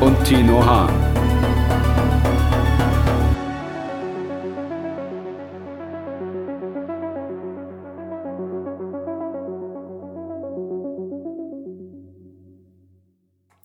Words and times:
und 0.00 0.24
Tino 0.24 0.64
Hahn. 0.64 1.08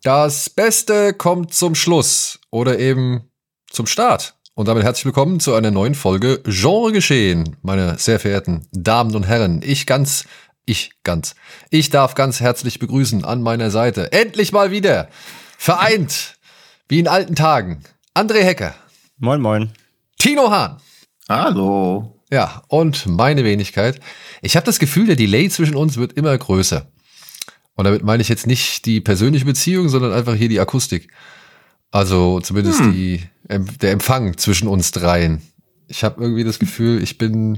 Das 0.03 0.49
Beste 0.49 1.13
kommt 1.13 1.53
zum 1.53 1.75
Schluss 1.75 2.39
oder 2.51 2.77
eben 2.77 3.31
zum 3.69 3.85
Start. 3.85 4.35
Und 4.55 4.67
damit 4.67 4.83
herzlich 4.83 5.05
willkommen 5.05 5.39
zu 5.39 5.53
einer 5.53 5.71
neuen 5.71 5.95
Folge 5.95 6.41
Genre 6.43 6.91
Geschehen, 6.91 7.55
meine 7.61 7.97
sehr 7.97 8.19
verehrten 8.19 8.67
Damen 8.71 9.15
und 9.15 9.27
Herren. 9.27 9.61
Ich 9.63 9.85
ganz, 9.85 10.25
ich 10.65 10.91
ganz, 11.03 11.35
ich 11.69 11.89
darf 11.89 12.15
ganz 12.15 12.39
herzlich 12.41 12.79
begrüßen 12.79 13.23
an 13.23 13.41
meiner 13.41 13.71
Seite. 13.71 14.11
Endlich 14.11 14.51
mal 14.51 14.71
wieder 14.71 15.07
vereint, 15.57 16.32
wie 16.93 16.99
in 16.99 17.07
alten 17.07 17.33
Tagen. 17.33 17.81
André 18.13 18.43
Hecker. 18.43 18.75
Moin, 19.17 19.41
moin. 19.41 19.71
Tino 20.19 20.51
Hahn. 20.51 20.77
Hallo. 21.27 22.19
Ja, 22.31 22.61
und 22.67 23.07
meine 23.07 23.43
Wenigkeit. 23.43 23.99
Ich 24.43 24.55
habe 24.55 24.67
das 24.67 24.77
Gefühl, 24.77 25.07
der 25.07 25.15
Delay 25.15 25.49
zwischen 25.49 25.73
uns 25.73 25.97
wird 25.97 26.13
immer 26.13 26.37
größer. 26.37 26.85
Und 27.73 27.85
damit 27.85 28.03
meine 28.03 28.21
ich 28.21 28.29
jetzt 28.29 28.45
nicht 28.45 28.85
die 28.85 29.01
persönliche 29.01 29.43
Beziehung, 29.43 29.89
sondern 29.89 30.13
einfach 30.13 30.35
hier 30.35 30.49
die 30.49 30.59
Akustik. 30.59 31.07
Also 31.89 32.39
zumindest 32.41 32.81
hm. 32.81 32.93
die, 32.93 33.23
der 33.49 33.91
Empfang 33.91 34.37
zwischen 34.37 34.67
uns 34.67 34.91
dreien. 34.91 35.41
Ich 35.87 36.03
habe 36.03 36.21
irgendwie 36.21 36.43
das 36.43 36.59
Gefühl, 36.59 37.01
ich 37.01 37.17
bin 37.17 37.53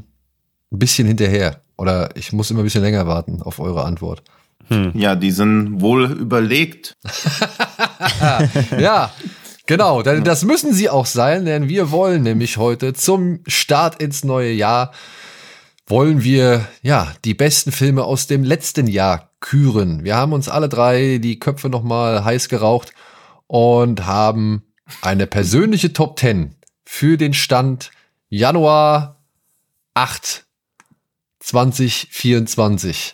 ein 0.71 0.79
bisschen 0.79 1.07
hinterher. 1.07 1.61
Oder 1.75 2.15
ich 2.15 2.31
muss 2.31 2.51
immer 2.51 2.61
ein 2.61 2.63
bisschen 2.63 2.83
länger 2.83 3.05
warten 3.05 3.41
auf 3.41 3.59
eure 3.59 3.83
Antwort. 3.83 4.23
Hm. 4.67 4.91
Ja, 4.95 5.15
die 5.15 5.31
sind 5.31 5.81
wohl 5.81 6.05
überlegt. 6.11 6.97
ja, 8.79 9.11
genau. 9.65 10.01
Das 10.01 10.43
müssen 10.43 10.73
sie 10.73 10.89
auch 10.89 11.05
sein, 11.05 11.45
denn 11.45 11.69
wir 11.69 11.91
wollen 11.91 12.23
nämlich 12.23 12.57
heute 12.57 12.93
zum 12.93 13.41
Start 13.47 14.01
ins 14.01 14.23
neue 14.23 14.51
Jahr 14.51 14.91
wollen 15.87 16.23
wir 16.23 16.67
ja 16.81 17.13
die 17.25 17.35
besten 17.35 17.71
Filme 17.71 18.03
aus 18.03 18.27
dem 18.27 18.43
letzten 18.43 18.87
Jahr 18.87 19.29
küren. 19.39 20.03
Wir 20.03 20.15
haben 20.15 20.33
uns 20.33 20.49
alle 20.49 20.69
drei 20.69 21.19
die 21.19 21.39
Köpfe 21.39 21.69
noch 21.69 21.83
mal 21.83 22.23
heiß 22.23 22.49
geraucht 22.49 22.91
und 23.47 24.05
haben 24.05 24.63
eine 25.01 25.27
persönliche 25.27 25.93
Top 25.93 26.19
10 26.19 26.55
für 26.83 27.17
den 27.17 27.33
Stand 27.33 27.91
Januar 28.29 29.21
8 29.93 30.45
2024 31.39 33.13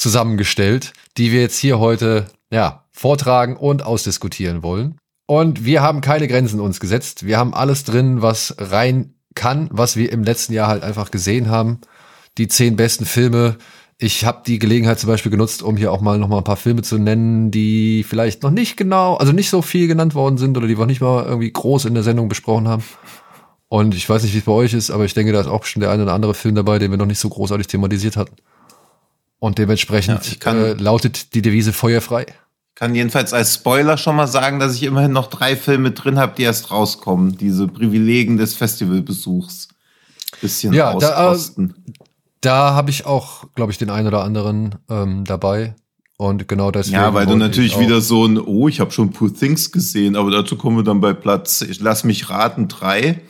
zusammengestellt, 0.00 0.92
die 1.18 1.30
wir 1.30 1.42
jetzt 1.42 1.58
hier 1.58 1.78
heute 1.78 2.26
ja, 2.50 2.84
vortragen 2.90 3.56
und 3.56 3.84
ausdiskutieren 3.84 4.62
wollen. 4.62 4.96
Und 5.26 5.64
wir 5.64 5.82
haben 5.82 6.00
keine 6.00 6.26
Grenzen 6.26 6.58
uns 6.58 6.80
gesetzt. 6.80 7.26
Wir 7.26 7.38
haben 7.38 7.54
alles 7.54 7.84
drin, 7.84 8.22
was 8.22 8.54
rein 8.58 9.14
kann, 9.34 9.68
was 9.70 9.96
wir 9.96 10.10
im 10.10 10.24
letzten 10.24 10.54
Jahr 10.54 10.68
halt 10.68 10.82
einfach 10.82 11.10
gesehen 11.10 11.50
haben. 11.50 11.80
Die 12.38 12.48
zehn 12.48 12.76
besten 12.76 13.04
Filme. 13.04 13.56
Ich 13.98 14.24
habe 14.24 14.42
die 14.46 14.58
Gelegenheit 14.58 14.98
zum 14.98 15.08
Beispiel 15.08 15.30
genutzt, 15.30 15.62
um 15.62 15.76
hier 15.76 15.92
auch 15.92 16.00
mal 16.00 16.18
noch 16.18 16.28
mal 16.28 16.38
ein 16.38 16.44
paar 16.44 16.56
Filme 16.56 16.82
zu 16.82 16.98
nennen, 16.98 17.50
die 17.50 18.02
vielleicht 18.02 18.42
noch 18.42 18.50
nicht 18.50 18.78
genau, 18.78 19.16
also 19.16 19.32
nicht 19.32 19.50
so 19.50 19.60
viel 19.60 19.86
genannt 19.86 20.14
worden 20.14 20.38
sind 20.38 20.56
oder 20.56 20.66
die 20.66 20.78
wir 20.78 20.86
nicht 20.86 21.02
mal 21.02 21.24
irgendwie 21.24 21.52
groß 21.52 21.84
in 21.84 21.94
der 21.94 22.02
Sendung 22.02 22.28
besprochen 22.28 22.66
haben. 22.66 22.82
Und 23.68 23.94
ich 23.94 24.08
weiß 24.08 24.22
nicht, 24.22 24.34
wie 24.34 24.38
es 24.38 24.44
bei 24.44 24.52
euch 24.52 24.72
ist, 24.72 24.90
aber 24.90 25.04
ich 25.04 25.14
denke, 25.14 25.32
da 25.32 25.40
ist 25.40 25.46
auch 25.46 25.64
schon 25.64 25.80
der 25.80 25.90
eine 25.90 26.04
oder 26.04 26.14
andere 26.14 26.34
Film 26.34 26.54
dabei, 26.54 26.78
den 26.78 26.90
wir 26.90 26.98
noch 26.98 27.06
nicht 27.06 27.20
so 27.20 27.28
großartig 27.28 27.66
thematisiert 27.66 28.16
hatten. 28.16 28.34
Und 29.40 29.58
dementsprechend 29.58 30.24
ja, 30.24 30.36
kann, 30.38 30.56
äh, 30.62 30.72
lautet 30.74 31.34
die 31.34 31.42
Devise 31.42 31.72
feuerfrei. 31.72 32.26
Kann 32.74 32.94
jedenfalls 32.94 33.32
als 33.32 33.54
Spoiler 33.54 33.96
schon 33.96 34.16
mal 34.16 34.26
sagen, 34.26 34.60
dass 34.60 34.74
ich 34.74 34.84
immerhin 34.84 35.12
noch 35.12 35.26
drei 35.26 35.56
Filme 35.56 35.90
drin 35.90 36.18
habe, 36.18 36.34
die 36.36 36.42
erst 36.42 36.70
rauskommen. 36.70 37.36
Diese 37.36 37.66
Privilegien 37.66 38.36
des 38.36 38.54
Festivalbesuchs. 38.54 39.68
Bisschen 40.40 40.72
ja, 40.72 40.92
auskosten. 40.92 41.74
Da, 41.86 41.92
äh, 41.92 42.06
da 42.40 42.74
habe 42.74 42.90
ich 42.90 43.06
auch, 43.06 43.46
glaube 43.54 43.72
ich, 43.72 43.78
den 43.78 43.90
einen 43.90 44.06
oder 44.06 44.22
anderen 44.22 44.76
ähm, 44.88 45.24
dabei. 45.24 45.74
Und 46.16 46.48
genau 46.48 46.70
deswegen. 46.70 46.96
Ja, 46.96 47.14
weil 47.14 47.24
du 47.24 47.34
natürlich 47.34 47.78
wieder 47.78 48.02
so 48.02 48.26
ein, 48.26 48.38
oh, 48.38 48.68
ich 48.68 48.78
habe 48.78 48.90
schon 48.90 49.10
Poor 49.10 49.34
Things 49.34 49.72
gesehen, 49.72 50.16
aber 50.16 50.30
dazu 50.30 50.56
kommen 50.56 50.76
wir 50.76 50.84
dann 50.84 51.00
bei 51.00 51.14
Platz, 51.14 51.62
ich 51.62 51.80
lass 51.80 52.04
mich 52.04 52.28
raten, 52.28 52.68
drei. 52.68 53.22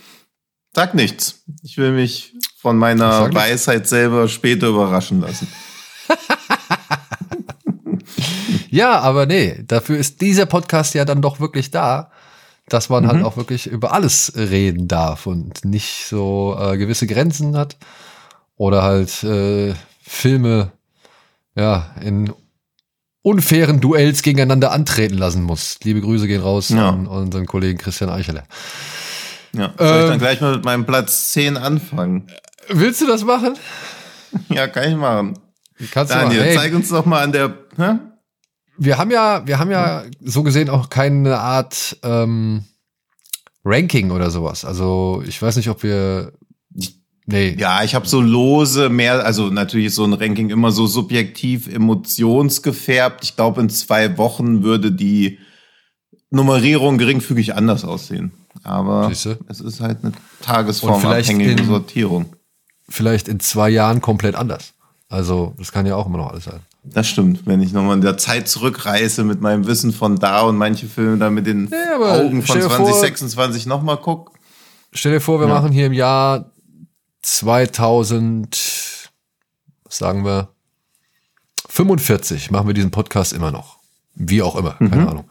Sag 0.75 0.95
nichts. 0.95 1.45
Ich 1.63 1.79
will 1.79 1.93
mich 1.93 2.35
von 2.61 2.77
meiner 2.77 3.33
Weisheit 3.33 3.87
selber 3.87 4.27
später 4.27 4.69
überraschen 4.69 5.21
lassen. 5.21 5.47
ja, 8.71 9.01
aber 9.01 9.27
nee, 9.27 9.63
dafür 9.67 9.99
ist 9.99 10.21
dieser 10.21 10.47
Podcast 10.47 10.95
ja 10.95 11.05
dann 11.05 11.23
doch 11.23 11.41
wirklich 11.41 11.71
da, 11.71 12.11
dass 12.69 12.89
man 12.89 13.07
halt 13.07 13.19
mhm. 13.19 13.25
halt 13.25 13.33
auch 13.33 13.37
wirklich 13.37 13.67
über 13.67 13.93
alles 13.93 14.33
reden 14.37 14.89
darf 14.89 15.27
und 15.27 15.65
nicht 15.65 16.07
so 16.07 16.57
äh, 16.59 16.79
gewisse 16.79 17.07
Grenzen 17.07 17.57
hat 17.57 17.77
oder 18.57 18.83
halt 18.83 19.23
äh, 19.25 19.75
Filme 20.03 20.73
ja 21.57 21.95
in 22.01 22.33
unfairen 23.23 23.81
Duells 23.81 24.23
gegeneinander 24.23 24.73
antreten 24.73 25.19
lassen 25.19 25.43
muss. 25.43 25.79
Liebe 25.83 26.01
Grüße 26.01 26.27
gehen 26.27 26.43
raus 26.43 26.71
ja. 26.71 26.89
an 26.89 27.07
unseren 27.07 27.47
Kollegen 27.47 27.79
Christian 27.79 28.11
Eicheler. 28.11 28.45
Ja, 29.53 29.73
soll 29.77 29.89
ähm, 29.89 30.03
ich 30.03 30.11
dann 30.11 30.19
gleich 30.19 30.41
mal 30.41 30.55
mit 30.55 30.65
meinem 30.65 30.87
Platz 30.87 31.33
10 31.33 31.57
anfangen? 31.57 32.31
Willst 32.69 33.01
du 33.01 33.07
das 33.07 33.25
machen? 33.25 33.57
Ja, 34.49 34.69
kann 34.69 34.89
ich 34.89 34.97
machen. 34.97 35.39
Kannst 35.91 36.13
Daniel, 36.13 36.41
du 36.41 36.47
hey, 36.47 36.57
zeig 36.57 36.75
uns 36.75 36.89
doch 36.89 37.07
mal 37.07 37.23
an 37.23 37.33
der. 37.33 37.57
Hä? 37.77 37.99
Wir 38.77 38.99
haben 38.99 39.11
ja, 39.11 39.47
wir 39.47 39.59
haben 39.59 39.71
ja 39.71 40.05
so 40.21 40.43
gesehen 40.43 40.71
auch 40.71 40.89
keine 40.89 41.39
Art 41.39 41.99
ähm, 42.03 42.65
Ranking 43.65 44.11
oder 44.11 44.31
sowas. 44.31 44.65
Also 44.65 45.23
ich 45.27 45.41
weiß 45.41 45.57
nicht, 45.57 45.69
ob 45.69 45.83
wir. 45.83 46.33
Nee. 47.27 47.55
Ja, 47.59 47.85
ich 47.85 47.95
habe 47.95 48.09
so 48.09 48.21
lose 48.21 48.89
mehr, 48.89 49.25
also 49.25 49.51
natürlich 49.51 49.87
ist 49.87 49.95
so 49.95 50.05
ein 50.05 50.15
Ranking 50.15 50.51
immer 50.51 50.73
so 50.73 50.87
subjektiv 50.87 51.69
emotionsgefärbt. 51.73 53.23
Ich 53.23 53.37
glaube, 53.37 53.61
in 53.61 53.71
zwei 53.71 54.19
Wochen 54.19 54.65
würde 54.65 54.91
die 54.91 55.39
Nummerierung 56.31 56.99
geringfügig 56.99 57.55
anders 57.55 57.85
aussehen. 57.85 58.33
Aber 58.65 59.09
Siehste? 59.09 59.39
es 59.49 59.61
ist 59.61 59.81
halt 59.81 59.99
eine 60.03 60.13
tagesformabhängige 60.43 61.65
Sortierung. 61.65 62.35
Vielleicht 62.89 63.29
in 63.29 63.39
zwei 63.39 63.71
Jahren 63.71 64.01
komplett 64.01 64.35
anders. 64.35 64.75
Also, 65.11 65.55
das 65.59 65.73
kann 65.73 65.87
ja 65.87 65.97
auch 65.97 66.07
immer 66.07 66.19
noch 66.19 66.31
alles 66.31 66.45
sein. 66.45 66.61
Das 66.85 67.09
stimmt. 67.09 67.45
Wenn 67.45 67.61
ich 67.61 67.73
nochmal 67.73 67.97
in 67.97 68.01
der 68.01 68.17
Zeit 68.17 68.49
zurückreise 68.49 69.25
mit 69.25 69.41
meinem 69.41 69.67
Wissen 69.67 69.93
von 69.93 70.17
da 70.17 70.43
und 70.43 70.57
manche 70.57 70.87
Filme 70.87 71.19
dann 71.19 71.35
mit 71.35 71.47
den 71.47 71.69
ja, 71.69 71.97
Augen 71.97 72.43
von 72.43 72.61
2026 72.61 73.67
nochmal 73.67 73.99
guck. 73.99 74.31
Stell 74.93 75.13
dir 75.13 75.21
vor, 75.21 75.41
wir 75.41 75.49
ja. 75.49 75.55
machen 75.55 75.73
hier 75.73 75.87
im 75.87 75.93
Jahr 75.93 76.53
2000, 77.23 79.11
was 79.85 79.99
sagen 79.99 80.25
wir, 80.25 80.49
45 81.69 82.53
machen 82.53 82.69
wir 82.69 82.75
diesen 82.75 82.93
Podcast 82.93 83.33
immer 83.33 83.51
noch. 83.51 83.79
Wie 84.15 84.43
auch 84.43 84.55
immer, 84.55 84.75
keine 84.75 84.97
mhm. 84.97 85.09
Ahnung. 85.09 85.25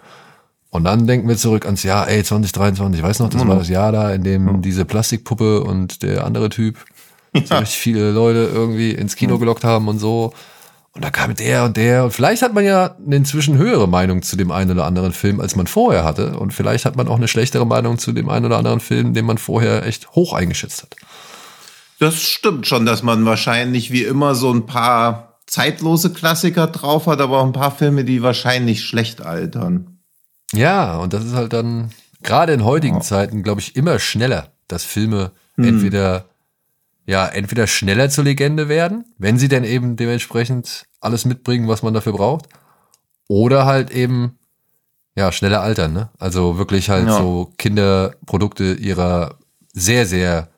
Und 0.72 0.84
dann 0.84 1.08
denken 1.08 1.28
wir 1.28 1.38
zurück 1.38 1.66
ans 1.66 1.84
Jahr, 1.84 2.08
ey, 2.10 2.24
2023, 2.24 3.00
ich 3.00 3.06
weiß 3.06 3.20
noch, 3.20 3.30
das 3.30 3.44
mhm. 3.44 3.48
war 3.48 3.56
das 3.56 3.70
Jahr 3.70 3.92
da, 3.92 4.14
in 4.14 4.24
dem 4.24 4.46
mhm. 4.46 4.62
diese 4.62 4.86
Plastikpuppe 4.86 5.64
und 5.64 6.04
der 6.04 6.26
andere 6.26 6.50
Typ 6.50 6.78
ja. 7.34 7.60
richtig 7.60 7.80
viele 7.80 8.12
Leute 8.12 8.50
irgendwie 8.54 8.92
ins 8.92 9.16
Kino 9.16 9.38
gelockt 9.38 9.64
haben 9.64 9.88
und 9.88 10.00
so. 10.00 10.34
Und 10.94 11.06
da 11.06 11.12
kam 11.12 11.36
der 11.36 11.66
und 11.66 11.78
der. 11.78 12.04
Und 12.06 12.12
vielleicht 12.12 12.42
hat 12.42 12.54
man 12.54 12.66
ja 12.66 12.96
eine 13.06 13.16
inzwischen 13.16 13.58
höhere 13.58 13.88
Meinung 13.88 14.22
zu 14.22 14.36
dem 14.36 14.52
einen 14.52 14.72
oder 14.72 14.86
anderen 14.86 15.14
Film, 15.14 15.40
als 15.40 15.56
man 15.56 15.68
vorher 15.68 16.04
hatte. 16.04 16.38
Und 16.38 16.54
vielleicht 16.54 16.86
hat 16.86 16.96
man 16.96 17.08
auch 17.08 17.18
eine 17.18 17.28
schlechtere 17.28 17.66
Meinung 17.66 18.00
zu 18.00 18.12
dem 18.12 18.30
einen 18.30 18.46
oder 18.46 18.58
anderen 18.58 18.80
Film, 18.80 19.14
den 19.14 19.26
man 19.26 19.38
vorher 19.38 19.86
echt 19.86 20.12
hoch 20.12 20.34
eingeschätzt 20.34 20.82
hat. 20.82 20.96
Das 22.00 22.20
stimmt 22.20 22.66
schon, 22.66 22.86
dass 22.86 23.04
man 23.04 23.26
wahrscheinlich 23.26 23.92
wie 23.92 24.04
immer 24.04 24.34
so 24.34 24.52
ein 24.52 24.66
paar 24.66 25.40
zeitlose 25.46 26.12
Klassiker 26.12 26.68
drauf 26.68 27.08
hat, 27.08 27.22
aber 27.22 27.40
auch 27.40 27.46
ein 27.46 27.54
paar 27.54 27.76
Filme, 27.76 28.04
die 28.04 28.24
wahrscheinlich 28.24 28.84
schlecht 28.84 29.22
altern. 29.22 30.00
Ja, 30.54 30.98
und 30.98 31.14
das 31.14 31.26
ist 31.26 31.34
halt 31.34 31.54
dann 31.54 31.92
gerade 32.24 32.54
in 32.54 32.64
heutigen 32.64 32.98
oh. 32.98 33.02
Zeiten, 33.02 33.44
glaube 33.44 33.62
ich, 33.62 33.76
immer 33.76 34.00
schneller, 34.00 34.52
dass 34.68 34.84
Filme 34.84 35.32
hm. 35.56 35.66
entweder 35.66 36.26
ja, 37.10 37.26
entweder 37.26 37.66
schneller 37.66 38.12
zur 38.12 38.24
Legende 38.24 38.70
werden, 38.70 39.04
wenn 39.18 39.40
sie 39.40 39.48
denn 39.48 39.64
eben 39.64 39.96
dementsprechend 39.96 40.86
alles 41.02 41.26
mitbringen, 41.26 41.68
was 41.68 41.82
man 41.82 41.96
dafür 41.96 42.14
braucht, 42.14 42.46
oder 43.28 43.66
halt 43.66 43.90
eben 43.90 44.38
ja, 45.16 45.32
schneller 45.32 45.62
altern, 45.62 45.92
ne? 45.92 46.10
Also 46.20 46.60
wirklich 46.60 46.92
halt 46.92 47.08
Ja. 47.08 47.18
so 47.18 47.52
Kinderprodukte 47.58 48.74
ihrer 48.74 49.40
sehr, 49.74 50.06
sehr 50.06 50.50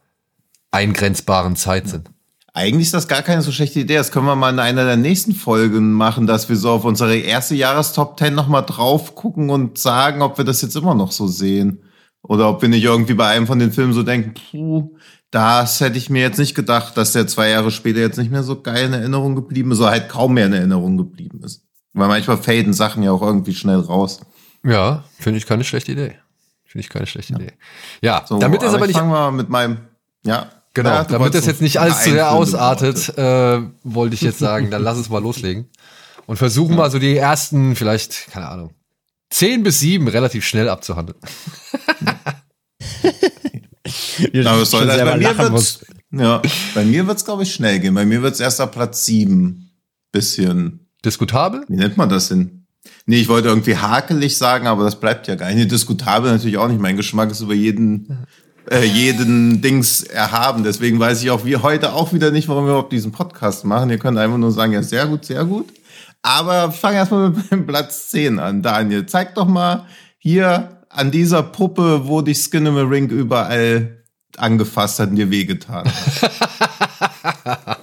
eingrenzbaren 0.72 1.56
Zeit 1.56 1.88
sind. 1.88 2.10
Eigentlich 2.54 2.88
ist 2.88 2.94
das 2.94 3.08
gar 3.08 3.22
keine 3.22 3.42
so 3.42 3.54
schlechte 3.54 3.80
Idee. 3.80 3.96
Das 3.96 4.12
können 4.12 4.26
wir 4.26 4.36
mal 4.36 4.52
in 4.52 4.60
einer 4.60 4.84
der 4.84 4.98
nächsten 4.98 5.34
Folgen 5.34 5.94
machen, 5.94 6.28
dass 6.28 6.50
wir 6.50 6.58
so 6.58 6.72
auf 6.72 6.84
unsere 6.84 7.16
erste 7.16 7.56
Jahrestop 7.56 8.20
10 8.20 8.34
nochmal 8.36 8.66
drauf 8.66 9.16
gucken 9.16 9.50
und 9.50 9.78
sagen, 9.78 10.22
ob 10.22 10.38
wir 10.38 10.44
das 10.44 10.62
jetzt 10.62 10.76
immer 10.76 10.96
noch 10.96 11.14
so 11.14 11.28
sehen. 11.28 11.82
Oder 12.24 12.50
ob 12.50 12.62
wir 12.62 12.68
nicht 12.68 12.84
irgendwie 12.84 13.14
bei 13.14 13.28
einem 13.28 13.48
von 13.48 13.58
den 13.58 13.72
Filmen 13.72 13.94
so 13.94 14.04
denken, 14.04 14.34
puh, 14.34 14.92
das 15.32 15.80
hätte 15.80 15.98
ich 15.98 16.10
mir 16.10 16.22
jetzt 16.22 16.38
nicht 16.38 16.56
gedacht, 16.56 16.98
dass 16.98 17.14
der 17.14 17.26
zwei 17.26 17.50
Jahre 17.50 17.72
später 17.72 18.00
jetzt 18.00 18.18
nicht 18.18 18.32
mehr 18.32 18.44
so 18.44 18.62
geil 18.62 18.88
in 18.88 18.94
Erinnerung 18.94 19.36
geblieben 19.36 19.72
ist, 19.72 19.80
oder 19.80 19.92
halt 19.92 20.10
kaum 20.10 20.34
mehr 20.34 20.46
in 20.48 20.54
Erinnerung 20.54 20.98
geblieben 20.98 21.42
ist. 21.44 21.64
Weil 21.94 22.10
manchmal 22.10 22.38
faden 22.38 22.74
Sachen 22.74 23.02
ja 23.02 23.12
auch 23.12 23.22
irgendwie 23.22 23.54
schnell 23.56 23.80
raus. 23.80 24.20
Ja, 24.64 25.04
finde 25.18 25.38
ich 25.40 25.46
keine 25.46 25.64
schlechte 25.64 25.94
Idee. 25.94 26.16
Finde 26.66 26.84
ich 26.86 26.90
keine 26.90 27.08
schlechte 27.08 27.34
Idee. 27.34 27.54
Ja, 28.02 28.24
So, 28.28 28.40
damit 28.40 28.62
es 28.62 28.74
aber 28.74 28.82
ich 28.84 28.90
nicht 28.90 28.98
fangen 28.98 29.10
wir 29.10 29.20
mal 29.20 29.32
mit 29.32 29.50
meinem, 29.50 29.78
ja. 30.24 30.50
Genau, 30.74 30.90
Ja, 30.90 31.04
damit 31.04 31.34
das 31.34 31.46
jetzt 31.46 31.62
nicht 31.62 31.76
noch 31.76 31.82
allzu 31.84 32.12
sehr 32.12 32.32
ausartet, 32.32 33.18
äh, 33.18 33.62
wollte 33.84 34.16
ich 34.16 34.22
jetzt 34.22 34.40
sagen, 34.40 34.72
dann 34.72 34.84
lass 34.84 34.98
uns 34.98 35.10
mal 35.10 35.22
loslegen. 35.22 35.70
Und 36.28 36.38
versuchen 36.38 36.76
mal 36.76 36.90
so 36.90 36.98
die 37.00 37.18
ersten, 37.18 37.76
vielleicht, 37.76 38.32
keine 38.32 38.48
Ahnung, 38.48 38.74
zehn 39.30 39.64
bis 39.64 39.80
sieben 39.82 40.08
relativ 40.08 40.46
schnell 40.46 40.70
abzuhandeln. 40.70 41.20
Es 44.34 44.72
soll 44.72 44.90
also 44.90 45.06
bei 45.06 45.18
mir 45.18 45.38
wird's, 45.38 45.80
ja, 46.12 46.42
bei 46.74 46.86
mir 46.86 47.08
wird's 47.08 47.26
glaube 47.26 47.44
ich 47.44 47.54
schnell 47.54 47.80
gehen. 47.80 47.94
Bei 47.94 48.06
mir 48.06 48.22
wird's 48.22 48.40
erst 48.40 48.62
ab 48.62 48.74
Platz 48.74 49.06
sieben 49.06 49.72
bisschen, 50.12 50.88
Diskutabel? 51.04 51.64
wie 51.68 51.78
nennt 51.78 51.98
man 51.98 52.10
das 52.10 52.30
denn? 52.30 52.66
Nee, 53.06 53.18
ich 53.22 53.28
wollte 53.28 53.48
irgendwie 53.48 53.78
hakelig 53.78 54.38
sagen, 54.38 54.68
aber 54.68 54.84
das 54.84 55.00
bleibt 55.00 55.28
ja 55.28 55.36
gar 55.36 55.48
nicht. 55.48 55.58
Nee, 55.58 55.66
diskutabel 55.66 56.32
natürlich 56.32 56.58
auch 56.58 56.68
nicht. 56.68 56.80
Mein 56.80 56.98
Geschmack 56.98 57.32
ist 57.32 57.42
über 57.42 57.54
jeden, 57.54 58.26
äh, 58.70 58.84
jeden 58.84 59.62
Dings 59.62 60.04
erhaben. 60.04 60.64
Deswegen 60.64 61.00
weiß 61.00 61.22
ich 61.22 61.32
auch 61.32 61.46
wie 61.46 61.58
heute 61.58 61.94
auch 61.94 62.14
wieder 62.14 62.32
nicht, 62.32 62.48
warum 62.48 62.66
wir 62.66 62.72
überhaupt 62.72 62.94
diesen 62.94 63.12
Podcast 63.12 63.66
machen. 63.66 63.90
Ihr 63.90 63.98
könnt 63.98 64.18
einfach 64.18 64.38
nur 64.38 64.52
sagen, 64.52 64.74
ja, 64.74 64.84
sehr 64.84 65.08
gut, 65.08 65.26
sehr 65.26 65.46
gut. 65.46 65.68
Aber 66.22 66.72
fang 66.72 66.94
erstmal 66.94 67.32
mit 67.32 67.52
dem 67.52 67.66
Platz 67.68 68.10
10 68.10 68.40
an. 68.40 68.62
Daniel, 68.62 69.06
zeig 69.06 69.36
doch 69.36 69.48
mal 69.48 69.86
hier 70.18 70.81
an 70.94 71.12
dieser 71.12 71.44
Puppe, 71.44 72.08
wo 72.08 72.22
dich 72.22 72.38
Skinnamarink 72.40 73.12
überall 73.12 74.04
angefasst 74.38 75.00
hat 75.00 75.10
und 75.10 75.16
dir 75.16 75.30
wehgetan 75.32 75.86
hat. 75.86 76.32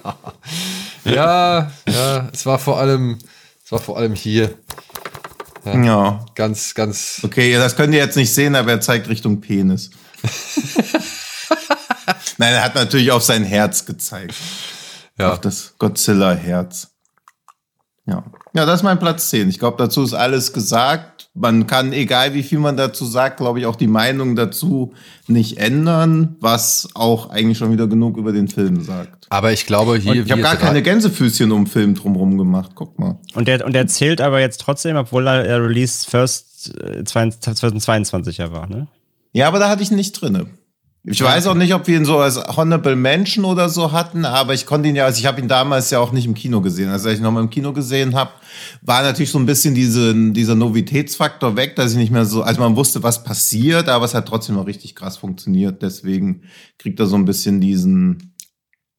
Ja, 1.05 1.71
ja, 1.87 2.29
es 2.31 2.45
war 2.45 2.59
vor 2.59 2.79
allem, 2.79 3.17
es 3.63 3.71
war 3.71 3.79
vor 3.79 3.97
allem 3.97 4.13
hier. 4.13 4.53
Ja. 5.65 6.23
Ganz, 6.35 6.73
ganz, 6.75 7.21
Okay, 7.23 7.51
ja, 7.51 7.59
das 7.59 7.75
könnt 7.75 7.93
ihr 7.93 7.99
jetzt 7.99 8.15
nicht 8.15 8.33
sehen, 8.33 8.55
aber 8.55 8.71
er 8.71 8.81
zeigt 8.81 9.09
Richtung 9.09 9.41
Penis. 9.41 9.91
Nein, 12.37 12.53
er 12.53 12.63
hat 12.63 12.75
natürlich 12.75 13.11
auf 13.11 13.23
sein 13.23 13.43
Herz 13.43 13.85
gezeigt. 13.85 14.35
ja. 15.17 15.33
Auf 15.33 15.41
das 15.41 15.75
Godzilla-Herz. 15.79 16.91
Ja. 18.05 18.23
Ja, 18.53 18.65
das 18.65 18.79
ist 18.79 18.83
mein 18.83 18.99
Platz 18.99 19.29
10. 19.29 19.49
Ich 19.49 19.59
glaube, 19.59 19.77
dazu 19.77 20.03
ist 20.03 20.13
alles 20.13 20.53
gesagt. 20.53 21.29
Man 21.35 21.67
kann, 21.67 21.93
egal 21.93 22.33
wie 22.33 22.41
viel 22.41 22.57
man 22.59 22.75
dazu 22.75 23.05
sagt, 23.05 23.37
glaube 23.37 23.59
ich, 23.59 23.65
auch 23.67 23.75
die 23.75 23.87
Meinung 23.87 24.35
dazu 24.35 24.93
nicht 25.27 25.57
ändern, 25.57 26.35
was 26.39 26.89
auch 26.95 27.29
eigentlich 27.29 27.59
schon 27.59 27.71
wieder 27.71 27.87
genug 27.87 28.17
über 28.17 28.31
den 28.31 28.47
Film 28.47 28.81
sagt. 28.81 29.27
Aber 29.29 29.53
ich 29.53 29.67
glaube, 29.67 29.97
hier, 29.97 30.25
Ich 30.25 30.31
habe 30.31 30.41
gar 30.41 30.55
keine 30.55 30.81
Gänsefüßchen 30.81 31.51
um 31.51 31.65
den 31.65 31.71
Film 31.71 31.93
drumherum 31.93 32.37
gemacht. 32.37 32.71
Guck 32.73 32.97
mal. 32.97 33.19
Und 33.35 33.47
der, 33.47 33.63
und 33.65 33.73
der 33.73 33.85
zählt 33.87 34.21
aber 34.21 34.39
jetzt 34.39 34.59
trotzdem, 34.61 34.95
obwohl 34.95 35.27
er 35.27 35.45
er 35.45 35.63
Release 35.63 36.09
First 36.09 36.73
äh, 36.81 37.03
2022 37.03 38.37
ja 38.37 38.51
war, 38.51 38.67
ne? 38.67 38.87
Ja, 39.31 39.47
aber 39.47 39.59
da 39.59 39.69
hatte 39.69 39.83
ich 39.83 39.91
ihn 39.91 39.97
nicht 39.97 40.13
drinne. 40.13 40.47
Ich 41.11 41.23
weiß 41.23 41.47
auch 41.47 41.55
nicht, 41.55 41.73
ob 41.73 41.87
wir 41.87 41.97
ihn 41.97 42.05
so 42.05 42.19
als 42.19 42.37
Honorable 42.37 42.95
Mention 42.95 43.43
oder 43.43 43.67
so 43.67 43.91
hatten, 43.91 44.25
aber 44.25 44.53
ich 44.53 44.67
konnte 44.67 44.89
ihn 44.89 44.95
ja, 44.95 45.05
also 45.05 45.17
ich 45.17 45.25
habe 45.25 45.41
ihn 45.41 45.47
damals 45.47 45.89
ja 45.89 45.97
auch 45.97 46.11
nicht 46.11 46.27
im 46.27 46.35
Kino 46.35 46.61
gesehen. 46.61 46.89
Also 46.89 47.07
als 47.07 47.15
ich 47.15 47.21
ihn 47.21 47.23
nochmal 47.23 47.41
im 47.41 47.49
Kino 47.49 47.73
gesehen 47.73 48.13
habe, 48.13 48.29
war 48.83 49.01
natürlich 49.01 49.31
so 49.31 49.39
ein 49.39 49.47
bisschen 49.47 49.73
diese, 49.73 50.13
dieser 50.33 50.53
Novitätsfaktor 50.53 51.55
weg, 51.55 51.75
dass 51.75 51.93
ich 51.93 51.97
nicht 51.97 52.11
mehr 52.11 52.25
so, 52.25 52.43
also 52.43 52.61
man 52.61 52.75
wusste, 52.75 53.01
was 53.01 53.23
passiert, 53.23 53.89
aber 53.89 54.05
es 54.05 54.13
hat 54.13 54.27
trotzdem 54.27 54.53
noch 54.53 54.67
richtig 54.67 54.95
krass 54.95 55.17
funktioniert. 55.17 55.81
Deswegen 55.81 56.43
kriegt 56.77 56.99
er 56.99 57.07
so 57.07 57.15
ein 57.15 57.25
bisschen 57.25 57.59
diesen, 57.59 58.35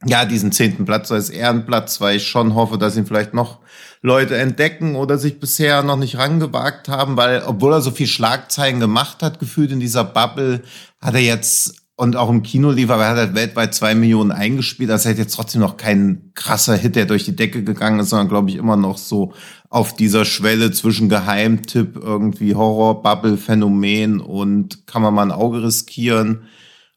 ja, 0.05 0.25
diesen 0.25 0.51
zehnten 0.51 0.87
Platz 0.87 1.13
als 1.13 1.31
Ehrenplatz, 1.31 2.01
weil 2.01 2.17
ich 2.17 2.27
schon 2.27 2.57
hoffe, 2.57 2.77
dass 2.77 2.97
ihn 2.97 3.07
vielleicht 3.07 3.35
noch 3.35 3.61
Leute 4.03 4.37
entdecken 4.37 4.97
oder 4.97 5.17
sich 5.17 5.39
bisher 5.39 5.85
noch 5.85 5.97
nicht 5.97 6.19
rangewagt 6.19 6.89
haben, 6.89 7.17
weil 7.17 7.45
obwohl 7.47 7.75
er 7.75 7.83
so 7.83 7.93
viel 7.93 8.09
Schlagzeilen 8.09 8.81
gemacht 8.81 9.23
hat, 9.23 9.39
gefühlt 9.39 9.71
in 9.71 9.79
dieser 9.79 10.03
Bubble, 10.03 10.63
hat 11.01 11.15
er 11.15 11.21
jetzt 11.21 11.80
und 12.01 12.17
auch 12.17 12.31
im 12.31 12.43
Kino 12.43 12.71
lief, 12.71 12.89
aber 12.89 13.05
er 13.05 13.11
hat 13.11 13.17
halt 13.19 13.35
weltweit 13.35 13.75
zwei 13.75 13.95
Millionen 13.95 14.33
eingespielt. 14.33 14.89
Das 14.89 15.03
ist 15.03 15.07
halt 15.07 15.19
jetzt 15.19 15.35
trotzdem 15.35 15.61
noch 15.61 15.77
kein 15.77 16.33
krasser 16.35 16.75
Hit, 16.75 16.97
der 16.97 17.05
durch 17.05 17.27
die 17.27 17.37
Decke 17.37 17.63
gegangen 17.63 18.01
ist, 18.01 18.09
sondern 18.09 18.31
glaube 18.31 18.49
ich 18.49 18.57
immer 18.57 18.79
noch 18.79 18.97
so 18.97 19.35
auf 19.69 19.95
dieser 19.95 20.25
Schwelle 20.25 20.73
zwischen 20.73 21.11
Geheimtipp, 21.11 21.97
irgendwie 21.97 22.55
Horror, 22.55 23.03
Bubble, 23.03 23.37
Phänomen 23.37 24.19
und 24.19 24.87
kann 24.87 25.03
man 25.03 25.13
mal 25.13 25.25
ein 25.25 25.31
Auge 25.31 25.63
riskieren. 25.63 26.45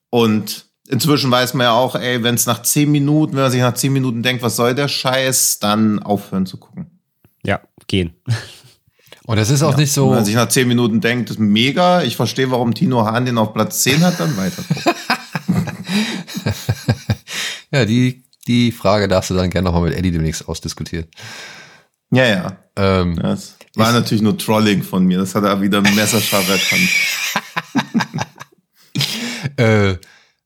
Und 0.09 0.67
inzwischen 0.88 1.29
weiß 1.29 1.53
man 1.53 1.65
ja 1.65 1.73
auch, 1.73 1.95
ey, 1.95 2.23
wenn 2.23 2.35
es 2.35 2.45
nach 2.45 2.61
zehn 2.61 2.89
Minuten, 2.89 3.33
wenn 3.33 3.41
man 3.44 3.51
sich 3.51 3.59
nach 3.59 3.73
zehn 3.73 3.91
Minuten 3.91 4.23
denkt, 4.23 4.41
was 4.41 4.56
soll 4.56 4.73
der 4.73 4.88
Scheiß, 4.88 5.59
dann 5.59 5.99
aufhören 5.99 6.45
zu 6.45 6.56
gucken. 6.56 7.01
Ja, 7.44 7.59
gehen. 7.88 8.13
Und 9.25 9.37
es 9.37 9.49
ist 9.49 9.63
auch 9.63 9.77
nicht 9.77 9.95
Wenn 9.95 10.03
so, 10.03 10.09
man 10.09 10.25
sich 10.25 10.35
nach 10.35 10.49
zehn 10.49 10.67
Minuten 10.67 10.99
denkt, 10.99 11.29
das 11.29 11.37
ist 11.37 11.39
mega, 11.41 12.03
ich 12.03 12.15
verstehe, 12.17 12.51
warum 12.51 12.73
Tino 12.73 13.05
Hahn 13.05 13.25
den 13.25 13.37
auf 13.37 13.53
Platz 13.53 13.81
10 13.83 14.03
hat, 14.03 14.19
dann 14.19 14.35
weiter 14.35 14.63
ja, 17.71 17.85
die, 17.85 18.23
die 18.47 18.71
Frage 18.71 19.07
darfst 19.07 19.29
du 19.29 19.33
dann 19.35 19.49
gerne 19.49 19.65
nochmal 19.69 19.89
mit 19.89 19.97
Eddie 19.97 20.11
demnächst 20.11 20.47
ausdiskutieren. 20.47 21.07
ja, 22.11 22.25
ja. 22.25 22.57
Ähm, 22.75 23.15
Das 23.15 23.55
war 23.75 23.91
natürlich 23.91 24.21
nur 24.21 24.37
Trolling 24.37 24.83
von 24.83 25.05
mir. 25.05 25.19
Das 25.19 25.35
hat 25.35 25.43
er 25.43 25.61
wieder 25.61 25.81
messerscharf 25.81 26.47
erkannt. 26.49 26.89
Äh, 29.57 29.97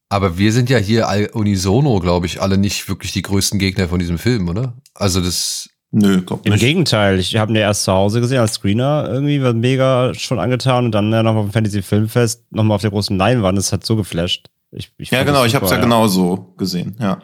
aber 0.10 0.38
wir 0.38 0.52
sind 0.52 0.70
ja 0.70 0.78
hier 0.78 1.08
all- 1.08 1.28
unisono, 1.28 2.00
glaube 2.00 2.26
ich, 2.26 2.42
alle 2.42 2.58
nicht 2.58 2.90
wirklich 2.90 3.12
die 3.12 3.22
größten 3.22 3.60
Gegner 3.60 3.88
von 3.88 4.00
diesem 4.00 4.18
Film, 4.18 4.50
oder? 4.50 4.74
Also 4.96 5.22
das, 5.22 5.70
Nö, 5.92 6.22
glaub 6.22 6.46
Im 6.46 6.52
nicht. 6.54 6.62
Gegenteil, 6.62 7.18
ich 7.18 7.38
habe 7.38 7.52
ihn 7.52 7.56
ja 7.56 7.62
erst 7.62 7.84
zu 7.84 7.94
Hause 7.94 8.20
gesehen 8.20 8.40
als 8.40 8.54
Screener, 8.56 9.08
irgendwie 9.10 9.42
war 9.42 9.54
mega 9.54 10.14
schon 10.14 10.38
angetan 10.40 10.86
und 10.86 10.92
dann 10.92 11.12
ja 11.12 11.24
nochmal 11.24 11.44
auf 11.44 11.50
dem 11.50 11.54
Fantasy 11.54 11.82
Filmfest, 11.82 12.52
nochmal 12.52 12.76
auf 12.76 12.82
der 12.82 12.92
großen 12.92 13.18
Leinwand, 13.18 13.58
das 13.58 13.72
hat 13.72 13.86
so 13.86 13.96
geflasht. 13.96 14.50
Ich, 14.72 14.92
ich 14.98 15.12
Ja, 15.12 15.24
genau, 15.24 15.46
ich 15.46 15.56
habe 15.56 15.64
es 15.66 15.72
ja 15.72 15.78
super, 15.78 15.86
genau 15.88 16.08
so 16.08 16.54
gesehen, 16.58 16.98
ja. 17.00 17.20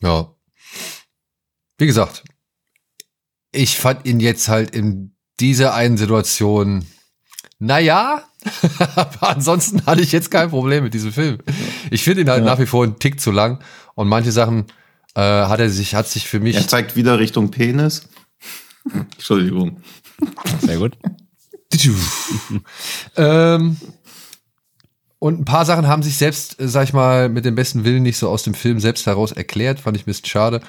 ja. 0.00 0.32
Wie 1.76 1.86
gesagt, 1.86 2.24
ich 3.52 3.76
fand 3.78 4.06
ihn 4.06 4.20
jetzt 4.20 4.48
halt 4.48 4.70
in 4.74 5.14
dieser 5.38 5.74
einen 5.74 5.96
Situation, 5.98 6.86
naja, 7.58 8.22
aber 8.96 9.28
ansonsten 9.30 9.84
hatte 9.84 10.00
ich 10.00 10.12
jetzt 10.12 10.30
kein 10.30 10.48
Problem 10.48 10.84
mit 10.84 10.94
diesem 10.94 11.12
Film. 11.12 11.38
Ich 11.90 12.02
finde 12.04 12.22
ihn 12.22 12.30
halt 12.30 12.40
Ja. 12.44 12.46
nach 12.52 12.58
wie 12.58 12.66
vor 12.66 12.84
einen 12.84 12.98
Tick 12.98 13.20
zu 13.20 13.30
lang 13.30 13.62
und 13.94 14.08
manche 14.08 14.32
Sachen 14.32 14.66
äh, 15.14 15.20
hat 15.20 15.60
er 15.60 15.70
sich, 15.70 15.94
hat 15.94 16.08
sich 16.08 16.28
für 16.28 16.40
mich 16.40 16.56
Er 16.56 16.68
zeigt 16.68 16.96
wieder 16.96 17.18
Richtung 17.18 17.50
Penis. 17.50 18.08
Entschuldigung. 18.92 19.82
Sehr 20.60 20.78
gut. 20.78 20.96
ähm, 23.16 23.76
und 25.18 25.40
ein 25.40 25.44
paar 25.44 25.64
Sachen 25.64 25.86
haben 25.86 26.02
sich 26.02 26.16
selbst, 26.16 26.60
äh, 26.60 26.68
sag 26.68 26.84
ich 26.84 26.92
mal, 26.92 27.28
mit 27.28 27.44
dem 27.44 27.54
besten 27.54 27.84
Willen 27.84 28.02
nicht 28.02 28.18
so 28.18 28.28
aus 28.28 28.42
dem 28.42 28.54
Film 28.54 28.80
selbst 28.80 29.06
heraus 29.06 29.32
erklärt. 29.32 29.80
Fand 29.80 29.96
ich 29.96 30.04
ein 30.04 30.06
bisschen 30.06 30.26
schade. 30.26 30.60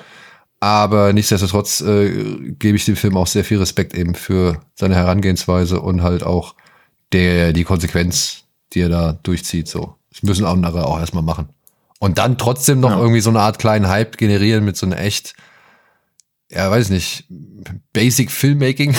Aber 0.60 1.14
nichtsdestotrotz 1.14 1.82
äh, 1.82 2.52
gebe 2.60 2.76
ich 2.76 2.86
dem 2.86 2.98
Film 2.98 3.16
auch 3.16 3.28
sehr 3.28 3.46
viel 3.46 3.60
Respekt 3.60 3.94
eben 3.94 4.16
für 4.16 4.60
seine 4.76 4.96
Herangehensweise 4.96 5.80
und 5.80 6.04
halt 6.04 6.24
auch 6.24 6.56
der, 7.14 7.54
die 7.54 7.64
Konsequenz, 7.64 8.44
die 8.74 8.82
er 8.82 8.90
da 8.90 9.14
durchzieht. 9.14 9.68
So. 9.68 9.96
Das 10.12 10.24
müssen 10.24 10.46
andere 10.46 10.86
auch 10.86 11.00
erstmal 11.00 11.24
machen. 11.24 11.50
Und 12.00 12.18
dann 12.18 12.38
trotzdem 12.38 12.80
noch 12.80 12.92
Ja. 12.92 12.98
irgendwie 13.00 13.20
so 13.22 13.30
eine 13.30 13.42
Art 13.42 13.60
kleinen 13.60 13.88
Hype 13.90 14.18
generieren 14.18 14.64
mit 14.66 14.78
so 14.78 14.86
einer 14.86 15.00
echt, 15.00 15.34
ja, 16.50 16.70
weiß 16.72 16.90
nicht, 16.90 17.26
Basic 17.94 18.32
Filmmaking. 18.32 18.96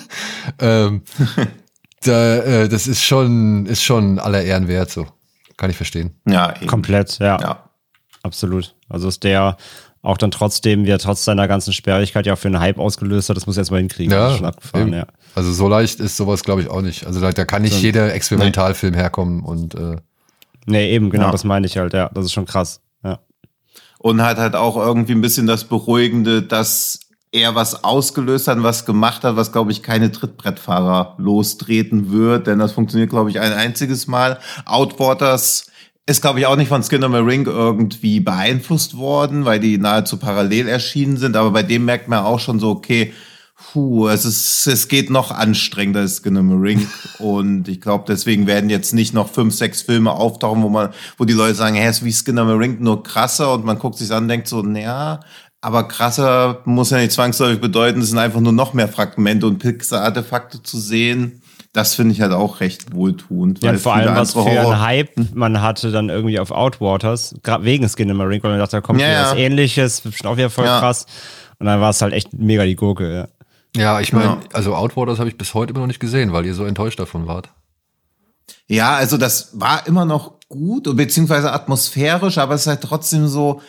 ähm, 0.60 1.02
da, 2.04 2.36
äh, 2.36 2.68
das 2.68 2.86
ist 2.86 3.02
schon, 3.02 3.66
ist 3.66 3.82
schon 3.82 4.18
aller 4.18 4.42
Ehren 4.42 4.68
wert, 4.68 4.90
so. 4.90 5.06
Kann 5.56 5.70
ich 5.70 5.76
verstehen. 5.76 6.20
Ja, 6.26 6.54
eben. 6.56 6.66
Komplett, 6.66 7.18
ja, 7.18 7.38
Ja. 7.40 7.70
absolut. 8.22 8.74
Also 8.88 9.08
ist 9.08 9.22
der 9.24 9.56
auch 10.02 10.18
dann 10.18 10.30
trotzdem, 10.30 10.84
wie 10.84 10.90
er 10.90 10.98
trotz 10.98 11.24
seiner 11.24 11.48
ganzen 11.48 11.72
Sperrigkeit 11.72 12.26
ja 12.26 12.34
auch 12.34 12.38
für 12.38 12.48
einen 12.48 12.60
Hype 12.60 12.78
ausgelöst 12.78 13.30
hat, 13.30 13.36
das 13.38 13.46
muss 13.46 13.56
er 13.56 13.60
erstmal 13.62 13.80
hinkriegen. 13.80 14.12
Ist 14.12 14.36
schon 14.36 14.44
abgefahren, 14.44 14.88
eben. 14.88 14.96
ja. 14.96 15.06
Also 15.34 15.50
so 15.52 15.66
leicht 15.66 15.98
ist 16.00 16.16
sowas, 16.18 16.42
glaube 16.44 16.60
ich, 16.60 16.68
auch 16.68 16.82
nicht. 16.82 17.06
Also 17.06 17.20
da, 17.22 17.32
da 17.32 17.44
kann 17.46 17.62
nicht 17.62 17.72
So- 17.74 17.80
jeder 17.80 18.12
Experimentalfilm 18.12 18.92
herkommen 18.92 19.42
und 19.42 19.74
äh, 19.76 19.96
Nee, 20.66 20.92
eben, 20.92 21.10
genau, 21.10 21.26
Ja. 21.26 21.30
das 21.30 21.44
meine 21.44 21.66
ich 21.66 21.76
halt, 21.76 21.92
ja. 21.92 22.10
Das 22.14 22.24
ist 22.24 22.32
schon 22.32 22.46
krass. 22.46 22.80
Ja. 23.02 23.20
Und 23.98 24.22
hat 24.22 24.38
halt 24.38 24.54
auch 24.56 24.76
irgendwie 24.76 25.12
ein 25.12 25.20
bisschen 25.20 25.46
das 25.46 25.64
Beruhigende, 25.64 26.42
dass 26.42 27.00
eher 27.32 27.54
was 27.54 27.82
ausgelöst 27.82 28.46
hat, 28.48 28.62
was 28.62 28.86
gemacht 28.86 29.24
hat, 29.24 29.34
was, 29.36 29.50
glaube 29.50 29.72
ich, 29.72 29.82
keine 29.82 30.12
Trittbrettfahrer 30.12 31.16
lostreten 31.18 32.12
wird, 32.12 32.46
denn 32.46 32.60
das 32.60 32.72
funktioniert, 32.72 33.10
glaube 33.10 33.30
ich, 33.30 33.40
ein 33.40 33.52
einziges 33.52 34.06
Mal. 34.06 34.38
Outwaters 34.66 35.66
ist, 36.06 36.20
glaube 36.22 36.38
ich, 36.38 36.46
auch 36.46 36.56
nicht 36.56 36.68
von 36.68 36.82
Skin 36.82 37.02
on 37.02 37.12
the 37.12 37.18
Ring 37.18 37.46
irgendwie 37.46 38.20
beeinflusst 38.20 38.96
worden, 38.96 39.44
weil 39.46 39.58
die 39.58 39.78
nahezu 39.78 40.18
parallel 40.18 40.68
erschienen 40.68 41.16
sind, 41.16 41.34
aber 41.36 41.50
bei 41.50 41.62
dem 41.62 41.84
merkt 41.84 42.08
man 42.08 42.24
auch 42.24 42.38
schon 42.38 42.60
so, 42.60 42.70
okay, 42.70 43.12
puh, 43.72 44.08
es 44.08 44.24
ist, 44.24 44.66
es 44.66 44.88
geht 44.88 45.10
noch 45.10 45.30
anstrengender 45.30 46.00
als 46.00 46.24
on 46.24 46.48
the 46.48 46.54
Ring. 46.54 46.88
Und 47.18 47.68
ich 47.68 47.80
glaube, 47.80 48.04
deswegen 48.06 48.46
werden 48.46 48.70
jetzt 48.70 48.94
nicht 48.94 49.14
noch 49.14 49.28
fünf, 49.28 49.54
sechs 49.54 49.82
Filme 49.82 50.12
auftauchen, 50.12 50.62
wo 50.62 50.68
man, 50.68 50.90
wo 51.18 51.24
die 51.24 51.32
Leute 51.32 51.54
sagen, 51.54 51.74
hey, 51.74 51.90
ist 51.90 52.04
wie 52.04 52.12
Skin 52.12 52.38
on 52.38 52.48
the 52.48 52.54
Ring, 52.54 52.78
nur 52.80 53.02
krasser 53.02 53.52
und 53.52 53.64
man 53.64 53.78
guckt 53.78 53.98
sich 53.98 54.10
an 54.12 54.24
und 54.24 54.28
denkt 54.28 54.48
so, 54.48 54.62
naja, 54.62 55.20
aber 55.60 55.88
krasser 55.88 56.60
muss 56.66 56.90
ja 56.90 56.98
nicht 56.98 57.12
zwangsläufig 57.12 57.60
bedeuten, 57.60 58.00
es 58.00 58.10
sind 58.10 58.18
einfach 58.18 58.40
nur 58.40 58.52
noch 58.52 58.74
mehr 58.74 58.88
Fragmente 58.88 59.46
und 59.46 59.58
Pixar-Artefakte 59.58 60.62
zu 60.62 60.78
sehen. 60.78 61.40
Das 61.72 61.94
finde 61.94 62.12
ich 62.12 62.20
halt 62.20 62.32
auch 62.32 62.60
recht 62.60 62.94
wohltuend. 62.94 63.64
Ja, 63.64 63.74
vor 63.74 63.94
allem, 63.94 64.14
was 64.14 64.34
für 64.34 64.44
ein 64.44 64.80
Hype 64.80 65.34
man 65.34 65.60
hatte 65.60 65.90
dann 65.90 66.08
irgendwie 66.08 66.38
auf 66.38 66.52
Outwaters, 66.52 67.34
gerade 67.42 67.64
wegen 67.64 67.88
Skin 67.88 68.08
in 68.08 68.16
Marine, 68.16 68.42
weil 68.44 68.50
man 68.50 68.60
dachte, 68.60 68.76
da 68.76 68.80
kommt 68.80 69.00
ja, 69.00 69.08
ja. 69.08 69.22
was 69.22 69.38
ähnliches, 69.38 70.02
bestimmt 70.02 70.30
auch 70.30 70.36
wieder 70.36 70.50
voll 70.50 70.66
ja. 70.66 70.78
krass. 70.78 71.06
Und 71.58 71.66
dann 71.66 71.80
war 71.80 71.90
es 71.90 72.02
halt 72.02 72.12
echt 72.12 72.32
mega 72.34 72.64
die 72.64 72.76
Gurke, 72.76 73.12
ja. 73.12 73.28
Ja, 73.76 74.00
ich 74.00 74.12
meine, 74.12 74.26
ja. 74.26 74.40
also 74.52 74.74
Outwaters 74.74 75.18
habe 75.18 75.28
ich 75.28 75.36
bis 75.36 75.54
heute 75.54 75.70
immer 75.70 75.80
noch 75.80 75.88
nicht 75.88 76.00
gesehen, 76.00 76.32
weil 76.32 76.46
ihr 76.46 76.54
so 76.54 76.64
enttäuscht 76.64 76.98
davon 77.00 77.26
wart. 77.26 77.50
Ja, 78.66 78.94
also 78.94 79.16
das 79.16 79.58
war 79.58 79.86
immer 79.86 80.04
noch 80.04 80.34
gut, 80.48 80.84
beziehungsweise 80.96 81.52
atmosphärisch, 81.52 82.38
aber 82.38 82.54
es 82.54 82.62
ist 82.62 82.66
halt 82.68 82.82
trotzdem 82.82 83.26
so 83.26 83.60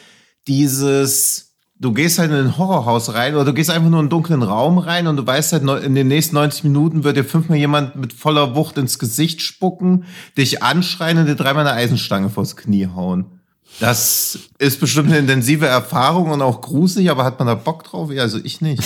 dieses, 0.47 1.55
du 1.79 1.91
gehst 1.91 2.19
halt 2.19 2.31
in 2.31 2.37
ein 2.37 2.57
Horrorhaus 2.57 3.13
rein 3.13 3.35
oder 3.35 3.45
du 3.45 3.53
gehst 3.53 3.69
einfach 3.69 3.89
nur 3.89 3.99
in 3.99 4.05
einen 4.05 4.09
dunklen 4.09 4.43
Raum 4.43 4.77
rein 4.77 5.07
und 5.07 5.17
du 5.17 5.25
weißt 5.25 5.53
halt, 5.53 5.83
in 5.83 5.95
den 5.95 6.07
nächsten 6.07 6.35
90 6.35 6.63
Minuten 6.65 7.03
wird 7.03 7.17
dir 7.17 7.25
fünfmal 7.25 7.57
jemand 7.57 7.95
mit 7.95 8.13
voller 8.13 8.55
Wucht 8.55 8.77
ins 8.77 8.99
Gesicht 8.99 9.41
spucken, 9.41 10.05
dich 10.37 10.61
anschreien 10.61 11.17
und 11.17 11.25
dir 11.25 11.35
dreimal 11.35 11.65
eine 11.65 11.75
Eisenstange 11.75 12.29
vors 12.29 12.55
Knie 12.55 12.87
hauen. 12.87 13.41
Das 13.79 14.39
ist 14.57 14.79
bestimmt 14.79 15.09
eine 15.09 15.17
intensive 15.17 15.65
Erfahrung 15.65 16.31
und 16.31 16.41
auch 16.41 16.61
gruselig, 16.61 17.09
aber 17.09 17.25
hat 17.25 17.39
man 17.39 17.47
da 17.47 17.55
Bock 17.55 17.83
drauf? 17.83 18.11
Ja, 18.11 18.21
also 18.21 18.39
ich 18.41 18.61
nicht. 18.61 18.83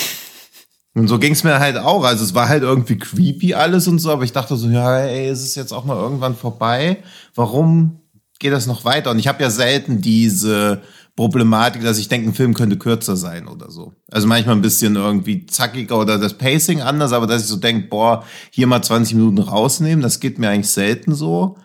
Und 0.95 1.07
so 1.07 1.19
ging's 1.19 1.43
mir 1.43 1.59
halt 1.59 1.77
auch. 1.77 2.03
Also 2.03 2.23
es 2.23 2.33
war 2.33 2.49
halt 2.49 2.63
irgendwie 2.63 2.97
creepy 2.97 3.53
alles 3.53 3.87
und 3.87 3.99
so, 3.99 4.11
aber 4.11 4.23
ich 4.23 4.33
dachte 4.33 4.55
so, 4.55 4.67
ja, 4.69 4.99
ey, 4.99 5.29
ist 5.29 5.43
es 5.43 5.55
jetzt 5.55 5.71
auch 5.71 5.85
mal 5.85 5.97
irgendwann 5.97 6.35
vorbei? 6.35 7.03
Warum 7.35 7.99
geht 8.39 8.53
das 8.53 8.67
noch 8.67 8.85
weiter? 8.85 9.11
Und 9.11 9.19
ich 9.19 9.27
habe 9.27 9.43
ja 9.43 9.49
selten 9.49 10.01
diese 10.01 10.81
Problematik, 11.15 11.83
dass 11.83 11.97
ich 11.97 12.07
denke, 12.07 12.29
ein 12.29 12.33
Film 12.33 12.53
könnte 12.53 12.77
kürzer 12.77 13.17
sein 13.17 13.47
oder 13.47 13.69
so. 13.69 13.93
Also 14.09 14.25
manchmal 14.27 14.55
ein 14.55 14.61
bisschen 14.61 14.95
irgendwie 14.95 15.45
zackiger 15.45 15.99
oder 15.99 16.17
das 16.17 16.37
Pacing 16.37 16.81
anders, 16.81 17.11
aber 17.11 17.27
dass 17.27 17.41
ich 17.41 17.47
so 17.47 17.57
denke, 17.57 17.87
boah, 17.89 18.23
hier 18.51 18.67
mal 18.67 18.81
20 18.81 19.15
Minuten 19.15 19.39
rausnehmen, 19.39 20.01
das 20.01 20.21
geht 20.21 20.39
mir 20.39 20.49
eigentlich 20.49 20.71
selten 20.71 21.13
so. 21.13 21.57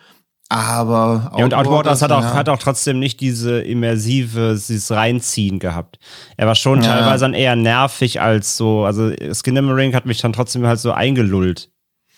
Aber 0.55 1.33
ja, 1.37 1.45
und 1.45 1.53
Outwaters 1.53 2.01
hat 2.01 2.13
auch, 2.13 2.23
ja. 2.23 2.35
hat 2.35 2.49
auch 2.49 2.59
trotzdem 2.59 3.01
nicht 3.01 3.19
diese 3.21 3.61
immersive, 3.61 4.53
dieses 4.55 4.89
Reinziehen 4.93 5.59
gehabt. 5.59 5.99
Er 6.37 6.47
war 6.47 6.55
schon 6.55 6.81
ja. 6.81 6.95
teilweise 6.95 7.25
dann 7.25 7.35
eher 7.35 7.57
nervig 7.57 8.21
als 8.21 8.57
so, 8.57 8.85
also 8.85 9.11
Skinnamarink 9.33 9.97
hat 9.97 10.07
mich 10.07 10.21
dann 10.21 10.33
trotzdem 10.33 10.65
halt 10.65 10.79
so 10.79 10.93
eingelullt. 10.93 11.71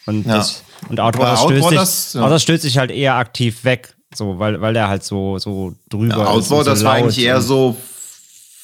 Und, 0.04 0.26
ja. 0.26 0.36
das, 0.36 0.62
und 0.90 1.00
Outwaters, 1.00 1.40
Outwaters 1.40 1.66
stößt, 1.72 2.12
sich, 2.12 2.20
ja. 2.20 2.38
stößt 2.38 2.62
sich 2.62 2.76
halt 2.76 2.90
eher 2.90 3.14
aktiv 3.14 3.64
weg. 3.64 3.96
So, 4.14 4.38
weil, 4.38 4.60
weil 4.60 4.74
der 4.74 4.88
halt 4.88 5.02
so, 5.02 5.38
so 5.38 5.72
drüber 5.88 6.18
ja, 6.18 6.22
ist. 6.24 6.28
Outward, 6.28 6.66
das 6.66 6.84
war 6.84 6.92
eigentlich 6.92 7.24
eher 7.24 7.40
so 7.40 7.74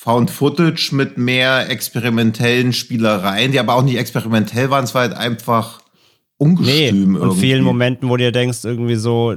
Found 0.00 0.30
Footage 0.30 0.90
mit 0.92 1.16
mehr 1.16 1.70
experimentellen 1.70 2.74
Spielereien, 2.74 3.52
die 3.52 3.58
aber 3.58 3.74
auch 3.76 3.82
nicht 3.82 3.96
experimentell 3.96 4.68
waren. 4.68 4.84
Es 4.84 4.94
war 4.94 5.02
halt 5.02 5.14
einfach 5.14 5.80
ungestüm. 6.36 7.14
Nee, 7.14 7.18
und 7.18 7.36
vielen 7.36 7.64
Momenten, 7.64 8.10
wo 8.10 8.18
du 8.18 8.24
dir 8.24 8.32
denkst, 8.32 8.58
irgendwie 8.64 8.96
so, 8.96 9.36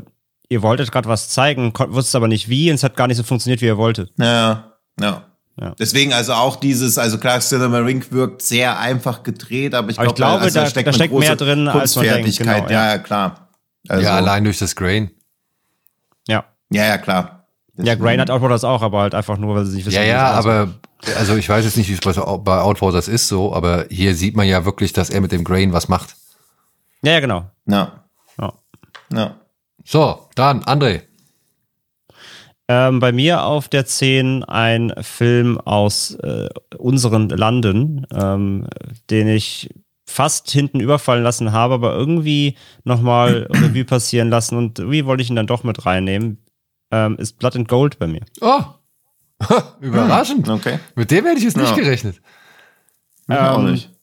ihr 0.50 0.62
wolltet 0.62 0.92
gerade 0.92 1.08
was 1.08 1.30
zeigen, 1.30 1.74
wusstet 1.90 2.16
aber 2.16 2.28
nicht 2.28 2.50
wie 2.50 2.70
und 2.70 2.75
es 2.75 2.84
hat 2.84 2.96
gar 2.96 3.08
nicht 3.08 3.18
so 3.18 3.24
funktioniert, 3.24 3.62
wie 3.62 3.66
ihr 3.66 3.78
wolltet. 3.78 4.12
Ja, 4.18 4.74
ja. 5.00 5.25
Ja. 5.60 5.74
Deswegen 5.80 6.12
also 6.12 6.34
auch 6.34 6.58
dieses, 6.58 6.98
also 6.98 7.18
klar, 7.18 7.40
Cinema 7.40 7.78
Ring 7.78 8.06
wirkt 8.10 8.42
sehr 8.42 8.78
einfach 8.78 9.24
gedreht, 9.24 9.74
aber 9.74 9.90
ich, 9.90 9.98
aber 9.98 10.14
glaub, 10.14 10.42
ich 10.44 10.52
glaube, 10.52 10.54
da, 10.54 10.64
da 10.64 10.70
steckt, 10.70 10.88
da 10.88 10.94
steckt 10.94 11.14
mehr 11.14 11.36
drin, 11.38 11.68
als 11.70 11.96
man 11.96 12.06
denkt. 12.06 12.38
Genau, 12.38 12.68
ja. 12.68 12.92
ja, 12.92 12.98
klar. 12.98 13.50
Also, 13.88 14.04
ja, 14.04 14.16
allein 14.16 14.44
durch 14.44 14.60
das 14.60 14.75
Grain. 14.75 15.12
Ja. 16.28 16.44
Ja, 16.72 16.86
ja, 16.86 16.98
klar. 16.98 17.48
Deswegen. 17.70 17.88
Ja, 17.88 17.96
Grain 17.96 18.20
hat 18.20 18.30
Outwaters 18.30 18.66
auch, 18.66 18.82
aber 18.82 19.02
halt 19.02 19.16
einfach 19.16 19.38
nur, 19.38 19.56
weil 19.56 19.66
sie 19.66 19.78
nicht 19.78 19.86
wissen, 19.86 19.96
Ja, 19.96 20.04
ja, 20.04 20.32
aber 20.32 20.74
also 21.18 21.36
ich 21.36 21.48
weiß 21.48 21.64
jetzt 21.64 21.78
nicht, 21.78 21.90
wie 21.90 21.94
es 21.94 22.00
bei, 22.00 22.12
bei 22.38 22.60
Outwaters 22.60 23.08
ist 23.08 23.28
so, 23.28 23.54
aber 23.54 23.86
hier 23.90 24.16
sieht 24.16 24.36
man 24.36 24.48
ja 24.48 24.66
wirklich, 24.66 24.92
dass 24.92 25.10
er 25.10 25.22
mit 25.22 25.32
dem 25.32 25.44
Grain 25.46 25.72
was 25.72 25.88
macht. 25.88 26.16
Ja, 27.02 27.14
ja, 27.14 27.20
genau. 27.22 27.46
Ja. 27.66 28.04
Ja. 28.40 28.54
ja. 29.14 29.36
So, 29.86 30.27
dann 30.36 30.63
André. 30.63 31.04
Ähm, 32.68 33.00
bei 33.00 33.12
mir 33.12 33.44
auf 33.44 33.70
der 33.70 33.86
10 33.86 34.44
ein 34.44 34.92
Film 35.01 35.60
aus 35.60 36.15
äh, 36.15 36.50
unseren 36.77 37.30
Landen, 37.30 38.08
ähm, 38.12 38.68
den 39.12 39.27
ich 39.27 39.70
fast 40.08 40.50
hinten 40.50 40.80
überfallen 40.80 41.24
lassen 41.24 41.51
habe, 41.51 41.75
aber 41.75 41.94
irgendwie 41.94 42.58
nochmal 42.84 43.48
Revue 43.51 43.86
passieren 43.86 44.30
lassen 44.30 44.58
und 44.58 44.80
wie 44.89 45.06
wollte 45.06 45.22
ich 45.22 45.30
ihn 45.30 45.36
dann 45.36 45.48
doch 45.48 45.63
mit 45.63 45.86
reinnehmen, 45.86 46.44
ähm, 46.92 47.18
ist 47.18 47.38
Blood 47.38 47.56
and 47.56 47.68
Gold 47.68 48.00
bei 48.00 48.08
mir. 48.08 48.22
Oh, 48.42 48.63
überraschend. 49.82 50.50
Okay. 50.50 50.80
Mit 50.96 51.12
dem 51.12 51.25
hätte 51.25 51.38
ich 51.38 51.44
jetzt 51.44 51.58
nicht 51.58 51.75
gerechnet. 51.75 52.20
Ähm, 53.30 53.38
auch 53.38 53.62
nicht. 53.62 53.95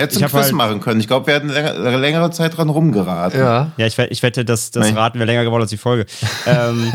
Hättest 0.00 0.20
du 0.20 0.24
ein 0.24 0.30
Quiz 0.30 0.42
halt, 0.44 0.52
machen 0.52 0.80
können. 0.80 1.00
Ich 1.00 1.08
glaube, 1.08 1.26
wir 1.26 1.34
hätten 1.34 1.48
längere, 1.48 1.96
längere 1.96 2.30
Zeit 2.30 2.56
dran 2.56 2.68
rumgeraten. 2.68 3.40
Ja, 3.40 3.72
ja 3.76 3.86
ich, 3.86 3.98
ich 3.98 4.22
wette, 4.22 4.44
dass 4.44 4.70
das 4.70 4.94
Raten 4.94 5.18
wäre 5.18 5.26
länger 5.26 5.42
geworden 5.42 5.62
als 5.62 5.70
die 5.70 5.76
Folge. 5.76 6.06
ähm, 6.46 6.92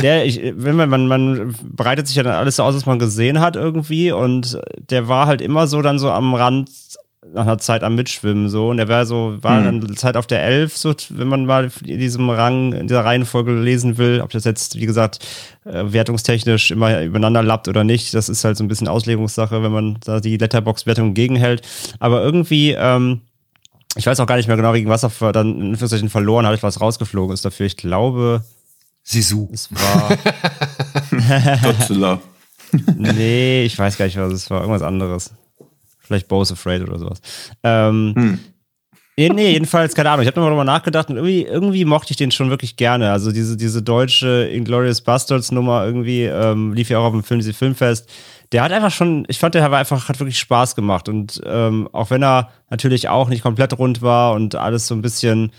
der, 0.00 0.24
ich, 0.24 0.40
wenn 0.56 0.74
man, 0.76 0.88
man, 0.88 1.08
man 1.08 1.54
bereitet 1.62 2.06
sich 2.06 2.16
ja 2.16 2.22
dann 2.22 2.32
alles 2.32 2.56
so 2.56 2.62
aus, 2.62 2.74
was 2.74 2.86
man 2.86 2.98
gesehen 2.98 3.40
hat 3.40 3.54
irgendwie 3.54 4.12
und 4.12 4.58
der 4.88 5.08
war 5.08 5.26
halt 5.26 5.42
immer 5.42 5.66
so 5.66 5.82
dann 5.82 5.98
so 5.98 6.10
am 6.10 6.34
Rand 6.34 6.70
nach 7.30 7.42
einer 7.42 7.58
Zeit 7.58 7.84
am 7.84 7.94
Mitschwimmen 7.94 8.48
so. 8.48 8.70
Und 8.70 8.78
er 8.78 8.88
war 8.88 9.06
so 9.06 9.36
war 9.40 9.60
mhm. 9.60 9.80
dann 9.80 9.96
Zeit 9.96 10.16
auf 10.16 10.26
der 10.26 10.42
Elf 10.42 10.76
so 10.76 10.94
wenn 11.10 11.28
man 11.28 11.46
mal 11.46 11.70
in 11.84 11.98
diesem 11.98 12.28
Rang 12.28 12.72
in 12.72 12.88
dieser 12.88 13.04
Reihenfolge 13.04 13.52
lesen 13.52 13.96
will 13.98 14.20
ob 14.20 14.30
das 14.30 14.44
jetzt 14.44 14.78
wie 14.78 14.86
gesagt 14.86 15.20
äh, 15.64 15.84
wertungstechnisch 15.86 16.72
immer 16.72 17.02
übereinander 17.02 17.42
lappt 17.42 17.68
oder 17.68 17.84
nicht 17.84 18.12
das 18.14 18.28
ist 18.28 18.44
halt 18.44 18.56
so 18.56 18.64
ein 18.64 18.68
bisschen 18.68 18.88
Auslegungssache 18.88 19.62
wenn 19.62 19.72
man 19.72 19.98
da 20.04 20.20
die 20.20 20.36
Letterbox 20.36 20.86
Wertung 20.86 21.14
gegenhält. 21.14 21.62
Aber 22.00 22.22
irgendwie 22.22 22.72
ähm, 22.72 23.20
ich 23.96 24.06
weiß 24.06 24.18
auch 24.20 24.26
gar 24.26 24.36
nicht 24.36 24.48
mehr 24.48 24.56
genau 24.56 24.72
gegen 24.72 24.90
was 24.90 25.04
er 25.04 25.32
dann 25.32 25.54
in 25.54 25.68
Anführungszeichen 25.70 26.10
verloren 26.10 26.46
hat 26.46 26.62
was 26.62 26.80
rausgeflogen 26.80 27.34
ist 27.34 27.44
dafür. 27.44 27.66
Ich 27.66 27.76
glaube 27.76 28.42
Sisu. 29.04 29.48
es 29.52 29.68
war 29.72 30.16
Godzilla. 31.62 32.20
Nee 32.96 33.64
ich 33.64 33.78
weiß 33.78 33.98
gar 33.98 34.06
nicht 34.06 34.16
was 34.16 34.32
es 34.32 34.50
war. 34.50 34.62
Irgendwas 34.62 34.82
anderes 34.82 35.30
Vielleicht 36.12 36.28
Bose 36.28 36.52
Afraid 36.52 36.82
oder 36.82 36.98
sowas. 36.98 37.20
Ähm, 37.62 38.12
hm. 38.14 38.38
Nee, 39.16 39.52
jedenfalls, 39.52 39.94
keine 39.94 40.10
Ahnung. 40.10 40.22
Ich 40.22 40.26
habe 40.26 40.40
nochmal 40.40 40.52
drüber 40.52 40.64
nachgedacht 40.64 41.08
und 41.08 41.16
irgendwie, 41.16 41.42
irgendwie 41.42 41.84
mochte 41.84 42.10
ich 42.10 42.16
den 42.18 42.30
schon 42.30 42.50
wirklich 42.50 42.76
gerne. 42.76 43.12
Also 43.12 43.32
diese, 43.32 43.56
diese 43.56 43.82
deutsche 43.82 44.48
Inglourious 44.52 45.00
Bastards 45.00 45.52
Nummer 45.52 45.84
irgendwie 45.84 46.24
ähm, 46.24 46.74
lief 46.74 46.90
ja 46.90 46.98
auch 46.98 47.04
auf 47.04 47.12
dem 47.12 47.22
Film, 47.22 47.40
diese 47.40 47.54
Filmfest. 47.54 48.10
Der 48.52 48.62
hat 48.62 48.72
einfach 48.72 48.90
schon, 48.90 49.24
ich 49.28 49.38
fand, 49.38 49.54
der 49.54 49.70
war 49.70 49.78
einfach, 49.78 50.08
hat 50.08 50.18
wirklich 50.18 50.38
Spaß 50.38 50.74
gemacht. 50.74 51.08
Und 51.08 51.40
ähm, 51.46 51.88
auch 51.92 52.10
wenn 52.10 52.22
er 52.22 52.50
natürlich 52.68 53.08
auch 53.08 53.28
nicht 53.28 53.42
komplett 53.42 53.78
rund 53.78 54.02
war 54.02 54.34
und 54.34 54.54
alles 54.54 54.86
so 54.86 54.94
ein 54.94 55.02
bisschen, 55.02 55.50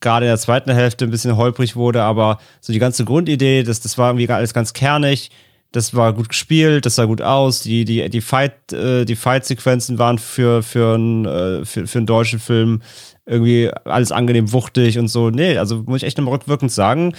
gerade 0.00 0.26
in 0.26 0.30
der 0.30 0.38
zweiten 0.38 0.72
Hälfte 0.72 1.06
ein 1.06 1.10
bisschen 1.10 1.36
holprig 1.36 1.76
wurde, 1.76 2.02
aber 2.02 2.38
so 2.60 2.72
die 2.72 2.78
ganze 2.78 3.06
Grundidee, 3.06 3.62
das, 3.62 3.80
das 3.80 3.96
war 3.96 4.10
irgendwie 4.10 4.28
alles 4.30 4.52
ganz 4.52 4.74
kernig 4.74 5.30
das 5.72 5.94
war 5.94 6.12
gut 6.12 6.28
gespielt, 6.28 6.86
das 6.86 6.96
sah 6.96 7.06
gut 7.06 7.22
aus, 7.22 7.62
die, 7.62 7.84
die, 7.84 8.08
die 8.10 8.20
Fight, 8.20 8.72
äh, 8.72 9.04
die 9.04 9.16
Fight-Sequenzen 9.16 9.98
waren 9.98 10.18
für, 10.18 10.62
für, 10.62 10.96
ein, 10.96 11.24
äh, 11.24 11.64
für, 11.64 11.86
für 11.86 11.98
einen 11.98 12.06
deutschen 12.06 12.38
Film 12.38 12.82
irgendwie 13.26 13.70
alles 13.84 14.12
angenehm 14.12 14.52
wuchtig 14.52 14.98
und 14.98 15.08
so. 15.08 15.30
Nee, 15.30 15.56
also 15.56 15.82
muss 15.86 16.02
ich 16.02 16.06
echt 16.06 16.18
nochmal 16.18 16.34
rückwirkend 16.34 16.70
sagen, 16.70 17.14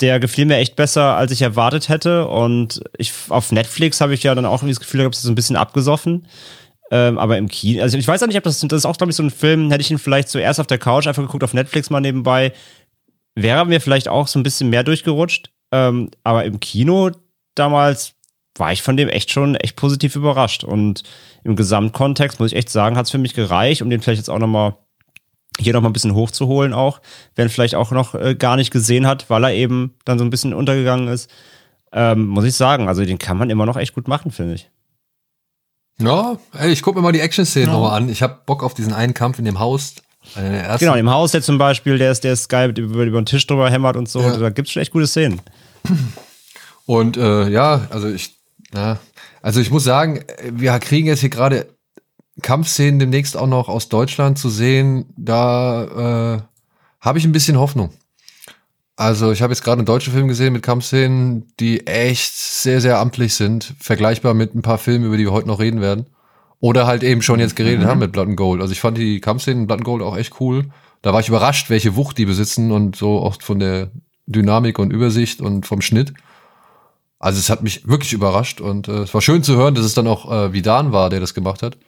der 0.00 0.18
gefiel 0.18 0.46
mir 0.46 0.56
echt 0.56 0.76
besser, 0.76 1.16
als 1.16 1.30
ich 1.30 1.42
erwartet 1.42 1.88
hätte. 1.88 2.26
Und 2.26 2.82
ich 2.98 3.12
auf 3.28 3.52
Netflix 3.52 4.00
habe 4.00 4.14
ich 4.14 4.22
ja 4.22 4.34
dann 4.34 4.46
auch 4.46 4.58
irgendwie 4.58 4.74
das 4.74 4.80
Gefühl 4.80 4.98
gehabt, 4.98 5.14
es 5.14 5.20
ist 5.20 5.26
so 5.26 5.32
ein 5.32 5.36
bisschen 5.36 5.56
abgesoffen. 5.56 6.26
Ähm, 6.90 7.18
aber 7.18 7.38
im 7.38 7.48
Kino, 7.48 7.82
also 7.82 7.96
ich 7.96 8.06
weiß 8.06 8.22
auch 8.22 8.26
nicht, 8.26 8.36
ob 8.36 8.44
das, 8.44 8.60
das 8.60 8.78
ist 8.78 8.84
auch, 8.84 8.96
glaube 8.98 9.10
ich, 9.10 9.16
so 9.16 9.22
ein 9.22 9.30
Film, 9.30 9.70
hätte 9.70 9.80
ich 9.80 9.90
ihn 9.90 9.98
vielleicht 9.98 10.28
zuerst 10.28 10.60
auf 10.60 10.66
der 10.66 10.78
Couch 10.78 11.06
einfach 11.06 11.22
geguckt, 11.22 11.44
auf 11.44 11.54
Netflix 11.54 11.88
mal 11.88 12.00
nebenbei, 12.00 12.52
wäre 13.34 13.64
mir 13.64 13.80
vielleicht 13.80 14.08
auch 14.08 14.26
so 14.26 14.38
ein 14.38 14.42
bisschen 14.42 14.68
mehr 14.68 14.84
durchgerutscht. 14.84 15.50
Ähm, 15.70 16.10
aber 16.22 16.44
im 16.44 16.60
Kino, 16.60 17.10
damals 17.54 18.14
war 18.56 18.72
ich 18.72 18.82
von 18.82 18.96
dem 18.96 19.08
echt 19.08 19.30
schon 19.30 19.54
echt 19.54 19.76
positiv 19.76 20.16
überrascht. 20.16 20.64
Und 20.64 21.02
im 21.44 21.56
Gesamtkontext 21.56 22.38
muss 22.38 22.52
ich 22.52 22.58
echt 22.58 22.70
sagen, 22.70 22.96
hat 22.96 23.06
es 23.06 23.10
für 23.10 23.18
mich 23.18 23.34
gereicht, 23.34 23.82
um 23.82 23.90
den 23.90 24.00
vielleicht 24.00 24.18
jetzt 24.18 24.30
auch 24.30 24.38
nochmal 24.38 24.76
hier 25.58 25.72
nochmal 25.72 25.90
ein 25.90 25.94
bisschen 25.94 26.14
hochzuholen 26.14 26.72
auch, 26.72 27.00
wenn 27.34 27.50
vielleicht 27.50 27.74
auch 27.74 27.90
noch 27.90 28.14
äh, 28.14 28.34
gar 28.34 28.56
nicht 28.56 28.70
gesehen 28.70 29.06
hat, 29.06 29.28
weil 29.28 29.44
er 29.44 29.52
eben 29.52 29.94
dann 30.04 30.18
so 30.18 30.24
ein 30.24 30.30
bisschen 30.30 30.54
untergegangen 30.54 31.08
ist. 31.08 31.30
Ähm, 31.92 32.26
muss 32.26 32.44
ich 32.44 32.54
sagen, 32.54 32.88
also 32.88 33.04
den 33.04 33.18
kann 33.18 33.36
man 33.36 33.50
immer 33.50 33.66
noch 33.66 33.76
echt 33.76 33.94
gut 33.94 34.08
machen, 34.08 34.30
finde 34.30 34.54
ich. 34.54 34.70
Ja, 35.98 36.38
ey, 36.54 36.72
ich 36.72 36.80
gucke 36.80 36.98
mir 36.98 37.02
mal 37.02 37.12
die 37.12 37.20
Action-Szenen 37.20 37.68
ja. 37.68 37.74
nochmal 37.74 37.98
an. 37.98 38.08
Ich 38.08 38.22
habe 38.22 38.40
Bock 38.46 38.62
auf 38.62 38.72
diesen 38.72 38.94
einen 38.94 39.12
Kampf 39.12 39.38
in 39.38 39.44
dem 39.44 39.58
Haus. 39.58 39.96
Genau, 40.78 40.94
im 40.94 41.10
Haus 41.10 41.32
der 41.32 41.42
zum 41.42 41.58
Beispiel, 41.58 41.98
der 41.98 42.12
ist, 42.12 42.24
der 42.24 42.32
ist 42.32 42.48
geil, 42.48 42.72
über, 42.78 43.02
über 43.02 43.20
den 43.20 43.26
Tisch 43.26 43.46
drüber 43.46 43.70
hämmert 43.70 43.96
und 43.96 44.08
so. 44.08 44.20
Ja. 44.20 44.36
Da 44.36 44.50
gibt's 44.50 44.72
schon 44.72 44.80
echt 44.80 44.92
gute 44.92 45.06
Szenen. 45.06 45.42
Und 46.86 47.16
äh, 47.16 47.48
ja, 47.48 47.86
also 47.90 48.08
ich, 48.08 48.36
ja, 48.74 48.98
also 49.40 49.60
ich 49.60 49.70
muss 49.70 49.84
sagen, 49.84 50.24
wir 50.50 50.78
kriegen 50.78 51.06
jetzt 51.06 51.20
hier 51.20 51.30
gerade 51.30 51.68
Kampfszenen 52.40 52.98
demnächst 52.98 53.36
auch 53.36 53.46
noch 53.46 53.68
aus 53.68 53.88
Deutschland 53.88 54.38
zu 54.38 54.48
sehen. 54.48 55.06
Da 55.16 56.36
äh, 56.36 56.42
habe 57.00 57.18
ich 57.18 57.24
ein 57.24 57.32
bisschen 57.32 57.58
Hoffnung. 57.58 57.90
Also 58.96 59.32
ich 59.32 59.42
habe 59.42 59.52
jetzt 59.52 59.64
gerade 59.64 59.78
einen 59.78 59.86
deutschen 59.86 60.12
Film 60.12 60.28
gesehen 60.28 60.52
mit 60.52 60.62
Kampfszenen, 60.62 61.52
die 61.58 61.86
echt 61.86 62.34
sehr, 62.34 62.80
sehr 62.80 62.98
amtlich 62.98 63.34
sind. 63.34 63.74
Vergleichbar 63.78 64.34
mit 64.34 64.54
ein 64.54 64.62
paar 64.62 64.78
Filmen, 64.78 65.06
über 65.06 65.16
die 65.16 65.24
wir 65.24 65.32
heute 65.32 65.48
noch 65.48 65.60
reden 65.60 65.80
werden. 65.80 66.06
Oder 66.60 66.86
halt 66.86 67.02
eben 67.02 67.22
schon 67.22 67.40
jetzt 67.40 67.56
geredet 67.56 67.80
mhm. 67.80 67.86
haben 67.86 67.98
mit 67.98 68.12
Blood 68.12 68.28
and 68.28 68.36
Gold. 68.36 68.60
Also 68.60 68.72
ich 68.72 68.80
fand 68.80 68.96
die 68.96 69.20
Kampfszenen 69.20 69.62
in 69.62 69.66
Blood 69.66 69.80
and 69.80 69.84
Gold 69.84 70.02
auch 70.02 70.16
echt 70.16 70.40
cool. 70.40 70.66
Da 71.00 71.12
war 71.12 71.20
ich 71.20 71.28
überrascht, 71.28 71.70
welche 71.70 71.96
Wucht 71.96 72.18
die 72.18 72.26
besitzen 72.26 72.70
und 72.70 72.94
so 72.94 73.20
oft 73.20 73.42
von 73.42 73.58
der 73.58 73.90
Dynamik 74.26 74.78
und 74.78 74.92
Übersicht 74.92 75.40
und 75.40 75.66
vom 75.66 75.80
Schnitt. 75.80 76.14
Also 77.22 77.38
es 77.38 77.50
hat 77.50 77.62
mich 77.62 77.86
wirklich 77.86 78.12
überrascht 78.12 78.60
und 78.60 78.88
äh, 78.88 79.02
es 79.02 79.14
war 79.14 79.20
schön 79.20 79.44
zu 79.44 79.54
hören, 79.54 79.76
dass 79.76 79.84
es 79.84 79.94
dann 79.94 80.08
auch 80.08 80.28
äh, 80.28 80.52
Vidan 80.52 80.90
war, 80.90 81.08
der 81.08 81.20
das 81.20 81.34
gemacht 81.34 81.62
hat. 81.62 81.78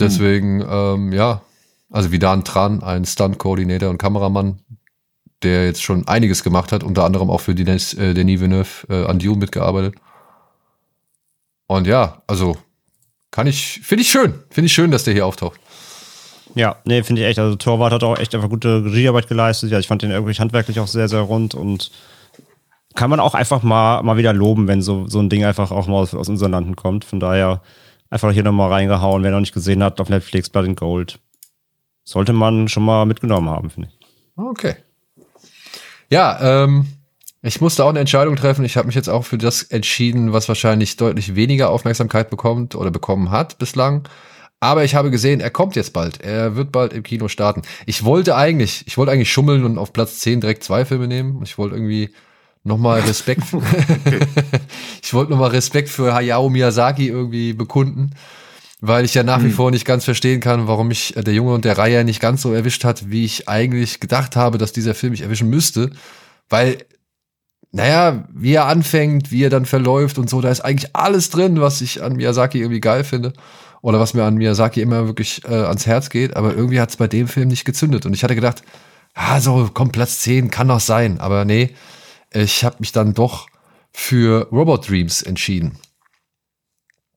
Deswegen, 0.00 0.56
mhm. 0.56 0.68
ähm, 0.68 1.12
ja, 1.12 1.42
also 1.88 2.10
Vidan 2.10 2.42
Tran, 2.42 2.82
ein 2.82 3.04
Stunt-Koordinator 3.04 3.88
und 3.88 3.98
Kameramann, 3.98 4.58
der 5.44 5.66
jetzt 5.66 5.84
schon 5.84 6.08
einiges 6.08 6.42
gemacht 6.42 6.72
hat, 6.72 6.82
unter 6.82 7.04
anderem 7.04 7.30
auch 7.30 7.40
für 7.40 7.54
Denis, 7.54 7.94
äh, 7.94 8.14
Denis 8.14 8.40
Villeneuve 8.40 8.88
äh, 8.88 9.06
an 9.06 9.20
Dune 9.20 9.38
mitgearbeitet. 9.38 9.94
Und 11.68 11.86
ja, 11.86 12.22
also 12.26 12.56
kann 13.30 13.46
ich, 13.46 13.80
finde 13.84 14.02
ich 14.02 14.10
schön, 14.10 14.34
finde 14.50 14.66
ich 14.66 14.72
schön, 14.72 14.90
dass 14.90 15.04
der 15.04 15.14
hier 15.14 15.24
auftaucht. 15.24 15.60
Ja, 16.56 16.74
nee, 16.84 17.04
finde 17.04 17.22
ich 17.22 17.28
echt. 17.28 17.38
Also 17.38 17.54
Torwart 17.54 17.92
hat 17.92 18.02
auch 18.02 18.18
echt 18.18 18.34
einfach 18.34 18.48
gute 18.48 18.84
Regiearbeit 18.86 19.28
geleistet. 19.28 19.70
Ja, 19.70 19.78
ich 19.78 19.86
fand 19.86 20.02
den 20.02 20.10
irgendwie 20.10 20.34
handwerklich 20.34 20.80
auch 20.80 20.88
sehr, 20.88 21.06
sehr 21.08 21.20
rund 21.20 21.54
und 21.54 21.92
kann 22.96 23.10
man 23.10 23.20
auch 23.20 23.34
einfach 23.34 23.62
mal, 23.62 24.02
mal 24.02 24.16
wieder 24.16 24.32
loben, 24.32 24.66
wenn 24.66 24.82
so, 24.82 25.06
so 25.06 25.20
ein 25.20 25.28
Ding 25.28 25.44
einfach 25.44 25.70
auch 25.70 25.86
mal 25.86 25.96
aus, 25.96 26.14
aus 26.14 26.28
unseren 26.28 26.50
Landen 26.50 26.74
kommt. 26.74 27.04
Von 27.04 27.20
daher 27.20 27.62
einfach 28.10 28.32
hier 28.32 28.42
nochmal 28.42 28.72
reingehauen. 28.72 29.22
Wer 29.22 29.30
noch 29.30 29.40
nicht 29.40 29.54
gesehen 29.54 29.82
hat, 29.84 30.00
auf 30.00 30.08
Netflix 30.08 30.48
Blood 30.50 30.66
and 30.66 30.80
Gold. 30.80 31.20
Sollte 32.04 32.32
man 32.32 32.68
schon 32.68 32.84
mal 32.84 33.04
mitgenommen 33.06 33.48
haben, 33.48 33.70
finde 33.70 33.88
ich. 33.88 34.06
Okay. 34.36 34.76
Ja, 36.10 36.64
ähm, 36.64 36.86
ich 37.42 37.60
musste 37.60 37.84
auch 37.84 37.90
eine 37.90 38.00
Entscheidung 38.00 38.36
treffen. 38.36 38.64
Ich 38.64 38.76
habe 38.76 38.86
mich 38.86 38.94
jetzt 38.94 39.08
auch 39.08 39.24
für 39.24 39.38
das 39.38 39.62
entschieden, 39.62 40.32
was 40.32 40.48
wahrscheinlich 40.48 40.96
deutlich 40.96 41.34
weniger 41.34 41.70
Aufmerksamkeit 41.70 42.30
bekommt 42.30 42.74
oder 42.74 42.90
bekommen 42.90 43.30
hat 43.30 43.58
bislang. 43.58 44.08
Aber 44.58 44.84
ich 44.84 44.94
habe 44.94 45.10
gesehen, 45.10 45.40
er 45.40 45.50
kommt 45.50 45.76
jetzt 45.76 45.92
bald. 45.92 46.22
Er 46.22 46.56
wird 46.56 46.72
bald 46.72 46.92
im 46.92 47.02
Kino 47.02 47.28
starten. 47.28 47.62
Ich 47.84 48.04
wollte 48.04 48.36
eigentlich, 48.36 48.84
ich 48.86 48.96
wollte 48.96 49.12
eigentlich 49.12 49.30
schummeln 49.30 49.64
und 49.64 49.78
auf 49.78 49.92
Platz 49.92 50.20
10 50.20 50.40
direkt 50.40 50.64
zwei 50.64 50.84
Filme 50.84 51.08
nehmen. 51.08 51.42
Ich 51.42 51.58
wollte 51.58 51.76
irgendwie 51.76 52.10
nochmal 52.66 53.00
Respekt, 53.00 53.42
ich 55.02 55.14
wollte 55.14 55.30
nochmal 55.32 55.50
Respekt 55.50 55.88
für 55.88 56.14
Hayao 56.14 56.48
Miyazaki 56.48 57.08
irgendwie 57.08 57.52
bekunden, 57.52 58.10
weil 58.80 59.04
ich 59.04 59.14
ja 59.14 59.22
nach 59.22 59.40
wie 59.40 59.44
hm. 59.44 59.52
vor 59.52 59.70
nicht 59.70 59.84
ganz 59.84 60.04
verstehen 60.04 60.40
kann, 60.40 60.66
warum 60.66 60.88
mich 60.88 61.14
der 61.16 61.34
Junge 61.34 61.54
und 61.54 61.64
der 61.64 61.78
Reihe 61.78 62.04
nicht 62.04 62.20
ganz 62.20 62.42
so 62.42 62.52
erwischt 62.52 62.84
hat, 62.84 63.10
wie 63.10 63.24
ich 63.24 63.48
eigentlich 63.48 64.00
gedacht 64.00 64.36
habe, 64.36 64.58
dass 64.58 64.72
dieser 64.72 64.94
Film 64.94 65.12
mich 65.12 65.22
erwischen 65.22 65.48
müsste, 65.48 65.90
weil 66.48 66.78
naja, 67.72 68.24
wie 68.32 68.54
er 68.54 68.66
anfängt, 68.66 69.30
wie 69.30 69.44
er 69.44 69.50
dann 69.50 69.66
verläuft 69.66 70.18
und 70.18 70.30
so, 70.30 70.40
da 70.40 70.50
ist 70.50 70.60
eigentlich 70.60 70.96
alles 70.96 71.30
drin, 71.30 71.60
was 71.60 71.80
ich 71.80 72.02
an 72.02 72.16
Miyazaki 72.16 72.58
irgendwie 72.58 72.80
geil 72.80 73.04
finde. 73.04 73.32
Oder 73.82 74.00
was 74.00 74.14
mir 74.14 74.24
an 74.24 74.36
Miyazaki 74.36 74.80
immer 74.80 75.06
wirklich 75.06 75.44
äh, 75.44 75.54
ans 75.54 75.86
Herz 75.86 76.08
geht, 76.08 76.34
aber 76.36 76.54
irgendwie 76.54 76.80
hat 76.80 76.90
es 76.90 76.96
bei 76.96 77.06
dem 77.06 77.28
Film 77.28 77.48
nicht 77.48 77.64
gezündet. 77.64 78.06
Und 78.06 78.14
ich 78.14 78.24
hatte 78.24 78.34
gedacht, 78.34 78.62
ah, 79.14 79.40
so, 79.40 79.70
komm, 79.72 79.90
Platz 79.90 80.20
10 80.20 80.50
kann 80.50 80.68
doch 80.68 80.80
sein. 80.80 81.20
Aber 81.20 81.44
nee, 81.44 81.74
ich 82.32 82.64
habe 82.64 82.76
mich 82.80 82.92
dann 82.92 83.14
doch 83.14 83.48
für 83.92 84.48
Robot 84.52 84.88
Dreams 84.88 85.22
entschieden. 85.22 85.78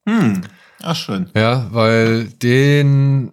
Hm, 0.06 0.42
ach 0.82 0.96
schön. 0.96 1.30
Ja, 1.34 1.68
weil 1.72 2.24
den, 2.24 3.32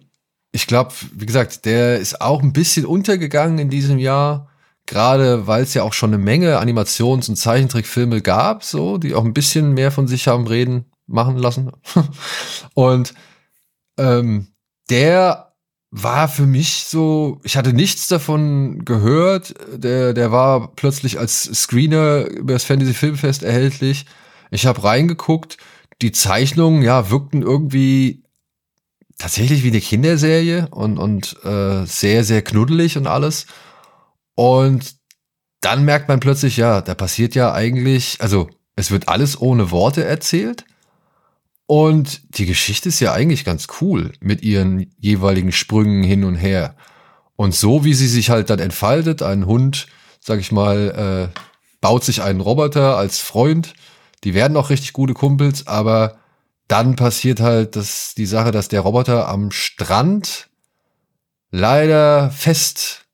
ich 0.52 0.66
glaube, 0.66 0.92
wie 1.12 1.26
gesagt, 1.26 1.64
der 1.64 1.98
ist 1.98 2.20
auch 2.20 2.42
ein 2.42 2.52
bisschen 2.52 2.84
untergegangen 2.84 3.58
in 3.58 3.70
diesem 3.70 3.98
Jahr. 3.98 4.50
Gerade 4.86 5.46
weil 5.46 5.64
es 5.64 5.74
ja 5.74 5.82
auch 5.82 5.92
schon 5.92 6.14
eine 6.14 6.22
Menge 6.22 6.58
Animations- 6.58 7.28
und 7.28 7.36
Zeichentrickfilme 7.36 8.22
gab, 8.22 8.64
so, 8.64 8.96
die 8.96 9.14
auch 9.14 9.24
ein 9.24 9.34
bisschen 9.34 9.74
mehr 9.74 9.90
von 9.90 10.08
sich 10.08 10.28
haben 10.28 10.46
reden 10.46 10.86
machen 11.06 11.36
lassen. 11.36 11.72
und 12.74 13.12
ähm, 13.98 14.48
der 14.88 15.47
war 15.90 16.28
für 16.28 16.46
mich 16.46 16.84
so, 16.84 17.40
ich 17.44 17.56
hatte 17.56 17.72
nichts 17.72 18.08
davon 18.08 18.84
gehört. 18.84 19.54
Der, 19.74 20.12
der 20.12 20.30
war 20.30 20.74
plötzlich 20.74 21.18
als 21.18 21.42
Screener 21.42 22.26
über 22.26 22.52
das 22.52 22.64
Fantasy 22.64 22.92
Filmfest 22.92 23.42
erhältlich. 23.42 24.04
Ich 24.50 24.66
habe 24.66 24.84
reingeguckt. 24.84 25.56
Die 26.02 26.12
Zeichnungen, 26.12 26.82
ja, 26.82 27.10
wirkten 27.10 27.42
irgendwie 27.42 28.22
tatsächlich 29.18 29.64
wie 29.64 29.68
eine 29.68 29.80
Kinderserie 29.80 30.68
und, 30.70 30.98
und 30.98 31.36
äh, 31.44 31.84
sehr, 31.86 32.22
sehr 32.22 32.42
knuddelig 32.42 32.96
und 32.96 33.06
alles. 33.06 33.46
Und 34.34 34.96
dann 35.60 35.84
merkt 35.84 36.08
man 36.08 36.20
plötzlich, 36.20 36.56
ja, 36.56 36.80
da 36.82 36.94
passiert 36.94 37.34
ja 37.34 37.52
eigentlich, 37.52 38.20
also 38.20 38.48
es 38.76 38.92
wird 38.92 39.08
alles 39.08 39.40
ohne 39.40 39.72
Worte 39.72 40.04
erzählt. 40.04 40.64
Und 41.70 42.38
die 42.38 42.46
Geschichte 42.46 42.88
ist 42.88 42.98
ja 43.00 43.12
eigentlich 43.12 43.44
ganz 43.44 43.66
cool 43.82 44.12
mit 44.20 44.42
ihren 44.42 44.90
jeweiligen 44.98 45.52
Sprüngen 45.52 46.02
hin 46.02 46.24
und 46.24 46.34
her. 46.34 46.74
Und 47.36 47.54
so 47.54 47.84
wie 47.84 47.92
sie 47.92 48.08
sich 48.08 48.30
halt 48.30 48.48
dann 48.48 48.58
entfaltet, 48.58 49.20
ein 49.20 49.44
Hund, 49.44 49.86
sag 50.18 50.40
ich 50.40 50.50
mal, 50.50 51.30
äh, 51.34 51.38
baut 51.82 52.04
sich 52.04 52.22
einen 52.22 52.40
Roboter 52.40 52.96
als 52.96 53.18
Freund. 53.18 53.74
Die 54.24 54.32
werden 54.32 54.56
auch 54.56 54.70
richtig 54.70 54.94
gute 54.94 55.12
Kumpels, 55.12 55.66
aber 55.66 56.16
dann 56.68 56.96
passiert 56.96 57.40
halt 57.40 57.76
das, 57.76 58.14
die 58.16 58.24
Sache, 58.24 58.50
dass 58.50 58.68
der 58.68 58.80
Roboter 58.80 59.28
am 59.28 59.50
Strand 59.50 60.48
leider 61.50 62.30
fest 62.30 63.04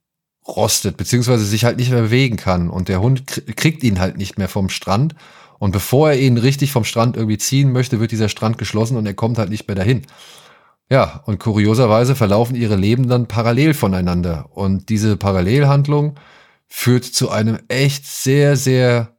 rostet, 0.47 0.97
beziehungsweise 0.97 1.45
sich 1.45 1.65
halt 1.65 1.79
nicht 1.79 1.91
mehr 1.91 2.03
bewegen 2.03 2.37
kann. 2.37 2.71
Und 2.71 2.87
der 2.87 3.01
Hund 3.01 3.43
kriegt 3.57 3.83
ihn 3.83 3.99
halt 3.99 4.17
nicht 4.17 4.39
mehr 4.39 4.49
vom 4.49 4.69
Strand. 4.69 5.17
Und 5.65 5.71
bevor 5.71 6.11
er 6.11 6.19
ihn 6.19 6.37
richtig 6.37 6.73
vom 6.73 6.85
Strand 6.85 7.17
irgendwie 7.17 7.39
ziehen 7.39 7.73
möchte, 7.73 7.99
wird 7.99 8.13
dieser 8.13 8.29
Strand 8.29 8.59
geschlossen 8.59 8.99
und 8.99 9.07
er 9.07 9.15
kommt 9.15 9.39
halt 9.39 9.49
nicht 9.49 9.67
mehr 9.67 9.75
dahin. 9.75 10.03
Ja, 10.91 11.23
und 11.25 11.39
kurioserweise 11.39 12.15
verlaufen 12.15 12.55
ihre 12.55 12.77
Leben 12.77 13.09
dann 13.09 13.29
parallel 13.29 13.73
voneinander. 13.73 14.51
Und 14.53 14.91
diese 14.91 15.17
Parallelhandlung 15.17 16.17
führt 16.69 17.07
zu 17.07 17.31
einem 17.31 17.61
echt 17.69 18.05
sehr, 18.07 18.59
sehr 18.59 19.17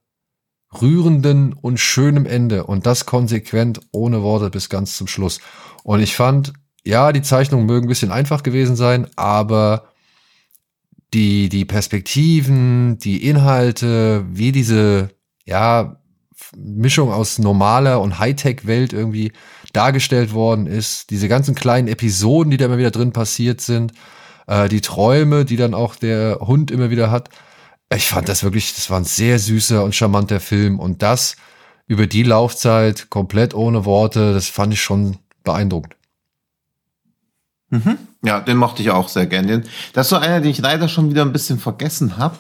rührenden 0.80 1.54
und 1.54 1.80
schönem 1.80 2.28
Ende. 2.28 2.68
Und 2.68 2.86
das 2.86 3.08
konsequent, 3.08 3.82
ohne 3.92 4.22
Worte 4.22 4.52
bis 4.52 4.70
ganz 4.70 4.98
zum 4.98 5.08
Schluss. 5.08 5.40
Und 5.84 6.00
ich 6.00 6.16
fand, 6.16 6.54
ja, 6.84 7.12
die 7.12 7.24
Zeichnungen 7.24 7.66
mögen 7.66 7.88
ein 7.88 7.90
bisschen 7.90 8.12
einfach 8.12 8.44
gewesen 8.44 8.76
sein, 8.76 9.08
aber 9.16 9.88
die, 11.12 11.50
die 11.50 11.66
Perspektiven, 11.66 13.00
die 13.00 13.28
Inhalte, 13.28 14.28
wie 14.30 14.52
diese, 14.52 15.10
ja, 15.44 16.02
Mischung 16.56 17.12
aus 17.12 17.40
normaler 17.40 18.02
und 18.02 18.20
Hightech-Welt 18.20 18.94
irgendwie 18.94 19.32
dargestellt 19.74 20.34
worden 20.34 20.68
ist. 20.68 21.10
Diese 21.10 21.28
ganzen 21.28 21.56
kleinen 21.56 21.88
Episoden, 21.88 22.52
die 22.52 22.58
da 22.58 22.66
immer 22.66 22.78
wieder 22.78 22.92
drin 22.92 23.14
passiert 23.14 23.62
sind, 23.62 23.94
äh, 24.48 24.70
die 24.70 24.82
Träume, 24.82 25.46
die 25.46 25.58
dann 25.58 25.74
auch 25.74 25.96
der 25.96 26.40
Hund 26.42 26.72
immer 26.72 26.90
wieder 26.90 27.12
hat. 27.12 27.30
Ich 27.94 28.08
fand 28.08 28.30
das 28.30 28.44
wirklich, 28.44 28.74
das 28.74 28.90
war 28.90 29.00
ein 29.00 29.06
sehr 29.06 29.40
süßer 29.40 29.84
und 29.84 29.96
charmanter 29.96 30.40
Film 30.40 30.80
und 30.80 31.02
das 31.02 31.36
über 31.88 32.08
die 32.08 32.24
Laufzeit 32.24 33.10
komplett 33.10 33.54
ohne 33.54 33.86
Worte, 33.86 34.34
das 34.34 34.48
fand 34.48 34.74
ich 34.74 34.82
schon 34.82 35.18
beeindruckend. 35.44 35.96
Mhm. 37.70 37.98
Ja, 38.24 38.40
den 38.40 38.58
mochte 38.58 38.82
ich 38.82 38.90
auch 38.90 39.08
sehr 39.08 39.28
gern. 39.28 39.64
Das 39.94 40.08
ist 40.08 40.10
so 40.10 40.16
einer, 40.16 40.42
den 40.42 40.50
ich 40.50 40.60
leider 40.60 40.88
schon 40.88 41.10
wieder 41.10 41.22
ein 41.22 41.32
bisschen 41.32 41.60
vergessen 41.60 42.18
habe 42.18 42.38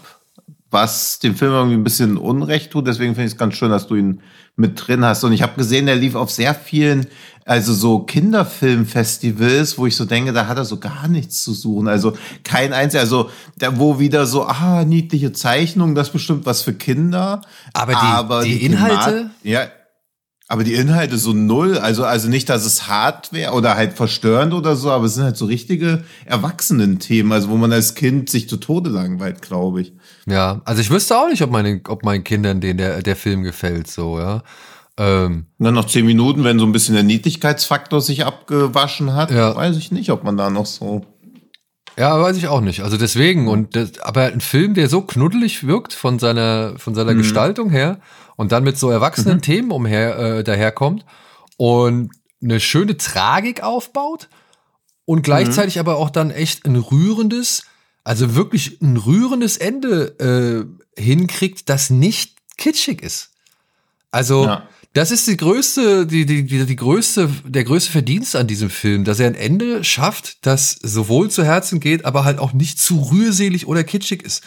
was 0.75 1.19
dem 1.19 1.35
Film 1.35 1.53
irgendwie 1.53 1.77
ein 1.77 1.83
bisschen 1.85 2.17
Unrecht 2.17 2.71
tut. 2.71 2.85
Deswegen 2.85 3.15
finde 3.15 3.27
ich 3.27 3.33
es 3.33 3.38
ganz 3.38 3.55
schön, 3.55 3.71
dass 3.71 3.88
du 3.88 3.95
ihn 3.95 4.19
mit 4.57 4.85
drin 4.85 5.05
hast. 5.05 5.23
Und 5.23 5.31
ich 5.31 5.41
habe 5.41 5.55
gesehen, 5.55 5.85
der 5.85 5.95
lief 5.95 6.15
auf 6.15 6.29
sehr 6.29 6.53
vielen, 6.53 7.07
also 7.45 7.73
so 7.73 7.99
Kinderfilmfestivals, 7.99 9.77
wo 9.77 9.88
ich 9.88 9.95
so 9.95 10.03
denke, 10.03 10.33
da 10.33 10.47
hat 10.47 10.57
er 10.57 10.65
so 10.65 10.77
gar 10.77 11.07
nichts 11.07 11.43
zu 11.43 11.53
suchen. 11.53 11.88
Also 11.88 12.17
kein 12.43 12.73
einziger, 12.73 13.01
also 13.01 13.29
da 13.57 13.79
wo 13.79 13.99
wieder 13.99 14.25
so, 14.25 14.43
ah, 14.43 14.83
niedliche 14.83 15.31
Zeichnung, 15.31 15.95
das 15.95 16.09
bestimmt 16.09 16.45
was 16.45 16.61
für 16.61 16.73
Kinder. 16.73 17.39
Aber 17.71 17.93
die, 17.93 17.97
aber 17.99 18.43
die, 18.43 18.59
die 18.59 18.65
Inhalte? 18.65 19.11
Thema 19.11 19.31
ja, 19.43 19.67
aber 20.47 20.63
die 20.63 20.75
Inhalte 20.75 21.17
so 21.17 21.34
null, 21.34 21.77
also, 21.77 22.05
also 22.05 22.29
nicht, 22.29 22.49
dass 22.49 22.65
es 22.65 22.88
hart 22.88 23.34
wäre 23.34 23.53
oder 23.53 23.75
halt 23.75 23.93
verstörend 23.93 24.53
oder 24.53 24.75
so, 24.75 24.91
aber 24.91 25.05
es 25.05 25.15
sind 25.15 25.23
halt 25.23 25.38
so 25.38 25.45
richtige 25.45 26.03
Erwachsenen-Themen, 26.25 27.31
also 27.31 27.49
wo 27.49 27.55
man 27.55 27.73
als 27.73 27.95
Kind 27.95 28.29
sich 28.29 28.47
zu 28.47 28.58
Tode 28.58 28.91
langweilt, 28.91 29.41
glaube 29.41 29.81
ich. 29.81 29.93
Ja, 30.27 30.62
also 30.65 30.81
ich 30.81 30.91
wüsste 30.91 31.17
auch 31.17 31.29
nicht, 31.29 31.41
ob, 31.41 31.49
meine, 31.49 31.81
ob 31.88 32.03
meinen 32.03 32.23
Kindern 32.23 32.62
den, 32.62 32.77
der, 32.77 33.01
der 33.01 33.15
Film 33.15 33.41
gefällt, 33.41 33.88
so, 33.88 34.19
ja. 34.19 34.43
Ähm, 34.97 35.47
Dann 35.58 35.73
noch 35.73 35.88
zehn 35.88 36.05
Minuten, 36.05 36.43
wenn 36.43 36.60
so 36.60 36.65
ein 36.65 36.71
bisschen 36.71 36.95
der 36.95 37.03
Niedlichkeitsfaktor 37.03 37.99
sich 37.99 38.25
abgewaschen 38.25 39.13
hat, 39.13 39.31
ja. 39.31 39.55
weiß 39.55 39.75
ich 39.77 39.91
nicht, 39.91 40.10
ob 40.12 40.23
man 40.23 40.38
da 40.38 40.49
noch 40.49 40.65
so. 40.65 41.05
Ja, 41.97 42.21
weiß 42.21 42.38
ich 42.38 42.47
auch 42.47 42.62
nicht. 42.62 42.81
Also 42.81 42.97
deswegen 42.97 43.47
und 43.47 43.75
das, 43.75 43.99
aber 43.99 44.25
ein 44.25 44.41
Film, 44.41 44.73
der 44.73 44.89
so 44.89 45.01
knuddelig 45.01 45.65
wirkt 45.65 45.93
von 45.93 46.19
seiner 46.19 46.77
von 46.77 46.93
seiner 46.93 47.13
mhm. 47.13 47.19
Gestaltung 47.19 47.69
her 47.69 47.99
und 48.36 48.51
dann 48.51 48.63
mit 48.63 48.77
so 48.77 48.89
erwachsenen 48.89 49.38
mhm. 49.38 49.41
Themen 49.41 49.71
umher 49.71 50.17
äh, 50.17 50.43
daherkommt 50.43 51.05
und 51.58 52.12
eine 52.43 52.60
schöne 52.60 52.97
Tragik 52.97 53.63
aufbaut 53.63 54.29
und 55.05 55.21
gleichzeitig 55.21 55.75
mhm. 55.75 55.81
aber 55.81 55.97
auch 55.97 56.10
dann 56.10 56.31
echt 56.31 56.65
ein 56.65 56.75
rührendes, 56.75 57.63
also 58.03 58.36
wirklich 58.36 58.81
ein 58.81 58.97
rührendes 58.97 59.58
Ende 59.58 60.67
äh, 60.97 61.01
hinkriegt, 61.01 61.69
das 61.69 61.89
nicht 61.89 62.36
kitschig 62.58 63.01
ist. 63.01 63.31
Also 64.12 64.45
ja. 64.45 64.67
Das 64.95 65.12
ist 65.12 65.27
die 65.27 65.36
größte, 65.36 66.08
die, 66.08 66.25
die, 66.25 66.45
die, 66.45 66.65
die 66.65 66.75
größte, 66.77 67.29
der 67.43 67.65
größte 67.65 67.91
Verdienst 67.91 68.34
an 68.34 68.47
diesem 68.47 68.69
Film, 68.69 69.03
dass 69.03 69.19
er 69.19 69.27
ein 69.27 69.36
Ende 69.36 69.84
schafft, 69.84 70.45
das 70.45 70.71
sowohl 70.71 71.29
zu 71.29 71.43
Herzen 71.43 71.81
geht, 71.81 72.05
aber 72.05 72.23
halt 72.23 72.39
auch 72.39 72.53
nicht 72.53 72.79
zu 72.79 73.01
rührselig 73.12 73.67
oder 73.67 73.84
kitschig 73.84 74.23
ist. 74.23 74.41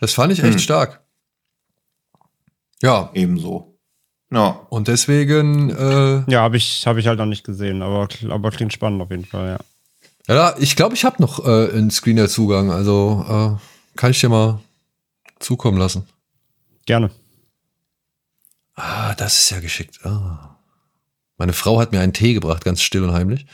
Das 0.00 0.12
fand 0.12 0.32
ich 0.32 0.40
echt 0.40 0.54
hm. 0.54 0.58
stark. 0.58 1.04
Ja. 2.82 3.10
Ebenso. 3.14 3.78
Ja. 4.32 4.66
Und 4.70 4.88
deswegen. 4.88 5.70
Äh, 5.70 6.24
ja, 6.32 6.40
habe 6.40 6.56
ich, 6.56 6.84
hab 6.84 6.96
ich 6.96 7.06
halt 7.06 7.20
noch 7.20 7.26
nicht 7.26 7.44
gesehen, 7.44 7.80
aber, 7.82 8.08
aber 8.28 8.50
klingt 8.50 8.72
spannend 8.72 9.00
auf 9.00 9.12
jeden 9.12 9.24
Fall, 9.24 9.56
ja. 10.26 10.34
Ja, 10.34 10.56
ich 10.58 10.74
glaube, 10.74 10.96
ich 10.96 11.04
habe 11.04 11.22
noch 11.22 11.46
äh, 11.46 11.70
einen 11.70 11.92
Screener-Zugang, 11.92 12.72
also 12.72 13.24
äh, 13.56 13.96
kann 13.96 14.10
ich 14.10 14.18
dir 14.18 14.30
mal 14.30 14.58
zukommen 15.38 15.78
lassen. 15.78 16.08
Gerne. 16.86 17.12
Ah, 18.76 19.14
das 19.14 19.38
ist 19.38 19.50
ja 19.50 19.60
geschickt. 19.60 20.00
Ah. 20.04 20.56
Meine 21.38 21.52
Frau 21.52 21.80
hat 21.80 21.92
mir 21.92 22.00
einen 22.00 22.12
Tee 22.12 22.34
gebracht, 22.34 22.64
ganz 22.64 22.82
still 22.82 23.04
und 23.04 23.12
heimlich. 23.12 23.46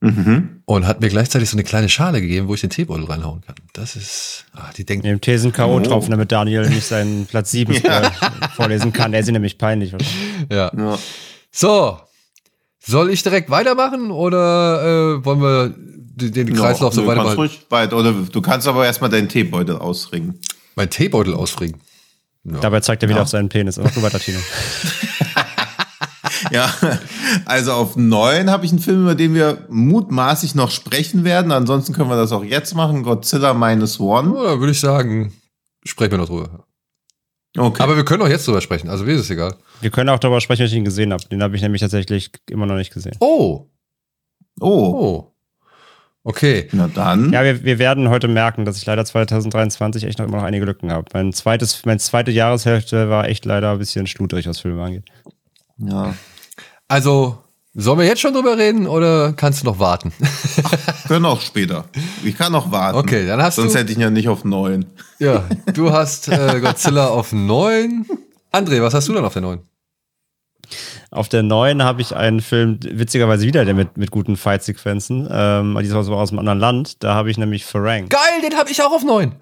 Mhm. 0.00 0.62
Und 0.64 0.86
hat 0.86 1.00
mir 1.00 1.08
gleichzeitig 1.08 1.48
so 1.48 1.56
eine 1.56 1.62
kleine 1.62 1.88
Schale 1.88 2.20
gegeben, 2.20 2.48
wo 2.48 2.54
ich 2.54 2.60
den 2.60 2.70
Teebeutel 2.70 3.04
reinhauen 3.04 3.40
kann. 3.42 3.54
Das 3.72 3.94
ist, 3.94 4.46
ah, 4.52 4.70
die 4.76 4.84
denken. 4.84 5.06
Im 5.06 5.20
Tee 5.20 5.36
sind 5.36 5.54
K.O.-Tropfen, 5.54 6.06
oh. 6.06 6.10
damit 6.10 6.32
Daniel 6.32 6.68
nicht 6.68 6.84
seinen 6.84 7.26
Platz 7.30 7.52
7 7.52 7.72
ja. 7.74 8.10
vorlesen 8.56 8.92
kann. 8.92 9.12
Der 9.12 9.20
ist 9.20 9.30
nämlich 9.30 9.58
peinlich. 9.58 9.92
Ja. 10.50 10.72
ja. 10.76 10.98
So, 11.52 12.00
soll 12.80 13.10
ich 13.10 13.22
direkt 13.22 13.50
weitermachen 13.50 14.10
oder 14.10 15.18
äh, 15.18 15.24
wollen 15.24 15.40
wir 15.40 15.74
den, 15.76 16.32
den 16.32 16.52
Kreislauf 16.52 16.94
ja, 16.94 17.02
so 17.02 17.06
weitermachen? 17.06 17.36
Ruhig 17.36 17.60
weit, 17.68 17.92
oder 17.92 18.12
du 18.12 18.42
kannst 18.42 18.66
aber 18.66 18.84
erstmal 18.84 19.10
deinen 19.10 19.28
Teebeutel 19.28 19.76
ausringen. 19.76 20.40
Mein 20.74 20.90
Teebeutel 20.90 21.34
ausringen? 21.34 21.80
Ja. 22.44 22.58
Dabei 22.58 22.80
zeigt 22.80 23.02
er 23.02 23.08
wieder 23.08 23.18
ja. 23.18 23.22
auf 23.22 23.28
seinen 23.28 23.48
Penis. 23.48 23.76
Mach 23.76 23.92
du 23.92 24.02
weiter, 24.02 24.18
Tino. 24.18 24.38
ja, 26.50 26.72
also 27.44 27.72
auf 27.72 27.96
neun 27.96 28.50
habe 28.50 28.64
ich 28.64 28.72
einen 28.72 28.80
Film, 28.80 29.02
über 29.02 29.14
den 29.14 29.34
wir 29.34 29.66
mutmaßlich 29.68 30.54
noch 30.54 30.70
sprechen 30.70 31.24
werden. 31.24 31.52
Ansonsten 31.52 31.92
können 31.92 32.10
wir 32.10 32.16
das 32.16 32.32
auch 32.32 32.44
jetzt 32.44 32.74
machen. 32.74 33.04
Godzilla 33.04 33.54
Minus 33.54 34.00
One. 34.00 34.34
Ja, 34.34 34.58
würde 34.58 34.72
ich 34.72 34.80
sagen, 34.80 35.32
sprechen 35.84 36.12
wir 36.12 36.18
noch 36.18 36.28
drüber. 36.28 36.66
Okay. 37.56 37.82
Aber 37.82 37.96
wir 37.96 38.04
können 38.04 38.22
auch 38.22 38.28
jetzt 38.28 38.46
drüber 38.48 38.62
sprechen, 38.62 38.88
also 38.88 39.04
mir 39.04 39.12
ist 39.12 39.20
es 39.20 39.30
egal. 39.30 39.54
Wir 39.80 39.90
können 39.90 40.08
auch 40.08 40.18
darüber 40.18 40.40
sprechen, 40.40 40.60
wenn 40.60 40.66
ich 40.68 40.74
ihn 40.74 40.84
gesehen 40.84 41.12
habe. 41.12 41.24
Den 41.26 41.42
habe 41.42 41.54
ich 41.54 41.62
nämlich 41.62 41.82
tatsächlich 41.82 42.30
immer 42.48 42.66
noch 42.66 42.76
nicht 42.76 42.94
gesehen. 42.94 43.16
Oh. 43.20 43.68
Oh. 44.58 44.68
Oh. 44.68 45.31
Okay. 46.24 46.68
Na 46.72 46.88
dann. 46.88 47.32
Ja, 47.32 47.42
wir, 47.42 47.64
wir 47.64 47.78
werden 47.78 48.08
heute 48.08 48.28
merken, 48.28 48.64
dass 48.64 48.76
ich 48.76 48.86
leider 48.86 49.04
2023 49.04 50.04
echt 50.04 50.18
noch 50.18 50.26
immer 50.26 50.38
noch 50.38 50.44
einige 50.44 50.64
Lücken 50.64 50.92
habe. 50.92 51.06
Mein 51.12 51.32
zweites, 51.32 51.84
meine 51.84 51.98
zweite 51.98 52.30
Jahreshälfte 52.30 53.10
war 53.10 53.28
echt 53.28 53.44
leider 53.44 53.72
ein 53.72 53.78
bisschen 53.78 54.06
schludrig, 54.06 54.46
was 54.46 54.60
Filme 54.60 54.84
angeht. 54.84 55.04
Ja. 55.78 56.14
Also, 56.86 57.38
Sollen 57.74 58.00
wir 58.00 58.06
jetzt 58.06 58.20
schon 58.20 58.34
drüber 58.34 58.58
reden 58.58 58.86
oder 58.86 59.32
kannst 59.32 59.62
du 59.62 59.66
noch 59.66 59.78
warten? 59.78 60.12
Ach, 60.62 61.04
können 61.08 61.24
auch 61.24 61.40
später. 61.40 61.86
Ich 62.22 62.36
kann 62.36 62.52
noch 62.52 62.70
warten. 62.70 62.98
Okay, 62.98 63.26
dann 63.26 63.40
hast 63.40 63.54
Sonst 63.56 63.72
du. 63.72 63.78
hätte 63.78 63.92
ich 63.92 63.96
ihn 63.96 64.02
ja 64.02 64.10
nicht 64.10 64.28
auf 64.28 64.44
neun. 64.44 64.84
Ja, 65.18 65.48
du 65.72 65.90
hast 65.90 66.28
äh, 66.28 66.60
Godzilla 66.60 67.06
auf 67.06 67.32
neun. 67.32 68.04
André, 68.52 68.82
was 68.82 68.92
hast 68.92 69.08
du 69.08 69.14
dann 69.14 69.24
auf 69.24 69.32
der 69.32 69.40
neun? 69.40 69.60
Auf 71.12 71.28
der 71.28 71.42
neuen 71.42 71.82
habe 71.82 72.00
ich 72.00 72.16
einen 72.16 72.40
Film, 72.40 72.78
witzigerweise 72.82 73.46
wieder 73.46 73.66
der 73.66 73.74
mit, 73.74 73.98
mit 73.98 74.10
guten 74.10 74.38
Fight-Sequenzen. 74.38 75.28
Ähm, 75.30 75.78
diesmal 75.82 76.04
so 76.04 76.14
aus 76.14 76.30
einem 76.30 76.38
anderen 76.38 76.58
Land. 76.58 77.04
Da 77.04 77.14
habe 77.14 77.30
ich 77.30 77.36
nämlich 77.36 77.66
Farang. 77.66 78.08
Geil, 78.08 78.40
den 78.42 78.56
habe 78.56 78.70
ich 78.70 78.82
auch 78.82 78.92
auf 78.92 79.04
neun. 79.04 79.34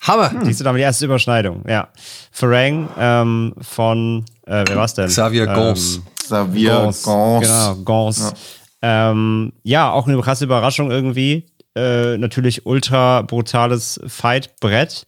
Hammer. 0.00 0.30
Hm. 0.30 0.44
Siehst 0.44 0.60
du 0.60 0.64
damit 0.64 0.80
die 0.80 0.84
erste 0.84 1.06
Überschneidung, 1.06 1.64
ja. 1.66 1.88
Farang 2.30 2.90
ähm, 2.98 3.54
von, 3.62 4.26
äh, 4.46 4.64
wer 4.68 4.76
war's 4.76 4.92
denn? 4.92 5.06
Xavier 5.06 5.46
Gons. 5.46 5.96
Ähm, 5.96 6.02
Xavier 6.22 6.74
Gons. 6.74 7.02
Gons. 7.02 7.46
Genau, 7.46 7.74
Gons. 7.76 8.34
Ja. 8.82 9.10
Ähm, 9.10 9.52
ja, 9.62 9.90
auch 9.90 10.06
eine 10.06 10.20
krasse 10.20 10.44
Überraschung 10.44 10.90
irgendwie. 10.90 11.46
Äh, 11.74 12.18
natürlich 12.18 12.66
ultra 12.66 13.22
brutales 13.22 14.00
Fight-Brett, 14.06 15.06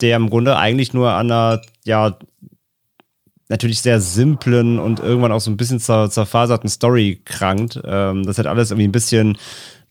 der 0.00 0.16
im 0.16 0.28
Grunde 0.28 0.56
eigentlich 0.56 0.92
nur 0.92 1.12
an 1.12 1.30
einer, 1.30 1.62
ja, 1.84 2.16
natürlich 3.52 3.80
sehr 3.80 4.00
simplen 4.00 4.78
und 4.80 4.98
irgendwann 4.98 5.30
auch 5.30 5.40
so 5.40 5.50
ein 5.50 5.56
bisschen 5.56 5.78
zer 5.78 6.10
zerfaserten 6.10 6.68
Story 6.68 7.20
krankt. 7.24 7.80
Ähm, 7.84 8.24
das 8.24 8.38
hat 8.38 8.46
alles 8.46 8.70
irgendwie 8.70 8.88
ein 8.88 8.92
bisschen 8.92 9.38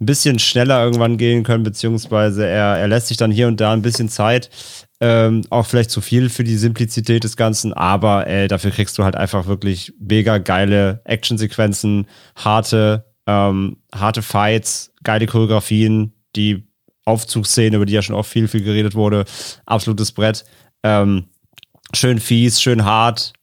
ein 0.02 0.06
bisschen 0.08 0.40
schneller 0.40 0.84
irgendwann 0.84 1.18
gehen 1.18 1.44
können, 1.44 1.64
beziehungsweise 1.64 2.46
er, 2.48 2.78
er 2.78 2.88
lässt 2.88 3.08
sich 3.08 3.18
dann 3.18 3.30
hier 3.32 3.48
und 3.48 3.62
da 3.62 3.72
ein 3.72 3.84
bisschen 3.84 4.10
Zeit. 4.10 4.50
Ähm, 5.00 5.44
auch 5.52 5.66
vielleicht 5.66 5.92
zu 5.92 6.02
viel 6.02 6.30
für 6.30 6.44
die 6.44 6.58
Simplizität 6.58 7.24
des 7.24 7.38
Ganzen, 7.38 7.72
aber 7.74 8.28
äh, 8.28 8.48
dafür 8.48 8.72
kriegst 8.72 8.98
du 8.98 9.04
halt 9.04 9.16
einfach 9.16 9.46
wirklich 9.46 9.94
mega 10.00 10.40
geile 10.40 11.02
Actionsequenzen, 11.06 12.08
harte, 12.36 13.06
ähm, 13.28 13.78
harte 13.94 14.24
Fights, 14.24 14.92
geile 15.04 15.28
Choreografien, 15.28 16.14
die 16.36 16.68
Aufzugsszene, 17.06 17.76
über 17.76 17.86
die 17.86 17.94
ja 17.94 18.02
schon 18.02 18.16
auch 18.16 18.26
viel, 18.26 18.48
viel 18.48 18.64
geredet 18.64 18.96
wurde, 18.96 19.26
absolutes 19.66 20.12
Brett. 20.12 20.46
Ähm, 20.84 21.26
schön 21.94 22.20
fies, 22.20 22.62
schön 22.62 22.86
hart, 22.86 23.34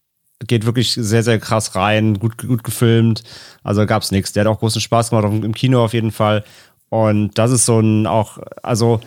geht 0.47 0.65
wirklich 0.65 0.93
sehr, 0.93 1.23
sehr 1.23 1.39
krass 1.39 1.75
rein, 1.75 2.19
gut, 2.19 2.37
gut 2.37 2.63
gefilmt. 2.63 3.23
Also 3.63 3.85
gab 3.85 4.03
es 4.03 4.11
nichts. 4.11 4.31
Der 4.33 4.45
hat 4.45 4.47
auch 4.47 4.59
großen 4.59 4.81
Spaß 4.81 5.09
gemacht, 5.09 5.25
im 5.25 5.53
Kino 5.53 5.83
auf 5.83 5.93
jeden 5.93 6.11
Fall. 6.11 6.43
Und 6.89 7.37
das 7.37 7.51
ist 7.51 7.65
so 7.65 7.79
ein 7.79 8.07
auch, 8.07 8.39
also 8.63 8.99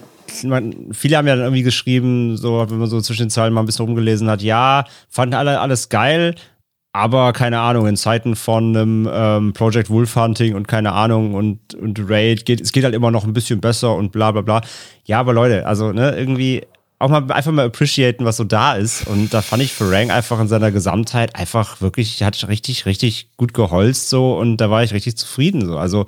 man, 0.45 0.93
viele 0.93 1.17
haben 1.17 1.27
ja 1.27 1.35
dann 1.35 1.45
irgendwie 1.45 1.63
geschrieben, 1.63 2.37
so, 2.37 2.65
wenn 2.69 2.79
man 2.79 2.89
so 2.89 3.01
zwischen 3.01 3.25
den 3.25 3.31
Zeilen 3.31 3.53
mal 3.53 3.61
ein 3.61 3.67
bisschen 3.67 3.87
rumgelesen 3.87 4.31
hat, 4.31 4.43
ja, 4.43 4.85
fanden 5.09 5.35
alle 5.35 5.61
alles 5.61 5.89
geil, 5.89 6.35
aber 6.93 7.33
keine 7.33 7.61
Ahnung, 7.61 7.87
in 7.87 7.97
Zeiten 7.97 8.37
von 8.37 8.77
einem 8.77 9.09
ähm, 9.13 9.53
Project 9.53 9.91
Wolf 9.91 10.15
Hunting 10.15 10.55
und 10.55 10.69
keine 10.69 10.93
Ahnung 10.93 11.35
und, 11.35 11.75
und 11.75 12.01
Raid 12.09 12.45
geht, 12.45 12.61
es 12.61 12.73
geht 12.73 12.85
halt 12.85 12.95
immer 12.95 13.11
noch 13.11 13.25
ein 13.25 13.33
bisschen 13.33 13.61
besser 13.61 13.95
und 13.95 14.13
bla 14.13 14.31
bla 14.31 14.43
bla. 14.43 14.61
Ja, 15.05 15.21
aber 15.21 15.33
Leute, 15.33 15.67
also, 15.67 15.93
ne, 15.93 16.15
irgendwie, 16.17 16.63
auch 17.03 17.09
mal 17.09 17.31
einfach 17.33 17.53
mal 17.53 17.67
appreciaten, 17.67 18.25
was 18.25 18.37
so 18.37 18.45
da 18.45 18.75
ist. 18.75 19.07
Und 19.09 19.35
da 19.35 19.43
fand 19.43 19.63
ich 19.63 19.73
Farang 19.73 20.11
einfach 20.11 20.41
in 20.41 20.47
seiner 20.47 20.71
Gesamtheit 20.71 21.35
einfach 21.35 21.81
wirklich, 21.81 22.23
hat 22.23 22.47
richtig, 22.49 22.87
richtig 22.87 23.29
gut 23.37 23.55
geholzt 23.55 24.09
so 24.09 24.39
und 24.39 24.59
da 24.59 24.71
war 24.71 24.85
ich 24.85 24.95
richtig 24.95 25.17
zufrieden 25.17 25.67
so. 25.67 25.77
Also 25.79 26.07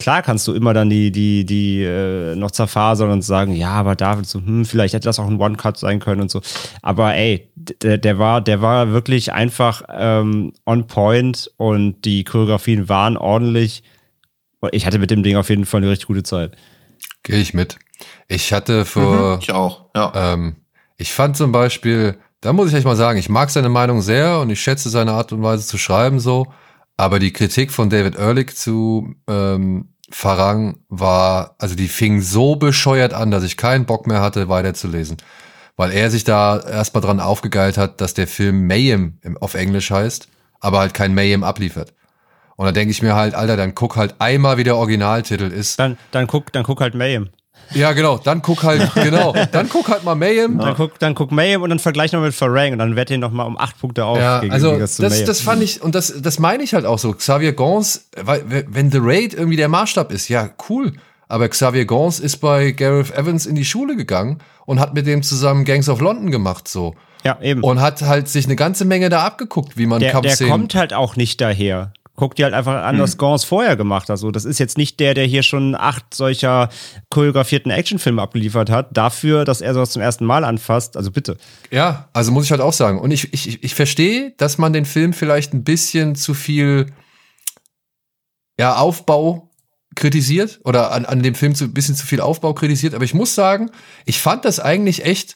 klar 0.00 0.22
kannst 0.22 0.48
du 0.48 0.52
immer 0.52 0.74
dann 0.74 0.90
die, 0.90 1.12
die, 1.12 1.46
die 1.46 1.84
äh, 1.84 2.34
noch 2.34 2.50
zerfasern 2.50 3.10
und 3.10 3.22
sagen, 3.22 3.54
ja, 3.54 3.70
aber 3.70 3.94
David 3.94 4.26
so, 4.26 4.40
hm, 4.40 4.64
vielleicht 4.64 4.94
hätte 4.94 5.04
das 5.04 5.20
auch 5.20 5.28
ein 5.28 5.40
One-Cut 5.40 5.78
sein 5.78 6.00
können 6.00 6.22
und 6.22 6.30
so. 6.30 6.42
Aber 6.82 7.14
ey, 7.14 7.48
der, 7.54 7.98
der 7.98 8.18
war, 8.18 8.40
der 8.40 8.60
war 8.60 8.90
wirklich 8.90 9.32
einfach 9.32 9.82
ähm, 9.88 10.54
on 10.66 10.88
point 10.88 11.52
und 11.56 12.04
die 12.04 12.24
Choreografien 12.24 12.88
waren 12.88 13.16
ordentlich. 13.16 13.84
Ich 14.72 14.86
hatte 14.86 14.98
mit 14.98 15.12
dem 15.12 15.22
Ding 15.22 15.36
auf 15.36 15.50
jeden 15.50 15.66
Fall 15.66 15.82
eine 15.82 15.90
richtig 15.90 16.08
gute 16.08 16.24
Zeit. 16.24 16.56
Gehe 17.22 17.38
ich 17.38 17.54
mit. 17.54 17.78
Ich 18.32 18.52
hatte 18.52 18.84
für. 18.86 19.34
Mhm, 19.34 19.38
ich 19.40 19.52
auch, 19.52 19.86
ja. 19.94 20.12
Ähm, 20.14 20.56
ich 20.96 21.12
fand 21.12 21.36
zum 21.36 21.52
Beispiel, 21.52 22.18
da 22.40 22.52
muss 22.52 22.70
ich 22.70 22.74
echt 22.74 22.86
mal 22.86 22.96
sagen, 22.96 23.18
ich 23.18 23.28
mag 23.28 23.50
seine 23.50 23.68
Meinung 23.68 24.00
sehr 24.00 24.40
und 24.40 24.50
ich 24.50 24.60
schätze 24.60 24.88
seine 24.88 25.12
Art 25.12 25.32
und 25.32 25.42
Weise 25.42 25.66
zu 25.66 25.76
schreiben 25.76 26.18
so. 26.18 26.46
Aber 26.96 27.18
die 27.18 27.32
Kritik 27.32 27.72
von 27.72 27.90
David 27.90 28.16
Ehrlich 28.16 28.56
zu 28.56 29.14
ähm, 29.28 29.88
Farang 30.10 30.78
war, 30.88 31.56
also 31.58 31.74
die 31.74 31.88
fing 31.88 32.20
so 32.20 32.56
bescheuert 32.56 33.12
an, 33.12 33.30
dass 33.30 33.44
ich 33.44 33.56
keinen 33.56 33.84
Bock 33.84 34.06
mehr 34.06 34.20
hatte, 34.20 34.48
weiterzulesen. 34.48 35.16
Weil 35.76 35.92
er 35.92 36.10
sich 36.10 36.24
da 36.24 36.58
erstmal 36.58 37.02
dran 37.02 37.20
aufgegeilt 37.20 37.76
hat, 37.76 38.00
dass 38.00 38.14
der 38.14 38.26
Film 38.26 38.66
Mayhem 38.66 39.18
auf 39.40 39.54
Englisch 39.54 39.90
heißt, 39.90 40.28
aber 40.60 40.78
halt 40.78 40.94
kein 40.94 41.14
Mayhem 41.14 41.44
abliefert. 41.44 41.94
Und 42.56 42.66
da 42.66 42.72
denke 42.72 42.92
ich 42.92 43.02
mir 43.02 43.14
halt, 43.14 43.34
Alter, 43.34 43.56
dann 43.56 43.74
guck 43.74 43.96
halt 43.96 44.16
einmal, 44.20 44.56
wie 44.58 44.64
der 44.64 44.76
Originaltitel 44.76 45.44
ist. 45.44 45.78
Dann, 45.78 45.98
dann 46.12 46.26
guck, 46.26 46.52
dann 46.52 46.62
guck 46.62 46.80
halt 46.80 46.94
Mayhem. 46.94 47.30
Ja, 47.74 47.92
genau. 47.92 48.18
Dann 48.18 48.42
guck 48.42 48.62
halt, 48.62 48.92
genau. 48.94 49.34
Dann 49.52 49.68
guck 49.68 49.88
halt 49.88 50.04
mal 50.04 50.14
Mayhem. 50.14 50.58
Dann 50.58 50.74
guck, 50.74 50.98
dann 50.98 51.14
guck 51.14 51.32
Mayhem 51.32 51.62
und 51.62 51.70
dann 51.70 51.78
vergleich 51.78 52.12
noch 52.12 52.20
mit 52.20 52.34
Farang 52.34 52.72
und 52.72 52.78
dann 52.78 52.96
wette 52.96 53.14
ihn 53.14 53.20
noch 53.20 53.30
mal 53.32 53.44
um 53.44 53.58
acht 53.58 53.78
Punkte 53.80 54.04
auf. 54.04 54.18
Ja, 54.18 54.40
also 54.50 54.78
das, 54.78 54.96
das 54.96 55.40
fand 55.40 55.62
ich 55.62 55.82
und 55.82 55.94
das, 55.94 56.12
das 56.20 56.38
meine 56.38 56.62
ich 56.62 56.74
halt 56.74 56.84
auch 56.86 56.98
so. 56.98 57.12
Xavier 57.12 57.52
Gons, 57.52 58.06
weil 58.22 58.44
wenn 58.48 58.90
The 58.90 58.98
Raid 59.00 59.34
irgendwie 59.34 59.56
der 59.56 59.68
Maßstab 59.68 60.12
ist, 60.12 60.28
ja 60.28 60.50
cool. 60.68 60.92
aber 61.28 61.48
Xavier 61.48 61.86
Gans 61.86 62.20
ist 62.20 62.38
bei 62.38 62.72
Gareth 62.72 63.10
Evans 63.16 63.46
in 63.46 63.54
die 63.54 63.64
Schule 63.64 63.96
gegangen 63.96 64.38
und 64.66 64.80
hat 64.80 64.94
mit 64.94 65.06
dem 65.06 65.22
zusammen 65.22 65.64
Gangs 65.64 65.88
of 65.88 66.00
London 66.00 66.30
gemacht, 66.30 66.68
so. 66.68 66.94
Ja, 67.24 67.38
eben. 67.40 67.62
Und 67.62 67.80
hat 67.80 68.02
halt 68.02 68.28
sich 68.28 68.46
eine 68.46 68.56
ganze 68.56 68.84
Menge 68.84 69.08
da 69.08 69.22
abgeguckt, 69.24 69.76
wie 69.78 69.86
man 69.86 70.00
der, 70.00 70.10
der 70.20 70.32
Kampfszenen- 70.32 70.50
kommt 70.50 70.74
halt 70.74 70.92
auch 70.92 71.14
nicht 71.16 71.40
daher. 71.40 71.92
Guck 72.22 72.36
dir 72.36 72.44
halt 72.44 72.54
einfach 72.54 72.84
an, 72.84 73.00
was 73.00 73.18
Gans 73.18 73.42
vorher 73.42 73.74
gemacht 73.74 74.04
hat. 74.04 74.10
Also, 74.10 74.30
das 74.30 74.44
ist 74.44 74.60
jetzt 74.60 74.78
nicht 74.78 75.00
der, 75.00 75.14
der 75.14 75.26
hier 75.26 75.42
schon 75.42 75.74
acht 75.74 76.14
solcher 76.14 76.68
choreografierten 77.10 77.72
Actionfilme 77.72 78.22
abgeliefert 78.22 78.70
hat. 78.70 78.96
Dafür, 78.96 79.44
dass 79.44 79.60
er 79.60 79.74
sowas 79.74 79.90
zum 79.90 80.02
ersten 80.02 80.24
Mal 80.24 80.44
anfasst. 80.44 80.96
Also 80.96 81.10
bitte. 81.10 81.36
Ja, 81.72 82.08
also 82.12 82.30
muss 82.30 82.44
ich 82.44 82.52
halt 82.52 82.60
auch 82.60 82.74
sagen. 82.74 83.00
Und 83.00 83.10
ich, 83.10 83.32
ich, 83.32 83.64
ich 83.64 83.74
verstehe, 83.74 84.34
dass 84.36 84.56
man 84.56 84.72
den 84.72 84.84
Film 84.84 85.14
vielleicht 85.14 85.52
ein 85.52 85.64
bisschen 85.64 86.14
zu 86.14 86.32
viel 86.32 86.92
ja, 88.56 88.76
Aufbau 88.76 89.50
kritisiert 89.96 90.60
oder 90.62 90.92
an, 90.92 91.04
an 91.04 91.24
dem 91.24 91.34
Film 91.34 91.56
zu, 91.56 91.64
ein 91.64 91.74
bisschen 91.74 91.96
zu 91.96 92.06
viel 92.06 92.20
Aufbau 92.20 92.54
kritisiert. 92.54 92.94
Aber 92.94 93.02
ich 93.02 93.14
muss 93.14 93.34
sagen, 93.34 93.72
ich 94.04 94.20
fand 94.20 94.44
das 94.44 94.60
eigentlich 94.60 95.04
echt 95.04 95.34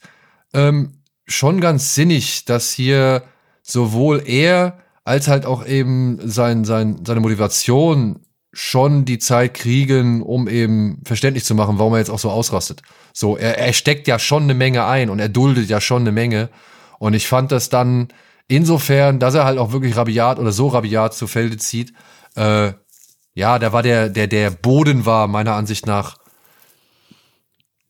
ähm, 0.55 1.03
schon 1.27 1.61
ganz 1.61 1.97
sinnig, 1.97 2.45
dass 2.45 2.71
hier 2.71 3.25
sowohl 3.65 4.23
er 4.25 4.86
als 5.07 5.29
halt 5.29 5.47
auch 5.47 5.65
eben 5.65 6.19
sein, 6.25 6.65
sein, 6.65 7.05
seine 7.07 7.21
Motivation 7.21 8.27
schon 8.53 9.05
die 9.05 9.19
Zeit 9.19 9.55
kriegen, 9.55 10.21
um 10.21 10.49
eben 10.49 11.01
verständlich 11.05 11.45
zu 11.45 11.55
machen, 11.55 11.79
warum 11.79 11.93
er 11.93 12.01
jetzt 12.01 12.11
auch 12.11 12.19
so 12.19 12.29
ausrastet. 12.29 12.83
So, 13.13 13.37
er, 13.37 13.57
er 13.57 13.73
steckt 13.73 14.09
ja 14.09 14.19
schon 14.19 14.43
eine 14.43 14.55
Menge 14.55 14.85
ein 14.85 15.09
und 15.09 15.21
er 15.21 15.29
duldet 15.29 15.69
ja 15.69 15.81
schon 15.81 16.03
eine 16.03 16.11
Menge. 16.11 16.51
Und 16.99 17.15
ich 17.15 17.29
fand 17.29 17.53
das 17.53 17.69
dann 17.69 18.09
insofern, 18.49 19.21
dass 19.21 19.35
er 19.35 19.45
halt 19.45 19.59
auch 19.59 19.71
wirklich 19.71 19.97
rabiat 19.97 20.41
oder 20.41 20.51
so 20.51 20.69
rabiat 20.69 21.15
zu 21.15 21.29
Felde 21.29 21.57
zieht, 21.57 21.93
äh, 22.35 22.73
ja, 23.35 23.59
da 23.61 23.73
war 23.73 23.85
der, 23.85 24.09
der, 24.09 24.27
der 24.27 24.51
Boden 24.51 25.07
war 25.07 25.29
meiner 25.29 25.55
Ansicht 25.55 25.87
nach 25.87 26.17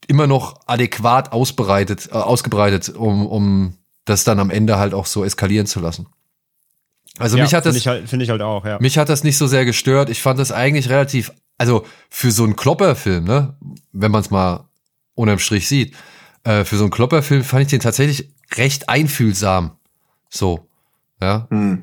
immer 0.07 0.27
noch 0.27 0.61
adäquat 0.67 1.33
ausbreitet, 1.33 2.11
äh, 2.13 2.17
ausgebreitet, 2.17 2.91
um, 2.91 3.27
um 3.27 3.79
das 4.05 4.25
dann 4.25 4.39
am 4.39 4.51
Ende 4.51 4.77
halt 4.77 4.93
auch 4.93 5.07
so 5.07 5.25
eskalieren 5.25 5.67
zu 5.67 5.81
lassen. 5.81 6.09
Also 7.19 7.37
ja, 7.37 7.45
mich 7.45 7.55
hat 7.55 7.65
das, 7.65 7.75
Finde 7.75 7.79
ich, 7.79 7.87
halt, 7.87 8.09
find 8.09 8.23
ich 8.23 8.31
halt 8.31 8.43
auch, 8.43 8.65
ja. 8.65 8.79
mich 8.81 8.99
hat 8.99 9.09
das 9.09 9.25
nicht 9.25 9.39
so 9.39 9.47
sehr 9.47 9.65
gestört. 9.65 10.11
Ich 10.11 10.23
fand 10.23 10.39
das 10.39 10.53
eigentlich 10.53 10.91
relativ, 10.91 11.33
also 11.59 11.85
für 12.11 12.31
so 12.31 12.45
einen 12.45 12.57
Klopperfilm, 12.57 13.25
ne, 13.25 13.57
wenn 13.93 14.11
man 14.11 14.21
es 14.21 14.31
mal 14.31 14.69
unterm 15.15 15.39
Strich 15.39 15.67
sieht, 15.67 15.95
äh, 16.45 16.65
für 16.65 16.77
so 16.77 16.85
einen 16.85 16.91
Klopperfilm 16.91 17.43
fand 17.43 17.63
ich 17.63 17.69
den 17.69 17.81
tatsächlich 17.81 18.31
recht 18.57 18.89
einfühlsam. 18.89 19.73
So, 20.29 20.69
ja. 21.21 21.47
Hm. 21.51 21.83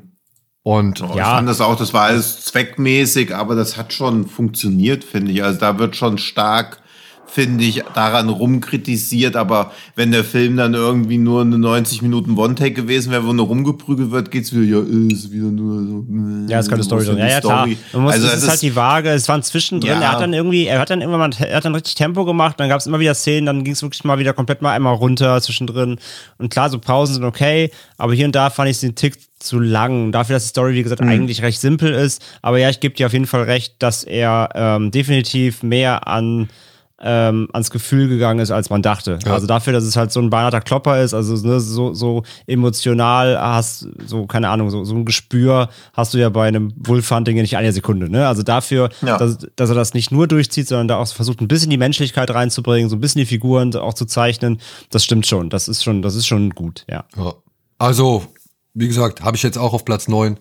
Und 0.62 1.00
Ja. 1.00 1.08
Ja. 1.08 1.14
Ich 1.14 1.24
fand 1.24 1.50
das 1.50 1.62
auch, 1.62 1.76
das 1.76 1.94
war 1.94 2.04
alles 2.04 2.46
zweckmäßig, 2.46 3.36
aber 3.36 3.56
das 3.56 3.76
hat 3.76 3.92
schon 3.92 4.28
funktioniert, 4.28 5.04
finde 5.04 5.32
ich. 5.32 5.44
Also 5.44 5.60
da 5.60 5.78
wird 5.78 5.96
schon 5.96 6.18
stark, 6.18 6.82
finde 7.34 7.64
ich, 7.64 7.82
daran 7.96 8.30
rumkritisiert, 8.30 9.36
aber 9.36 9.72
wenn 9.96 10.12
der 10.12 10.24
Film 10.24 10.56
dann 10.56 10.76
irgendwie 10.76 11.18
nur 11.18 11.42
eine 11.42 11.58
90 11.58 12.04
Minuten 12.04 12.38
One-Take 12.38 12.74
gewesen 12.74 13.12
wäre, 13.12 13.26
wo 13.26 13.34
nur 13.34 13.48
rumgeprügelt 13.48 14.12
wird, 14.12 14.30
geht's 14.30 14.54
wieder, 14.54 14.64
ja, 14.64 14.84
ist 15.12 15.32
wieder 15.32 15.48
nur 15.48 15.82
so. 15.84 16.06
äh, 16.48 16.52
Ja, 16.52 16.60
ist 16.60 16.70
keine 16.70 16.84
Story 16.84 17.06
drin. 17.06 17.18
Ja, 17.18 17.28
ja, 17.28 17.42
klar. 17.42 17.68
Muss, 17.94 18.14
also 18.14 18.28
das 18.28 18.44
ist 18.44 18.50
halt 18.50 18.62
die 18.62 18.76
Waage. 18.76 19.10
Es 19.10 19.28
waren 19.28 19.42
zwischendrin. 19.42 19.90
Ja. 19.94 20.00
Er 20.02 20.12
hat 20.12 20.22
dann 20.22 20.34
irgendwie, 20.34 20.68
er 20.68 20.80
hat 20.80 20.90
dann 20.92 21.02
irgendwann, 21.02 21.32
mal- 21.32 21.36
er 21.48 21.58
hat 21.58 21.66
dann 21.66 21.74
richtig 21.74 21.96
Tempo 21.96 22.24
gemacht. 22.24 22.60
Dann 22.60 22.70
gab 22.70 22.80
es 22.80 22.86
immer 22.86 23.00
wieder 23.00 23.16
Szenen. 23.16 23.48
Dann 23.48 23.64
ging 23.64 23.74
es 23.74 23.82
wirklich 23.82 24.04
mal 24.04 24.20
wieder 24.20 24.34
komplett 24.34 24.62
mal 24.62 24.72
einmal 24.72 24.94
runter 24.94 25.42
zwischendrin. 25.42 25.98
Und 26.38 26.50
klar, 26.52 26.70
so 26.70 26.78
Pausen 26.78 27.16
sind 27.16 27.24
okay. 27.24 27.72
Aber 27.98 28.14
hier 28.14 28.26
und 28.28 28.36
da 28.36 28.50
fand 28.52 28.70
ich 28.70 28.80
den 28.80 28.94
Tick 28.96 29.18
zu 29.40 29.60
lang. 29.60 30.12
Dafür, 30.12 30.36
dass 30.36 30.44
die 30.44 30.50
Story, 30.50 30.76
wie 30.76 30.84
gesagt, 30.84 31.02
Mhm. 31.02 31.10
eigentlich 31.10 31.42
recht 31.42 31.60
simpel 31.60 31.94
ist. 31.94 32.22
Aber 32.44 32.60
ja, 32.60 32.70
ich 32.70 32.80
gebe 32.80 32.94
dir 32.96 33.08
auf 33.08 33.14
jeden 33.14 33.26
Fall 33.28 33.44
recht, 33.44 33.76
dass 33.80 34.04
er 34.04 34.50
ähm, 34.54 34.92
definitiv 34.92 35.64
mehr 35.64 36.08
an 36.08 36.50
ähm, 37.06 37.50
ans 37.52 37.70
Gefühl 37.70 38.08
gegangen 38.08 38.40
ist, 38.40 38.50
als 38.50 38.70
man 38.70 38.82
dachte. 38.82 39.20
Ja. 39.26 39.34
Also 39.34 39.46
dafür, 39.46 39.74
dass 39.74 39.84
es 39.84 39.98
halt 39.98 40.12
so 40.12 40.22
ein 40.22 40.30
beinahe 40.30 40.62
Klopper 40.62 41.02
ist, 41.02 41.14
also 41.14 41.36
ne, 41.46 41.60
so, 41.60 41.94
so 41.94 42.24
emotional 42.48 43.38
hast, 43.40 43.88
so, 44.06 44.26
keine 44.26 44.50
Ahnung, 44.50 44.70
so, 44.70 44.84
so 44.86 44.96
ein 44.96 45.04
Gespür 45.06 45.70
hast 45.94 46.14
du 46.14 46.18
ja 46.18 46.30
bei 46.30 46.48
einem 46.48 46.74
Wolfhunting 46.78 47.36
nicht 47.36 47.58
eine 47.58 47.74
Sekunde. 47.74 48.10
Ne? 48.10 48.28
Also 48.28 48.42
dafür, 48.44 48.90
Ja. 49.02 49.18
dass, 49.18 49.38
dass 49.56 49.70
er 49.70 49.76
das 49.76 49.94
nicht 49.94 50.12
nur 50.12 50.28
durchzieht, 50.28 50.68
sondern 50.68 50.88
da 50.88 50.98
auch 50.98 51.08
versucht, 51.08 51.42
ein 51.42 51.48
bisschen 51.50 51.70
die 51.70 51.78
Menschlichkeit 51.78 52.32
reinzubringen, 52.32 52.90
so 52.90 52.96
ein 52.96 53.02
bisschen 53.02 53.20
die 53.20 53.26
Figuren 53.26 53.76
auch 53.76 53.94
zu 53.94 54.06
zeichnen, 54.06 54.60
das 54.90 55.04
stimmt 55.04 55.28
schon. 55.28 55.50
Das 55.50 55.68
ist 55.68 55.84
schon, 55.84 56.02
das 56.02 56.16
ist 56.16 56.26
schon 56.26 56.52
gut, 56.52 56.86
ja. 56.90 57.04
Ja. 57.18 57.34
Also, 57.80 58.24
wie 58.74 58.88
gesagt, 58.88 59.24
habe 59.24 59.36
ich 59.36 59.44
jetzt 59.44 59.58
auch 59.58 59.74
auf 59.74 59.84
Platz 59.84 60.08
9, 60.08 60.38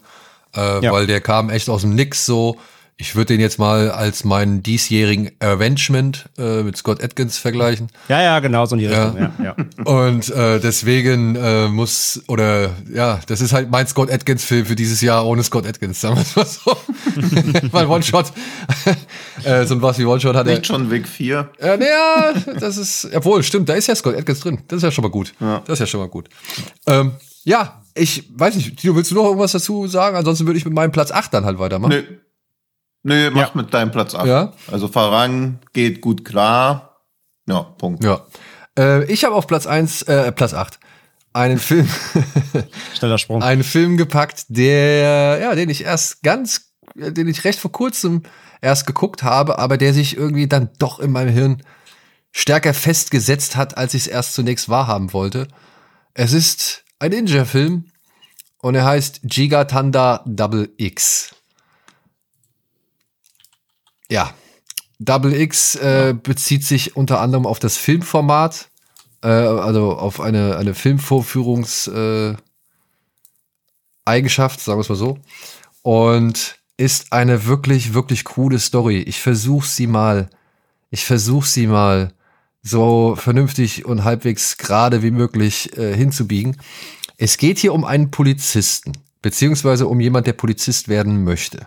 äh, 0.54 0.84
Ja. 0.84 0.92
weil 0.92 1.06
der 1.06 1.20
kam 1.20 1.50
echt 1.50 1.68
aus 1.68 1.80
dem 1.80 1.94
Nix 1.94 2.24
so. 2.24 2.56
Ich 2.98 3.16
würde 3.16 3.34
den 3.34 3.40
jetzt 3.40 3.58
mal 3.58 3.90
als 3.90 4.22
meinen 4.22 4.62
diesjährigen 4.62 5.32
Avengement 5.40 6.26
äh, 6.38 6.62
mit 6.62 6.76
Scott 6.76 7.02
Atkins 7.02 7.36
vergleichen. 7.36 7.88
Ja, 8.08 8.22
ja, 8.22 8.38
genau, 8.38 8.64
so 8.66 8.76
in 8.76 8.80
die 8.80 8.84
Ja. 8.84 9.08
Richtung. 9.08 9.32
Ja, 9.44 9.56
ja. 9.56 9.84
Und 9.84 10.28
äh, 10.30 10.60
deswegen 10.60 11.34
äh, 11.34 11.66
muss, 11.68 12.22
oder 12.28 12.70
ja, 12.92 13.18
das 13.26 13.40
ist 13.40 13.52
halt 13.52 13.70
mein 13.70 13.88
Scott 13.88 14.10
Atkins-Film 14.10 14.66
für 14.66 14.76
dieses 14.76 15.00
Jahr 15.00 15.26
ohne 15.26 15.42
Scott 15.42 15.66
Atkins, 15.66 16.00
sagen 16.00 16.14
wir 16.16 16.22
es 16.22 16.36
mal 16.36 16.46
so. 16.46 16.76
Weil 17.72 17.86
One-Shot, 17.86 18.26
äh, 19.44 19.64
so 19.64 19.74
ein 19.74 19.82
was 19.82 19.98
wie 19.98 20.04
One-Shot 20.04 20.36
hat 20.36 20.46
er. 20.46 20.54
Nicht 20.54 20.66
schon 20.66 20.90
Weg 20.90 21.08
4. 21.08 21.50
Ja, 21.60 21.76
naja, 21.76 22.34
das 22.60 22.76
ist, 22.76 23.08
obwohl, 23.14 23.42
stimmt, 23.42 23.68
da 23.68 23.74
ist 23.74 23.88
ja 23.88 23.96
Scott 23.96 24.16
Atkins 24.16 24.40
drin. 24.40 24.58
Das 24.68 24.76
ist 24.76 24.82
ja 24.84 24.92
schon 24.92 25.02
mal 25.02 25.10
gut. 25.10 25.32
Das 25.40 25.70
ist 25.70 25.78
ja 25.80 25.86
schon 25.86 26.00
mal 26.00 26.08
gut. 26.08 26.28
Ähm, 26.86 27.12
ja, 27.44 27.82
ich 27.94 28.30
weiß 28.36 28.54
nicht, 28.54 28.76
Tino, 28.78 28.94
willst 28.94 29.10
du 29.10 29.16
noch 29.16 29.24
irgendwas 29.24 29.52
dazu 29.52 29.86
sagen? 29.88 30.16
Ansonsten 30.16 30.46
würde 30.46 30.58
ich 30.58 30.64
mit 30.64 30.72
meinem 30.74 30.92
Platz 30.92 31.10
8 31.10 31.34
dann 31.34 31.44
halt 31.44 31.58
weitermachen. 31.58 31.90
Nö. 31.90 32.02
Nö, 33.04 33.30
mach 33.30 33.40
Ja. 33.40 33.50
mit 33.54 33.74
deinem 33.74 33.90
Platz 33.90 34.14
ab. 34.14 34.26
Ja. 34.26 34.52
Also 34.70 34.88
Farang 34.88 35.58
geht 35.72 36.00
gut 36.00 36.24
klar. 36.24 37.00
Ja, 37.46 37.62
Punkt. 37.62 38.04
Ja. 38.04 38.24
Äh, 38.78 39.04
ich 39.12 39.24
habe 39.24 39.34
auf 39.34 39.46
Platz 39.46 39.66
1, 39.66 40.02
äh, 40.02 40.30
Platz 40.32 40.54
8, 40.54 40.78
einen 41.32 41.58
Film, 41.58 41.88
Schneller 42.94 43.18
Sprung. 43.18 43.42
einen 43.42 43.64
Film 43.64 43.96
gepackt, 43.96 44.44
der, 44.48 45.38
ja, 45.40 45.54
den 45.54 45.68
ich 45.68 45.84
erst 45.84 46.22
ganz, 46.22 46.72
äh, 46.96 47.10
den 47.12 47.26
ich 47.28 47.44
recht 47.44 47.58
vor 47.58 47.72
kurzem 47.72 48.22
erst 48.60 48.86
geguckt 48.86 49.22
habe, 49.24 49.58
aber 49.58 49.76
der 49.76 49.92
sich 49.92 50.16
irgendwie 50.16 50.46
dann 50.46 50.70
doch 50.78 51.00
in 51.00 51.10
meinem 51.10 51.32
Hirn 51.34 51.62
stärker 52.30 52.72
festgesetzt 52.72 53.56
hat, 53.56 53.76
als 53.76 53.94
ich 53.94 54.02
es 54.02 54.06
erst 54.06 54.34
zunächst 54.34 54.68
wahrhaben 54.68 55.12
wollte. 55.12 55.48
Es 56.14 56.32
ist 56.32 56.84
ein 57.00 57.10
Ninja-Film 57.10 57.86
und 58.58 58.74
er 58.76 58.84
heißt 58.84 59.20
Gigatanda 59.24 60.22
Double 60.26 60.72
X. 60.76 61.34
Ja, 64.12 64.34
Double 64.98 65.32
X 65.32 65.74
äh, 65.74 66.14
bezieht 66.14 66.66
sich 66.66 66.96
unter 66.96 67.20
anderem 67.20 67.46
auf 67.46 67.58
das 67.58 67.78
Filmformat, 67.78 68.68
äh, 69.22 69.28
also 69.28 69.96
auf 69.96 70.20
eine, 70.20 70.58
eine 70.58 70.74
Filmvorführungs 70.74 71.86
äh, 71.86 72.36
sagen 74.04 74.28
wir 74.28 74.80
es 74.80 74.88
mal 74.90 74.96
so. 74.96 75.16
Und 75.80 76.56
ist 76.76 77.10
eine 77.14 77.46
wirklich, 77.46 77.94
wirklich 77.94 78.24
coole 78.24 78.58
Story. 78.58 78.98
Ich 78.98 79.18
versuche 79.18 79.66
sie 79.66 79.86
mal, 79.86 80.28
ich 80.90 81.06
versuche 81.06 81.46
sie 81.46 81.66
mal 81.66 82.12
so 82.62 83.16
vernünftig 83.16 83.86
und 83.86 84.04
halbwegs 84.04 84.58
gerade 84.58 85.02
wie 85.02 85.10
möglich 85.10 85.74
äh, 85.78 85.96
hinzubiegen. 85.96 86.60
Es 87.16 87.38
geht 87.38 87.58
hier 87.58 87.72
um 87.72 87.86
einen 87.86 88.10
Polizisten, 88.10 88.92
beziehungsweise 89.22 89.86
um 89.88 90.00
jemand, 90.00 90.26
der 90.26 90.34
Polizist 90.34 90.88
werden 90.88 91.24
möchte. 91.24 91.66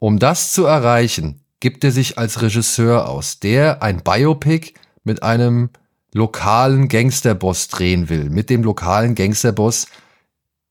Um 0.00 0.18
das 0.18 0.52
zu 0.52 0.64
erreichen, 0.64 1.39
gibt 1.60 1.84
er 1.84 1.92
sich 1.92 2.18
als 2.18 2.42
Regisseur 2.42 3.08
aus, 3.08 3.38
der 3.38 3.82
ein 3.82 4.02
Biopic 4.02 4.72
mit 5.04 5.22
einem 5.22 5.70
lokalen 6.12 6.88
Gangsterboss 6.88 7.68
drehen 7.68 8.08
will, 8.08 8.30
mit 8.30 8.50
dem 8.50 8.64
lokalen 8.64 9.14
Gangsterboss 9.14 9.86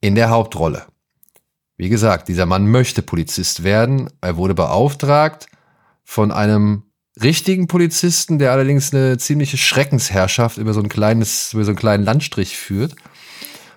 in 0.01 0.15
der 0.15 0.29
Hauptrolle. 0.29 0.85
Wie 1.77 1.89
gesagt, 1.89 2.27
dieser 2.27 2.45
Mann 2.45 2.67
möchte 2.67 3.01
Polizist 3.01 3.63
werden. 3.63 4.09
Er 4.19 4.35
wurde 4.35 4.53
beauftragt 4.53 5.47
von 6.03 6.31
einem 6.31 6.83
richtigen 7.21 7.67
Polizisten, 7.67 8.37
der 8.39 8.51
allerdings 8.51 8.93
eine 8.93 9.17
ziemliche 9.17 9.57
Schreckensherrschaft 9.57 10.57
über 10.57 10.73
so 10.73 10.81
ein 10.81 10.89
kleines, 10.89 11.53
über 11.53 11.63
so 11.63 11.71
einen 11.71 11.77
kleinen 11.77 12.03
Landstrich 12.03 12.57
führt. 12.57 12.95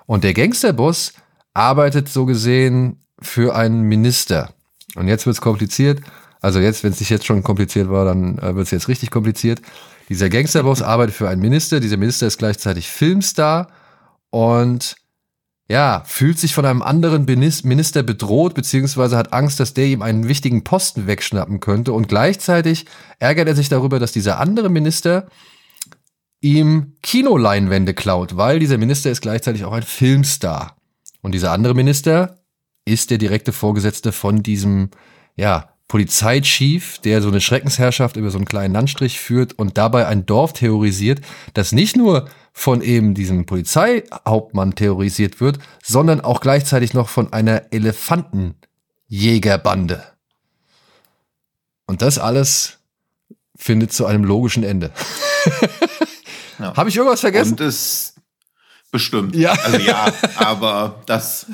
Und 0.07 0.25
der 0.25 0.35
Gangsterboss 0.35 1.12
arbeitet 1.55 2.09
so 2.09 2.27
gesehen 2.27 3.05
für 3.20 3.55
einen 3.55 3.83
Minister. 3.83 4.53
Und 4.96 5.09
jetzt 5.09 5.27
wird's 5.27 5.40
kompliziert. 5.40 6.01
Also 6.42 6.59
jetzt, 6.59 6.83
wenn 6.83 6.92
es 6.92 7.00
nicht 7.00 7.09
jetzt 7.09 7.24
schon 7.24 7.42
kompliziert 7.42 7.88
war, 7.88 8.05
dann 8.05 8.37
äh, 8.38 8.55
wird's 8.55 8.72
jetzt 8.72 8.88
richtig 8.88 9.11
kompliziert. 9.11 9.62
Dieser 10.09 10.28
Gangsterboss 10.28 10.83
arbeitet 10.83 11.14
für 11.14 11.28
einen 11.28 11.40
Minister. 11.40 11.81
Dieser 11.81 11.96
Minister 11.96 12.26
ist 12.26 12.38
gleichzeitig 12.38 12.88
Filmstar 12.88 13.68
und 14.31 14.96
ja, 15.68 16.02
fühlt 16.05 16.38
sich 16.38 16.52
von 16.52 16.66
einem 16.66 16.83
anderen 16.83 17.24
Minister 17.24 18.02
bedroht, 18.02 18.55
beziehungsweise 18.55 19.16
hat 19.16 19.33
Angst, 19.33 19.61
dass 19.61 19.72
der 19.72 19.87
ihm 19.87 20.02
einen 20.02 20.28
wichtigen 20.28 20.64
Posten 20.64 21.07
wegschnappen 21.07 21.61
könnte. 21.61 21.92
Und 21.92 22.09
gleichzeitig 22.09 22.85
ärgert 23.20 23.48
er 23.48 23.55
sich 23.55 23.68
darüber, 23.68 23.98
dass 23.98 24.12
dieser 24.12 24.38
andere 24.40 24.68
Minister 24.68 25.28
ihm 26.40 26.96
Kinoleinwände 27.02 27.94
klaut, 27.94 28.37
weil 28.37 28.59
dieser 28.59 28.76
Minister 28.76 29.11
ist 29.11 29.22
gleichzeitig 29.22 29.64
auch 29.64 29.72
ein 29.72 29.85
Filmstar. 29.85 30.76
Und 31.22 31.33
dieser 31.33 31.52
andere 31.52 31.74
Minister 31.74 32.40
ist 32.85 33.11
der 33.11 33.18
direkte 33.18 33.52
Vorgesetzte 33.52 34.11
von 34.11 34.42
diesem, 34.42 34.90
ja, 35.37 35.72
Polizeichief, 35.92 36.98
der 37.00 37.20
so 37.20 37.28
eine 37.28 37.42
Schreckensherrschaft 37.42 38.16
über 38.16 38.31
so 38.31 38.38
einen 38.38 38.46
kleinen 38.46 38.72
Landstrich 38.72 39.20
führt 39.20 39.59
und 39.59 39.76
dabei 39.76 40.07
ein 40.07 40.24
Dorf 40.24 40.55
terrorisiert, 40.55 41.20
das 41.52 41.72
nicht 41.72 41.98
nur 41.98 42.31
von 42.55 42.81
eben 42.81 43.12
diesem 43.12 43.44
Polizeihauptmann 43.44 44.74
terrorisiert 44.74 45.42
wird, 45.42 45.59
sondern 45.83 46.22
auch 46.22 46.40
gleichzeitig 46.40 46.94
noch 46.94 47.11
von 47.11 47.35
einer 47.35 47.64
Elefantenjägerbande. 47.72 50.02
Und 51.85 52.00
das 52.00 52.18
alles 52.18 52.78
findet 53.55 53.92
zu 53.92 54.07
einem 54.07 54.24
logischen 54.24 54.62
Ende. 54.62 54.92
ja. 56.59 56.74
Habe 56.74 56.88
ich 56.88 56.96
irgendwas 56.96 57.20
vergessen? 57.20 57.52
Und 57.52 57.61
es 57.61 58.14
bestimmt. 58.90 59.37
Ja. 59.37 59.52
Also 59.62 59.76
ja, 59.76 60.11
aber 60.37 61.02
das, 61.05 61.48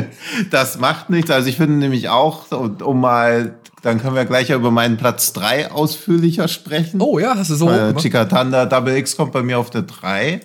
das 0.50 0.80
macht 0.80 1.10
nichts. 1.10 1.30
Also 1.30 1.48
ich 1.48 1.58
finde 1.58 1.76
nämlich 1.76 2.08
auch, 2.08 2.50
um 2.50 3.00
mal, 3.00 3.56
dann 3.84 4.00
können 4.00 4.14
wir 4.14 4.24
gleich 4.24 4.48
über 4.48 4.70
meinen 4.70 4.96
Platz 4.96 5.34
drei 5.34 5.70
ausführlicher 5.70 6.48
sprechen. 6.48 7.02
Oh 7.02 7.18
ja, 7.18 7.34
hast 7.36 7.50
du 7.50 7.54
so. 7.54 7.70
Äh, 7.70 7.94
Chikatanda 7.94 8.64
Double 8.64 8.96
X 8.96 9.16
kommt 9.16 9.32
bei 9.32 9.42
mir 9.42 9.58
auf 9.58 9.68
der 9.68 9.82
drei. 9.82 10.40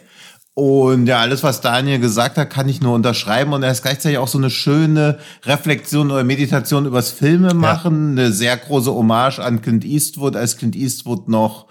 Und 0.56 1.08
ja, 1.08 1.20
alles, 1.20 1.42
was 1.42 1.62
Daniel 1.62 2.00
gesagt 2.00 2.38
hat, 2.38 2.50
kann 2.50 2.68
ich 2.68 2.82
nur 2.82 2.94
unterschreiben. 2.94 3.54
Und 3.54 3.64
er 3.64 3.72
ist 3.72 3.82
gleichzeitig 3.82 4.18
auch 4.18 4.28
so 4.28 4.38
eine 4.38 4.50
schöne 4.50 5.20
Reflexion 5.46 6.12
oder 6.12 6.26
Meditation 6.26 6.86
übers 6.86 7.12
Filme 7.12 7.54
machen. 7.54 8.18
Ja. 8.18 8.24
Eine 8.24 8.34
sehr 8.34 8.58
große 8.58 8.94
Hommage 8.94 9.40
an 9.40 9.62
Clint 9.62 9.86
Eastwood, 9.86 10.36
als 10.36 10.58
Clint 10.58 10.76
Eastwood 10.76 11.30
noch 11.30 11.68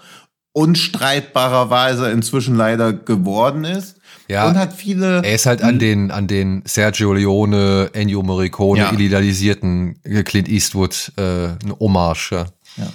unstreitbarerweise 0.53 2.11
inzwischen 2.11 2.55
leider 2.55 2.93
geworden 2.93 3.63
ist. 3.63 3.97
Ja, 4.27 4.47
und 4.47 4.57
hat 4.57 4.73
viele. 4.73 5.23
Er 5.23 5.33
ist 5.33 5.47
halt 5.47 5.63
an 5.63 5.79
den, 5.79 6.11
an 6.11 6.27
den 6.27 6.61
Sergio 6.65 7.13
Leone, 7.13 7.89
Ennio 7.93 8.21
Morricone 8.21 8.81
ja. 8.81 8.91
idealisierten 8.91 9.99
Clint 10.23 10.47
Eastwood 10.47 11.11
äh, 11.17 11.21
eine 11.21 11.79
Hommage. 11.79 12.31
Ja. 12.31 12.45
ja. 12.77 12.91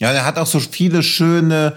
Ja, 0.00 0.12
er 0.12 0.24
hat 0.24 0.38
auch 0.38 0.46
so 0.46 0.60
viele 0.60 1.02
schöne 1.02 1.74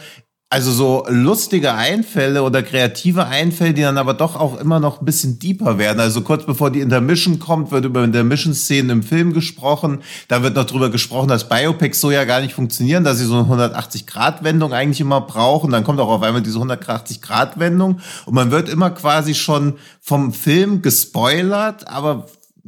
also 0.51 0.73
so 0.73 1.05
lustige 1.07 1.75
Einfälle 1.75 2.43
oder 2.43 2.61
kreative 2.61 3.25
Einfälle, 3.25 3.73
die 3.73 3.83
dann 3.83 3.97
aber 3.97 4.13
doch 4.13 4.35
auch 4.35 4.59
immer 4.59 4.81
noch 4.81 4.99
ein 4.99 5.05
bisschen 5.05 5.39
deeper 5.39 5.77
werden. 5.77 6.01
Also 6.01 6.23
kurz 6.23 6.45
bevor 6.45 6.71
die 6.71 6.81
Intermission 6.81 7.39
kommt, 7.39 7.71
wird 7.71 7.85
über 7.85 8.03
Intermission-Szenen 8.03 8.89
im 8.89 9.01
Film 9.01 9.31
gesprochen. 9.31 9.99
Da 10.27 10.43
wird 10.43 10.57
noch 10.57 10.65
drüber 10.65 10.89
gesprochen, 10.89 11.29
dass 11.29 11.47
Biopics 11.47 12.01
so 12.01 12.11
ja 12.11 12.25
gar 12.25 12.41
nicht 12.41 12.53
funktionieren, 12.53 13.05
dass 13.05 13.19
sie 13.19 13.25
so 13.25 13.37
eine 13.37 13.45
180-Grad-Wendung 13.45 14.73
eigentlich 14.73 14.99
immer 14.99 15.21
brauchen. 15.21 15.71
Dann 15.71 15.85
kommt 15.85 16.01
auch 16.01 16.09
auf 16.09 16.21
einmal 16.21 16.41
diese 16.41 16.59
180-Grad-Wendung. 16.59 18.01
Und 18.25 18.33
man 18.33 18.51
wird 18.51 18.67
immer 18.67 18.89
quasi 18.89 19.35
schon 19.35 19.75
vom 20.01 20.33
Film 20.33 20.81
gespoilert, 20.81 21.87
aber 21.87 22.25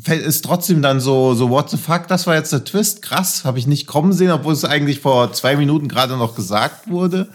ist 0.07 0.45
trotzdem 0.45 0.81
dann 0.81 1.01
so, 1.01 1.33
so 1.33 1.49
what 1.49 1.69
the 1.69 1.77
fuck, 1.77 2.07
das 2.07 2.27
war 2.27 2.35
jetzt 2.35 2.53
der 2.53 2.63
Twist, 2.63 3.01
krass, 3.01 3.43
habe 3.43 3.59
ich 3.59 3.67
nicht 3.67 3.87
kommen 3.87 4.13
sehen, 4.13 4.31
obwohl 4.31 4.53
es 4.53 4.65
eigentlich 4.65 5.01
vor 5.01 5.33
zwei 5.33 5.57
Minuten 5.57 5.89
gerade 5.89 6.15
noch 6.15 6.33
gesagt 6.33 6.89
wurde. 6.89 7.27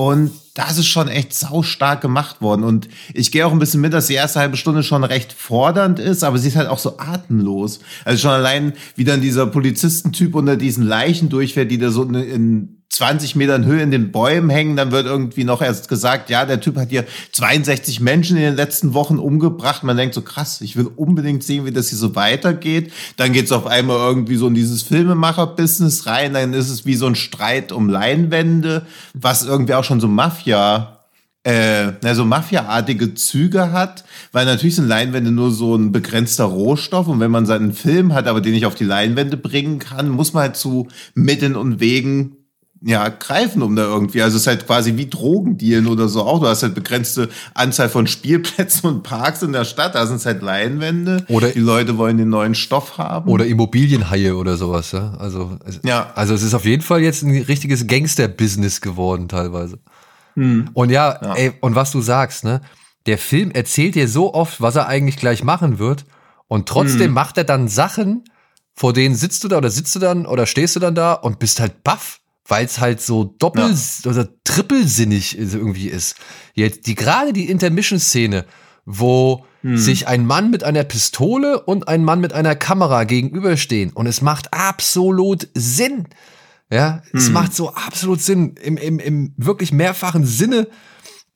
Und 0.00 0.32
das 0.54 0.78
ist 0.78 0.88
schon 0.88 1.08
echt 1.08 1.32
sau 1.34 1.62
stark 1.62 2.00
gemacht 2.00 2.40
worden. 2.40 2.64
Und 2.64 2.88
ich 3.14 3.30
gehe 3.30 3.46
auch 3.46 3.52
ein 3.52 3.58
bisschen 3.58 3.80
mit, 3.80 3.92
dass 3.92 4.08
die 4.08 4.14
erste 4.14 4.40
halbe 4.40 4.56
Stunde 4.56 4.82
schon 4.82 5.04
recht 5.04 5.32
fordernd 5.32 5.98
ist, 5.98 6.24
aber 6.24 6.38
sie 6.38 6.48
ist 6.48 6.56
halt 6.56 6.68
auch 6.68 6.78
so 6.78 6.98
atemlos. 6.98 7.80
Also 8.04 8.20
schon 8.20 8.32
allein, 8.32 8.72
wie 8.96 9.04
dann 9.04 9.20
dieser 9.20 9.46
Polizistentyp 9.46 10.34
unter 10.34 10.56
diesen 10.56 10.86
Leichen 10.86 11.28
durchfährt, 11.28 11.70
die 11.70 11.78
da 11.78 11.90
so 11.90 12.02
in 12.02 12.80
20 12.90 13.36
Metern 13.36 13.64
Höhe 13.66 13.82
in 13.82 13.92
den 13.92 14.10
Bäumen 14.10 14.50
hängen, 14.50 14.76
dann 14.76 14.90
wird 14.90 15.06
irgendwie 15.06 15.44
noch 15.44 15.62
erst 15.62 15.88
gesagt, 15.88 16.28
ja, 16.28 16.44
der 16.44 16.60
Typ 16.60 16.76
hat 16.76 16.90
hier 16.90 17.04
62 17.32 18.00
Menschen 18.00 18.36
in 18.36 18.42
den 18.42 18.56
letzten 18.56 18.94
Wochen 18.94 19.18
umgebracht. 19.18 19.84
Man 19.84 19.96
denkt 19.96 20.14
so, 20.14 20.22
krass, 20.22 20.60
ich 20.60 20.74
will 20.76 20.90
unbedingt 20.96 21.44
sehen, 21.44 21.64
wie 21.64 21.70
das 21.70 21.88
hier 21.88 21.98
so 21.98 22.16
weitergeht. 22.16 22.92
Dann 23.16 23.32
geht's 23.32 23.52
auf 23.52 23.68
einmal 23.68 23.96
irgendwie 23.96 24.34
so 24.34 24.48
in 24.48 24.54
dieses 24.54 24.82
Filmemacher-Business 24.82 26.06
rein, 26.06 26.34
dann 26.34 26.52
ist 26.52 26.68
es 26.68 26.84
wie 26.84 26.96
so 26.96 27.06
ein 27.06 27.14
Streit 27.14 27.70
um 27.70 27.88
Leinwände, 27.88 28.84
was 29.14 29.44
irgendwie 29.44 29.74
auch 29.74 29.84
schon 29.84 30.00
so 30.00 30.08
Mafia 30.08 30.39
äh, 31.42 31.92
na, 32.02 32.14
so 32.14 32.24
Mafia-artige 32.24 33.14
Züge 33.14 33.72
hat, 33.72 34.04
weil 34.32 34.44
natürlich 34.44 34.76
sind 34.76 34.88
Leinwände 34.88 35.30
nur 35.30 35.50
so 35.50 35.74
ein 35.74 35.90
begrenzter 35.90 36.44
Rohstoff 36.44 37.08
und 37.08 37.20
wenn 37.20 37.30
man 37.30 37.46
seinen 37.46 37.72
Film 37.72 38.12
hat, 38.12 38.26
aber 38.26 38.40
den 38.40 38.52
nicht 38.52 38.66
auf 38.66 38.74
die 38.74 38.84
Leinwände 38.84 39.36
bringen 39.36 39.78
kann, 39.78 40.10
muss 40.10 40.34
man 40.34 40.42
halt 40.42 40.56
zu 40.56 40.88
Mitteln 41.14 41.56
und 41.56 41.80
Wegen 41.80 42.36
ja, 42.82 43.08
greifen 43.08 43.60
um 43.60 43.76
da 43.76 43.82
irgendwie. 43.82 44.22
Also 44.22 44.36
es 44.36 44.42
ist 44.42 44.46
halt 44.46 44.66
quasi 44.66 44.96
wie 44.96 45.08
Drogendealen 45.08 45.86
oder 45.86 46.08
so 46.08 46.22
auch. 46.22 46.40
Du 46.40 46.46
hast 46.46 46.62
halt 46.62 46.74
begrenzte 46.74 47.28
Anzahl 47.52 47.90
von 47.90 48.06
Spielplätzen 48.06 48.88
und 48.88 49.02
Parks 49.02 49.42
in 49.42 49.52
der 49.52 49.64
Stadt. 49.64 49.94
Da 49.94 50.06
sind 50.06 50.16
es 50.16 50.26
halt 50.26 50.40
Leinwände. 50.40 51.24
Oder 51.28 51.50
die 51.50 51.60
Leute 51.60 51.98
wollen 51.98 52.16
den 52.16 52.30
neuen 52.30 52.54
Stoff 52.54 52.96
haben. 52.96 53.30
Oder 53.30 53.44
Immobilienhaie 53.44 54.32
oder 54.32 54.56
sowas. 54.56 54.92
Ja? 54.92 55.12
Also, 55.18 55.58
ja. 55.84 56.10
also 56.14 56.32
es 56.32 56.42
ist 56.42 56.54
auf 56.54 56.64
jeden 56.64 56.82
Fall 56.82 57.02
jetzt 57.02 57.22
ein 57.22 57.42
richtiges 57.42 57.86
Gangster-Business 57.86 58.80
geworden 58.80 59.28
teilweise. 59.28 59.78
Hm. 60.34 60.70
Und 60.74 60.90
ja, 60.90 61.18
ja, 61.22 61.34
ey, 61.34 61.52
und 61.60 61.74
was 61.74 61.90
du 61.90 62.00
sagst, 62.00 62.44
ne? 62.44 62.60
Der 63.06 63.18
Film 63.18 63.50
erzählt 63.50 63.94
dir 63.94 64.08
so 64.08 64.34
oft, 64.34 64.60
was 64.60 64.76
er 64.76 64.86
eigentlich 64.86 65.16
gleich 65.16 65.42
machen 65.42 65.78
wird. 65.78 66.04
Und 66.48 66.68
trotzdem 66.68 67.08
hm. 67.08 67.12
macht 67.12 67.38
er 67.38 67.44
dann 67.44 67.68
Sachen, 67.68 68.24
vor 68.74 68.92
denen 68.92 69.14
sitzt 69.14 69.42
du 69.44 69.48
da 69.48 69.58
oder 69.58 69.70
sitzt 69.70 69.94
du 69.94 69.98
dann 69.98 70.26
oder 70.26 70.46
stehst 70.46 70.76
du 70.76 70.80
dann 70.80 70.94
da 70.94 71.14
und 71.14 71.38
bist 71.38 71.60
halt 71.60 71.82
baff 71.82 72.20
weil 72.50 72.66
es 72.66 72.80
halt 72.80 73.00
so 73.00 73.24
doppel 73.38 73.72
ja. 73.72 74.10
oder 74.10 74.28
trippelsinnig 74.44 75.38
irgendwie 75.38 75.88
ist. 75.88 76.16
Jetzt 76.54 76.86
die 76.86 76.96
gerade 76.96 77.32
die 77.32 77.48
Intermission-Szene, 77.48 78.44
wo 78.84 79.44
hm. 79.62 79.78
sich 79.78 80.08
ein 80.08 80.26
Mann 80.26 80.50
mit 80.50 80.64
einer 80.64 80.84
Pistole 80.84 81.60
und 81.62 81.86
ein 81.86 82.04
Mann 82.04 82.20
mit 82.20 82.32
einer 82.32 82.56
Kamera 82.56 83.04
gegenüberstehen 83.04 83.92
und 83.92 84.06
es 84.06 84.20
macht 84.20 84.52
absolut 84.52 85.48
Sinn. 85.54 86.08
Ja, 86.70 87.02
hm. 87.10 87.20
es 87.20 87.30
macht 87.30 87.54
so 87.54 87.74
absolut 87.74 88.20
Sinn 88.20 88.54
im, 88.62 88.76
im, 88.76 88.98
im 88.98 89.34
wirklich 89.36 89.72
mehrfachen 89.72 90.24
Sinne 90.24 90.68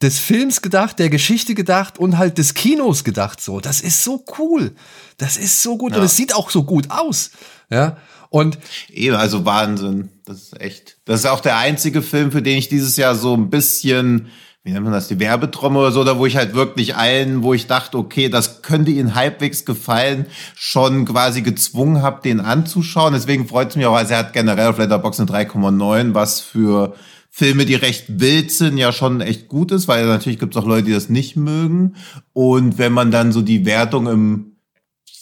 des 0.01 0.18
Films 0.18 0.62
gedacht, 0.62 0.99
der 0.99 1.11
Geschichte 1.11 1.55
gedacht 1.55 1.99
und 1.99 2.18
halt 2.18 2.38
des 2.38 2.55
Kinos 2.55 3.05
gedacht. 3.05 3.40
So, 3.40 3.61
das 3.61 3.81
ist 3.81 4.05
so 4.05 4.25
cool. 4.38 4.75
Das 5.16 5.37
ist 5.37 5.62
so 5.62 5.77
gut 5.77 5.92
ja. 5.92 5.99
und 5.99 6.05
es 6.05 6.16
sieht 6.16 6.35
auch 6.35 6.51
so 6.51 6.64
gut 6.64 6.90
aus. 6.90 7.31
Ja, 7.70 7.97
und 8.31 8.59
eben, 8.90 9.16
also 9.16 9.44
Wahnsinn. 9.44 10.11
Das 10.25 10.38
ist 10.38 10.61
echt. 10.61 10.99
Das 11.05 11.20
ist 11.20 11.27
auch 11.27 11.40
der 11.40 11.57
einzige 11.57 12.03
Film, 12.03 12.33
für 12.33 12.42
den 12.42 12.59
ich 12.59 12.68
dieses 12.68 12.97
Jahr 12.97 13.14
so 13.14 13.35
ein 13.35 13.49
bisschen, 13.49 14.29
wie 14.64 14.72
nennt 14.72 14.85
man 14.85 14.94
das, 14.94 15.09
die 15.09 15.20
Werbetrommel 15.20 15.83
oder 15.83 15.92
so, 15.92 16.05
da 16.05 16.18
wo 16.18 16.24
ich 16.24 16.37
halt 16.37 16.55
wirklich 16.55 16.96
allen, 16.96 17.42
wo 17.42 17.53
ich 17.53 17.66
dachte, 17.66 17.98
okay, 17.98 18.31
das 18.31 18.62
könnte 18.62 18.90
ihnen 18.90 19.14
halbwegs 19.14 19.66
gefallen, 19.66 20.24
schon 20.55 21.05
quasi 21.05 21.42
gezwungen 21.42 22.00
habe, 22.00 22.22
den 22.22 22.40
anzuschauen. 22.40 23.12
Deswegen 23.12 23.46
freut 23.46 23.68
es 23.70 23.77
mich 23.77 23.85
auch, 23.85 23.94
also 23.94 24.14
er 24.14 24.20
hat 24.20 24.33
generell 24.33 24.68
auf 24.68 24.79
Letterboxd 24.79 25.20
eine 25.20 25.31
3,9, 25.31 26.14
was 26.14 26.40
für 26.40 26.94
Filme, 27.29 27.66
die 27.66 27.74
recht 27.74 28.20
wild 28.20 28.50
sind, 28.53 28.79
ja 28.79 28.90
schon 28.92 29.20
echt 29.20 29.48
gut 29.48 29.70
ist, 29.70 29.87
weil 29.87 30.07
natürlich 30.07 30.38
gibt 30.38 30.57
es 30.57 30.62
auch 30.62 30.66
Leute, 30.66 30.85
die 30.85 30.92
das 30.92 31.11
nicht 31.11 31.37
mögen. 31.37 31.96
Und 32.33 32.79
wenn 32.79 32.92
man 32.92 33.11
dann 33.11 33.33
so 33.33 33.42
die 33.42 33.66
Wertung 33.66 34.07
im, 34.07 34.57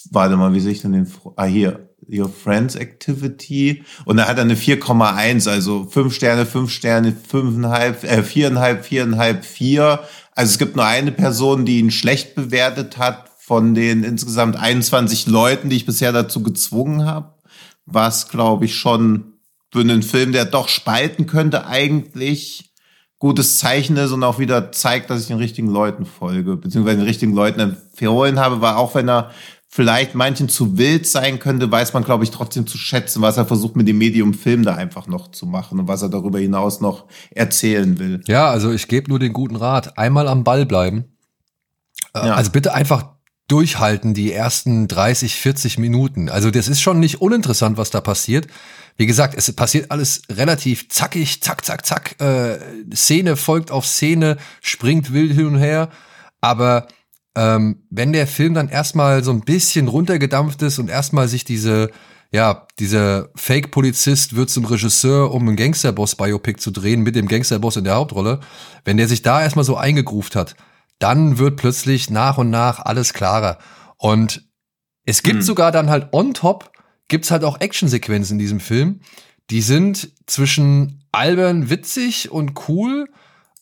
warte 0.09 0.37
mal, 0.37 0.53
wie 0.53 0.61
sehe 0.61 0.71
ich 0.71 0.81
denn 0.81 0.93
den, 0.93 1.11
ah 1.35 1.43
hier, 1.43 1.92
Your 2.13 2.29
Friends 2.29 2.75
Activity 2.75 3.83
und 4.05 4.17
da 4.17 4.27
hat 4.27 4.37
er 4.37 4.43
eine 4.43 4.55
4,1, 4.55 5.49
also 5.49 5.85
5 5.85 6.13
Sterne, 6.13 6.45
5 6.45 6.71
Sterne, 6.71 7.15
5,5, 7.31 8.03
äh, 8.03 8.21
4,5, 8.21 8.81
4,5, 8.83 9.41
4. 9.41 9.99
Also 10.35 10.51
es 10.51 10.57
gibt 10.57 10.75
nur 10.75 10.85
eine 10.85 11.11
Person, 11.11 11.65
die 11.65 11.79
ihn 11.79 11.91
schlecht 11.91 12.35
bewertet 12.35 12.97
hat 12.97 13.29
von 13.37 13.75
den 13.75 14.03
insgesamt 14.03 14.55
21 14.55 15.27
Leuten, 15.27 15.69
die 15.69 15.75
ich 15.75 15.85
bisher 15.85 16.11
dazu 16.11 16.41
gezwungen 16.43 17.05
habe. 17.05 17.33
Was, 17.85 18.29
glaube 18.29 18.65
ich, 18.65 18.75
schon 18.75 19.33
für 19.71 19.81
einen 19.81 20.03
Film, 20.03 20.31
der 20.31 20.45
doch 20.45 20.69
spalten 20.69 21.25
könnte, 21.25 21.65
eigentlich 21.67 22.73
gutes 23.23 23.57
Zeichen 23.57 23.95
ist 23.95 24.11
und 24.11 24.21
auch 24.23 24.37
wieder 24.37 24.73
zeigt, 24.73 25.09
dass 25.09 25.21
ich 25.21 25.27
den 25.27 25.37
richtigen 25.37 25.69
Leuten 25.69 26.05
folge, 26.05 26.57
beziehungsweise 26.57 26.97
den 26.97 27.07
richtigen 27.07 27.33
Leuten 27.33 27.59
empfohlen 27.61 28.37
habe, 28.37 28.59
weil 28.59 28.73
auch 28.73 28.95
wenn 28.95 29.09
er 29.09 29.31
vielleicht 29.73 30.13
manchen 30.13 30.49
zu 30.49 30.77
wild 30.77 31.07
sein 31.07 31.39
könnte, 31.39 31.71
weiß 31.71 31.93
man, 31.93 32.03
glaube 32.03 32.23
ich, 32.23 32.29
trotzdem 32.29 32.67
zu 32.67 32.77
schätzen, 32.77 33.23
was 33.23 33.37
er 33.37 33.47
versucht 33.47 33.75
mit 33.75 33.87
dem 33.87 33.97
Medium 33.97 34.35
Film 34.35 34.61
da 34.61 34.75
einfach 34.75 35.07
noch 35.07 35.31
zu 35.31 35.47
machen 35.47 35.79
und 35.79 35.87
was 35.87 36.03
er 36.03 36.09
darüber 36.09 36.37
hinaus 36.37 36.79
noch 36.79 37.05
erzählen 37.31 37.97
will. 37.97 38.21
Ja, 38.27 38.51
also 38.51 38.71
ich 38.71 38.87
gebe 38.87 39.09
nur 39.09 39.17
den 39.17 39.33
guten 39.33 39.55
Rat, 39.55 39.97
einmal 39.97 40.27
am 40.27 40.43
Ball 40.43 40.67
bleiben. 40.67 41.05
Äh, 42.13 42.27
ja. 42.27 42.35
Also 42.35 42.51
bitte 42.51 42.75
einfach 42.75 43.15
durchhalten 43.47 44.13
die 44.13 44.31
ersten 44.31 44.87
30, 44.87 45.37
40 45.37 45.79
Minuten. 45.79 46.29
Also 46.29 46.51
das 46.51 46.67
ist 46.67 46.81
schon 46.81 46.99
nicht 46.99 47.19
uninteressant, 47.19 47.75
was 47.75 47.89
da 47.89 47.99
passiert. 47.99 48.45
Wie 48.95 49.07
gesagt, 49.07 49.33
es 49.35 49.51
passiert 49.53 49.89
alles 49.89 50.21
relativ 50.29 50.87
zackig, 50.89 51.41
zack, 51.41 51.65
zack, 51.65 51.83
zack. 51.83 52.21
Äh, 52.21 52.59
Szene 52.93 53.35
folgt 53.37 53.71
auf 53.71 53.87
Szene, 53.87 54.37
springt 54.61 55.11
wild 55.13 55.33
hin 55.33 55.47
und 55.47 55.57
her. 55.57 55.89
Aber 56.41 56.87
ähm, 57.35 57.83
wenn 57.89 58.13
der 58.13 58.27
Film 58.27 58.53
dann 58.53 58.69
erstmal 58.69 59.23
so 59.23 59.31
ein 59.31 59.41
bisschen 59.41 59.87
runtergedampft 59.87 60.61
ist 60.61 60.79
und 60.79 60.89
erstmal 60.89 61.27
sich 61.27 61.43
diese, 61.43 61.89
ja, 62.31 62.67
dieser 62.79 63.29
Fake-Polizist 63.35 64.35
wird 64.35 64.49
zum 64.49 64.65
Regisseur, 64.65 65.33
um 65.33 65.47
einen 65.47 65.57
Gangsterboss-Biopic 65.57 66.59
zu 66.59 66.71
drehen 66.71 67.01
mit 67.01 67.15
dem 67.15 67.27
Gangsterboss 67.27 67.77
in 67.77 67.83
der 67.83 67.95
Hauptrolle, 67.95 68.39
wenn 68.85 68.97
der 68.97 69.07
sich 69.07 69.21
da 69.21 69.41
erstmal 69.41 69.65
so 69.65 69.77
eingegruft 69.77 70.35
hat, 70.35 70.55
dann 70.99 71.37
wird 71.37 71.57
plötzlich 71.57 72.09
nach 72.09 72.37
und 72.37 72.49
nach 72.49 72.79
alles 72.79 73.13
klarer. 73.13 73.57
Und 73.97 74.47
es 75.05 75.23
gibt 75.23 75.37
hm. 75.37 75.43
sogar 75.43 75.71
dann 75.71 75.89
halt 75.89 76.13
on 76.13 76.33
top 76.33 76.71
gibt's 77.07 77.31
halt 77.31 77.43
auch 77.43 77.59
Actionsequenzen 77.59 78.35
in 78.35 78.39
diesem 78.39 78.59
Film. 78.59 79.01
Die 79.49 79.61
sind 79.61 80.13
zwischen 80.25 81.03
albern, 81.11 81.69
witzig 81.69 82.31
und 82.31 82.67
cool 82.67 83.07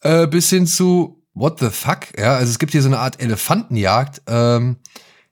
äh, 0.01 0.27
bis 0.27 0.49
hin 0.49 0.67
zu 0.67 1.20
what 1.33 1.59
the 1.59 1.69
fuck. 1.69 2.17
Ja, 2.17 2.35
also 2.35 2.51
es 2.51 2.59
gibt 2.59 2.71
hier 2.71 2.81
so 2.81 2.89
eine 2.89 2.99
Art 2.99 3.21
Elefantenjagd. 3.21 4.21
Ähm, 4.27 4.77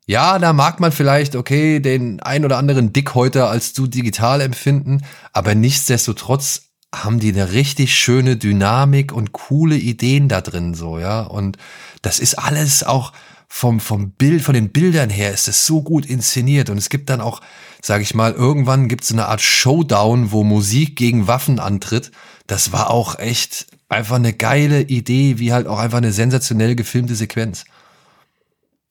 ja, 0.06 0.40
da 0.40 0.54
mag 0.54 0.80
man 0.80 0.92
vielleicht, 0.92 1.36
okay, 1.36 1.80
den 1.80 2.20
ein 2.22 2.44
oder 2.44 2.58
anderen 2.58 2.94
Dickhäuter 2.94 3.50
als 3.50 3.74
zu 3.74 3.86
digital 3.86 4.42
empfinden, 4.42 5.04
aber 5.34 5.54
nichtsdestotrotz 5.54 6.70
haben 6.94 7.20
die 7.20 7.32
eine 7.32 7.52
richtig 7.52 7.94
schöne 7.94 8.36
Dynamik 8.36 9.12
und 9.14 9.34
coole 9.34 9.76
Ideen 9.76 10.28
da 10.28 10.42
drin, 10.42 10.74
so, 10.74 10.98
ja. 10.98 11.22
Und 11.22 11.58
das 12.02 12.20
ist 12.20 12.40
alles 12.40 12.84
auch 12.84 13.14
vom, 13.48 13.80
vom 13.80 14.12
Bild, 14.12 14.42
von 14.42 14.54
den 14.54 14.72
Bildern 14.72 15.10
her 15.10 15.32
ist 15.32 15.48
es 15.48 15.66
so 15.66 15.82
gut 15.82 16.06
inszeniert. 16.06 16.70
Und 16.70 16.78
es 16.78 16.90
gibt 16.90 17.10
dann 17.10 17.20
auch, 17.22 17.42
sag 17.82 18.02
ich 18.02 18.14
mal, 18.14 18.32
irgendwann 18.32 18.88
gibt 18.88 19.04
es 19.04 19.12
eine 19.12 19.28
Art 19.28 19.42
Showdown, 19.42 20.32
wo 20.32 20.44
Musik 20.44 20.96
gegen 20.96 21.28
Waffen 21.28 21.60
antritt. 21.60 22.12
Das 22.48 22.72
war 22.72 22.90
auch 22.90 23.20
echt 23.20 23.68
einfach 23.90 24.16
eine 24.16 24.34
geile 24.34 24.82
Idee, 24.82 25.40
wie 25.40 25.52
halt 25.52 25.68
auch 25.68 25.80
einfach 25.80 25.98
eine 25.98 26.12
sensationell 26.12 26.76
gefilmte 26.76 27.16
Sequenz. 27.16 27.66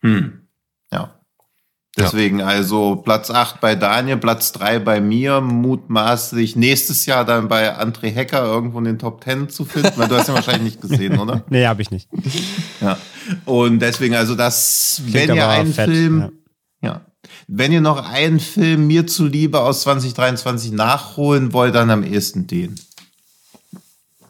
Hm. 0.00 0.42
Ja. 0.92 1.14
Deswegen 1.96 2.42
also 2.42 2.96
Platz 2.96 3.30
8 3.30 3.60
bei 3.60 3.74
Daniel, 3.74 4.18
Platz 4.18 4.52
3 4.52 4.78
bei 4.80 5.00
mir, 5.00 5.40
mutmaßlich 5.40 6.54
nächstes 6.54 7.06
Jahr 7.06 7.24
dann 7.24 7.48
bei 7.48 7.76
André 7.76 8.10
Hecker 8.10 8.44
irgendwo 8.44 8.78
in 8.78 8.84
den 8.84 8.98
Top 8.98 9.24
10 9.24 9.48
zu 9.48 9.64
finden, 9.64 9.92
weil 9.96 10.06
du 10.06 10.16
hast 10.16 10.28
ja 10.28 10.34
wahrscheinlich 10.34 10.74
nicht 10.74 10.80
gesehen, 10.80 11.18
oder? 11.18 11.42
nee, 11.48 11.66
habe 11.66 11.82
ich 11.82 11.90
nicht. 11.90 12.08
Ja. 12.80 12.98
Und 13.44 13.80
deswegen, 13.80 14.14
also 14.14 14.36
das, 14.36 15.02
Klingt 15.08 15.28
wenn 15.28 15.36
ihr 15.36 15.48
einen 15.48 15.72
fett, 15.72 15.90
Film, 15.90 16.32
ja. 16.80 16.90
ja. 16.90 17.00
wenn 17.48 17.72
ihr 17.72 17.80
noch 17.80 18.08
einen 18.08 18.38
Film 18.38 18.86
mir 18.86 19.06
zuliebe 19.06 19.60
aus 19.60 19.82
2023 19.82 20.72
nachholen 20.72 21.52
wollt, 21.52 21.74
dann 21.74 21.90
am 21.90 22.04
ehesten 22.04 22.46
den. 22.46 22.78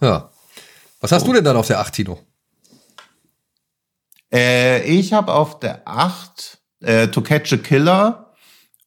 Ja. 0.01 0.31
Was 1.01 1.13
hast 1.13 1.23
oh. 1.23 1.27
du 1.27 1.33
denn 1.35 1.45
dann 1.45 1.57
auf 1.57 1.67
der 1.67 1.81
8, 1.81 1.95
Tino? 1.95 2.19
Äh, 4.33 4.83
ich 4.83 5.13
habe 5.13 5.33
auf 5.33 5.61
der 5.61 5.83
8 5.87 6.59
äh, 6.81 7.09
To 7.09 7.21
Catch 7.21 7.53
a 7.53 7.57
Killer, 7.57 8.35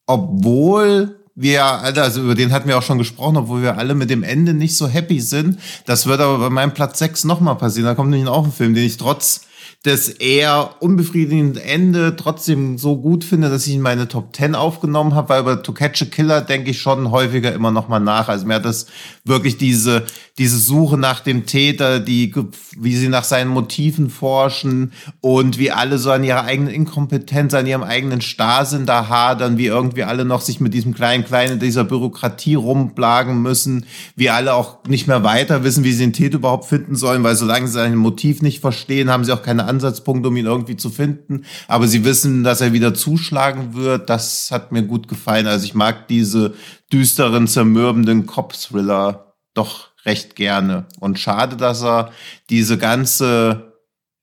obwohl 0.05 1.19
wir, 1.35 1.63
also 1.63 2.21
über 2.21 2.35
den 2.35 2.51
hatten 2.51 2.67
wir 2.67 2.77
auch 2.77 2.83
schon 2.83 2.97
gesprochen, 2.97 3.37
obwohl 3.37 3.61
wir 3.61 3.77
alle 3.77 3.95
mit 3.95 4.09
dem 4.09 4.23
Ende 4.23 4.53
nicht 4.53 4.75
so 4.75 4.87
happy 4.87 5.19
sind. 5.19 5.59
Das 5.85 6.05
wird 6.05 6.19
aber 6.19 6.37
bei 6.37 6.49
meinem 6.49 6.73
Platz 6.73 6.99
6 6.99 7.23
nochmal 7.23 7.55
passieren. 7.55 7.85
Da 7.85 7.95
kommt 7.95 8.09
nämlich 8.09 8.29
auch 8.29 8.45
ein 8.45 8.51
Film, 8.51 8.73
den 8.73 8.85
ich 8.85 8.97
trotz 8.97 9.41
das 9.83 10.09
eher 10.09 10.75
unbefriedigende 10.79 11.63
Ende 11.63 12.15
trotzdem 12.15 12.77
so 12.77 12.97
gut 12.97 13.23
finde, 13.23 13.49
dass 13.49 13.65
ich 13.65 13.73
in 13.73 13.81
meine 13.81 14.07
Top 14.07 14.35
10 14.35 14.53
aufgenommen 14.53 15.15
habe, 15.15 15.29
weil 15.29 15.41
über 15.41 15.63
To 15.63 15.73
Catch 15.73 16.03
a 16.03 16.05
Killer 16.05 16.41
denke 16.41 16.69
ich 16.69 16.79
schon 16.79 17.09
häufiger 17.09 17.51
immer 17.51 17.71
noch 17.71 17.87
mal 17.87 17.99
nach. 17.99 18.27
Also 18.27 18.45
mir 18.45 18.55
hat 18.55 18.65
das 18.65 18.85
wirklich 19.23 19.57
diese, 19.57 20.03
diese 20.37 20.59
Suche 20.59 20.99
nach 20.99 21.21
dem 21.21 21.47
Täter, 21.47 21.99
die, 21.99 22.31
wie 22.77 22.95
sie 22.95 23.07
nach 23.07 23.23
seinen 23.23 23.49
Motiven 23.49 24.11
forschen 24.11 24.91
und 25.19 25.57
wie 25.57 25.71
alle 25.71 25.97
so 25.97 26.11
an 26.11 26.23
ihrer 26.23 26.43
eigenen 26.43 26.71
Inkompetenz, 26.71 27.55
an 27.55 27.65
ihrem 27.65 27.83
eigenen 27.83 28.21
Starrsinn 28.21 28.85
da 28.85 29.09
hadern, 29.09 29.57
wie 29.57 29.65
irgendwie 29.65 30.03
alle 30.03 30.25
noch 30.25 30.41
sich 30.41 30.59
mit 30.59 30.75
diesem 30.75 30.93
kleinen, 30.93 31.25
kleinen, 31.25 31.59
dieser 31.59 31.85
Bürokratie 31.85 32.53
rumplagen 32.53 33.41
müssen, 33.41 33.87
wie 34.15 34.29
alle 34.29 34.53
auch 34.53 34.83
nicht 34.87 35.07
mehr 35.07 35.23
weiter 35.23 35.63
wissen, 35.63 35.83
wie 35.83 35.91
sie 35.91 36.03
den 36.03 36.13
Täter 36.13 36.37
überhaupt 36.37 36.65
finden 36.65 36.95
sollen, 36.95 37.23
weil 37.23 37.35
solange 37.35 37.65
sie 37.65 37.73
sein 37.73 37.95
Motiv 37.95 38.43
nicht 38.43 38.59
verstehen, 38.59 39.09
haben 39.09 39.23
sie 39.25 39.31
auch 39.31 39.41
keine 39.41 39.70
Ansatzpunkt, 39.71 40.25
um 40.27 40.37
ihn 40.37 40.45
irgendwie 40.45 40.77
zu 40.77 40.89
finden. 40.89 41.45
Aber 41.67 41.87
sie 41.87 42.05
wissen, 42.05 42.43
dass 42.43 42.61
er 42.61 42.73
wieder 42.73 42.93
zuschlagen 42.93 43.73
wird. 43.73 44.09
Das 44.09 44.49
hat 44.51 44.71
mir 44.71 44.83
gut 44.83 45.07
gefallen. 45.07 45.47
Also 45.47 45.65
ich 45.65 45.73
mag 45.73 46.07
diese 46.07 46.53
düsteren, 46.91 47.47
zermürbenden 47.47 48.25
Cop-Thriller 48.25 49.33
doch 49.53 49.89
recht 50.05 50.35
gerne. 50.35 50.85
Und 50.99 51.19
schade, 51.19 51.57
dass 51.57 51.83
er 51.83 52.11
diese 52.49 52.77
ganze, 52.77 53.73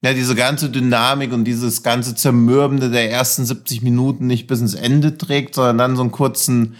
ja, 0.02 0.12
diese 0.12 0.34
ganze 0.34 0.70
Dynamik 0.70 1.32
und 1.32 1.44
dieses 1.44 1.82
ganze 1.82 2.14
Zermürbende 2.14 2.90
der 2.90 3.10
ersten 3.10 3.44
70 3.44 3.82
Minuten 3.82 4.26
nicht 4.26 4.46
bis 4.46 4.60
ins 4.60 4.74
Ende 4.74 5.18
trägt, 5.18 5.54
sondern 5.54 5.78
dann 5.78 5.96
so 5.96 6.02
einen 6.02 6.12
kurzen, 6.12 6.76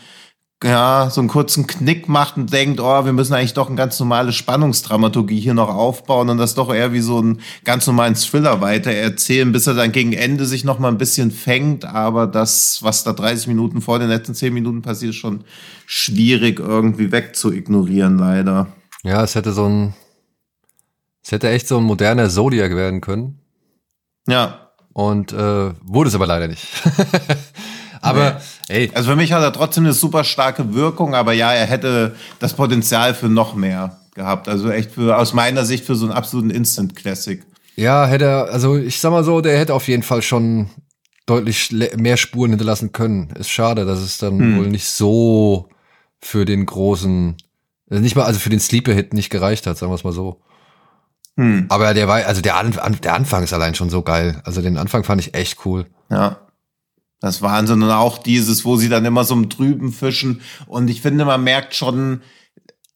ja, 0.64 1.08
so 1.10 1.20
einen 1.20 1.28
kurzen 1.28 1.68
Knick 1.68 2.08
macht 2.08 2.36
und 2.36 2.52
denkt, 2.52 2.80
oh, 2.80 3.04
wir 3.04 3.12
müssen 3.12 3.32
eigentlich 3.32 3.54
doch 3.54 3.68
eine 3.68 3.76
ganz 3.76 3.98
normale 4.00 4.32
Spannungsdramaturgie 4.32 5.38
hier 5.38 5.54
noch 5.54 5.68
aufbauen 5.68 6.30
und 6.30 6.38
das 6.38 6.56
doch 6.56 6.74
eher 6.74 6.92
wie 6.92 7.00
so 7.00 7.18
einen 7.18 7.40
ganz 7.62 7.86
normalen 7.86 8.16
Thriller 8.16 8.60
weiter 8.60 8.90
erzählen, 8.90 9.52
bis 9.52 9.68
er 9.68 9.74
dann 9.74 9.92
gegen 9.92 10.12
Ende 10.12 10.46
sich 10.46 10.64
noch 10.64 10.80
mal 10.80 10.88
ein 10.88 10.98
bisschen 10.98 11.30
fängt. 11.30 11.84
Aber 11.84 12.26
das, 12.26 12.82
was 12.82 13.04
da 13.04 13.12
30 13.12 13.46
Minuten 13.46 13.80
vor 13.80 14.00
den 14.00 14.08
letzten 14.08 14.34
10 14.34 14.52
Minuten 14.52 14.82
passiert, 14.82 15.10
ist 15.10 15.16
schon 15.16 15.44
schwierig 15.86 16.58
irgendwie 16.58 17.12
wegzuignorieren, 17.12 18.18
leider. 18.18 18.66
Ja, 19.04 19.22
es 19.22 19.36
hätte 19.36 19.52
so 19.52 19.66
ein, 19.66 19.94
es 21.22 21.30
hätte 21.30 21.50
echt 21.50 21.68
so 21.68 21.78
ein 21.78 21.84
moderner 21.84 22.28
Zodiac 22.28 22.74
werden 22.74 23.00
können. 23.00 23.38
Ja. 24.26 24.72
Und 24.92 25.32
äh, 25.32 25.72
wurde 25.82 26.08
es 26.08 26.16
aber 26.16 26.26
leider 26.26 26.48
nicht. 26.48 26.66
Aber 28.00 28.40
nee. 28.68 28.74
ey. 28.74 28.90
Also 28.94 29.10
für 29.10 29.16
mich 29.16 29.32
hat 29.32 29.42
er 29.42 29.52
trotzdem 29.52 29.84
eine 29.84 29.92
super 29.92 30.24
starke 30.24 30.74
Wirkung, 30.74 31.14
aber 31.14 31.32
ja, 31.32 31.52
er 31.52 31.66
hätte 31.66 32.14
das 32.38 32.54
Potenzial 32.54 33.14
für 33.14 33.28
noch 33.28 33.54
mehr 33.54 33.98
gehabt. 34.14 34.48
Also 34.48 34.70
echt 34.70 34.92
für, 34.92 35.16
aus 35.16 35.32
meiner 35.32 35.64
Sicht 35.64 35.84
für 35.84 35.94
so 35.94 36.06
einen 36.06 36.14
absoluten 36.14 36.50
Instant 36.50 36.94
Classic. 36.94 37.42
Ja, 37.76 38.06
hätte 38.06 38.24
er, 38.24 38.48
also 38.50 38.76
ich 38.76 39.00
sag 39.00 39.10
mal 39.10 39.24
so, 39.24 39.40
der 39.40 39.58
hätte 39.58 39.74
auf 39.74 39.88
jeden 39.88 40.02
Fall 40.02 40.22
schon 40.22 40.68
deutlich 41.26 41.70
mehr 41.96 42.16
Spuren 42.16 42.50
hinterlassen 42.50 42.92
können. 42.92 43.30
Ist 43.38 43.50
schade, 43.50 43.84
dass 43.84 44.00
es 44.00 44.18
dann 44.18 44.38
hm. 44.38 44.58
wohl 44.58 44.68
nicht 44.68 44.86
so 44.86 45.68
für 46.20 46.44
den 46.44 46.66
großen, 46.66 47.36
also 47.88 48.02
nicht 48.02 48.16
mal, 48.16 48.24
also 48.24 48.40
für 48.40 48.50
den 48.50 48.60
Sleeper-Hit 48.60 49.12
nicht 49.12 49.30
gereicht 49.30 49.66
hat, 49.66 49.78
sagen 49.78 49.92
wir 49.92 49.96
es 49.96 50.04
mal 50.04 50.12
so. 50.12 50.40
Hm. 51.36 51.66
Aber 51.68 51.94
der 51.94 52.08
war, 52.08 52.26
also 52.26 52.40
der, 52.40 52.56
An 52.56 52.98
der 53.00 53.14
Anfang 53.14 53.44
ist 53.44 53.52
allein 53.52 53.76
schon 53.76 53.90
so 53.90 54.02
geil. 54.02 54.40
Also 54.44 54.60
den 54.60 54.76
Anfang 54.76 55.04
fand 55.04 55.20
ich 55.20 55.34
echt 55.34 55.64
cool. 55.64 55.86
Ja. 56.10 56.38
Das 57.20 57.42
Wahnsinn. 57.42 57.82
Und 57.82 57.90
auch 57.90 58.18
dieses, 58.18 58.64
wo 58.64 58.76
sie 58.76 58.88
dann 58.88 59.04
immer 59.04 59.24
so 59.24 59.34
im 59.34 59.50
Trüben 59.50 59.92
fischen. 59.92 60.40
Und 60.66 60.88
ich 60.88 61.02
finde, 61.02 61.24
man 61.24 61.42
merkt 61.42 61.74
schon, 61.74 62.22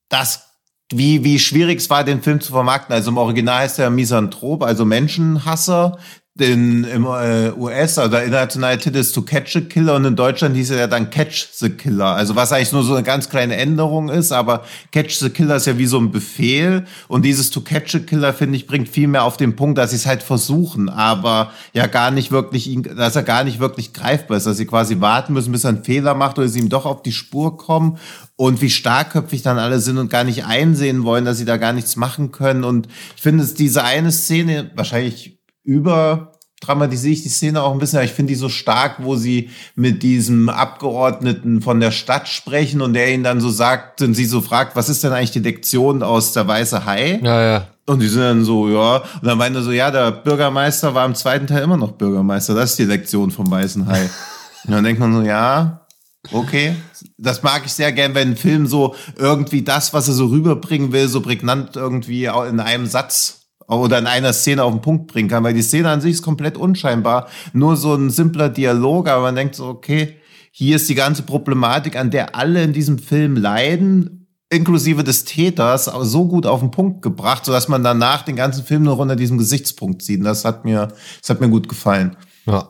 dass 0.08 0.52
wie, 0.92 1.24
wie 1.24 1.38
schwierig 1.38 1.78
es 1.78 1.90
war, 1.90 2.04
den 2.04 2.22
Film 2.22 2.40
zu 2.40 2.52
vermarkten. 2.52 2.94
Also 2.94 3.10
im 3.10 3.18
Original 3.18 3.60
heißt 3.62 3.78
er 3.78 3.90
Misanthrop, 3.90 4.62
also 4.62 4.84
Menschenhasser 4.84 5.98
in, 6.38 6.84
im 6.84 7.04
äh, 7.04 7.52
US, 7.52 7.98
also 7.98 8.10
der 8.10 8.24
internationale 8.24 8.78
Titel 8.78 8.96
ist 8.96 9.12
To 9.12 9.20
Catch 9.20 9.54
a 9.56 9.60
Killer 9.60 9.96
und 9.96 10.06
in 10.06 10.16
Deutschland 10.16 10.56
hieß 10.56 10.70
er 10.70 10.78
ja 10.78 10.86
dann 10.86 11.10
Catch 11.10 11.48
the 11.52 11.68
Killer. 11.68 12.06
Also 12.06 12.34
was 12.34 12.52
eigentlich 12.52 12.72
nur 12.72 12.84
so 12.84 12.94
eine 12.94 13.02
ganz 13.02 13.28
kleine 13.28 13.56
Änderung 13.56 14.08
ist, 14.08 14.32
aber 14.32 14.64
Catch 14.92 15.18
the 15.18 15.28
Killer 15.28 15.56
ist 15.56 15.66
ja 15.66 15.76
wie 15.76 15.84
so 15.84 15.98
ein 15.98 16.10
Befehl 16.10 16.86
und 17.08 17.26
dieses 17.26 17.50
To 17.50 17.60
Catch 17.60 17.96
a 17.96 17.98
Killer, 17.98 18.32
finde 18.32 18.56
ich, 18.56 18.66
bringt 18.66 18.88
viel 18.88 19.08
mehr 19.08 19.24
auf 19.24 19.36
den 19.36 19.56
Punkt, 19.56 19.76
dass 19.76 19.90
sie 19.90 19.96
es 19.96 20.06
halt 20.06 20.22
versuchen, 20.22 20.88
aber 20.88 21.50
ja 21.74 21.86
gar 21.86 22.10
nicht 22.10 22.32
wirklich, 22.32 22.66
ihn, 22.66 22.82
dass 22.82 23.14
er 23.14 23.24
gar 23.24 23.44
nicht 23.44 23.60
wirklich 23.60 23.92
greifbar 23.92 24.38
ist, 24.38 24.46
dass 24.46 24.56
sie 24.56 24.66
quasi 24.66 25.00
warten 25.00 25.34
müssen, 25.34 25.52
bis 25.52 25.64
er 25.64 25.70
einen 25.70 25.84
Fehler 25.84 26.14
macht 26.14 26.38
oder 26.38 26.48
sie 26.48 26.60
ihm 26.60 26.70
doch 26.70 26.86
auf 26.86 27.02
die 27.02 27.12
Spur 27.12 27.58
kommen 27.58 27.98
und 28.36 28.62
wie 28.62 28.70
starkköpfig 28.70 29.42
dann 29.42 29.58
alle 29.58 29.80
sind 29.80 29.98
und 29.98 30.08
gar 30.08 30.24
nicht 30.24 30.46
einsehen 30.46 31.04
wollen, 31.04 31.26
dass 31.26 31.36
sie 31.36 31.44
da 31.44 31.58
gar 31.58 31.74
nichts 31.74 31.96
machen 31.96 32.32
können 32.32 32.64
und 32.64 32.88
ich 33.16 33.22
finde 33.22 33.44
es 33.44 33.52
diese 33.52 33.84
eine 33.84 34.12
Szene, 34.12 34.70
wahrscheinlich 34.74 35.31
über 35.64 36.32
dramatisiere 36.62 37.12
ich 37.12 37.22
die 37.22 37.28
Szene 37.28 37.62
auch 37.62 37.72
ein 37.72 37.78
bisschen, 37.78 37.98
aber 37.98 38.04
ich 38.04 38.12
finde 38.12 38.32
die 38.32 38.38
so 38.38 38.48
stark, 38.48 38.96
wo 38.98 39.16
sie 39.16 39.50
mit 39.74 40.02
diesem 40.02 40.48
Abgeordneten 40.48 41.60
von 41.60 41.80
der 41.80 41.90
Stadt 41.90 42.28
sprechen 42.28 42.80
und 42.80 42.94
der 42.94 43.12
ihnen 43.12 43.24
dann 43.24 43.40
so 43.40 43.50
sagt 43.50 44.00
und 44.00 44.14
sie 44.14 44.24
so 44.24 44.40
fragt, 44.40 44.76
was 44.76 44.88
ist 44.88 45.02
denn 45.02 45.12
eigentlich 45.12 45.32
die 45.32 45.40
Lektion 45.40 46.02
aus 46.02 46.32
der 46.32 46.46
Weiße 46.46 46.86
Hai? 46.86 47.20
Ja, 47.22 47.42
ja. 47.42 47.66
Und 47.86 48.00
die 48.00 48.08
sind 48.08 48.22
dann 48.22 48.44
so, 48.44 48.68
ja. 48.68 48.98
Und 48.98 49.24
dann 49.24 49.38
meinte 49.38 49.58
er 49.58 49.62
so, 49.62 49.72
ja, 49.72 49.90
der 49.90 50.12
Bürgermeister 50.12 50.94
war 50.94 51.04
im 51.04 51.16
zweiten 51.16 51.48
Teil 51.48 51.64
immer 51.64 51.76
noch 51.76 51.92
Bürgermeister. 51.92 52.54
Das 52.54 52.70
ist 52.70 52.78
die 52.78 52.84
Lektion 52.84 53.32
vom 53.32 53.50
Weißen 53.50 53.86
Hai. 53.88 54.08
und 54.64 54.70
dann 54.70 54.84
denkt 54.84 55.00
man 55.00 55.12
so, 55.12 55.22
ja, 55.22 55.84
okay. 56.30 56.76
Das 57.18 57.42
mag 57.42 57.62
ich 57.66 57.72
sehr 57.72 57.90
gern, 57.90 58.14
wenn 58.14 58.30
ein 58.30 58.36
Film 58.36 58.68
so 58.68 58.94
irgendwie 59.16 59.62
das, 59.62 59.92
was 59.92 60.06
er 60.06 60.14
so 60.14 60.26
rüberbringen 60.26 60.92
will, 60.92 61.08
so 61.08 61.20
prägnant 61.20 61.74
irgendwie 61.74 62.26
in 62.26 62.60
einem 62.60 62.86
Satz 62.86 63.41
oder 63.80 63.98
in 63.98 64.06
einer 64.06 64.32
Szene 64.32 64.64
auf 64.64 64.72
den 64.72 64.80
Punkt 64.82 65.06
bringen 65.06 65.28
kann, 65.28 65.44
weil 65.44 65.54
die 65.54 65.62
Szene 65.62 65.90
an 65.90 66.00
sich 66.00 66.12
ist 66.12 66.22
komplett 66.22 66.56
unscheinbar. 66.56 67.28
Nur 67.52 67.76
so 67.76 67.94
ein 67.94 68.10
simpler 68.10 68.48
Dialog, 68.48 69.08
aber 69.08 69.22
man 69.22 69.36
denkt 69.36 69.54
so, 69.54 69.66
okay, 69.66 70.16
hier 70.50 70.76
ist 70.76 70.88
die 70.88 70.94
ganze 70.94 71.22
Problematik, 71.22 71.96
an 71.96 72.10
der 72.10 72.36
alle 72.36 72.62
in 72.62 72.72
diesem 72.72 72.98
Film 72.98 73.36
leiden, 73.36 74.28
inklusive 74.50 75.02
des 75.02 75.24
Täters, 75.24 75.86
so 75.86 76.28
gut 76.28 76.46
auf 76.46 76.60
den 76.60 76.70
Punkt 76.70 77.00
gebracht, 77.00 77.44
sodass 77.44 77.68
man 77.68 77.82
danach 77.82 78.22
den 78.22 78.36
ganzen 78.36 78.64
Film 78.64 78.82
nur 78.82 78.98
unter 78.98 79.16
diesem 79.16 79.38
Gesichtspunkt 79.38 80.02
sieht. 80.02 80.18
Und 80.18 80.26
das 80.26 80.44
hat 80.44 80.64
mir, 80.64 80.88
das 81.20 81.30
hat 81.30 81.40
mir 81.40 81.48
gut 81.48 81.68
gefallen. 81.68 82.16
Ja. 82.44 82.68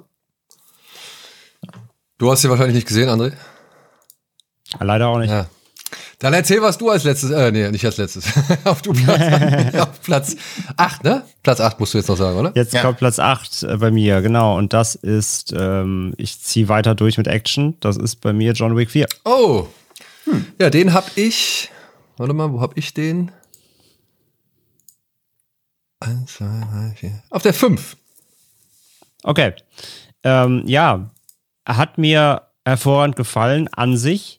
Du 2.19 2.31
hast 2.31 2.43
sie 2.43 2.49
wahrscheinlich 2.49 2.77
nicht 2.77 2.87
gesehen, 2.87 3.09
André? 3.09 3.33
Leider 4.79 5.09
auch 5.09 5.19
nicht. 5.19 5.31
Ja. 5.31 5.47
Dann 6.23 6.35
erzähl, 6.35 6.63
was 6.63 6.79
du 6.79 6.89
als 6.89 7.03
letztes, 7.03 7.31
äh, 7.31 7.51
nee, 7.51 7.69
nicht 7.73 7.85
als 7.85 7.97
letztes. 7.97 8.25
auf, 8.65 8.81
du 8.81 8.93
Platz, 8.93 9.75
auf 9.81 10.01
Platz 10.03 10.37
8, 10.77 11.03
ne? 11.03 11.25
Platz 11.43 11.61
8 11.61 11.81
musst 11.81 11.95
du 11.95 11.99
jetzt 11.99 12.07
noch 12.07 12.17
sagen, 12.17 12.39
oder? 12.39 12.53
Jetzt 12.55 12.73
ja. 12.73 12.83
kommt 12.83 12.99
Platz 12.99 13.19
8 13.19 13.65
äh, 13.65 13.77
bei 13.77 13.91
mir, 13.91 14.23
genau. 14.23 14.57
Und 14.57 14.73
das 14.73 14.95
ist, 14.95 15.53
ähm, 15.53 16.15
ich 16.19 16.41
ziehe 16.41 16.69
weiter 16.69 16.95
durch 16.95 17.19
mit 17.19 17.27
Action. 17.27 17.77
Das 17.81 17.97
ist 17.97 18.21
bei 18.21 18.33
mir 18.33 18.53
John 18.53 18.77
Wick 18.77 18.93
4. 18.93 19.09
Oh. 19.25 19.67
Hm. 20.27 20.47
Ja, 20.61 20.71
den 20.71 20.93
hab 20.95 21.11
ich. 21.17 21.71
Warte 22.19 22.35
mal, 22.35 22.53
wo 22.53 22.61
hab 22.61 22.79
ich 22.79 22.95
den? 22.95 23.33
Eins, 25.99 26.35
zwei, 26.35 26.45
drei, 26.45 26.95
vier. 26.95 27.23
Auf 27.31 27.43
der 27.43 27.53
5. 27.53 27.97
Okay. 29.25 29.55
Ähm, 30.23 30.63
ja, 30.67 31.11
hat 31.67 31.99
mir 31.99 32.43
hervorragend 32.65 33.17
gefallen 33.17 33.67
an 33.75 33.97
sich 33.97 34.39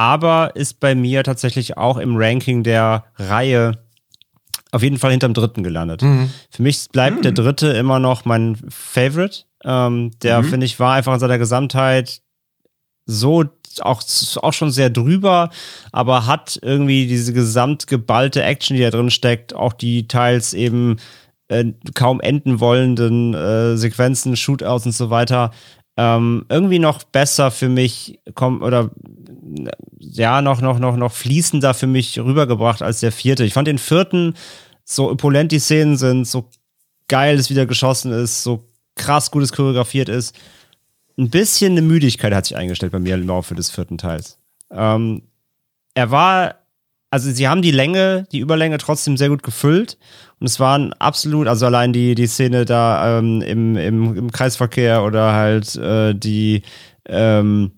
aber 0.00 0.56
ist 0.56 0.80
bei 0.80 0.94
mir 0.94 1.22
tatsächlich 1.24 1.76
auch 1.76 1.98
im 1.98 2.16
Ranking 2.16 2.62
der 2.62 3.04
Reihe 3.18 3.84
auf 4.72 4.82
jeden 4.82 4.96
Fall 4.96 5.10
hinterm 5.10 5.34
dritten 5.34 5.62
gelandet. 5.62 6.00
Mhm. 6.00 6.30
Für 6.48 6.62
mich 6.62 6.88
bleibt 6.90 7.18
mhm. 7.18 7.22
der 7.22 7.32
dritte 7.32 7.66
immer 7.66 7.98
noch 7.98 8.24
mein 8.24 8.56
Favorite. 8.70 9.40
Ähm, 9.62 10.12
der, 10.22 10.40
mhm. 10.40 10.46
finde 10.46 10.64
ich, 10.64 10.80
war 10.80 10.94
einfach 10.94 11.12
in 11.12 11.20
seiner 11.20 11.36
Gesamtheit 11.36 12.22
so 13.04 13.44
auch, 13.80 14.02
auch 14.36 14.52
schon 14.54 14.70
sehr 14.70 14.88
drüber, 14.88 15.50
aber 15.92 16.26
hat 16.26 16.58
irgendwie 16.62 17.06
diese 17.06 17.34
gesamtgeballte 17.34 18.42
Action, 18.42 18.78
die 18.78 18.82
da 18.82 18.90
drin 18.90 19.10
steckt, 19.10 19.52
auch 19.52 19.74
die 19.74 20.08
teils 20.08 20.54
eben 20.54 20.96
äh, 21.48 21.74
kaum 21.94 22.22
enden 22.22 22.58
wollenden 22.58 23.34
äh, 23.34 23.76
Sequenzen, 23.76 24.34
Shootouts 24.34 24.86
und 24.86 24.92
so 24.92 25.10
weiter, 25.10 25.50
ähm, 25.96 26.46
irgendwie 26.48 26.78
noch 26.78 27.02
besser 27.02 27.50
für 27.50 27.68
mich 27.68 28.20
kommen 28.34 28.62
oder 28.62 28.90
ja, 29.98 30.42
noch, 30.42 30.60
noch, 30.60 30.78
noch, 30.78 30.96
noch 30.96 31.12
fließender 31.12 31.74
für 31.74 31.86
mich 31.86 32.18
rübergebracht 32.18 32.82
als 32.82 33.00
der 33.00 33.12
vierte. 33.12 33.44
Ich 33.44 33.52
fand 33.52 33.68
den 33.68 33.78
vierten, 33.78 34.34
so 34.84 35.10
opulent 35.10 35.52
die 35.52 35.58
Szenen 35.58 35.96
sind, 35.96 36.26
so 36.26 36.48
geil 37.08 37.38
es 37.38 37.50
wieder 37.50 37.66
geschossen 37.66 38.12
ist, 38.12 38.42
so 38.42 38.64
krass 38.94 39.30
gut 39.30 39.42
es 39.42 39.52
choreografiert 39.52 40.08
ist. 40.08 40.34
Ein 41.18 41.30
bisschen 41.30 41.72
eine 41.72 41.82
Müdigkeit 41.82 42.32
hat 42.32 42.46
sich 42.46 42.56
eingestellt 42.56 42.92
bei 42.92 42.98
mir 42.98 43.14
im 43.14 43.26
Laufe 43.26 43.54
des 43.54 43.70
vierten 43.70 43.98
Teils. 43.98 44.38
Ähm, 44.70 45.22
er 45.94 46.10
war, 46.10 46.54
also 47.10 47.30
sie 47.30 47.48
haben 47.48 47.62
die 47.62 47.72
Länge, 47.72 48.26
die 48.32 48.38
Überlänge 48.38 48.78
trotzdem 48.78 49.16
sehr 49.16 49.28
gut 49.28 49.42
gefüllt. 49.42 49.98
Und 50.40 50.46
es 50.46 50.58
waren 50.58 50.94
absolut, 50.94 51.46
also 51.48 51.66
allein 51.66 51.92
die, 51.92 52.14
die 52.14 52.26
Szene 52.26 52.64
da 52.64 53.18
ähm, 53.18 53.42
im, 53.42 53.76
im, 53.76 54.16
im 54.16 54.32
Kreisverkehr 54.32 55.04
oder 55.04 55.34
halt 55.34 55.76
äh, 55.76 56.14
die, 56.14 56.62
ähm, 57.06 57.72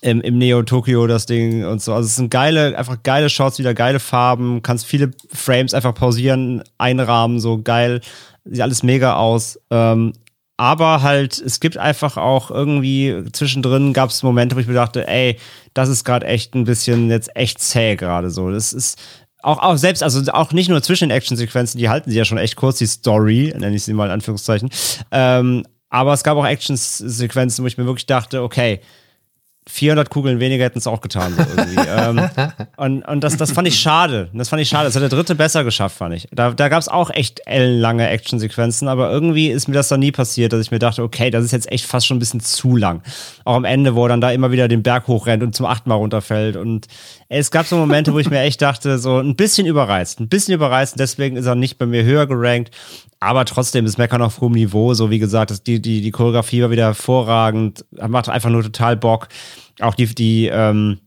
im, 0.00 0.20
im 0.22 0.38
Neo 0.38 0.62
Tokyo 0.62 1.06
das 1.06 1.26
Ding 1.26 1.66
und 1.66 1.82
so. 1.82 1.92
Also 1.92 2.06
es 2.06 2.16
sind 2.16 2.30
geile, 2.30 2.76
einfach 2.78 3.02
geile 3.02 3.28
Shots, 3.28 3.58
wieder 3.58 3.74
geile 3.74 4.00
Farben, 4.00 4.62
kannst 4.62 4.86
viele 4.86 5.10
Frames 5.32 5.74
einfach 5.74 5.94
pausieren, 5.94 6.62
einrahmen, 6.78 7.40
so 7.40 7.60
geil, 7.62 8.00
sieht 8.44 8.62
alles 8.62 8.82
mega 8.82 9.16
aus. 9.16 9.60
Ähm, 9.70 10.14
aber 10.58 11.02
halt, 11.02 11.38
es 11.38 11.60
gibt 11.60 11.76
einfach 11.76 12.16
auch 12.16 12.50
irgendwie 12.50 13.24
zwischendrin 13.32 13.92
gab 13.92 14.08
es 14.08 14.22
Momente, 14.22 14.56
wo 14.56 14.60
ich 14.60 14.66
mir 14.66 14.72
dachte, 14.72 15.06
ey, 15.06 15.38
das 15.74 15.90
ist 15.90 16.04
gerade 16.04 16.26
echt 16.26 16.54
ein 16.54 16.64
bisschen 16.64 17.10
jetzt 17.10 17.36
echt 17.36 17.60
zäh 17.60 17.96
gerade 17.96 18.30
so. 18.30 18.50
Das 18.50 18.72
ist 18.72 18.98
auch, 19.46 19.60
auch 19.60 19.76
selbst, 19.76 20.02
also 20.02 20.20
auch 20.32 20.52
nicht 20.52 20.68
nur 20.68 20.82
zwischen 20.82 21.08
den 21.08 21.16
Actionsequenzen, 21.16 21.78
die 21.78 21.88
halten 21.88 22.10
sie 22.10 22.16
ja 22.18 22.24
schon 22.24 22.38
echt 22.38 22.56
kurz, 22.56 22.78
die 22.78 22.86
Story, 22.86 23.54
nenne 23.56 23.76
ich 23.76 23.84
sie 23.84 23.92
mal 23.92 24.06
in 24.06 24.10
Anführungszeichen. 24.10 24.70
Ähm, 25.12 25.64
aber 25.88 26.12
es 26.12 26.24
gab 26.24 26.36
auch 26.36 26.44
Actionsequenzen, 26.44 27.62
wo 27.62 27.66
ich 27.68 27.78
mir 27.78 27.86
wirklich 27.86 28.06
dachte, 28.06 28.42
okay, 28.42 28.80
400 29.68 30.10
Kugeln 30.10 30.38
weniger 30.38 30.64
hätten 30.64 30.78
es 30.78 30.86
auch 30.86 31.00
getan. 31.00 31.34
So 31.34 31.42
irgendwie. 31.42 31.88
ähm, 31.88 32.30
und 32.76 33.02
und 33.02 33.24
das, 33.24 33.36
das 33.36 33.50
fand 33.50 33.66
ich 33.66 33.78
schade. 33.78 34.30
Das 34.32 34.48
fand 34.48 34.62
ich 34.62 34.68
schade. 34.68 34.84
Das 34.84 34.94
hat 34.94 35.02
der 35.02 35.08
dritte 35.08 35.34
besser 35.34 35.64
geschafft, 35.64 35.96
fand 35.96 36.14
ich. 36.14 36.28
Da, 36.30 36.52
da 36.52 36.68
gab 36.68 36.80
es 36.80 36.88
auch 36.88 37.10
echt 37.10 37.40
ellenlange 37.46 38.08
Actionsequenzen, 38.08 38.86
aber 38.86 39.10
irgendwie 39.10 39.48
ist 39.48 39.66
mir 39.66 39.74
das 39.74 39.88
dann 39.88 40.00
nie 40.00 40.12
passiert, 40.12 40.52
dass 40.52 40.60
ich 40.60 40.70
mir 40.70 40.78
dachte, 40.78 41.02
okay, 41.02 41.30
das 41.30 41.44
ist 41.44 41.50
jetzt 41.50 41.70
echt 41.70 41.84
fast 41.84 42.06
schon 42.06 42.16
ein 42.16 42.20
bisschen 42.20 42.40
zu 42.40 42.76
lang. 42.76 43.02
Auch 43.44 43.56
am 43.56 43.64
Ende, 43.64 43.96
wo 43.96 44.04
er 44.04 44.10
dann 44.10 44.20
da 44.20 44.30
immer 44.30 44.52
wieder 44.52 44.68
den 44.68 44.84
Berg 44.84 45.08
hochrennt 45.08 45.42
und 45.42 45.56
zum 45.56 45.66
achten 45.66 45.88
Mal 45.88 45.96
runterfällt. 45.96 46.56
Und 46.56 46.86
es 47.28 47.50
gab 47.50 47.66
so 47.66 47.76
Momente, 47.76 48.12
wo 48.12 48.18
ich 48.18 48.30
mir 48.30 48.40
echt 48.40 48.62
dachte, 48.62 48.98
so 48.98 49.18
ein 49.18 49.34
bisschen 49.34 49.66
überreizt. 49.66 50.20
Ein 50.20 50.28
bisschen 50.28 50.54
überreizt. 50.54 50.98
Deswegen 50.98 51.36
ist 51.36 51.46
er 51.46 51.54
nicht 51.54 51.78
bei 51.78 51.86
mir 51.86 52.04
höher 52.04 52.26
gerankt. 52.26 52.70
Aber 53.18 53.44
trotzdem 53.44 53.84
ist 53.86 53.98
Meckern 53.98 54.22
auf 54.22 54.40
hohem 54.40 54.52
Niveau. 54.52 54.94
So 54.94 55.10
wie 55.10 55.18
gesagt, 55.18 55.66
die, 55.66 55.80
die, 55.80 56.00
die 56.02 56.10
Choreografie 56.10 56.62
war 56.62 56.70
wieder 56.70 56.84
hervorragend. 56.84 57.84
Macht 57.90 58.28
einfach 58.28 58.50
nur 58.50 58.62
total 58.62 58.96
Bock. 58.96 59.28
Auch 59.80 59.94
die, 59.94 60.06
die, 60.06 60.46
ähm, 60.46 60.98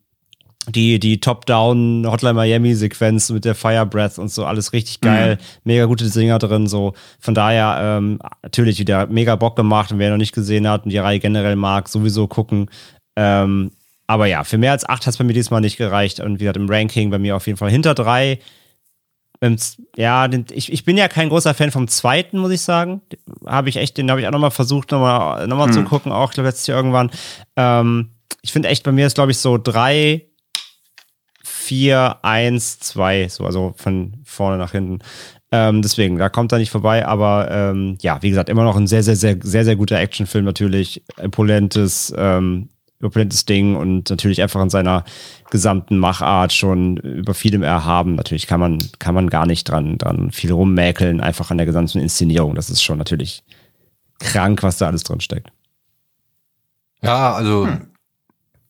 die, 0.67 0.99
die 0.99 1.19
Top-Down 1.19 2.05
Hotline 2.05 2.33
Miami 2.33 2.75
Sequenz 2.75 3.29
mit 3.29 3.45
der 3.45 3.55
Fire 3.55 3.85
Breath 3.85 4.19
und 4.19 4.29
so, 4.29 4.45
alles 4.45 4.73
richtig 4.73 5.01
geil. 5.01 5.35
Mhm. 5.35 5.45
Mega 5.63 5.85
gute 5.85 6.07
Singer 6.07 6.37
drin, 6.37 6.67
so. 6.67 6.93
Von 7.19 7.33
daher, 7.33 7.77
ähm, 7.81 8.19
natürlich 8.43 8.77
wieder 8.79 9.07
mega 9.07 9.35
Bock 9.35 9.55
gemacht 9.55 9.91
und 9.91 9.99
wer 9.99 10.11
noch 10.11 10.17
nicht 10.17 10.35
gesehen 10.35 10.67
hat 10.67 10.83
und 10.83 10.91
die 10.91 10.97
Reihe 10.97 11.19
generell 11.19 11.55
mag, 11.55 11.87
sowieso 11.87 12.27
gucken. 12.27 12.69
Ähm, 13.15 13.71
aber 14.09 14.25
ja, 14.25 14.43
für 14.43 14.57
mehr 14.57 14.71
als 14.71 14.89
acht 14.89 15.05
hat 15.05 15.13
es 15.13 15.17
bei 15.19 15.23
mir 15.23 15.33
diesmal 15.33 15.61
nicht 15.61 15.77
gereicht 15.77 16.19
und 16.19 16.39
wieder 16.39 16.55
im 16.55 16.67
Ranking 16.67 17.11
bei 17.11 17.19
mir 17.19 17.35
auf 17.35 17.45
jeden 17.45 17.59
Fall 17.59 17.69
hinter 17.69 17.93
drei. 17.93 18.39
Ja, 19.95 20.27
ich, 20.51 20.73
ich 20.73 20.83
bin 20.83 20.97
ja 20.97 21.07
kein 21.07 21.29
großer 21.29 21.53
Fan 21.53 21.69
vom 21.69 21.87
zweiten, 21.87 22.39
muss 22.39 22.49
ich 22.49 22.61
sagen. 22.61 23.01
Habe 23.45 23.69
ich 23.69 23.75
echt, 23.75 23.99
den 23.99 24.09
habe 24.09 24.19
ich 24.19 24.25
auch 24.25 24.31
nochmal 24.31 24.49
versucht, 24.49 24.89
nochmal 24.89 25.45
noch 25.47 25.57
mal 25.57 25.67
hm. 25.67 25.73
zu 25.73 25.83
gucken, 25.83 26.11
auch 26.11 26.33
letztes 26.33 26.65
Jahr 26.65 26.77
irgendwann. 26.77 27.11
Ähm, 27.55 28.09
ich 28.41 28.51
finde 28.51 28.69
echt, 28.69 28.83
bei 28.83 28.91
mir 28.91 29.05
ist, 29.05 29.13
glaube 29.13 29.29
ich, 29.29 29.37
so 29.37 29.59
drei, 29.59 30.25
vier, 31.43 32.17
eins, 32.23 32.79
zwei, 32.79 33.27
so, 33.27 33.45
also 33.45 33.75
von 33.77 34.15
vorne 34.23 34.57
nach 34.57 34.71
hinten. 34.71 35.03
Ähm, 35.51 35.83
deswegen, 35.83 36.17
da 36.17 36.29
kommt 36.29 36.51
er 36.51 36.57
nicht 36.57 36.71
vorbei, 36.71 37.05
aber 37.05 37.51
ähm, 37.51 37.99
ja, 38.01 38.19
wie 38.23 38.29
gesagt, 38.29 38.49
immer 38.49 38.63
noch 38.63 38.75
ein 38.75 38.87
sehr, 38.87 39.03
sehr, 39.03 39.15
sehr, 39.15 39.37
sehr, 39.39 39.65
sehr 39.65 39.75
guter 39.75 39.99
Actionfilm 39.99 40.45
natürlich. 40.45 41.03
Impolentes, 41.21 42.11
ähm, 42.17 42.69
opulentes 43.01 43.45
Ding 43.45 43.75
und 43.75 44.09
natürlich 44.09 44.41
einfach 44.41 44.61
in 44.61 44.69
seiner 44.69 45.05
gesamten 45.49 45.97
Machart 45.97 46.53
schon 46.53 46.97
über 46.97 47.33
vielem 47.33 47.63
erhaben. 47.63 48.15
Natürlich 48.15 48.47
kann 48.47 48.59
man, 48.59 48.79
kann 48.99 49.15
man 49.15 49.29
gar 49.29 49.45
nicht 49.45 49.69
dran, 49.69 49.97
dran 49.97 50.31
viel 50.31 50.51
rummäkeln, 50.51 51.21
einfach 51.21 51.51
an 51.51 51.57
der 51.57 51.65
gesamten 51.65 51.99
Inszenierung. 51.99 52.55
Das 52.55 52.69
ist 52.69 52.83
schon 52.83 52.97
natürlich 52.97 53.43
krank, 54.19 54.63
was 54.63 54.77
da 54.77 54.87
alles 54.87 55.03
drin 55.03 55.21
steckt. 55.21 55.51
Ja, 57.01 57.33
also 57.33 57.67
hm. 57.67 57.87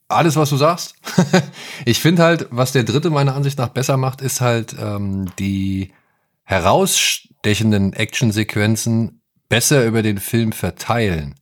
alles, 0.07 0.35
was 0.35 0.49
du 0.49 0.57
sagst. 0.57 0.95
ich 1.85 1.99
finde 1.99 2.23
halt, 2.23 2.47
was 2.51 2.71
der 2.71 2.83
dritte 2.83 3.09
meiner 3.09 3.35
Ansicht 3.35 3.57
nach 3.57 3.69
besser 3.69 3.97
macht, 3.97 4.21
ist 4.21 4.41
halt 4.41 4.75
ähm, 4.79 5.31
die 5.39 5.91
herausstechenden 6.43 7.93
Actionsequenzen 7.93 9.21
besser 9.49 9.85
über 9.85 10.03
den 10.03 10.19
Film 10.19 10.51
verteilen. 10.51 11.35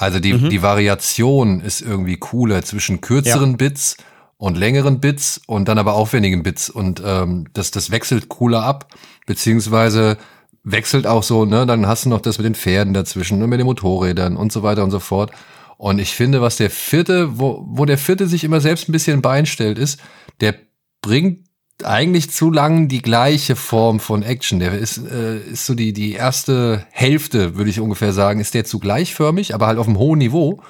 Also 0.00 0.18
die, 0.18 0.32
mhm. 0.32 0.48
die 0.48 0.62
Variation 0.62 1.60
ist 1.60 1.82
irgendwie 1.82 2.16
cooler 2.16 2.62
zwischen 2.62 3.02
kürzeren 3.02 3.50
ja. 3.50 3.56
Bits 3.56 3.98
und 4.38 4.56
längeren 4.56 4.98
Bits 4.98 5.42
und 5.46 5.68
dann 5.68 5.76
aber 5.76 5.92
aufwendigen 5.92 6.42
Bits. 6.42 6.70
Und 6.70 7.02
ähm, 7.04 7.48
das, 7.52 7.70
das 7.70 7.90
wechselt 7.90 8.30
cooler 8.30 8.62
ab, 8.62 8.88
beziehungsweise 9.26 10.16
wechselt 10.64 11.06
auch 11.06 11.22
so, 11.22 11.44
ne, 11.44 11.66
dann 11.66 11.86
hast 11.86 12.06
du 12.06 12.08
noch 12.08 12.22
das 12.22 12.38
mit 12.38 12.46
den 12.46 12.54
Pferden 12.54 12.94
dazwischen 12.94 13.42
und 13.42 13.50
mit 13.50 13.60
den 13.60 13.66
Motorrädern 13.66 14.38
und 14.38 14.52
so 14.52 14.62
weiter 14.62 14.84
und 14.84 14.90
so 14.90 15.00
fort. 15.00 15.32
Und 15.76 15.98
ich 15.98 16.14
finde, 16.14 16.40
was 16.40 16.56
der 16.56 16.70
vierte, 16.70 17.38
wo, 17.38 17.66
wo 17.68 17.84
der 17.84 17.98
vierte 17.98 18.26
sich 18.26 18.42
immer 18.42 18.62
selbst 18.62 18.88
ein 18.88 18.92
bisschen 18.92 19.20
beinstellt, 19.20 19.78
ist, 19.78 20.00
der 20.40 20.54
bringt 21.02 21.44
eigentlich 21.84 22.30
zu 22.30 22.50
lang 22.50 22.88
die 22.88 23.02
gleiche 23.02 23.56
Form 23.56 24.00
von 24.00 24.22
Action. 24.22 24.60
Der 24.60 24.72
ist, 24.72 24.98
äh, 24.98 25.38
ist 25.38 25.66
so 25.66 25.74
die, 25.74 25.92
die 25.92 26.12
erste 26.12 26.86
Hälfte, 26.90 27.56
würde 27.56 27.70
ich 27.70 27.80
ungefähr 27.80 28.12
sagen, 28.12 28.40
ist 28.40 28.54
der 28.54 28.64
zu 28.64 28.78
gleichförmig, 28.78 29.54
aber 29.54 29.66
halt 29.66 29.78
auf 29.78 29.86
einem 29.86 29.98
hohen 29.98 30.18
Niveau. 30.18 30.62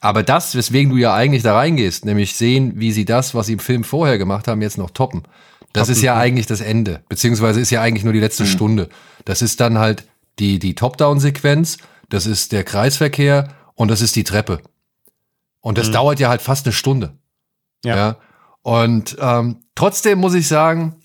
Aber 0.00 0.22
das, 0.22 0.54
weswegen 0.54 0.90
du 0.90 0.98
ja 0.98 1.14
eigentlich 1.14 1.42
da 1.42 1.54
reingehst, 1.54 2.04
nämlich 2.04 2.36
sehen, 2.36 2.74
wie 2.76 2.92
sie 2.92 3.04
das, 3.04 3.34
was 3.34 3.46
sie 3.46 3.54
im 3.54 3.58
Film 3.58 3.84
vorher 3.84 4.18
gemacht 4.18 4.48
haben, 4.48 4.60
jetzt 4.60 4.76
noch 4.76 4.90
toppen. 4.90 5.22
Das 5.72 5.88
toppen. 5.88 5.96
ist 5.96 6.02
ja 6.02 6.16
eigentlich 6.16 6.46
das 6.46 6.60
Ende, 6.60 7.02
beziehungsweise 7.08 7.60
ist 7.60 7.70
ja 7.70 7.80
eigentlich 7.80 8.04
nur 8.04 8.12
die 8.12 8.20
letzte 8.20 8.44
mhm. 8.44 8.48
Stunde. 8.48 8.88
Das 9.24 9.40
ist 9.40 9.60
dann 9.60 9.78
halt 9.78 10.04
die, 10.38 10.58
die 10.58 10.74
Top-Down-Sequenz, 10.74 11.78
das 12.10 12.26
ist 12.26 12.52
der 12.52 12.64
Kreisverkehr 12.64 13.48
und 13.74 13.90
das 13.90 14.02
ist 14.02 14.14
die 14.16 14.24
Treppe. 14.24 14.60
Und 15.60 15.78
das 15.78 15.88
mhm. 15.88 15.92
dauert 15.92 16.20
ja 16.20 16.28
halt 16.28 16.42
fast 16.42 16.66
eine 16.66 16.74
Stunde. 16.74 17.14
Ja. 17.84 17.96
ja. 17.96 18.16
Und 18.64 19.18
ähm, 19.20 19.58
trotzdem 19.74 20.18
muss 20.18 20.32
ich 20.32 20.48
sagen, 20.48 20.96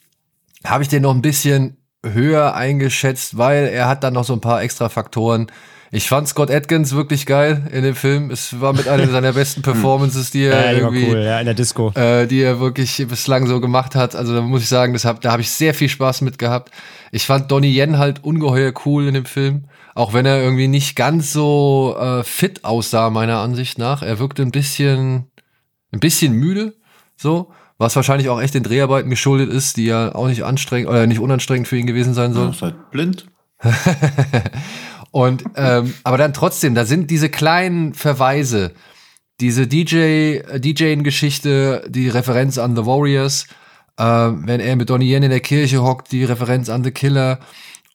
habe 0.64 0.82
ich 0.82 0.88
den 0.90 1.04
noch 1.04 1.14
ein 1.14 1.22
bisschen 1.22 1.76
höher 2.06 2.56
eingeschätzt, 2.56 3.38
weil 3.38 3.68
er 3.68 3.90
hat 3.90 4.04
dann 4.06 4.14
noch 4.14 4.24
so 4.24 4.32
ein 4.32 4.40
paar 4.40 4.64
extra 4.64 4.88
Faktoren. 4.88 5.48
Ich 5.92 6.08
fand 6.08 6.30
Scott 6.30 6.50
Atkins 6.50 6.96
wirklich 6.96 7.26
geil 7.26 7.68
in 7.74 7.84
dem 7.84 7.96
Film. 7.96 8.32
Es 8.32 8.62
war 8.62 8.72
mit 8.72 8.88
einer 8.88 9.08
seiner 9.08 9.34
besten 9.34 9.62
Performances, 9.64 10.32
die 10.32 10.44
er 10.44 10.72
ja, 10.72 10.80
irgendwie, 10.80 11.10
cool, 11.10 11.18
ja, 11.22 11.38
in 11.38 11.48
der 11.48 11.54
Disco, 11.54 11.92
äh, 11.96 12.28
die 12.28 12.42
er 12.42 12.62
wirklich 12.62 13.06
bislang 13.10 13.46
so 13.46 13.60
gemacht 13.60 13.94
hat. 13.94 14.16
Also 14.16 14.34
da 14.34 14.40
muss 14.40 14.62
ich 14.62 14.70
sagen, 14.70 14.94
das 14.94 15.04
hab, 15.04 15.20
da 15.20 15.34
habe 15.34 15.42
ich 15.42 15.52
sehr 15.52 15.74
viel 15.74 15.90
Spaß 15.90 16.22
mit 16.22 16.40
gehabt. 16.40 16.72
Ich 17.12 17.26
fand 17.26 17.52
Donnie 17.52 17.78
Yen 17.78 17.98
halt 17.98 18.24
ungeheuer 18.24 18.72
cool 18.86 19.06
in 19.06 19.16
dem 19.16 19.26
Film, 19.26 19.66
auch 19.96 20.14
wenn 20.14 20.26
er 20.26 20.42
irgendwie 20.42 20.70
nicht 20.70 20.96
ganz 20.96 21.34
so 21.34 21.98
äh, 22.00 22.24
fit 22.24 22.64
aussah 22.64 23.10
meiner 23.10 23.40
Ansicht 23.40 23.78
nach. 23.78 24.02
Er 24.02 24.20
wirkte 24.20 24.44
ein 24.44 24.52
bisschen, 24.52 25.26
ein 25.92 26.00
bisschen 26.00 26.32
müde, 26.32 26.76
so, 27.20 27.52
Was 27.78 27.96
wahrscheinlich 27.96 28.30
auch 28.30 28.42
echt 28.42 28.54
den 28.54 28.64
Dreharbeiten 28.64 29.10
geschuldet 29.10 29.50
ist, 29.50 29.78
die 29.78 29.86
ja 29.86 30.14
auch 30.14 30.28
nicht 30.28 30.44
anstrengend 30.44 30.90
oder 30.90 31.08
nicht 31.08 31.20
unanstrengend 31.20 31.68
für 31.68 31.78
ihn 31.78 31.86
gewesen 31.86 32.14
sein 32.14 32.34
sollen. 32.34 32.48
Ja, 32.48 32.54
ist 32.54 32.62
halt 32.62 32.92
blind. 32.92 33.26
und 35.12 35.44
ähm, 35.56 35.94
aber 36.04 36.18
dann 36.18 36.34
trotzdem, 36.34 36.76
da 36.76 36.86
sind 36.86 37.12
diese 37.12 37.30
kleinen 37.30 37.94
Verweise, 37.94 38.74
diese 39.40 39.68
DJ 39.68 40.40
DJ-Geschichte, 40.58 41.86
die 41.90 42.10
Referenz 42.10 42.58
an 42.58 42.76
The 42.76 42.86
Warriors, 42.86 43.48
äh, 43.98 44.04
wenn 44.04 44.60
er 44.60 44.76
mit 44.76 44.90
Donnie 44.90 45.12
Yen 45.14 45.24
in 45.24 45.30
der 45.30 45.40
Kirche 45.40 45.82
hockt, 45.82 46.12
die 46.12 46.24
Referenz 46.24 46.70
an 46.70 46.84
The 46.84 46.92
Killer 46.92 47.40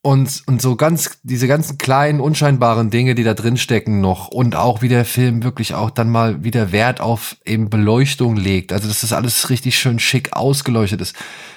und, 0.04 0.42
und 0.44 0.60
so 0.60 0.76
ganz, 0.76 1.18
diese 1.22 1.48
ganzen 1.48 1.78
kleinen, 1.78 2.20
unscheinbaren 2.20 2.90
Dinge, 2.90 3.14
die 3.14 3.24
da 3.24 3.32
drin 3.32 3.56
stecken 3.56 4.02
noch 4.02 4.28
und 4.28 4.54
auch 4.54 4.82
wie 4.82 4.88
der 4.88 5.06
Film 5.06 5.42
wirklich 5.42 5.72
auch 5.72 5.88
dann 5.88 6.10
mal 6.10 6.44
wieder 6.44 6.72
Wert 6.72 7.00
auf 7.00 7.36
eben 7.46 7.70
Beleuchtung 7.70 8.36
legt. 8.36 8.74
Also, 8.74 8.86
dass 8.86 9.00
das 9.00 9.14
alles 9.14 9.48
richtig 9.48 9.78
schön 9.78 9.98
schick 9.98 10.34
ausgeleuchtet 10.34 11.00
ist. 11.00 11.16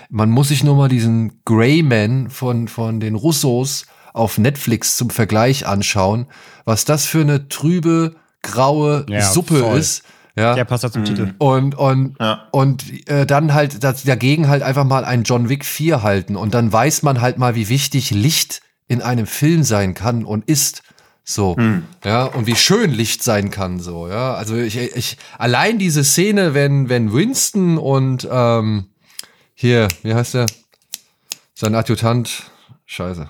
Man 0.09 0.29
muss 0.29 0.47
sich 0.47 0.63
nur 0.63 0.75
mal 0.75 0.87
diesen 0.87 1.41
Greyman 1.43 2.29
von, 2.29 2.69
von 2.69 3.01
den 3.01 3.15
Russos 3.15 3.85
auf 4.13 4.37
Netflix 4.37 4.95
zum 4.95 5.09
Vergleich 5.09 5.67
anschauen, 5.67 6.27
was 6.63 6.85
das 6.85 7.05
für 7.05 7.19
eine 7.19 7.49
trübe, 7.49 8.15
graue 8.43 9.05
Ja, 9.09 9.29
Suppe 9.29 9.59
voll. 9.59 9.77
ist. 9.77 10.03
Ja. 10.37 10.53
Der 10.53 10.65
passt 10.65 10.83
ja 10.83 10.91
zum 10.91 11.03
Titel. 11.03 11.33
Und, 11.39 11.73
und, 11.75 12.15
Ja. 12.19 12.47
und 12.51 13.09
äh, 13.09 13.25
dann 13.25 13.53
halt 13.55 13.83
das, 13.83 14.03
dagegen 14.03 14.47
halt 14.47 14.61
einfach 14.61 14.83
mal 14.83 15.03
ein 15.03 15.23
John 15.23 15.49
Wick 15.49 15.65
4 15.65 16.03
halten. 16.03 16.35
Und 16.35 16.53
dann 16.53 16.71
weiß 16.71 17.01
man 17.01 17.21
halt 17.21 17.39
mal, 17.39 17.55
wie 17.55 17.69
wichtig 17.69 18.11
Licht 18.11 18.61
in 18.87 19.01
einem 19.01 19.25
Film 19.25 19.63
sein 19.63 19.93
kann 19.95 20.23
und 20.23 20.45
ist. 20.47 20.83
So, 21.29 21.57
ja, 22.05 22.23
und 22.23 22.47
wie 22.47 22.55
schön 22.55 22.89
Licht 22.91 23.21
sein 23.21 23.51
kann, 23.51 23.81
so, 23.81 24.07
ja. 24.07 24.35
Also 24.35 24.55
ich, 24.55 24.77
ich, 24.77 25.17
allein 25.37 25.77
diese 25.77 26.05
Szene, 26.05 26.53
wenn, 26.53 26.87
wenn 26.87 27.11
Winston 27.11 27.77
und 27.77 28.25
ähm, 28.31 28.85
hier, 29.53 29.89
wie 30.03 30.13
heißt 30.13 30.35
der? 30.35 30.45
Sein 31.53 31.75
Adjutant, 31.75 32.43
scheiße. 32.85 33.27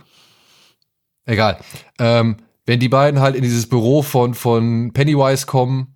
Egal. 1.26 1.58
Ähm, 1.98 2.38
wenn 2.68 2.80
die 2.80 2.90
beiden 2.90 3.20
halt 3.20 3.36
in 3.36 3.42
dieses 3.42 3.68
Büro 3.68 4.04
von, 4.04 4.36
von 4.36 4.94
Pennywise 4.94 5.48
kommen 5.48 5.96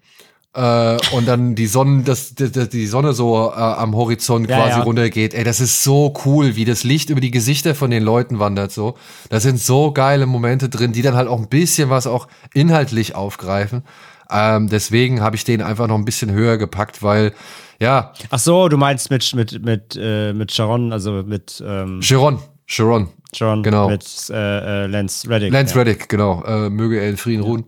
äh, 0.54 0.98
und 1.14 1.28
dann 1.28 1.56
die 1.56 1.68
Sonne, 1.68 2.04
das, 2.04 2.36
die, 2.36 2.52
die 2.52 2.88
Sonne 2.88 3.14
so 3.14 3.52
äh, 3.52 3.54
am 3.56 3.96
Horizont 3.96 4.50
Ja, 4.50 4.58
quasi 4.58 4.80
ja. 4.80 4.84
runtergeht. 4.84 5.34
Ey, 5.34 5.44
das 5.44 5.62
ist 5.62 5.84
so 5.84 6.14
cool, 6.26 6.56
wie 6.56 6.66
das 6.66 6.84
Licht 6.84 7.10
über 7.10 7.22
die 7.22 7.32
Gesichter 7.32 7.74
von 7.74 7.90
den 7.90 8.04
Leuten 8.04 8.40
wandert. 8.40 8.72
So, 8.72 8.96
da 9.30 9.40
sind 9.40 9.60
so 9.60 9.92
geile 9.94 10.26
Momente 10.26 10.68
drin, 10.68 10.92
die 10.92 11.02
dann 11.02 11.16
halt 11.16 11.28
auch 11.30 11.40
ein 11.40 11.48
bisschen 11.48 11.90
was 11.90 12.06
auch 12.08 12.28
inhaltlich 12.54 13.16
aufgreifen. 13.16 13.84
Ähm, 14.30 14.68
deswegen 14.70 15.22
habe 15.22 15.36
ich 15.36 15.44
den 15.44 15.62
einfach 15.62 15.88
noch 15.88 15.98
ein 15.98 16.06
bisschen 16.06 16.32
höher 16.32 16.58
gepackt, 16.58 17.02
weil 17.04 17.34
ja, 17.80 18.14
Ach 18.30 18.40
so, 18.40 18.70
du 18.70 18.78
meinst 18.78 19.10
mit, 19.10 19.34
mit, 19.34 19.64
mit, 19.66 19.98
äh, 20.00 20.34
mit 20.34 20.52
Sharon, 20.52 20.94
also 20.94 21.24
mit 21.24 21.64
ähm, 21.66 22.00
Chiron, 22.02 22.40
Chiron, 22.68 23.10
Sharon, 23.36 23.64
Genau. 23.64 23.90
mit 23.90 24.06
äh, 24.30 24.84
äh, 24.84 24.88
Lance 24.88 25.28
Reddick. 25.28 25.52
Lance 25.52 25.74
ja. 25.74 25.80
Reddick, 25.82 26.08
genau, 26.08 26.44
äh, 26.44 26.70
möge 26.70 27.00
er 27.00 27.10
in 27.10 27.18
Frieden 27.18 27.42
ruhen. 27.42 27.66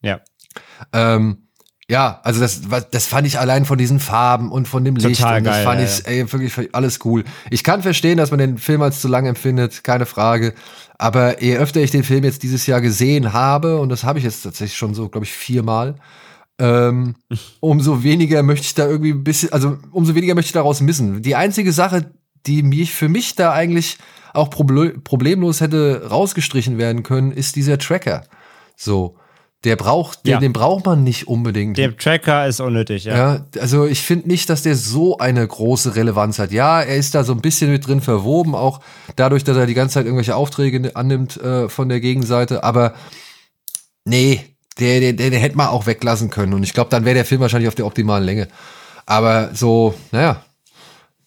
Ja. 0.00 0.20
Ähm, 0.92 1.48
ja, 1.88 2.20
also 2.22 2.40
das, 2.40 2.62
das 2.90 3.06
fand 3.06 3.26
ich 3.26 3.38
allein 3.38 3.64
von 3.64 3.76
diesen 3.76 4.00
Farben 4.00 4.50
und 4.50 4.68
von 4.68 4.84
dem 4.84 4.96
Licht. 4.96 5.20
Total 5.20 5.38
und 5.38 5.44
das 5.44 5.56
geil, 5.56 5.64
fand 5.64 5.80
ja, 5.80 5.86
ich 5.86 6.06
ey, 6.06 6.32
wirklich 6.32 6.74
alles 6.74 7.00
cool. 7.04 7.24
Ich 7.50 7.64
kann 7.64 7.82
verstehen, 7.82 8.18
dass 8.18 8.30
man 8.30 8.38
den 8.38 8.58
Film 8.58 8.82
als 8.82 9.00
zu 9.00 9.08
lang 9.08 9.26
empfindet, 9.26 9.82
keine 9.84 10.06
Frage. 10.06 10.54
Aber 10.96 11.42
je 11.42 11.56
öfter 11.56 11.80
ich 11.80 11.90
den 11.90 12.04
Film 12.04 12.24
jetzt 12.24 12.44
dieses 12.44 12.66
Jahr 12.66 12.80
gesehen 12.80 13.32
habe, 13.32 13.78
und 13.78 13.88
das 13.88 14.04
habe 14.04 14.18
ich 14.18 14.24
jetzt 14.24 14.42
tatsächlich 14.42 14.78
schon 14.78 14.94
so, 14.94 15.08
glaube 15.08 15.26
ich, 15.26 15.32
viermal, 15.32 15.96
ähm, 16.58 17.16
umso 17.60 18.04
weniger 18.04 18.42
möchte 18.42 18.66
ich 18.66 18.74
da 18.74 18.86
irgendwie 18.86 19.12
ein 19.12 19.24
bisschen, 19.24 19.52
also 19.52 19.78
umso 19.90 20.14
weniger 20.14 20.34
möchte 20.34 20.48
ich 20.48 20.52
daraus 20.52 20.80
missen. 20.80 21.22
Die 21.22 21.34
einzige 21.34 21.72
Sache, 21.72 22.12
die 22.46 22.62
mich 22.62 22.92
für 22.94 23.08
mich 23.08 23.34
da 23.34 23.52
eigentlich 23.52 23.98
auch 24.32 24.48
proble 24.48 24.98
problemlos 25.00 25.60
hätte 25.60 26.06
rausgestrichen 26.08 26.78
werden 26.78 27.02
können, 27.02 27.32
ist 27.32 27.56
dieser 27.56 27.78
Tracker. 27.78 28.22
So. 28.76 29.16
Der 29.64 29.76
braucht, 29.76 30.26
den, 30.26 30.32
Ja. 30.32 30.40
den 30.40 30.52
braucht 30.52 30.86
man 30.86 31.04
nicht 31.04 31.28
unbedingt. 31.28 31.78
Der 31.78 31.96
Tracker 31.96 32.48
ist 32.48 32.58
unnötig, 32.60 33.04
ja. 33.04 33.16
ja, 33.16 33.46
also 33.60 33.86
ich 33.86 34.00
finde 34.02 34.26
nicht, 34.28 34.50
dass 34.50 34.62
der 34.62 34.74
so 34.74 35.18
eine 35.18 35.46
große 35.46 35.94
Relevanz 35.94 36.40
hat. 36.40 36.50
Ja, 36.50 36.80
er 36.82 36.96
ist 36.96 37.14
da 37.14 37.22
so 37.22 37.32
ein 37.32 37.40
bisschen 37.40 37.70
mit 37.70 37.86
drin 37.86 38.00
verwoben, 38.00 38.56
auch 38.56 38.80
dadurch, 39.14 39.44
dass 39.44 39.56
er 39.56 39.66
die 39.66 39.74
ganze 39.74 39.94
Zeit 39.94 40.06
irgendwelche 40.06 40.34
Aufträge 40.34 40.90
annimmt 40.96 41.36
äh, 41.36 41.68
von 41.68 41.88
der 41.88 42.00
Gegenseite. 42.00 42.64
Aber 42.64 42.94
nee, 44.04 44.40
der, 44.80 44.98
der, 45.00 45.12
der, 45.12 45.30
der 45.30 45.38
hätte 45.38 45.56
man 45.56 45.68
auch 45.68 45.86
weglassen 45.86 46.30
können. 46.30 46.54
Und 46.54 46.64
ich 46.64 46.72
glaube, 46.72 46.90
dann 46.90 47.04
wäre 47.04 47.14
der 47.14 47.24
Film 47.24 47.40
wahrscheinlich 47.40 47.68
auf 47.68 47.74
der 47.76 47.86
optimalen 47.86 48.24
Länge. 48.24 48.48
Aber 49.06 49.50
so, 49.54 49.94
naja, 50.10 50.42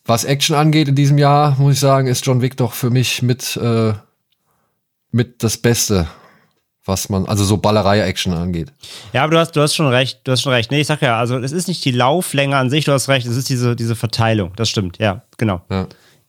was 0.05 0.25
Action 0.25 0.55
angeht 0.55 0.87
in 0.89 0.95
diesem 0.95 1.17
Jahr, 1.17 1.55
muss 1.57 1.75
ich 1.75 1.79
sagen, 1.79 2.07
ist 2.07 2.25
John 2.25 2.41
Wick 2.41 2.57
doch 2.57 2.73
für 2.73 2.89
mich 2.89 3.21
mit, 3.21 3.55
äh, 3.57 3.93
mit 5.11 5.41
das 5.43 5.57
Beste, 5.57 6.07
was 6.85 7.09
man, 7.09 7.25
also 7.25 7.43
so 7.43 7.57
Ballerei-Action 7.57 8.33
angeht. 8.33 8.71
Ja, 9.11 9.23
aber 9.23 9.31
du 9.31 9.39
hast, 9.39 9.55
du 9.55 9.61
hast 9.61 9.75
schon 9.75 9.87
recht, 9.87 10.21
du 10.23 10.31
hast 10.31 10.41
schon 10.41 10.53
recht. 10.53 10.71
Nee, 10.71 10.81
ich 10.81 10.87
sag 10.87 11.01
ja, 11.01 11.17
also 11.17 11.37
es 11.37 11.51
ist 11.51 11.67
nicht 11.67 11.83
die 11.83 11.91
Lauflänge 11.91 12.55
an 12.55 12.69
sich, 12.69 12.85
du 12.85 12.91
hast 12.91 13.09
recht, 13.09 13.25
es 13.25 13.35
ist 13.35 13.49
diese, 13.49 13.75
diese 13.75 13.95
Verteilung. 13.95 14.51
Das 14.55 14.69
stimmt, 14.69 14.99
ja, 14.99 15.23
genau. 15.37 15.61
Ja. 15.69 15.87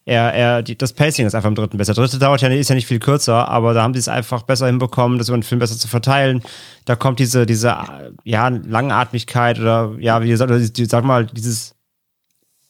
Er, 0.09 0.33
er, 0.35 0.63
die, 0.63 0.79
das 0.79 0.93
Pacing 0.93 1.27
ist 1.27 1.35
einfach 1.35 1.49
im 1.49 1.57
dritten 1.57 1.79
besser. 1.79 1.93
Der 1.93 2.05
dritte 2.05 2.21
dauert 2.21 2.41
ja, 2.41 2.49
ist 2.49 2.69
ja 2.69 2.77
nicht 2.77 2.87
viel 2.87 3.01
kürzer, 3.01 3.49
aber 3.49 3.75
da 3.75 3.83
haben 3.83 3.93
sie 3.93 3.99
es 3.99 4.07
einfach 4.07 4.43
besser 4.43 4.67
hinbekommen, 4.67 5.19
das 5.19 5.29
über 5.29 5.37
den 5.37 5.43
Film 5.43 5.59
besser 5.59 5.77
zu 5.77 5.89
verteilen. 5.89 6.43
Da 6.85 6.95
kommt 6.95 7.19
diese, 7.19 7.45
diese, 7.45 7.77
ja, 8.23 8.49
Langatmigkeit 8.49 9.59
oder, 9.59 9.95
ja, 9.99 10.23
wie 10.23 10.29
gesagt, 10.29 10.53
oder 10.53 10.61
sag 10.61 11.05
mal, 11.05 11.27
dieses 11.27 11.76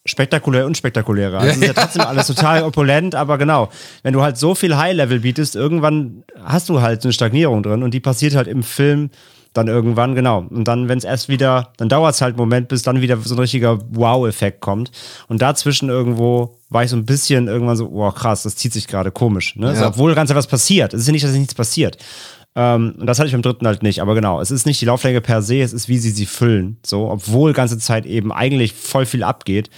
spektakulär, 0.06 0.66
unspektakuläre. 0.66 1.38
Also 1.38 1.50
es 1.50 1.56
ist 1.58 1.66
ja 1.66 1.72
trotzdem 1.74 2.02
alles 2.06 2.26
total 2.26 2.62
opulent, 2.62 3.14
aber 3.14 3.38
genau, 3.38 3.68
wenn 4.02 4.12
du 4.12 4.22
halt 4.22 4.38
so 4.38 4.54
viel 4.54 4.76
High-Level 4.76 5.20
bietest, 5.20 5.56
irgendwann 5.56 6.24
hast 6.42 6.68
du 6.68 6.80
halt 6.80 7.04
eine 7.04 7.12
Stagnierung 7.12 7.62
drin 7.62 7.82
und 7.82 7.92
die 7.92 8.00
passiert 8.00 8.34
halt 8.34 8.48
im 8.48 8.62
Film 8.62 9.10
dann 9.56 9.68
irgendwann, 9.68 10.14
genau. 10.14 10.44
Und 10.50 10.64
dann, 10.68 10.88
wenn 10.88 10.98
es 10.98 11.04
erst 11.04 11.28
wieder, 11.28 11.72
dann 11.76 11.88
dauert 11.88 12.14
es 12.14 12.20
halt 12.20 12.34
einen 12.34 12.38
Moment, 12.38 12.68
bis 12.68 12.82
dann 12.82 13.00
wieder 13.00 13.16
so 13.18 13.34
ein 13.34 13.38
richtiger 13.38 13.78
Wow-Effekt 13.90 14.60
kommt. 14.60 14.90
Und 15.28 15.42
dazwischen 15.42 15.88
irgendwo 15.88 16.58
war 16.68 16.84
ich 16.84 16.90
so 16.90 16.96
ein 16.96 17.06
bisschen 17.06 17.48
irgendwann 17.48 17.76
so, 17.76 17.90
wow, 17.92 18.14
krass, 18.14 18.42
das 18.42 18.56
zieht 18.56 18.72
sich 18.72 18.86
gerade 18.86 19.10
komisch. 19.10 19.56
Ne? 19.56 19.68
Ja. 19.68 19.74
So, 19.74 19.86
obwohl 19.86 20.14
ganz 20.14 20.30
etwas 20.30 20.46
passiert. 20.46 20.94
Es 20.94 21.00
ist 21.00 21.06
ja 21.06 21.12
nicht, 21.12 21.24
dass 21.24 21.32
nichts 21.32 21.54
passiert. 21.54 21.96
Ähm, 22.56 22.94
und 22.98 23.06
das 23.06 23.18
hatte 23.18 23.26
ich 23.26 23.32
beim 23.32 23.42
dritten 23.42 23.66
halt 23.66 23.82
nicht. 23.82 24.00
Aber 24.00 24.14
genau, 24.14 24.40
es 24.40 24.50
ist 24.50 24.66
nicht 24.66 24.80
die 24.80 24.86
Lauflänge 24.86 25.20
per 25.20 25.42
se, 25.42 25.60
es 25.60 25.74
ist, 25.74 25.88
wie 25.88 25.98
sie 25.98 26.10
sie 26.10 26.26
füllen. 26.26 26.78
So, 26.84 27.10
obwohl 27.10 27.52
ganze 27.52 27.78
Zeit 27.78 28.06
eben 28.06 28.32
eigentlich 28.32 28.72
voll 28.72 29.04
viel 29.04 29.22
abgeht. 29.22 29.68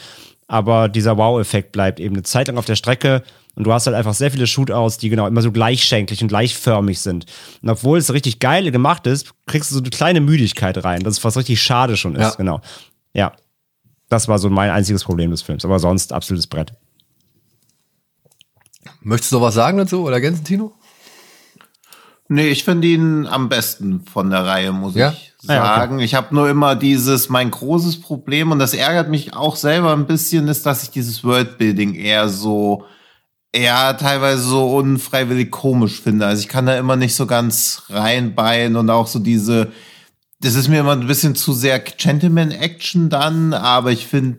Aber 0.47 0.89
dieser 0.89 1.19
Wow-Effekt 1.19 1.73
bleibt 1.73 2.01
eben 2.01 2.15
eine 2.15 2.23
Zeit 2.23 2.47
lang 2.47 2.57
auf 2.57 2.65
der 2.65 2.77
Strecke. 2.77 3.23
Und 3.57 3.65
du 3.65 3.73
hast 3.73 3.87
halt 3.87 3.97
einfach 3.97 4.15
sehr 4.15 4.31
viele 4.31 4.47
Shootouts, 4.47 4.99
die 4.99 5.09
genau 5.09 5.27
immer 5.27 5.43
so 5.43 5.51
gleichschenklich 5.51 6.23
und 6.23 6.29
gleichförmig 6.29 7.01
sind. 7.01 7.27
Und 7.61 7.69
obwohl 7.69 7.99
es 7.99 8.13
richtig 8.13 8.39
geil 8.39 8.71
gemacht 8.71 9.09
ist, 9.09 9.35
kriegst 9.47 9.73
du 9.73 9.75
so 9.75 9.81
eine 9.81 9.91
kleine 9.91 10.21
Müdigkeit 10.21 10.83
rein. 10.85 11.03
Das 11.03 11.19
ist 11.19 11.25
was 11.25 11.37
richtig 11.37 11.61
schade 11.61 11.97
schon 11.97 12.15
ist. 12.15 12.21
Ja. 12.23 12.35
Genau. 12.37 12.61
Ja. 13.13 13.33
Das 14.09 14.29
war 14.29 14.39
so 14.39 14.49
mein 14.49 14.71
einziges 14.71 15.03
Problem 15.03 15.33
des 15.33 15.43
Films. 15.43 15.65
Aber 15.65 15.81
sonst 15.81 16.13
absolutes 16.13 16.47
Brett. 16.47 16.73
Möchtest 19.01 19.33
du 19.33 19.37
noch 19.37 19.43
was 19.43 19.55
sagen 19.55 19.77
dazu 19.77 20.05
oder 20.05 20.15
ergänzen, 20.15 20.45
Tino? 20.45 20.73
Nee, 22.29 22.49
ich 22.49 22.65
finde 22.65 22.89
ihn 22.89 23.27
am 23.27 23.49
besten 23.49 24.03
von 24.03 24.31
der 24.31 24.45
Reihe, 24.45 24.73
muss 24.73 24.95
Ja? 24.95 25.13
ich 25.13 25.29
Ah 25.47 25.55
ja, 25.55 25.61
okay. 25.63 25.81
sagen. 25.81 25.99
Ich 26.01 26.15
habe 26.15 26.35
nur 26.35 26.49
immer 26.51 26.75
dieses, 26.77 27.29
mein 27.29 27.51
großes 27.51 28.01
Problem, 28.01 28.51
und 28.51 28.59
das 28.59 28.75
ärgert 28.75 29.09
mich 29.09 29.35
auch 29.35 29.57
selber 29.57 29.93
ein 29.93 30.07
bisschen, 30.07 30.49
ist, 30.49 30.67
dass 30.67 30.83
ich 30.83 30.91
dieses 30.91 31.23
Worldbuilding 31.25 31.95
eher 31.95 32.29
so, 32.29 32.85
eher 33.53 33.97
teilweise 33.97 34.43
so 34.43 34.77
unfreiwillig 34.77 35.51
komisch 35.51 36.01
finde. 36.01 36.27
Also 36.27 36.43
ich 36.43 36.49
kann 36.49 36.67
da 36.67 36.77
immer 36.77 36.97
nicht 36.97 37.15
so 37.15 37.27
ganz 37.27 37.85
reinbeien 37.89 38.77
und 38.77 38.91
auch 38.91 39.07
so 39.07 39.21
diese, 39.21 39.73
das 40.41 40.55
ist 40.55 40.69
mir 40.69 40.81
immer 40.81 40.93
ein 40.93 41.07
bisschen 41.07 41.35
zu 41.35 41.53
sehr 41.53 41.79
Gentleman-Action 41.79 43.09
dann, 43.09 43.55
aber 43.55 43.93
ich 43.93 44.07
finde 44.07 44.39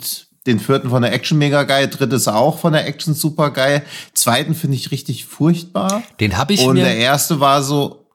den 0.49 0.59
vierten 0.59 0.89
von 0.89 1.01
der 1.01 1.13
Action 1.13 1.37
mega 1.37 1.63
geil, 1.63 1.87
drittes 1.87 2.27
auch 2.27 2.59
von 2.59 2.73
der 2.73 2.87
Action 2.87 3.13
super 3.13 3.51
geil, 3.51 3.83
zweiten 4.13 4.55
finde 4.55 4.75
ich 4.75 4.91
richtig 4.91 5.25
furchtbar. 5.25 6.03
Den 6.19 6.37
habe 6.37 6.53
ich 6.53 6.61
Und 6.61 6.75
mir, 6.75 6.83
der 6.83 6.97
erste 6.97 7.39
war 7.39 7.63
so. 7.63 8.05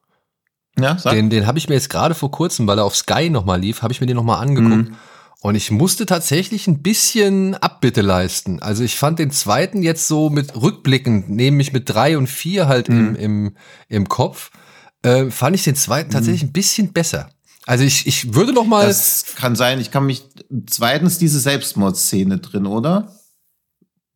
Ja, 0.78 0.98
sag. 0.98 1.12
den, 1.12 1.30
den 1.30 1.46
habe 1.46 1.58
ich 1.58 1.68
mir 1.68 1.76
jetzt 1.76 1.88
gerade 1.88 2.14
vor 2.14 2.30
kurzem, 2.30 2.66
weil 2.66 2.78
er 2.78 2.84
auf 2.84 2.96
Sky 2.96 3.30
nochmal 3.30 3.60
lief, 3.60 3.82
habe 3.82 3.92
ich 3.92 4.00
mir 4.00 4.08
den 4.08 4.16
nochmal 4.16 4.42
angeguckt. 4.42 4.92
Und 5.40 5.56
ich 5.56 5.70
musste 5.70 6.06
tatsächlich 6.06 6.66
ein 6.68 6.82
bisschen 6.82 7.54
Abbitte 7.54 8.00
leisten. 8.00 8.62
Also 8.62 8.82
ich 8.82 8.96
fand 8.96 9.18
den 9.18 9.30
zweiten 9.30 9.82
jetzt 9.82 10.08
so 10.08 10.30
mit 10.30 10.56
rückblickend, 10.56 11.28
nämlich 11.28 11.72
mit 11.72 11.88
drei 11.88 12.16
und 12.16 12.28
vier 12.28 12.66
halt 12.66 12.88
im, 12.88 13.14
im, 13.14 13.56
im 13.88 14.08
Kopf, 14.08 14.50
äh, 15.02 15.30
fand 15.30 15.54
ich 15.54 15.62
den 15.62 15.76
zweiten 15.76 16.10
tatsächlich 16.10 16.44
ein 16.44 16.52
bisschen 16.52 16.94
besser. 16.94 17.28
Also 17.66 17.84
ich, 17.84 18.06
ich 18.06 18.34
würde 18.34 18.52
noch 18.52 18.66
mal, 18.66 18.86
das 18.86 19.24
kann 19.36 19.56
sein. 19.56 19.80
Ich 19.80 19.90
kann 19.90 20.06
mich. 20.06 20.24
Zweitens 20.68 21.18
diese 21.18 21.40
Selbstmordszene 21.40 22.38
drin, 22.38 22.66
oder? 22.66 23.12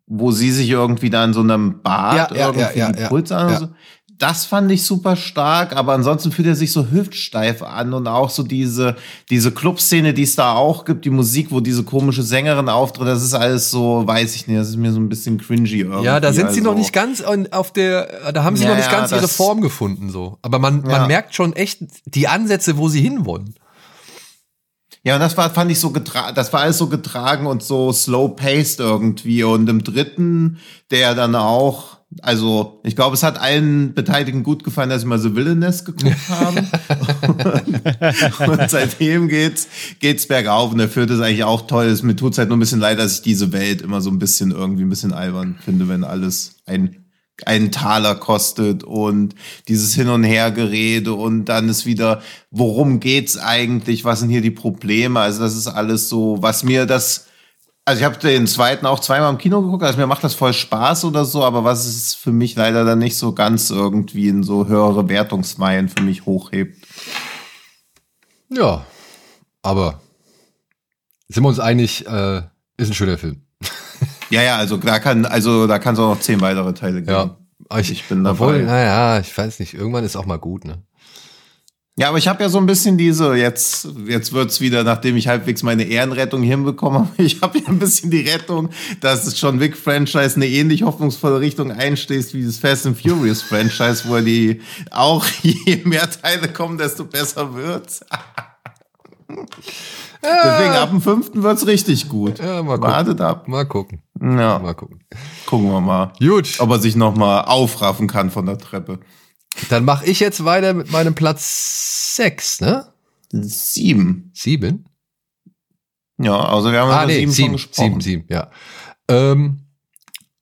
Wo 0.06 0.30
sie 0.30 0.50
sich 0.50 0.68
irgendwie 0.68 1.10
da 1.10 1.24
in 1.24 1.32
so 1.34 1.40
einem 1.40 1.82
Bad 1.82 2.30
Ja, 2.30 2.36
ja, 2.36 2.46
irgendwie 2.46 2.78
ja, 2.78 2.90
ja, 2.90 2.98
ja. 2.98 3.08
Puls 3.08 3.32
an 3.32 3.48
Ja. 3.50 3.58
so. 3.58 3.68
Das 4.18 4.44
fand 4.44 4.70
ich 4.72 4.84
super 4.84 5.14
stark, 5.14 5.76
aber 5.76 5.92
ansonsten 5.92 6.32
fühlt 6.32 6.48
er 6.48 6.56
sich 6.56 6.72
so 6.72 6.90
hüftsteif 6.90 7.62
an 7.62 7.94
und 7.94 8.08
auch 8.08 8.30
so 8.30 8.42
diese, 8.42 8.96
diese 9.30 9.52
Clubszene, 9.52 10.12
die 10.12 10.24
es 10.24 10.34
da 10.34 10.54
auch 10.54 10.84
gibt, 10.84 11.04
die 11.04 11.10
Musik, 11.10 11.48
wo 11.50 11.60
diese 11.60 11.84
komische 11.84 12.24
Sängerin 12.24 12.68
auftritt, 12.68 13.06
das 13.06 13.22
ist 13.22 13.34
alles 13.34 13.70
so, 13.70 14.04
weiß 14.06 14.34
ich 14.34 14.48
nicht, 14.48 14.58
das 14.58 14.70
ist 14.70 14.76
mir 14.76 14.92
so 14.92 14.98
ein 14.98 15.08
bisschen 15.08 15.38
cringy 15.38 15.68
irgendwie. 15.68 16.04
Ja, 16.04 16.18
da 16.18 16.32
sind 16.32 16.46
also. 16.46 16.54
sie 16.56 16.62
noch 16.62 16.72
also 16.72 16.82
nicht 16.82 16.92
ganz 16.92 17.22
auf 17.22 17.72
der, 17.72 18.32
da 18.32 18.42
haben 18.42 18.56
sie 18.56 18.64
ja, 18.64 18.70
noch 18.70 18.76
nicht 18.76 18.90
ganz 18.90 19.12
ihre 19.12 19.28
Form 19.28 19.60
gefunden, 19.60 20.10
so. 20.10 20.38
Aber 20.42 20.58
man, 20.58 20.82
man 20.82 21.06
merkt 21.06 21.34
schon 21.34 21.52
echt 21.52 21.84
die 22.06 22.26
Ansätze, 22.26 22.76
wo 22.76 22.88
sie 22.88 23.00
hinwollen. 23.00 23.54
Ja, 25.04 25.14
und 25.14 25.20
das 25.20 25.36
war, 25.36 25.48
fand 25.50 25.70
ich 25.70 25.78
so 25.78 25.90
getragen, 25.90 26.34
das 26.34 26.52
war 26.52 26.60
alles 26.60 26.78
so 26.78 26.88
getragen 26.88 27.46
und 27.46 27.62
so 27.62 27.92
slow 27.92 28.34
paced 28.34 28.80
irgendwie. 28.80 29.44
Und 29.44 29.68
im 29.68 29.84
dritten, 29.84 30.58
der 30.90 31.14
dann 31.14 31.36
auch, 31.36 31.97
also 32.22 32.80
ich 32.84 32.96
glaube, 32.96 33.14
es 33.14 33.22
hat 33.22 33.38
allen 33.38 33.94
Beteiligten 33.94 34.42
gut 34.42 34.64
gefallen, 34.64 34.88
dass 34.88 35.02
sie 35.02 35.06
mal 35.06 35.18
The 35.18 35.36
Villainess 35.36 35.84
geguckt 35.84 36.16
haben. 36.28 36.66
und, 37.28 38.48
und, 38.48 38.70
seitdem 38.70 39.28
geht's, 39.28 39.68
geht's 40.00 40.26
bergauf. 40.26 40.72
Und 40.72 40.78
der 40.78 40.88
vierte 40.88 41.14
ist 41.14 41.20
eigentlich 41.20 41.44
auch 41.44 41.66
toll. 41.66 41.86
Es, 41.86 42.02
mir 42.02 42.16
tut's 42.16 42.38
halt 42.38 42.48
nur 42.48 42.56
ein 42.56 42.60
bisschen 42.60 42.80
leid, 42.80 42.98
dass 42.98 43.14
ich 43.14 43.22
diese 43.22 43.52
Welt 43.52 43.82
immer 43.82 44.00
so 44.00 44.10
ein 44.10 44.18
bisschen 44.18 44.52
irgendwie 44.52 44.84
ein 44.84 44.88
bisschen 44.88 45.12
albern 45.12 45.58
finde, 45.62 45.88
wenn 45.88 46.04
alles 46.04 46.56
ein 46.66 47.04
einen 47.46 47.70
Taler 47.70 48.16
kostet 48.16 48.82
und 48.82 49.34
dieses 49.68 49.94
Hin- 49.94 50.08
und 50.08 50.24
Hergerede 50.24 51.14
und 51.14 51.44
dann 51.44 51.68
ist 51.68 51.86
wieder, 51.86 52.20
worum 52.50 52.98
geht's 52.98 53.38
eigentlich, 53.38 54.04
was 54.04 54.20
sind 54.20 54.30
hier 54.30 54.40
die 54.40 54.50
Probleme? 54.50 55.20
Also 55.20 55.40
das 55.40 55.56
ist 55.56 55.68
alles 55.68 56.08
so, 56.08 56.38
was 56.40 56.64
mir 56.64 56.86
das, 56.86 57.27
also 57.88 58.00
ich 58.00 58.04
habe 58.04 58.18
den 58.18 58.46
zweiten 58.46 58.84
auch 58.84 59.00
zweimal 59.00 59.30
im 59.30 59.38
Kino 59.38 59.62
geguckt, 59.62 59.82
also 59.82 59.98
mir 59.98 60.06
macht 60.06 60.22
das 60.22 60.34
voll 60.34 60.52
Spaß 60.52 61.06
oder 61.06 61.24
so, 61.24 61.42
aber 61.42 61.64
was 61.64 61.86
es 61.86 62.12
für 62.12 62.32
mich 62.32 62.54
leider 62.54 62.84
dann 62.84 62.98
nicht 62.98 63.16
so 63.16 63.32
ganz 63.32 63.70
irgendwie 63.70 64.28
in 64.28 64.42
so 64.42 64.68
höhere 64.68 65.08
Wertungsmeilen 65.08 65.88
für 65.88 66.02
mich 66.02 66.26
hochhebt. 66.26 66.86
Ja, 68.50 68.84
aber 69.62 70.02
sind 71.28 71.42
wir 71.42 71.48
uns 71.48 71.60
einig, 71.60 72.06
äh, 72.06 72.42
ist 72.76 72.90
ein 72.90 72.94
schöner 72.94 73.18
Film. 73.18 73.42
Ja, 74.30 74.42
ja, 74.42 74.56
also 74.58 74.76
da 74.76 74.98
kann, 74.98 75.24
also 75.24 75.66
da 75.66 75.78
kann 75.78 75.94
es 75.94 76.00
auch 76.00 76.14
noch 76.14 76.20
zehn 76.20 76.42
weitere 76.42 76.74
Teile 76.74 77.00
geben. 77.00 77.10
Ja, 77.70 77.78
ich, 77.78 77.90
ich 77.90 78.04
bin 78.04 78.22
dabei. 78.22 78.34
Obwohl, 78.34 78.62
naja, 78.62 79.18
ich 79.20 79.36
weiß 79.36 79.58
nicht, 79.60 79.72
irgendwann 79.72 80.04
ist 80.04 80.16
auch 80.16 80.26
mal 80.26 80.38
gut, 80.38 80.66
ne? 80.66 80.82
Ja, 81.98 82.10
aber 82.10 82.18
ich 82.18 82.28
habe 82.28 82.40
ja 82.44 82.48
so 82.48 82.58
ein 82.58 82.66
bisschen 82.66 82.96
diese, 82.96 83.34
jetzt, 83.34 83.88
jetzt 84.06 84.32
wird's 84.32 84.60
wieder, 84.60 84.84
nachdem 84.84 85.16
ich 85.16 85.26
halbwegs 85.26 85.64
meine 85.64 85.82
Ehrenrettung 85.82 86.44
hinbekomme, 86.44 87.08
ich 87.18 87.40
habe 87.40 87.58
ja 87.58 87.66
ein 87.66 87.80
bisschen 87.80 88.12
die 88.12 88.20
Rettung, 88.20 88.68
dass 89.00 89.24
das 89.24 89.40
John 89.40 89.58
Wick-Franchise 89.58 90.36
eine 90.36 90.46
ähnlich 90.46 90.84
hoffnungsvolle 90.84 91.40
Richtung 91.40 91.72
einstehst 91.72 92.34
wie 92.34 92.46
das 92.46 92.58
Fast 92.58 92.86
and 92.86 93.00
Furious-Franchise, 93.00 94.04
wo 94.06 94.20
die 94.20 94.60
auch 94.92 95.26
je 95.42 95.80
mehr 95.86 96.08
Teile 96.08 96.46
kommen, 96.46 96.78
desto 96.78 97.04
besser 97.04 97.52
wird's. 97.52 98.04
Deswegen 100.22 100.74
ab 100.74 100.90
dem 100.90 101.02
fünften 101.02 101.42
wird's 101.42 101.66
richtig 101.66 102.08
gut. 102.08 102.38
Ja, 102.38 102.62
mal 102.62 102.76
gucken. 102.76 102.92
Wartet 102.92 103.20
ab. 103.20 103.48
Mal 103.48 103.66
gucken. 103.66 104.02
Ja. 104.20 104.60
Mal 104.60 104.74
gucken. 104.74 105.00
Gucken 105.46 105.70
wir 105.70 105.80
mal. 105.80 106.12
Gut. 106.20 106.60
Ob 106.60 106.70
er 106.70 106.78
sich 106.78 106.94
noch 106.94 107.16
mal 107.16 107.42
aufraffen 107.42 108.06
kann 108.06 108.30
von 108.30 108.46
der 108.46 108.58
Treppe. 108.58 109.00
Dann 109.68 109.84
mache 109.84 110.06
ich 110.06 110.20
jetzt 110.20 110.44
weiter 110.44 110.74
mit 110.74 110.90
meinem 110.90 111.14
Platz 111.14 112.16
sechs, 112.16 112.60
ne? 112.60 112.92
Sieben. 113.30 114.30
Sieben? 114.34 114.86
Ja, 116.18 116.38
also 116.38 116.72
wir 116.72 116.80
haben 116.80 116.90
ah, 116.90 117.06
nee, 117.06 117.20
sieben, 117.20 117.32
sieben 117.32 117.58
schon 117.58 117.68
gesprochen. 117.68 118.00
Sieben, 118.00 118.00
sieben, 118.00 118.24
ja. 118.28 118.50
Ähm, 119.08 119.60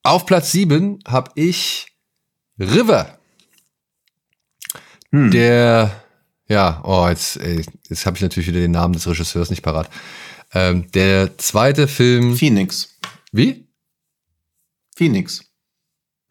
auf 0.02 0.26
Platz 0.26 0.52
sieben 0.52 1.00
habe 1.06 1.30
ich 1.34 1.86
River. 2.58 3.18
Hm. 5.10 5.30
Der 5.30 6.02
ja, 6.48 6.80
oh, 6.84 7.08
jetzt, 7.08 7.38
ey, 7.38 7.64
jetzt 7.88 8.06
habe 8.06 8.16
ich 8.16 8.22
natürlich 8.22 8.48
wieder 8.48 8.60
den 8.60 8.70
Namen 8.70 8.94
des 8.94 9.06
Regisseurs 9.06 9.50
nicht 9.50 9.62
parat. 9.62 9.90
Ähm, 10.52 10.90
der 10.92 11.36
zweite 11.38 11.88
Film. 11.88 12.36
Phoenix. 12.36 12.96
Wie? 13.32 13.66
Phoenix. 14.94 15.45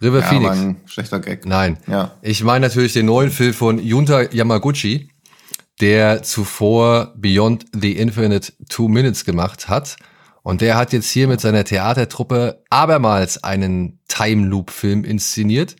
River 0.01 0.19
ja, 0.19 0.25
Phoenix. 0.27 0.57
ein 0.57 0.81
schlechter 0.85 1.19
Gag. 1.19 1.45
Nein. 1.45 1.77
Ja. 1.87 2.11
Ich 2.21 2.43
meine 2.43 2.67
natürlich 2.67 2.93
den 2.93 3.05
neuen 3.05 3.31
Film 3.31 3.53
von 3.53 3.79
Junta 3.79 4.23
Yamaguchi, 4.23 5.09
der 5.79 6.23
zuvor 6.23 7.13
Beyond 7.15 7.65
the 7.73 7.93
Infinite 7.93 8.53
Two 8.69 8.87
Minutes 8.87 9.25
gemacht 9.25 9.69
hat. 9.69 9.95
Und 10.43 10.61
der 10.61 10.77
hat 10.77 10.93
jetzt 10.93 11.09
hier 11.09 11.27
mit 11.27 11.41
seiner 11.41 11.63
Theatertruppe 11.63 12.63
abermals 12.69 13.43
einen 13.43 13.99
Time 14.07 14.45
Loop 14.45 14.69
Film 14.69 15.03
inszeniert, 15.03 15.75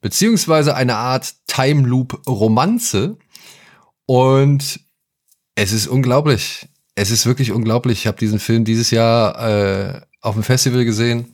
beziehungsweise 0.00 0.74
eine 0.74 0.96
Art 0.96 1.32
Time 1.46 1.86
Loop 1.86 2.20
Romanze 2.26 3.18
und 4.06 4.80
es 5.54 5.72
ist 5.72 5.86
unglaublich. 5.86 6.68
Es 6.96 7.10
ist 7.10 7.24
wirklich 7.26 7.52
unglaublich. 7.52 8.00
Ich 8.00 8.06
habe 8.08 8.18
diesen 8.18 8.40
Film 8.40 8.64
dieses 8.64 8.90
Jahr 8.90 9.38
äh, 9.38 10.00
auf 10.20 10.34
dem 10.34 10.42
Festival 10.42 10.84
gesehen 10.84 11.32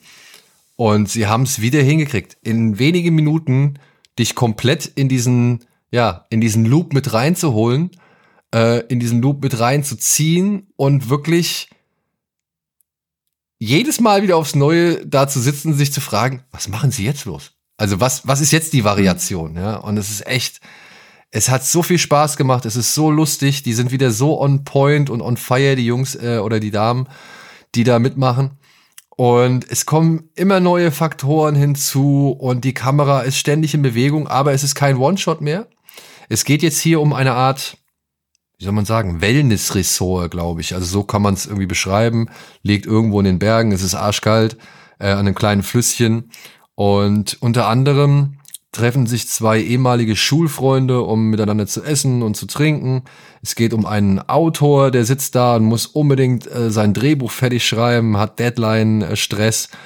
und 0.77 1.09
sie 1.09 1.27
haben 1.27 1.43
es 1.43 1.61
wieder 1.61 1.83
hingekriegt. 1.83 2.37
In 2.43 2.79
wenigen 2.79 3.15
Minuten 3.15 3.79
dich 4.19 4.35
komplett 4.35 4.87
in 4.87 5.09
diesen, 5.09 5.65
ja, 5.91 6.27
in 6.31 6.41
diesen 6.41 6.65
Loop 6.65 6.93
mit 6.93 7.13
reinzuholen, 7.13 7.91
äh, 8.55 8.81
in 8.87 9.01
diesen 9.01 9.21
Loop 9.21 9.43
mit 9.43 9.59
reinzuziehen 9.59 10.69
und 10.77 11.09
wirklich 11.09 11.71
jedes 13.59 14.01
Mal 14.01 14.23
wieder 14.23 14.37
aufs 14.37 14.55
Neue 14.55 15.07
da 15.07 15.29
zu 15.29 15.41
sitzen, 15.41 15.75
sich 15.75 15.93
zu 15.93 16.01
fragen, 16.01 16.43
was 16.51 16.69
machen 16.69 16.91
sie 16.91 17.05
jetzt 17.05 17.25
los? 17.25 17.53
Also 17.79 18.01
was, 18.01 18.27
was 18.27 18.41
ist 18.41 18.53
jetzt 18.53 18.73
die 18.73 18.85
Variation? 18.85 19.57
Ja, 19.57 19.77
und 19.77 19.97
es 19.97 20.11
ist 20.11 20.27
echt, 20.27 20.61
es 21.31 21.49
hat 21.49 21.65
so 21.65 21.83
viel 21.83 21.99
Spaß 21.99 22.37
gemacht, 22.37 22.67
es 22.67 22.77
ist 22.77 22.95
so 22.95 23.11
lustig, 23.11 23.63
die 23.63 23.73
sind 23.73 23.93
wieder 23.93 24.11
so 24.11 24.41
on 24.41 24.65
point 24.65 25.11
und 25.11 25.21
on 25.23 25.37
fire, 25.37 25.77
die 25.77 25.87
Jungs 25.87 26.15
äh, 26.15 26.39
oder 26.39 26.61
die 26.61 26.71
Damen, 26.71 27.09
die 27.75 27.85
da 27.85 27.99
mitmachen. 27.99 28.59
Und 29.17 29.71
es 29.71 29.87
kommen 29.87 30.29
immer 30.35 30.61
neue 30.61 30.93
Faktoren 30.93 31.55
hinzu 31.55 32.37
und 32.39 32.65
die 32.65 32.75
Kamera 32.75 33.23
ist 33.23 33.39
ständig 33.39 33.73
in 33.73 33.81
Bewegung, 33.81 34.29
aber 34.29 34.53
es 34.53 34.63
ist 34.63 34.75
kein 34.75 34.99
One-Shot 34.99 35.41
mehr. 35.41 35.67
Es 36.29 36.45
geht 36.45 36.63
jetzt 36.63 36.79
hier 36.81 37.01
um 37.01 37.15
eine 37.15 37.33
Art, 37.33 37.79
wie 38.59 38.65
soll 38.65 38.75
man 38.75 38.85
sagen, 38.85 39.23
Wellness-Ressort, 39.23 40.31
glaube 40.31 40.61
ich. 40.61 40.75
Also 40.75 40.87
so 40.87 41.03
kann 41.03 41.23
man 41.23 41.33
es 41.33 41.47
irgendwie 41.47 41.67
beschreiben. 41.67 42.29
Liegt 42.63 42.85
irgendwo 42.85 43.19
in 43.21 43.25
den 43.25 43.39
Bergen, 43.39 43.73
es 43.73 43.83
ist 43.83 43.95
arschkalt, 43.95 44.59
äh, 44.99 45.09
an 45.09 45.21
einem 45.21 45.35
kleinen 45.35 45.63
Flüsschen. 45.63 46.31
Und 46.75 47.39
unter 47.41 47.69
anderem 47.69 48.39
treffen 48.77 49.07
sich 49.07 49.29
zwei 49.29 49.61
ehemalige 49.61 50.15
Schulfreunde, 50.17 51.01
um 51.01 51.31
miteinander 51.31 51.67
zu 51.67 51.83
essen 51.83 52.23
und 52.23 52.37
zu 52.37 52.47
trinken. 52.47 53.03
Es 53.43 53.55
geht 53.55 53.73
um 53.73 53.87
einen 53.87 54.21
Autor, 54.21 54.91
der 54.91 55.05
sitzt 55.05 55.35
da 55.35 55.57
und 55.57 55.65
muss 55.65 55.87
unbedingt 55.87 56.47
äh, 56.47 56.71
sein 56.71 56.93
Drehbuch 56.93 57.31
fertig 57.31 57.67
schreiben, 57.67 58.19
hat 58.19 58.39
Deadline-Stress. 58.39 59.67
Äh, 59.67 59.77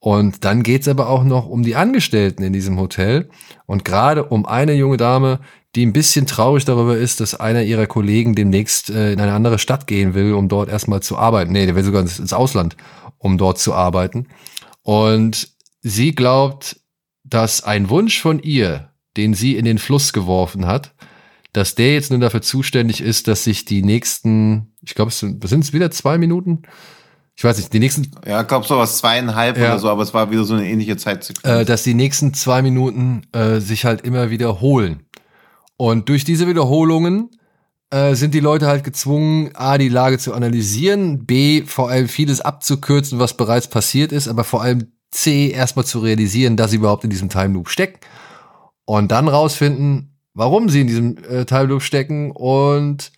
und 0.00 0.44
dann 0.44 0.62
geht's 0.62 0.88
aber 0.88 1.08
auch 1.08 1.24
noch 1.24 1.46
um 1.46 1.62
die 1.62 1.76
Angestellten 1.76 2.42
in 2.42 2.52
diesem 2.52 2.80
Hotel 2.80 3.28
und 3.66 3.84
gerade 3.84 4.24
um 4.24 4.46
eine 4.46 4.72
junge 4.72 4.96
Dame, 4.96 5.40
die 5.76 5.86
ein 5.86 5.92
bisschen 5.92 6.26
traurig 6.26 6.64
darüber 6.64 6.96
ist, 6.96 7.20
dass 7.20 7.38
einer 7.38 7.62
ihrer 7.62 7.86
Kollegen 7.86 8.34
demnächst 8.34 8.90
äh, 8.90 9.12
in 9.12 9.20
eine 9.20 9.34
andere 9.34 9.58
Stadt 9.58 9.86
gehen 9.86 10.14
will, 10.14 10.34
um 10.34 10.48
dort 10.48 10.68
erstmal 10.68 11.00
zu 11.00 11.16
arbeiten. 11.16 11.52
Nee, 11.52 11.66
der 11.66 11.76
will 11.76 11.84
sogar 11.84 12.00
ins 12.00 12.32
Ausland, 12.32 12.76
um 13.18 13.38
dort 13.38 13.58
zu 13.58 13.74
arbeiten. 13.74 14.26
Und 14.82 15.48
sie 15.82 16.14
glaubt, 16.14 16.79
dass 17.30 17.64
ein 17.64 17.88
Wunsch 17.88 18.20
von 18.20 18.40
ihr, 18.42 18.90
den 19.16 19.34
sie 19.34 19.56
in 19.56 19.64
den 19.64 19.78
Fluss 19.78 20.12
geworfen 20.12 20.66
hat, 20.66 20.94
dass 21.52 21.74
der 21.74 21.94
jetzt 21.94 22.10
nun 22.10 22.20
dafür 22.20 22.42
zuständig 22.42 23.00
ist, 23.00 23.26
dass 23.28 23.44
sich 23.44 23.64
die 23.64 23.82
nächsten, 23.82 24.74
ich 24.82 24.94
glaube, 24.94 25.08
es 25.08 25.18
sind 25.18 25.44
es 25.44 25.72
wieder 25.72 25.90
zwei 25.90 26.18
Minuten? 26.18 26.62
Ich 27.36 27.44
weiß 27.44 27.56
nicht, 27.56 27.72
die 27.72 27.78
nächsten. 27.78 28.10
Ja, 28.26 28.42
ich 28.42 28.48
glaube 28.48 28.66
so 28.66 28.76
was 28.76 28.98
zweieinhalb 28.98 29.56
ja, 29.56 29.70
oder 29.70 29.78
so, 29.78 29.88
aber 29.88 30.02
es 30.02 30.12
war 30.12 30.30
wieder 30.30 30.44
so 30.44 30.54
eine 30.54 30.68
ähnliche 30.68 30.96
Zeitsequenz. 30.96 31.62
Äh, 31.62 31.64
dass 31.64 31.82
die 31.82 31.94
nächsten 31.94 32.34
zwei 32.34 32.60
Minuten 32.60 33.22
äh, 33.32 33.60
sich 33.60 33.84
halt 33.84 34.02
immer 34.02 34.30
wiederholen. 34.30 35.04
Und 35.76 36.08
durch 36.10 36.24
diese 36.24 36.46
Wiederholungen 36.46 37.30
äh, 37.90 38.14
sind 38.14 38.34
die 38.34 38.40
Leute 38.40 38.66
halt 38.66 38.84
gezwungen, 38.84 39.50
A, 39.54 39.78
die 39.78 39.88
Lage 39.88 40.18
zu 40.18 40.34
analysieren, 40.34 41.24
B, 41.24 41.62
vor 41.62 41.88
allem 41.88 42.08
vieles 42.08 42.40
abzukürzen, 42.42 43.18
was 43.18 43.36
bereits 43.36 43.68
passiert 43.68 44.12
ist, 44.12 44.28
aber 44.28 44.44
vor 44.44 44.62
allem 44.62 44.92
C, 45.10 45.50
erstmal 45.50 45.84
zu 45.84 46.00
realisieren, 46.00 46.56
dass 46.56 46.70
sie 46.70 46.76
überhaupt 46.76 47.04
in 47.04 47.10
diesem 47.10 47.28
Time 47.28 47.54
Loop 47.54 47.68
stecken 47.68 47.98
und 48.84 49.10
dann 49.10 49.28
rausfinden, 49.28 50.16
warum 50.34 50.68
sie 50.68 50.82
in 50.82 50.86
diesem 50.86 51.18
äh, 51.24 51.44
Time 51.44 51.64
Loop 51.64 51.82
stecken 51.82 52.30
und 52.30 53.12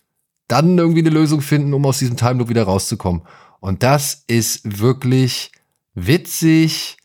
dann 0.47 0.77
irgendwie 0.77 0.99
eine 0.99 1.09
Lösung 1.09 1.41
finden, 1.41 1.73
um 1.73 1.85
aus 1.85 1.99
diesem 1.99 2.17
Time 2.17 2.35
Loop 2.35 2.49
wieder 2.49 2.63
rauszukommen. 2.63 3.21
Und 3.59 3.83
das 3.83 4.23
ist 4.27 4.79
wirklich 4.81 5.51
witzig, 5.93 6.97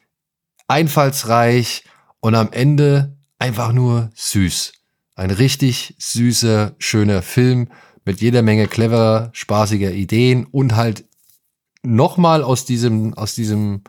einfallsreich 0.67 1.85
und 2.21 2.35
am 2.35 2.51
Ende 2.53 3.17
einfach 3.39 3.73
nur 3.73 4.11
süß. 4.15 4.73
Ein 5.15 5.31
richtig 5.31 5.95
süßer, 5.99 6.75
schöner 6.79 7.23
Film 7.23 7.69
mit 8.05 8.21
jeder 8.21 8.43
Menge 8.43 8.69
cleverer, 8.69 9.31
spaßiger 9.33 9.93
Ideen 9.93 10.47
und 10.47 10.77
halt 10.77 11.05
nochmal 11.83 12.43
aus 12.43 12.65
diesem, 12.65 13.15
aus 13.15 13.35
diesem 13.35 13.83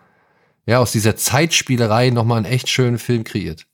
ja, 0.69 0.77
aus 0.77 0.91
dieser 0.91 1.15
Zeitspielerei 1.15 2.11
nochmal 2.11 2.37
einen 2.37 2.45
echt 2.45 2.69
schönen 2.69 2.99
Film 2.99 3.23
kreiert. 3.23 3.65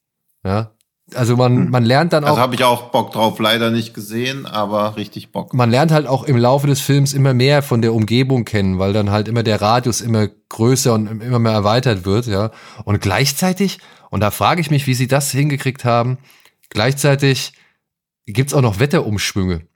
Ja, 0.46 0.72
also 1.14 1.36
man, 1.36 1.58
hm. 1.58 1.70
man 1.70 1.84
lernt 1.84 2.14
dann 2.14 2.24
also 2.24 2.36
auch. 2.36 2.38
Also 2.38 2.41
habe 2.43 2.56
ich 2.56 2.64
auch 2.64 2.91
Bock 2.91 3.12
drauf, 3.12 3.38
leider 3.38 3.70
nicht 3.70 3.93
gesehen, 3.93 4.46
aber 4.46 4.96
richtig 4.96 5.34
Bock. 5.34 5.54
Man 5.54 5.70
lernt 5.70 5.91
halt 5.91 6.08
auch 6.08 6.24
im 6.24 6.38
Laufe 6.38 6.68
des 6.68 6.80
Films 6.80 7.14
immer 7.14 7.34
mehr 7.34 7.64
von 7.64 7.82
der 7.82 7.93
Umgebung 7.93 8.46
kennen, 8.46 8.80
weil 8.80 8.93
dann 8.93 9.12
halt 9.12 9.28
immer 9.28 9.43
der 9.43 9.62
Radius 9.62 10.00
immer 10.00 10.30
größer 10.48 10.93
und 10.93 11.22
immer 11.22 11.38
mehr 11.38 11.52
erweitert 11.52 12.06
wird, 12.06 12.28
ja. 12.28 12.52
Und 12.86 13.02
gleichzeitig, 13.02 13.80
und 14.10 14.22
da 14.22 14.32
frage 14.32 14.62
ich 14.62 14.72
mich, 14.72 14.88
wie 14.88 14.93
sie 14.93 15.08
das 15.08 15.32
hingekriegt 15.32 15.84
haben, 15.84 16.18
gleichzeitig 16.70 17.52
gibt's 18.26 18.54
auch 18.54 18.62
noch 18.62 18.80
Wetterumschwünge. 18.80 19.68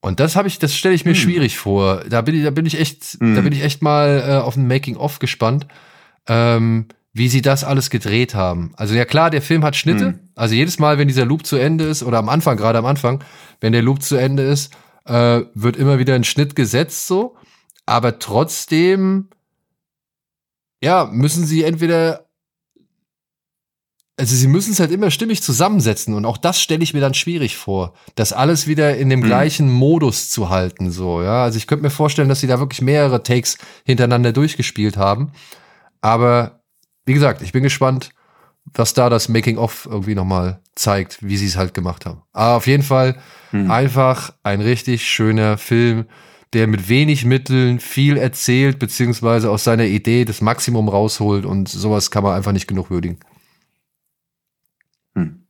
Und 0.00 0.18
das 0.18 0.34
habe 0.34 0.48
ich, 0.48 0.58
das 0.58 0.74
stelle 0.74 0.96
ich 0.96 1.04
mir 1.04 1.14
hm. 1.14 1.20
schwierig 1.20 1.56
vor. 1.56 2.02
Da 2.08 2.20
bin 2.20 2.34
ich, 2.34 2.42
da 2.42 2.50
bin 2.50 2.66
ich 2.66 2.80
echt, 2.80 3.16
hm. 3.20 3.36
da 3.36 3.42
bin 3.42 3.52
ich 3.52 3.62
echt 3.62 3.80
mal 3.80 4.24
äh, 4.26 4.36
auf 4.38 4.56
ein 4.56 4.66
Making-of 4.66 5.20
gespannt. 5.20 5.68
Ähm, 6.28 6.86
wie 7.12 7.28
sie 7.28 7.42
das 7.42 7.64
alles 7.64 7.90
gedreht 7.90 8.34
haben. 8.34 8.72
Also 8.76 8.94
ja 8.94 9.04
klar, 9.04 9.30
der 9.30 9.42
Film 9.42 9.64
hat 9.64 9.76
Schnitte. 9.76 10.06
Hm. 10.06 10.18
Also 10.36 10.54
jedes 10.54 10.78
Mal, 10.78 10.98
wenn 10.98 11.08
dieser 11.08 11.24
Loop 11.24 11.44
zu 11.44 11.56
Ende 11.56 11.84
ist, 11.84 12.02
oder 12.02 12.18
am 12.18 12.28
Anfang, 12.28 12.56
gerade 12.56 12.78
am 12.78 12.86
Anfang, 12.86 13.24
wenn 13.60 13.72
der 13.72 13.82
Loop 13.82 14.02
zu 14.02 14.16
Ende 14.16 14.44
ist, 14.44 14.72
äh, 15.04 15.42
wird 15.54 15.76
immer 15.76 15.98
wieder 15.98 16.14
ein 16.14 16.24
Schnitt 16.24 16.54
gesetzt 16.54 17.06
so. 17.06 17.36
Aber 17.86 18.18
trotzdem, 18.18 19.28
ja, 20.82 21.08
müssen 21.10 21.44
sie 21.46 21.64
entweder 21.64 22.28
also 24.18 24.34
sie 24.34 24.48
müssen 24.48 24.72
es 24.72 24.80
halt 24.80 24.90
immer 24.90 25.12
stimmig 25.12 25.42
zusammensetzen 25.42 26.12
und 26.12 26.24
auch 26.24 26.38
das 26.38 26.60
stelle 26.60 26.82
ich 26.82 26.92
mir 26.92 27.00
dann 27.00 27.14
schwierig 27.14 27.56
vor, 27.56 27.94
das 28.16 28.32
alles 28.32 28.66
wieder 28.66 28.96
in 28.96 29.10
dem 29.10 29.20
mhm. 29.20 29.26
gleichen 29.26 29.70
Modus 29.70 30.28
zu 30.28 30.50
halten, 30.50 30.90
so, 30.90 31.22
ja. 31.22 31.44
Also 31.44 31.56
ich 31.56 31.68
könnte 31.68 31.84
mir 31.84 31.90
vorstellen, 31.90 32.28
dass 32.28 32.40
sie 32.40 32.48
da 32.48 32.58
wirklich 32.58 32.82
mehrere 32.82 33.22
Takes 33.22 33.58
hintereinander 33.84 34.32
durchgespielt 34.32 34.96
haben. 34.96 35.30
Aber 36.00 36.62
wie 37.04 37.14
gesagt, 37.14 37.42
ich 37.42 37.52
bin 37.52 37.62
gespannt, 37.62 38.10
was 38.74 38.94
da 38.94 39.08
das 39.08 39.28
Making-of 39.28 39.88
irgendwie 39.90 40.14
nochmal 40.14 40.60
zeigt, 40.74 41.22
wie 41.22 41.36
sie 41.36 41.46
es 41.46 41.56
halt 41.56 41.74
gemacht 41.74 42.06
haben. 42.06 42.22
Aber 42.32 42.56
auf 42.56 42.66
jeden 42.66 42.82
Fall 42.82 43.16
hm. 43.50 43.70
einfach 43.70 44.32
ein 44.42 44.60
richtig 44.60 45.08
schöner 45.08 45.58
Film, 45.58 46.06
der 46.52 46.66
mit 46.66 46.88
wenig 46.88 47.24
Mitteln 47.24 47.80
viel 47.80 48.16
erzählt, 48.16 48.78
beziehungsweise 48.78 49.50
aus 49.50 49.64
seiner 49.64 49.84
Idee 49.84 50.24
das 50.24 50.40
Maximum 50.40 50.88
rausholt 50.88 51.44
und 51.44 51.68
sowas 51.68 52.10
kann 52.10 52.22
man 52.22 52.34
einfach 52.34 52.52
nicht 52.52 52.68
genug 52.68 52.90
würdigen. 52.90 53.18
Hm. 55.14 55.46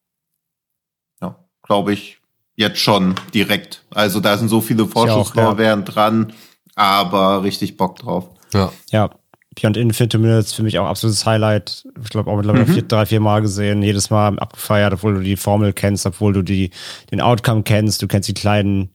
Ja, 1.20 1.36
glaube 1.62 1.92
ich 1.92 2.20
jetzt 2.56 2.80
schon 2.80 3.14
direkt. 3.32 3.84
Also 3.90 4.18
da 4.20 4.36
sind 4.36 4.48
so 4.48 4.60
viele 4.60 4.86
Vorschusslorbeeren 4.86 5.80
ja. 5.80 5.86
dran, 5.86 6.32
aber 6.74 7.44
richtig 7.44 7.76
Bock 7.76 7.96
drauf. 7.96 8.30
Ja. 8.52 8.72
Ja, 8.90 9.10
Beyond 9.60 9.76
Infinite 9.76 10.18
Minutes 10.18 10.52
für 10.52 10.62
mich 10.62 10.78
auch 10.78 10.86
absolutes 10.86 11.26
Highlight. 11.26 11.84
Ich 12.02 12.10
glaube 12.10 12.30
auch 12.30 12.36
mittlerweile 12.36 12.66
mhm. 12.66 12.74
vier, 12.74 12.82
drei, 12.82 13.06
vier 13.06 13.20
Mal 13.20 13.42
gesehen, 13.42 13.82
jedes 13.82 14.10
Mal 14.10 14.38
abgefeiert, 14.38 14.92
obwohl 14.92 15.14
du 15.14 15.20
die 15.20 15.36
Formel 15.36 15.72
kennst, 15.72 16.06
obwohl 16.06 16.32
du 16.32 16.42
die, 16.42 16.70
den 17.10 17.20
Outcome 17.20 17.62
kennst, 17.64 18.02
du 18.02 18.06
kennst 18.06 18.28
die 18.28 18.34
kleinen 18.34 18.90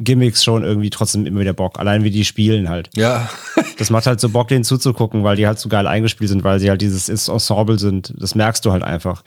Gimmicks 0.00 0.42
schon 0.42 0.64
irgendwie 0.64 0.90
trotzdem 0.90 1.24
immer 1.24 1.40
wieder 1.40 1.52
Bock. 1.52 1.78
Allein 1.78 2.02
wie 2.02 2.10
die 2.10 2.24
spielen 2.24 2.68
halt. 2.68 2.90
Ja. 2.96 3.30
das 3.78 3.90
macht 3.90 4.06
halt 4.06 4.20
so 4.20 4.28
Bock, 4.28 4.48
denen 4.48 4.64
zuzugucken, 4.64 5.22
weil 5.22 5.36
die 5.36 5.46
halt 5.46 5.60
so 5.60 5.68
geil 5.68 5.86
eingespielt 5.86 6.30
sind, 6.30 6.42
weil 6.42 6.58
sie 6.58 6.68
halt 6.68 6.82
dieses 6.82 7.08
Ensemble 7.08 7.78
sind. 7.78 8.12
Das 8.18 8.34
merkst 8.34 8.64
du 8.64 8.72
halt 8.72 8.82
einfach. 8.82 9.22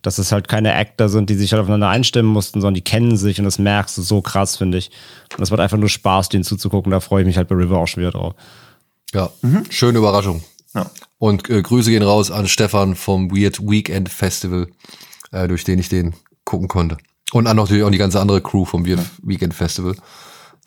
Dass 0.00 0.18
es 0.18 0.32
halt 0.32 0.48
keine 0.48 0.74
Actor 0.74 1.08
sind, 1.08 1.30
die 1.30 1.34
sich 1.34 1.52
halt 1.52 1.60
aufeinander 1.60 1.88
einstimmen 1.88 2.30
mussten, 2.30 2.60
sondern 2.60 2.74
die 2.74 2.82
kennen 2.82 3.16
sich 3.16 3.38
und 3.38 3.44
das 3.44 3.58
merkst 3.58 3.96
du 3.98 4.02
so 4.02 4.20
krass, 4.20 4.56
finde 4.56 4.78
ich. 4.78 4.90
Und 5.32 5.40
das 5.40 5.50
macht 5.50 5.60
einfach 5.60 5.78
nur 5.78 5.88
Spaß, 5.88 6.28
denen 6.28 6.44
zuzugucken. 6.44 6.90
Da 6.90 7.00
freue 7.00 7.22
ich 7.22 7.26
mich 7.26 7.36
halt 7.36 7.48
bei 7.48 7.54
River 7.54 7.78
auch 7.78 7.86
schon 7.86 8.02
wieder 8.02 8.12
drauf. 8.12 8.34
Ja, 9.14 9.30
mhm. 9.42 9.64
schöne 9.70 9.98
Überraschung. 9.98 10.42
Ja. 10.74 10.90
Und 11.18 11.48
äh, 11.50 11.62
Grüße 11.62 11.90
gehen 11.90 12.02
raus 12.02 12.30
an 12.30 12.48
Stefan 12.48 12.96
vom 12.96 13.30
Weird 13.30 13.60
Weekend 13.60 14.08
Festival, 14.08 14.68
äh, 15.30 15.46
durch 15.48 15.64
den 15.64 15.78
ich 15.78 15.88
den 15.88 16.14
gucken 16.44 16.68
konnte. 16.68 16.96
Und 17.32 17.46
an 17.46 17.56
natürlich 17.56 17.84
auch 17.84 17.90
die 17.90 17.98
ganze 17.98 18.20
andere 18.20 18.40
Crew 18.40 18.64
vom 18.64 18.86
Weird 18.86 19.00
ja. 19.00 19.06
Weekend 19.22 19.54
Festival. 19.54 19.94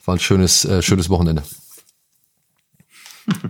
War 0.04 0.14
ein 0.14 0.20
schönes, 0.20 0.64
äh, 0.64 0.82
schönes 0.82 1.10
Wochenende. 1.10 1.42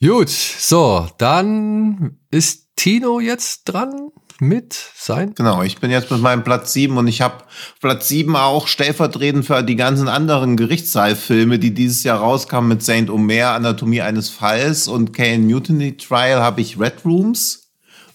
Gut, 0.00 0.28
so, 0.28 1.08
dann 1.18 2.18
ist 2.30 2.68
Tino 2.76 3.20
jetzt 3.20 3.64
dran 3.64 4.10
mit 4.48 4.74
sein? 4.94 5.34
Genau, 5.34 5.62
ich 5.62 5.78
bin 5.78 5.90
jetzt 5.90 6.10
mit 6.10 6.20
meinem 6.20 6.44
Platz 6.44 6.72
7 6.72 6.96
und 6.96 7.08
ich 7.08 7.20
habe 7.20 7.44
Platz 7.80 8.08
7 8.08 8.36
auch 8.36 8.66
stellvertretend 8.66 9.44
für 9.44 9.62
die 9.62 9.76
ganzen 9.76 10.08
anderen 10.08 10.56
Gerichtssaalfilme, 10.56 11.58
die 11.58 11.74
dieses 11.74 12.04
Jahr 12.04 12.20
rauskamen 12.20 12.68
mit 12.68 12.82
Saint 12.82 13.10
Omer, 13.10 13.50
Anatomie 13.50 14.02
eines 14.02 14.28
Falls 14.30 14.88
und 14.88 15.12
Kane 15.12 15.38
Mutiny 15.38 15.96
Trial 15.96 16.40
habe 16.40 16.60
ich 16.60 16.78
Red 16.78 17.04
Rooms. 17.04 17.70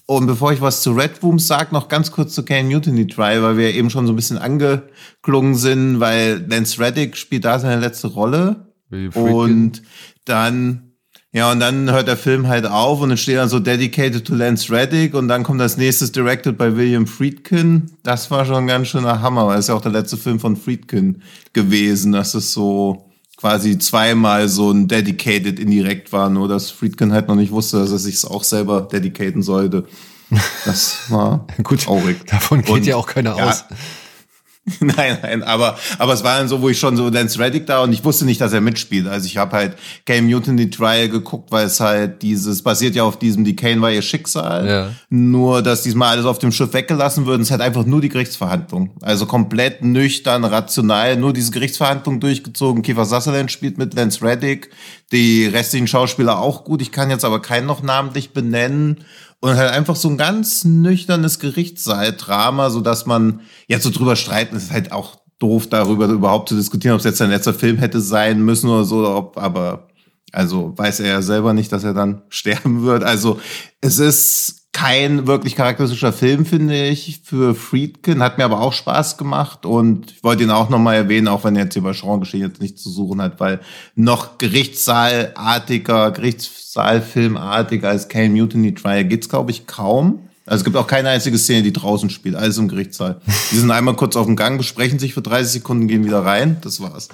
Und 0.05 0.25
bevor 0.25 0.51
ich 0.51 0.59
was 0.59 0.81
zu 0.81 0.93
Red 0.93 1.21
Rooms 1.21 1.45
sage, 1.45 1.71
noch 1.71 1.87
ganz 1.87 2.11
kurz 2.11 2.33
zu 2.33 2.43
Kane 2.43 2.67
Mutiny 2.67 3.05
Trial, 3.05 3.43
weil 3.43 3.57
wir 3.57 3.75
eben 3.75 3.91
schon 3.91 4.07
so 4.07 4.13
ein 4.13 4.15
bisschen 4.15 4.39
angeklungen 4.39 5.53
sind, 5.53 5.99
weil 5.99 6.45
Lance 6.49 6.79
Reddick 6.79 7.15
spielt 7.15 7.45
da 7.45 7.59
seine 7.59 7.79
letzte 7.79 8.07
Rolle. 8.07 8.73
Und 9.13 9.83
dann 10.25 10.88
ja, 11.31 11.51
und 11.51 11.59
dann 11.59 11.91
hört 11.91 12.07
der 12.07 12.17
Film 12.17 12.47
halt 12.47 12.65
auf 12.65 13.01
und 13.01 13.11
es 13.11 13.21
steht 13.21 13.37
dann 13.37 13.49
so 13.49 13.59
dedicated 13.59 14.25
to 14.25 14.33
Lance 14.33 14.71
Reddick 14.71 15.13
und 15.13 15.27
dann 15.27 15.43
kommt 15.43 15.61
das 15.61 15.77
nächste 15.77 16.09
directed 16.09 16.57
by 16.57 16.75
William 16.75 17.05
Friedkin. 17.05 17.91
Das 18.01 18.31
war 18.31 18.45
schon 18.45 18.55
ein 18.55 18.67
ganz 18.67 18.87
schöner 18.87 19.21
Hammer, 19.21 19.45
weil 19.45 19.59
es 19.59 19.67
ja 19.67 19.75
auch 19.75 19.81
der 19.81 19.91
letzte 19.91 20.17
Film 20.17 20.39
von 20.39 20.55
Friedkin 20.55 21.21
gewesen. 21.53 22.13
Das 22.13 22.33
ist 22.33 22.51
so 22.53 23.05
quasi 23.37 23.77
zweimal 23.77 24.49
so 24.49 24.71
ein 24.71 24.87
dedicated 24.87 25.59
indirekt 25.59 26.11
war, 26.11 26.31
nur 26.31 26.47
dass 26.47 26.71
Friedkin 26.71 27.13
halt 27.13 27.27
noch 27.27 27.35
nicht 27.35 27.51
wusste, 27.51 27.77
dass 27.77 27.91
er 27.91 27.99
sich 27.99 28.25
auch 28.25 28.43
selber 28.43 28.81
dedicaten 28.81 29.43
sollte. 29.43 29.85
Das 30.65 30.97
war 31.09 31.45
Gut, 31.63 31.83
traurig. 31.83 32.25
Davon 32.25 32.63
geht 32.63 32.69
und, 32.69 32.85
ja 32.87 32.95
auch 32.95 33.07
keiner 33.07 33.37
ja, 33.37 33.49
aus. 33.49 33.65
Nein, 34.79 35.17
nein, 35.21 35.43
aber, 35.43 35.77
aber 35.97 36.13
es 36.13 36.23
war 36.23 36.37
dann 36.37 36.47
so, 36.47 36.61
wo 36.61 36.69
ich 36.69 36.79
schon 36.79 36.95
so 36.97 37.09
Lance 37.09 37.39
Reddick 37.39 37.65
da 37.65 37.83
und 37.83 37.93
ich 37.93 38.03
wusste 38.03 38.25
nicht, 38.25 38.39
dass 38.41 38.53
er 38.53 38.61
mitspielt. 38.61 39.07
Also 39.07 39.25
ich 39.25 39.37
habe 39.37 39.55
halt 39.55 39.77
Game 40.05 40.27
Mutiny 40.27 40.69
Trial 40.69 41.09
geguckt, 41.09 41.51
weil 41.51 41.67
es 41.67 41.79
halt 41.79 42.21
dieses, 42.21 42.61
basiert 42.61 42.95
ja 42.95 43.03
auf 43.03 43.17
diesem, 43.17 43.43
die 43.43 43.55
Kane 43.55 43.81
war 43.81 43.91
ihr 43.91 44.01
Schicksal. 44.01 44.67
Ja. 44.67 44.91
Nur, 45.09 45.61
dass 45.61 45.83
diesmal 45.83 46.09
alles 46.09 46.25
auf 46.25 46.39
dem 46.39 46.51
Schiff 46.51 46.73
weggelassen 46.73 47.25
wird 47.25 47.37
und 47.37 47.41
es 47.43 47.51
halt 47.51 47.61
einfach 47.61 47.85
nur 47.85 48.01
die 48.01 48.09
Gerichtsverhandlung. 48.09 48.91
Also 49.01 49.25
komplett 49.25 49.83
nüchtern, 49.83 50.43
rational, 50.43 51.15
nur 51.17 51.33
diese 51.33 51.51
Gerichtsverhandlung 51.51 52.19
durchgezogen. 52.19 52.81
Kiefer 52.81 53.05
Sutherland 53.05 53.51
spielt 53.51 53.77
mit 53.77 53.93
Lance 53.93 54.21
Reddick, 54.21 54.69
die 55.11 55.45
restlichen 55.45 55.87
Schauspieler 55.87 56.39
auch 56.39 56.63
gut. 56.63 56.81
Ich 56.81 56.91
kann 56.91 57.09
jetzt 57.09 57.25
aber 57.25 57.41
keinen 57.41 57.65
noch 57.65 57.81
namentlich 57.81 58.31
benennen 58.31 59.03
und 59.41 59.55
halt 59.55 59.71
einfach 59.71 59.95
so 59.95 60.09
ein 60.09 60.17
ganz 60.17 60.65
nüchternes 60.65 61.39
Gerichtssaal-Drama, 61.39 62.69
so 62.69 62.81
dass 62.81 63.05
man 63.05 63.41
jetzt 63.67 63.83
so 63.83 63.89
drüber 63.89 64.15
streiten, 64.15 64.55
ist 64.55 64.71
halt 64.71 64.91
auch 64.91 65.17
doof, 65.39 65.67
darüber 65.67 66.07
überhaupt 66.07 66.49
zu 66.49 66.55
diskutieren, 66.55 66.93
ob 66.93 66.99
es 66.99 67.05
jetzt 67.05 67.21
ein 67.21 67.29
letzter 67.29 67.53
Film 67.53 67.77
hätte 67.77 68.01
sein 68.01 68.41
müssen 68.41 68.69
oder 68.69 68.83
so, 68.83 69.07
ob, 69.07 69.37
aber 69.37 69.87
also 70.31 70.73
weiß 70.77 70.99
er 70.99 71.07
ja 71.07 71.21
selber 71.21 71.53
nicht, 71.53 71.71
dass 71.71 71.83
er 71.83 71.93
dann 71.93 72.21
sterben 72.29 72.83
wird. 72.83 73.03
Also 73.03 73.39
es 73.81 73.99
ist 73.99 74.58
kein 74.79 75.27
wirklich 75.27 75.57
charakteristischer 75.57 76.13
Film, 76.13 76.45
finde 76.45 76.87
ich, 76.87 77.19
für 77.25 77.53
Friedkin. 77.53 78.23
Hat 78.23 78.37
mir 78.37 78.45
aber 78.45 78.61
auch 78.61 78.71
Spaß 78.71 79.17
gemacht 79.17 79.65
und 79.65 80.11
ich 80.11 80.23
wollte 80.23 80.43
ihn 80.43 80.51
auch 80.51 80.69
nochmal 80.69 80.95
erwähnen, 80.95 81.27
auch 81.27 81.43
wenn 81.43 81.57
er 81.57 81.65
jetzt 81.65 81.73
hier 81.73 81.83
bei 81.83 81.93
Schrankengeschichte 81.93 82.47
jetzt 82.47 82.61
nichts 82.61 82.81
zu 82.81 82.89
suchen 82.89 83.21
hat, 83.21 83.41
weil 83.41 83.59
noch 83.95 84.37
Gerichtssaalartiger, 84.37 86.11
Gerichtssaalfilmartiger 86.11 87.89
als 87.89 88.07
Kane 88.07 88.29
Mutiny 88.29 88.73
Trial 88.73 89.03
gibt's 89.03 89.27
glaube 89.27 89.51
ich, 89.51 89.67
kaum. 89.67 90.29
Also 90.45 90.61
es 90.61 90.63
gibt 90.63 90.77
auch 90.77 90.87
keine 90.87 91.09
einzige 91.09 91.37
Szene, 91.37 91.63
die 91.63 91.73
draußen 91.73 92.09
spielt, 92.09 92.35
alles 92.35 92.57
im 92.57 92.69
Gerichtssaal. 92.69 93.19
Die 93.51 93.57
sind 93.57 93.71
einmal 93.71 93.95
kurz 93.97 94.15
auf 94.15 94.27
dem 94.27 94.37
Gang, 94.37 94.57
besprechen 94.57 94.97
sich 94.97 95.13
für 95.13 95.21
30 95.21 95.51
Sekunden, 95.51 95.89
gehen 95.89 96.05
wieder 96.05 96.23
rein, 96.23 96.55
das 96.61 96.79
war's. 96.79 97.09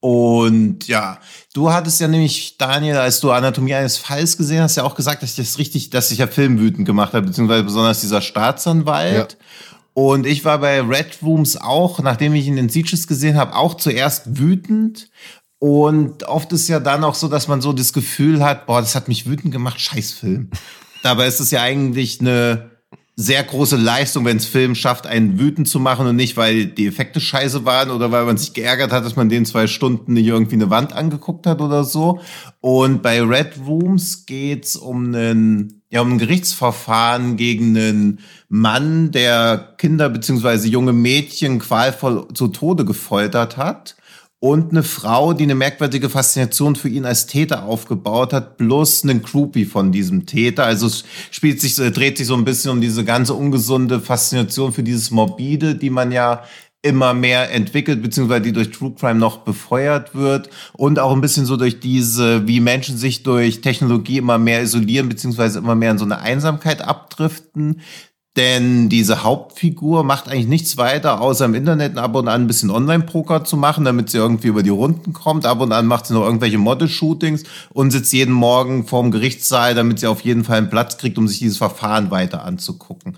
Und 0.00 0.86
ja, 0.86 1.18
du 1.54 1.72
hattest 1.72 2.00
ja 2.00 2.08
nämlich, 2.08 2.58
Daniel, 2.58 2.98
als 2.98 3.20
du 3.20 3.30
Anatomie 3.32 3.74
eines 3.74 3.96
Falls 3.96 4.36
gesehen 4.36 4.62
hast, 4.62 4.76
ja 4.76 4.84
auch 4.84 4.94
gesagt, 4.94 5.22
dass 5.22 5.30
ich 5.30 5.36
das 5.36 5.58
richtig, 5.58 5.90
dass 5.90 6.10
sich 6.10 6.18
ja 6.18 6.26
Film 6.26 6.58
wütend 6.58 6.86
gemacht 6.86 7.12
hat, 7.12 7.24
beziehungsweise 7.24 7.64
besonders 7.64 8.00
dieser 8.02 8.20
Staatsanwalt. 8.20 9.32
Ja. 9.32 9.46
Und 9.94 10.26
ich 10.26 10.44
war 10.44 10.58
bei 10.58 10.82
Red 10.82 11.18
Rooms 11.22 11.56
auch, 11.56 12.00
nachdem 12.00 12.34
ich 12.34 12.46
ihn 12.46 12.58
in 12.58 12.68
Sieges 12.68 13.06
gesehen 13.06 13.36
habe, 13.36 13.56
auch 13.56 13.74
zuerst 13.74 14.38
wütend. 14.38 15.08
Und 15.58 16.24
oft 16.24 16.52
ist 16.52 16.68
ja 16.68 16.80
dann 16.80 17.02
auch 17.02 17.14
so, 17.14 17.28
dass 17.28 17.48
man 17.48 17.62
so 17.62 17.72
das 17.72 17.94
Gefühl 17.94 18.44
hat, 18.44 18.66
boah, 18.66 18.80
das 18.80 18.94
hat 18.94 19.08
mich 19.08 19.26
wütend 19.26 19.52
gemacht, 19.52 19.80
Scheißfilm. 19.80 20.50
Dabei 21.02 21.26
ist 21.26 21.40
es 21.40 21.50
ja 21.50 21.62
eigentlich 21.62 22.20
eine 22.20 22.75
sehr 23.18 23.42
große 23.42 23.76
Leistung, 23.76 24.26
wenn 24.26 24.36
es 24.36 24.44
Film 24.44 24.74
schafft, 24.74 25.06
einen 25.06 25.38
wütend 25.38 25.66
zu 25.66 25.80
machen 25.80 26.06
und 26.06 26.16
nicht, 26.16 26.36
weil 26.36 26.66
die 26.66 26.86
Effekte 26.86 27.18
scheiße 27.18 27.64
waren 27.64 27.90
oder 27.90 28.12
weil 28.12 28.26
man 28.26 28.36
sich 28.36 28.52
geärgert 28.52 28.92
hat, 28.92 29.06
dass 29.06 29.16
man 29.16 29.30
den 29.30 29.46
zwei 29.46 29.66
Stunden 29.66 30.12
nicht 30.12 30.26
irgendwie 30.26 30.56
eine 30.56 30.68
Wand 30.68 30.92
angeguckt 30.92 31.46
hat 31.46 31.62
oder 31.62 31.82
so. 31.82 32.20
Und 32.60 33.02
bei 33.02 33.22
Red 33.22 33.54
Rooms 33.66 34.26
geht's 34.26 34.76
um 34.76 35.14
einen, 35.14 35.82
ja, 35.88 36.02
um 36.02 36.12
ein 36.12 36.18
Gerichtsverfahren 36.18 37.38
gegen 37.38 37.74
einen 37.74 38.18
Mann, 38.50 39.12
der 39.12 39.74
Kinder 39.78 40.10
beziehungsweise 40.10 40.68
junge 40.68 40.92
Mädchen 40.92 41.58
qualvoll 41.58 42.28
zu 42.34 42.48
Tode 42.48 42.84
gefoltert 42.84 43.56
hat 43.56 43.96
und 44.46 44.70
eine 44.70 44.84
Frau, 44.84 45.32
die 45.32 45.42
eine 45.42 45.56
merkwürdige 45.56 46.08
Faszination 46.08 46.76
für 46.76 46.88
ihn 46.88 47.04
als 47.04 47.26
Täter 47.26 47.64
aufgebaut 47.64 48.32
hat, 48.32 48.58
plus 48.58 49.02
einen 49.02 49.22
Groupie 49.22 49.64
von 49.64 49.90
diesem 49.90 50.24
Täter. 50.24 50.64
Also 50.64 50.86
es 50.86 51.04
spielt 51.32 51.60
sich, 51.60 51.74
dreht 51.74 52.16
sich 52.16 52.28
so 52.28 52.36
ein 52.36 52.44
bisschen 52.44 52.70
um 52.70 52.80
diese 52.80 53.04
ganze 53.04 53.34
ungesunde 53.34 54.00
Faszination 54.00 54.72
für 54.72 54.84
dieses 54.84 55.10
Morbide, 55.10 55.74
die 55.74 55.90
man 55.90 56.12
ja 56.12 56.44
immer 56.80 57.12
mehr 57.12 57.52
entwickelt, 57.52 58.00
beziehungsweise 58.02 58.42
die 58.42 58.52
durch 58.52 58.70
True 58.70 58.94
Crime 58.96 59.18
noch 59.18 59.38
befeuert 59.38 60.14
wird 60.14 60.48
und 60.74 61.00
auch 61.00 61.12
ein 61.12 61.20
bisschen 61.20 61.44
so 61.44 61.56
durch 61.56 61.80
diese, 61.80 62.46
wie 62.46 62.60
Menschen 62.60 62.96
sich 62.96 63.24
durch 63.24 63.62
Technologie 63.62 64.18
immer 64.18 64.38
mehr 64.38 64.62
isolieren, 64.62 65.08
beziehungsweise 65.08 65.58
immer 65.58 65.74
mehr 65.74 65.90
in 65.90 65.98
so 65.98 66.04
eine 66.04 66.20
Einsamkeit 66.20 66.82
abdriften. 66.82 67.80
Denn 68.36 68.90
diese 68.90 69.24
Hauptfigur 69.24 70.04
macht 70.04 70.28
eigentlich 70.28 70.46
nichts 70.46 70.76
weiter, 70.76 71.22
außer 71.22 71.46
im 71.46 71.54
Internet 71.54 71.96
ab 71.96 72.14
und 72.14 72.28
an 72.28 72.42
ein 72.42 72.46
bisschen 72.46 72.70
Online-Poker 72.70 73.44
zu 73.44 73.56
machen, 73.56 73.86
damit 73.86 74.10
sie 74.10 74.18
irgendwie 74.18 74.48
über 74.48 74.62
die 74.62 74.68
Runden 74.70 75.14
kommt. 75.14 75.46
Ab 75.46 75.60
und 75.62 75.72
an 75.72 75.86
macht 75.86 76.06
sie 76.06 76.14
noch 76.14 76.24
irgendwelche 76.24 76.58
Model-Shootings 76.58 77.44
und 77.72 77.92
sitzt 77.92 78.12
jeden 78.12 78.34
Morgen 78.34 78.86
vorm 78.86 79.10
Gerichtssaal, 79.10 79.74
damit 79.74 80.00
sie 80.00 80.06
auf 80.06 80.20
jeden 80.20 80.44
Fall 80.44 80.58
einen 80.58 80.70
Platz 80.70 80.98
kriegt, 80.98 81.16
um 81.16 81.26
sich 81.26 81.38
dieses 81.38 81.56
Verfahren 81.56 82.10
weiter 82.10 82.44
anzugucken. 82.44 83.16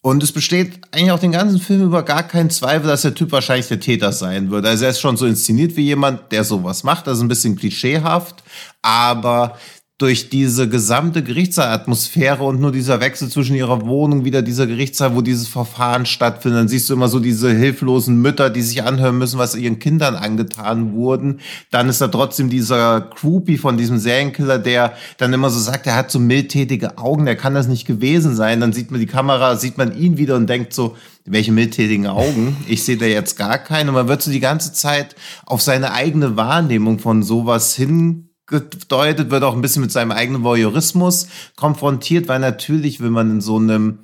Und 0.00 0.22
es 0.22 0.32
besteht 0.32 0.80
eigentlich 0.90 1.12
auch 1.12 1.18
den 1.18 1.32
ganzen 1.32 1.58
Film 1.58 1.82
über 1.82 2.02
gar 2.02 2.22
keinen 2.22 2.50
Zweifel, 2.50 2.88
dass 2.88 3.02
der 3.02 3.14
Typ 3.14 3.32
wahrscheinlich 3.32 3.68
der 3.68 3.80
Täter 3.80 4.12
sein 4.12 4.50
wird. 4.50 4.66
Also 4.66 4.84
er 4.84 4.90
ist 4.90 5.00
schon 5.00 5.16
so 5.16 5.24
inszeniert 5.24 5.76
wie 5.76 5.84
jemand, 5.84 6.30
der 6.30 6.44
sowas 6.44 6.84
macht. 6.84 7.06
Das 7.06 7.16
ist 7.16 7.22
ein 7.22 7.28
bisschen 7.28 7.56
klischeehaft. 7.56 8.42
Aber 8.82 9.56
durch 9.98 10.28
diese 10.28 10.68
gesamte 10.68 11.22
Gerichtssaalatmosphäre 11.22 12.42
und 12.42 12.60
nur 12.60 12.72
dieser 12.72 13.00
Wechsel 13.00 13.28
zwischen 13.28 13.54
ihrer 13.54 13.86
Wohnung, 13.86 14.24
wieder 14.24 14.42
dieser 14.42 14.66
Gerichtssaal, 14.66 15.14
wo 15.14 15.20
dieses 15.20 15.46
Verfahren 15.46 16.04
stattfindet, 16.04 16.62
dann 16.62 16.68
siehst 16.68 16.90
du 16.90 16.94
immer 16.94 17.06
so 17.06 17.20
diese 17.20 17.52
hilflosen 17.52 18.20
Mütter, 18.20 18.50
die 18.50 18.62
sich 18.62 18.82
anhören 18.82 19.16
müssen, 19.18 19.38
was 19.38 19.54
ihren 19.54 19.78
Kindern 19.78 20.16
angetan 20.16 20.94
wurden. 20.94 21.38
Dann 21.70 21.88
ist 21.88 22.00
da 22.00 22.08
trotzdem 22.08 22.50
dieser 22.50 23.02
Groupie 23.02 23.56
von 23.56 23.76
diesem 23.76 23.98
Serienkiller, 23.98 24.58
der 24.58 24.94
dann 25.18 25.32
immer 25.32 25.48
so 25.48 25.60
sagt, 25.60 25.86
er 25.86 25.94
hat 25.94 26.10
so 26.10 26.18
mildtätige 26.18 26.98
Augen, 26.98 27.24
der 27.24 27.36
kann 27.36 27.54
das 27.54 27.68
nicht 27.68 27.86
gewesen 27.86 28.34
sein. 28.34 28.60
Dann 28.60 28.72
sieht 28.72 28.90
man 28.90 28.98
die 28.98 29.06
Kamera, 29.06 29.54
sieht 29.54 29.78
man 29.78 29.96
ihn 29.96 30.18
wieder 30.18 30.34
und 30.34 30.48
denkt 30.48 30.74
so, 30.74 30.96
welche 31.24 31.52
mildtätigen 31.52 32.08
Augen. 32.08 32.56
Ich 32.66 32.82
sehe 32.82 32.96
da 32.96 33.06
jetzt 33.06 33.36
gar 33.36 33.58
keine. 33.58 33.92
Man 33.92 34.08
wird 34.08 34.22
so 34.22 34.32
die 34.32 34.40
ganze 34.40 34.72
Zeit 34.72 35.14
auf 35.46 35.62
seine 35.62 35.92
eigene 35.92 36.36
Wahrnehmung 36.36 36.98
von 36.98 37.22
sowas 37.22 37.76
hin 37.76 38.23
gedeutet, 38.46 39.30
wird 39.30 39.42
auch 39.42 39.54
ein 39.54 39.62
bisschen 39.62 39.82
mit 39.82 39.92
seinem 39.92 40.12
eigenen 40.12 40.44
Voyeurismus 40.44 41.28
konfrontiert, 41.56 42.28
weil 42.28 42.40
natürlich, 42.40 43.00
wenn 43.00 43.12
man 43.12 43.30
in 43.30 43.40
so 43.40 43.56
einem 43.56 44.00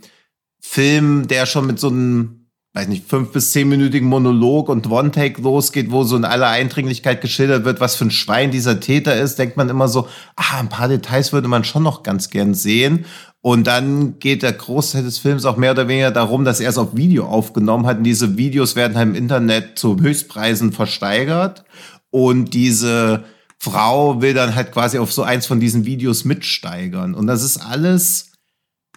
Film, 0.60 1.28
der 1.28 1.46
schon 1.46 1.66
mit 1.66 1.78
so 1.78 1.88
einem 1.88 2.40
weiß 2.72 2.86
nicht, 2.86 3.08
fünf 3.08 3.32
bis 3.32 3.50
zehnminütigen 3.50 4.08
Monolog 4.08 4.68
und 4.68 4.88
One-Take 4.88 5.42
losgeht, 5.42 5.90
wo 5.90 6.04
so 6.04 6.16
in 6.16 6.24
aller 6.24 6.48
Eindringlichkeit 6.48 7.20
geschildert 7.20 7.64
wird, 7.64 7.80
was 7.80 7.96
für 7.96 8.04
ein 8.04 8.12
Schwein 8.12 8.52
dieser 8.52 8.78
Täter 8.78 9.16
ist, 9.16 9.38
denkt 9.38 9.56
man 9.56 9.68
immer 9.68 9.88
so, 9.88 10.06
ah, 10.36 10.60
ein 10.60 10.68
paar 10.68 10.86
Details 10.86 11.32
würde 11.32 11.48
man 11.48 11.64
schon 11.64 11.82
noch 11.82 12.04
ganz 12.04 12.30
gern 12.30 12.54
sehen. 12.54 13.06
Und 13.42 13.66
dann 13.66 14.18
geht 14.20 14.42
der 14.42 14.52
Großteil 14.52 15.02
des 15.02 15.18
Films 15.18 15.46
auch 15.46 15.56
mehr 15.56 15.72
oder 15.72 15.88
weniger 15.88 16.10
darum, 16.12 16.44
dass 16.44 16.60
er 16.60 16.68
es 16.68 16.78
auf 16.78 16.94
Video 16.94 17.26
aufgenommen 17.26 17.86
hat. 17.86 17.98
Und 17.98 18.04
diese 18.04 18.36
Videos 18.36 18.76
werden 18.76 18.96
halt 18.96 19.08
im 19.08 19.14
Internet 19.14 19.78
zu 19.78 19.98
Höchstpreisen 19.98 20.72
versteigert. 20.72 21.64
Und 22.10 22.54
diese 22.54 23.24
Frau 23.62 24.22
will 24.22 24.32
dann 24.32 24.54
halt 24.54 24.72
quasi 24.72 24.98
auf 24.98 25.12
so 25.12 25.22
eins 25.22 25.46
von 25.46 25.60
diesen 25.60 25.84
Videos 25.84 26.24
mitsteigern. 26.24 27.14
Und 27.14 27.26
das 27.26 27.42
ist 27.42 27.58
alles, 27.58 28.30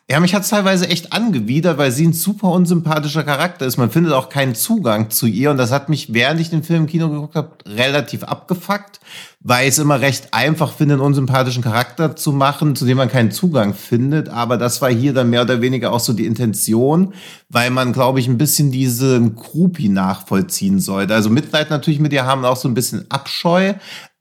ja, 0.09 0.21
mich 0.21 0.33
hat 0.33 0.49
teilweise 0.49 0.87
echt 0.87 1.11
angewidert, 1.11 1.77
weil 1.77 1.91
sie 1.91 2.07
ein 2.07 2.13
super 2.13 2.47
unsympathischer 2.47 3.23
Charakter 3.23 3.65
ist. 3.65 3.75
Man 3.75 3.91
findet 3.91 4.13
auch 4.13 4.29
keinen 4.29 4.55
Zugang 4.55 5.09
zu 5.09 5.27
ihr. 5.27 5.51
Und 5.51 5.57
das 5.57 5.71
hat 5.71 5.89
mich, 5.89 6.13
während 6.13 6.39
ich 6.39 6.49
den 6.49 6.63
Film 6.63 6.83
im 6.83 6.87
Kino 6.87 7.09
geguckt 7.09 7.35
habe, 7.35 7.57
relativ 7.65 8.23
abgefuckt, 8.23 9.01
weil 9.41 9.63
ich 9.63 9.71
es 9.71 9.79
immer 9.79 9.99
recht 9.99 10.33
einfach 10.33 10.71
finde, 10.71 10.93
einen 10.93 11.03
unsympathischen 11.03 11.63
Charakter 11.63 12.15
zu 12.15 12.31
machen, 12.31 12.77
zu 12.77 12.85
dem 12.85 12.97
man 12.97 13.09
keinen 13.09 13.31
Zugang 13.31 13.73
findet. 13.73 14.29
Aber 14.29 14.55
das 14.57 14.81
war 14.81 14.89
hier 14.89 15.13
dann 15.13 15.29
mehr 15.29 15.41
oder 15.41 15.59
weniger 15.59 15.91
auch 15.91 15.99
so 15.99 16.13
die 16.13 16.25
Intention, 16.25 17.13
weil 17.49 17.69
man, 17.69 17.91
glaube 17.91 18.21
ich, 18.21 18.29
ein 18.29 18.37
bisschen 18.37 18.71
diesen 18.71 19.35
Groupie 19.35 19.89
nachvollziehen 19.89 20.79
sollte. 20.79 21.13
Also 21.13 21.29
Mitleid 21.29 21.69
natürlich 21.69 21.99
mit 21.99 22.13
ihr 22.13 22.25
haben 22.25 22.45
auch 22.45 22.57
so 22.57 22.69
ein 22.69 22.73
bisschen 22.73 23.11
Abscheu, 23.11 23.73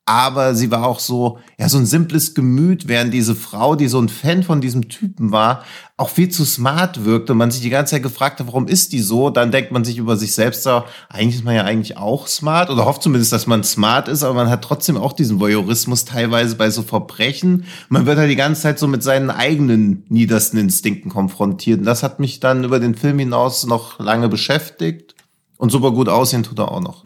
aber 0.05 0.57
sie 0.57 0.73
war 0.73 0.85
auch 0.85 0.99
so, 0.99 1.39
ja, 1.59 1.69
so 1.69 1.79
ein 1.79 1.87
simples 1.87 2.35
Gemüt, 2.35 2.89
während 2.89 3.15
diese 3.15 3.37
Frau, 3.37 3.77
die 3.77 3.87
so 3.87 4.01
ein 4.01 4.09
Fan 4.09 4.43
von 4.43 4.61
diesem 4.61 4.89
Typen 4.89 5.31
war, 5.31 5.63
auch 5.97 6.09
viel 6.09 6.29
zu 6.29 6.45
smart 6.45 7.05
wirkte 7.05 7.33
und 7.33 7.39
man 7.39 7.53
sich 7.53 7.63
die 7.63 7.71
ganze 7.71 7.93
Zeit 7.93 8.03
gefragt 8.03 8.41
hat, 8.41 8.49
warum 8.49 8.67
ist 8.67 8.93
die 8.93 8.99
so? 8.99 9.31
Dann 9.31 9.53
denkt 9.53 9.71
man 9.71 9.85
sich 9.85 9.99
über 9.99 10.17
sich 10.17 10.35
selbst 10.35 10.65
so, 10.65 10.83
eigentlich 11.09 11.37
ist 11.37 11.45
man 11.45 11.55
ja 11.55 11.63
eigentlich 11.63 11.99
auch 11.99 12.27
smart 12.27 12.69
oder 12.69 12.85
hofft 12.85 13.05
zumindest, 13.05 13.33
dass 13.33 13.47
man 13.47 13.63
smart 13.63 14.09
ist, 14.09 14.25
aber 14.25 14.35
man 14.35 14.51
hat 14.51 14.63
trotzdem 14.63 14.97
auch 14.97 15.13
diesen 15.13 15.39
Voyeurismus 15.39 16.05
teilweise 16.05 16.57
bei 16.57 16.69
so 16.71 16.83
Verbrechen. 16.83 17.65
Man 17.89 18.05
wird 18.05 18.19
halt 18.19 18.31
die 18.31 18.37
ganze 18.37 18.63
Zeit 18.63 18.81
so 18.81 18.89
mit 18.89 19.05
seinen 19.05 19.31
eigenen 19.31 20.05
niedersten 20.09 20.59
Instinkten 20.59 21.13
konfrontiert 21.13 21.79
und 21.79 21.87
das 21.87 22.03
hat 22.03 22.19
mich 22.19 22.41
dann 22.41 22.65
über 22.65 22.81
den 22.81 22.97
Film 22.97 23.21
hinaus 23.21 23.67
noch 23.67 24.01
lange 24.01 24.29
beschäftigt 24.29 25.15
und 25.59 25.71
super 25.71 25.93
gut 25.93 26.09
aussehen 26.09 26.43
tut 26.43 26.59
er 26.59 26.73
auch 26.73 26.81
noch. 26.81 27.05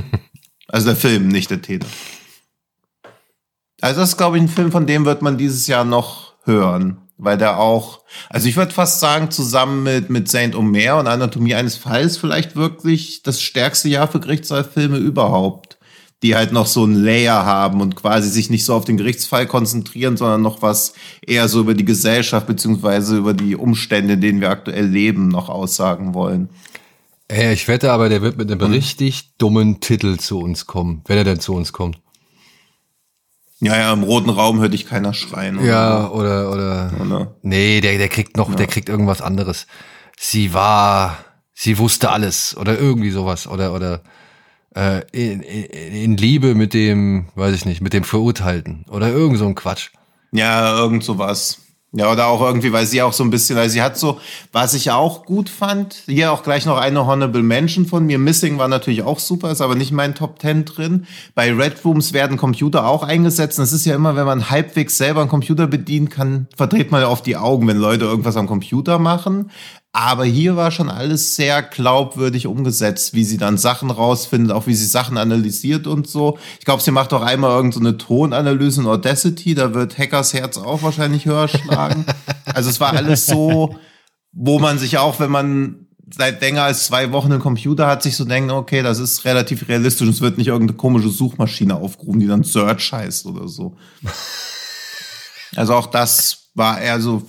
also 0.68 0.86
der 0.86 0.96
Film, 0.96 1.28
nicht 1.28 1.50
der 1.50 1.60
Täter. 1.60 1.86
Also 3.82 4.00
das 4.00 4.10
ist, 4.10 4.16
glaube 4.16 4.36
ich, 4.36 4.44
ein 4.44 4.48
Film, 4.48 4.70
von 4.70 4.86
dem 4.86 5.04
wird 5.04 5.22
man 5.22 5.36
dieses 5.36 5.66
Jahr 5.66 5.84
noch 5.84 6.34
hören. 6.44 6.98
Weil 7.18 7.36
der 7.36 7.58
auch, 7.58 8.00
also 8.30 8.48
ich 8.48 8.56
würde 8.56 8.72
fast 8.72 9.00
sagen, 9.00 9.30
zusammen 9.30 9.82
mit, 9.82 10.08
mit 10.08 10.28
Saint 10.28 10.56
Omer 10.56 10.98
und 10.98 11.08
Anatomie 11.08 11.54
eines 11.54 11.76
Falls 11.76 12.16
vielleicht 12.16 12.56
wirklich 12.56 13.22
das 13.22 13.40
stärkste 13.40 13.88
Jahr 13.88 14.08
für 14.08 14.20
Gerichtssaalfilme 14.20 14.98
überhaupt. 14.98 15.78
Die 16.22 16.36
halt 16.36 16.52
noch 16.52 16.66
so 16.66 16.84
ein 16.84 16.94
Layer 16.94 17.44
haben 17.44 17.80
und 17.80 17.96
quasi 17.96 18.28
sich 18.28 18.48
nicht 18.48 18.64
so 18.64 18.74
auf 18.74 18.84
den 18.84 18.96
Gerichtsfall 18.96 19.46
konzentrieren, 19.48 20.16
sondern 20.16 20.42
noch 20.42 20.62
was 20.62 20.94
eher 21.26 21.48
so 21.48 21.60
über 21.60 21.74
die 21.74 21.84
Gesellschaft 21.84 22.46
beziehungsweise 22.46 23.16
über 23.16 23.34
die 23.34 23.56
Umstände, 23.56 24.14
in 24.14 24.20
denen 24.20 24.40
wir 24.40 24.50
aktuell 24.50 24.86
leben, 24.86 25.26
noch 25.26 25.48
aussagen 25.48 26.14
wollen. 26.14 26.48
Äh, 27.28 27.52
ich 27.52 27.66
wette 27.66 27.90
aber, 27.90 28.08
der 28.08 28.22
wird 28.22 28.38
mit 28.38 28.50
einem 28.50 28.60
richtig 28.60 29.36
dummen 29.38 29.80
Titel 29.80 30.18
zu 30.18 30.38
uns 30.38 30.66
kommen, 30.66 31.02
wenn 31.06 31.18
er 31.18 31.24
denn 31.24 31.40
zu 31.40 31.54
uns 31.54 31.72
kommt. 31.72 31.98
Ja, 33.62 33.76
ja, 33.76 33.92
im 33.92 34.02
roten 34.02 34.28
Raum 34.28 34.58
hört 34.58 34.72
dich 34.72 34.86
keiner 34.86 35.14
schreien. 35.14 35.56
Oder? 35.56 35.66
Ja, 35.66 36.10
oder, 36.10 36.50
oder, 36.50 36.90
oder. 37.00 37.36
Nee, 37.42 37.80
der, 37.80 37.96
der 37.96 38.08
kriegt 38.08 38.36
noch, 38.36 38.50
ja. 38.50 38.56
der 38.56 38.66
kriegt 38.66 38.88
irgendwas 38.88 39.22
anderes. 39.22 39.68
Sie 40.18 40.52
war, 40.52 41.16
sie 41.54 41.78
wusste 41.78 42.10
alles 42.10 42.56
oder 42.56 42.76
irgendwie 42.76 43.12
sowas 43.12 43.46
oder, 43.46 43.72
oder, 43.72 44.02
äh, 44.74 45.02
in, 45.12 45.42
in, 45.42 45.64
in 45.92 46.16
Liebe 46.16 46.56
mit 46.56 46.74
dem, 46.74 47.28
weiß 47.36 47.54
ich 47.54 47.64
nicht, 47.64 47.80
mit 47.80 47.92
dem 47.92 48.02
Verurteilten 48.02 48.84
oder 48.90 49.10
irgend 49.10 49.38
so 49.38 49.46
ein 49.46 49.54
Quatsch. 49.54 49.90
Ja, 50.32 50.76
irgend 50.76 51.04
sowas. 51.04 51.58
Ja, 51.94 52.10
oder 52.10 52.28
auch 52.28 52.40
irgendwie, 52.40 52.72
weil 52.72 52.86
sie 52.86 53.02
auch 53.02 53.12
so 53.12 53.22
ein 53.22 53.28
bisschen, 53.28 53.54
weil 53.54 53.68
sie 53.68 53.82
hat 53.82 53.98
so, 53.98 54.18
was 54.50 54.72
ich 54.72 54.90
auch 54.90 55.26
gut 55.26 55.50
fand, 55.50 55.94
hier 56.06 56.32
auch 56.32 56.42
gleich 56.42 56.64
noch 56.64 56.78
eine 56.78 57.06
Honorable 57.06 57.42
Mention 57.42 57.84
von 57.84 58.06
mir. 58.06 58.18
Missing 58.18 58.56
war 58.56 58.68
natürlich 58.68 59.02
auch 59.02 59.18
super, 59.18 59.50
ist 59.50 59.60
aber 59.60 59.74
nicht 59.74 59.92
mein 59.92 60.14
Top 60.14 60.38
Ten 60.38 60.64
drin. 60.64 61.06
Bei 61.34 61.52
Red 61.52 61.84
Rooms 61.84 62.14
werden 62.14 62.38
Computer 62.38 62.86
auch 62.86 63.02
eingesetzt. 63.02 63.58
Das 63.58 63.74
ist 63.74 63.84
ja 63.84 63.94
immer, 63.94 64.16
wenn 64.16 64.24
man 64.24 64.48
halbwegs 64.48 64.96
selber 64.96 65.20
einen 65.20 65.28
Computer 65.28 65.66
bedienen 65.66 66.08
kann, 66.08 66.46
verdreht 66.56 66.90
man 66.90 67.02
ja 67.02 67.08
oft 67.08 67.26
die 67.26 67.36
Augen, 67.36 67.68
wenn 67.68 67.76
Leute 67.76 68.06
irgendwas 68.06 68.38
am 68.38 68.46
Computer 68.46 68.98
machen. 68.98 69.50
Aber 69.94 70.24
hier 70.24 70.56
war 70.56 70.70
schon 70.70 70.88
alles 70.88 71.36
sehr 71.36 71.62
glaubwürdig 71.62 72.46
umgesetzt, 72.46 73.12
wie 73.12 73.24
sie 73.24 73.36
dann 73.36 73.58
Sachen 73.58 73.90
rausfindet, 73.90 74.50
auch 74.50 74.66
wie 74.66 74.74
sie 74.74 74.86
Sachen 74.86 75.18
analysiert 75.18 75.86
und 75.86 76.08
so. 76.08 76.38
Ich 76.58 76.64
glaube, 76.64 76.82
sie 76.82 76.90
macht 76.90 77.12
auch 77.12 77.20
einmal 77.20 77.50
irgendeine 77.50 77.90
so 77.90 77.96
Tonanalyse 77.96 78.80
in 78.80 78.86
Audacity, 78.86 79.54
da 79.54 79.74
wird 79.74 79.98
Hackers 79.98 80.32
Herz 80.32 80.56
auch 80.56 80.82
wahrscheinlich 80.82 81.26
höher 81.26 81.46
schlagen. 81.46 82.06
also 82.46 82.70
es 82.70 82.80
war 82.80 82.94
alles 82.94 83.26
so, 83.26 83.76
wo 84.32 84.58
man 84.58 84.78
sich 84.78 84.96
auch, 84.96 85.20
wenn 85.20 85.30
man 85.30 85.86
seit 86.10 86.40
länger 86.40 86.62
als 86.62 86.86
zwei 86.86 87.12
Wochen 87.12 87.30
einen 87.30 87.42
Computer 87.42 87.86
hat, 87.86 88.02
sich 88.02 88.16
so 88.16 88.24
denken, 88.24 88.50
okay, 88.50 88.82
das 88.82 88.98
ist 88.98 89.26
relativ 89.26 89.68
realistisch. 89.68 90.08
Es 90.08 90.22
wird 90.22 90.38
nicht 90.38 90.48
irgendeine 90.48 90.76
komische 90.78 91.10
Suchmaschine 91.10 91.76
aufgerufen, 91.76 92.20
die 92.20 92.26
dann 92.26 92.44
Search 92.44 92.92
heißt 92.92 93.26
oder 93.26 93.46
so. 93.46 93.76
Also 95.54 95.74
auch 95.74 95.88
das 95.88 96.48
war 96.54 96.80
eher 96.80 96.98
so 96.98 97.28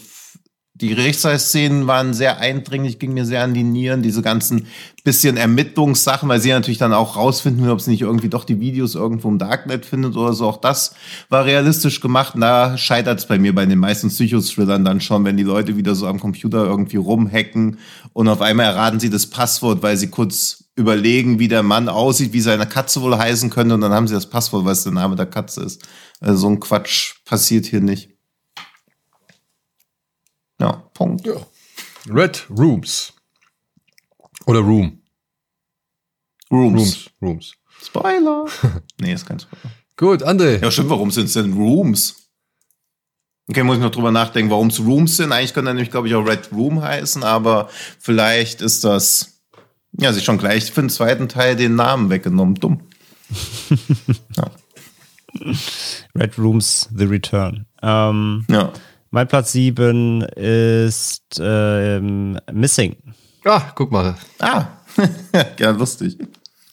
die 0.84 0.90
Gerichtsszenen 0.90 1.88
waren 1.88 2.14
sehr 2.14 2.40
eindringlich, 2.40 3.00
ging 3.00 3.14
mir 3.14 3.26
sehr 3.26 3.42
an 3.42 3.54
die 3.54 3.64
Nieren, 3.64 4.04
diese 4.04 4.22
ganzen 4.22 4.68
bisschen 5.06 5.38
Ermittlungssachen, 5.38 6.28
weil 6.28 6.42
sie 6.42 6.50
natürlich 6.50 6.78
dann 6.78 6.92
auch 6.92 7.16
rausfinden 7.16 7.70
ob 7.70 7.80
sie 7.80 7.92
nicht 7.92 8.02
irgendwie 8.02 8.28
doch 8.28 8.44
die 8.44 8.60
Videos 8.60 8.94
irgendwo 8.94 9.30
im 9.30 9.38
Darknet 9.38 9.86
findet 9.86 10.18
oder 10.18 10.34
so. 10.34 10.46
Auch 10.46 10.60
das 10.60 10.94
war 11.30 11.46
realistisch 11.46 12.02
gemacht. 12.02 12.34
da 12.36 12.78
scheitert 12.78 13.20
es 13.20 13.26
bei 13.26 13.40
mir 13.40 13.56
bei 13.56 13.66
den 13.66 13.80
meisten 13.80 14.10
Psychothrillern 14.10 14.84
dann 14.84 15.00
schon, 15.00 15.24
wenn 15.24 15.38
die 15.38 15.44
Leute 15.44 15.78
wieder 15.78 15.96
so 15.96 16.06
am 16.06 16.20
Computer 16.20 16.66
irgendwie 16.66 16.98
rumhacken 16.98 17.78
und 18.12 18.28
auf 18.28 18.42
einmal 18.42 18.66
erraten 18.66 19.00
sie 19.00 19.10
das 19.10 19.28
Passwort, 19.28 19.84
weil 19.84 19.96
sie 19.96 20.10
kurz 20.10 20.66
überlegen, 20.76 21.40
wie 21.40 21.48
der 21.48 21.64
Mann 21.64 21.88
aussieht, 21.88 22.34
wie 22.34 22.42
seine 22.42 22.66
Katze 22.66 23.02
wohl 23.02 23.18
heißen 23.18 23.50
könnte 23.50 23.76
und 23.76 23.82
dann 23.82 23.94
haben 23.94 24.10
sie 24.10 24.16
das 24.16 24.30
Passwort, 24.30 24.66
weil 24.66 24.74
es 24.74 24.84
der 24.84 24.92
Name 24.92 25.16
der 25.16 25.28
Katze 25.28 25.62
ist. 25.62 25.82
Also 26.20 26.40
so 26.40 26.50
ein 26.50 26.60
Quatsch 26.60 27.24
passiert 27.24 27.68
hier 27.68 27.80
nicht. 27.80 28.13
Ja, 30.60 30.84
Punkt. 30.94 31.26
Ja. 31.26 31.36
Red 32.10 32.46
Rooms. 32.50 33.14
Oder 34.46 34.60
Room. 34.60 35.02
Rooms. 36.52 36.80
Rooms. 36.80 37.10
Rooms. 37.22 37.54
Spoiler. 37.84 38.46
nee, 39.02 39.14
ist 39.14 39.26
kein 39.26 39.40
Spoiler. 39.40 39.74
Gut, 39.96 40.24
André. 40.24 40.62
Ja, 40.62 40.72
stimmt, 40.72 40.90
warum 40.90 41.12
sind 41.12 41.26
es 41.26 41.34
denn 41.34 41.54
Rooms? 41.54 42.30
Okay, 43.50 43.64
muss 43.64 43.78
ich 43.78 43.84
noch 43.84 43.92
drüber 43.92 44.12
nachdenken, 44.12 44.52
warum 44.52 44.68
es 44.68 44.80
Rooms 44.80 45.18
sind. 45.18 45.32
Eigentlich 45.32 45.54
könnte 45.54 45.72
er 45.72 45.74
nämlich, 45.74 45.92
glaube 45.92 46.08
ich, 46.08 46.16
auch 46.16 46.26
Red 46.26 46.52
Room 46.52 46.82
heißen, 46.82 47.24
aber 47.24 47.70
vielleicht 48.00 48.62
ist 48.62 48.84
das, 48.84 49.42
ja, 49.92 50.14
sich 50.14 50.24
schon 50.24 50.38
gleich 50.38 50.72
für 50.72 50.82
den 50.82 50.90
zweiten 50.90 51.28
Teil 51.28 51.56
den 51.56 51.76
Namen 51.76 52.10
weggenommen. 52.10 52.56
Dumm. 52.56 52.82
ja. 54.38 54.52
Red 56.16 56.38
Rooms 56.38 56.90
The 56.96 57.06
Return. 57.06 57.66
Ähm, 57.82 58.46
ja. 58.50 58.72
Mein 59.14 59.28
Platz 59.28 59.52
7 59.52 60.24
ist 60.24 61.40
ähm, 61.40 62.40
Missing. 62.52 62.96
Ah, 63.46 63.62
guck 63.76 63.92
mal. 63.92 64.16
Ah, 64.40 64.66
ja, 65.60 65.70
lustig. 65.70 66.18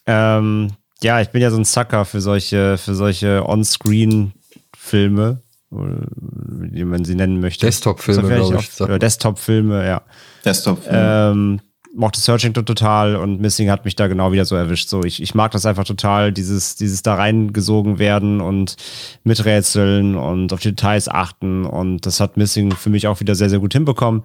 Ähm, 0.07 0.71
ja, 1.03 1.21
ich 1.21 1.29
bin 1.29 1.43
ja 1.43 1.51
so 1.51 1.59
ein 1.59 1.67
Sucker 1.67 2.07
für 2.07 2.23
solche, 2.23 2.79
für 2.79 2.95
solche 2.95 3.47
On-Screen-Filme, 3.47 5.43
wie 5.71 6.85
man 6.85 7.05
sie 7.05 7.15
nennen 7.15 7.41
möchte. 7.41 7.67
Desktop-Filme, 7.67 8.35
glaube 8.35 8.57
ich. 8.59 8.81
Oder 8.81 8.99
Desktop-Filme, 8.99 9.87
ja. 9.87 10.01
Desktop-Filme. 10.43 11.31
Ähm, 11.33 11.61
mochte 11.95 12.21
Searching 12.21 12.53
total 12.53 13.17
und 13.17 13.41
Missing 13.41 13.71
hat 13.71 13.85
mich 13.85 13.97
da 13.97 14.07
genau 14.07 14.33
wieder 14.33 14.45
so 14.45 14.55
erwischt. 14.57 14.89
So, 14.89 15.03
ich, 15.03 15.23
ich 15.23 15.35
mag 15.35 15.51
das 15.53 15.67
einfach 15.67 15.85
total, 15.85 16.33
dieses, 16.33 16.77
dieses 16.77 17.03
da 17.03 17.15
reingesogen 17.15 17.99
werden 17.99 18.41
und 18.41 18.77
miträtseln 19.25 20.15
und 20.15 20.53
auf 20.53 20.61
die 20.61 20.71
Details 20.71 21.09
achten. 21.09 21.65
Und 21.65 22.07
das 22.07 22.21
hat 22.21 22.37
Missing 22.37 22.73
für 22.73 22.91
mich 22.91 23.07
auch 23.07 23.21
wieder 23.21 23.35
sehr, 23.35 23.51
sehr 23.51 23.59
gut 23.59 23.73
hinbekommen. 23.73 24.23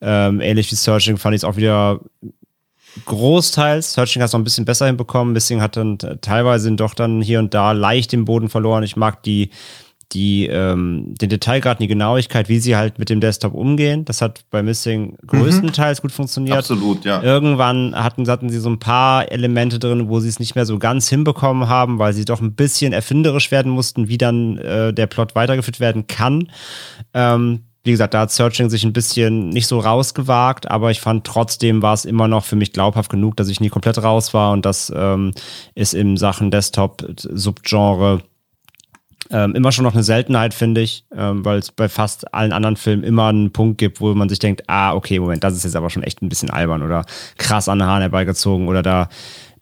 Ähm, 0.00 0.40
ähnlich 0.40 0.70
wie 0.70 0.76
Searching 0.76 1.16
fand 1.16 1.34
ich 1.34 1.40
es 1.40 1.44
auch 1.44 1.56
wieder 1.56 2.00
großteils. 3.06 3.94
Searching 3.94 4.22
hat 4.22 4.28
es 4.28 4.32
noch 4.32 4.40
ein 4.40 4.44
bisschen 4.44 4.64
besser 4.64 4.86
hinbekommen. 4.86 5.32
Missing 5.32 5.60
hat 5.60 5.76
dann 5.76 5.98
teilweise 6.20 6.70
doch 6.72 6.94
dann 6.94 7.22
hier 7.22 7.38
und 7.38 7.54
da 7.54 7.72
leicht 7.72 8.12
den 8.12 8.24
Boden 8.24 8.48
verloren. 8.48 8.82
Ich 8.82 8.96
mag 8.96 9.22
die, 9.22 9.50
die, 10.14 10.46
ähm, 10.46 11.14
den 11.20 11.28
Detailgrad, 11.28 11.80
die 11.80 11.88
Genauigkeit, 11.88 12.48
wie 12.48 12.60
sie 12.60 12.76
halt 12.76 12.98
mit 12.98 13.10
dem 13.10 13.20
Desktop 13.20 13.52
umgehen. 13.52 14.04
Das 14.04 14.22
hat 14.22 14.44
bei 14.50 14.62
Missing 14.62 15.16
größtenteils 15.26 15.98
mhm. 15.98 16.02
gut 16.02 16.12
funktioniert. 16.12 16.56
Absolut, 16.56 17.04
ja. 17.04 17.22
Irgendwann 17.22 17.94
hatten, 17.94 18.28
hatten 18.28 18.48
sie 18.48 18.60
so 18.60 18.70
ein 18.70 18.78
paar 18.78 19.30
Elemente 19.30 19.78
drin, 19.78 20.08
wo 20.08 20.20
sie 20.20 20.28
es 20.28 20.38
nicht 20.38 20.54
mehr 20.54 20.66
so 20.66 20.78
ganz 20.78 21.08
hinbekommen 21.08 21.68
haben, 21.68 21.98
weil 21.98 22.12
sie 22.12 22.24
doch 22.24 22.40
ein 22.40 22.54
bisschen 22.54 22.92
erfinderisch 22.92 23.50
werden 23.50 23.72
mussten, 23.72 24.08
wie 24.08 24.18
dann 24.18 24.58
äh, 24.58 24.94
der 24.94 25.06
Plot 25.08 25.34
weitergeführt 25.34 25.80
werden 25.80 26.06
kann. 26.06 26.48
Ähm, 27.12 27.64
wie 27.82 27.90
gesagt, 27.90 28.14
da 28.14 28.20
hat 28.20 28.30
Searching 28.30 28.70
sich 28.70 28.82
ein 28.84 28.94
bisschen 28.94 29.50
nicht 29.50 29.66
so 29.66 29.78
rausgewagt, 29.78 30.70
aber 30.70 30.90
ich 30.90 31.00
fand 31.00 31.26
trotzdem 31.26 31.82
war 31.82 31.92
es 31.92 32.06
immer 32.06 32.28
noch 32.28 32.44
für 32.44 32.56
mich 32.56 32.72
glaubhaft 32.72 33.10
genug, 33.10 33.36
dass 33.36 33.48
ich 33.48 33.60
nie 33.60 33.68
komplett 33.68 34.02
raus 34.02 34.32
war 34.32 34.52
und 34.52 34.64
das 34.64 34.90
ähm, 34.94 35.32
ist 35.74 35.92
in 35.92 36.16
Sachen 36.16 36.50
Desktop-Subgenre 36.50 38.22
ähm, 39.30 39.54
immer 39.54 39.72
schon 39.72 39.84
noch 39.84 39.94
eine 39.94 40.02
Seltenheit, 40.02 40.54
finde 40.54 40.80
ich, 40.80 41.04
ähm, 41.16 41.44
weil 41.44 41.58
es 41.58 41.72
bei 41.72 41.88
fast 41.88 42.32
allen 42.34 42.52
anderen 42.52 42.76
Filmen 42.76 43.04
immer 43.04 43.28
einen 43.28 43.52
Punkt 43.52 43.78
gibt, 43.78 44.00
wo 44.00 44.14
man 44.14 44.28
sich 44.28 44.38
denkt, 44.38 44.64
ah, 44.68 44.94
okay, 44.94 45.18
Moment, 45.18 45.44
das 45.44 45.54
ist 45.54 45.64
jetzt 45.64 45.76
aber 45.76 45.90
schon 45.90 46.02
echt 46.02 46.22
ein 46.22 46.28
bisschen 46.28 46.50
albern 46.50 46.82
oder 46.82 47.04
krass 47.38 47.68
an 47.68 47.78
den 47.78 47.88
Haaren 47.88 48.02
herbeigezogen 48.02 48.68
oder 48.68 48.82
da, 48.82 49.08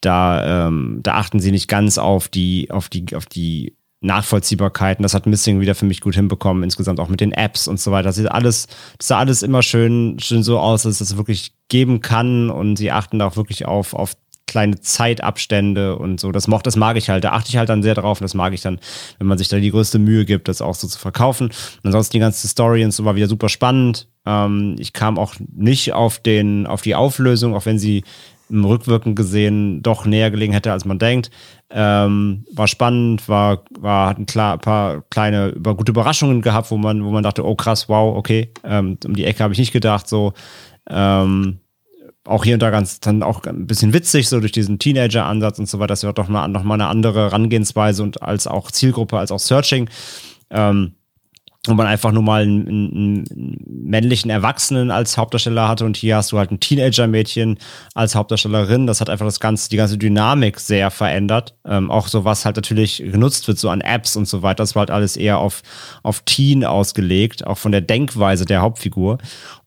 da, 0.01 0.67
ähm, 0.67 1.01
da 1.03 1.15
achten 1.15 1.41
sie 1.41 1.53
nicht 1.53 1.69
ganz 1.69 1.99
auf 1.99 2.29
die, 2.29 2.71
auf 2.71 2.89
die, 2.89 3.15
auf 3.15 3.27
die 3.27 3.77
Nachvollziehbarkeiten. 4.03 5.03
Das 5.03 5.15
hat 5.15 5.27
Missing 5.27 5.61
wieder 5.61 5.75
für 5.75 5.87
mich 5.87 6.01
gut 6.01 6.15
hinbekommen, 6.15 6.65
insgesamt 6.65 7.01
auch 7.01 7.09
mit 7.09 7.21
den 7.21 7.33
Apps 7.33 7.69
und 7.69 7.81
so 7.81 7.93
weiter. 7.93 8.09
Das 8.09 8.17
sieht 8.17 8.31
alles, 8.31 8.67
das 8.99 9.09
sah 9.09 9.19
alles 9.19 9.43
immer 9.43 9.63
schön, 9.63 10.19
schön 10.19 10.43
so 10.43 10.59
aus, 10.59 10.83
dass 10.83 10.93
es 10.93 10.99
das 10.99 11.17
wirklich 11.17 11.55
geben 11.69 12.01
kann 12.01 12.51
und 12.51 12.77
sie 12.77 12.91
achten 12.91 13.21
da 13.21 13.27
auch 13.27 13.37
wirklich 13.37 13.65
auf, 13.67 13.95
auf 13.95 14.15
kleine 14.47 14.81
Zeitabstände 14.81 15.97
und 15.97 16.21
so. 16.21 16.33
Das, 16.33 16.47
das 16.63 16.77
mag 16.77 16.97
ich 16.97 17.09
halt. 17.09 17.25
Da 17.25 17.33
achte 17.33 17.49
ich 17.49 17.57
halt 17.57 17.69
dann 17.69 17.83
sehr 17.83 17.95
drauf 17.95 18.21
und 18.21 18.25
das 18.25 18.35
mag 18.35 18.53
ich 18.53 18.61
dann, 18.61 18.79
wenn 19.19 19.27
man 19.27 19.39
sich 19.39 19.49
da 19.49 19.59
die 19.59 19.71
größte 19.71 19.99
Mühe 19.99 20.25
gibt, 20.25 20.49
das 20.49 20.63
auch 20.63 20.75
so 20.75 20.87
zu 20.87 20.99
verkaufen. 20.99 21.47
Und 21.47 21.87
ansonsten 21.87 22.13
die 22.13 22.21
ganze 22.21 22.49
Story 22.49 22.85
und 22.85 22.93
so 22.93 23.05
war 23.05 23.17
wieder 23.17 23.29
super 23.29 23.49
spannend. 23.49 24.09
Ähm, 24.27 24.77
ich 24.79 24.93
kam 24.93 25.19
auch 25.19 25.35
nicht 25.55 25.93
auf 25.93 26.19
den, 26.19 26.67
auf 26.67 26.83
die 26.83 26.95
Auflösung, 26.95 27.55
auch 27.55 27.67
wenn 27.67 27.79
sie 27.79 28.05
im 28.53 28.65
Rückwirken 28.65 29.15
gesehen 29.15 29.83
doch 29.83 30.05
näher 30.05 30.31
gelegen 30.31 30.53
hätte, 30.53 30.73
als 30.73 30.85
man 30.85 30.99
denkt. 30.99 31.31
Ähm, 31.71 32.45
war 32.53 32.69
spannend, 32.69 33.27
war, 33.29 33.65
war, 33.81 34.11
hat 34.11 34.19
ein 34.19 34.27
klar, 34.27 34.59
paar 34.59 35.03
kleine, 35.09 35.49
über, 35.49 35.75
gute 35.75 35.93
Überraschungen 35.93 36.43
gehabt, 36.43 36.71
wo 36.71 36.77
man, 36.77 37.03
wo 37.03 37.11
man 37.11 37.23
dachte, 37.23 37.47
oh 37.47 37.55
krass, 37.55 37.89
wow, 37.89 38.15
okay, 38.15 38.53
ähm, 38.63 38.99
um 39.07 39.17
die 39.17 39.25
Ecke 39.25 39.43
habe 39.43 39.55
ich 39.55 39.59
nicht 39.59 39.73
gedacht, 39.73 40.07
so. 40.07 40.35
Ähm, 40.91 41.61
auch 42.25 42.45
hier 42.45 42.55
und 42.55 42.61
da 42.61 42.71
ganz 42.71 43.01
dann 43.01 43.23
auch 43.23 43.43
ein 43.45 43.67
bisschen 43.67 43.93
witzig, 43.93 44.29
so 44.29 44.41
durch 44.41 44.53
diesen 44.53 44.79
Teenager-Ansatz 44.79 45.59
und 45.59 45.69
so 45.69 45.79
weiter. 45.79 45.89
Das 45.89 46.05
wird 46.05 46.19
doch 46.19 46.29
mal, 46.29 46.47
noch 46.49 46.63
mal 46.63 46.75
eine 46.75 46.87
andere 46.87 47.21
Herangehensweise 47.21 48.03
und 48.03 48.23
als 48.23 48.47
auch 48.47 48.71
Zielgruppe, 48.71 49.19
als 49.19 49.33
auch 49.33 49.41
Searching. 49.41 49.89
Ähm, 50.51 50.95
wo 51.69 51.75
man 51.75 51.87
einfach 51.87 52.11
nur 52.11 52.25
mal 52.25 52.43
einen, 52.43 52.67
einen, 52.67 53.59
männlichen 53.67 54.31
Erwachsenen 54.31 54.91
als 54.91 55.17
Hauptdarsteller 55.17 55.69
hatte 55.69 55.85
und 55.85 55.97
hier 55.97 56.17
hast 56.17 56.33
du 56.33 56.39
halt 56.39 56.51
ein 56.51 56.59
Teenager-Mädchen 56.59 57.59
als 57.95 58.17
Hauptdarstellerin. 58.17 58.89
Das 58.89 59.01
hat 59.01 59.09
einfach 59.09 59.27
das 59.27 59.39
ganze, 59.39 59.69
die 59.69 59.77
ganze 59.77 59.97
Dynamik 59.97 60.59
sehr 60.59 60.91
verändert. 60.91 61.55
Ähm, 61.65 61.91
auch 61.91 62.09
so 62.09 62.25
was 62.25 62.45
halt 62.45 62.57
natürlich 62.57 62.97
genutzt 62.99 63.47
wird, 63.47 63.59
so 63.59 63.71
an 63.71 63.81
Apps 63.81 64.17
und 64.17 64.27
so 64.27 64.43
weiter. 64.43 64.63
Das 64.63 64.75
war 64.75 64.81
halt 64.81 64.91
alles 64.91 65.17
eher 65.17 65.39
auf, 65.39 65.63
auf 66.03 66.23
Teen 66.23 66.65
ausgelegt, 66.65 67.47
auch 67.47 67.59
von 67.59 67.71
der 67.71 67.81
Denkweise 67.81 68.45
der 68.45 68.61
Hauptfigur. 68.61 69.19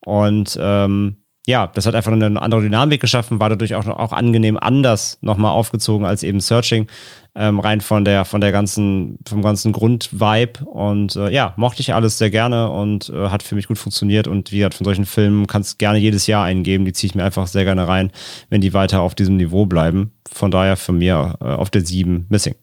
Und 0.03 0.57
ähm, 0.59 1.17
ja, 1.47 1.67
das 1.67 1.85
hat 1.85 1.93
einfach 1.93 2.11
eine 2.11 2.41
andere 2.41 2.61
Dynamik 2.61 2.99
geschaffen, 2.99 3.39
war 3.39 3.49
dadurch 3.49 3.75
auch, 3.75 3.85
auch 3.85 4.11
angenehm 4.11 4.57
anders 4.57 5.19
nochmal 5.21 5.51
aufgezogen 5.51 6.05
als 6.05 6.23
eben 6.23 6.39
Searching, 6.39 6.87
ähm, 7.35 7.59
rein 7.59 7.81
von 7.81 8.03
der, 8.03 8.25
von 8.25 8.41
der 8.41 8.51
ganzen, 8.51 9.19
vom 9.27 9.41
ganzen 9.41 9.71
Grundvibe 9.71 10.65
und 10.65 11.15
äh, 11.15 11.29
ja, 11.29 11.53
mochte 11.57 11.81
ich 11.81 11.93
alles 11.93 12.17
sehr 12.17 12.31
gerne 12.31 12.71
und 12.71 13.09
äh, 13.09 13.29
hat 13.29 13.43
für 13.43 13.55
mich 13.55 13.67
gut 13.67 13.77
funktioniert 13.77 14.27
und 14.27 14.51
wie 14.51 14.57
gesagt, 14.57 14.75
von 14.75 14.85
solchen 14.85 15.05
Filmen 15.05 15.45
kannst 15.45 15.77
gerne 15.77 15.99
jedes 15.99 16.25
Jahr 16.25 16.45
eingeben, 16.45 16.85
die 16.85 16.93
ziehe 16.93 17.09
ich 17.09 17.15
mir 17.15 17.23
einfach 17.23 17.45
sehr 17.47 17.65
gerne 17.65 17.87
rein, 17.87 18.11
wenn 18.49 18.61
die 18.61 18.73
weiter 18.73 19.01
auf 19.01 19.13
diesem 19.13 19.37
Niveau 19.37 19.65
bleiben. 19.65 20.11
Von 20.31 20.49
daher 20.49 20.77
für 20.77 20.93
mir 20.93 21.35
äh, 21.41 21.45
auf 21.45 21.69
der 21.69 21.85
7 21.85 22.25
Missing. 22.29 22.55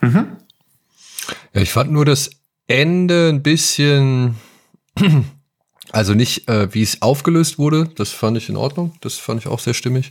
Mhm. 0.00 0.26
Ja, 1.54 1.62
ich 1.62 1.70
fand 1.70 1.90
nur 1.90 2.04
das 2.04 2.30
Ende 2.66 3.30
ein 3.30 3.42
bisschen 3.42 4.36
also 5.94 6.14
nicht, 6.14 6.48
äh, 6.48 6.72
wie 6.74 6.82
es 6.82 7.02
aufgelöst 7.02 7.58
wurde, 7.58 7.88
das 7.94 8.10
fand 8.10 8.36
ich 8.36 8.48
in 8.48 8.56
Ordnung, 8.56 8.94
das 9.00 9.14
fand 9.14 9.40
ich 9.40 9.46
auch 9.46 9.60
sehr 9.60 9.74
stimmig. 9.74 10.10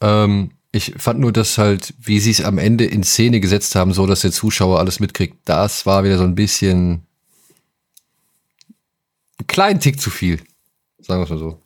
Ähm, 0.00 0.50
ich 0.70 0.94
fand 0.98 1.18
nur, 1.18 1.32
dass 1.32 1.56
halt, 1.56 1.94
wie 1.98 2.20
sie 2.20 2.30
es 2.30 2.44
am 2.44 2.58
Ende 2.58 2.84
in 2.84 3.02
Szene 3.02 3.40
gesetzt 3.40 3.74
haben, 3.74 3.94
so 3.94 4.06
dass 4.06 4.20
der 4.20 4.32
Zuschauer 4.32 4.78
alles 4.78 5.00
mitkriegt, 5.00 5.36
das 5.46 5.86
war 5.86 6.04
wieder 6.04 6.18
so 6.18 6.24
ein 6.24 6.34
bisschen 6.34 7.06
ein 9.40 9.46
kleinen 9.46 9.80
Tick 9.80 10.00
zu 10.00 10.10
viel, 10.10 10.40
sagen 10.98 11.20
wir 11.20 11.24
es 11.24 11.30
mal 11.30 11.38
so. 11.38 11.62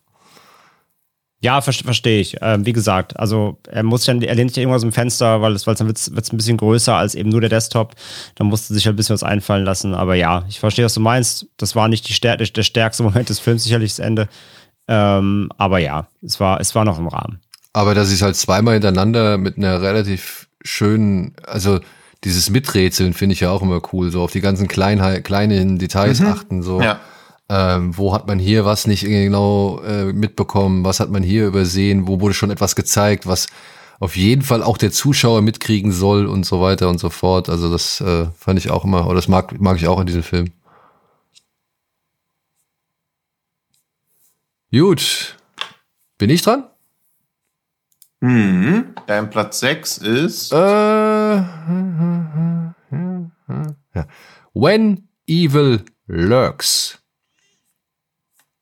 Ja, 1.42 1.60
ver 1.60 1.72
verstehe 1.72 2.20
ich. 2.20 2.36
Ähm, 2.40 2.64
wie 2.66 2.72
gesagt, 2.72 3.18
also 3.18 3.58
er 3.68 3.82
muss 3.82 4.06
ja, 4.06 4.14
er 4.14 4.34
lehnt 4.36 4.54
sich 4.54 4.62
irgendwas 4.62 4.84
im 4.84 4.92
Fenster, 4.92 5.42
weil 5.42 5.54
es, 5.54 5.66
weil 5.66 5.74
es 5.74 5.78
dann 5.78 5.88
wird 5.88 5.98
es 5.98 6.32
ein 6.32 6.36
bisschen 6.36 6.56
größer 6.56 6.94
als 6.94 7.16
eben 7.16 7.30
nur 7.30 7.40
der 7.40 7.50
Desktop. 7.50 7.96
Da 8.36 8.44
musste 8.44 8.72
sich 8.72 8.86
halt 8.86 8.94
ein 8.94 8.96
bisschen 8.96 9.14
was 9.14 9.24
einfallen 9.24 9.64
lassen. 9.64 9.92
Aber 9.92 10.14
ja, 10.14 10.44
ich 10.48 10.60
verstehe, 10.60 10.84
was 10.84 10.94
du 10.94 11.00
meinst. 11.00 11.46
Das 11.56 11.74
war 11.74 11.88
nicht 11.88 12.08
die 12.08 12.12
Stär 12.12 12.36
der 12.36 12.44
stärkste 12.46 13.02
Moment 13.02 13.28
des 13.28 13.40
Films, 13.40 13.64
sicherlich 13.64 13.90
das 13.90 13.98
Ende. 13.98 14.28
Ähm, 14.86 15.50
aber 15.58 15.80
ja, 15.80 16.06
es 16.22 16.38
war, 16.38 16.60
es 16.60 16.76
war 16.76 16.84
noch 16.84 17.00
im 17.00 17.08
Rahmen. 17.08 17.40
Aber 17.72 17.94
dass 17.94 18.12
ich 18.12 18.22
halt 18.22 18.36
zweimal 18.36 18.74
hintereinander 18.74 19.36
mit 19.36 19.56
einer 19.56 19.82
relativ 19.82 20.48
schönen, 20.62 21.34
also 21.44 21.80
dieses 22.22 22.50
Miträtseln 22.50 23.14
finde 23.14 23.32
ich 23.32 23.40
ja 23.40 23.50
auch 23.50 23.62
immer 23.62 23.80
cool, 23.92 24.12
so 24.12 24.22
auf 24.22 24.30
die 24.30 24.40
ganzen 24.40 24.68
kleinen, 24.68 25.24
kleinen 25.24 25.78
Details 25.78 26.20
mhm. 26.20 26.26
achten, 26.28 26.62
so. 26.62 26.80
Ja 26.80 27.00
ähm, 27.52 27.96
wo 27.98 28.14
hat 28.14 28.26
man 28.26 28.38
hier 28.38 28.64
was 28.64 28.86
nicht 28.86 29.04
genau 29.04 29.82
äh, 29.82 30.12
mitbekommen, 30.12 30.86
was 30.86 31.00
hat 31.00 31.10
man 31.10 31.22
hier 31.22 31.46
übersehen, 31.46 32.08
wo 32.08 32.20
wurde 32.20 32.32
schon 32.32 32.50
etwas 32.50 32.74
gezeigt, 32.74 33.26
was 33.26 33.48
auf 34.00 34.16
jeden 34.16 34.40
Fall 34.40 34.62
auch 34.62 34.78
der 34.78 34.90
Zuschauer 34.90 35.42
mitkriegen 35.42 35.92
soll 35.92 36.26
und 36.26 36.46
so 36.46 36.62
weiter 36.62 36.88
und 36.88 36.98
so 36.98 37.10
fort. 37.10 37.50
Also 37.50 37.70
das 37.70 38.00
äh, 38.00 38.26
fand 38.38 38.58
ich 38.58 38.70
auch 38.70 38.84
immer, 38.84 39.04
oder 39.04 39.16
das 39.16 39.28
mag, 39.28 39.60
mag 39.60 39.76
ich 39.76 39.86
auch 39.86 40.00
in 40.00 40.06
diesem 40.06 40.22
Film. 40.22 40.50
Gut. 44.70 45.36
Bin 46.16 46.30
ich 46.30 46.40
dran? 46.40 46.64
Mhm. 48.20 48.94
Dein 49.06 49.28
Platz 49.28 49.60
6 49.60 49.98
ist. 49.98 50.52
Äh, 50.52 50.56
ja. 50.56 52.74
When 54.54 55.08
Evil 55.26 55.84
Lurks. 56.06 57.01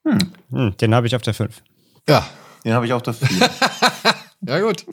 Hm. 0.05 0.19
Hm, 0.51 0.77
den 0.77 0.95
habe 0.95 1.07
ich 1.07 1.15
auf 1.15 1.23
der 1.23 1.35
5. 1.35 1.63
Ja. 2.09 2.27
Den 2.65 2.75
habe 2.75 2.87
ich 2.87 2.93
auf 2.93 3.03
der 3.03 3.15
4. 3.15 3.51
ja, 4.47 4.61
gut. 4.61 4.85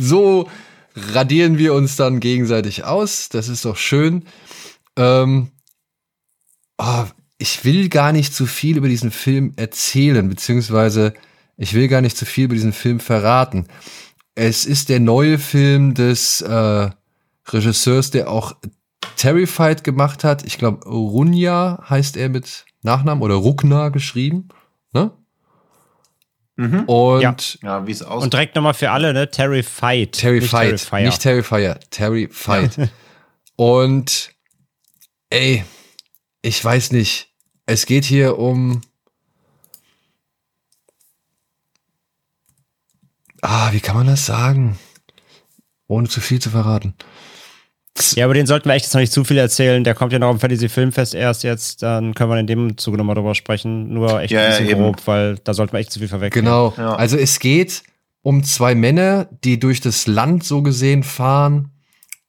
So 0.00 0.48
radieren 0.94 1.58
wir 1.58 1.74
uns 1.74 1.96
dann 1.96 2.20
gegenseitig 2.20 2.84
aus. 2.84 3.28
Das 3.28 3.48
ist 3.48 3.64
doch 3.64 3.76
schön. 3.76 4.24
Ähm, 4.96 5.52
oh, 6.78 7.04
ich 7.38 7.64
will 7.64 7.88
gar 7.88 8.12
nicht 8.12 8.34
zu 8.34 8.46
viel 8.46 8.76
über 8.76 8.88
diesen 8.88 9.10
Film 9.10 9.52
erzählen, 9.56 10.28
beziehungsweise 10.28 11.14
ich 11.56 11.74
will 11.74 11.88
gar 11.88 12.00
nicht 12.00 12.16
zu 12.16 12.26
viel 12.26 12.44
über 12.44 12.54
diesen 12.54 12.72
Film 12.72 13.00
verraten. 13.00 13.66
es 14.34 14.66
ist 14.66 14.88
der 14.88 15.00
neue 15.00 15.38
Film 15.38 15.94
des 15.94 16.40
äh, 16.40 16.90
Regisseurs, 17.48 18.10
der 18.10 18.30
auch 18.30 18.56
Terrified 19.16 19.82
gemacht 19.82 20.22
hat. 20.22 20.44
Ich 20.44 20.58
glaube, 20.58 20.88
Runja 20.88 21.82
heißt 21.88 22.16
er 22.16 22.28
mit 22.28 22.64
Nachnamen 22.88 23.22
oder 23.22 23.34
Rukna 23.34 23.90
geschrieben. 23.90 24.48
Ne? 24.92 25.10
Mhm. 26.56 26.84
Und, 26.84 27.20
ja. 27.20 27.36
ja 27.62 27.86
wie 27.86 27.92
es 27.92 28.02
aussieht. 28.02 28.24
Und 28.24 28.32
direkt 28.32 28.56
nochmal 28.56 28.74
für 28.74 28.90
alle, 28.90 29.12
ne? 29.12 29.30
Terrified. 29.30 30.12
Terrified. 30.12 30.72
Nicht, 30.72 30.82
Terrifier. 30.82 31.06
nicht 31.06 31.22
Terrifier. 31.22 31.80
Terrified. 31.90 32.90
Und 33.56 34.30
ey, 35.30 35.64
ich 36.42 36.64
weiß 36.64 36.92
nicht. 36.92 37.28
Es 37.66 37.84
geht 37.86 38.04
hier 38.04 38.38
um. 38.38 38.80
Ah, 43.42 43.72
wie 43.72 43.80
kann 43.80 43.96
man 43.96 44.06
das 44.06 44.26
sagen? 44.26 44.78
Ohne 45.86 46.08
zu 46.08 46.20
viel 46.20 46.40
zu 46.40 46.50
verraten. 46.50 46.94
Ja, 48.16 48.24
aber 48.24 48.34
den 48.34 48.46
sollten 48.46 48.68
wir 48.68 48.74
echt 48.74 48.84
jetzt 48.84 48.94
noch 48.94 49.00
nicht 49.00 49.12
zu 49.12 49.24
viel 49.24 49.38
erzählen. 49.38 49.84
Der 49.84 49.94
kommt 49.94 50.12
ja 50.12 50.18
noch 50.18 50.28
am 50.28 50.40
Fantasy 50.40 50.68
Filmfest 50.68 51.14
erst 51.14 51.42
jetzt. 51.42 51.82
Dann 51.82 52.14
können 52.14 52.30
wir 52.30 52.38
in 52.38 52.46
dem 52.46 52.78
Zuge 52.78 52.98
nochmal 52.98 53.14
drüber 53.14 53.34
sprechen. 53.34 53.92
Nur 53.92 54.20
echt 54.20 54.32
ja, 54.32 54.42
ein 54.42 54.50
bisschen 54.50 54.68
ja, 54.68 54.74
grob, 54.76 55.06
weil 55.06 55.36
da 55.44 55.54
sollten 55.54 55.72
wir 55.72 55.80
echt 55.80 55.92
zu 55.92 55.98
viel 55.98 56.08
verwechseln. 56.08 56.44
Genau. 56.44 56.74
Ja. 56.76 56.94
Also 56.94 57.16
es 57.16 57.38
geht 57.38 57.82
um 58.22 58.44
zwei 58.44 58.74
Männer, 58.74 59.28
die 59.44 59.58
durch 59.58 59.80
das 59.80 60.06
Land 60.06 60.44
so 60.44 60.62
gesehen 60.62 61.02
fahren 61.02 61.70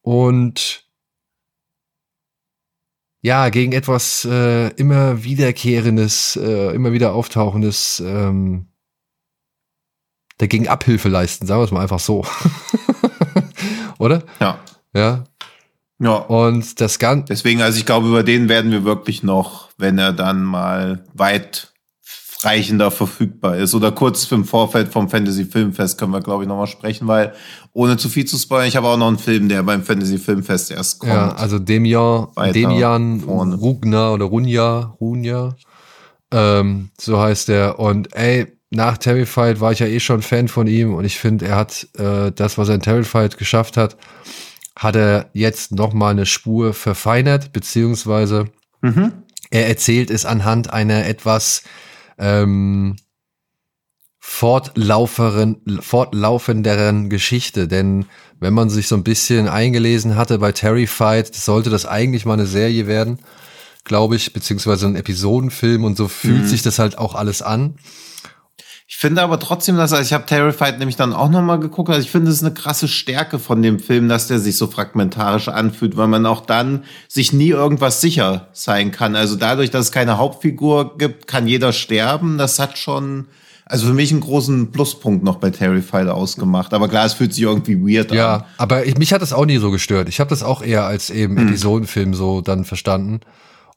und 0.02 0.84
ja, 3.22 3.50
gegen 3.50 3.72
etwas 3.72 4.24
äh, 4.24 4.68
immer 4.76 5.24
wiederkehrendes, 5.24 6.36
äh, 6.36 6.74
immer 6.74 6.92
wieder 6.92 7.12
auftauchendes 7.12 8.00
ähm, 8.00 8.68
dagegen 10.38 10.68
Abhilfe 10.68 11.10
leisten, 11.10 11.46
sagen 11.46 11.60
wir 11.60 11.64
es 11.64 11.70
mal 11.70 11.82
einfach 11.82 11.98
so. 11.98 12.24
Oder? 13.98 14.22
Ja. 14.40 14.58
Ja. 14.94 15.24
Ja. 16.00 16.16
Und 16.16 16.80
das 16.80 16.98
Ganze. 16.98 17.26
Deswegen, 17.28 17.62
also 17.62 17.78
ich 17.78 17.86
glaube, 17.86 18.08
über 18.08 18.22
den 18.22 18.48
werden 18.48 18.72
wir 18.72 18.84
wirklich 18.84 19.22
noch, 19.22 19.68
wenn 19.76 19.98
er 19.98 20.12
dann 20.12 20.42
mal 20.42 21.04
weitreichender 21.12 22.90
verfügbar 22.90 23.58
ist 23.58 23.74
oder 23.74 23.92
kurz 23.92 24.30
im 24.32 24.46
Vorfeld 24.46 24.88
vom 24.88 25.10
Fantasy 25.10 25.44
Filmfest 25.44 25.98
können 25.98 26.12
wir, 26.12 26.22
glaube 26.22 26.44
ich, 26.44 26.48
nochmal 26.48 26.66
sprechen, 26.66 27.06
weil 27.06 27.34
ohne 27.74 27.98
zu 27.98 28.08
viel 28.08 28.24
zu 28.24 28.38
spoilern, 28.38 28.66
ich 28.66 28.76
habe 28.76 28.88
auch 28.88 28.96
noch 28.96 29.08
einen 29.08 29.18
Film, 29.18 29.50
der 29.50 29.62
beim 29.62 29.82
Fantasy 29.82 30.18
Filmfest 30.18 30.70
erst 30.70 31.00
kommt. 31.00 31.12
Ja, 31.12 31.32
also 31.32 31.58
Demian, 31.58 32.28
Demian 32.54 33.20
Rugner 33.20 34.14
oder 34.14 34.24
Runja, 34.24 34.96
Runja, 35.00 35.54
ähm, 36.32 36.90
so 36.98 37.20
heißt 37.20 37.48
der. 37.48 37.78
Und 37.78 38.14
ey, 38.16 38.46
nach 38.70 38.96
Terrified 38.96 39.60
war 39.60 39.72
ich 39.72 39.80
ja 39.80 39.86
eh 39.86 40.00
schon 40.00 40.22
Fan 40.22 40.48
von 40.48 40.66
ihm 40.66 40.94
und 40.94 41.04
ich 41.04 41.18
finde, 41.18 41.46
er 41.46 41.56
hat 41.56 41.88
äh, 41.98 42.32
das, 42.32 42.56
was 42.56 42.68
er 42.68 42.76
in 42.76 42.80
Terrified 42.80 43.36
geschafft 43.36 43.76
hat, 43.76 43.96
hat 44.76 44.96
er 44.96 45.30
jetzt 45.32 45.72
noch 45.72 45.92
mal 45.92 46.10
eine 46.10 46.26
Spur 46.26 46.74
verfeinert, 46.74 47.52
beziehungsweise 47.52 48.46
mhm. 48.80 49.12
er 49.50 49.68
erzählt 49.68 50.10
es 50.10 50.24
anhand 50.24 50.72
einer 50.72 51.06
etwas 51.06 51.62
ähm, 52.18 52.96
fortlaufenderen 54.20 57.10
Geschichte. 57.10 57.68
Denn 57.68 58.06
wenn 58.38 58.54
man 58.54 58.70
sich 58.70 58.88
so 58.88 58.96
ein 58.96 59.04
bisschen 59.04 59.48
eingelesen 59.48 60.16
hatte 60.16 60.38
bei 60.38 60.52
Terrified, 60.52 61.34
sollte 61.34 61.70
das 61.70 61.86
eigentlich 61.86 62.24
mal 62.24 62.34
eine 62.34 62.46
Serie 62.46 62.86
werden, 62.86 63.18
glaube 63.84 64.16
ich, 64.16 64.32
beziehungsweise 64.32 64.86
ein 64.86 64.96
Episodenfilm 64.96 65.84
und 65.84 65.96
so 65.96 66.08
fühlt 66.08 66.42
mhm. 66.42 66.46
sich 66.46 66.62
das 66.62 66.78
halt 66.78 66.96
auch 66.96 67.14
alles 67.14 67.42
an. 67.42 67.74
Ich 68.92 68.96
finde 68.96 69.22
aber 69.22 69.38
trotzdem, 69.38 69.76
dass 69.76 69.92
also 69.92 70.04
ich 70.04 70.12
habe 70.12 70.26
Terrified 70.26 70.80
nämlich 70.80 70.96
dann 70.96 71.12
auch 71.12 71.30
noch 71.30 71.42
mal 71.42 71.60
geguckt. 71.60 71.90
Also 71.90 72.00
ich 72.00 72.10
finde 72.10 72.28
es 72.28 72.38
ist 72.38 72.44
eine 72.44 72.52
krasse 72.52 72.88
Stärke 72.88 73.38
von 73.38 73.62
dem 73.62 73.78
Film, 73.78 74.08
dass 74.08 74.26
der 74.26 74.40
sich 74.40 74.56
so 74.56 74.66
fragmentarisch 74.66 75.46
anfühlt, 75.46 75.96
weil 75.96 76.08
man 76.08 76.26
auch 76.26 76.40
dann 76.40 76.82
sich 77.06 77.32
nie 77.32 77.50
irgendwas 77.50 78.00
sicher 78.00 78.48
sein 78.52 78.90
kann. 78.90 79.14
Also 79.14 79.36
dadurch, 79.36 79.70
dass 79.70 79.86
es 79.86 79.92
keine 79.92 80.18
Hauptfigur 80.18 80.98
gibt, 80.98 81.28
kann 81.28 81.46
jeder 81.46 81.72
sterben. 81.72 82.36
Das 82.36 82.58
hat 82.58 82.78
schon 82.78 83.28
also 83.64 83.86
für 83.86 83.94
mich 83.94 84.10
einen 84.10 84.22
großen 84.22 84.72
Pluspunkt 84.72 85.22
noch 85.22 85.36
bei 85.36 85.50
Terrified 85.50 86.08
ausgemacht. 86.08 86.74
Aber 86.74 86.88
klar, 86.88 87.06
es 87.06 87.12
fühlt 87.12 87.32
sich 87.32 87.44
irgendwie 87.44 87.78
weird 87.78 88.10
ja, 88.10 88.34
an. 88.34 88.40
Ja, 88.40 88.46
aber 88.58 88.86
ich, 88.86 88.98
mich 88.98 89.12
hat 89.12 89.22
das 89.22 89.32
auch 89.32 89.46
nie 89.46 89.58
so 89.58 89.70
gestört. 89.70 90.08
Ich 90.08 90.18
habe 90.18 90.30
das 90.30 90.42
auch 90.42 90.62
eher 90.62 90.84
als 90.84 91.10
eben 91.10 91.38
hm. 91.38 91.46
Episodenfilm 91.46 92.12
so 92.12 92.40
dann 92.40 92.64
verstanden. 92.64 93.20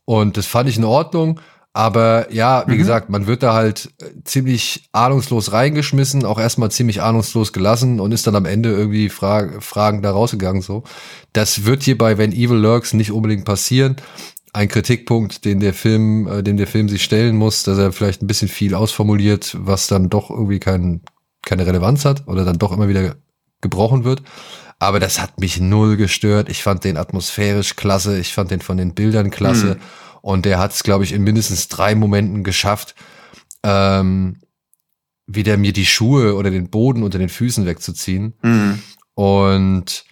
Und 0.06 0.38
das 0.38 0.48
fand 0.48 0.70
ich 0.70 0.78
in 0.78 0.84
Ordnung. 0.84 1.40
Aber 1.76 2.32
ja, 2.32 2.66
wie 2.68 2.76
mhm. 2.76 2.78
gesagt, 2.78 3.10
man 3.10 3.26
wird 3.26 3.42
da 3.42 3.54
halt 3.54 3.90
äh, 4.00 4.06
ziemlich 4.24 4.88
ahnungslos 4.92 5.52
reingeschmissen, 5.52 6.24
auch 6.24 6.40
erstmal 6.40 6.70
ziemlich 6.70 7.02
ahnungslos 7.02 7.52
gelassen 7.52 8.00
und 8.00 8.12
ist 8.12 8.28
dann 8.28 8.36
am 8.36 8.46
Ende 8.46 8.70
irgendwie 8.70 9.10
Fra 9.10 9.50
Fragen 9.60 10.04
da 10.04 10.12
rausgegangen 10.12 10.62
so. 10.62 10.84
Das 11.34 11.66
wird 11.66 11.82
hier 11.82 11.98
bei 11.98 12.20
When 12.20 12.32
Evil 12.32 12.58
Lurks 12.58 12.94
nicht 12.94 13.12
unbedingt 13.12 13.46
passieren. 13.46 13.96
Ein 14.54 14.68
Kritikpunkt, 14.68 15.46
den 15.46 15.60
der 15.60 15.74
Film, 15.74 16.28
äh, 16.28 16.44
dem 16.44 16.58
der 16.58 16.68
Film 16.68 16.90
sich 16.90 17.04
stellen 17.04 17.36
muss, 17.36 17.64
dass 17.64 17.80
er 17.80 17.92
vielleicht 17.92 18.22
ein 18.22 18.28
bisschen 18.28 18.50
viel 18.50 18.76
ausformuliert, 18.76 19.58
was 19.60 19.88
dann 19.88 20.10
doch 20.10 20.30
irgendwie 20.30 20.60
kein, 20.60 21.02
keine 21.42 21.66
Relevanz 21.66 22.06
hat 22.06 22.28
oder 22.28 22.46
dann 22.46 22.60
doch 22.60 22.72
immer 22.72 22.88
wieder 22.88 23.16
gebrochen 23.62 24.04
wird. 24.04 24.22
Aber 24.78 25.00
das 25.00 25.20
hat 25.20 25.40
mich 25.40 25.60
null 25.60 25.98
gestört. 25.98 26.50
Ich 26.50 26.62
fand 26.62 26.84
den 26.84 26.98
atmosphärisch 26.98 27.76
klasse. 27.76 28.20
Ich 28.20 28.34
fand 28.34 28.52
den 28.52 28.62
von 28.62 28.78
den 28.78 28.94
Bildern 28.94 29.32
klasse. 29.32 29.76
Mhm. 29.76 30.03
Und 30.24 30.46
der 30.46 30.58
hat 30.58 30.72
es, 30.72 30.84
glaube 30.84 31.04
ich, 31.04 31.12
in 31.12 31.22
mindestens 31.22 31.68
drei 31.68 31.96
Momenten 31.96 32.46
geschafft, 32.46 32.96
ähm, 33.62 34.38
wieder 35.28 35.58
mir 35.58 35.74
die 35.74 35.86
Schuhe 35.86 36.36
oder 36.36 36.50
den 36.50 36.70
Boden 36.70 37.04
unter 37.04 37.20
den 37.20 37.28
Füßen 37.28 37.66
wegzuziehen. 37.66 38.34
Mhm. 38.42 38.82
Und 39.16 40.06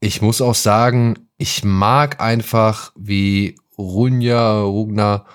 ich 0.00 0.22
muss 0.22 0.40
auch 0.40 0.54
sagen, 0.54 1.28
ich 1.36 1.62
mag 1.62 2.22
einfach, 2.22 2.92
wie 2.96 3.56
Runja, 3.76 4.62
Rugna, 4.62 5.26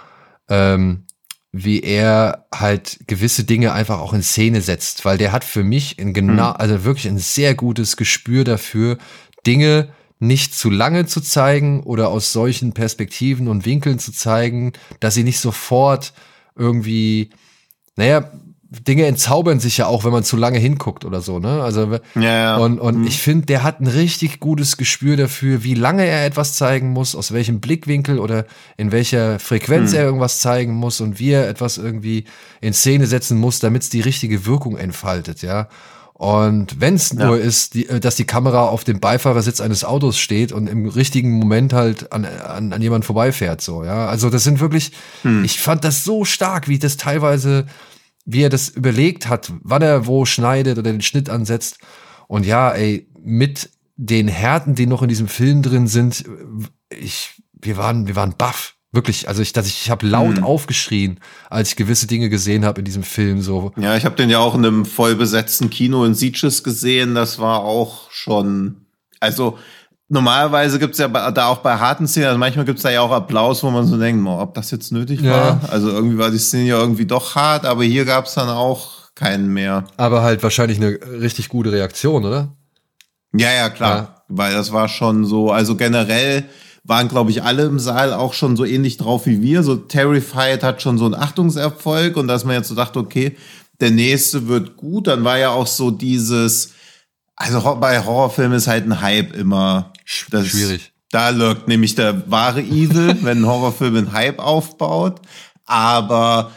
ähm, 0.49 1.05
wie 1.51 1.81
er 1.81 2.47
halt 2.51 3.01
gewisse 3.05 3.43
Dinge 3.43 3.73
einfach 3.73 3.99
auch 3.99 4.13
in 4.13 4.23
Szene 4.23 4.61
setzt, 4.61 5.05
weil 5.05 5.19
der 5.19 5.31
hat 5.33 5.43
für 5.43 5.63
mich 5.63 5.99
ein 5.99 6.15
genau, 6.15 6.49
mhm. 6.49 6.55
also 6.57 6.83
wirklich 6.83 7.07
ein 7.07 7.19
sehr 7.19 7.53
gutes 7.53 7.95
Gespür 7.95 8.43
dafür, 8.43 8.97
Dinge 9.45 9.89
nicht 10.19 10.55
zu 10.55 10.69
lange 10.69 11.05
zu 11.05 11.21
zeigen 11.21 11.83
oder 11.83 12.09
aus 12.09 12.33
solchen 12.33 12.73
Perspektiven 12.73 13.47
und 13.47 13.65
Winkeln 13.65 13.99
zu 13.99 14.11
zeigen, 14.11 14.73
dass 14.99 15.13
sie 15.13 15.23
nicht 15.23 15.39
sofort 15.39 16.13
irgendwie, 16.55 17.29
naja, 17.95 18.31
Dinge 18.69 19.05
entzaubern 19.05 19.61
sich 19.61 19.77
ja 19.77 19.87
auch, 19.87 20.03
wenn 20.03 20.11
man 20.11 20.25
zu 20.25 20.35
lange 20.35 20.59
hinguckt 20.59 21.05
oder 21.05 21.21
so, 21.21 21.39
ne? 21.39 21.63
Also 21.63 21.99
ja, 22.15 22.21
ja. 22.21 22.57
und 22.57 22.79
und 22.79 22.99
mhm. 22.99 23.07
ich 23.07 23.19
finde, 23.19 23.45
der 23.45 23.63
hat 23.63 23.79
ein 23.79 23.87
richtig 23.87 24.41
gutes 24.41 24.75
Gespür 24.75 25.15
dafür, 25.15 25.63
wie 25.63 25.73
lange 25.73 26.05
er 26.05 26.25
etwas 26.25 26.55
zeigen 26.55 26.89
muss, 26.89 27.15
aus 27.15 27.31
welchem 27.31 27.61
Blickwinkel 27.61 28.19
oder 28.19 28.45
in 28.75 28.91
welcher 28.91 29.39
Frequenz 29.39 29.91
mhm. 29.91 29.97
er 29.97 30.03
irgendwas 30.03 30.41
zeigen 30.41 30.73
muss 30.73 30.99
und 30.99 31.17
wie 31.17 31.31
er 31.31 31.47
etwas 31.47 31.77
irgendwie 31.77 32.25
in 32.59 32.73
Szene 32.73 33.07
setzen 33.07 33.37
muss, 33.39 33.59
damit 33.59 33.83
es 33.83 33.89
die 33.89 34.01
richtige 34.01 34.45
Wirkung 34.45 34.75
entfaltet, 34.75 35.43
ja. 35.43 35.69
Und 36.17 36.81
wenn 36.81 36.95
es 36.95 37.11
ja. 37.11 37.27
nur 37.27 37.39
ist, 37.39 37.75
die, 37.75 37.87
äh, 37.87 37.99
dass 37.99 38.15
die 38.15 38.25
Kamera 38.25 38.65
auf 38.65 38.83
dem 38.83 38.99
Beifahrersitz 38.99 39.61
eines 39.61 39.83
Autos 39.83 40.17
steht 40.17 40.51
und 40.51 40.67
im 40.67 40.87
richtigen 40.87 41.33
Moment 41.33 41.73
halt 41.73 42.11
an, 42.11 42.25
an, 42.25 42.73
an 42.73 42.81
jemand 42.81 43.05
vorbeifährt, 43.05 43.61
so, 43.61 43.83
ja. 43.83 44.07
Also 44.07 44.31
das 44.31 44.43
sind 44.43 44.59
wirklich, 44.59 44.93
hm. 45.21 45.45
ich 45.45 45.59
fand 45.59 45.83
das 45.83 46.03
so 46.03 46.25
stark, 46.25 46.67
wie 46.67 46.79
das 46.79 46.97
teilweise, 46.97 47.67
wie 48.25 48.41
er 48.41 48.49
das 48.49 48.69
überlegt 48.69 49.29
hat, 49.29 49.53
wann 49.61 49.83
er 49.83 50.07
wo 50.07 50.25
schneidet 50.25 50.79
oder 50.79 50.91
den 50.91 51.01
Schnitt 51.01 51.29
ansetzt. 51.29 51.77
Und 52.27 52.47
ja, 52.47 52.71
ey, 52.71 53.07
mit 53.21 53.69
den 53.95 54.27
Härten, 54.27 54.73
die 54.73 54.87
noch 54.87 55.03
in 55.03 55.09
diesem 55.09 55.27
Film 55.27 55.61
drin 55.61 55.85
sind, 55.85 56.23
ich, 56.89 57.43
wir 57.53 57.77
waren, 57.77 58.07
wir 58.07 58.15
waren 58.15 58.33
baff. 58.35 58.75
Wirklich, 58.93 59.27
also 59.27 59.41
ich, 59.41 59.51
dass 59.51 59.67
ich, 59.67 59.81
ich 59.83 59.89
habe 59.89 60.07
laut 60.07 60.37
hm. 60.37 60.43
aufgeschrien, 60.43 61.19
als 61.49 61.69
ich 61.69 61.75
gewisse 61.75 62.07
Dinge 62.07 62.29
gesehen 62.29 62.63
habe 62.65 62.79
in 62.79 62.85
diesem 62.85 63.03
Film. 63.03 63.41
So. 63.41 63.73
Ja, 63.77 63.97
ich 63.97 64.05
habe 64.05 64.15
den 64.15 64.29
ja 64.29 64.39
auch 64.39 64.55
in 64.55 64.65
einem 64.65 64.85
vollbesetzten 64.85 65.69
Kino 65.69 66.05
in 66.05 66.13
Sieges 66.13 66.63
gesehen. 66.63 67.13
Das 67.13 67.39
war 67.39 67.59
auch 67.59 68.09
schon, 68.11 68.85
also 69.19 69.57
normalerweise 70.09 70.79
gibt's 70.79 70.97
ja 70.99 71.07
da 71.07 71.47
auch 71.47 71.57
bei 71.57 71.77
harten 71.77 72.07
Szenen, 72.07 72.27
also 72.27 72.39
manchmal 72.39 72.65
gibt's 72.65 72.83
da 72.83 72.89
ja 72.89 73.01
auch 73.01 73.11
Applaus, 73.11 73.61
wo 73.63 73.69
man 73.69 73.85
so 73.85 73.97
denkt, 73.97 74.25
oh, 74.25 74.39
ob 74.39 74.53
das 74.53 74.71
jetzt 74.71 74.91
nötig 74.91 75.21
ja. 75.21 75.31
war. 75.31 75.69
Also 75.69 75.89
irgendwie 75.89 76.17
war 76.17 76.31
die 76.31 76.37
Szene 76.37 76.69
ja 76.69 76.79
irgendwie 76.79 77.05
doch 77.05 77.35
hart, 77.35 77.65
aber 77.65 77.83
hier 77.83 78.05
gab's 78.05 78.35
dann 78.35 78.49
auch 78.49 79.13
keinen 79.15 79.51
mehr. 79.51 79.83
Aber 79.97 80.21
halt 80.21 80.43
wahrscheinlich 80.43 80.77
eine 80.77 80.97
richtig 81.19 81.49
gute 81.49 81.71
Reaktion, 81.71 82.23
oder? 82.23 82.55
Ja, 83.33 83.51
ja, 83.51 83.69
klar. 83.69 83.95
Ja. 83.95 84.21
Weil 84.29 84.53
das 84.53 84.71
war 84.71 84.87
schon 84.87 85.25
so, 85.25 85.51
also 85.51 85.75
generell 85.75 86.45
waren, 86.87 87.09
glaube 87.09 87.31
ich, 87.31 87.43
alle 87.43 87.65
im 87.65 87.79
Saal 87.79 88.13
auch 88.13 88.33
schon 88.33 88.55
so 88.55 88.63
ähnlich 88.63 88.97
drauf 88.97 89.25
wie 89.25 89.41
wir. 89.41 89.61
So 89.61 89.75
Terrified 89.75 90.63
hat 90.63 90.81
schon 90.81 90.97
so 90.97 91.05
einen 91.05 91.15
Achtungserfolg 91.15 92.15
und 92.15 92.27
dass 92.27 92.45
man 92.45 92.55
jetzt 92.55 92.69
so 92.69 92.75
dachte, 92.75 92.99
okay, 92.99 93.35
der 93.81 93.91
nächste 93.91 94.47
wird 94.47 94.77
gut. 94.77 95.07
Dann 95.07 95.23
war 95.23 95.37
ja 95.37 95.49
auch 95.49 95.67
so 95.67 95.91
dieses, 95.91 96.71
also 97.35 97.75
bei 97.75 98.03
Horrorfilmen 98.03 98.57
ist 98.57 98.67
halt 98.67 98.85
ein 98.85 99.01
Hype 99.01 99.35
immer 99.35 99.91
das, 100.31 100.47
schwierig. 100.47 100.93
Da 101.11 101.29
lurkt 101.29 101.67
nämlich 101.67 101.95
der 101.95 102.29
wahre 102.31 102.61
Evil, 102.61 103.17
wenn 103.21 103.39
ein 103.39 103.45
Horrorfilm 103.45 103.95
einen 103.97 104.13
Hype 104.13 104.39
aufbaut. 104.39 105.19
Aber 105.65 106.51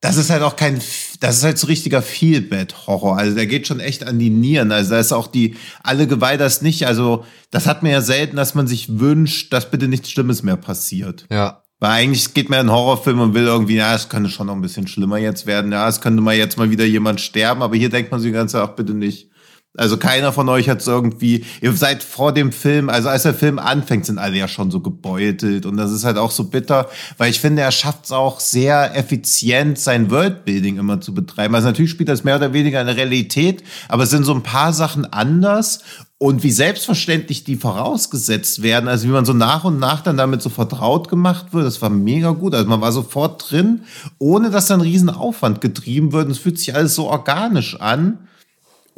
das 0.00 0.16
ist 0.16 0.30
halt 0.30 0.42
auch 0.42 0.56
kein 0.56 0.80
das 1.20 1.38
ist 1.38 1.44
halt 1.44 1.58
so 1.58 1.66
richtiger 1.66 2.02
Feel-Bad-Horror. 2.02 3.16
Also 3.16 3.34
der 3.34 3.46
geht 3.46 3.66
schon 3.66 3.80
echt 3.80 4.06
an 4.06 4.18
die 4.18 4.30
Nieren. 4.30 4.72
Also 4.72 4.90
da 4.90 5.00
ist 5.00 5.12
auch 5.12 5.26
die, 5.26 5.56
alle 5.82 6.06
Geweih 6.06 6.36
das 6.36 6.62
nicht. 6.62 6.86
Also 6.86 7.24
das 7.50 7.66
hat 7.66 7.82
man 7.82 7.92
ja 7.92 8.00
selten, 8.00 8.36
dass 8.36 8.54
man 8.54 8.66
sich 8.66 9.00
wünscht, 9.00 9.52
dass 9.52 9.70
bitte 9.70 9.88
nichts 9.88 10.10
Schlimmes 10.10 10.42
mehr 10.42 10.56
passiert. 10.56 11.26
Ja. 11.30 11.62
Weil 11.80 11.90
eigentlich 11.90 12.34
geht 12.34 12.50
man 12.50 12.58
in 12.60 12.68
einen 12.68 12.76
Horrorfilm 12.76 13.20
und 13.20 13.34
will 13.34 13.44
irgendwie, 13.44 13.76
ja, 13.76 13.94
es 13.94 14.08
könnte 14.08 14.30
schon 14.30 14.48
noch 14.48 14.54
ein 14.54 14.62
bisschen 14.62 14.88
schlimmer 14.88 15.18
jetzt 15.18 15.46
werden. 15.46 15.70
Ja, 15.70 15.88
es 15.88 16.00
könnte 16.00 16.20
mal 16.20 16.34
jetzt 16.34 16.58
mal 16.58 16.70
wieder 16.70 16.84
jemand 16.84 17.20
sterben. 17.20 17.62
Aber 17.62 17.76
hier 17.76 17.88
denkt 17.88 18.10
man 18.10 18.20
sich 18.20 18.32
ganz 18.32 18.54
ach, 18.54 18.74
bitte 18.74 18.94
nicht. 18.94 19.30
Also 19.76 19.96
keiner 19.98 20.32
von 20.32 20.48
euch 20.48 20.68
hat 20.68 20.80
es 20.80 20.86
irgendwie, 20.86 21.44
ihr 21.60 21.72
seid 21.74 22.02
vor 22.02 22.32
dem 22.32 22.52
Film, 22.52 22.88
also 22.88 23.10
als 23.10 23.22
der 23.24 23.34
Film 23.34 23.58
anfängt, 23.58 24.06
sind 24.06 24.18
alle 24.18 24.36
ja 24.36 24.48
schon 24.48 24.70
so 24.70 24.80
gebeutelt 24.80 25.66
und 25.66 25.76
das 25.76 25.92
ist 25.92 26.04
halt 26.04 26.16
auch 26.16 26.30
so 26.30 26.44
bitter, 26.44 26.88
weil 27.18 27.30
ich 27.30 27.38
finde, 27.38 27.62
er 27.62 27.70
schafft 27.70 28.06
es 28.06 28.12
auch 28.12 28.40
sehr 28.40 28.96
effizient, 28.96 29.78
sein 29.78 30.10
Worldbuilding 30.10 30.78
immer 30.78 31.00
zu 31.00 31.14
betreiben. 31.14 31.54
Also 31.54 31.68
natürlich 31.68 31.90
spielt 31.90 32.08
das 32.08 32.24
mehr 32.24 32.36
oder 32.36 32.52
weniger 32.54 32.80
eine 32.80 32.96
Realität, 32.96 33.62
aber 33.88 34.04
es 34.04 34.10
sind 34.10 34.24
so 34.24 34.34
ein 34.34 34.42
paar 34.42 34.72
Sachen 34.72 35.04
anders 35.12 35.80
und 36.16 36.42
wie 36.42 36.50
selbstverständlich 36.50 37.44
die 37.44 37.56
vorausgesetzt 37.56 38.62
werden, 38.62 38.88
also 38.88 39.06
wie 39.06 39.12
man 39.12 39.26
so 39.26 39.34
nach 39.34 39.64
und 39.64 39.78
nach 39.78 40.00
dann 40.00 40.16
damit 40.16 40.42
so 40.42 40.48
vertraut 40.48 41.08
gemacht 41.08 41.52
wird, 41.52 41.66
das 41.66 41.80
war 41.82 41.90
mega 41.90 42.30
gut. 42.30 42.54
Also 42.54 42.68
man 42.68 42.80
war 42.80 42.90
sofort 42.90 43.48
drin, 43.50 43.82
ohne 44.18 44.50
dass 44.50 44.66
da 44.66 44.74
ein 44.74 44.80
Riesenaufwand 44.80 45.60
getrieben 45.60 46.10
wird. 46.12 46.26
Und 46.26 46.32
es 46.32 46.38
fühlt 46.38 46.58
sich 46.58 46.74
alles 46.74 46.96
so 46.96 47.06
organisch 47.08 47.80
an 47.80 48.18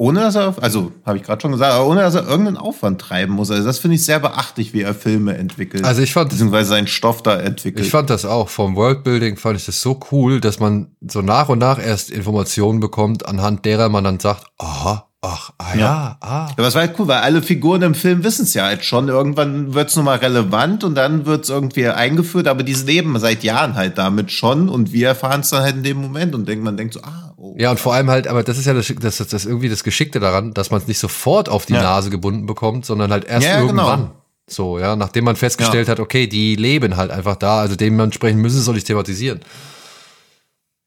ohne 0.01 0.21
dass 0.21 0.35
er, 0.35 0.55
also 0.61 0.91
habe 1.05 1.17
ich 1.17 1.23
gerade 1.23 1.39
schon 1.39 1.51
gesagt, 1.51 1.73
aber 1.73 1.85
ohne 1.85 2.01
dass 2.01 2.15
er 2.15 2.27
irgendeinen 2.27 2.57
Aufwand 2.57 2.99
treiben 2.99 3.33
muss. 3.33 3.51
Also 3.51 3.63
das 3.63 3.77
finde 3.77 3.97
ich 3.97 4.03
sehr 4.03 4.19
beachtlich, 4.19 4.73
wie 4.73 4.81
er 4.81 4.95
Filme 4.95 5.37
entwickelt. 5.37 5.85
Also 5.85 6.01
ich 6.01 6.11
fand, 6.11 6.31
beziehungsweise 6.31 6.69
seinen 6.69 6.87
Stoff 6.87 7.21
da 7.21 7.39
entwickelt. 7.39 7.85
Ich 7.85 7.91
fand 7.91 8.09
das 8.09 8.25
auch 8.25 8.49
vom 8.49 8.75
Worldbuilding 8.75 9.37
fand 9.37 9.59
ich 9.59 9.65
das 9.67 9.79
so 9.79 9.99
cool, 10.11 10.41
dass 10.41 10.59
man 10.59 10.87
so 11.07 11.21
nach 11.21 11.49
und 11.49 11.59
nach 11.59 11.77
erst 11.77 12.09
Informationen 12.09 12.79
bekommt, 12.79 13.27
anhand 13.27 13.63
derer 13.63 13.89
man 13.89 14.03
dann 14.03 14.19
sagt, 14.19 14.47
aha, 14.57 15.05
Ach, 15.23 15.51
ah 15.59 15.75
ja, 15.75 15.79
ja. 15.79 16.17
ah. 16.21 16.49
Aber 16.57 16.67
es 16.67 16.73
war 16.73 16.81
halt 16.81 16.95
cool, 16.97 17.07
weil 17.07 17.19
alle 17.19 17.43
Figuren 17.43 17.83
im 17.83 17.93
Film 17.93 18.23
wissen 18.23 18.41
es 18.41 18.55
ja 18.55 18.63
halt 18.63 18.83
schon. 18.83 19.07
Irgendwann 19.07 19.75
wird 19.75 19.89
es 19.89 19.95
nochmal 19.95 20.17
relevant 20.17 20.83
und 20.83 20.95
dann 20.95 21.27
wird 21.27 21.43
es 21.43 21.51
irgendwie 21.51 21.87
eingeführt, 21.87 22.47
aber 22.47 22.63
die 22.63 22.73
leben 22.73 23.19
seit 23.19 23.43
Jahren 23.43 23.75
halt 23.75 23.99
damit 23.99 24.31
schon 24.31 24.67
und 24.67 24.93
wir 24.93 25.09
erfahren 25.09 25.41
es 25.41 25.51
dann 25.51 25.61
halt 25.61 25.75
in 25.75 25.83
dem 25.83 26.01
Moment 26.01 26.33
und 26.33 26.47
denkt, 26.47 26.63
man 26.63 26.75
denkt 26.75 26.95
so, 26.95 27.01
ah, 27.01 27.30
oh. 27.41 27.55
Ja, 27.57 27.71
und 27.71 27.79
vor 27.79 27.93
allem 27.93 28.09
halt, 28.09 28.27
aber 28.27 28.43
das 28.43 28.57
ist 28.57 28.65
ja 28.65 28.73
das, 28.73 28.93
das, 28.99 29.17
das 29.17 29.45
irgendwie 29.45 29.69
das 29.69 29.83
Geschickte 29.83 30.19
daran, 30.19 30.53
dass 30.53 30.71
man 30.71 30.81
es 30.81 30.87
nicht 30.87 30.99
sofort 30.99 31.49
auf 31.49 31.65
die 31.65 31.73
ja. 31.73 31.81
Nase 31.81 32.09
gebunden 32.09 32.45
bekommt, 32.45 32.85
sondern 32.85 33.11
halt 33.11 33.25
erst 33.25 33.47
ja, 33.47 33.59
irgendwann. 33.59 33.99
Genau. 33.99 34.11
So, 34.49 34.79
ja, 34.79 34.95
nachdem 34.95 35.23
man 35.23 35.35
festgestellt 35.35 35.87
ja. 35.87 35.91
hat, 35.93 35.99
okay, 35.99 36.27
die 36.27 36.55
leben 36.55 36.97
halt 36.97 37.11
einfach 37.11 37.35
da, 37.35 37.59
also 37.61 37.75
dementsprechend 37.75 38.41
müssen 38.41 38.61
sie 38.61 38.71
es 38.71 38.83
thematisieren. 38.83 39.39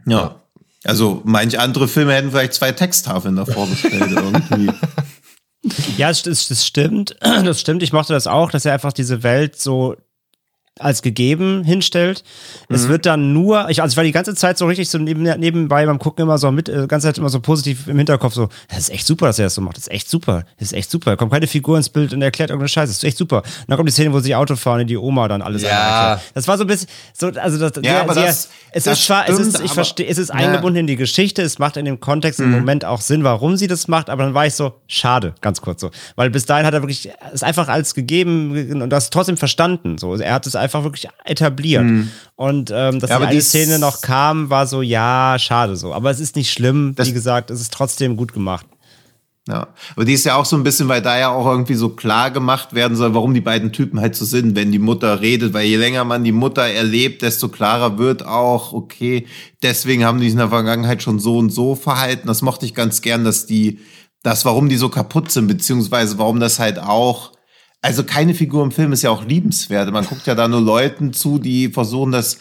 ja. 0.07 0.41
Also 0.87 1.23
manch 1.25 1.59
andere 1.59 1.89
Filme 1.89 2.13
hätten 2.13 2.31
vielleicht 2.31 2.53
zwei 2.53 2.71
Texttafeln 2.71 3.37
davor 3.37 3.67
gestellt 3.67 4.11
irgendwie. 4.11 4.71
Ja, 5.97 6.09
das, 6.09 6.23
das 6.23 6.67
stimmt. 6.67 7.17
Das 7.23 7.61
stimmt. 7.61 7.83
Ich 7.83 7.93
mochte 7.93 8.13
das 8.13 8.27
auch, 8.27 8.51
dass 8.51 8.67
er 8.67 8.75
einfach 8.75 8.93
diese 8.93 9.23
Welt 9.23 9.59
so 9.59 9.97
als 10.81 11.03
gegeben 11.03 11.63
hinstellt. 11.63 12.25
Mhm. 12.69 12.75
Es 12.75 12.89
wird 12.89 13.07
dann 13.07 13.33
nur, 13.33 13.71
ich, 13.71 13.81
also 13.81 13.93
ich 13.93 13.97
war 13.97 14.05
die 14.05 14.13
ganze 14.13 14.35
Zeit 14.35 14.59
so 14.59 14.67
richtig 14.67 14.89
so 14.89 14.99
neben, 14.99 15.23
nebenbei 15.23 15.87
beim 15.87 16.01
Gucken 16.01 16.25
immer 16.25 16.37
so 16.37 16.51
mit, 16.51 16.69
äh, 16.69 16.87
ganze 16.89 17.07
Zeit 17.07 17.19
immer 17.19 17.29
so 17.29 17.39
positiv 17.39 17.87
im 17.87 17.97
Hinterkopf 17.97 18.35
so, 18.35 18.49
das 18.69 18.79
ist 18.79 18.91
echt 18.91 19.07
super, 19.07 19.27
dass 19.27 19.39
er 19.39 19.47
das 19.47 19.55
so 19.55 19.61
macht. 19.61 19.77
Das 19.77 19.85
ist 19.85 19.93
echt 19.93 20.11
super. 20.11 20.45
Das 20.59 20.73
ist 20.73 20.73
echt 20.73 20.91
super. 20.91 21.11
Da 21.11 21.17
kommt 21.17 21.33
keine 21.33 21.47
Figur 21.47 21.77
ins 21.77 21.89
Bild 21.89 22.13
und 22.13 22.23
erklärt 22.23 22.51
irgendeine 22.51 22.69
Scheiße. 22.69 22.89
Das 22.89 22.97
ist 22.97 23.05
echt 23.05 23.19
super. 23.19 23.39
Und 23.43 23.69
dann 23.69 23.77
kommt 23.77 23.89
die 23.89 23.93
Szene, 23.93 24.13
wo 24.13 24.19
sie 24.19 24.35
Auto 24.35 24.57
fahren 24.57 24.81
und 24.81 24.89
die 24.89 24.97
Oma 24.97 25.29
dann 25.29 25.43
alles 25.43 25.63
ja. 25.63 26.21
Das 26.35 26.49
war 26.49 26.59
so 26.59 26.65
ein 26.65 26.67
bisschen, 26.67 26.89
so, 27.13 27.29
also 27.29 27.69
das, 27.69 27.85
ja, 27.85 28.01
aber 28.01 28.15
sehr, 28.15 28.27
das, 28.27 28.49
es 28.73 28.85
das 28.85 28.99
ist 28.99 29.05
stimmt, 29.05 29.29
es 29.29 29.39
ist, 29.39 29.61
ich 29.61 29.73
verstehe, 29.73 30.07
es 30.09 30.19
ist 30.19 30.31
ja. 30.31 30.35
eingebunden 30.35 30.81
in 30.81 30.87
die 30.89 30.97
Geschichte, 30.97 31.43
es 31.43 31.61
macht 31.61 31.77
in 31.77 31.85
dem 31.85 32.01
Kontext 32.01 32.41
mhm. 32.41 32.47
im 32.47 32.53
Moment 32.53 32.85
auch 32.85 33.01
Sinn, 33.01 33.23
warum 33.23 33.57
sie 33.57 33.69
das 33.69 33.87
macht, 33.87 34.11
aber 34.11 34.25
dann 34.25 34.35
war 34.35 34.47
ich 34.47 34.55
so, 34.55 34.75
schade, 34.89 35.35
ganz 35.41 35.61
kurz 35.61 35.81
so. 35.81 35.91
Weil 36.17 36.31
bis 36.31 36.47
dahin 36.47 36.67
hat 36.67 36.75
er 36.75 36.83
wirklich, 36.83 37.11
es 37.33 37.45
einfach 37.45 37.69
als 37.69 37.95
gegeben 37.95 38.83
und 38.83 38.91
das 38.91 39.11
trotzdem 39.11 39.37
verstanden, 39.37 39.99
so. 39.99 40.17
Er 40.17 40.35
hat 40.35 40.47
es 40.47 40.57
einfach 40.65 40.83
wirklich 40.83 41.09
etabliert. 41.25 41.85
Mhm. 41.85 42.11
Und 42.37 42.73
ähm, 42.75 42.99
dass 42.99 43.11
ja, 43.11 43.19
die 43.21 43.27
eine 43.27 43.41
Szene 43.41 43.79
noch 43.79 44.01
kam, 44.01 44.51
war 44.51 44.67
so, 44.67 44.83
ja, 44.83 45.37
schade 45.39 45.77
so. 45.77 45.95
Aber 45.95 46.11
es 46.11 46.21
ist 46.21 46.35
nicht 46.37 46.53
schlimm, 46.53 46.95
wie 46.99 47.13
gesagt, 47.13 47.51
es 47.51 47.61
ist 47.61 47.73
trotzdem 47.73 48.17
gut 48.17 48.33
gemacht. 48.33 48.67
Ja, 49.47 49.69
aber 49.95 50.07
die 50.07 50.15
ist 50.15 50.25
ja 50.25 50.37
auch 50.37 50.47
so 50.47 50.57
ein 50.57 50.65
bisschen, 50.65 50.89
weil 50.89 51.03
da 51.03 51.19
ja 51.19 51.29
auch 51.29 51.45
irgendwie 51.45 51.75
so 51.75 51.91
klar 51.91 52.31
gemacht 52.31 52.75
werden 52.75 52.97
soll, 52.97 53.13
warum 53.13 53.35
die 53.35 53.43
beiden 53.43 53.73
Typen 53.73 54.01
halt 54.01 54.17
so 54.17 54.25
sind, 54.25 54.57
wenn 54.57 54.73
die 54.73 54.79
Mutter 54.79 55.21
redet, 55.21 55.53
weil 55.53 55.67
je 55.67 55.77
länger 55.77 56.05
man 56.05 56.25
die 56.25 56.33
Mutter 56.33 56.63
erlebt, 56.63 57.21
desto 57.21 57.51
klarer 57.51 57.99
wird 57.99 58.25
auch, 58.25 58.73
okay, 58.73 59.27
deswegen 59.63 60.03
haben 60.03 60.19
die 60.19 60.27
sich 60.27 60.33
in 60.33 60.39
der 60.39 60.49
Vergangenheit 60.49 61.03
schon 61.03 61.19
so 61.19 61.37
und 61.37 61.51
so 61.51 61.75
verhalten. 61.75 62.27
Das 62.27 62.41
mochte 62.41 62.65
ich 62.65 62.75
ganz 62.75 63.03
gern, 63.03 63.23
dass 63.23 63.45
die, 63.45 63.81
das, 64.23 64.47
warum 64.47 64.71
die 64.71 64.79
so 64.79 64.89
kaputt 64.89 65.31
sind, 65.31 65.47
beziehungsweise 65.47 66.19
warum 66.19 66.41
das 66.41 66.59
halt 66.59 66.79
auch 66.79 67.34
also 67.85 68.03
keine 68.03 68.33
Figur 68.33 68.65
im 68.65 68.73
Film 68.73 68.93
ist 68.93 69.03
ja 69.03 69.11
auch 69.11 69.27
liebenswert. 69.27 69.93
Man 69.93 70.07
guckt 70.07 70.27
ja 70.27 70.35
da 70.35 70.49
nur 70.49 70.63
Leuten 70.63 71.13
zu, 71.13 71.39
die 71.39 71.69
versuchen, 71.69 72.13
das 72.13 72.39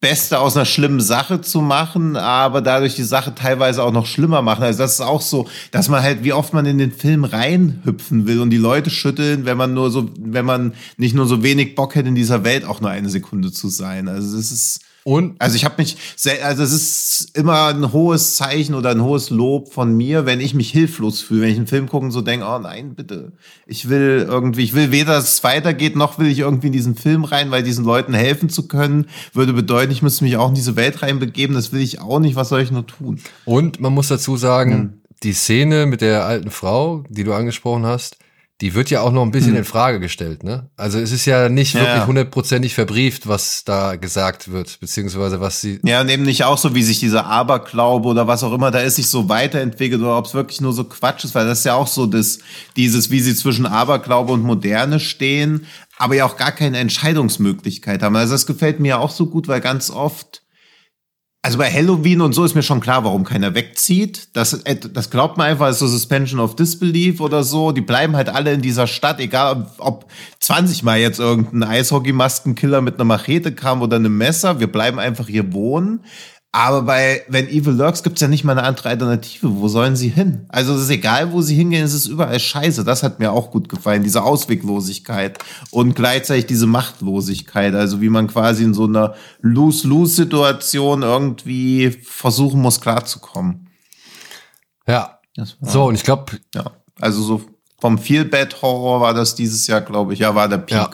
Beste 0.00 0.38
aus 0.38 0.54
einer 0.56 0.66
schlimmen 0.66 1.00
Sache 1.00 1.40
zu 1.40 1.60
machen, 1.60 2.16
aber 2.16 2.62
dadurch 2.62 2.94
die 2.94 3.02
Sache 3.02 3.34
teilweise 3.34 3.82
auch 3.82 3.90
noch 3.90 4.06
schlimmer 4.06 4.40
machen. 4.40 4.62
Also 4.62 4.78
das 4.78 4.92
ist 4.92 5.00
auch 5.00 5.20
so, 5.20 5.48
dass 5.72 5.88
man 5.88 6.04
halt, 6.04 6.22
wie 6.22 6.32
oft 6.32 6.54
man 6.54 6.64
in 6.64 6.78
den 6.78 6.92
Film 6.92 7.24
reinhüpfen 7.24 8.28
will 8.28 8.40
und 8.40 8.50
die 8.50 8.56
Leute 8.56 8.90
schütteln, 8.90 9.46
wenn 9.46 9.56
man 9.56 9.74
nur 9.74 9.90
so, 9.90 10.10
wenn 10.16 10.44
man 10.44 10.74
nicht 10.96 11.16
nur 11.16 11.26
so 11.26 11.42
wenig 11.42 11.74
Bock 11.74 11.96
hätte, 11.96 12.10
in 12.10 12.14
dieser 12.14 12.44
Welt 12.44 12.64
auch 12.64 12.80
nur 12.80 12.90
eine 12.90 13.10
Sekunde 13.10 13.50
zu 13.50 13.68
sein. 13.70 14.06
Also 14.06 14.36
das 14.36 14.52
ist, 14.52 14.78
und? 15.08 15.36
Also 15.38 15.56
ich 15.56 15.64
habe 15.64 15.76
mich, 15.78 15.96
sehr, 16.16 16.44
also 16.44 16.62
es 16.62 16.72
ist 16.72 17.36
immer 17.36 17.68
ein 17.68 17.94
hohes 17.94 18.36
Zeichen 18.36 18.74
oder 18.74 18.90
ein 18.90 19.02
hohes 19.02 19.30
Lob 19.30 19.72
von 19.72 19.96
mir, 19.96 20.26
wenn 20.26 20.38
ich 20.38 20.52
mich 20.52 20.70
hilflos 20.70 21.22
fühle, 21.22 21.42
wenn 21.42 21.48
ich 21.48 21.56
einen 21.56 21.66
Film 21.66 21.88
gucke 21.88 22.04
und 22.04 22.10
so 22.10 22.20
denke, 22.20 22.44
oh 22.46 22.58
nein, 22.58 22.94
bitte, 22.94 23.32
ich 23.66 23.88
will 23.88 24.26
irgendwie, 24.28 24.64
ich 24.64 24.74
will 24.74 24.92
weder, 24.92 25.14
dass 25.14 25.32
es 25.32 25.44
weitergeht, 25.44 25.96
noch 25.96 26.18
will 26.18 26.26
ich 26.26 26.40
irgendwie 26.40 26.66
in 26.66 26.74
diesen 26.74 26.94
Film 26.94 27.24
rein, 27.24 27.50
weil 27.50 27.62
diesen 27.62 27.86
Leuten 27.86 28.12
helfen 28.12 28.50
zu 28.50 28.68
können, 28.68 29.06
würde 29.32 29.54
bedeuten, 29.54 29.92
ich 29.92 30.02
müsste 30.02 30.24
mich 30.24 30.36
auch 30.36 30.50
in 30.50 30.54
diese 30.54 30.76
Welt 30.76 31.00
reinbegeben, 31.00 31.54
das 31.56 31.72
will 31.72 31.80
ich 31.80 32.02
auch 32.02 32.18
nicht, 32.18 32.36
was 32.36 32.50
soll 32.50 32.60
ich 32.60 32.70
nur 32.70 32.86
tun? 32.86 33.18
Und 33.46 33.80
man 33.80 33.94
muss 33.94 34.08
dazu 34.08 34.36
sagen, 34.36 34.72
hm. 34.72 34.92
die 35.22 35.32
Szene 35.32 35.86
mit 35.86 36.02
der 36.02 36.26
alten 36.26 36.50
Frau, 36.50 37.04
die 37.08 37.24
du 37.24 37.32
angesprochen 37.32 37.86
hast, 37.86 38.18
die 38.60 38.74
wird 38.74 38.90
ja 38.90 39.02
auch 39.02 39.12
noch 39.12 39.22
ein 39.22 39.30
bisschen 39.30 39.52
hm. 39.52 39.58
in 39.58 39.64
Frage 39.64 40.00
gestellt, 40.00 40.42
ne? 40.42 40.68
Also 40.76 40.98
es 40.98 41.12
ist 41.12 41.26
ja 41.26 41.48
nicht 41.48 41.74
ja. 41.74 41.80
wirklich 41.80 42.06
hundertprozentig 42.06 42.74
verbrieft, 42.74 43.28
was 43.28 43.62
da 43.64 43.94
gesagt 43.94 44.50
wird, 44.50 44.80
beziehungsweise 44.80 45.40
was 45.40 45.60
sie. 45.60 45.78
Ja, 45.84 46.00
und 46.00 46.08
eben 46.08 46.24
nicht 46.24 46.42
auch 46.42 46.58
so, 46.58 46.74
wie 46.74 46.82
sich 46.82 46.98
dieser 46.98 47.26
Aberglaube 47.26 48.08
oder 48.08 48.26
was 48.26 48.42
auch 48.42 48.52
immer 48.52 48.72
da 48.72 48.80
ist, 48.80 48.96
sich 48.96 49.08
so 49.08 49.28
weiterentwickelt 49.28 50.00
oder 50.00 50.18
ob 50.18 50.26
es 50.26 50.34
wirklich 50.34 50.60
nur 50.60 50.72
so 50.72 50.82
Quatsch 50.84 51.24
ist, 51.24 51.36
weil 51.36 51.46
das 51.46 51.60
ist 51.60 51.64
ja 51.64 51.74
auch 51.74 51.86
so 51.86 52.06
das, 52.06 52.40
dieses, 52.76 53.10
wie 53.10 53.20
sie 53.20 53.36
zwischen 53.36 53.64
Aberglaube 53.64 54.32
und 54.32 54.42
Moderne 54.42 54.98
stehen, 54.98 55.66
aber 55.96 56.16
ja 56.16 56.24
auch 56.24 56.36
gar 56.36 56.52
keine 56.52 56.78
Entscheidungsmöglichkeit 56.78 58.02
haben. 58.02 58.16
Also 58.16 58.34
das 58.34 58.46
gefällt 58.46 58.80
mir 58.80 58.98
auch 58.98 59.10
so 59.10 59.26
gut, 59.26 59.46
weil 59.46 59.60
ganz 59.60 59.88
oft 59.90 60.42
also 61.48 61.56
bei 61.56 61.72
Halloween 61.72 62.20
und 62.20 62.34
so 62.34 62.44
ist 62.44 62.54
mir 62.54 62.62
schon 62.62 62.80
klar, 62.80 63.04
warum 63.04 63.24
keiner 63.24 63.54
wegzieht. 63.54 64.28
Das, 64.34 64.52
äh, 64.52 64.76
das 64.76 65.08
glaubt 65.08 65.38
man 65.38 65.46
einfach, 65.46 65.70
ist 65.70 65.78
so 65.78 65.86
Suspension 65.86 66.40
of 66.40 66.56
Disbelief 66.56 67.22
oder 67.22 67.42
so. 67.42 67.72
Die 67.72 67.80
bleiben 67.80 68.16
halt 68.16 68.28
alle 68.28 68.52
in 68.52 68.60
dieser 68.60 68.86
Stadt, 68.86 69.18
egal 69.18 69.66
ob 69.78 70.04
20 70.40 70.82
Mal 70.82 70.98
jetzt 70.98 71.18
irgendein 71.18 71.62
Eishockey-Maskenkiller 71.62 72.82
mit 72.82 72.96
einer 72.96 73.04
Machete 73.04 73.54
kam 73.54 73.80
oder 73.80 73.96
einem 73.96 74.18
Messer. 74.18 74.60
Wir 74.60 74.70
bleiben 74.70 74.98
einfach 74.98 75.26
hier 75.26 75.50
wohnen. 75.54 76.00
Aber 76.50 76.82
bei 76.82 77.22
Wenn 77.28 77.46
Evil 77.48 77.74
Lurks 77.74 78.02
gibt's 78.02 78.22
ja 78.22 78.28
nicht 78.28 78.42
mal 78.42 78.52
eine 78.52 78.66
andere 78.66 78.88
Alternative. 78.88 79.54
Wo 79.56 79.68
sollen 79.68 79.96
sie 79.96 80.08
hin? 80.08 80.46
Also 80.48 80.74
es 80.74 80.82
ist 80.82 80.90
egal, 80.90 81.32
wo 81.32 81.42
sie 81.42 81.54
hingehen, 81.54 81.84
es 81.84 81.92
ist 81.92 82.06
überall 82.06 82.40
scheiße. 82.40 82.84
Das 82.84 83.02
hat 83.02 83.18
mir 83.18 83.32
auch 83.32 83.50
gut 83.50 83.68
gefallen, 83.68 84.02
diese 84.02 84.22
Ausweglosigkeit 84.22 85.38
und 85.70 85.94
gleichzeitig 85.94 86.46
diese 86.46 86.66
Machtlosigkeit. 86.66 87.74
Also 87.74 88.00
wie 88.00 88.08
man 88.08 88.28
quasi 88.28 88.64
in 88.64 88.72
so 88.72 88.84
einer 88.84 89.14
Lose-Lose-Situation 89.42 91.02
irgendwie 91.02 91.90
versuchen 91.90 92.62
muss, 92.62 92.80
klarzukommen. 92.80 93.68
Ja. 94.86 95.20
So, 95.60 95.84
und 95.84 95.94
ich 95.94 96.02
glaube. 96.02 96.38
Ja, 96.54 96.72
also 96.98 97.22
so 97.22 97.42
vom 97.80 97.98
Feel-Bad-Horror 97.98 99.00
war 99.00 99.14
das 99.14 99.34
dieses 99.34 99.66
Jahr, 99.66 99.82
glaube 99.82 100.14
ich. 100.14 100.18
Ja, 100.18 100.34
war 100.34 100.48
der 100.48 100.58
Peak. 100.58 100.78
Ja. 100.78 100.90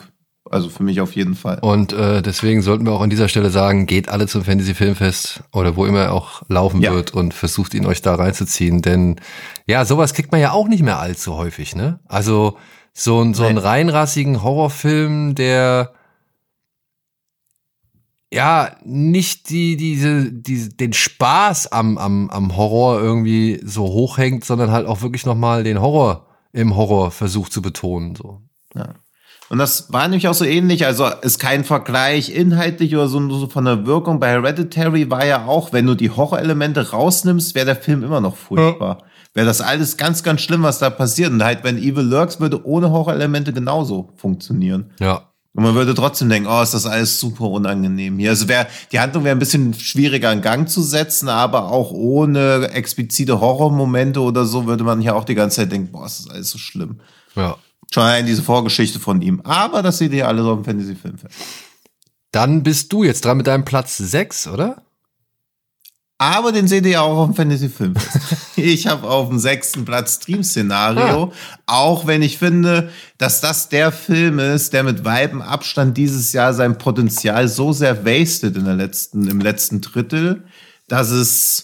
Also 0.49 0.69
für 0.69 0.83
mich 0.83 1.01
auf 1.01 1.15
jeden 1.15 1.33
Fall. 1.33 1.57
Und 1.61 1.91
äh, 1.91 2.21
deswegen 2.21 2.61
sollten 2.61 2.85
wir 2.85 2.93
auch 2.93 3.01
an 3.01 3.09
dieser 3.09 3.29
Stelle 3.29 3.49
sagen, 3.49 3.87
geht 3.87 4.09
alle 4.09 4.27
zum 4.27 4.43
Fantasy 4.43 4.75
Filmfest 4.75 5.43
oder 5.51 5.75
wo 5.75 5.85
immer 5.85 6.01
er 6.01 6.13
auch 6.13 6.43
laufen 6.49 6.81
ja. 6.81 6.93
wird 6.93 7.13
und 7.13 7.33
versucht 7.33 7.73
ihn 7.73 7.85
euch 7.85 8.03
da 8.03 8.13
reinzuziehen. 8.13 8.83
Denn 8.83 9.19
ja, 9.65 9.85
sowas 9.85 10.13
kriegt 10.13 10.31
man 10.31 10.41
ja 10.41 10.51
auch 10.51 10.67
nicht 10.67 10.83
mehr 10.83 10.99
allzu 10.99 11.35
häufig, 11.35 11.75
ne? 11.75 11.99
Also 12.05 12.57
so, 12.93 13.21
ein 13.21 13.33
so 13.33 13.43
einen 13.43 13.57
reinrassigen 13.57 14.43
Horrorfilm, 14.43 15.33
der 15.33 15.93
ja 18.31 18.75
nicht 18.83 19.49
die, 19.49 19.77
diese, 19.77 20.31
diese, 20.31 20.69
den 20.69 20.93
Spaß 20.93 21.71
am, 21.71 21.97
am, 21.97 22.29
am 22.29 22.55
Horror 22.55 23.01
irgendwie 23.01 23.61
so 23.63 23.83
hochhängt, 23.83 24.45
sondern 24.45 24.71
halt 24.71 24.85
auch 24.85 25.01
wirklich 25.01 25.25
nochmal 25.25 25.63
den 25.63 25.81
Horror 25.81 26.27
im 26.51 26.75
Horror 26.75 27.11
versucht 27.11 27.51
zu 27.51 27.61
betonen. 27.61 28.15
So. 28.15 28.41
Ja. 28.75 28.93
Und 29.49 29.59
das 29.59 29.91
war 29.93 30.07
nämlich 30.07 30.27
auch 30.27 30.33
so 30.33 30.45
ähnlich, 30.45 30.85
also 30.85 31.07
ist 31.21 31.39
kein 31.39 31.63
Vergleich 31.63 32.35
inhaltlich 32.35 32.95
oder 32.95 33.07
so, 33.07 33.29
so 33.29 33.47
von 33.47 33.65
der 33.65 33.85
Wirkung. 33.85 34.19
Bei 34.19 34.29
Hereditary 34.29 35.11
war 35.11 35.25
ja 35.25 35.45
auch, 35.45 35.71
wenn 35.71 35.85
du 35.85 35.95
die 35.95 36.09
Horrorelemente 36.09 36.91
rausnimmst, 36.91 37.53
wäre 37.53 37.67
der 37.67 37.75
Film 37.75 38.03
immer 38.03 38.21
noch 38.21 38.35
furchtbar. 38.35 38.97
Ja. 39.01 39.07
Wäre 39.35 39.45
das 39.45 39.61
alles 39.61 39.97
ganz, 39.97 40.23
ganz 40.23 40.41
schlimm, 40.41 40.63
was 40.63 40.79
da 40.79 40.89
passiert. 40.89 41.31
Und 41.31 41.43
halt, 41.43 41.63
wenn 41.63 41.77
Evil 41.77 42.05
Lurks 42.05 42.39
würde 42.39 42.65
ohne 42.65 42.89
Horrorelemente 42.89 43.53
genauso 43.53 44.09
funktionieren. 44.15 44.91
Ja. 44.99 45.29
Und 45.53 45.63
man 45.63 45.75
würde 45.75 45.93
trotzdem 45.93 46.27
denken, 46.27 46.49
oh, 46.49 46.61
ist 46.61 46.73
das 46.73 46.85
alles 46.85 47.19
super 47.19 47.45
unangenehm 47.45 48.17
hier. 48.17 48.31
Also 48.31 48.49
wäre, 48.49 48.67
die 48.91 48.99
Handlung 48.99 49.23
wäre 49.23 49.35
ein 49.35 49.39
bisschen 49.39 49.73
schwieriger 49.73 50.31
in 50.33 50.41
Gang 50.41 50.67
zu 50.67 50.81
setzen, 50.81 51.29
aber 51.29 51.71
auch 51.71 51.91
ohne 51.91 52.71
explizite 52.73 53.39
Horrormomente 53.39 54.19
oder 54.21 54.43
so 54.43 54.65
würde 54.65 54.83
man 54.83 55.01
ja 55.01 55.13
auch 55.13 55.23
die 55.23 55.35
ganze 55.35 55.57
Zeit 55.57 55.71
denken, 55.71 55.91
boah, 55.93 56.05
ist 56.05 56.25
das 56.25 56.33
alles 56.33 56.49
so 56.49 56.57
schlimm. 56.57 56.99
Ja. 57.35 57.55
Schon 57.95 58.03
allein 58.03 58.25
diese 58.25 58.43
Vorgeschichte 58.43 58.99
von 58.99 59.21
ihm. 59.21 59.39
Aber 59.45 59.81
das 59.81 59.99
seht 59.99 60.11
ihr 60.11 60.27
alle 60.27 60.43
so 60.43 60.51
im 60.51 60.65
Fantasy-Film. 60.65 61.15
Dann 62.33 62.61
bist 62.61 62.91
du 62.91 63.05
jetzt 63.05 63.23
dran 63.23 63.37
mit 63.37 63.47
deinem 63.47 63.63
Platz 63.63 63.95
6, 63.95 64.47
oder? 64.47 64.83
Aber 66.17 66.51
den 66.51 66.67
seht 66.67 66.85
ihr 66.85 67.01
auch 67.01 67.15
auf 67.15 67.27
dem 67.27 67.35
Fantasy 67.35 67.69
Filmfest. 67.69 68.19
ich 68.57 68.87
habe 68.87 69.07
auf 69.07 69.29
dem 69.29 69.39
sechsten 69.39 69.85
Platz 69.85 70.15
Stream-Szenario. 70.15 71.31
Ah. 71.31 71.57
Auch 71.67 72.05
wenn 72.05 72.21
ich 72.21 72.37
finde, 72.37 72.89
dass 73.17 73.39
das 73.39 73.69
der 73.69 73.93
Film 73.93 74.39
ist, 74.39 74.73
der 74.73 74.83
mit 74.83 75.05
weitem 75.05 75.41
Abstand 75.41 75.95
dieses 75.95 76.33
Jahr 76.33 76.53
sein 76.53 76.77
Potenzial 76.77 77.47
so 77.47 77.71
sehr 77.71 78.05
wasted 78.05 78.57
in 78.57 78.65
der 78.65 78.75
letzten, 78.75 79.29
im 79.29 79.39
letzten 79.39 79.79
Drittel, 79.79 80.43
dass 80.89 81.11
es 81.11 81.63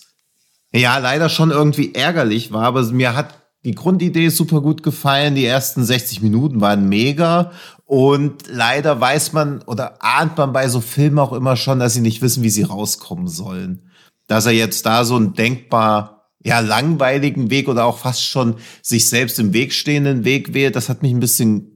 ja 0.72 0.98
leider 0.98 1.28
schon 1.28 1.52
irgendwie 1.52 1.94
ärgerlich 1.94 2.54
war. 2.54 2.64
Aber 2.64 2.84
mir 2.84 3.18
hat 3.18 3.41
die 3.64 3.76
Grundidee 3.76 4.30
super 4.30 4.62
gut 4.62 4.84
gefallen. 4.84 5.36
Die 5.36 5.46
ersten 5.46 5.84
60 5.84 6.22
Minuten 6.22 6.62
waren 6.62 6.90
mega. 6.90 7.52
Und 7.86 8.48
leider 8.48 9.00
weiß 9.00 9.34
man 9.34 9.62
oder 9.64 10.04
ahnt 10.04 10.38
man 10.38 10.54
bei 10.54 10.68
so 10.68 10.82
Filmen 10.82 11.20
auch 11.20 11.34
immer 11.34 11.56
schon, 11.56 11.80
dass 11.80 11.94
sie 11.94 12.02
nicht 12.02 12.22
wissen, 12.22 12.44
wie 12.44 12.50
sie 12.50 12.64
rauskommen 12.64 13.28
sollen 13.28 13.92
dass 14.32 14.46
er 14.46 14.54
jetzt 14.54 14.86
da 14.86 15.04
so 15.04 15.18
einen 15.18 15.34
denkbar 15.34 16.30
ja 16.42 16.62
langweiligen 16.62 17.52
Weg 17.52 17.68
oder 17.68 17.84
auch 17.84 17.98
fast 17.98 18.26
schon 18.26 18.56
sich 18.82 19.10
selbst 19.10 19.38
im 19.40 19.52
Weg 19.52 19.74
stehenden 19.74 20.24
Weg 20.24 20.54
wählt, 20.54 20.78
das 20.78 20.88
hat 20.88 21.02
mich 21.02 21.12
ein 21.12 21.20
bisschen 21.20 21.71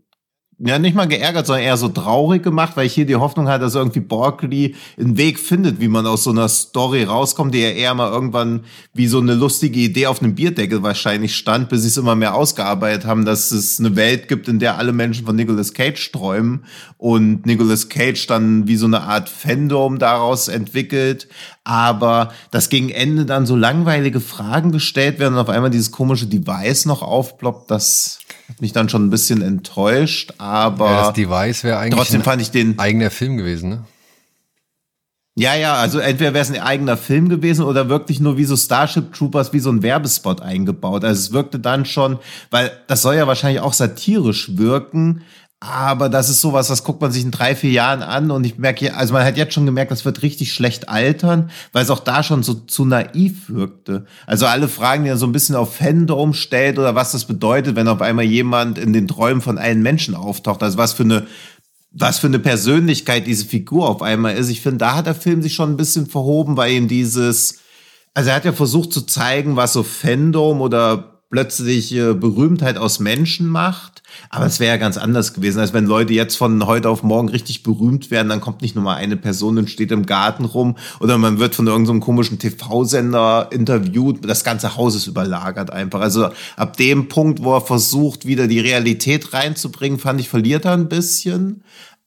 ja 0.59 0.79
nicht 0.79 0.95
mal 0.95 1.07
geärgert, 1.07 1.47
sondern 1.47 1.65
eher 1.65 1.75
so 1.75 1.89
traurig 1.89 2.41
gemacht, 2.41 2.73
weil 2.75 2.85
ich 2.85 2.93
hier 2.93 3.05
die 3.05 3.17
Hoffnung 3.17 3.47
hatte, 3.49 3.65
dass 3.65 3.75
irgendwie 3.75 3.99
Borkley 3.99 4.75
einen 4.97 5.17
Weg 5.17 5.39
findet, 5.39 5.81
wie 5.81 5.89
man 5.89 6.07
aus 6.07 6.23
so 6.23 6.29
einer 6.29 6.47
Story 6.47 7.03
rauskommt, 7.03 7.53
die 7.53 7.61
ja 7.61 7.69
eher 7.69 7.93
mal 7.93 8.09
irgendwann 8.09 8.61
wie 8.93 9.07
so 9.07 9.19
eine 9.19 9.33
lustige 9.33 9.79
Idee 9.79 10.07
auf 10.07 10.21
einem 10.21 10.35
Bierdeckel 10.35 10.81
wahrscheinlich 10.81 11.35
stand, 11.35 11.67
bis 11.67 11.81
sie 11.81 11.89
es 11.89 11.97
immer 11.97 12.15
mehr 12.15 12.35
ausgearbeitet 12.35 13.05
haben, 13.05 13.25
dass 13.25 13.51
es 13.51 13.79
eine 13.79 13.97
Welt 13.97 14.29
gibt, 14.29 14.47
in 14.47 14.59
der 14.59 14.77
alle 14.77 14.93
Menschen 14.93 15.25
von 15.25 15.35
Nicolas 15.35 15.73
Cage 15.73 16.11
träumen 16.11 16.63
und 16.97 17.45
Nicolas 17.45 17.89
Cage 17.89 18.25
dann 18.27 18.67
wie 18.67 18.77
so 18.77 18.85
eine 18.85 19.01
Art 19.01 19.27
Fandom 19.27 19.99
daraus 19.99 20.47
entwickelt, 20.47 21.27
aber 21.65 22.31
dass 22.51 22.69
gegen 22.69 22.89
Ende 22.89 23.25
dann 23.25 23.45
so 23.45 23.55
langweilige 23.55 24.21
Fragen 24.21 24.71
gestellt 24.71 25.19
werden 25.19 25.33
und 25.33 25.39
auf 25.39 25.49
einmal 25.49 25.71
dieses 25.71 25.91
komische 25.91 26.27
Device 26.27 26.85
noch 26.85 27.01
aufploppt, 27.01 27.69
das 27.69 28.19
hat 28.47 28.61
mich 28.61 28.71
dann 28.71 28.87
schon 28.87 29.05
ein 29.05 29.09
bisschen 29.09 29.41
enttäuscht, 29.41 30.33
aber. 30.37 30.85
Ja, 30.85 31.03
das 31.07 31.13
Device 31.13 31.63
wäre 31.63 31.79
eigentlich 31.79 31.99
trotzdem 31.99 32.21
fand 32.21 32.41
ich 32.41 32.51
den 32.51 32.79
eigener 32.79 33.09
Film 33.09 33.35
gewesen, 33.35 33.69
ne? 33.69 33.83
Ja, 35.37 35.53
ja, 35.53 35.73
also 35.75 35.99
entweder 35.99 36.33
wäre 36.33 36.43
es 36.43 36.51
ein 36.51 36.61
eigener 36.61 36.95
Film 36.95 37.27
gewesen 37.27 37.65
oder 37.65 37.89
wirklich 37.89 38.21
nur 38.21 38.37
wie 38.37 38.45
so 38.45 38.55
Starship 38.55 39.11
Troopers 39.11 39.51
wie 39.51 39.59
so 39.59 39.69
ein 39.69 39.83
Werbespot 39.83 40.41
eingebaut. 40.41 41.03
Also 41.03 41.19
es 41.19 41.33
wirkte 41.33 41.59
dann 41.59 41.83
schon, 41.83 42.19
weil 42.51 42.71
das 42.87 43.01
soll 43.01 43.15
ja 43.15 43.27
wahrscheinlich 43.27 43.59
auch 43.59 43.73
satirisch 43.73 44.55
wirken, 44.55 45.23
aber 45.65 46.09
das 46.09 46.29
ist 46.29 46.41
sowas, 46.41 46.67
das 46.67 46.83
guckt 46.83 47.01
man 47.01 47.11
sich 47.11 47.23
in 47.23 47.31
drei, 47.31 47.55
vier 47.55 47.71
Jahren 47.71 48.03
an 48.03 48.29
und 48.29 48.45
ich 48.45 48.57
merke, 48.57 48.95
also 48.95 49.13
man 49.13 49.25
hat 49.25 49.35
jetzt 49.35 49.53
schon 49.53 49.65
gemerkt, 49.65 49.91
das 49.91 50.05
wird 50.05 50.21
richtig 50.21 50.53
schlecht 50.53 50.89
altern, 50.89 51.49
weil 51.71 51.83
es 51.83 51.89
auch 51.89 51.99
da 51.99 52.21
schon 52.21 52.43
so 52.43 52.53
zu 52.53 52.85
naiv 52.85 53.49
wirkte. 53.49 54.05
Also 54.27 54.45
alle 54.45 54.67
Fragen, 54.67 55.03
die 55.03 55.09
er 55.09 55.17
so 55.17 55.25
ein 55.25 55.31
bisschen 55.31 55.55
auf 55.55 55.75
Fandom 55.75 56.33
stellt 56.33 56.77
oder 56.77 56.93
was 56.93 57.13
das 57.13 57.25
bedeutet, 57.25 57.75
wenn 57.75 57.87
auf 57.87 58.01
einmal 58.01 58.25
jemand 58.25 58.77
in 58.77 58.93
den 58.93 59.07
Träumen 59.07 59.41
von 59.41 59.57
allen 59.57 59.81
Menschen 59.81 60.13
auftaucht. 60.13 60.61
Also 60.61 60.77
was 60.77 60.93
für 60.93 61.03
eine 61.03 61.25
was 61.97 62.19
für 62.19 62.27
eine 62.27 62.39
Persönlichkeit 62.39 63.25
diese 63.25 63.45
Figur 63.45 63.87
auf 63.87 64.01
einmal 64.01 64.35
ist. 64.35 64.49
Ich 64.49 64.59
finde, 64.59 64.79
da 64.79 64.95
hat 64.95 65.05
der 65.05 65.15
Film 65.15 65.41
sich 65.41 65.53
schon 65.53 65.71
ein 65.71 65.77
bisschen 65.77 66.07
verhoben, 66.07 66.57
weil 66.57 66.73
ihm 66.73 66.89
dieses, 66.89 67.59
also 68.13 68.31
er 68.31 68.35
hat 68.35 68.43
ja 68.43 68.51
versucht 68.51 68.91
zu 68.91 69.03
zeigen, 69.03 69.55
was 69.55 69.71
so 69.71 69.81
Fandom 69.81 70.59
oder 70.59 71.14
plötzlich 71.35 71.93
äh, 71.93 72.13
Berühmtheit 72.13 72.77
aus 72.77 73.01
Menschen 73.01 73.47
macht. 73.47 74.03
Aber 74.29 74.45
es 74.45 74.61
wäre 74.61 74.75
ja 74.75 74.77
ganz 74.77 74.95
anders 74.95 75.33
gewesen, 75.33 75.59
als 75.59 75.73
wenn 75.73 75.85
Leute 75.85 76.13
jetzt 76.13 76.37
von 76.37 76.65
heute 76.65 76.89
auf 76.89 77.03
morgen 77.03 77.27
richtig 77.27 77.61
berühmt 77.61 78.09
werden, 78.09 78.29
dann 78.29 78.39
kommt 78.39 78.61
nicht 78.61 78.73
nur 78.73 78.85
mal 78.85 78.95
eine 78.95 79.17
Person 79.17 79.57
und 79.57 79.69
steht 79.69 79.91
im 79.91 80.05
Garten 80.05 80.45
rum 80.45 80.77
oder 81.01 81.17
man 81.17 81.37
wird 81.37 81.53
von 81.53 81.67
irgendeinem 81.67 81.99
komischen 81.99 82.39
TV-Sender 82.39 83.49
interviewt. 83.51 84.19
Das 84.23 84.45
ganze 84.45 84.77
Haus 84.77 84.95
ist 84.95 85.07
überlagert 85.07 85.71
einfach. 85.71 85.99
Also 85.99 86.29
ab 86.55 86.77
dem 86.77 87.09
Punkt, 87.09 87.43
wo 87.43 87.53
er 87.53 87.61
versucht, 87.61 88.25
wieder 88.25 88.47
die 88.47 88.61
Realität 88.61 89.33
reinzubringen, 89.33 89.99
fand 89.99 90.21
ich, 90.21 90.29
verliert 90.29 90.63
er 90.63 90.71
ein 90.71 90.87
bisschen. 90.87 91.63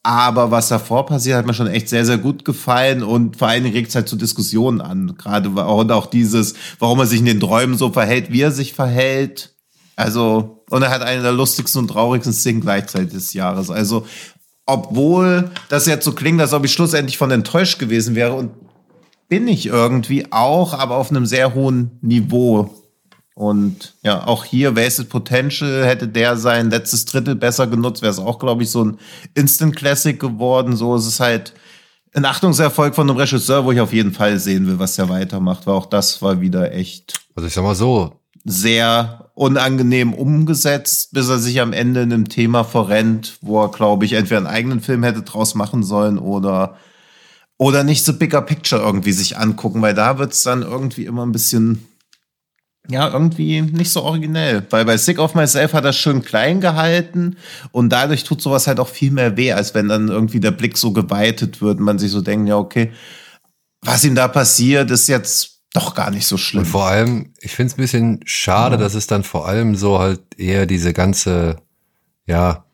Aber 0.09 0.51
was 0.51 0.68
davor 0.68 1.05
passiert, 1.05 1.36
hat 1.36 1.44
mir 1.44 1.52
schon 1.52 1.66
echt 1.66 1.90
sehr, 1.90 2.06
sehr 2.06 2.16
gut 2.16 2.47
gefallen 2.47 3.02
und 3.02 3.36
vor 3.36 3.48
allen 3.48 3.62
Dingen 3.62 3.76
regt 3.76 3.90
es 3.90 3.94
halt 3.94 4.09
zu 4.09 4.16
Diskussionen 4.16 4.80
an. 4.80 5.16
Gerade 5.18 5.51
und 5.51 5.93
auch 5.93 6.06
dieses, 6.06 6.55
warum 6.78 7.01
er 7.01 7.05
sich 7.05 7.18
in 7.18 7.26
den 7.26 7.40
Träumen 7.40 7.76
so 7.76 7.90
verhält, 7.90 8.32
wie 8.32 8.40
er 8.40 8.51
sich 8.51 8.72
verhält. 8.72 9.55
Also, 9.97 10.64
und 10.70 10.80
er 10.80 10.89
hat 10.89 11.02
eine 11.02 11.20
der 11.20 11.32
lustigsten 11.32 11.82
und 11.82 11.89
traurigsten 11.89 12.32
Szenen 12.32 12.62
gleichzeitig 12.62 13.12
des 13.12 13.35
Jahres. 13.35 13.68
Also, 13.68 14.06
obwohl 14.64 15.51
das 15.68 15.85
jetzt 15.85 16.06
so 16.06 16.12
klingt, 16.12 16.40
als 16.40 16.55
ob 16.55 16.64
ich 16.64 16.72
schlussendlich 16.72 17.18
von 17.18 17.30
enttäuscht 17.30 17.78
gewesen 17.78 18.14
wäre 18.14 18.32
und 18.32 18.52
bin 19.28 19.47
ich 19.47 19.66
irgendwie 19.66 20.32
auch, 20.32 20.72
aber 20.72 20.97
auf 20.97 21.10
einem 21.10 21.26
sehr 21.26 21.52
hohen 21.52 21.98
Niveau. 22.01 22.77
Und 23.39 23.94
ja, 24.02 24.27
auch 24.27 24.44
hier 24.44 24.74
Wasted 24.74 25.10
Potential 25.10 25.86
hätte 25.86 26.09
der 26.09 26.36
sein 26.36 26.70
letztes 26.70 27.05
Drittel 27.05 27.36
besser 27.36 27.69
genutzt, 27.69 28.02
wäre 28.02 28.10
es 28.10 28.19
auch, 28.19 28.40
glaube 28.40 28.65
ich, 28.65 28.70
so 28.73 28.85
ein 28.85 28.98
Instant 29.35 29.77
Classic 29.77 30.19
geworden. 30.19 30.74
So 30.74 30.97
ist 30.97 31.06
es 31.06 31.20
halt 31.20 31.52
ein 32.15 32.24
Achtungserfolg 32.24 32.97
von 32.97 33.09
einem 33.09 33.16
Regisseur, 33.16 33.65
wo 33.65 33.70
ich 33.70 33.81
auf 33.81 33.93
jeden 33.93 34.12
Fall 34.12 34.40
sehen 34.40 34.66
will, 34.66 34.81
was 34.81 34.98
er 34.98 35.09
weitermacht, 35.09 35.69
weil 35.69 35.74
auch 35.74 35.86
das 35.86 36.20
war 36.20 36.40
wieder 36.40 36.73
echt. 36.73 37.20
Also 37.36 37.47
ich 37.47 37.55
sag 37.55 37.62
mal 37.62 37.77
so. 37.77 38.19
Sehr 38.44 39.31
unangenehm 39.35 40.15
umgesetzt, 40.15 41.12
bis 41.12 41.28
er 41.28 41.39
sich 41.39 41.60
am 41.60 41.73
Ende 41.73 42.02
in 42.02 42.12
einem 42.12 42.28
Thema 42.28 42.65
verrennt, 42.65 43.39
wo 43.40 43.62
er, 43.62 43.70
glaube 43.70 44.05
ich, 44.05 44.15
entweder 44.15 44.39
einen 44.39 44.47
eigenen 44.48 44.81
Film 44.81 45.05
hätte 45.05 45.23
draus 45.23 45.55
machen 45.55 45.85
sollen 45.85 46.19
oder 46.19 46.77
oder 47.56 47.85
nicht 47.85 48.05
so 48.05 48.15
bigger 48.15 48.43
picture 48.43 48.82
irgendwie 48.82 49.12
sich 49.12 49.39
angucken, 49.39 49.81
weil 49.81 49.94
da 49.94 50.19
wird's 50.19 50.43
dann 50.43 50.62
irgendwie 50.62 51.05
immer 51.05 51.24
ein 51.24 51.32
bisschen 51.32 51.85
ja, 52.90 53.12
irgendwie 53.12 53.60
nicht 53.60 53.93
so 53.93 54.02
originell. 54.02 54.66
Weil 54.70 54.85
bei 54.85 54.97
Sick 54.97 55.19
of 55.19 55.35
Myself 55.35 55.74
hat 55.74 55.85
er 55.85 55.93
schön 55.93 56.23
klein 56.23 56.60
gehalten 56.60 57.36
und 57.70 57.90
dadurch 57.90 58.24
tut 58.24 58.40
sowas 58.40 58.66
halt 58.66 58.81
auch 58.81 58.89
viel 58.89 59.10
mehr 59.10 59.36
weh, 59.36 59.52
als 59.52 59.74
wenn 59.74 59.89
dann 59.89 60.09
irgendwie 60.09 60.40
der 60.40 60.52
Blick 60.52 60.78
so 60.78 60.93
geweitet 60.93 61.60
wird 61.60 61.78
und 61.78 61.85
man 61.85 61.98
sich 61.98 62.10
so 62.10 62.23
denkt, 62.23 62.48
ja, 62.48 62.56
okay, 62.56 62.93
was 63.82 64.05
ihm 64.05 64.15
da 64.15 64.27
passiert, 64.27 64.90
ist 64.90 65.06
jetzt 65.06 65.60
doch 65.73 65.94
gar 65.94 66.10
nicht 66.10 66.27
so 66.27 66.39
schlimm. 66.39 66.62
Und 66.62 66.69
vor 66.69 66.86
allem, 66.86 67.35
ich 67.40 67.55
finde 67.55 67.73
es 67.73 67.78
ein 67.78 67.82
bisschen 67.82 68.20
schade, 68.24 68.77
ja. 68.77 68.81
dass 68.81 68.94
es 68.94 69.06
dann 69.06 69.23
vor 69.23 69.47
allem 69.47 69.77
so 69.77 69.98
halt 69.98 70.20
eher 70.39 70.65
diese 70.66 70.93
ganze, 70.94 71.56
ja, 72.27 72.65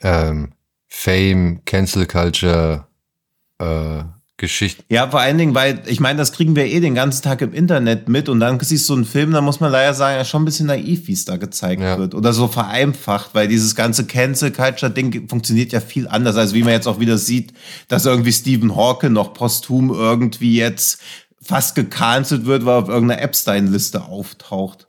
ähm, 0.00 0.52
Fame, 0.88 1.64
Cancel 1.64 2.06
Culture, 2.06 2.86
äh, 3.58 4.02
Geschichte. 4.36 4.82
Ja, 4.88 5.08
vor 5.08 5.20
allen 5.20 5.38
Dingen, 5.38 5.54
weil 5.54 5.82
ich 5.86 6.00
meine, 6.00 6.18
das 6.18 6.32
kriegen 6.32 6.56
wir 6.56 6.66
eh 6.66 6.80
den 6.80 6.96
ganzen 6.96 7.22
Tag 7.22 7.40
im 7.40 7.52
Internet 7.52 8.08
mit 8.08 8.28
und 8.28 8.40
dann 8.40 8.58
siehst 8.58 8.88
du 8.88 8.94
einen 8.94 9.04
Film, 9.04 9.30
da 9.30 9.40
muss 9.40 9.60
man 9.60 9.70
leider 9.70 9.94
sagen, 9.94 10.16
er 10.16 10.22
ist 10.22 10.28
schon 10.28 10.42
ein 10.42 10.44
bisschen 10.44 10.66
naiv, 10.66 11.06
wie 11.06 11.12
es 11.12 11.24
da 11.24 11.36
gezeigt 11.36 11.80
ja. 11.80 11.98
wird 11.98 12.16
oder 12.16 12.32
so 12.32 12.48
vereinfacht, 12.48 13.30
weil 13.34 13.46
dieses 13.46 13.76
ganze 13.76 14.06
Cancel 14.06 14.50
Culture 14.50 14.90
Ding 14.90 15.28
funktioniert 15.28 15.70
ja 15.70 15.78
viel 15.78 16.08
anders, 16.08 16.34
als 16.34 16.52
wie 16.52 16.64
man 16.64 16.72
jetzt 16.72 16.88
auch 16.88 16.98
wieder 16.98 17.16
sieht, 17.16 17.52
dass 17.86 18.06
irgendwie 18.06 18.32
Stephen 18.32 18.74
Hawking 18.74 19.12
noch 19.12 19.34
posthum 19.34 19.90
irgendwie 19.90 20.56
jetzt 20.56 21.00
fast 21.40 21.76
gecancelt 21.76 22.44
wird, 22.44 22.64
weil 22.64 22.74
er 22.74 22.82
auf 22.82 22.88
irgendeiner 22.88 23.22
Epstein-Liste 23.22 24.02
auftaucht. 24.02 24.86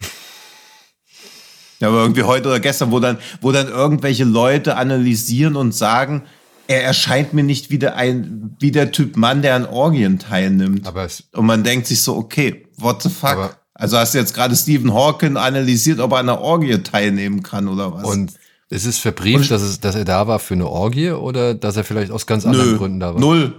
Ja, 1.80 1.90
aber 1.90 2.02
irgendwie 2.02 2.24
heute 2.24 2.48
oder 2.48 2.60
gestern, 2.60 2.92
wo 2.92 3.00
dann, 3.00 3.20
wo 3.42 3.52
dann 3.52 3.68
irgendwelche 3.68 4.24
Leute 4.24 4.78
analysieren 4.78 5.56
und 5.56 5.74
sagen, 5.74 6.24
er 6.68 6.84
erscheint 6.84 7.34
mir 7.34 7.44
nicht 7.44 7.70
wie 7.70 7.80
der, 7.80 7.96
ein, 7.96 8.56
wie 8.60 8.72
der 8.72 8.92
Typ 8.92 9.18
Mann, 9.18 9.42
der 9.42 9.56
an 9.56 9.66
Orgien 9.66 10.20
teilnimmt. 10.20 10.88
Aber 10.88 11.04
es 11.04 11.24
und 11.34 11.46
man 11.46 11.64
denkt 11.64 11.88
sich 11.88 12.02
so, 12.02 12.16
okay, 12.16 12.66
what 12.78 13.02
the 13.02 13.10
fuck? 13.10 13.58
Also 13.76 13.98
hast 13.98 14.14
du 14.14 14.20
jetzt 14.20 14.34
gerade 14.34 14.56
Stephen 14.56 14.94
Hawking 14.94 15.36
analysiert, 15.36 16.00
ob 16.00 16.14
er 16.14 16.20
an 16.20 16.30
einer 16.30 16.40
Orgie 16.40 16.78
teilnehmen 16.78 17.44
kann 17.44 17.68
oder 17.68 17.94
was? 17.94 18.06
Und 18.06 18.32
ist 18.70 18.86
es 18.86 18.98
verbrieft, 18.98 19.52
dass, 19.52 19.62
es, 19.62 19.80
dass 19.82 19.96
er 19.96 20.06
da 20.06 20.28
war 20.28 20.40
für 20.40 20.54
eine 20.54 20.68
Orgie 20.68 21.12
oder 21.12 21.54
dass 21.54 21.76
er 21.76 21.84
vielleicht 21.84 22.12
aus 22.12 22.26
ganz 22.26 22.46
anderen 22.46 22.72
Nö, 22.72 22.78
Gründen 22.78 23.00
da 23.02 23.14
war? 23.14 23.20
Null. 23.20 23.54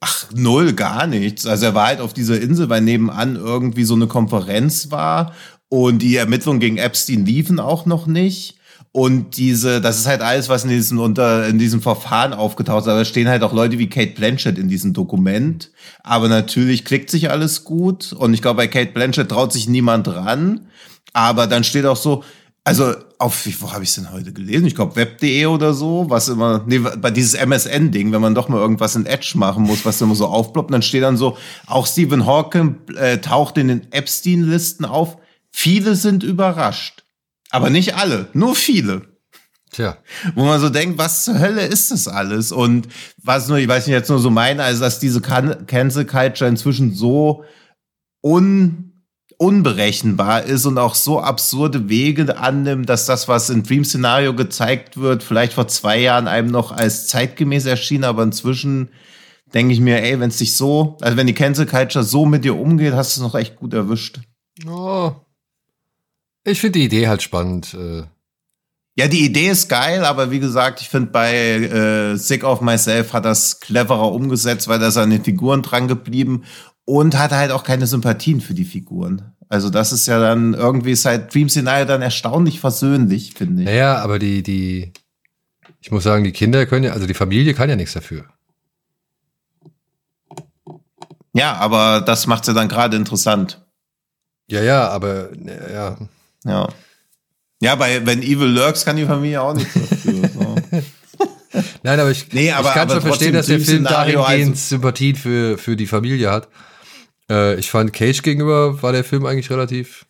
Ach, 0.00 0.26
null, 0.34 0.72
gar 0.72 1.06
nichts. 1.06 1.44
Also 1.46 1.66
er 1.66 1.74
war 1.74 1.88
halt 1.88 2.00
auf 2.00 2.14
dieser 2.14 2.40
Insel, 2.40 2.68
weil 2.68 2.80
nebenan 2.80 3.36
irgendwie 3.36 3.84
so 3.84 3.94
eine 3.94 4.06
Konferenz 4.06 4.90
war 4.90 5.34
und 5.68 6.00
die 6.00 6.16
Ermittlungen 6.16 6.60
gegen 6.60 6.78
Epstein 6.78 7.26
liefen 7.26 7.60
auch 7.60 7.84
noch 7.84 8.06
nicht. 8.06 8.57
Und 8.98 9.36
diese, 9.36 9.80
das 9.80 10.00
ist 10.00 10.08
halt 10.08 10.22
alles, 10.22 10.48
was 10.48 10.64
in 10.64 10.70
diesem, 10.70 10.98
unter, 10.98 11.46
in 11.46 11.56
diesem 11.56 11.80
Verfahren 11.80 12.32
aufgetaucht 12.32 12.82
ist. 12.82 12.88
Aber 12.88 12.98
da 12.98 13.04
stehen 13.04 13.28
halt 13.28 13.44
auch 13.44 13.52
Leute 13.52 13.78
wie 13.78 13.88
Kate 13.88 14.10
Blanchett 14.10 14.58
in 14.58 14.66
diesem 14.66 14.92
Dokument. 14.92 15.70
Aber 16.02 16.26
natürlich 16.26 16.84
klickt 16.84 17.08
sich 17.08 17.30
alles 17.30 17.62
gut. 17.62 18.12
Und 18.12 18.34
ich 18.34 18.42
glaube, 18.42 18.56
bei 18.56 18.66
Kate 18.66 18.90
Blanchett 18.90 19.28
traut 19.28 19.52
sich 19.52 19.68
niemand 19.68 20.08
ran. 20.08 20.66
Aber 21.12 21.46
dann 21.46 21.62
steht 21.62 21.86
auch 21.86 21.96
so, 21.96 22.24
also 22.64 22.92
auf, 23.20 23.46
wo 23.60 23.72
habe 23.72 23.84
ich 23.84 23.90
es 23.90 23.94
denn 23.94 24.10
heute 24.10 24.32
gelesen? 24.32 24.66
Ich 24.66 24.74
glaube 24.74 24.96
web.de 24.96 25.46
oder 25.46 25.74
so, 25.74 26.06
was 26.08 26.28
immer, 26.28 26.64
nee, 26.66 26.80
bei 26.80 27.12
dieses 27.12 27.34
MSN-Ding, 27.34 28.10
wenn 28.10 28.20
man 28.20 28.34
doch 28.34 28.48
mal 28.48 28.58
irgendwas 28.58 28.96
in 28.96 29.06
Edge 29.06 29.34
machen 29.36 29.62
muss, 29.62 29.84
was 29.84 30.00
immer 30.00 30.16
so 30.16 30.26
aufploppt, 30.26 30.74
dann 30.74 30.82
steht 30.82 31.04
dann 31.04 31.16
so, 31.16 31.38
auch 31.68 31.86
Stephen 31.86 32.26
Hawking 32.26 32.78
äh, 32.96 33.18
taucht 33.18 33.58
in 33.58 33.68
den 33.68 33.92
Epstein-Listen 33.92 34.84
auf. 34.84 35.18
Viele 35.52 35.94
sind 35.94 36.24
überrascht. 36.24 37.04
Aber 37.50 37.70
nicht 37.70 37.94
alle, 37.96 38.28
nur 38.32 38.54
viele. 38.54 39.02
Tja. 39.70 39.98
Wo 40.34 40.44
man 40.44 40.60
so 40.60 40.70
denkt, 40.70 40.98
was 40.98 41.24
zur 41.24 41.38
Hölle 41.38 41.62
ist 41.62 41.90
das 41.90 42.08
alles? 42.08 42.52
Und 42.52 42.88
was 43.22 43.48
nur, 43.48 43.58
ich 43.58 43.68
weiß 43.68 43.86
nicht, 43.86 43.94
jetzt 43.94 44.08
nur 44.08 44.18
so 44.18 44.30
meine, 44.30 44.62
also 44.62 44.80
dass 44.80 44.98
diese 44.98 45.20
Can 45.20 45.66
Cancel 45.66 46.06
Culture 46.06 46.48
inzwischen 46.48 46.94
so 46.94 47.44
un 48.22 48.88
unberechenbar 49.36 50.42
ist 50.42 50.66
und 50.66 50.78
auch 50.78 50.96
so 50.96 51.20
absurde 51.20 51.88
Wege 51.88 52.38
annimmt, 52.38 52.88
dass 52.88 53.06
das, 53.06 53.28
was 53.28 53.50
im 53.50 53.62
Dream-Szenario 53.62 54.34
gezeigt 54.34 54.96
wird, 54.96 55.22
vielleicht 55.22 55.52
vor 55.52 55.68
zwei 55.68 56.00
Jahren 56.00 56.26
einem 56.26 56.50
noch 56.50 56.72
als 56.72 57.06
zeitgemäß 57.06 57.64
erschien, 57.64 58.02
aber 58.02 58.24
inzwischen 58.24 58.88
denke 59.54 59.72
ich 59.72 59.80
mir, 59.80 60.02
ey, 60.02 60.18
wenn 60.18 60.30
es 60.30 60.38
dich 60.38 60.56
so, 60.56 60.96
also 61.00 61.16
wenn 61.16 61.28
die 61.28 61.34
Cancel 61.34 61.66
Culture 61.66 62.04
so 62.04 62.26
mit 62.26 62.44
dir 62.44 62.58
umgeht, 62.58 62.94
hast 62.94 63.16
du 63.16 63.20
es 63.20 63.26
noch 63.26 63.38
echt 63.38 63.54
gut 63.56 63.74
erwischt. 63.74 64.18
Oh. 64.66 65.12
Ich 66.48 66.60
finde 66.60 66.78
die 66.78 66.86
Idee 66.86 67.08
halt 67.08 67.22
spannend. 67.22 67.74
Äh. 67.74 68.04
Ja, 68.96 69.06
die 69.06 69.24
Idee 69.24 69.48
ist 69.48 69.68
geil, 69.68 70.04
aber 70.04 70.30
wie 70.30 70.40
gesagt, 70.40 70.80
ich 70.80 70.88
finde 70.88 71.10
bei 71.10 71.32
äh, 71.34 72.16
Sick 72.16 72.42
of 72.42 72.60
Myself 72.60 73.12
hat 73.12 73.24
das 73.24 73.60
cleverer 73.60 74.10
umgesetzt, 74.12 74.66
weil 74.66 74.78
da 74.78 74.88
ist 74.88 74.96
an 74.96 75.10
den 75.10 75.22
Figuren 75.22 75.62
dran 75.62 75.86
geblieben 75.88 76.44
und 76.84 77.16
hatte 77.18 77.36
halt 77.36 77.52
auch 77.52 77.64
keine 77.64 77.86
Sympathien 77.86 78.40
für 78.40 78.54
die 78.54 78.64
Figuren. 78.64 79.34
Also 79.48 79.70
das 79.70 79.92
ist 79.92 80.06
ja 80.06 80.18
dann 80.18 80.54
irgendwie 80.54 80.94
seit 80.94 81.32
Dream 81.32 81.48
Scenario 81.48 81.84
dann 81.84 82.02
erstaunlich 82.02 82.60
versöhnlich, 82.60 83.34
finde 83.34 83.62
ich. 83.62 83.68
Naja, 83.68 83.98
aber 83.98 84.18
die, 84.18 84.42
die, 84.42 84.92
ich 85.80 85.90
muss 85.90 86.02
sagen, 86.02 86.24
die 86.24 86.32
Kinder 86.32 86.66
können 86.66 86.84
ja, 86.84 86.92
also 86.92 87.06
die 87.06 87.14
Familie 87.14 87.54
kann 87.54 87.68
ja 87.68 87.76
nichts 87.76 87.94
dafür. 87.94 88.24
Ja, 91.34 91.54
aber 91.54 92.00
das 92.00 92.26
macht 92.26 92.46
ja 92.46 92.52
dann 92.52 92.68
gerade 92.68 92.96
interessant. 92.96 93.64
Ja, 94.50 94.62
ja, 94.62 94.88
aber 94.88 95.28
ja. 95.72 95.98
Ja. 96.44 96.68
Ja, 97.60 97.74
bei 97.74 98.06
wenn 98.06 98.22
Evil 98.22 98.48
lurks, 98.48 98.84
kann 98.84 98.96
die 98.96 99.04
Familie 99.04 99.42
auch 99.42 99.54
nichts 99.54 99.74
dafür. 99.74 100.28
So. 100.28 100.56
Nein, 101.82 101.98
aber 101.98 102.10
ich, 102.10 102.32
nee, 102.32 102.52
aber, 102.52 102.68
ich 102.68 102.74
kann 102.74 102.88
schon 102.88 103.00
verstehen, 103.00 103.32
dass 103.32 103.46
der 103.46 103.60
Film 103.60 103.84
dahingehend 103.84 104.50
also 104.50 104.54
Sympathien 104.54 105.16
für, 105.16 105.58
für 105.58 105.76
die 105.76 105.86
Familie 105.86 106.30
hat. 106.30 106.48
Äh, 107.30 107.58
ich 107.58 107.70
fand 107.70 107.92
Cage 107.92 108.22
gegenüber 108.22 108.82
war 108.82 108.92
der 108.92 109.04
Film 109.04 109.26
eigentlich 109.26 109.50
relativ. 109.50 110.06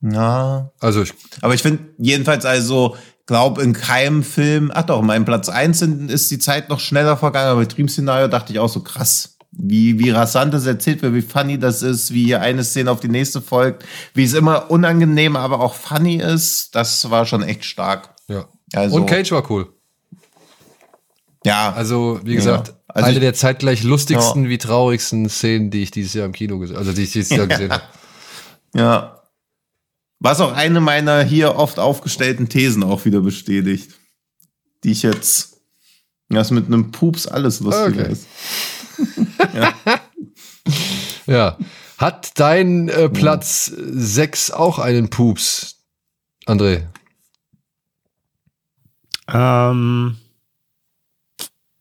Ja. 0.00 0.70
Also 0.80 1.02
ich, 1.02 1.14
Aber 1.42 1.54
ich 1.54 1.62
finde 1.62 1.84
jedenfalls 1.98 2.44
also, 2.44 2.96
glaub 3.26 3.58
in 3.58 3.72
keinem 3.72 4.22
Film, 4.22 4.70
ach 4.74 4.84
doch, 4.84 5.02
mein 5.02 5.24
Platz 5.24 5.48
eins 5.48 5.82
ist 5.82 6.30
die 6.30 6.38
Zeit 6.38 6.68
noch 6.68 6.80
schneller 6.80 7.16
vergangen, 7.16 7.50
aber 7.50 7.66
Dream 7.66 7.88
Szenario 7.88 8.28
dachte 8.28 8.52
ich 8.52 8.58
auch 8.58 8.68
so 8.68 8.82
krass, 8.82 9.35
wie, 9.58 9.98
wie 9.98 10.10
rasant 10.10 10.52
das 10.52 10.66
erzählt 10.66 11.02
wird, 11.02 11.14
wie 11.14 11.22
funny 11.22 11.58
das 11.58 11.82
ist, 11.82 12.12
wie 12.12 12.24
hier 12.24 12.40
eine 12.42 12.62
Szene 12.62 12.90
auf 12.90 13.00
die 13.00 13.08
nächste 13.08 13.40
folgt, 13.40 13.84
wie 14.14 14.24
es 14.24 14.34
immer 14.34 14.70
unangenehm, 14.70 15.36
aber 15.36 15.60
auch 15.60 15.74
funny 15.74 16.16
ist, 16.16 16.74
das 16.74 17.10
war 17.10 17.26
schon 17.26 17.42
echt 17.42 17.64
stark. 17.64 18.14
Ja. 18.28 18.46
Also, 18.74 18.96
Und 18.96 19.06
Cage 19.06 19.32
war 19.32 19.50
cool. 19.50 19.72
Ja. 21.44 21.72
Also, 21.72 22.20
wie 22.24 22.34
gesagt, 22.34 22.68
ja. 22.68 22.74
also 22.88 23.06
eine 23.06 23.16
ich, 23.16 23.20
der 23.20 23.34
zeitgleich 23.34 23.82
lustigsten 23.82 24.44
ja. 24.44 24.50
wie 24.50 24.58
traurigsten 24.58 25.28
Szenen, 25.28 25.70
die 25.70 25.82
ich 25.82 25.90
dieses 25.90 26.12
Jahr 26.14 26.26
im 26.26 26.32
Kino 26.32 26.58
gesehen 26.58 26.76
also 26.76 26.92
die 26.92 27.02
ich 27.02 27.12
dieses 27.12 27.30
Jahr 27.30 27.46
gesehen 27.46 27.72
habe. 27.72 27.84
Ja. 28.74 29.22
Was 30.18 30.40
auch 30.40 30.52
eine 30.52 30.80
meiner 30.80 31.22
hier 31.22 31.56
oft 31.56 31.78
aufgestellten 31.78 32.48
Thesen 32.48 32.82
auch 32.82 33.04
wieder 33.04 33.20
bestätigt. 33.20 33.92
Die 34.84 34.92
ich 34.92 35.02
jetzt, 35.02 35.58
das 36.28 36.50
mit 36.50 36.66
einem 36.66 36.90
Pups 36.90 37.26
alles 37.26 37.60
lustiger 37.60 38.02
okay. 38.02 38.12
ist. 38.12 38.26
ja. 39.54 39.74
ja. 41.26 41.58
Hat 41.98 42.38
dein 42.38 42.88
äh, 42.88 43.08
Platz 43.08 43.66
6 43.66 44.50
auch 44.50 44.78
einen 44.78 45.08
Pups, 45.08 45.76
André? 46.46 46.86
Ähm. 49.28 50.18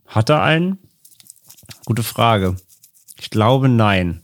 Hat 0.08 0.30
er 0.30 0.42
einen? 0.42 0.80
Gute 1.86 2.04
Frage. 2.04 2.56
Ich 3.20 3.30
glaube 3.30 3.68
nein. 3.68 4.24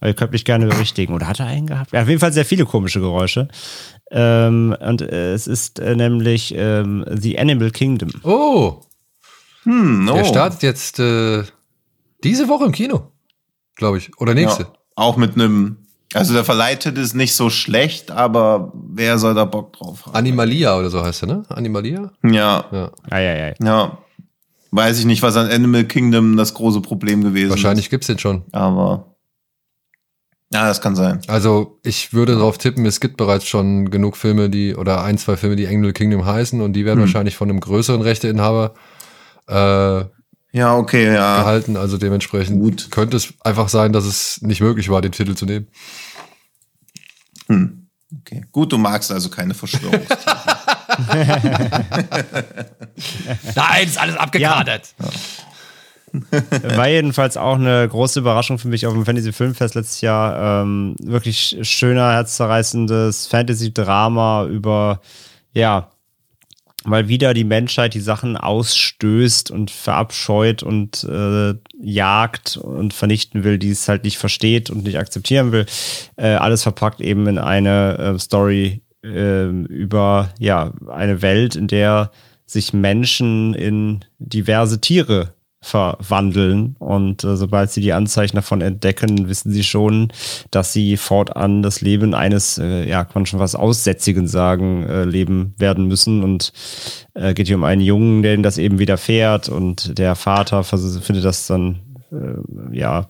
Aber 0.00 0.08
ihr 0.08 0.14
könnt 0.14 0.32
mich 0.32 0.44
gerne 0.44 0.66
berichtigen. 0.66 1.14
Oder 1.14 1.26
hat 1.26 1.40
er 1.40 1.46
einen 1.46 1.66
gehabt? 1.66 1.92
Ja, 1.92 2.02
auf 2.02 2.08
jeden 2.08 2.20
Fall 2.20 2.32
sehr 2.32 2.44
viele 2.44 2.64
komische 2.64 3.00
Geräusche. 3.00 3.48
Ähm, 4.10 4.74
und 4.80 5.02
äh, 5.02 5.34
es 5.34 5.46
ist 5.46 5.78
äh, 5.78 5.94
nämlich 5.96 6.54
ähm, 6.56 7.04
The 7.08 7.38
Animal 7.38 7.70
Kingdom. 7.70 8.10
Oh. 8.22 8.80
Hm, 9.64 10.08
oh. 10.08 10.14
Der 10.14 10.24
startet 10.24 10.62
jetzt 10.62 10.98
äh, 11.00 11.44
diese 12.26 12.48
Woche 12.48 12.64
im 12.64 12.72
Kino, 12.72 13.12
glaube 13.74 13.98
ich. 13.98 14.10
Oder 14.18 14.34
nächste. 14.34 14.64
Ja, 14.64 14.72
auch 14.96 15.16
mit 15.16 15.34
einem. 15.34 15.78
Also 16.14 16.32
der 16.32 16.44
verleitet 16.44 16.96
ist 16.98 17.14
nicht 17.14 17.34
so 17.34 17.50
schlecht, 17.50 18.10
aber 18.10 18.72
wer 18.74 19.18
soll 19.18 19.34
da 19.34 19.44
Bock 19.44 19.72
drauf 19.72 20.06
haben? 20.06 20.14
Animalia 20.14 20.78
oder 20.78 20.88
so 20.88 21.04
heißt 21.04 21.24
er, 21.24 21.26
ne? 21.26 21.42
Animalia? 21.48 22.12
Ja. 22.22 22.64
Ja. 22.70 22.90
Ah, 23.10 23.18
ja, 23.18 23.34
ja. 23.34 23.54
ja. 23.60 23.98
Weiß 24.70 24.98
ich 24.98 25.04
nicht, 25.04 25.22
was 25.22 25.36
an 25.36 25.50
Animal 25.50 25.84
Kingdom 25.84 26.36
das 26.36 26.54
große 26.54 26.80
Problem 26.80 27.22
gewesen 27.22 27.50
Wahrscheinlich 27.50 27.56
ist. 27.58 27.64
Wahrscheinlich 27.64 27.90
gibt's 27.90 28.06
den 28.06 28.18
schon. 28.18 28.44
Aber. 28.52 29.16
Ja, 30.52 30.68
das 30.68 30.80
kann 30.80 30.94
sein. 30.94 31.20
Also, 31.26 31.80
ich 31.82 32.12
würde 32.12 32.34
darauf 32.36 32.56
tippen, 32.56 32.86
es 32.86 33.00
gibt 33.00 33.16
bereits 33.16 33.46
schon 33.46 33.90
genug 33.90 34.16
Filme, 34.16 34.48
die, 34.48 34.76
oder 34.76 35.02
ein, 35.02 35.18
zwei 35.18 35.36
Filme, 35.36 35.56
die 35.56 35.66
Animal 35.66 35.92
Kingdom 35.92 36.24
heißen 36.24 36.60
und 36.60 36.74
die 36.74 36.84
werden 36.84 36.98
hm. 36.98 37.06
wahrscheinlich 37.06 37.36
von 37.36 37.50
einem 37.50 37.58
größeren 37.58 38.00
Rechteinhaber 38.00 38.74
äh, 39.48 40.04
ja, 40.52 40.76
okay, 40.76 41.12
ja. 41.12 41.40
gehalten. 41.40 41.76
Also 41.76 41.98
dementsprechend 41.98 42.60
Gut. 42.60 42.90
könnte 42.90 43.16
es 43.16 43.34
einfach 43.44 43.68
sein, 43.68 43.92
dass 43.92 44.04
es 44.04 44.40
nicht 44.42 44.60
möglich 44.60 44.88
war, 44.88 45.02
den 45.02 45.12
Titel 45.12 45.34
zu 45.34 45.46
nehmen. 45.46 45.68
Hm. 47.48 47.88
Okay. 48.20 48.44
Gut, 48.52 48.72
du 48.72 48.78
magst 48.78 49.10
also 49.10 49.28
keine 49.28 49.54
Verschwörungstheorien. 49.54 50.46
Nein, 53.54 53.86
ist 53.86 53.98
alles 53.98 54.16
abgekartet. 54.16 54.94
Ja. 54.98 55.06
War 56.76 56.88
jedenfalls 56.88 57.36
auch 57.36 57.56
eine 57.56 57.86
große 57.88 58.20
Überraschung 58.20 58.58
für 58.58 58.68
mich 58.68 58.86
auf 58.86 58.94
dem 58.94 59.04
Fantasy 59.04 59.32
Filmfest 59.32 59.74
letztes 59.74 60.00
Jahr. 60.00 60.62
Ähm, 60.62 60.96
wirklich 61.00 61.58
schöner, 61.62 62.12
herzzerreißendes 62.12 63.26
Fantasy-Drama 63.26 64.46
über, 64.46 65.00
ja, 65.52 65.90
weil 66.86 67.08
wieder 67.08 67.34
die 67.34 67.44
Menschheit 67.44 67.94
die 67.94 68.00
Sachen 68.00 68.36
ausstößt 68.36 69.50
und 69.50 69.70
verabscheut 69.70 70.62
und 70.62 71.04
äh, 71.04 71.54
jagt 71.80 72.56
und 72.56 72.94
vernichten 72.94 73.44
will, 73.44 73.58
die 73.58 73.70
es 73.70 73.88
halt 73.88 74.04
nicht 74.04 74.18
versteht 74.18 74.70
und 74.70 74.84
nicht 74.84 74.98
akzeptieren 74.98 75.52
will. 75.52 75.66
Äh, 76.16 76.28
alles 76.28 76.62
verpackt 76.62 77.00
eben 77.00 77.26
in 77.26 77.38
eine 77.38 77.98
äh, 77.98 78.18
Story 78.18 78.82
äh, 79.04 79.48
über 79.48 80.30
ja 80.38 80.72
eine 80.88 81.22
Welt, 81.22 81.56
in 81.56 81.68
der 81.68 82.10
sich 82.46 82.72
Menschen 82.72 83.54
in 83.54 84.04
diverse 84.18 84.80
Tiere 84.80 85.35
verwandeln. 85.66 86.76
Und 86.78 87.24
äh, 87.24 87.36
sobald 87.36 87.70
sie 87.70 87.80
die 87.80 87.92
Anzeichen 87.92 88.36
davon 88.36 88.60
entdecken, 88.60 89.28
wissen 89.28 89.52
sie 89.52 89.64
schon, 89.64 90.12
dass 90.50 90.72
sie 90.72 90.96
fortan 90.96 91.62
das 91.62 91.80
Leben 91.80 92.14
eines, 92.14 92.58
äh, 92.58 92.88
ja, 92.88 93.04
kann 93.04 93.12
man 93.14 93.26
schon 93.26 93.40
was 93.40 93.56
Aussätzigen 93.56 94.28
sagen, 94.28 94.84
äh, 94.84 95.04
leben 95.04 95.54
werden 95.58 95.86
müssen. 95.86 96.22
Und 96.22 96.52
äh, 97.14 97.34
geht 97.34 97.48
hier 97.48 97.56
um 97.56 97.64
einen 97.64 97.82
Jungen, 97.82 98.22
der 98.22 98.36
das 98.38 98.58
eben 98.58 98.78
widerfährt. 98.78 99.48
Und 99.48 99.98
der 99.98 100.14
Vater 100.14 100.62
findet 100.62 101.24
das 101.24 101.46
dann, 101.48 101.80
äh, 102.12 102.76
ja, 102.76 103.08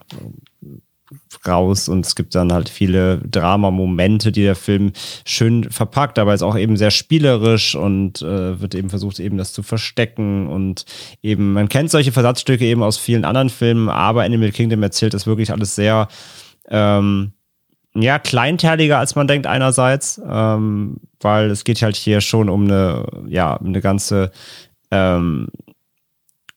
raus 1.46 1.88
und 1.88 2.04
es 2.04 2.16
gibt 2.16 2.34
dann 2.34 2.52
halt 2.52 2.68
viele 2.68 3.18
Drama-Momente, 3.18 4.32
die 4.32 4.42
der 4.42 4.56
Film 4.56 4.92
schön 5.24 5.70
verpackt, 5.70 6.18
aber 6.18 6.34
ist 6.34 6.42
auch 6.42 6.56
eben 6.56 6.76
sehr 6.76 6.90
spielerisch 6.90 7.74
und 7.74 8.22
äh, 8.22 8.60
wird 8.60 8.74
eben 8.74 8.90
versucht, 8.90 9.20
eben 9.20 9.38
das 9.38 9.52
zu 9.52 9.62
verstecken 9.62 10.48
und 10.48 10.84
eben, 11.22 11.52
man 11.52 11.68
kennt 11.68 11.90
solche 11.90 12.12
Versatzstücke 12.12 12.64
eben 12.64 12.82
aus 12.82 12.98
vielen 12.98 13.24
anderen 13.24 13.50
Filmen, 13.50 13.88
aber 13.88 14.24
Animal 14.24 14.50
Kingdom 14.50 14.82
erzählt 14.82 15.14
das 15.14 15.26
wirklich 15.26 15.52
alles 15.52 15.74
sehr, 15.74 16.08
ähm, 16.68 17.32
ja, 17.94 18.18
kleinteiliger, 18.18 18.98
als 18.98 19.14
man 19.14 19.26
denkt 19.26 19.46
einerseits, 19.46 20.20
ähm, 20.28 20.98
weil 21.20 21.50
es 21.50 21.64
geht 21.64 21.80
halt 21.82 21.96
hier 21.96 22.20
schon 22.20 22.48
um 22.48 22.64
eine, 22.64 23.06
ja, 23.28 23.56
eine 23.56 23.80
ganze 23.80 24.32
ähm, 24.90 25.48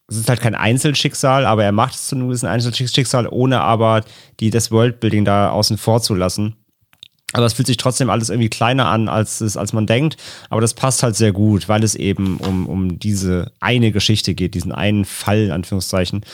es 0.10 0.18
ist 0.18 0.30
halt 0.30 0.42
kein 0.42 0.56
Einzelschicksal, 0.56 1.46
aber 1.46 1.64
er 1.64 1.72
macht 1.72 1.96
es 1.96 2.08
zu 2.08 2.16
einem 2.16 2.28
gewissen 2.28 2.48
Einzelschicksal, 2.48 3.28
ohne 3.28 3.62
aber 3.62 4.04
die, 4.40 4.50
das 4.50 4.72
Worldbuilding 4.72 5.26
da 5.26 5.52
außen 5.52 5.78
vor 5.78 6.02
zu 6.02 6.16
lassen. 6.16 6.56
Aber 7.34 7.46
es 7.46 7.54
fühlt 7.54 7.68
sich 7.68 7.78
trotzdem 7.78 8.10
alles 8.10 8.30
irgendwie 8.30 8.50
kleiner 8.50 8.88
an, 8.88 9.08
als, 9.08 9.40
es, 9.42 9.56
als 9.56 9.72
man 9.72 9.86
denkt. 9.86 10.18
Aber 10.50 10.62
das 10.62 10.74
passt 10.74 11.04
halt 11.04 11.16
sehr 11.16 11.32
gut, 11.32 11.70
weil 11.70 11.84
es 11.84 11.94
eben 11.94 12.38
um, 12.38 12.66
um 12.66 12.98
diese 12.98 13.52
eine 13.60 13.92
Geschichte 13.92 14.34
geht, 14.34 14.56
diesen 14.56 14.72
einen 14.72 15.06
Fall, 15.06 15.44
in 15.44 15.52
Anführungszeichen. 15.52 16.26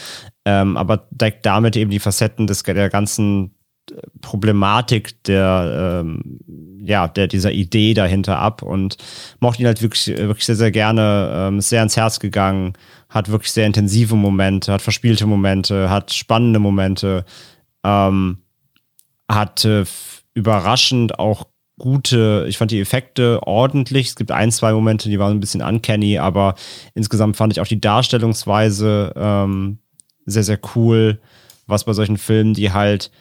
Ähm, 0.45 0.77
aber 0.77 1.07
deckt 1.11 1.45
damit 1.45 1.75
eben 1.75 1.91
die 1.91 1.99
Facetten 1.99 2.47
des, 2.47 2.63
der 2.63 2.89
ganzen 2.89 3.54
Problematik 4.21 5.23
der, 5.23 6.01
ähm, 6.03 6.39
ja, 6.83 7.07
der, 7.07 7.27
dieser 7.27 7.51
Idee 7.51 7.93
dahinter 7.93 8.39
ab 8.39 8.61
und 8.61 8.97
mochte 9.39 9.61
ihn 9.61 9.67
halt 9.67 9.81
wirklich, 9.81 10.07
wirklich 10.07 10.45
sehr, 10.45 10.55
sehr 10.55 10.71
gerne, 10.71 11.31
ähm, 11.33 11.59
ist 11.59 11.69
sehr 11.69 11.79
ans 11.79 11.97
Herz 11.97 12.19
gegangen, 12.19 12.73
hat 13.09 13.29
wirklich 13.29 13.51
sehr 13.51 13.65
intensive 13.65 14.15
Momente, 14.15 14.73
hat 14.73 14.81
verspielte 14.81 15.25
Momente, 15.25 15.89
hat 15.89 16.13
spannende 16.13 16.59
Momente, 16.59 17.25
ähm, 17.83 18.39
hat 19.27 19.67
überraschend 20.33 21.17
auch 21.17 21.47
gute, 21.77 22.45
ich 22.47 22.57
fand 22.57 22.71
die 22.71 22.79
Effekte 22.79 23.39
ordentlich. 23.43 24.07
Es 24.07 24.15
gibt 24.15 24.31
ein, 24.31 24.51
zwei 24.51 24.73
Momente, 24.73 25.09
die 25.09 25.19
waren 25.19 25.33
ein 25.33 25.39
bisschen 25.39 25.61
uncanny, 25.61 26.17
aber 26.19 26.55
insgesamt 26.93 27.35
fand 27.35 27.53
ich 27.53 27.59
auch 27.59 27.67
die 27.67 27.81
Darstellungsweise 27.81 29.13
ähm, 29.15 29.79
sehr, 30.25 30.43
sehr 30.43 30.59
cool, 30.75 31.19
was 31.67 31.83
bei 31.83 31.93
solchen 31.93 32.17
Filmen, 32.17 32.53
die 32.53 32.71
halt 32.71 33.11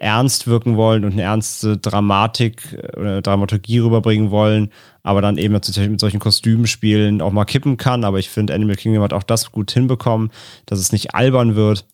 ernst 0.00 0.46
wirken 0.46 0.76
wollen 0.76 1.04
und 1.04 1.12
eine 1.12 1.22
ernste 1.22 1.76
Dramatik 1.76 2.72
äh, 2.72 2.98
oder 2.98 3.22
Dramaturgie 3.22 3.78
rüberbringen 3.78 4.30
wollen, 4.30 4.72
aber 5.02 5.20
dann 5.20 5.38
eben 5.38 5.54
mit 5.54 6.00
solchen 6.00 6.18
Kostümen 6.18 6.66
spielen 6.66 7.22
auch 7.22 7.32
mal 7.32 7.44
kippen 7.44 7.76
kann. 7.76 8.04
Aber 8.04 8.18
ich 8.18 8.30
finde, 8.30 8.54
Animal 8.54 8.76
Kingdom 8.76 9.02
hat 9.02 9.12
auch 9.12 9.22
das 9.22 9.52
gut 9.52 9.70
hinbekommen, 9.70 10.30
dass 10.66 10.78
es 10.78 10.90
nicht 10.90 11.14
albern 11.14 11.54
wird, 11.54 11.86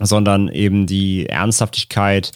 sondern 0.00 0.48
eben 0.48 0.86
die 0.86 1.26
Ernsthaftigkeit 1.26 2.32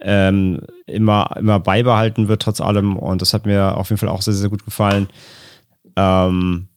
ähm, 0.00 0.60
immer, 0.86 1.30
immer 1.38 1.60
beibehalten 1.60 2.28
wird, 2.28 2.42
trotz 2.42 2.60
allem. 2.60 2.96
Und 2.96 3.22
das 3.22 3.32
hat 3.32 3.46
mir 3.46 3.76
auf 3.76 3.90
jeden 3.90 3.98
Fall 3.98 4.08
auch 4.08 4.22
sehr, 4.22 4.34
sehr 4.34 4.50
gut 4.50 4.64
gefallen. 4.64 5.08
Ähm, 5.96 6.68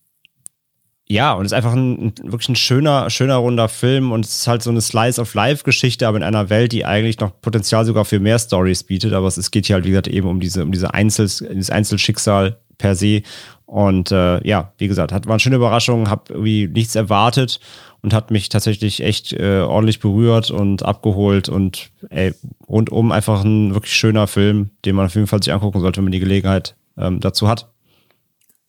ja, 1.12 1.34
und 1.34 1.46
es 1.46 1.52
ist 1.52 1.56
einfach 1.56 1.74
ein, 1.74 2.14
wirklich 2.22 2.50
ein 2.50 2.56
schöner, 2.56 3.10
schöner 3.10 3.38
runder 3.38 3.68
Film 3.68 4.12
und 4.12 4.26
es 4.26 4.38
ist 4.38 4.48
halt 4.48 4.62
so 4.62 4.70
eine 4.70 4.80
Slice 4.80 5.20
of 5.20 5.34
Life 5.34 5.64
Geschichte, 5.64 6.08
aber 6.08 6.18
in 6.18 6.24
einer 6.24 6.52
Welt, 6.52 6.72
die 6.72 6.86
eigentlich 6.86 7.20
noch 7.20 7.32
Potenzial 7.42 7.84
sogar 7.84 8.06
für 8.06 8.20
mehr 8.20 8.38
Stories 8.38 8.84
bietet. 8.84 9.14
Aber 9.14 9.26
es 9.28 9.50
geht 9.50 9.66
hier 9.66 9.76
halt, 9.76 9.86
wie 9.86 9.90
gesagt, 9.90 10.08
eben 10.08 10.28
um 10.28 10.40
diese, 10.40 10.64
um 10.64 10.72
diese 10.72 10.94
Einzel, 10.94 11.26
dieses 11.26 11.72
Einzelschicksal 11.72 12.58
per 12.78 12.96
se. 12.96 13.24
Und 13.66 14.12
äh, 14.12 14.48
ja, 14.48 14.72
wie 14.78 14.88
gesagt, 14.88 15.12
hat, 15.12 15.26
war 15.26 15.34
eine 15.34 15.40
schöne 15.40 15.56
Überraschung, 15.56 16.12
habe 16.12 16.26
irgendwie 16.30 16.68
nichts 16.68 16.94
erwartet 16.94 17.60
und 18.02 18.14
hat 18.14 18.30
mich 18.30 18.50
tatsächlich 18.50 19.02
echt 19.02 19.34
äh, 19.34 19.62
ordentlich 19.62 20.00
berührt 20.00 20.52
und 20.52 20.86
abgeholt 20.86 21.50
und 21.50 21.90
ey, 22.10 22.34
rundum 22.68 23.12
einfach 23.12 23.44
ein 23.44 23.74
wirklich 23.74 23.96
schöner 23.96 24.28
Film, 24.28 24.70
den 24.86 24.96
man 24.96 25.08
auf 25.08 25.16
jeden 25.16 25.28
Fall 25.28 25.42
sich 25.42 25.54
angucken 25.54 25.82
sollte, 25.82 25.98
wenn 25.98 26.06
man 26.06 26.12
die 26.12 26.20
Gelegenheit 26.20 26.76
ähm, 26.98 27.20
dazu 27.20 27.48
hat. 27.48 27.68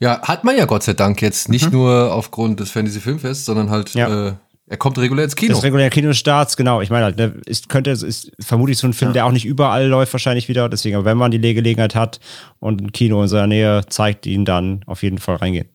Ja, 0.01 0.23
hat 0.23 0.45
man 0.45 0.57
ja 0.57 0.65
Gott 0.65 0.83
sei 0.83 0.95
Dank 0.95 1.21
jetzt 1.23 1.49
nicht 1.49 1.67
mhm. 1.67 1.73
nur 1.73 2.15
aufgrund 2.15 2.59
des 2.59 2.71
Fantasy 2.71 3.01
Filmfests, 3.01 3.45
sondern 3.45 3.71
halt 3.71 3.95
ja. 3.95 4.29
äh, 4.29 4.33
er 4.67 4.77
kommt 4.77 4.97
regulär 4.99 5.25
ins 5.25 5.35
Kino. 5.35 5.53
Das 5.53 5.65
regulär 5.65 5.91
Kinostarts, 5.91 6.57
genau. 6.57 6.81
Ich 6.81 6.91
meine, 6.91 7.05
halt, 7.05 7.17
ne, 7.17 7.35
ist, 7.45 7.69
könnte, 7.69 7.91
ist 7.91 8.31
vermutlich 8.39 8.79
so 8.79 8.87
ein 8.87 8.93
Film, 8.93 9.11
ja. 9.11 9.15
der 9.15 9.27
auch 9.27 9.33
nicht 9.33 9.45
überall 9.45 9.87
läuft, 9.87 10.13
wahrscheinlich 10.15 10.49
wieder. 10.49 10.69
Deswegen, 10.69 11.05
wenn 11.05 11.19
man 11.19 11.33
die 11.33 11.41
Gelegenheit 11.41 11.97
hat 11.97 12.21
und 12.61 12.81
ein 12.81 12.93
Kino 12.93 13.21
in 13.21 13.27
seiner 13.29 13.49
Nähe 13.49 13.83
zeigt, 13.89 14.27
ihn 14.27 14.45
dann 14.45 14.85
auf 14.87 15.03
jeden 15.03 15.19
Fall 15.19 15.37
reingehen. 15.37 15.69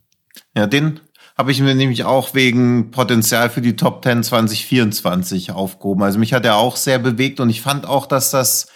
Ja, 0.55 0.65
den 0.65 1.01
habe 1.37 1.51
ich 1.51 1.59
mir 1.59 1.75
nämlich 1.75 2.05
auch 2.05 2.33
wegen 2.33 2.91
Potenzial 2.91 3.49
für 3.49 3.61
die 3.61 3.75
Top 3.75 4.01
10 4.01 4.23
2024 4.23 5.51
aufgehoben. 5.51 6.01
Also 6.03 6.17
mich 6.17 6.33
hat 6.33 6.45
er 6.45 6.55
auch 6.55 6.77
sehr 6.77 6.97
bewegt 6.97 7.41
und 7.41 7.49
ich 7.49 7.61
fand 7.61 7.85
auch, 7.85 8.05
dass 8.05 8.31
das 8.31 8.67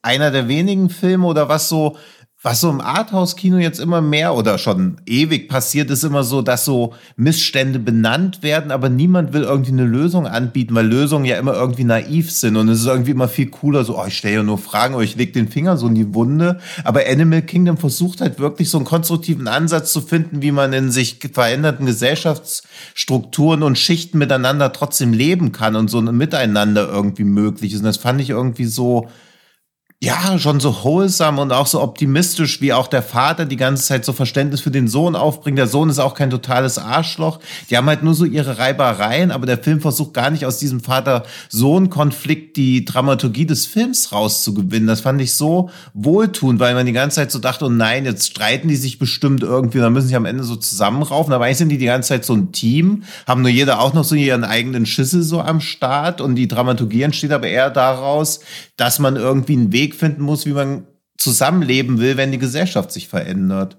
einer 0.00 0.30
der 0.30 0.48
wenigen 0.48 0.88
Filme 0.88 1.26
oder 1.26 1.50
was 1.50 1.68
so 1.68 1.98
was 2.42 2.60
so 2.60 2.68
im 2.70 2.82
Arthouse-Kino 2.82 3.56
jetzt 3.56 3.80
immer 3.80 4.02
mehr 4.02 4.34
oder 4.34 4.58
schon 4.58 5.00
ewig 5.06 5.48
passiert, 5.48 5.90
ist 5.90 6.04
immer 6.04 6.22
so, 6.22 6.42
dass 6.42 6.66
so 6.66 6.92
Missstände 7.16 7.78
benannt 7.78 8.42
werden, 8.42 8.70
aber 8.70 8.90
niemand 8.90 9.32
will 9.32 9.42
irgendwie 9.42 9.72
eine 9.72 9.86
Lösung 9.86 10.26
anbieten, 10.26 10.74
weil 10.74 10.86
Lösungen 10.86 11.24
ja 11.24 11.38
immer 11.38 11.54
irgendwie 11.54 11.84
naiv 11.84 12.30
sind 12.30 12.56
und 12.56 12.68
es 12.68 12.80
ist 12.80 12.86
irgendwie 12.86 13.12
immer 13.12 13.28
viel 13.28 13.46
cooler, 13.46 13.84
so, 13.84 13.98
oh, 13.98 14.04
ich 14.06 14.18
stelle 14.18 14.34
ja 14.36 14.42
nur 14.42 14.58
Fragen 14.58 14.94
oder 14.94 15.02
ich 15.02 15.16
leg 15.16 15.32
den 15.32 15.48
Finger 15.48 15.78
so 15.78 15.88
in 15.88 15.94
die 15.94 16.14
Wunde. 16.14 16.60
Aber 16.84 17.00
Animal 17.08 17.42
Kingdom 17.42 17.78
versucht 17.78 18.20
halt 18.20 18.38
wirklich 18.38 18.68
so 18.68 18.76
einen 18.76 18.86
konstruktiven 18.86 19.48
Ansatz 19.48 19.92
zu 19.92 20.02
finden, 20.02 20.42
wie 20.42 20.52
man 20.52 20.74
in 20.74 20.90
sich 20.90 21.18
veränderten 21.32 21.86
Gesellschaftsstrukturen 21.86 23.62
und 23.62 23.78
Schichten 23.78 24.18
miteinander 24.18 24.74
trotzdem 24.74 25.14
leben 25.14 25.52
kann 25.52 25.74
und 25.74 25.88
so 25.88 25.98
ein 25.98 26.16
Miteinander 26.16 26.86
irgendwie 26.86 27.24
möglich 27.24 27.72
ist. 27.72 27.78
Und 27.78 27.86
das 27.86 27.96
fand 27.96 28.20
ich 28.20 28.30
irgendwie 28.30 28.66
so, 28.66 29.08
ja, 30.02 30.38
schon 30.38 30.60
so 30.60 30.84
wholesome 30.84 31.40
und 31.40 31.52
auch 31.52 31.66
so 31.66 31.80
optimistisch, 31.80 32.60
wie 32.60 32.74
auch 32.74 32.86
der 32.86 33.02
Vater 33.02 33.46
die 33.46 33.56
ganze 33.56 33.82
Zeit 33.82 34.04
so 34.04 34.12
Verständnis 34.12 34.60
für 34.60 34.70
den 34.70 34.88
Sohn 34.88 35.16
aufbringt. 35.16 35.56
Der 35.56 35.68
Sohn 35.68 35.88
ist 35.88 35.98
auch 35.98 36.12
kein 36.12 36.28
totales 36.28 36.76
Arschloch. 36.76 37.40
Die 37.70 37.78
haben 37.78 37.86
halt 37.86 38.02
nur 38.02 38.12
so 38.12 38.26
ihre 38.26 38.58
Reibereien, 38.58 39.30
aber 39.30 39.46
der 39.46 39.56
Film 39.56 39.80
versucht 39.80 40.12
gar 40.12 40.28
nicht 40.28 40.44
aus 40.44 40.58
diesem 40.58 40.80
Vater-Sohn-Konflikt 40.80 42.58
die 42.58 42.84
Dramaturgie 42.84 43.46
des 43.46 43.64
Films 43.64 44.12
rauszugewinnen. 44.12 44.86
Das 44.86 45.00
fand 45.00 45.18
ich 45.22 45.32
so 45.32 45.70
wohltuend, 45.94 46.60
weil 46.60 46.74
man 46.74 46.84
die 46.84 46.92
ganze 46.92 47.16
Zeit 47.16 47.30
so 47.30 47.38
dachte, 47.38 47.64
oh 47.64 47.70
nein, 47.70 48.04
jetzt 48.04 48.26
streiten 48.26 48.68
die 48.68 48.76
sich 48.76 48.98
bestimmt 48.98 49.42
irgendwie, 49.42 49.78
dann 49.78 49.94
müssen 49.94 50.08
sie 50.08 50.16
am 50.16 50.26
Ende 50.26 50.44
so 50.44 50.56
zusammenraufen. 50.56 51.32
Aber 51.32 51.46
eigentlich 51.46 51.56
sind 51.56 51.70
die 51.70 51.78
die 51.78 51.86
ganze 51.86 52.10
Zeit 52.10 52.26
so 52.26 52.34
ein 52.34 52.52
Team, 52.52 53.04
haben 53.26 53.40
nur 53.40 53.50
jeder 53.50 53.80
auch 53.80 53.94
noch 53.94 54.04
so 54.04 54.14
ihren 54.14 54.44
eigenen 54.44 54.84
Schüssel 54.84 55.22
so 55.22 55.40
am 55.40 55.62
Start 55.62 56.20
und 56.20 56.34
die 56.34 56.48
Dramaturgie 56.48 57.00
entsteht 57.00 57.32
aber 57.32 57.48
eher 57.48 57.70
daraus, 57.70 58.40
dass 58.76 58.98
man 58.98 59.16
irgendwie 59.16 59.54
einen 59.54 59.72
Weg 59.72 59.85
finden 59.94 60.22
muss, 60.22 60.46
wie 60.46 60.52
man 60.52 60.86
zusammenleben 61.16 61.98
will, 61.98 62.16
wenn 62.16 62.32
die 62.32 62.38
Gesellschaft 62.38 62.92
sich 62.92 63.08
verändert. 63.08 63.76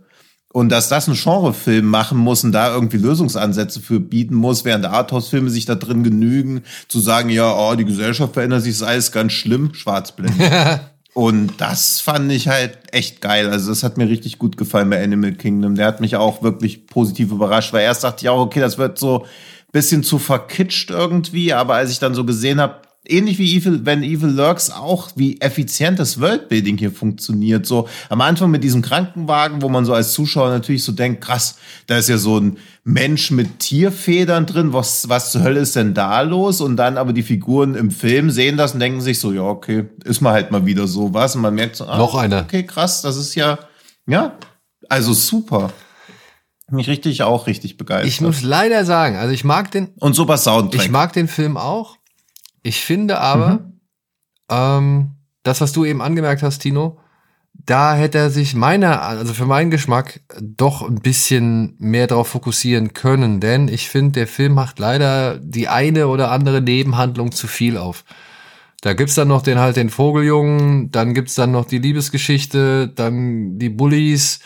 Und 0.54 0.70
dass 0.70 0.90
das 0.90 1.08
ein 1.08 1.14
Genrefilm 1.14 1.86
machen 1.86 2.18
muss 2.18 2.44
und 2.44 2.52
da 2.52 2.74
irgendwie 2.74 2.98
Lösungsansätze 2.98 3.80
für 3.80 4.00
bieten 4.00 4.34
muss, 4.34 4.66
während 4.66 4.86
Arthouse-Filme 4.86 5.50
sich 5.50 5.66
da 5.66 5.76
drin 5.76 6.04
genügen, 6.04 6.64
zu 6.88 7.00
sagen, 7.00 7.30
ja, 7.30 7.54
oh, 7.54 7.76
die 7.76 7.86
Gesellschaft 7.86 8.34
verändert 8.34 8.64
sich, 8.64 8.72
ist 8.72 8.82
alles 8.82 9.12
ganz 9.12 9.34
schlimm, 9.34 9.74
schwarzblind. 9.74 10.34
und 11.14 11.52
das 11.58 12.00
fand 12.00 12.32
ich 12.32 12.48
halt 12.48 12.78
echt 12.92 13.22
geil. 13.22 13.50
Also 13.50 13.70
das 13.70 13.84
hat 13.84 13.98
mir 13.98 14.10
richtig 14.10 14.40
gut 14.40 14.58
gefallen 14.58 14.90
bei 14.90 15.04
Animal 15.04 15.34
Kingdom. 15.34 15.76
Der 15.76 15.86
hat 15.86 16.02
mich 16.02 16.16
auch 16.16 16.42
wirklich 16.42 16.88
positiv 16.88 17.32
überrascht, 17.32 17.74
weil 17.74 17.84
erst 17.84 18.04
dachte 18.04 18.26
ich 18.26 18.30
auch, 18.30 18.40
okay, 18.40 18.62
das 18.62 18.78
wird 18.78 18.98
so 18.98 19.26
bisschen 19.72 20.02
zu 20.02 20.18
verkitscht 20.18 20.90
irgendwie, 20.90 21.54
aber 21.54 21.76
als 21.76 21.92
ich 21.92 22.00
dann 22.00 22.16
so 22.16 22.24
gesehen 22.24 22.60
habe, 22.62 22.87
ähnlich 23.10 23.38
wie 23.38 23.56
Evil, 23.56 23.86
wenn 23.86 24.04
Evil 24.04 24.30
Lurks 24.30 24.70
auch, 24.70 25.10
wie 25.16 25.40
effizient 25.42 26.00
das 26.00 26.20
Worldbuilding 26.20 26.78
hier 26.78 26.92
funktioniert. 26.92 27.66
So 27.66 27.88
am 28.10 28.22
Anfang 28.22 28.52
mit 28.52 28.64
diesem 28.64 28.82
Krankenwagen, 28.82 29.62
wo 29.62 29.70
man 29.70 29.86
so 29.86 29.94
als 29.94 30.14
Zuschauer 30.14 30.50
natürlich 30.50 30.84
so 30.84 30.92
denkt, 30.92 31.22
krass, 31.22 31.58
da 31.88 31.98
ist 31.98 32.10
ja 32.10 32.18
so 32.18 32.40
ein 32.40 32.58
Mensch 32.84 33.32
mit 33.32 33.60
Tierfedern 33.60 34.46
drin, 34.46 34.74
was, 34.74 35.10
was 35.10 35.32
zur 35.32 35.44
Hölle 35.44 35.60
ist 35.60 35.76
denn 35.76 35.94
da 35.94 36.22
los? 36.22 36.62
Und 36.62 36.78
dann 36.78 36.98
aber 36.98 37.14
die 37.14 37.24
Figuren 37.24 37.76
im 37.76 37.92
Film 37.92 38.30
sehen 38.30 38.58
das 38.58 38.74
und 38.74 38.80
denken 38.80 39.02
sich 39.02 39.20
so, 39.20 39.34
ja, 39.34 39.44
okay, 39.44 39.86
ist 40.04 40.22
mal 40.22 40.34
halt 40.34 40.52
mal 40.52 40.66
wieder 40.66 40.88
sowas. 40.88 41.36
Und 41.36 41.42
man 41.42 41.56
merkt 41.56 41.76
so, 41.76 41.86
ah, 41.86 41.98
noch 41.98 42.16
eine. 42.16 42.42
Okay, 42.42 42.64
krass, 42.64 43.02
das 43.02 43.18
ist 43.18 43.36
ja, 43.36 43.60
ja, 44.08 44.38
also 44.90 45.14
super 45.14 45.72
mich 46.72 46.88
richtig 46.88 47.24
auch 47.24 47.48
richtig 47.48 47.78
begeistert. 47.78 48.08
Ich 48.08 48.22
muss 48.22 48.42
leider 48.42 48.86
sagen, 48.86 49.16
also 49.16 49.34
ich 49.34 49.44
mag 49.44 49.72
den 49.72 49.90
und 50.00 50.14
super 50.14 50.38
Soundtrack. 50.38 50.82
Ich 50.82 50.92
mag 50.92 51.14
den 51.14 51.28
Film 51.28 51.58
auch. 51.58 51.97
Ich 52.68 52.82
finde 52.82 53.22
aber, 53.22 53.54
mhm. 53.54 53.80
ähm, 54.52 55.12
das, 55.44 55.62
was 55.62 55.72
du 55.72 55.86
eben 55.86 56.02
angemerkt 56.02 56.44
hast, 56.44 56.60
Tino, 56.60 57.00
da 57.54 57.96
hätte 57.96 58.18
er 58.18 58.30
sich 58.30 58.56
meiner, 58.56 59.04
also 59.04 59.34
für 59.34 59.46
meinen 59.46 59.72
Geschmack, 59.72 60.20
doch 60.42 60.82
ein 60.82 61.00
bisschen 61.00 61.76
mehr 61.80 62.08
darauf 62.08 62.28
fokussieren 62.28 62.92
können, 62.92 63.40
denn 63.40 63.70
ich 63.70 63.88
finde, 63.88 64.20
der 64.20 64.28
Film 64.28 64.54
macht 64.54 64.80
leider 64.80 65.40
die 65.40 65.70
eine 65.70 66.10
oder 66.10 66.30
andere 66.30 66.62
Nebenhandlung 66.62 67.32
zu 67.32 67.48
viel 67.48 67.78
auf. 67.78 68.04
Da 68.82 68.94
gibt's 68.94 69.16
dann 69.16 69.30
noch 69.30 69.44
den 69.44 69.60
halt 69.60 69.78
den 69.78 69.90
Vogeljungen, 69.90 70.92
dann 70.92 71.14
gibt's 71.14 71.36
dann 71.36 71.52
noch 71.52 71.66
die 71.66 71.80
Liebesgeschichte, 71.80 72.90
dann 72.90 73.58
die 73.58 73.70
Bullies, 73.70 74.42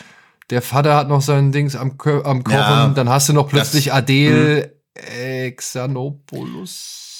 der 0.48 0.62
Vater 0.62 0.94
hat 0.94 1.08
noch 1.08 1.22
sein 1.22 1.50
Dings 1.50 1.74
am, 1.74 1.98
am 2.24 2.44
Kochen, 2.44 2.56
ja, 2.56 2.88
dann 2.94 3.08
hast 3.08 3.28
du 3.28 3.32
noch 3.32 3.48
plötzlich 3.48 3.92
Adele 3.92 4.74
hm. 4.96 5.56
Xanopoulos. 5.56 7.11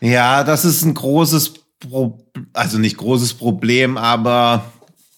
Ja, 0.00 0.44
das 0.44 0.64
ist 0.64 0.84
ein 0.84 0.94
großes, 0.94 1.54
Pro 1.80 2.26
also 2.52 2.78
nicht 2.78 2.96
großes 2.96 3.34
Problem, 3.34 3.96
aber 3.96 4.64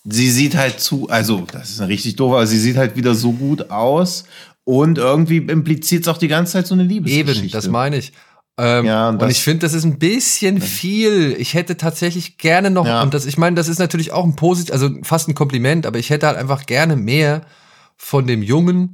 sie 0.05 0.31
sieht 0.31 0.57
halt 0.57 0.81
zu, 0.81 1.09
also 1.09 1.45
das 1.51 1.71
ist 1.71 1.81
richtig 1.81 2.17
doof, 2.17 2.33
aber 2.33 2.47
sie 2.47 2.59
sieht 2.59 2.77
halt 2.77 2.97
wieder 2.97 3.15
so 3.15 3.33
gut 3.33 3.71
aus 3.71 4.25
und 4.65 4.99
irgendwie 4.99 5.39
impliziert 5.39 6.03
es 6.03 6.09
auch 6.09 6.19
die 6.19 6.29
ganze 6.29 6.53
Zeit 6.53 6.67
so 6.67 6.75
eine 6.75 6.85
Liebesgeschichte. 6.85 7.43
Eben, 7.43 7.53
das 7.53 7.69
meine 7.69 7.97
ich. 7.97 8.13
Ähm, 8.59 8.85
ja, 8.85 9.09
und, 9.09 9.23
und 9.23 9.31
ich 9.31 9.41
finde, 9.41 9.61
das 9.61 9.73
ist 9.73 9.85
ein 9.85 9.99
bisschen 9.99 10.61
viel. 10.61 11.35
Ich 11.39 11.55
hätte 11.55 11.77
tatsächlich 11.77 12.37
gerne 12.37 12.71
noch, 12.71 12.87
ja. 12.87 13.03
und 13.03 13.15
das, 13.15 13.25
ich 13.25 13.39
meine, 13.39 13.57
das 13.57 13.69
ist 13.69 13.79
natürlich 13.79 14.13
auch 14.13 14.25
ein 14.25 14.37
positiv, 14.37 14.73
also 14.73 14.91
fast 15.03 15.29
ein 15.29 15.35
Kompliment, 15.35 15.87
aber 15.87 15.99
ich 15.99 16.11
hätte 16.11 16.27
halt 16.27 16.37
einfach 16.37 16.67
gerne 16.67 16.97
mehr 16.97 17.43
von 17.97 18.27
dem 18.27 18.43
Jungen 18.43 18.93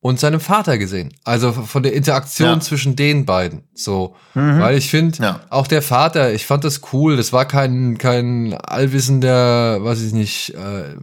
und 0.00 0.20
seinem 0.20 0.40
Vater 0.40 0.78
gesehen. 0.78 1.12
Also 1.24 1.52
von 1.52 1.82
der 1.82 1.92
Interaktion 1.92 2.48
ja. 2.48 2.60
zwischen 2.60 2.94
den 2.94 3.26
beiden. 3.26 3.64
So. 3.74 4.14
Mhm. 4.34 4.60
Weil 4.60 4.78
ich 4.78 4.90
finde, 4.90 5.18
ja. 5.22 5.40
auch 5.50 5.66
der 5.66 5.82
Vater, 5.82 6.32
ich 6.32 6.46
fand 6.46 6.64
das 6.64 6.80
cool. 6.92 7.16
Das 7.16 7.32
war 7.32 7.46
kein, 7.46 7.98
kein 7.98 8.54
allwissender, 8.54 9.82
weiß 9.82 10.02
ich 10.02 10.12
nicht, 10.12 10.54
äh, 10.54 10.96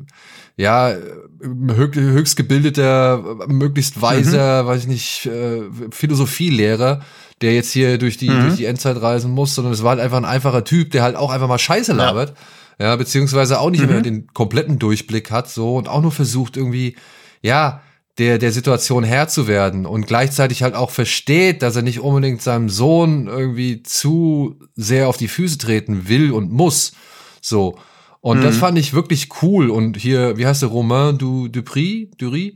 ja, 0.57 0.93
höchst 1.41 2.37
gebildeter, 2.37 3.21
möglichst 3.47 4.01
weiser, 4.01 4.63
mhm. 4.63 4.67
weiß 4.67 4.81
ich 4.83 4.87
nicht, 4.87 5.25
äh, 5.25 5.63
Philosophielehrer, 5.91 7.01
der 7.41 7.53
jetzt 7.53 7.73
hier 7.73 7.97
durch 7.97 8.15
die, 8.15 8.29
mhm. 8.29 8.43
durch 8.43 8.55
die 8.55 8.65
Endzeit 8.65 9.01
reisen 9.01 9.31
muss, 9.31 9.53
sondern 9.53 9.73
es 9.73 9.83
war 9.83 9.91
halt 9.91 9.99
einfach 9.99 10.17
ein 10.17 10.25
einfacher 10.25 10.63
Typ, 10.63 10.91
der 10.91 11.03
halt 11.03 11.17
auch 11.17 11.31
einfach 11.31 11.49
mal 11.49 11.59
Scheiße 11.59 11.91
labert. 11.91 12.35
Ja, 12.79 12.85
ja 12.85 12.95
beziehungsweise 12.95 13.59
auch 13.59 13.69
nicht 13.69 13.83
mhm. 13.83 13.89
mehr 13.89 14.01
den 14.01 14.27
kompletten 14.27 14.79
Durchblick 14.79 15.29
hat, 15.29 15.49
so, 15.49 15.75
und 15.75 15.89
auch 15.89 16.01
nur 16.01 16.13
versucht 16.13 16.55
irgendwie, 16.55 16.95
ja, 17.41 17.81
der, 18.17 18.37
der 18.37 18.51
Situation 18.51 19.03
Herr 19.03 19.27
zu 19.27 19.47
werden 19.47 19.85
und 19.85 20.07
gleichzeitig 20.07 20.63
halt 20.63 20.73
auch 20.73 20.91
versteht, 20.91 21.61
dass 21.61 21.75
er 21.75 21.81
nicht 21.81 21.99
unbedingt 21.99 22.41
seinem 22.41 22.69
Sohn 22.69 23.27
irgendwie 23.27 23.83
zu 23.83 24.57
sehr 24.75 25.09
auf 25.09 25.17
die 25.17 25.27
Füße 25.27 25.57
treten 25.57 26.07
will 26.07 26.31
und 26.31 26.51
muss. 26.51 26.93
So. 27.41 27.77
Und 28.21 28.39
mhm. 28.39 28.43
das 28.43 28.57
fand 28.57 28.77
ich 28.77 28.93
wirklich 28.93 29.29
cool. 29.41 29.69
Und 29.69 29.97
hier, 29.97 30.37
wie 30.37 30.47
heißt 30.47 30.61
der, 30.61 30.69
Romain 30.69 31.17
du, 31.17 31.49
Dupri, 31.49 32.09
Dury, 32.17 32.55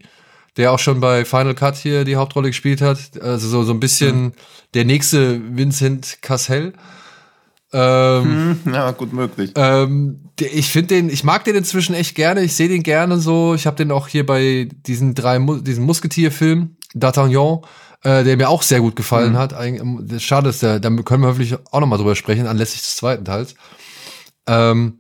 der 0.55 0.71
auch 0.71 0.79
schon 0.79 0.99
bei 1.01 1.25
Final 1.25 1.55
Cut 1.55 1.75
hier 1.75 2.05
die 2.05 2.15
Hauptrolle 2.15 2.49
gespielt 2.49 2.81
hat. 2.81 3.21
Also 3.21 3.47
so, 3.49 3.63
so 3.63 3.73
ein 3.73 3.79
bisschen 3.79 4.23
mhm. 4.23 4.31
der 4.73 4.85
nächste 4.85 5.41
Vincent 5.55 6.19
Cassel. 6.21 6.73
Ähm, 7.71 8.57
hm, 8.63 8.73
ja, 8.73 8.91
gut 8.91 9.13
möglich. 9.13 9.51
Ähm, 9.55 10.29
ich 10.39 10.69
finde 10.69 10.95
den, 10.95 11.09
ich 11.09 11.23
mag 11.23 11.43
den 11.43 11.55
inzwischen 11.55 11.93
echt 11.93 12.15
gerne. 12.15 12.41
Ich 12.41 12.55
sehe 12.55 12.69
den 12.69 12.83
gerne 12.83 13.19
so. 13.19 13.53
Ich 13.53 13.67
habe 13.67 13.77
den 13.77 13.91
auch 13.91 14.07
hier 14.07 14.25
bei 14.25 14.69
diesen 14.87 15.13
drei, 15.13 15.39
diesen 15.61 15.85
Musketier-Film, 15.85 16.77
D'Artagnan, 16.95 17.61
äh, 18.03 18.23
der 18.23 18.37
mir 18.37 18.49
auch 18.49 18.63
sehr 18.63 18.79
gut 18.79 18.95
gefallen 18.95 19.33
mhm. 19.33 19.37
hat. 19.37 19.55
Schade 20.19 20.49
ist, 20.49 20.63
der, 20.63 20.79
da 20.79 20.89
können 20.89 21.21
wir 21.21 21.29
hoffentlich 21.29 21.55
auch 21.71 21.79
nochmal 21.79 21.99
drüber 21.99 22.15
sprechen, 22.15 22.47
anlässlich 22.47 22.81
des 22.81 22.95
zweiten 22.95 23.25
Teils. 23.25 23.55
Ähm, 24.47 24.99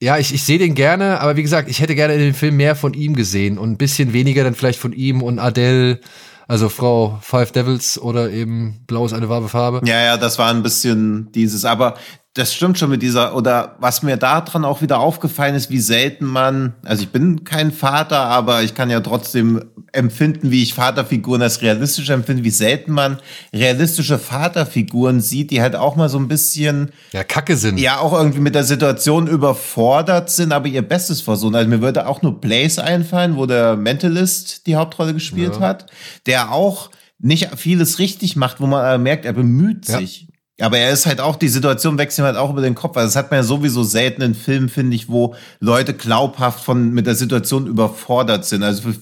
ja, 0.00 0.18
ich, 0.18 0.34
ich 0.34 0.42
sehe 0.42 0.58
den 0.58 0.74
gerne, 0.74 1.20
aber 1.20 1.36
wie 1.36 1.42
gesagt, 1.42 1.68
ich 1.70 1.80
hätte 1.80 1.94
gerne 1.94 2.14
in 2.14 2.20
dem 2.20 2.34
Film 2.34 2.56
mehr 2.56 2.74
von 2.74 2.94
ihm 2.94 3.14
gesehen 3.14 3.58
und 3.58 3.70
ein 3.70 3.78
bisschen 3.78 4.12
weniger 4.12 4.42
dann 4.42 4.54
vielleicht 4.54 4.78
von 4.80 4.92
ihm 4.92 5.22
und 5.22 5.38
Adele. 5.38 6.00
Also 6.46 6.68
Frau 6.68 7.18
Five 7.22 7.52
Devils 7.52 7.98
oder 7.98 8.30
eben 8.30 8.84
Blau 8.86 9.06
ist 9.06 9.12
eine 9.12 9.28
warme 9.28 9.48
Farbe. 9.48 9.80
Ja, 9.86 10.02
ja, 10.02 10.16
das 10.16 10.38
war 10.38 10.50
ein 10.50 10.62
bisschen 10.62 11.32
dieses, 11.32 11.64
aber 11.64 11.94
das 12.34 12.52
stimmt 12.52 12.76
schon 12.78 12.90
mit 12.90 13.00
dieser, 13.00 13.36
oder 13.36 13.76
was 13.78 14.02
mir 14.02 14.16
daran 14.16 14.64
auch 14.64 14.82
wieder 14.82 14.98
aufgefallen 14.98 15.54
ist, 15.54 15.70
wie 15.70 15.78
selten 15.78 16.26
man, 16.26 16.74
also 16.82 17.04
ich 17.04 17.10
bin 17.10 17.44
kein 17.44 17.70
Vater, 17.70 18.18
aber 18.18 18.64
ich 18.64 18.74
kann 18.74 18.90
ja 18.90 19.00
trotzdem 19.00 19.64
empfinden, 19.92 20.50
wie 20.50 20.64
ich 20.64 20.74
Vaterfiguren 20.74 21.42
als 21.42 21.62
realistisch 21.62 22.10
empfinde, 22.10 22.42
wie 22.42 22.50
selten 22.50 22.90
man 22.90 23.20
realistische 23.52 24.18
Vaterfiguren 24.18 25.20
sieht, 25.20 25.52
die 25.52 25.62
halt 25.62 25.76
auch 25.76 25.94
mal 25.94 26.08
so 26.08 26.18
ein 26.18 26.26
bisschen. 26.26 26.90
Ja, 27.12 27.22
kacke 27.22 27.56
sind. 27.56 27.78
Ja, 27.78 28.00
auch 28.00 28.12
irgendwie 28.12 28.40
mit 28.40 28.56
der 28.56 28.64
Situation 28.64 29.28
überfordert 29.28 30.28
sind, 30.28 30.50
aber 30.50 30.66
ihr 30.66 30.82
Bestes 30.82 31.20
versuchen. 31.20 31.54
Also 31.54 31.70
mir 31.70 31.82
würde 31.82 32.08
auch 32.08 32.20
nur 32.22 32.40
Blaze 32.40 32.82
einfallen, 32.82 33.36
wo 33.36 33.46
der 33.46 33.76
Mentalist 33.76 34.66
die 34.66 34.74
Hauptrolle 34.74 35.14
gespielt 35.14 35.54
ja. 35.60 35.60
hat, 35.60 35.86
der 36.26 36.50
auch 36.50 36.90
nicht 37.20 37.50
vieles 37.56 38.00
richtig 38.00 38.34
macht, 38.34 38.60
wo 38.60 38.66
man 38.66 39.00
merkt, 39.04 39.24
er 39.24 39.32
bemüht 39.34 39.84
sich. 39.84 40.26
Aber 40.60 40.78
er 40.78 40.92
ist 40.92 41.06
halt 41.06 41.20
auch, 41.20 41.34
die 41.34 41.48
Situation 41.48 41.98
wechselt 41.98 42.26
halt 42.26 42.36
auch 42.36 42.50
über 42.50 42.62
den 42.62 42.76
Kopf. 42.76 42.96
Also 42.96 43.08
das 43.08 43.16
hat 43.16 43.32
man 43.32 43.40
ja 43.40 43.42
sowieso 43.42 43.82
selten 43.82 44.22
in 44.22 44.36
Filmen, 44.36 44.68
finde 44.68 44.94
ich, 44.94 45.08
wo 45.08 45.34
Leute 45.58 45.94
glaubhaft 45.94 46.62
von, 46.62 46.92
mit 46.92 47.08
der 47.08 47.16
Situation 47.16 47.66
überfordert 47.66 48.44
sind. 48.44 48.62
Also 48.62 48.82
für, 48.82 48.94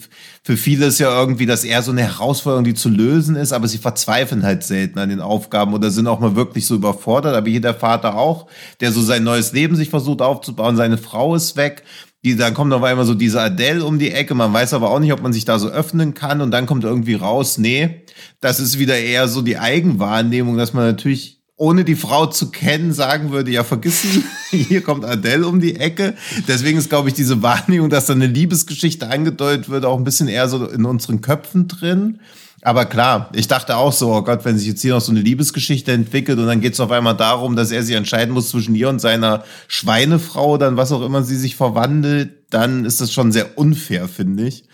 für 0.43 0.57
viele 0.57 0.87
ist 0.87 0.99
ja 0.99 1.15
irgendwie, 1.15 1.45
dass 1.45 1.65
er 1.65 1.83
so 1.83 1.91
eine 1.93 2.05
Herausforderung, 2.05 2.65
die 2.65 2.73
zu 2.73 2.89
lösen 2.89 3.37
ist, 3.37 3.53
aber 3.53 3.69
sie 3.69 3.77
verzweifeln 3.77 4.45
halt 4.45 4.65
selten 4.65 4.99
an 4.99 5.11
den 5.11 5.21
Aufgaben 5.21 5.75
oder 5.75 5.91
sind 5.91 6.07
auch 6.07 6.21
mal 6.21 6.37
wirklich 6.37 6.67
so 6.67 6.75
überfordert. 6.75 7.37
Aber 7.37 7.51
hier 7.51 7.61
der 7.61 7.75
Vater 7.75 8.17
auch, 8.17 8.47
der 8.81 8.91
so 8.91 9.03
sein 9.03 9.23
neues 9.23 9.53
Leben 9.53 9.77
sich 9.77 9.91
versucht 9.91 10.23
aufzubauen, 10.23 10.77
seine 10.77 10.97
Frau 10.97 11.35
ist 11.35 11.59
weg. 11.59 11.83
Die, 12.25 12.37
dann 12.37 12.55
kommt 12.55 12.73
auf 12.73 12.85
einmal 12.85 13.05
so 13.05 13.15
diese 13.15 13.43
Adele 13.43 13.85
um 13.85 13.99
die 13.99 14.13
Ecke, 14.13 14.35
man 14.35 14.53
weiß 14.53 14.75
aber 14.75 14.91
auch 14.91 15.01
nicht, 15.01 15.13
ob 15.13 15.23
man 15.23 15.33
sich 15.33 15.45
da 15.45 15.59
so 15.59 15.69
öffnen 15.69 16.15
kann 16.15 16.41
und 16.41 16.53
dann 16.53 16.67
kommt 16.67 16.85
irgendwie 16.85 17.15
raus, 17.15 17.59
nee, 17.59 18.05
das 18.41 18.61
ist 18.61 18.79
wieder 18.79 18.97
eher 18.97 19.27
so 19.27 19.43
die 19.43 19.59
Eigenwahrnehmung, 19.59 20.57
dass 20.57 20.73
man 20.73 20.85
natürlich 20.85 21.42
ohne 21.63 21.85
die 21.85 21.95
Frau 21.95 22.27
zu 22.27 22.51
kennen, 22.51 22.93
sagen 22.93 23.31
würde, 23.31 23.53
ja, 23.53 23.63
vergessen, 23.63 24.25
hier 24.51 24.81
kommt 24.81 25.05
Adele 25.05 25.47
um 25.47 25.61
die 25.61 25.77
Ecke. 25.77 26.17
Deswegen 26.49 26.77
ist, 26.77 26.89
glaube 26.89 27.09
ich, 27.09 27.15
diese 27.15 27.41
Wahrnehmung, 27.41 27.89
dass 27.89 28.07
da 28.07 28.15
eine 28.15 28.27
Liebesgeschichte 28.27 29.09
angedeutet 29.09 29.69
wird, 29.69 29.85
auch 29.85 29.97
ein 29.97 30.03
bisschen 30.03 30.27
eher 30.27 30.49
so 30.49 30.67
in 30.67 30.85
unseren 30.85 31.21
Köpfen 31.21 31.69
drin. 31.69 32.19
Aber 32.63 32.85
klar, 32.85 33.31
ich 33.33 33.47
dachte 33.47 33.77
auch 33.77 33.93
so, 33.93 34.13
oh 34.13 34.23
Gott, 34.23 34.45
wenn 34.45 34.59
sich 34.59 34.67
jetzt 34.67 34.83
hier 34.83 34.95
noch 34.95 35.01
so 35.01 35.13
eine 35.13 35.21
Liebesgeschichte 35.21 35.93
entwickelt 35.93 36.41
und 36.41 36.49
dann 36.49 36.61
geht 36.61 36.73
es 36.73 36.81
auf 36.81 36.91
einmal 36.91 37.17
darum, 37.17 37.55
dass 37.55 37.71
er 37.71 37.85
sich 37.85 37.95
entscheiden 37.95 38.35
muss 38.35 38.51
zwischen 38.51 38.75
ihr 38.75 38.89
und 38.89 39.01
seiner 39.01 39.45
Schweinefrau, 39.69 40.59
dann 40.59 40.77
was 40.77 40.91
auch 40.91 41.03
immer 41.03 41.23
sie 41.23 41.37
sich 41.37 41.55
verwandelt, 41.55 42.33
dann 42.51 42.85
ist 42.85 43.01
das 43.01 43.13
schon 43.13 43.31
sehr 43.31 43.57
unfair, 43.57 44.09
finde 44.09 44.49
ich. 44.49 44.65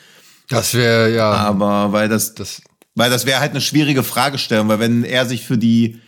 Das 0.48 0.72
wäre 0.72 1.14
ja. 1.14 1.32
Aber 1.32 1.92
weil 1.92 2.08
das, 2.08 2.34
das 2.34 2.62
weil 2.94 3.10
das 3.10 3.26
wäre 3.26 3.40
halt 3.40 3.50
eine 3.50 3.60
schwierige 3.60 4.02
Fragestellung, 4.02 4.68
weil 4.68 4.80
wenn 4.80 5.04
er 5.04 5.26
sich 5.26 5.44
für 5.44 5.58
die 5.58 6.00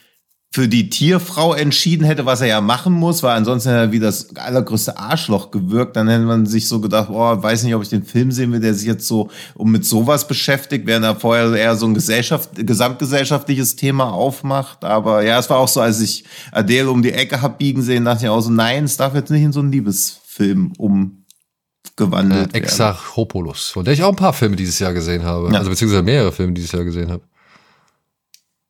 für 0.53 0.67
die 0.67 0.91
Tierfrau 0.91 1.55
entschieden 1.55 2.05
hätte, 2.05 2.27
was 2.27 2.41
er 2.41 2.49
ja 2.49 2.61
machen 2.61 2.93
muss, 2.93 3.23
weil 3.23 3.37
ansonsten 3.37 3.69
hätte 3.69 3.83
er 3.83 3.93
wie 3.93 4.01
das 4.01 4.35
allergrößte 4.35 4.99
Arschloch 4.99 5.53
gewirkt, 5.53 5.95
dann 5.95 6.09
hätte 6.09 6.25
man 6.25 6.45
sich 6.45 6.67
so 6.67 6.81
gedacht, 6.81 7.09
oh, 7.09 7.41
weiß 7.41 7.63
nicht, 7.63 7.75
ob 7.77 7.83
ich 7.83 7.89
den 7.89 8.03
Film 8.03 8.33
sehen 8.33 8.51
will, 8.51 8.59
der 8.59 8.75
sich 8.75 8.89
jetzt 8.89 9.07
so 9.07 9.31
um 9.55 9.71
mit 9.71 9.85
sowas 9.85 10.27
beschäftigt, 10.27 10.87
während 10.87 11.05
er 11.05 11.15
vorher 11.15 11.55
eher 11.55 11.77
so 11.77 11.87
ein 11.87 11.95
Gesellschaft, 11.95 12.51
gesamtgesellschaftliches 12.55 13.77
Thema 13.77 14.13
aufmacht. 14.13 14.83
Aber 14.83 15.23
ja, 15.23 15.39
es 15.39 15.49
war 15.49 15.59
auch 15.59 15.69
so, 15.69 15.81
als 15.81 16.01
ich 16.01 16.25
Adele 16.51 16.91
um 16.91 17.03
die 17.03 17.13
Ecke 17.13 17.41
hab 17.43 17.59
biegen 17.59 17.83
sehen, 17.83 18.05
dachte 18.05 18.25
ich 18.25 18.29
auch 18.29 18.41
so, 18.41 18.51
nein, 18.51 18.85
es 18.85 18.97
darf 18.97 19.15
jetzt 19.15 19.31
nicht 19.31 19.43
in 19.43 19.53
so 19.53 19.61
einen 19.61 19.71
Liebesfilm 19.71 20.73
umgewandelt 20.79 22.53
äh, 22.55 22.59
Exarchopoulos, 22.59 23.69
von 23.69 23.85
der 23.85 23.95
ich 23.95 24.03
auch 24.03 24.11
ein 24.11 24.17
paar 24.17 24.33
Filme 24.33 24.57
dieses 24.57 24.81
Jahr 24.81 24.95
gesehen 24.95 25.23
habe. 25.23 25.53
Ja. 25.53 25.59
Also 25.59 25.71
beziehungsweise 25.71 26.03
mehrere 26.03 26.33
Filme 26.33 26.55
dieses 26.55 26.73
Jahr 26.73 26.83
gesehen 26.83 27.09
habe. 27.09 27.23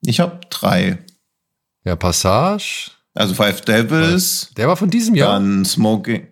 Ich 0.03 0.21
habe 0.21 0.41
drei. 0.51 0.99
Ja, 1.85 1.97
Passage. 1.97 2.91
Also 3.15 3.35
Five 3.35 3.63
Devils. 3.63 4.51
Der 4.57 4.69
war 4.69 4.77
von 4.77 4.91
diesem 4.91 5.15
Jahr. 5.15 5.33
Dann 5.33 5.65
Smoking. 5.65 6.27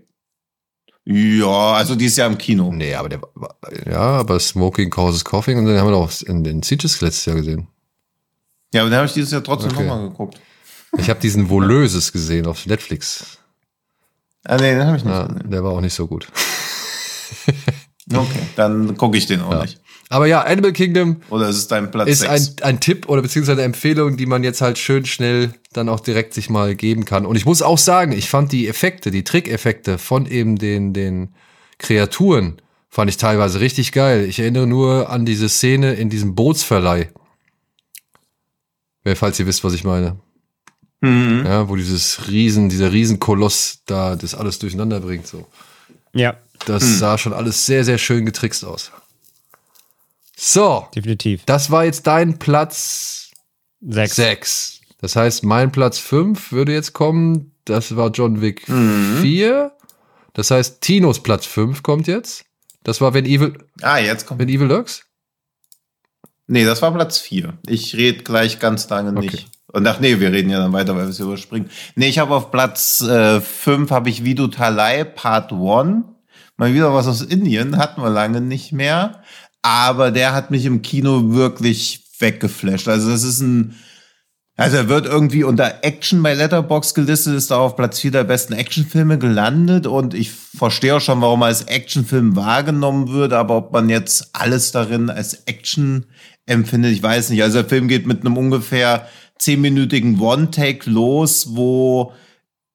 Ja, 1.05 1.73
also 1.73 1.95
dieses 1.95 2.19
Jahr 2.19 2.29
im 2.29 2.37
Kino. 2.37 2.71
Nee, 2.71 2.95
aber 2.95 3.09
der 3.09 3.23
war, 3.35 3.57
ja, 3.87 3.99
aber 3.99 4.39
Smoking 4.39 4.91
causes 4.91 5.25
coughing 5.25 5.59
und 5.59 5.65
dann 5.65 5.79
haben 5.79 5.87
wir 5.87 5.93
noch 5.93 6.13
in 6.23 6.45
den 6.45 6.63
Sieges 6.63 7.01
letztes 7.01 7.25
Jahr 7.25 7.37
gesehen. 7.37 7.67
Ja, 8.75 8.83
aber 8.83 8.91
den 8.91 8.97
habe 8.97 9.07
ich 9.07 9.15
dieses 9.15 9.31
Jahr 9.31 9.43
trotzdem 9.43 9.73
okay. 9.73 9.87
nochmal 9.87 10.09
geguckt. 10.11 10.39
Ich 10.99 11.09
habe 11.09 11.19
diesen 11.21 11.49
Volöses 11.49 12.13
gesehen 12.13 12.47
auf 12.47 12.67
Netflix. 12.67 13.39
Ah, 14.45 14.57
nee, 14.57 14.75
den 14.75 14.87
habe 14.87 14.99
ich 14.99 15.05
nicht 15.05 15.15
ja, 15.15 15.27
gesehen. 15.27 15.51
Der 15.51 15.65
war 15.65 15.73
auch 15.73 15.81
nicht 15.81 15.95
so 15.95 16.07
gut. 16.07 16.29
okay, 18.13 18.43
dann 18.57 18.97
gucke 18.99 19.17
ich 19.17 19.27
den 19.27 19.41
auch 19.41 19.53
ja. 19.53 19.63
nicht. 19.63 19.81
Aber 20.11 20.27
ja, 20.27 20.41
Animal 20.41 20.73
Kingdom 20.73 21.17
oder 21.29 21.49
ist 21.49 21.57
es 21.57 21.69
dein 21.69 21.91
Platz 21.91 22.09
ist 22.09 22.27
ein, 22.27 22.47
ein 22.63 22.81
Tipp 22.81 23.09
oder 23.09 23.21
beziehungsweise 23.21 23.61
eine 23.61 23.67
Empfehlung, 23.67 24.17
die 24.17 24.27
man 24.27 24.43
jetzt 24.43 24.61
halt 24.61 24.79
schön 24.79 25.05
schnell 25.05 25.53
dann 25.73 25.89
auch 25.89 26.01
direkt 26.01 26.33
sich 26.33 26.49
mal 26.49 26.75
geben 26.75 27.05
kann. 27.05 27.27
Und 27.27 27.37
ich 27.37 27.45
muss 27.45 27.61
auch 27.61 27.79
sagen, 27.79 28.13
ich 28.13 28.29
fand 28.29 28.53
die 28.53 28.69
Effekte, 28.69 29.11
die 29.11 29.25
Trickeffekte 29.25 29.99
von 29.99 30.27
eben 30.27 30.57
den, 30.57 30.95
den 30.95 31.35
Kreaturen, 31.79 32.61
fand 32.89 33.11
ich 33.11 33.19
teilweise 33.19 33.61
richtig 33.61 33.93
geil. 33.93 34.25
Ich 34.25 34.39
erinnere 34.39 34.67
nur 34.67 35.11
an 35.11 35.27
diese 35.27 35.49
Szene 35.49 35.93
in 35.95 36.09
diesem 36.09 36.35
Bootsverleih. 36.35 37.11
Falls 39.15 39.39
ihr 39.39 39.47
wisst, 39.47 39.65
was 39.65 39.75
ich 39.75 39.85
meine. 39.85 40.17
Mhm. 41.01 41.45
Ja, 41.47 41.69
wo 41.69 41.77
dieses 41.77 42.29
Riesen, 42.29 42.69
dieser 42.69 42.93
Riesenkoloss 42.93 43.83
da 43.87 44.17
das 44.17 44.35
alles 44.35 44.59
durcheinander 44.59 45.01
bringt. 45.01 45.27
So. 45.27 45.47
Ja. 46.13 46.37
Das 46.67 46.83
mhm. 46.83 46.95
sah 46.95 47.19
schon 47.19 47.33
alles 47.33 47.67
sehr, 47.67 47.85
sehr 47.85 47.99
schön 47.99 48.27
getrickst 48.27 48.65
aus. 48.65 48.91
So. 50.41 50.87
Definitiv. 50.95 51.45
Das 51.47 51.73
war 51.73 51.85
jetzt 51.85 52.07
dein 52.07 52.39
Platz 52.39 53.33
sechs. 53.81 54.15
sechs. 54.15 54.81
Das 55.01 55.17
heißt, 55.17 55.43
mein 55.43 55.73
Platz 55.73 55.99
fünf 55.99 56.53
würde 56.53 56.73
jetzt 56.73 56.93
kommen. 56.93 57.53
Das 57.65 57.97
war 57.97 58.11
John 58.11 58.41
Wick 58.41 58.69
mhm. 58.69 59.19
4. 59.21 59.73
Das 60.35 60.53
heißt, 60.53 60.81
Tinos 60.81 61.23
Platz 61.25 61.45
fünf 61.45 61.83
kommt 61.83 62.07
jetzt. 62.07 62.45
Das 62.85 63.01
war 63.01 63.15
Wenn 63.15 63.27
Evil. 63.27 63.59
Ah, 63.83 63.99
jetzt 63.99 64.27
kommt. 64.27 64.39
Wenn 64.39 64.49
Evil 64.49 64.69
Lurks? 64.69 65.05
Nee, 66.47 66.65
das 66.65 66.81
war 66.83 66.93
Platz 66.95 67.19
vier. 67.19 67.59
Ich 67.67 67.95
rede 67.97 68.23
gleich 68.23 68.59
ganz 68.61 68.89
lange 68.89 69.13
nicht. 69.13 69.35
Okay. 69.35 69.45
Und 69.73 69.87
ach 69.87 70.01
nee, 70.01 70.19
wir 70.19 70.33
reden 70.33 70.49
ja 70.51 70.61
dann 70.61 70.73
weiter, 70.73 70.95
weil 70.97 71.03
wir 71.03 71.11
es 71.11 71.19
überspringen. 71.19 71.69
Nee, 71.95 72.09
ich 72.09 72.19
habe 72.21 72.35
auf 72.35 72.51
Platz 72.51 73.05
5 73.05 73.11
äh, 73.11 73.95
habe 73.95 74.09
ich 74.09 74.25
Vidu 74.25 74.47
Talai 74.47 75.05
Part 75.05 75.53
1. 75.53 76.05
Mal 76.57 76.75
wieder 76.75 76.95
was 76.95 77.07
aus 77.07 77.23
Indien, 77.23 77.77
hatten 77.77 78.03
wir 78.03 78.09
lange 78.09 78.41
nicht 78.41 78.73
mehr 78.73 79.23
aber 79.69 80.11
der 80.11 80.33
hat 80.33 80.51
mich 80.51 80.65
im 80.65 80.81
Kino 80.81 81.35
wirklich 81.35 82.05
weggeflasht. 82.19 82.89
Also 82.89 83.11
das 83.11 83.23
ist 83.23 83.41
ein, 83.41 83.75
Also 84.61 84.77
er 84.77 84.89
wird 84.89 85.07
irgendwie 85.07 85.45
unter 85.45 85.85
Action 85.85 86.21
bei 86.21 86.35
Letterbox 86.35 86.93
gelistet, 86.93 87.37
ist 87.37 87.53
da 87.53 87.59
auf 87.59 87.77
Platz 87.77 88.01
4 88.01 88.11
der 88.11 88.25
besten 88.25 88.55
Actionfilme 88.55 89.17
gelandet 89.17 89.87
und 89.87 90.15
ich 90.15 90.33
verstehe 90.33 90.97
auch 90.97 91.01
schon, 91.01 91.21
warum 91.21 91.43
er 91.43 91.47
als 91.47 91.63
Actionfilm 91.63 92.35
wahrgenommen 92.35 93.13
wird, 93.13 93.33
aber 93.33 93.57
ob 93.57 93.73
man 93.73 93.89
jetzt 93.89 94.31
alles 94.33 94.73
darin 94.73 95.11
als 95.11 95.35
Action 95.47 96.07
empfindet, 96.47 96.93
ich 96.93 97.03
weiß 97.03 97.31
nicht. 97.31 97.43
Also 97.45 97.61
der 97.61 97.69
Film 97.69 97.87
geht 97.87 98.09
mit 98.09 98.23
einem 98.23 98.37
ungefähr 98.37 99.07
zehnminütigen 99.39 100.19
One-Take 100.19 100.91
los, 100.91 101.51
wo 101.55 102.13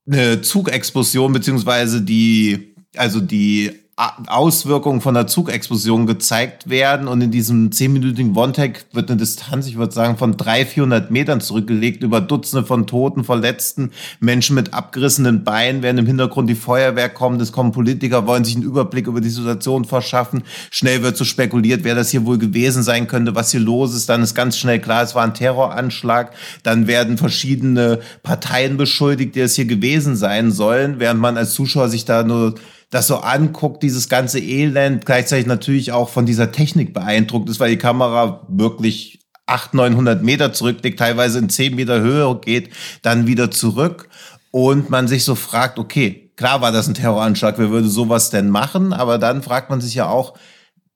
eine 0.08 0.42
Zugexplosion 0.42 1.34
beziehungsweise 1.34 2.02
die, 2.02 2.76
also 2.96 3.20
die 3.20 3.83
Auswirkungen 3.96 5.02
von 5.02 5.14
der 5.14 5.28
Zugexplosion 5.28 6.08
gezeigt 6.08 6.68
werden 6.68 7.08
und 7.08 7.22
in 7.22 7.30
diesem 7.30 7.72
zehnminütigen 7.72 8.36
One-Tag 8.36 8.86
wird 8.92 9.12
eine 9.12 9.20
Distanz, 9.20 9.68
ich 9.68 9.78
würde 9.78 9.94
sagen, 9.94 10.18
von 10.18 10.36
300, 10.36 10.68
400 10.68 11.12
Metern 11.12 11.42
zurückgelegt 11.42 12.02
über 12.02 12.20
Dutzende 12.20 12.66
von 12.66 12.88
Toten, 12.88 13.24
Verletzten, 13.24 13.92
Menschen 14.20 14.56
mit 14.56 14.74
abgerissenen 14.74 15.44
Beinen, 15.44 15.84
während 15.84 16.00
im 16.00 16.08
Hintergrund 16.08 16.50
die 16.50 16.56
Feuerwehr 16.56 17.08
kommt, 17.08 17.40
es 17.40 17.52
kommen 17.52 17.72
Politiker, 17.72 18.26
wollen 18.26 18.44
sich 18.44 18.56
einen 18.56 18.66
Überblick 18.66 19.06
über 19.06 19.22
die 19.22 19.30
Situation 19.30 19.86
verschaffen, 19.86 20.42
schnell 20.72 21.04
wird 21.04 21.16
so 21.16 21.24
spekuliert, 21.24 21.84
wer 21.84 21.94
das 21.94 22.10
hier 22.10 22.26
wohl 22.26 22.40
gewesen 22.40 22.82
sein 22.82 23.06
könnte, 23.06 23.36
was 23.36 23.52
hier 23.52 23.60
los 23.60 23.94
ist, 23.94 24.10
dann 24.10 24.24
ist 24.24 24.34
ganz 24.34 24.58
schnell 24.58 24.80
klar, 24.80 25.04
es 25.04 25.14
war 25.14 25.24
ein 25.24 25.36
Terroranschlag, 25.36 26.34
dann 26.64 26.88
werden 26.88 27.20
verschiedene 27.20 28.00
Parteien 28.24 28.76
beschuldigt, 28.76 29.36
die 29.36 29.42
es 29.42 29.54
hier 29.54 29.66
gewesen 29.66 30.16
sein 30.16 30.52
sollen, 30.52 31.00
während 31.00 31.20
man 31.20 31.38
als 31.38 31.54
Zuschauer 31.54 31.90
sich 31.90 32.06
da 32.06 32.24
nur 32.24 32.56
das 32.94 33.08
so 33.08 33.18
anguckt, 33.18 33.82
dieses 33.82 34.08
ganze 34.08 34.40
Elend, 34.40 35.06
gleichzeitig 35.06 35.48
natürlich 35.48 35.92
auch 35.92 36.10
von 36.10 36.28
dieser 36.28 36.52
Technik 36.52 36.94
beeindruckt 36.94 37.50
ist, 37.50 37.60
weil 37.60 37.72
die 37.72 37.78
Kamera 37.78 38.46
wirklich 38.48 39.20
800, 39.48 39.92
900 39.92 40.24
Meter 40.24 40.54
zurücklegt, 40.54 41.00
teilweise 41.00 41.40
in 41.40 41.50
10 41.50 41.76
Meter 41.76 42.02
Höhe 42.02 42.40
geht, 42.40 42.70
dann 43.02 43.26
wieder 43.26 43.50
zurück 43.50 44.10
und 44.52 44.92
man 44.92 45.08
sich 45.08 45.24
so 45.24 45.34
fragt, 45.34 45.80
okay, 45.80 46.32
klar 46.36 46.62
war 46.62 46.72
das 46.72 46.88
ein 46.88 46.94
Terroranschlag, 46.94 47.58
wer 47.58 47.72
würde 47.72 47.90
sowas 47.90 48.30
denn 48.30 48.50
machen? 48.50 48.94
Aber 48.94 49.18
dann 49.18 49.42
fragt 49.42 49.72
man 49.72 49.82
sich 49.82 49.96
ja 49.96 50.08
auch, 50.08 50.36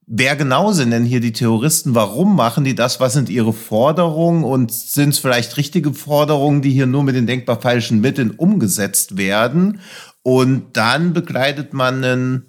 wer 0.06 0.36
genau 0.36 0.72
sind 0.72 0.91
denn 0.91 1.03
hier 1.03 1.19
die 1.19 1.34
Terroristen? 1.34 1.94
Warum 1.94 2.36
machen 2.36 2.64
die 2.64 2.76
das? 2.76 2.99
Was 2.99 3.14
sind 3.14 3.30
ihre 3.30 3.53
Forderungen? 3.53 4.44
Und 4.44 4.72
sind 4.72 5.10
es 5.10 5.19
vielleicht 5.19 5.57
richtige 5.57 5.94
Forderungen, 5.94 6.61
die 6.61 6.72
hier 6.72 6.88
nur 6.88 7.03
mit 7.03 7.15
den 7.15 7.28
denkbar 7.28 7.60
falschen 7.61 7.99
Mitteln 7.99 8.32
umgesetzt 8.32 9.18
werden? 9.18 9.82
Und 10.28 10.76
dann 10.76 11.14
begleitet 11.14 11.74
man 11.74 12.04
einen, 12.04 12.45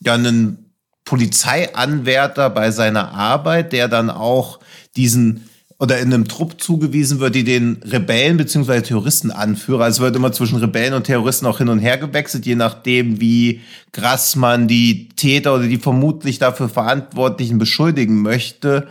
ja, 0.00 0.14
einen 0.14 0.72
Polizeianwärter 1.04 2.48
bei 2.48 2.70
seiner 2.70 3.12
Arbeit, 3.12 3.74
der 3.74 3.86
dann 3.86 4.08
auch 4.08 4.60
diesen 4.96 5.44
oder 5.78 5.98
in 5.98 6.14
einem 6.14 6.26
Trupp 6.26 6.58
zugewiesen 6.58 7.20
wird, 7.20 7.34
die 7.34 7.44
den 7.44 7.82
Rebellen 7.84 8.38
bzw. 8.38 8.80
Terroristen 8.80 9.30
anführen. 9.30 9.82
Also 9.82 10.02
wird 10.02 10.16
immer 10.16 10.32
zwischen 10.32 10.56
Rebellen 10.56 10.94
und 10.94 11.04
Terroristen 11.04 11.44
auch 11.44 11.58
hin 11.58 11.68
und 11.68 11.80
her 11.80 11.98
gewechselt, 11.98 12.46
je 12.46 12.54
nachdem, 12.54 13.20
wie 13.20 13.60
krass 13.92 14.34
man 14.34 14.66
die 14.66 15.10
Täter 15.10 15.54
oder 15.54 15.64
die 15.64 15.76
vermutlich 15.76 16.38
dafür 16.38 16.70
Verantwortlichen 16.70 17.58
beschuldigen 17.58 18.22
möchte 18.22 18.88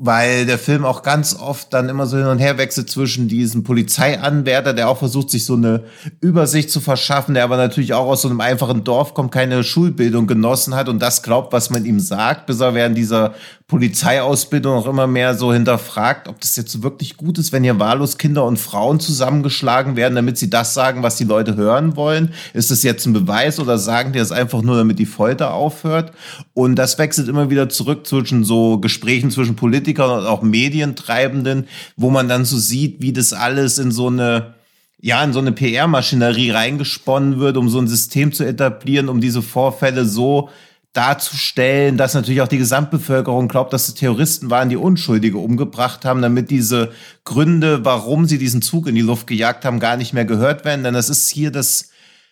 weil 0.00 0.46
der 0.46 0.58
Film 0.58 0.84
auch 0.84 1.02
ganz 1.02 1.34
oft 1.34 1.74
dann 1.74 1.88
immer 1.88 2.06
so 2.06 2.16
hin 2.16 2.26
und 2.26 2.38
her 2.38 2.56
wechselt 2.56 2.88
zwischen 2.88 3.26
diesem 3.26 3.64
Polizeianwärter, 3.64 4.72
der 4.72 4.88
auch 4.88 4.98
versucht, 4.98 5.30
sich 5.30 5.44
so 5.44 5.54
eine 5.54 5.84
Übersicht 6.20 6.70
zu 6.70 6.80
verschaffen, 6.80 7.34
der 7.34 7.44
aber 7.44 7.56
natürlich 7.56 7.94
auch 7.94 8.06
aus 8.06 8.22
so 8.22 8.28
einem 8.28 8.40
einfachen 8.40 8.84
Dorf 8.84 9.14
kommt, 9.14 9.32
keine 9.32 9.64
Schulbildung 9.64 10.26
genossen 10.26 10.74
hat 10.76 10.88
und 10.88 11.00
das 11.00 11.22
glaubt, 11.22 11.52
was 11.52 11.70
man 11.70 11.84
ihm 11.84 11.98
sagt, 11.98 12.46
bis 12.46 12.60
er 12.60 12.74
während 12.74 12.96
dieser 12.96 13.34
Polizeiausbildung 13.68 14.72
auch 14.72 14.86
immer 14.86 15.06
mehr 15.06 15.34
so 15.34 15.52
hinterfragt, 15.52 16.26
ob 16.26 16.40
das 16.40 16.56
jetzt 16.56 16.82
wirklich 16.82 17.18
gut 17.18 17.36
ist, 17.36 17.52
wenn 17.52 17.62
hier 17.62 17.78
wahllos 17.78 18.16
Kinder 18.16 18.46
und 18.46 18.56
Frauen 18.56 18.98
zusammengeschlagen 18.98 19.94
werden, 19.94 20.14
damit 20.14 20.38
sie 20.38 20.48
das 20.48 20.72
sagen, 20.72 21.02
was 21.02 21.16
die 21.16 21.24
Leute 21.24 21.54
hören 21.54 21.94
wollen. 21.94 22.32
Ist 22.54 22.70
das 22.70 22.82
jetzt 22.82 23.04
ein 23.04 23.12
Beweis 23.12 23.60
oder 23.60 23.76
sagen 23.76 24.14
die 24.14 24.20
das 24.20 24.32
einfach 24.32 24.62
nur, 24.62 24.78
damit 24.78 24.98
die 24.98 25.04
Folter 25.04 25.52
aufhört? 25.52 26.12
Und 26.54 26.76
das 26.76 26.96
wechselt 26.96 27.28
immer 27.28 27.50
wieder 27.50 27.68
zurück 27.68 28.06
zwischen 28.06 28.42
so 28.42 28.78
Gesprächen 28.78 29.30
zwischen 29.30 29.54
Politikern 29.54 30.18
und 30.18 30.26
auch 30.26 30.40
Medientreibenden, 30.40 31.68
wo 31.94 32.08
man 32.08 32.26
dann 32.26 32.46
so 32.46 32.56
sieht, 32.56 33.02
wie 33.02 33.12
das 33.12 33.34
alles 33.34 33.78
in 33.78 33.92
so 33.92 34.06
eine 34.06 34.54
ja, 35.00 35.22
in 35.22 35.32
so 35.32 35.38
eine 35.38 35.52
PR-Maschinerie 35.52 36.50
reingesponnen 36.50 37.38
wird, 37.38 37.56
um 37.56 37.68
so 37.68 37.78
ein 37.78 37.86
System 37.86 38.32
zu 38.32 38.44
etablieren, 38.44 39.08
um 39.08 39.20
diese 39.20 39.42
Vorfälle 39.42 40.04
so 40.04 40.48
darzustellen, 40.92 41.96
dass 41.96 42.14
natürlich 42.14 42.40
auch 42.40 42.48
die 42.48 42.58
Gesamtbevölkerung 42.58 43.48
glaubt, 43.48 43.72
dass 43.72 43.88
es 43.88 43.94
Terroristen 43.94 44.50
waren, 44.50 44.68
die 44.68 44.76
Unschuldige 44.76 45.38
umgebracht 45.38 46.04
haben, 46.04 46.22
damit 46.22 46.50
diese 46.50 46.92
Gründe, 47.24 47.84
warum 47.84 48.26
sie 48.26 48.38
diesen 48.38 48.62
Zug 48.62 48.86
in 48.86 48.94
die 48.94 49.00
Luft 49.00 49.26
gejagt 49.26 49.64
haben, 49.64 49.80
gar 49.80 49.96
nicht 49.96 50.12
mehr 50.12 50.24
gehört 50.24 50.64
werden. 50.64 50.84
Denn 50.84 50.94
das 50.94 51.10
ist 51.10 51.28
hier 51.28 51.50
das 51.50 51.87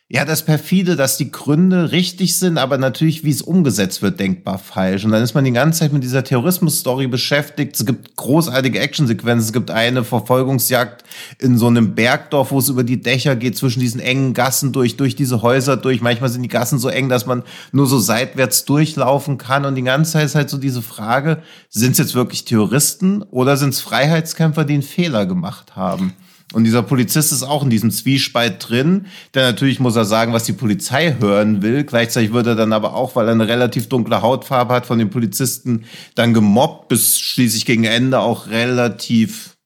ja, 0.09 0.25
das 0.25 0.45
perfide, 0.45 0.95
dass 0.95 1.17
die 1.17 1.33
Gründe 1.33 1.91
richtig 1.91 2.39
sind, 2.39 2.59
aber 2.59 2.79
natürlich, 2.79 3.25
wie 3.25 3.31
es 3.31 3.43
umgesetzt 3.43 4.03
wird, 4.03 4.21
denkbar 4.21 4.59
falsch. 4.59 5.05
Und 5.05 5.11
dann 5.11 5.21
ist 5.21 5.35
man 5.35 5.45
die 5.45 5.51
ganze 5.51 5.81
Zeit 5.81 5.93
mit 5.93 6.05
dieser 6.05 6.23
Terrorismus-Story 6.23 7.09
beschäftigt. 7.09 7.75
Es 7.75 7.85
gibt 7.85 8.15
großartige 8.15 8.79
Actionsequenzen. 8.79 9.47
Es 9.49 9.53
gibt 9.53 9.73
eine 9.73 10.05
Verfolgungsjagd 10.05 11.03
in 11.41 11.59
so 11.59 11.67
einem 11.67 11.97
Bergdorf, 11.97 12.53
wo 12.53 12.61
es 12.61 12.69
über 12.69 12.85
die 12.85 13.03
Dächer 13.03 13.35
geht, 13.35 13.57
zwischen 13.57 13.81
diesen 13.81 14.01
engen 14.01 14.33
Gassen 14.33 14.71
durch, 14.71 14.97
durch 14.97 15.17
diese 15.17 15.43
Häuser 15.43 15.77
durch. 15.77 16.01
Manchmal 16.01 16.31
sind 16.31 16.43
die 16.43 16.49
Gassen 16.49 16.79
so 16.79 16.89
eng, 16.89 17.09
dass 17.09 17.27
man 17.27 17.43
nur 17.73 17.89
so 17.89 17.99
seitwärts 17.99 18.65
durchlaufen 18.65 19.39
kann. 19.39 19.65
Und 19.65 19.75
die 19.75 19.83
ganze 19.83 20.13
Zeit 20.13 20.27
ist 20.27 20.37
halt 20.37 20.51
so 20.51 20.59
diese 20.59 20.83
Frage, 20.83 21.43
sind 21.69 21.93
es 21.93 21.99
jetzt 21.99 22.15
wirklich 22.15 22.45
Terroristen 22.45 23.23
oder 23.23 23.57
sind 23.57 23.71
es 23.71 23.81
Freiheitskämpfer, 23.81 24.65
die 24.65 24.75
einen 24.75 24.83
Fehler 24.85 25.27
gemacht 25.27 25.75
haben? 25.75 26.13
Und 26.53 26.65
dieser 26.65 26.83
Polizist 26.83 27.33
ist 27.33 27.43
auch 27.43 27.65
in 27.65 27.71
diesem 27.71 27.91
Zwiespalt 27.91 28.69
drin, 28.69 29.07
denn 29.35 29.43
natürlich 29.43 29.81
muss 29.81 29.97
er 29.97 30.05
sagen, 30.05 30.33
was 30.33 30.45
die 30.45 30.53
Polizei 30.53 31.17
hören 31.19 31.61
will. 31.61 31.83
Gleichzeitig 31.83 32.33
wird 32.33 32.47
er 32.47 32.55
dann 32.55 32.73
aber 32.73 32.95
auch, 32.95 33.17
weil 33.17 33.27
er 33.27 33.33
eine 33.33 33.49
relativ 33.49 33.89
dunkle 33.89 34.23
Hautfarbe 34.23 34.73
hat, 34.73 34.87
von 34.87 34.99
den 34.99 35.11
Polizisten 35.11 35.85
dann 36.15 36.35
gemobbt, 36.35 36.89
bis 36.89 37.19
schließlich 37.19 37.67
gegen 37.67 37.83
Ende 37.83 38.21
auch 38.21 38.47
relativ, 38.47 39.57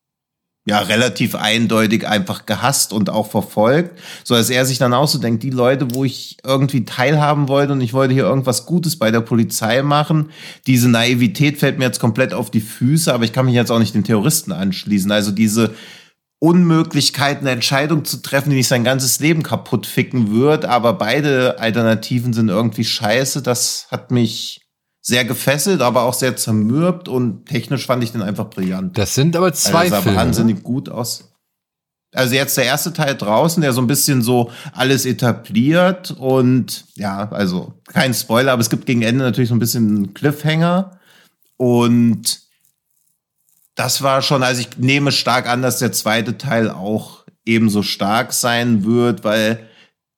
ja, 0.66 0.78
relativ 0.78 1.35
eindeutig 1.35 2.09
einfach 2.09 2.47
gehasst 2.47 2.94
und 2.94 3.11
auch 3.11 3.31
verfolgt. 3.31 3.98
So 4.24 4.35
dass 4.35 4.48
er 4.48 4.65
sich 4.65 4.78
dann 4.78 4.94
auch 4.94 5.09
so 5.09 5.19
denkt, 5.19 5.43
die 5.43 5.51
Leute, 5.51 5.94
wo 5.94 6.07
ich 6.07 6.39
irgendwie 6.43 6.86
teilhaben 6.86 7.48
wollte 7.48 7.74
und 7.74 7.82
ich 7.82 7.93
wollte 7.93 8.15
hier 8.15 8.24
irgendwas 8.24 8.65
Gutes 8.65 8.97
bei 8.97 9.11
der 9.11 9.20
Polizei 9.20 9.82
machen, 9.82 10.31
diese 10.66 10.89
Naivität 10.89 11.59
fällt 11.59 11.78
mir 11.78 11.85
jetzt 11.85 12.01
komplett 12.01 12.32
auf 12.32 12.51
die 12.51 12.62
Füße, 12.62 13.12
aber 13.12 13.24
ich 13.24 13.35
kann 13.35 13.44
mich 13.44 13.55
jetzt 13.55 13.70
auch 13.70 13.78
nicht 13.78 13.94
den 13.94 14.05
Terroristen 14.05 14.52
anschließen. 14.52 15.12
Also 15.12 15.31
diese, 15.31 15.74
Unmöglichkeit, 16.40 17.40
eine 17.40 17.50
Entscheidung 17.50 18.04
zu 18.04 18.16
treffen, 18.16 18.50
die 18.50 18.56
nicht 18.56 18.68
sein 18.68 18.82
ganzes 18.82 19.20
Leben 19.20 19.42
kaputt 19.42 19.86
ficken 19.86 20.34
wird. 20.34 20.64
Aber 20.64 20.94
beide 20.94 21.58
Alternativen 21.60 22.32
sind 22.32 22.48
irgendwie 22.48 22.84
scheiße. 22.84 23.42
Das 23.42 23.86
hat 23.90 24.10
mich 24.10 24.62
sehr 25.02 25.24
gefesselt, 25.26 25.82
aber 25.82 26.02
auch 26.02 26.14
sehr 26.14 26.36
zermürbt 26.36 27.08
und 27.08 27.46
technisch 27.46 27.86
fand 27.86 28.02
ich 28.02 28.12
den 28.12 28.22
einfach 28.22 28.48
brillant. 28.48 28.96
Das 28.96 29.14
sind 29.14 29.36
aber 29.36 29.52
zwei 29.52 29.80
also, 29.80 29.96
sah 29.96 30.02
Filme. 30.02 30.18
wahnsinnig 30.18 30.62
gut 30.62 30.88
aus. 30.88 31.30
Also 32.12 32.34
jetzt 32.34 32.56
der 32.56 32.64
erste 32.64 32.92
Teil 32.92 33.16
draußen, 33.16 33.60
der 33.60 33.72
so 33.72 33.80
ein 33.80 33.86
bisschen 33.86 34.20
so 34.22 34.50
alles 34.72 35.06
etabliert 35.06 36.10
und 36.10 36.86
ja, 36.96 37.30
also 37.30 37.74
kein 37.86 38.14
Spoiler, 38.14 38.52
aber 38.52 38.60
es 38.60 38.70
gibt 38.70 38.86
gegen 38.86 39.02
Ende 39.02 39.24
natürlich 39.24 39.48
so 39.48 39.54
ein 39.54 39.60
bisschen 39.60 39.88
einen 39.88 40.14
Cliffhanger 40.14 40.98
und 41.56 42.39
das 43.81 44.02
war 44.02 44.20
schon, 44.20 44.43
also 44.43 44.61
ich 44.61 44.77
nehme 44.77 45.11
stark 45.11 45.48
an, 45.48 45.62
dass 45.62 45.78
der 45.78 45.90
zweite 45.90 46.36
Teil 46.36 46.69
auch 46.69 47.24
ebenso 47.47 47.82
stark 47.82 48.35
sein 48.35 48.85
wird, 48.85 49.24
weil 49.24 49.66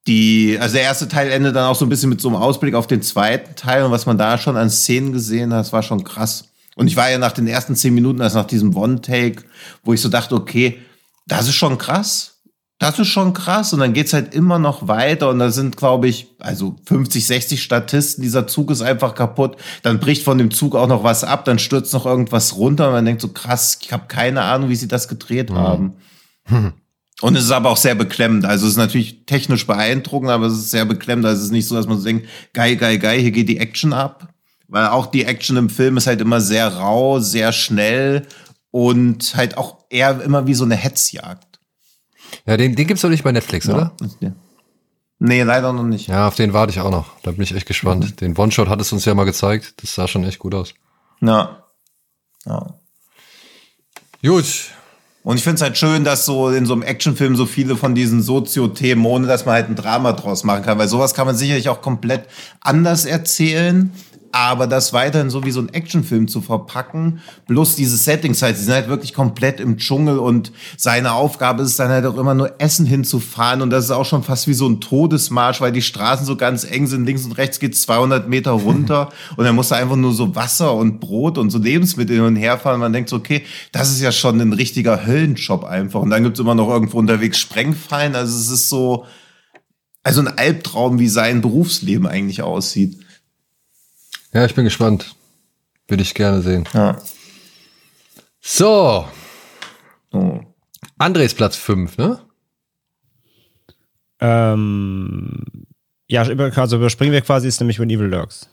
die, 0.05 0.57
also 0.59 0.73
der 0.73 0.83
erste 0.83 1.07
Teil 1.07 1.31
endet 1.31 1.55
dann 1.55 1.67
auch 1.67 1.75
so 1.77 1.85
ein 1.85 1.89
bisschen 1.89 2.09
mit 2.09 2.19
so 2.19 2.27
einem 2.27 2.35
Ausblick 2.35 2.75
auf 2.75 2.87
den 2.87 3.01
zweiten 3.01 3.55
Teil 3.55 3.83
und 3.83 3.91
was 3.91 4.05
man 4.05 4.17
da 4.17 4.37
schon 4.37 4.57
an 4.57 4.69
Szenen 4.69 5.13
gesehen 5.13 5.53
hat, 5.53 5.61
das 5.61 5.71
war 5.71 5.81
schon 5.81 6.03
krass. 6.03 6.49
Und 6.75 6.87
ich 6.87 6.97
war 6.97 7.09
ja 7.09 7.17
nach 7.17 7.31
den 7.31 7.47
ersten 7.47 7.77
zehn 7.77 7.93
Minuten, 7.93 8.21
also 8.21 8.37
nach 8.37 8.47
diesem 8.47 8.75
One-Take, 8.75 9.43
wo 9.85 9.93
ich 9.93 10.01
so 10.01 10.09
dachte, 10.09 10.35
okay, 10.35 10.81
das 11.25 11.47
ist 11.47 11.55
schon 11.55 11.77
krass 11.77 12.32
das 12.83 12.99
ist 12.99 13.07
schon 13.07 13.33
krass. 13.33 13.73
Und 13.73 13.79
dann 13.79 13.93
geht's 13.93 14.13
halt 14.13 14.33
immer 14.33 14.59
noch 14.59 14.87
weiter. 14.87 15.29
Und 15.29 15.39
da 15.39 15.51
sind, 15.51 15.77
glaube 15.77 16.07
ich, 16.07 16.27
also 16.39 16.75
50, 16.85 17.25
60 17.25 17.63
Statisten. 17.63 18.21
Dieser 18.21 18.47
Zug 18.47 18.71
ist 18.71 18.81
einfach 18.81 19.15
kaputt. 19.15 19.57
Dann 19.81 19.99
bricht 19.99 20.23
von 20.23 20.37
dem 20.37 20.51
Zug 20.51 20.75
auch 20.75 20.87
noch 20.87 21.03
was 21.03 21.23
ab. 21.23 21.45
Dann 21.45 21.59
stürzt 21.59 21.93
noch 21.93 22.05
irgendwas 22.05 22.55
runter. 22.57 22.87
Und 22.87 22.93
man 22.93 23.05
denkt 23.05 23.21
so, 23.21 23.29
krass, 23.29 23.77
ich 23.81 23.93
habe 23.93 24.05
keine 24.07 24.41
Ahnung, 24.41 24.69
wie 24.69 24.75
sie 24.75 24.87
das 24.87 25.07
gedreht 25.07 25.49
mhm. 25.49 25.55
haben. 25.55 25.93
Hm. 26.45 26.73
Und 27.21 27.37
es 27.37 27.45
ist 27.45 27.51
aber 27.51 27.69
auch 27.69 27.77
sehr 27.77 27.95
beklemmend. 27.95 28.43
Also 28.43 28.65
es 28.65 28.73
ist 28.73 28.77
natürlich 28.77 29.25
technisch 29.25 29.65
beeindruckend, 29.65 30.29
aber 30.29 30.47
es 30.47 30.53
ist 30.53 30.71
sehr 30.71 30.85
beklemmend. 30.85 31.25
Also 31.25 31.39
es 31.39 31.45
ist 31.45 31.51
nicht 31.51 31.67
so, 31.67 31.75
dass 31.75 31.87
man 31.87 31.97
so 31.97 32.03
denkt, 32.03 32.27
geil, 32.53 32.75
geil, 32.75 32.99
geil, 32.99 33.21
hier 33.21 33.31
geht 33.31 33.47
die 33.47 33.59
Action 33.59 33.93
ab. 33.93 34.27
Weil 34.67 34.87
auch 34.87 35.05
die 35.05 35.23
Action 35.23 35.55
im 35.55 35.69
Film 35.69 35.97
ist 35.97 36.07
halt 36.07 36.19
immer 36.19 36.41
sehr 36.41 36.67
rau, 36.67 37.19
sehr 37.19 37.53
schnell 37.53 38.27
und 38.71 39.35
halt 39.35 39.57
auch 39.57 39.85
eher 39.89 40.21
immer 40.21 40.47
wie 40.47 40.55
so 40.55 40.65
eine 40.65 40.75
Hetzjagd. 40.75 41.52
Ja, 42.45 42.57
den, 42.57 42.75
den 42.75 42.87
gibt's 42.87 43.01
doch 43.01 43.09
nicht 43.09 43.23
bei 43.23 43.31
Netflix, 43.31 43.67
ja, 43.67 43.75
oder? 43.75 43.95
Nee, 45.19 45.43
leider 45.43 45.71
noch 45.71 45.83
nicht. 45.83 46.07
Ja, 46.07 46.27
auf 46.27 46.35
den 46.35 46.51
warte 46.51 46.71
ich 46.71 46.81
auch 46.81 46.91
noch. 46.91 47.17
Da 47.23 47.31
bin 47.31 47.41
ich 47.41 47.55
echt 47.55 47.65
gespannt. 47.65 48.05
Mhm. 48.05 48.15
Den 48.17 48.37
One-Shot 48.37 48.67
hat 48.67 48.81
es 48.81 48.91
uns 48.91 49.05
ja 49.05 49.13
mal 49.13 49.23
gezeigt. 49.23 49.81
Das 49.81 49.95
sah 49.95 50.07
schon 50.07 50.25
echt 50.25 50.39
gut 50.39 50.53
aus. 50.53 50.73
Ja. 51.21 51.63
Ja. 52.45 52.73
Gut. 54.21 54.45
Und 55.23 55.37
ich 55.37 55.43
finde 55.43 55.55
es 55.55 55.61
halt 55.61 55.77
schön, 55.77 56.03
dass 56.03 56.25
so 56.25 56.49
in 56.49 56.65
so 56.65 56.73
einem 56.73 56.81
Actionfilm 56.81 57.37
so 57.37 57.45
viele 57.45 57.77
von 57.77 57.95
diesen 57.95 58.21
Sozio-Themen, 58.21 59.05
ohne 59.05 59.25
dass 59.25 59.45
man 59.45 59.55
halt 59.55 59.69
ein 59.69 59.77
Drama 59.77 60.11
draus 60.11 60.43
machen 60.43 60.63
kann, 60.63 60.77
weil 60.77 60.89
sowas 60.89 61.13
kann 61.13 61.25
man 61.25 61.37
sicherlich 61.37 61.69
auch 61.69 61.81
komplett 61.81 62.27
anders 62.59 63.05
erzählen 63.05 63.93
aber 64.33 64.65
das 64.65 64.93
weiterhin 64.93 65.29
so 65.29 65.45
wie 65.45 65.51
so 65.51 65.61
ein 65.61 65.69
Actionfilm 65.69 66.27
zu 66.27 66.41
verpacken, 66.41 67.19
plus 67.47 67.75
diese 67.75 67.97
Settings 67.97 68.41
halt, 68.41 68.57
sie 68.57 68.63
sind 68.63 68.73
halt 68.73 68.87
wirklich 68.87 69.13
komplett 69.13 69.59
im 69.59 69.77
Dschungel 69.77 70.17
und 70.17 70.51
seine 70.75 71.13
Aufgabe 71.13 71.61
ist 71.61 71.77
dann 71.77 71.89
halt 71.89 72.07
auch 72.07 72.17
immer 72.17 72.33
nur 72.33 72.59
Essen 72.59 72.87
hinzufahren 72.87 73.61
und 73.61 73.69
das 73.69 73.85
ist 73.85 73.91
auch 73.91 74.05
schon 74.05 74.23
fast 74.23 74.47
wie 74.47 74.55
so 74.55 74.67
ein 74.67 74.81
Todesmarsch, 74.81 75.61
weil 75.61 75.71
die 75.71 75.83
Straßen 75.83 76.25
so 76.25 76.35
ganz 76.35 76.63
eng 76.63 76.87
sind, 76.87 77.05
links 77.05 77.25
und 77.25 77.33
rechts 77.33 77.59
geht's 77.59 77.83
200 77.83 78.27
Meter 78.27 78.51
runter 78.51 79.09
und 79.37 79.45
er 79.45 79.53
muss 79.53 79.69
da 79.69 79.75
einfach 79.75 79.97
nur 79.97 80.13
so 80.13 80.35
Wasser 80.35 80.73
und 80.73 80.99
Brot 80.99 81.37
und 81.37 81.51
so 81.51 81.59
Lebensmittel 81.59 82.15
hin 82.15 82.25
und 82.25 82.35
her 82.35 82.57
fahren 82.57 82.75
und 82.75 82.81
man 82.81 82.93
denkt 82.93 83.09
so, 83.09 83.17
okay, 83.17 83.43
das 83.71 83.91
ist 83.91 84.01
ja 84.01 84.11
schon 84.11 84.41
ein 84.41 84.53
richtiger 84.53 85.05
Höllenjob 85.05 85.63
einfach 85.63 86.01
und 86.01 86.09
dann 86.09 86.23
gibt's 86.23 86.39
immer 86.39 86.55
noch 86.55 86.69
irgendwo 86.69 86.97
unterwegs 86.97 87.37
Sprengfallen, 87.37 88.15
also 88.15 88.35
es 88.35 88.49
ist 88.49 88.69
so, 88.69 89.05
also 90.01 90.21
ein 90.21 90.27
Albtraum, 90.27 90.97
wie 90.97 91.07
sein 91.07 91.41
Berufsleben 91.41 92.07
eigentlich 92.07 92.41
aussieht. 92.41 93.02
Ja, 94.33 94.45
ich 94.45 94.55
bin 94.55 94.63
gespannt. 94.63 95.15
Würde 95.87 96.03
ich 96.03 96.13
gerne 96.13 96.41
sehen. 96.41 96.67
Ja. 96.73 97.01
So. 98.41 99.07
Oh. 100.11 100.39
Andres 100.97 101.33
Platz 101.33 101.55
5, 101.55 101.97
ne? 101.97 102.19
Ähm, 104.19 105.43
ja, 106.07 106.21
also 106.21 106.77
überspringen 106.77 107.11
wir 107.11 107.21
quasi, 107.21 107.47
ist 107.47 107.59
nämlich 107.59 107.79
When 107.79 107.89
Evil 107.89 108.07
Lurks. 108.07 108.49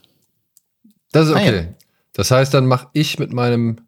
Das 1.12 1.28
ist 1.28 1.34
okay. 1.34 1.68
Ah, 1.70 1.74
Das 2.12 2.30
heißt, 2.30 2.52
dann 2.54 2.66
mache 2.66 2.88
ich 2.92 3.18
mit 3.18 3.32
meinem 3.32 3.80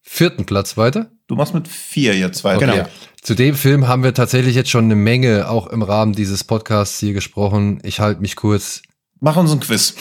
vierten 0.00 0.44
Platz 0.44 0.76
weiter. 0.76 1.10
Du 1.28 1.36
machst 1.36 1.54
mit 1.54 1.68
vier 1.68 2.16
jetzt 2.18 2.44
weiter. 2.44 2.66
Okay. 2.66 2.76
Genau. 2.78 2.88
Zu 3.22 3.34
dem 3.34 3.54
Film 3.54 3.86
haben 3.88 4.02
wir 4.02 4.14
tatsächlich 4.14 4.56
jetzt 4.56 4.70
schon 4.70 4.86
eine 4.86 4.96
Menge 4.96 5.48
auch 5.48 5.68
im 5.68 5.82
Rahmen 5.82 6.12
dieses 6.12 6.44
Podcasts 6.44 6.98
hier 6.98 7.12
gesprochen. 7.12 7.78
Ich 7.84 8.00
halte 8.00 8.20
mich 8.20 8.36
kurz. 8.36 8.82
Mach 9.20 9.36
uns 9.36 9.52
ein 9.52 9.60
Quiz. 9.60 9.94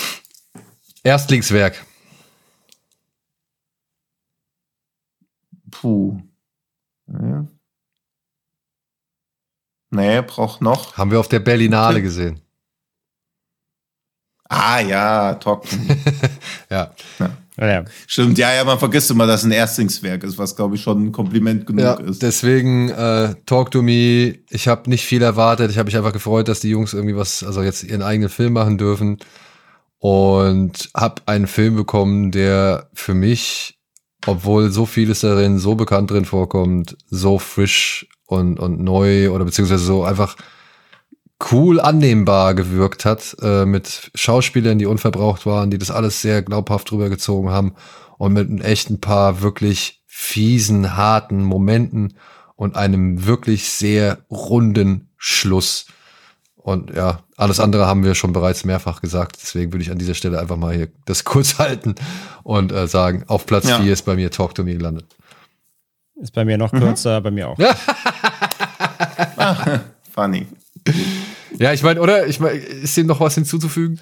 Erstlingswerk. 1.03 1.83
Puh. 5.71 6.21
Ja. 7.07 7.47
Nee, 9.89 10.21
braucht 10.21 10.61
noch. 10.61 10.95
Haben 10.97 11.11
wir 11.11 11.19
auf 11.19 11.27
der 11.27 11.39
Berlinale 11.39 11.95
okay. 11.95 12.03
gesehen. 12.03 12.41
Ah 14.47 14.79
ja, 14.81 15.33
Talk 15.35 15.65
ja. 16.69 16.93
ja. 17.19 17.29
Ja, 17.57 17.85
Stimmt, 18.07 18.37
ja, 18.37 18.53
ja, 18.53 18.63
man 18.63 18.79
vergisst 18.79 19.11
immer, 19.11 19.27
dass 19.27 19.43
ein 19.43 19.51
Erstlingswerk 19.51 20.23
ist, 20.23 20.37
was 20.37 20.55
glaube 20.55 20.75
ich 20.75 20.81
schon 20.81 21.07
ein 21.07 21.11
Kompliment 21.11 21.67
genug 21.67 21.83
ja, 21.83 21.93
ist. 21.93 22.21
Deswegen 22.23 22.89
äh, 22.89 23.35
Talk 23.45 23.71
to 23.71 23.81
Me. 23.81 24.39
Ich 24.49 24.67
habe 24.67 24.89
nicht 24.89 25.05
viel 25.05 25.21
erwartet. 25.21 25.69
Ich 25.69 25.77
habe 25.77 25.85
mich 25.85 25.97
einfach 25.97 26.13
gefreut, 26.13 26.47
dass 26.47 26.61
die 26.61 26.69
Jungs 26.69 26.93
irgendwie 26.93 27.15
was, 27.15 27.43
also 27.43 27.61
jetzt 27.61 27.83
ihren 27.83 28.01
eigenen 28.01 28.29
Film 28.29 28.53
machen 28.53 28.77
dürfen 28.77 29.19
und 30.01 30.89
habe 30.95 31.21
einen 31.27 31.45
Film 31.45 31.75
bekommen, 31.75 32.31
der 32.31 32.89
für 32.91 33.13
mich, 33.13 33.77
obwohl 34.25 34.71
so 34.71 34.87
vieles 34.87 35.19
darin 35.19 35.59
so 35.59 35.75
bekannt 35.75 36.09
drin 36.09 36.25
vorkommt, 36.25 36.97
so 37.11 37.37
frisch 37.37 38.07
und, 38.25 38.59
und 38.59 38.79
neu 38.81 39.29
oder 39.29 39.45
beziehungsweise 39.45 39.85
so 39.85 40.03
einfach 40.03 40.37
cool 41.51 41.79
annehmbar 41.79 42.55
gewirkt 42.55 43.05
hat, 43.05 43.37
äh, 43.43 43.67
mit 43.67 44.09
Schauspielern, 44.15 44.79
die 44.79 44.87
unverbraucht 44.87 45.45
waren, 45.45 45.69
die 45.69 45.77
das 45.77 45.91
alles 45.91 46.19
sehr 46.19 46.41
glaubhaft 46.41 46.89
drüber 46.89 47.09
gezogen 47.09 47.51
haben 47.51 47.75
und 48.17 48.33
mit 48.33 48.65
echt 48.65 48.89
ein 48.89 49.01
paar 49.01 49.43
wirklich 49.43 50.01
fiesen, 50.07 50.97
harten 50.97 51.43
Momenten 51.43 52.15
und 52.55 52.75
einem 52.75 53.27
wirklich 53.27 53.69
sehr 53.69 54.25
runden 54.31 55.11
Schluss. 55.17 55.85
Und 56.63 56.93
ja, 56.93 57.21
alles 57.37 57.59
andere 57.59 57.87
haben 57.87 58.03
wir 58.03 58.13
schon 58.13 58.33
bereits 58.33 58.65
mehrfach 58.65 59.01
gesagt. 59.01 59.37
Deswegen 59.41 59.73
würde 59.73 59.83
ich 59.83 59.91
an 59.91 59.97
dieser 59.97 60.13
Stelle 60.13 60.39
einfach 60.39 60.57
mal 60.57 60.75
hier 60.75 60.89
das 61.05 61.23
kurz 61.25 61.57
halten 61.57 61.95
und 62.43 62.71
äh, 62.71 62.87
sagen, 62.87 63.23
auf 63.27 63.45
Platz 63.45 63.67
ja. 63.67 63.79
4 63.79 63.91
ist 63.91 64.03
bei 64.03 64.15
mir 64.15 64.29
Talk 64.31 64.55
to 64.55 64.63
Me 64.63 64.75
gelandet. 64.75 65.05
Ist 66.21 66.33
bei 66.33 66.45
mir 66.45 66.57
noch 66.57 66.71
kürzer, 66.71 67.19
mhm. 67.19 67.23
bei 67.23 67.31
mir 67.31 67.49
auch. 67.49 67.57
Funny. 70.13 70.45
Ja, 71.57 71.73
ich 71.73 71.81
meine, 71.83 71.99
oder? 71.99 72.27
Ich 72.27 72.39
meine, 72.39 72.57
ist 72.57 72.95
dem 72.95 73.07
noch 73.07 73.19
was 73.19 73.35
hinzuzufügen? 73.35 73.99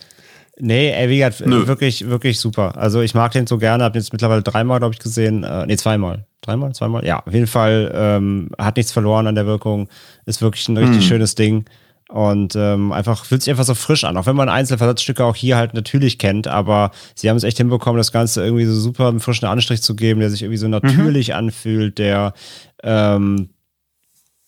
Nee, 0.61 0.91
ey, 0.91 1.07
wie 1.09 1.19
gesagt, 1.19 1.45
Nö. 1.45 1.67
wirklich, 1.67 2.09
wirklich 2.09 2.39
super. 2.39 2.77
Also 2.77 2.99
ich 3.01 3.15
mag 3.15 3.31
den 3.31 3.47
so 3.47 3.57
gerne, 3.57 3.85
hab 3.85 3.93
den 3.93 4.01
jetzt 4.01 4.11
mittlerweile 4.11 4.43
dreimal, 4.43 4.79
glaube 4.79 4.93
ich, 4.93 4.99
gesehen. 4.99 5.45
Äh, 5.45 5.65
nee, 5.65 5.77
zweimal. 5.77 6.25
Dreimal, 6.41 6.73
zweimal? 6.73 7.05
Ja, 7.05 7.23
auf 7.25 7.33
jeden 7.33 7.47
Fall 7.47 7.91
ähm, 7.95 8.49
hat 8.57 8.75
nichts 8.75 8.91
verloren 8.91 9.27
an 9.27 9.35
der 9.35 9.45
Wirkung. 9.45 9.87
Ist 10.25 10.41
wirklich 10.41 10.67
ein 10.67 10.75
richtig 10.75 11.03
hm. 11.03 11.07
schönes 11.07 11.35
Ding. 11.35 11.63
Und 12.09 12.55
ähm, 12.55 12.91
einfach 12.91 13.23
fühlt 13.23 13.43
sich 13.43 13.51
einfach 13.51 13.65
so 13.65 13.75
frisch 13.75 14.03
an, 14.03 14.17
auch 14.17 14.25
wenn 14.25 14.35
man 14.35 14.49
einzelne 14.49 14.79
Versatzstücke 14.79 15.23
auch 15.23 15.35
hier 15.35 15.57
halt 15.57 15.75
natürlich 15.75 16.17
kennt, 16.17 16.47
aber 16.47 16.89
sie 17.13 17.29
haben 17.29 17.37
es 17.37 17.43
echt 17.43 17.57
hinbekommen, 17.57 17.99
das 17.99 18.11
Ganze 18.11 18.43
irgendwie 18.43 18.65
so 18.65 18.73
super 18.73 19.09
einen 19.09 19.19
frischen 19.19 19.47
Anstrich 19.47 19.83
zu 19.83 19.95
geben, 19.95 20.19
der 20.19 20.31
sich 20.31 20.41
irgendwie 20.41 20.57
so 20.57 20.65
mhm. 20.65 20.71
natürlich 20.71 21.27
mhm. 21.29 21.35
anfühlt, 21.35 21.99
der 21.99 22.33
ähm, 22.81 23.49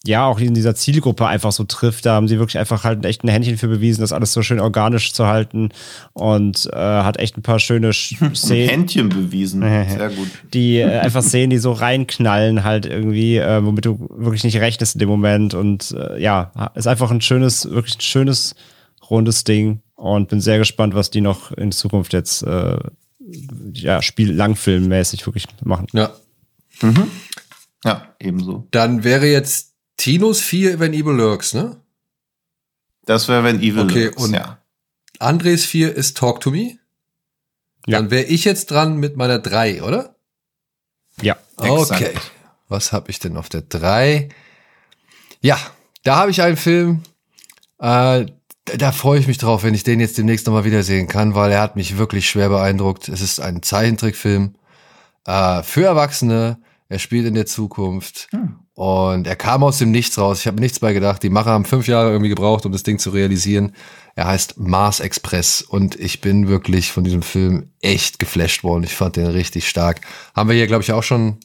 ja 0.06 0.26
auch 0.26 0.40
in 0.40 0.54
dieser 0.54 0.74
Zielgruppe 0.74 1.28
einfach 1.28 1.52
so 1.52 1.64
trifft. 1.64 2.06
Da 2.06 2.16
haben 2.16 2.28
sie 2.28 2.40
wirklich 2.40 2.58
einfach 2.58 2.84
halt 2.84 3.06
echt 3.06 3.24
ein 3.24 3.28
Händchen 3.28 3.58
für 3.58 3.68
bewiesen, 3.68 4.02
das 4.02 4.14
alles 4.14 4.34
so 4.34 4.42
schön 4.42 4.60
organisch 4.60 5.14
zu 5.14 5.28
halten 5.28 5.70
und 6.14 6.68
äh, 6.74 6.78
hat 6.78 7.20
echt 7.20 7.38
ein 7.38 7.44
paar 7.44 7.60
schöne 7.60 7.94
Szenen. 7.94 8.64
Ein 8.64 8.70
Händchen 8.70 9.10
bewiesen, 9.10 9.62
sehr 9.62 10.10
gut. 10.10 10.28
Die 10.54 10.78
äh, 10.78 11.00
einfach 11.00 11.22
Szenen, 11.22 11.52
die 11.52 11.60
so 11.60 11.72
reinknallen 11.72 12.64
halt 12.64 12.86
irgendwie, 12.86 13.38
äh, 13.38 13.64
womit 13.64 13.86
du 13.86 14.10
wirklich 14.12 14.44
nicht 14.44 14.58
rechnest 14.58 14.96
in 14.96 15.00
dem 15.00 15.10
Moment 15.10 15.54
und 15.54 15.92
äh, 15.92 16.22
ja, 16.22 16.52
ist 16.76 16.88
einfach 16.88 17.12
ein 17.12 17.22
schönes, 17.22 17.70
wirklich 17.70 17.98
ein 17.98 18.02
schönes, 18.02 18.56
rundes 19.10 19.44
Ding 19.44 19.82
und 19.96 20.30
bin 20.30 20.42
sehr 20.42 20.58
gespannt, 20.58 20.96
was 20.96 21.12
die 21.12 21.22
noch 21.22 21.52
in 21.52 21.72
Zukunft 21.72 22.14
jetzt 22.14 22.44
äh, 22.44 22.78
ja, 23.74 24.02
Spiel 24.02 24.32
langfilmmäßig 24.34 25.26
wirklich 25.28 25.46
machen. 25.64 25.88
Ja. 25.94 26.12
Mhm. 26.82 27.08
Ja, 27.84 28.08
ebenso. 28.20 28.68
Dann 28.72 29.04
wäre 29.04 29.28
jetzt 29.28 29.71
Tinos 30.02 30.42
4, 30.42 30.80
wenn 30.80 30.94
Evil 30.94 31.14
lurks, 31.14 31.54
ne? 31.54 31.80
Das 33.06 33.28
wäre, 33.28 33.44
wenn 33.44 33.62
Evil 33.62 33.84
okay, 33.84 34.06
lurks, 34.06 34.24
und 34.24 34.34
ja. 34.34 34.58
Andres 35.20 35.64
4 35.66 35.96
ist 35.96 36.18
Talk 36.18 36.42
to 36.42 36.50
Me. 36.50 36.80
Ja. 37.86 38.00
Dann 38.00 38.10
wäre 38.10 38.24
ich 38.24 38.44
jetzt 38.44 38.72
dran 38.72 38.98
mit 38.98 39.16
meiner 39.16 39.38
3, 39.38 39.84
oder? 39.84 40.16
Ja. 41.22 41.38
Okay. 41.56 42.06
Exakt. 42.06 42.32
Was 42.68 42.92
habe 42.92 43.12
ich 43.12 43.20
denn 43.20 43.38
auf 43.38 43.50
der 43.50 43.62
3? 43.62 44.30
Ja, 45.42 45.60
da 46.02 46.16
habe 46.16 46.32
ich 46.32 46.42
einen 46.42 46.58
Film, 46.58 47.04
äh, 47.78 48.26
da 48.66 48.92
freue 48.92 49.20
ich 49.20 49.28
mich 49.28 49.38
drauf, 49.38 49.62
wenn 49.62 49.76
ich 49.76 49.84
den 49.84 50.00
jetzt 50.00 50.18
demnächst 50.18 50.48
nochmal 50.48 50.66
wiedersehen 50.66 51.08
kann, 51.10 51.36
weil 51.36 51.52
er 51.52 51.62
hat 51.62 51.76
mich 51.76 52.00
wirklich 52.00 52.28
schwer 52.28 52.50
beeindruckt. 52.50 53.08
Es 53.08 53.22
ist 53.22 53.40
ein 53.40 53.62
Zeichentrickfilm 53.62 54.56
äh, 55.28 55.62
für 55.62 55.86
Erwachsene. 55.86 56.58
Er 56.90 56.98
spielt 56.98 57.28
in 57.28 57.36
der 57.36 57.46
Zukunft. 57.46 58.30
Hm. 58.32 58.62
Und 58.82 59.28
er 59.28 59.36
kam 59.36 59.64
aus 59.64 59.78
dem 59.78 59.92
Nichts 59.92 60.18
raus. 60.18 60.40
Ich 60.40 60.48
habe 60.48 60.60
nichts 60.60 60.80
bei 60.80 60.92
gedacht. 60.92 61.22
Die 61.22 61.30
Macher 61.30 61.52
haben 61.52 61.66
fünf 61.66 61.88
Jahre 61.88 62.10
irgendwie 62.10 62.30
gebraucht, 62.30 62.66
um 62.66 62.72
das 62.72 62.82
Ding 62.82 62.98
zu 62.98 63.12
realisieren. 63.12 63.76
Er 64.16 64.26
heißt 64.26 64.58
Mars 64.58 65.02
Express 65.02 65.62
und 65.62 66.00
ich 66.00 66.20
bin 66.20 66.48
wirklich 66.48 66.92
von 66.92 67.04
diesem 67.04 67.22
Film 67.22 67.70
echt 67.82 68.18
geflasht 68.18 68.64
worden. 68.64 68.84
Ich 68.84 68.96
fand 68.96 69.18
den 69.18 69.28
richtig 69.28 69.70
stark. 69.70 70.02
Haben 70.36 70.50
wir 70.50 70.56
hier, 70.56 70.66
glaube 70.66 70.82
ich, 70.82 70.92
auch 70.94 71.04
schon 71.04 71.38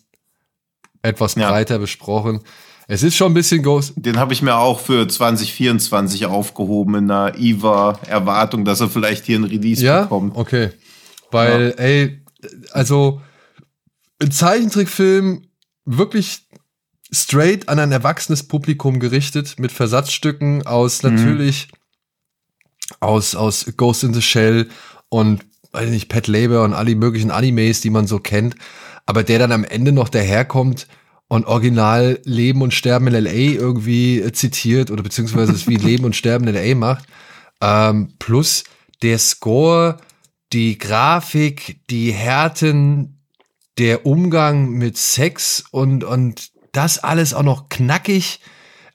etwas 1.03 1.35
ja. 1.35 1.51
breiter 1.51 1.79
besprochen. 1.79 2.41
Es 2.89 3.03
ist 3.03 3.17
schon 3.17 3.33
ein 3.33 3.35
bisschen 3.35 3.63
groß. 3.63 3.93
Den 3.97 4.17
habe 4.17 4.33
ich 4.33 4.41
mir 4.41 4.57
auch 4.57 4.81
für 4.81 5.07
2024 5.07 6.25
aufgehoben 6.25 6.95
in 6.95 7.05
naiver 7.05 8.01
Erwartung, 8.07 8.65
dass 8.65 8.81
er 8.81 8.89
vielleicht 8.89 9.27
hier 9.27 9.39
ein 9.39 9.45
Release 9.45 9.85
ja? 9.85 10.05
bekommt. 10.05 10.35
Okay. 10.35 10.71
Weil, 11.31 11.75
ja. 11.77 11.85
ey, 11.85 12.25
also 12.73 13.21
ein 14.23 14.31
Zeichentrickfilm 14.31 15.43
wirklich 15.85 16.46
straight 17.13 17.69
an 17.69 17.79
ein 17.79 17.93
erwachsenes 17.93 18.43
Publikum 18.43 19.01
gerichtet 19.01 19.59
mit 19.59 19.73
Versatzstücken 19.73 20.67
aus 20.67 21.03
mhm. 21.03 21.15
natürlich 21.15 21.69
aus, 23.01 23.35
aus 23.35 23.67
Ghost 23.77 24.05
in 24.05 24.15
the 24.15 24.23
Shell 24.23 24.69
und 25.09 25.45
weiß 25.73 25.91
nicht, 25.91 26.09
Pet 26.09 26.27
Labor 26.27 26.65
und 26.65 26.73
alle 26.73 26.95
möglichen 26.95 27.31
Animes, 27.31 27.81
die 27.81 27.91
man 27.91 28.07
so 28.07 28.19
kennt, 28.19 28.57
aber 29.05 29.23
der 29.23 29.39
dann 29.39 29.53
am 29.53 29.65
Ende 29.65 29.93
noch 29.93 30.09
daherkommt 30.09 30.87
und 31.29 31.47
original 31.47 32.21
Leben 32.25 32.63
und 32.63 32.73
Sterben 32.73 33.09
in 33.09 33.25
LA 33.25 33.31
irgendwie 33.31 34.23
zitiert 34.33 34.91
oder 34.91 35.03
beziehungsweise 35.03 35.53
es 35.53 35.67
wie 35.67 35.77
Leben 35.77 36.05
und 36.05 36.17
Sterben 36.17 36.47
in 36.47 36.55
LA 36.55 36.75
macht. 36.75 37.07
Ähm, 37.61 38.15
plus 38.19 38.65
der 39.03 39.19
Score, 39.19 39.99
die 40.53 40.79
Grafik, 40.79 41.81
die 41.91 42.13
Härten, 42.13 43.21
der 43.79 44.07
Umgang 44.07 44.71
mit 44.71 44.97
Sex 44.97 45.65
und, 45.71 46.05
und 46.05 46.51
das 46.77 46.99
alles 46.99 47.35
auch 47.35 47.43
noch 47.43 47.69
knackig 47.69 48.41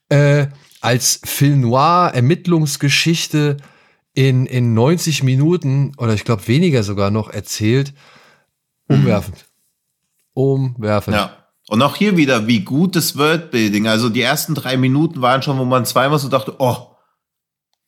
äh, 0.10 0.48
als 0.82 1.22
Film 1.24 1.62
Noir 1.62 2.12
Ermittlungsgeschichte 2.14 3.58
in, 4.14 4.46
in 4.46 4.74
90 4.74 5.24
Minuten 5.24 5.94
oder 5.98 6.14
ich 6.14 6.26
glaube 6.26 6.48
weniger 6.48 6.84
sogar 6.84 7.12
noch 7.12 7.30
erzählt. 7.30 7.94
Umwerfend. 8.88 9.46
Umwerfend. 10.34 11.16
Ja. 11.16 11.38
Und 11.70 11.82
auch 11.82 11.96
hier 11.96 12.18
wieder, 12.18 12.48
wie 12.48 12.62
gut 12.62 12.96
das 12.96 13.18
Worldbuilding. 13.18 13.88
Also 13.88 14.10
die 14.10 14.22
ersten 14.22 14.56
drei 14.56 14.76
Minuten 14.76 15.22
waren 15.22 15.42
schon, 15.42 15.58
wo 15.58 15.64
man 15.64 15.86
zweimal 15.86 16.20
so 16.20 16.28
dachte, 16.28 16.56
oh, 16.60 16.92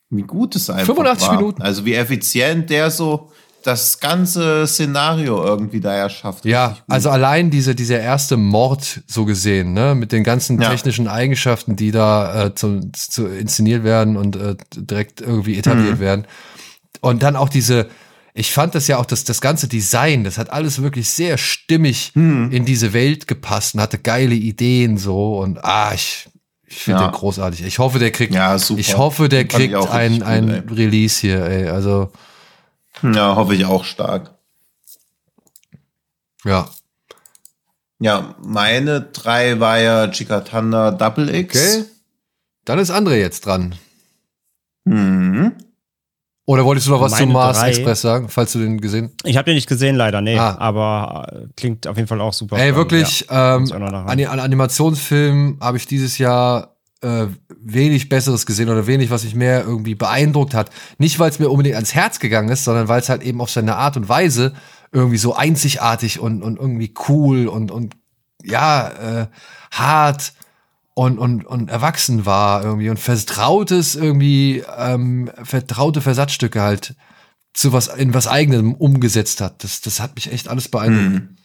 wie 0.09 0.21
gut 0.21 0.55
es 0.55 0.69
einfach 0.69 0.85
85 0.85 1.27
war. 1.27 1.35
Minuten. 1.35 1.61
Also 1.61 1.85
wie 1.85 1.95
effizient 1.95 2.69
der 2.69 2.91
so 2.91 3.31
das 3.63 3.99
ganze 3.99 4.67
Szenario 4.67 5.43
irgendwie 5.43 5.79
da 5.79 5.93
erschafft. 5.93 6.45
Ja, 6.45 6.77
also 6.87 7.09
allein 7.09 7.49
diese, 7.49 7.75
dieser 7.75 7.99
erste 7.99 8.37
Mord 8.37 9.01
so 9.07 9.25
gesehen, 9.25 9.73
ne, 9.73 9.95
mit 9.95 10.11
den 10.11 10.23
ganzen 10.23 10.61
Ja. 10.61 10.69
technischen 10.69 11.07
Eigenschaften, 11.07 11.75
die 11.75 11.91
da 11.91 12.45
äh, 12.47 12.55
zu, 12.55 12.81
zu 12.91 13.27
inszeniert 13.27 13.83
werden 13.83 14.17
und 14.17 14.35
äh, 14.35 14.55
direkt 14.75 15.21
irgendwie 15.21 15.57
etabliert 15.57 15.99
werden. 15.99 16.25
Und 17.01 17.23
dann 17.23 17.35
auch 17.35 17.49
diese, 17.49 17.87
ich 18.33 18.51
fand 18.51 18.75
das 18.75 18.87
ja 18.87 18.97
auch, 18.97 19.05
das, 19.05 19.23
das 19.23 19.41
ganze 19.41 19.67
Design, 19.67 20.23
das 20.23 20.37
hat 20.37 20.49
alles 20.51 20.81
wirklich 20.81 21.09
sehr 21.09 21.37
stimmig 21.37 22.11
in 22.15 22.65
diese 22.65 22.93
Welt 22.93 23.27
gepasst 23.27 23.75
und 23.75 23.81
hatte 23.81 23.97
geile 23.99 24.35
Ideen 24.35 24.97
so 24.97 25.37
und 25.39 25.63
ah, 25.63 25.91
ich, 25.93 26.27
ich 26.65 26.77
finde 26.77 27.01
Ja. 27.01 27.07
den 27.07 27.13
großartig. 27.13 27.63
Ich 27.65 27.79
hoffe, 27.79 27.99
der 27.99 28.11
kriegt, 28.11 28.33
Ja, 28.33 28.55
ich 28.55 28.97
hoffe, 28.97 29.29
der 29.29 29.45
kriegt 29.45 29.75
auch 29.75 29.89
ein, 29.91 30.23
ein. 30.23 30.49
Release 30.71 31.21
hier, 31.21 31.45
ey. 31.45 31.67
Also, 31.69 32.11
Ja, 33.03 33.35
hoffe 33.35 33.53
ich 33.55 33.65
auch 33.65 33.83
stark. 33.83 34.33
ja. 36.45 36.69
Ja, 37.99 38.35
meine 38.43 38.99
drei 39.01 39.59
war 39.61 39.79
ja 39.79 40.09
Chikatanda 40.09 40.91
Double 40.91 41.33
X. 41.33 41.55
Okay. 41.77 41.85
Dann 42.65 42.79
ist 42.79 42.91
André 42.91 43.15
jetzt 43.15 43.45
dran. 43.45 43.75
Mhm. 44.83 45.53
Oder 46.45 46.65
wolltest 46.65 46.87
du 46.87 46.91
noch 46.91 46.99
was 46.99 47.11
Meine 47.13 47.23
zum 47.25 47.31
Mars 47.33 47.59
drei- 47.59 47.69
Express 47.69 48.01
sagen, 48.01 48.27
falls 48.27 48.51
du 48.51 48.59
den 48.59 48.81
gesehen 48.81 49.11
Ich 49.23 49.37
habe 49.37 49.45
den 49.45 49.55
nicht 49.55 49.69
gesehen, 49.69 49.95
leider, 49.95 50.19
nee. 50.19 50.37
Ah. 50.37 50.57
Aber 50.59 51.27
äh, 51.31 51.47
klingt 51.55 51.87
auf 51.87 51.95
jeden 51.95 52.09
Fall 52.09 52.19
auch 52.19 52.33
super. 52.33 52.57
Ey, 52.57 52.71
spannend, 52.71 52.77
wirklich, 52.77 53.27
ja. 53.29 53.55
ähm, 53.55 53.71
an, 53.71 53.83
an 54.27 54.39
Animationsfilmen 54.39 55.59
habe 55.61 55.77
ich 55.77 55.87
dieses 55.87 56.17
Jahr 56.17 56.72
äh, 57.03 57.27
wenig 57.61 58.09
Besseres 58.09 58.45
gesehen 58.45 58.69
oder 58.69 58.87
wenig, 58.87 59.09
was 59.09 59.23
mich 59.23 59.35
mehr 59.35 59.63
irgendwie 59.63 59.95
beeindruckt 59.95 60.53
hat. 60.53 60.69
Nicht, 60.97 61.19
weil 61.19 61.29
es 61.29 61.39
mir 61.39 61.49
unbedingt 61.49 61.75
ans 61.75 61.93
Herz 61.93 62.19
gegangen 62.19 62.49
ist, 62.49 62.63
sondern 62.63 62.87
weil 62.87 63.01
es 63.01 63.09
halt 63.09 63.23
eben 63.23 63.41
auf 63.41 63.49
seine 63.49 63.75
Art 63.75 63.97
und 63.97 64.09
Weise 64.09 64.53
irgendwie 64.91 65.17
so 65.17 65.35
einzigartig 65.35 66.19
und, 66.19 66.41
und 66.43 66.57
irgendwie 66.59 66.93
cool 67.07 67.47
und, 67.47 67.71
und 67.71 67.95
ja, 68.43 69.21
äh, 69.21 69.27
hart 69.71 70.33
und, 70.93 71.17
und, 71.17 71.45
und 71.45 71.69
erwachsen 71.69 72.25
war 72.25 72.63
irgendwie 72.63 72.89
und 72.89 72.99
vertrautes 72.99 73.95
irgendwie, 73.95 74.63
ähm, 74.77 75.31
vertraute 75.43 76.01
Versatzstücke 76.01 76.61
halt 76.61 76.95
zu 77.53 77.73
was, 77.73 77.87
in 77.87 78.13
was 78.13 78.27
eigenem 78.27 78.73
umgesetzt 78.73 79.41
hat. 79.41 79.63
Das, 79.63 79.81
das 79.81 79.99
hat 79.99 80.15
mich 80.15 80.31
echt 80.31 80.47
alles 80.47 80.69
beeindruckt. 80.69 81.13
Mhm. 81.23 81.37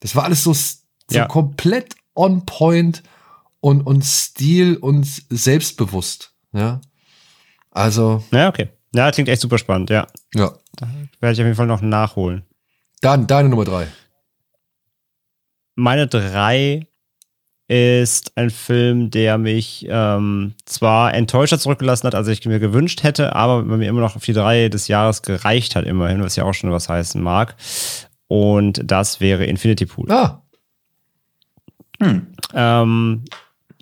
Das 0.00 0.14
war 0.14 0.24
alles 0.24 0.42
so, 0.42 0.52
so 0.52 0.76
Ja. 1.10 1.26
komplett 1.26 1.94
on 2.14 2.46
point 2.46 3.02
und, 3.66 3.80
und 3.82 4.04
stil 4.04 4.76
und 4.76 5.04
selbstbewusst. 5.28 6.32
Ja. 6.52 6.80
Also, 7.72 8.22
Ja, 8.30 8.48
okay. 8.48 8.68
Ja, 8.94 9.10
klingt 9.10 9.28
echt 9.28 9.42
super 9.42 9.58
spannend, 9.58 9.90
ja. 9.90 10.06
ja. 10.34 10.52
Werde 11.18 11.32
ich 11.32 11.40
auf 11.40 11.46
jeden 11.46 11.56
Fall 11.56 11.66
noch 11.66 11.80
nachholen. 11.80 12.44
Dann 13.00 13.26
deine 13.26 13.48
Nummer 13.48 13.64
drei. 13.64 13.88
Meine 15.74 16.06
drei 16.06 16.86
ist 17.66 18.36
ein 18.36 18.50
Film, 18.50 19.10
der 19.10 19.36
mich 19.36 19.84
ähm, 19.90 20.54
zwar 20.64 21.12
enttäuschter 21.12 21.58
zurückgelassen 21.58 22.06
hat, 22.06 22.14
als 22.14 22.28
ich 22.28 22.46
mir 22.46 22.60
gewünscht 22.60 23.02
hätte, 23.02 23.34
aber 23.34 23.64
mir 23.64 23.88
immer 23.88 24.00
noch 24.00 24.14
auf 24.14 24.24
die 24.24 24.32
drei 24.32 24.68
des 24.68 24.86
Jahres 24.86 25.22
gereicht 25.22 25.74
hat, 25.74 25.86
immerhin, 25.86 26.22
was 26.22 26.36
ja 26.36 26.44
auch 26.44 26.54
schon 26.54 26.70
was 26.70 26.88
heißen 26.88 27.20
mag. 27.20 27.56
Und 28.28 28.80
das 28.84 29.18
wäre 29.20 29.44
Infinity 29.44 29.86
Pool. 29.86 30.08
Ah, 30.12 30.44
Ähm, 32.54 33.24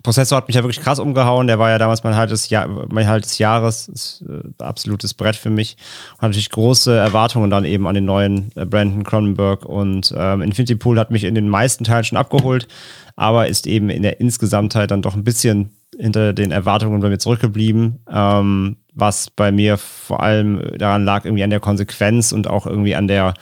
Prozessor 0.04 0.36
hat 0.36 0.48
mich 0.48 0.54
ja 0.54 0.62
wirklich 0.62 0.84
krass 0.84 0.98
umgehauen. 0.98 1.46
Der 1.46 1.58
war 1.58 1.70
ja 1.70 1.78
damals 1.78 2.04
mein 2.04 2.14
halbes 2.14 2.50
Jahr, 2.50 2.68
mein 2.92 3.08
halbes 3.08 3.38
Jahres, 3.38 3.88
ist, 3.88 4.22
äh, 4.28 4.62
absolutes 4.62 5.14
Brett 5.14 5.34
für 5.34 5.48
mich. 5.48 5.78
Hatte 6.18 6.26
natürlich 6.26 6.50
große 6.50 6.94
Erwartungen 6.94 7.50
dann 7.50 7.64
eben 7.64 7.88
an 7.88 7.94
den 7.94 8.04
neuen 8.04 8.50
äh, 8.54 8.66
Brandon 8.66 9.02
Cronenberg 9.02 9.64
und 9.64 10.14
ähm, 10.16 10.42
Infinity 10.42 10.76
Pool 10.76 11.00
hat 11.00 11.10
mich 11.10 11.24
in 11.24 11.34
den 11.34 11.48
meisten 11.48 11.84
Teilen 11.84 12.04
schon 12.04 12.18
abgeholt, 12.18 12.68
aber 13.16 13.48
ist 13.48 13.66
eben 13.66 13.88
in 13.88 14.02
der 14.02 14.20
Insgesamtheit 14.20 14.90
dann 14.90 15.00
doch 15.00 15.14
ein 15.14 15.24
bisschen 15.24 15.70
hinter 15.98 16.34
den 16.34 16.50
Erwartungen 16.50 17.00
bei 17.00 17.08
mir 17.08 17.18
zurückgeblieben, 17.18 18.00
ähm, 18.12 18.76
was 18.92 19.30
bei 19.30 19.52
mir 19.52 19.78
vor 19.78 20.22
allem 20.22 20.60
daran 20.76 21.06
lag, 21.06 21.24
irgendwie 21.24 21.44
an 21.44 21.50
der 21.50 21.60
Konsequenz 21.60 22.32
und 22.32 22.46
auch 22.46 22.66
irgendwie 22.66 22.94
an 22.94 23.08
der 23.08 23.32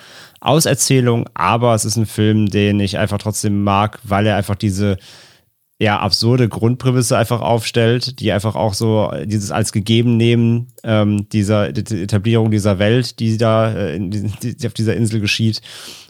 Auserzählung. 0.40 1.28
Aber 1.34 1.74
es 1.74 1.84
ist 1.84 1.96
ein 1.96 2.06
Film, 2.06 2.46
den 2.46 2.78
ich 2.78 2.98
einfach 2.98 3.18
trotzdem 3.18 3.64
mag, 3.64 3.98
weil 4.04 4.26
er 4.28 4.36
einfach 4.36 4.54
diese 4.54 4.98
ja, 5.82 5.98
absurde 5.98 6.48
Grundprämisse 6.48 7.18
einfach 7.18 7.40
aufstellt, 7.40 8.20
die 8.20 8.30
einfach 8.30 8.54
auch 8.54 8.72
so 8.72 9.10
dieses 9.24 9.50
als 9.50 9.72
gegeben 9.72 10.16
nehmen, 10.16 10.68
ähm, 10.84 11.28
dieser 11.30 11.72
die 11.72 12.02
Etablierung 12.02 12.52
dieser 12.52 12.78
Welt, 12.78 13.18
die 13.18 13.36
da 13.36 13.72
äh, 13.74 13.98
diesen- 13.98 14.32
die 14.40 14.66
auf 14.66 14.74
dieser 14.74 14.94
Insel 14.94 15.18
geschieht 15.18 15.60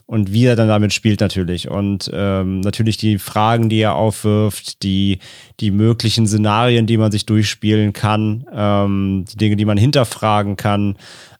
und 0.05 0.31
wie 0.31 0.45
er 0.45 0.57
dann 0.57 0.69
damit 0.69 0.93
spielt 0.93 1.21
natürlich. 1.21 1.71
Und 1.71 2.11
ähm, 2.13 2.61
natürlich 2.61 2.99
die 2.99 3.17
Fragen, 3.17 3.71
die 3.71 3.79
er 3.79 3.95
aufwirft, 3.95 4.83
die 4.83 5.21
die 5.61 5.71
möglichen 5.71 6.27
Szenarien, 6.27 6.87
die 6.87 6.99
man 6.99 7.11
sich 7.11 7.25
durchspielen 7.25 7.95
kann, 7.95 8.45
ähm, 8.55 9.25
die 9.33 9.39
Dinge, 9.39 9.57
die 9.57 9.65
man 9.65 9.79
hinterfragen 9.79 10.57
kann, 10.57 10.97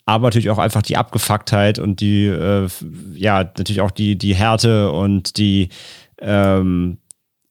aber 0.07 0.29
natürlich 0.29 0.49
auch 0.49 0.59
einfach 0.59 0.81
die 0.83 0.97
Abgefucktheit 0.97 1.79
und 1.79 2.01
die 2.01 2.25
äh, 2.29 2.67
ja 3.15 3.45
natürlich 3.45 3.83
auch 3.83 3.91
die 3.91 4.17
die 4.17 4.35
Härte 4.35 4.91
und 4.91 5.37
die 5.37 5.69
ähm, 6.25 6.99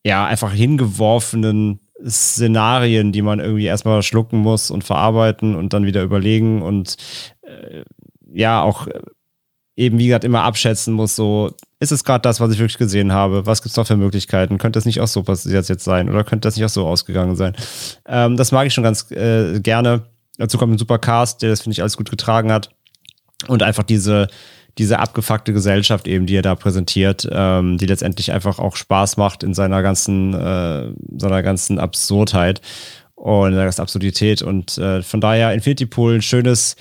ja, 0.04 0.26
einfach 0.26 0.52
hingeworfenen 0.52 1.80
Szenarien, 2.08 3.12
die 3.12 3.22
man 3.22 3.40
irgendwie 3.40 3.66
erstmal 3.66 4.02
schlucken 4.04 4.40
muss 4.40 4.72
und 4.72 4.84
verarbeiten 4.84 5.56
und 5.56 5.74
dann 5.74 5.86
wieder 5.86 6.02
überlegen 6.04 6.62
und 6.62 6.96
äh, 7.42 7.84
ja, 8.34 8.62
auch 8.62 8.88
äh, 8.88 9.02
eben, 9.76 10.00
wie 10.00 10.08
gesagt, 10.08 10.24
immer 10.24 10.44
abschätzen 10.44 10.94
muss, 10.94 11.16
so, 11.16 11.56
ist 11.80 11.92
es 11.92 12.04
gerade 12.04 12.22
das, 12.22 12.40
was 12.40 12.52
ich 12.52 12.60
wirklich 12.60 12.78
gesehen 12.78 13.12
habe? 13.12 13.46
Was 13.46 13.62
gibt 13.62 13.72
es 13.72 13.78
noch 13.78 13.88
für 13.88 13.98
Möglichkeiten? 13.98 14.58
Könnte 14.58 14.78
das 14.78 14.86
nicht 14.86 15.02
auch 15.02 15.08
so 15.08 15.24
passiert 15.24 15.68
jetzt 15.68 15.84
sein? 15.84 16.10
Oder 16.10 16.24
könnte 16.24 16.48
das 16.48 16.56
nicht 16.56 16.66
auch 16.66 16.70
so 16.70 16.88
ausgegangen 16.88 17.36
sein? 17.36 17.56
Ähm, 18.06 18.38
das 18.38 18.52
mag 18.52 18.68
ich 18.68 18.74
schon 18.74 18.84
ganz 18.84 19.10
äh, 19.12 19.60
gerne. 19.60 20.04
Dazu 20.38 20.58
kommt 20.58 20.74
ein 20.74 20.78
super 20.78 21.00
Cast, 21.00 21.42
der 21.42 21.50
das, 21.50 21.62
finde 21.62 21.74
ich, 21.74 21.82
alles 21.82 21.98
gut 21.98 22.10
getragen 22.10 22.52
hat. 22.52 22.70
Und 23.48 23.64
einfach 23.64 23.84
diese, 23.84 24.28
diese 24.78 25.00
abgefuckte 25.00 25.54
Gesellschaft 25.54 26.08
eben, 26.08 26.26
die 26.26 26.36
er 26.36 26.42
da 26.42 26.56
präsentiert, 26.56 27.28
ähm, 27.32 27.78
die 27.78 27.86
letztendlich 27.86 28.32
einfach 28.32 28.60
auch 28.60 28.76
Spaß 28.76 29.18
macht 29.18 29.44
in 29.44 29.54
seiner 29.54 29.82
ganzen, 29.82 30.34
äh, 30.34 30.94
seiner 31.18 31.44
ganzen 31.44 31.80
Absurdheit 31.80 32.62
und 33.16 33.52
seiner 33.52 33.66
ganzen 33.66 33.82
Absurdität. 33.82 34.42
Und 34.42 34.78
äh, 34.78 35.02
von 35.02 35.22
daher 35.22 35.54
Infinity 35.54 35.86
Pool 35.86 36.16
ein 36.16 36.22
schönes, 36.22 36.76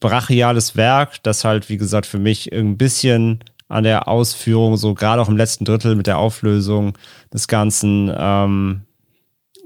brachiales 0.00 0.76
Werk, 0.76 1.22
das 1.22 1.44
halt, 1.44 1.68
wie 1.68 1.78
gesagt, 1.78 2.06
für 2.06 2.18
mich 2.18 2.52
ein 2.52 2.76
bisschen 2.76 3.42
an 3.68 3.84
der 3.84 4.08
Ausführung, 4.08 4.76
so 4.76 4.92
gerade 4.92 5.22
auch 5.22 5.28
im 5.28 5.36
letzten 5.36 5.64
Drittel 5.64 5.94
mit 5.94 6.06
der 6.06 6.18
Auflösung 6.18 6.98
des 7.32 7.48
Ganzen, 7.48 8.12
ähm, 8.14 8.82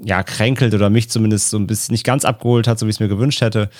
ja, 0.04 0.22
kränkelt 0.22 0.74
oder 0.74 0.90
mich 0.90 1.10
zumindest 1.10 1.50
so 1.50 1.56
ein 1.56 1.66
bisschen 1.66 1.94
nicht 1.94 2.04
ganz 2.04 2.24
abgeholt 2.24 2.68
hat, 2.68 2.78
so 2.78 2.86
wie 2.86 2.90
ich 2.90 2.96
es 2.96 3.00
mir 3.00 3.08
gewünscht 3.08 3.40
hätte. 3.40 3.70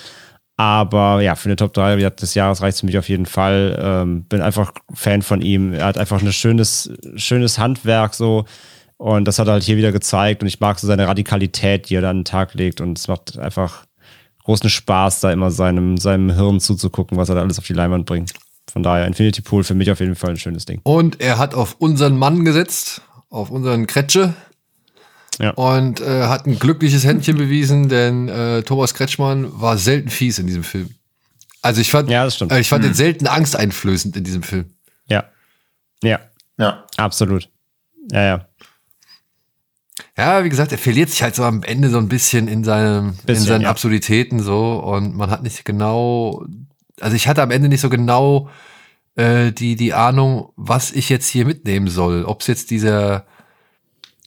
Aber 0.57 1.21
ja, 1.21 1.35
für 1.35 1.49
eine 1.49 1.57
Top 1.57 1.75
3 1.75 1.97
wie 1.97 2.01
gesagt, 2.01 2.23
des 2.23 2.35
Jahres 2.35 2.63
reicht 2.63 2.75
es 2.77 2.81
für 2.81 2.87
mich 2.87 2.99
auf 2.99 3.09
jeden 3.09 3.27
Fall. 3.27 3.79
Ähm, 3.81 4.25
bin 4.25 4.41
einfach 4.41 4.73
Fan 4.95 5.23
von 5.23 5.43
ihm. 5.43 5.75
Er 5.75 5.87
hat 5.87 5.99
einfach 5.99 6.23
ein 6.23 6.33
schönes, 6.33 6.91
schönes 7.17 7.59
Handwerk 7.59 8.15
so. 8.15 8.47
Und 8.97 9.27
das 9.27 9.39
hat 9.39 9.49
er 9.49 9.55
halt 9.55 9.65
hier 9.65 9.77
wieder 9.77 9.93
gezeigt. 9.93 10.43
Und 10.43 10.49
ich 10.49 10.61
mag 10.61 10.79
so 10.79 10.87
seine 10.87 11.07
Radikalität, 11.07 11.91
die 11.91 11.97
er 11.97 12.01
da 12.01 12.11
an 12.11 12.21
den 12.21 12.25
Tag 12.25 12.55
legt. 12.55 12.81
Und 12.81 12.99
es 12.99 13.07
macht 13.09 13.39
einfach 13.39 13.85
großen 14.45 14.71
Spaß, 14.71 15.21
da 15.21 15.33
immer 15.33 15.51
seinem, 15.51 15.99
seinem 15.99 16.31
Hirn 16.31 16.61
zuzugucken, 16.61 17.19
was 17.19 17.29
er 17.29 17.35
da 17.35 17.43
alles 17.43 17.59
auf 17.59 17.67
die 17.67 17.75
Leinwand 17.75 18.07
bringt. 18.07 18.33
Von 18.73 18.83
daher, 18.83 19.07
Infinity 19.07 19.43
Pool 19.43 19.65
für 19.65 19.75
mich 19.75 19.91
auf 19.91 20.01
jeden 20.01 20.15
Fall 20.15 20.31
ein 20.31 20.39
schönes 20.39 20.65
Ding. 20.65 20.81
Und 20.85 21.21
er 21.21 21.39
hat 21.39 21.55
auf 21.55 21.77
unseren 21.79 22.17
Mann 22.17 22.45
gesetzt, 22.45 23.03
auf 23.29 23.51
unseren 23.51 23.87
Kretsche. 23.87 24.35
Ja. 25.39 25.51
Und 25.51 26.01
äh, 26.01 26.25
hat 26.25 26.47
ein 26.47 26.59
glückliches 26.59 27.05
Händchen 27.05 27.37
bewiesen, 27.37 27.89
denn 27.89 28.29
äh, 28.29 28.63
Thomas 28.63 28.95
Kretschmann 28.95 29.61
war 29.61 29.77
selten 29.77 30.09
fies 30.09 30.39
in 30.39 30.47
diesem 30.47 30.65
Film. 30.65 30.91
Also 31.63 31.81
ich 31.81 31.91
fand, 31.91 32.09
Ja, 32.11 32.25
das 32.25 32.37
stimmt. 32.37 32.53
äh, 32.53 32.61
ich 32.61 32.69
fand 32.69 32.85
den 32.85 32.95
selten 32.95 33.27
angsteinflößend 33.27 34.17
in 34.17 34.25
diesem 34.25 34.43
Film. 34.43 34.67
Ja. 35.09 35.25
Ja, 36.03 36.21
Ja. 36.59 36.85
absolut. 36.97 37.49
Ja, 38.13 38.23
ja. 38.23 38.47
Ja, 40.17 40.45
wie 40.45 40.49
gesagt, 40.49 40.73
er 40.73 40.79
verliert 40.79 41.11
sich 41.11 41.23
halt 41.23 41.35
so 41.35 41.45
am 41.45 41.63
Ende 41.63 41.91
so 41.91 41.99
ein 41.99 42.09
bisschen 42.09 42.49
in 42.49 42.65
seinem, 42.65 43.11
in 43.11 43.27
Bisschen, 43.27 43.47
seinen 43.47 43.63
ja. 43.63 43.71
Absurditäten 43.71 44.41
so 44.41 44.79
und 44.79 45.15
man 45.17 45.31
hat 45.31 45.43
nicht 45.43 45.65
genau, 45.65 46.47
also 47.01 47.15
ich 47.17 47.29
hatte 47.29 47.43
am 47.43 47.51
Ende 47.51 47.69
nicht 47.69 47.81
so 47.83 47.91
genau 47.91 48.49
äh, 49.17 49.53
die 49.53 49.77
die 49.77 49.93
Ahnung, 49.95 50.53
was 50.57 50.93
ich 50.93 51.09
jetzt 51.09 51.29
hier 51.29 51.45
mitnehmen 51.47 51.89
soll. 51.89 52.25
Ob 52.25 52.41
es 52.43 52.47
jetzt 52.47 52.71
dieser 52.71 53.27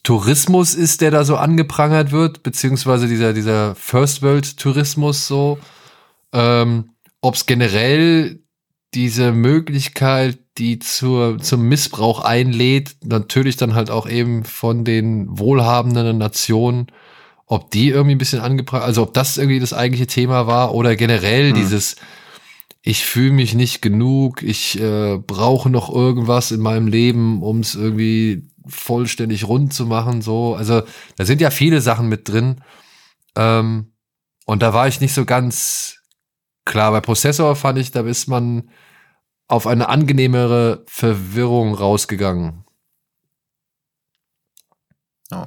Tourismus 0.02 0.74
ist, 0.74 1.00
der 1.00 1.10
da 1.10 1.24
so 1.24 1.36
angeprangert 1.36 2.10
wird, 2.10 2.42
beziehungsweise 2.42 3.06
dieser 3.06 3.32
dieser 3.32 3.74
First 3.74 4.22
World 4.22 4.56
Tourismus 4.56 5.26
so, 5.26 5.58
ähm, 6.32 6.90
ob 7.20 7.34
es 7.34 7.46
generell 7.46 8.40
diese 8.94 9.32
Möglichkeit, 9.32 10.38
die 10.58 10.78
zur, 10.78 11.38
zum 11.38 11.68
Missbrauch 11.68 12.20
einlädt, 12.20 12.96
natürlich 13.04 13.56
dann 13.56 13.74
halt 13.74 13.90
auch 13.90 14.08
eben 14.08 14.44
von 14.44 14.84
den 14.84 15.26
wohlhabenden 15.38 16.18
Nationen, 16.18 16.88
ob 17.46 17.70
die 17.70 17.88
irgendwie 17.88 18.14
ein 18.14 18.18
bisschen 18.18 18.40
angebracht, 18.40 18.82
also 18.82 19.02
ob 19.02 19.14
das 19.14 19.36
irgendwie 19.36 19.60
das 19.60 19.72
eigentliche 19.72 20.06
Thema 20.06 20.46
war 20.46 20.74
oder 20.74 20.96
generell 20.96 21.50
hm. 21.50 21.56
dieses, 21.56 21.96
ich 22.82 23.04
fühle 23.04 23.32
mich 23.32 23.54
nicht 23.54 23.80
genug, 23.82 24.42
ich 24.42 24.80
äh, 24.80 25.18
brauche 25.18 25.70
noch 25.70 25.94
irgendwas 25.94 26.50
in 26.50 26.60
meinem 26.60 26.86
Leben, 26.86 27.42
um 27.42 27.60
es 27.60 27.74
irgendwie 27.74 28.49
vollständig 28.66 29.46
rund 29.46 29.72
zu 29.72 29.86
machen, 29.86 30.22
so. 30.22 30.54
Also 30.54 30.82
da 31.16 31.24
sind 31.24 31.40
ja 31.40 31.50
viele 31.50 31.80
Sachen 31.80 32.08
mit 32.08 32.28
drin. 32.28 32.62
Ähm, 33.36 33.92
und 34.46 34.62
da 34.62 34.74
war 34.74 34.88
ich 34.88 35.00
nicht 35.00 35.14
so 35.14 35.24
ganz 35.24 35.98
klar. 36.64 36.90
Bei 36.92 37.00
Prozessor 37.00 37.56
fand 37.56 37.78
ich, 37.78 37.90
da 37.90 38.00
ist 38.00 38.28
man 38.28 38.70
auf 39.48 39.66
eine 39.66 39.88
angenehmere 39.88 40.84
Verwirrung 40.86 41.74
rausgegangen. 41.74 42.64
Ja. 45.30 45.46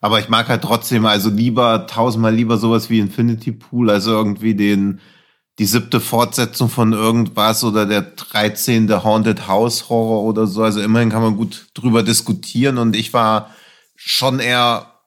Aber 0.00 0.18
ich 0.18 0.28
mag 0.28 0.48
halt 0.48 0.62
trotzdem, 0.62 1.04
also 1.04 1.28
lieber, 1.28 1.86
tausendmal 1.86 2.34
lieber 2.34 2.56
sowas 2.56 2.88
wie 2.88 3.00
Infinity 3.00 3.52
Pool, 3.52 3.90
also 3.90 4.12
irgendwie 4.12 4.54
den, 4.54 5.00
die 5.58 5.66
siebte 5.66 6.00
Fortsetzung 6.00 6.68
von 6.68 6.92
irgendwas 6.92 7.64
oder 7.64 7.84
der 7.84 8.02
13. 8.02 8.90
Haunted 9.04 9.46
House 9.46 9.88
Horror 9.88 10.22
oder 10.22 10.46
so. 10.46 10.62
Also 10.62 10.80
immerhin 10.80 11.10
kann 11.10 11.22
man 11.22 11.36
gut 11.36 11.68
drüber 11.74 12.02
diskutieren 12.02 12.78
und 12.78 12.96
ich 12.96 13.12
war 13.12 13.54
schon 13.94 14.38
eher, 14.38 15.00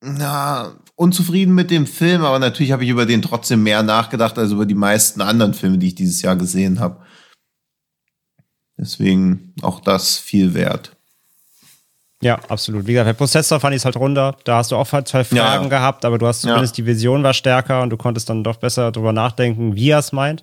na, 0.00 0.74
unzufrieden 0.96 1.54
mit 1.54 1.70
dem 1.70 1.86
Film, 1.86 2.24
aber 2.24 2.38
natürlich 2.38 2.72
habe 2.72 2.84
ich 2.84 2.90
über 2.90 3.06
den 3.06 3.22
trotzdem 3.22 3.62
mehr 3.62 3.82
nachgedacht 3.82 4.38
als 4.38 4.52
über 4.52 4.66
die 4.66 4.74
meisten 4.74 5.20
anderen 5.20 5.54
Filme, 5.54 5.78
die 5.78 5.88
ich 5.88 5.94
dieses 5.94 6.22
Jahr 6.22 6.36
gesehen 6.36 6.80
habe. 6.80 7.04
Deswegen 8.76 9.54
auch 9.62 9.80
das 9.80 10.18
viel 10.18 10.54
wert. 10.54 10.93
Ja, 12.22 12.38
absolut. 12.48 12.86
Wie 12.86 12.92
gesagt, 12.92 13.08
bei 13.08 13.12
Prozessor 13.12 13.60
fand 13.60 13.74
ich 13.74 13.82
es 13.82 13.84
halt 13.84 13.96
runter. 13.96 14.36
Da 14.44 14.58
hast 14.58 14.70
du 14.70 14.76
auch 14.76 14.90
halt 14.92 15.08
zwei 15.08 15.24
Fragen 15.24 15.64
ja. 15.64 15.68
gehabt, 15.68 16.04
aber 16.04 16.16
du 16.16 16.26
hast 16.26 16.42
zumindest 16.42 16.78
ja. 16.78 16.82
die 16.82 16.86
Vision 16.86 17.22
war 17.22 17.34
stärker 17.34 17.82
und 17.82 17.90
du 17.90 17.96
konntest 17.96 18.30
dann 18.30 18.44
doch 18.44 18.56
besser 18.56 18.92
drüber 18.92 19.12
nachdenken, 19.12 19.74
wie 19.76 19.90
er 19.90 19.98
es 19.98 20.12
meint. 20.12 20.42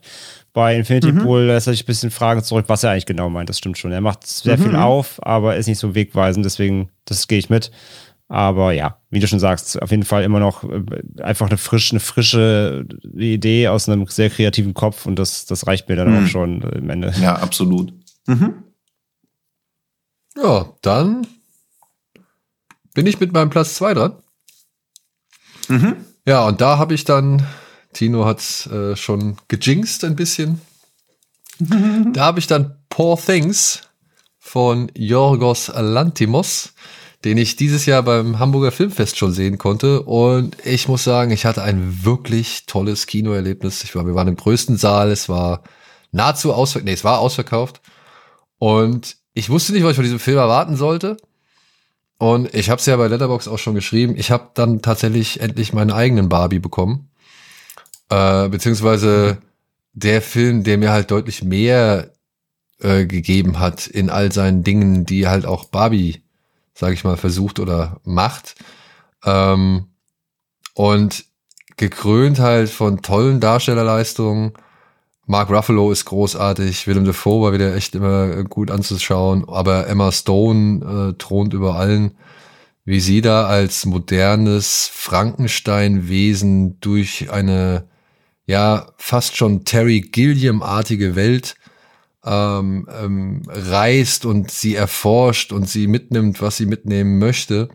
Bei 0.54 0.76
Infinity 0.76 1.14
mhm. 1.14 1.24
Pool 1.24 1.42
lässt 1.44 1.68
er 1.68 1.74
sich 1.74 1.84
ein 1.84 1.88
bisschen 1.88 2.12
Fragen 2.12 2.44
zurück, 2.44 2.66
was 2.68 2.84
er 2.84 2.92
eigentlich 2.92 3.06
genau 3.06 3.30
meint. 3.30 3.50
Das 3.50 3.58
stimmt 3.58 3.78
schon. 3.78 3.92
Er 3.92 4.02
macht 4.02 4.28
sehr 4.28 4.58
mhm. 4.58 4.64
viel 4.64 4.76
auf, 4.76 5.26
aber 5.26 5.56
ist 5.56 5.68
nicht 5.68 5.80
so 5.80 5.96
wegweisend. 5.96 6.46
Deswegen, 6.46 6.90
das 7.06 7.28
gehe 7.28 7.40
ich 7.40 7.50
mit. 7.50 7.72
Aber 8.28 8.72
ja, 8.72 8.98
wie 9.10 9.20
du 9.20 9.28
schon 9.28 9.40
sagst, 9.40 9.82
auf 9.82 9.92
jeden 9.92 10.04
Fall 10.04 10.24
immer 10.24 10.40
noch 10.40 10.64
äh, 10.64 10.84
einfach 11.22 11.48
eine 11.50 11.58
frische, 11.58 11.92
eine 11.94 12.00
frische 12.00 12.86
Idee 13.14 13.68
aus 13.68 13.90
einem 13.90 14.08
sehr 14.08 14.30
kreativen 14.30 14.74
Kopf 14.74 15.06
und 15.06 15.18
das, 15.18 15.46
das 15.46 15.68
reicht 15.68 15.90
mir 15.90 15.98
dann 15.98 16.12
mhm. 16.12 16.24
auch 16.24 16.28
schon 16.30 16.62
im 16.62 16.90
Ende. 16.90 17.14
Ja, 17.22 17.36
absolut. 17.36 17.94
Mhm. 18.28 18.64
Ja, 20.42 20.74
dann 20.82 21.28
bin 22.94 23.06
ich 23.08 23.20
mit 23.20 23.34
meinem 23.34 23.50
Platz 23.50 23.76
2 23.76 23.94
dran. 23.94 24.16
Mhm. 25.68 25.96
Ja, 26.26 26.48
und 26.48 26.62
da 26.62 26.78
habe 26.78 26.94
ich 26.94 27.04
dann, 27.04 27.48
Tino 27.94 28.26
hat 28.26 28.68
äh, 28.68 28.96
schon 28.96 29.38
gejinxt 29.48 30.04
ein 30.04 30.16
bisschen. 30.16 30.62
Da 32.14 32.26
habe 32.26 32.40
ich 32.40 32.48
dann 32.48 32.78
Poor 32.90 33.18
Things 33.18 33.82
von 34.40 34.92
Yorgos 34.96 35.68
Lantimos 35.68 36.74
den 37.24 37.38
ich 37.38 37.56
dieses 37.56 37.86
Jahr 37.86 38.04
beim 38.04 38.40
Hamburger 38.40 38.72
Filmfest 38.72 39.18
schon 39.18 39.32
sehen 39.32 39.58
konnte. 39.58 40.02
Und 40.02 40.58
ich 40.66 40.88
muss 40.88 41.04
sagen, 41.04 41.32
ich 41.32 41.46
hatte 41.46 41.62
ein 41.62 42.04
wirklich 42.04 42.66
tolles 42.66 43.06
Kinoerlebnis. 43.06 43.84
Ich 43.84 43.96
war, 43.96 44.06
wir 44.06 44.16
waren 44.16 44.28
im 44.28 44.36
größten 44.36 44.78
Saal, 44.78 45.12
es 45.12 45.30
war 45.30 45.64
nahezu 46.12 46.54
ausverkauft, 46.54 46.86
nee, 46.86 46.94
es 46.94 47.04
war 47.04 47.20
ausverkauft. 47.20 47.82
Und 48.58 49.18
ich 49.34 49.50
wusste 49.50 49.74
nicht, 49.74 49.84
was 49.84 49.92
ich 49.92 49.98
von 49.98 50.04
diesem 50.04 50.20
Film 50.20 50.38
erwarten 50.38 50.76
sollte. 50.76 51.18
Und 52.22 52.54
ich 52.54 52.70
habe 52.70 52.80
es 52.80 52.86
ja 52.86 52.96
bei 52.98 53.08
Letterbox 53.08 53.48
auch 53.48 53.58
schon 53.58 53.74
geschrieben. 53.74 54.16
Ich 54.16 54.30
habe 54.30 54.52
dann 54.54 54.84
tatsächlich 54.84 55.42
endlich 55.42 55.74
meinen 55.74 55.90
eigenen 55.90 56.30
Barbie 56.30 56.60
bekommen. 56.60 57.10
Äh, 58.10 58.48
beziehungsweise 58.50 59.40
der 59.94 60.22
Film, 60.22 60.64
der 60.64 60.78
mir 60.78 60.92
halt 60.92 61.10
deutlich 61.10 61.44
mehr 61.44 62.12
äh, 62.80 63.06
gegeben 63.06 63.60
hat 63.60 63.88
in 63.88 64.12
all 64.12 64.32
seinen 64.32 64.64
Dingen, 64.64 65.06
die 65.06 65.28
halt 65.28 65.48
auch 65.48 65.66
Barbie 65.66 66.22
sage 66.82 66.94
ich 66.94 67.04
mal, 67.04 67.18
versucht 67.18 67.60
oder 67.60 68.02
macht. 68.04 68.56
Ähm, 69.24 69.88
und 70.74 71.26
gekrönt 71.78 72.40
halt 72.40 72.70
von 72.70 73.02
tollen 73.02 73.40
Darstellerleistungen. 73.40 74.54
Mark 75.28 75.50
Ruffalo 75.50 75.92
ist 75.92 76.06
großartig, 76.06 76.88
Willem 76.88 77.06
Dafoe 77.06 77.44
war 77.44 77.54
wieder 77.54 77.76
echt 77.76 77.96
immer 77.96 78.44
gut 78.44 78.72
anzuschauen, 78.72 79.48
aber 79.48 79.88
Emma 79.88 80.12
Stone 80.12 81.14
äh, 81.14 81.18
thront 81.18 81.54
über 81.54 81.76
allen, 81.76 82.16
wie 82.86 83.00
sie 83.00 83.22
da 83.22 83.46
als 83.46 83.86
modernes 83.86 84.90
Frankenstein-Wesen 84.94 86.80
durch 86.82 87.32
eine 87.32 87.88
ja 88.46 88.88
fast 88.98 89.38
schon 89.38 89.64
Terry 89.64 90.02
Gilliam-artige 90.02 91.16
Welt 91.16 91.56
ähm, 92.26 92.88
ähm, 93.02 93.44
reist 93.48 94.26
und 94.26 94.52
sie 94.52 94.76
erforscht 94.76 95.52
und 95.54 95.70
sie 95.70 95.88
mitnimmt, 95.88 96.42
was 96.42 96.58
sie 96.58 96.66
mitnehmen 96.66 97.20
möchte. 97.20 97.70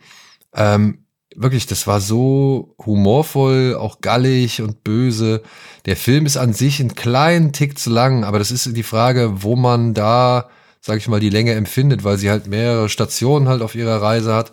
Ähm, 0.55 1.06
wirklich, 1.37 1.67
das 1.67 1.87
war 1.87 2.01
so 2.01 2.75
humorvoll, 2.85 3.77
auch 3.79 4.01
gallig 4.01 4.63
und 4.63 4.83
böse. 4.85 5.43
Der 5.85 5.97
Film 5.97 6.27
ist 6.27 6.37
an 6.37 6.53
sich 6.53 6.81
einen 6.81 6.95
kleinen 6.95 7.53
Tick 7.53 7.79
zu 7.79 7.91
lang, 7.91 8.25
aber 8.25 8.39
das 8.39 8.51
ist 8.51 8.77
die 8.77 8.83
Frage, 8.83 9.43
wo 9.43 9.57
man 9.57 9.95
da, 9.95 10.49
sag 10.81 10.99
ich 10.99 11.09
mal, 11.09 11.21
die 11.21 11.31
Länge 11.31 11.53
empfindet, 11.53 12.05
weil 12.05 12.19
sie 12.19 12.31
halt 12.31 12.47
mehrere 12.47 12.89
Stationen 12.89 13.49
halt 13.49 13.63
auf 13.63 13.75
ihrer 13.75 14.01
Reise 14.01 14.35
hat. 14.35 14.53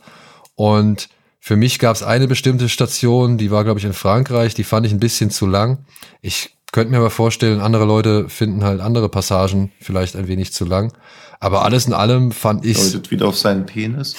Und 0.55 1.09
für 1.39 1.55
mich 1.55 1.79
gab 1.79 1.95
es 1.95 2.03
eine 2.03 2.27
bestimmte 2.27 2.69
Station, 2.69 3.37
die 3.37 3.51
war, 3.51 3.63
glaube 3.63 3.79
ich, 3.79 3.85
in 3.85 3.93
Frankreich, 3.93 4.53
die 4.53 4.63
fand 4.63 4.85
ich 4.85 4.91
ein 4.91 4.99
bisschen 4.99 5.29
zu 5.29 5.45
lang. 5.45 5.85
Ich 6.21 6.55
könnte 6.71 6.91
mir 6.91 6.97
aber 6.97 7.09
vorstellen, 7.09 7.61
andere 7.61 7.85
Leute 7.85 8.29
finden 8.29 8.63
halt 8.63 8.81
andere 8.81 9.09
Passagen 9.09 9.71
vielleicht 9.79 10.15
ein 10.15 10.27
wenig 10.27 10.53
zu 10.53 10.65
lang. 10.65 10.93
Aber 11.39 11.63
alles 11.63 11.85
in 11.85 11.93
allem 11.93 12.31
fand 12.31 12.65
ich. 12.65 12.77
Deutet 12.77 13.11
wieder 13.11 13.27
auf 13.27 13.37
seinen 13.37 13.65
Penis. 13.65 14.15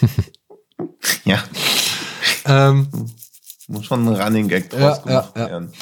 ja. 1.24 1.42
Ähm, 2.46 2.88
Muss 3.68 3.86
schon 3.86 4.06
ein 4.06 4.20
Running 4.20 4.48
Gag 4.48 4.70
draus 4.70 4.98
ja, 4.98 5.02
gemacht 5.02 5.32
ja, 5.36 5.46
werden. 5.46 5.72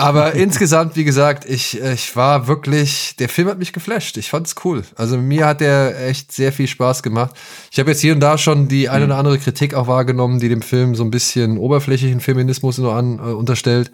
Aber 0.00 0.32
insgesamt, 0.34 0.96
wie 0.96 1.04
gesagt, 1.04 1.44
ich, 1.44 1.78
ich 1.78 2.16
war 2.16 2.46
wirklich, 2.46 3.16
der 3.18 3.28
Film 3.28 3.48
hat 3.48 3.58
mich 3.58 3.74
geflasht. 3.74 4.16
Ich 4.16 4.30
fand's 4.30 4.54
cool. 4.64 4.82
Also 4.96 5.18
mir 5.18 5.46
hat 5.46 5.60
der 5.60 6.08
echt 6.08 6.32
sehr 6.32 6.52
viel 6.52 6.66
Spaß 6.66 7.02
gemacht. 7.02 7.36
Ich 7.70 7.78
habe 7.78 7.90
jetzt 7.90 8.00
hier 8.00 8.14
und 8.14 8.20
da 8.20 8.38
schon 8.38 8.66
die 8.68 8.88
eine 8.88 9.04
oder 9.04 9.18
andere 9.18 9.38
Kritik 9.38 9.74
auch 9.74 9.88
wahrgenommen, 9.88 10.40
die 10.40 10.48
dem 10.48 10.62
Film 10.62 10.94
so 10.94 11.04
ein 11.04 11.10
bisschen 11.10 11.58
oberflächlichen 11.58 12.20
Feminismus 12.20 12.78
nur 12.78 12.94
an, 12.94 13.18
äh, 13.18 13.32
unterstellt. 13.32 13.92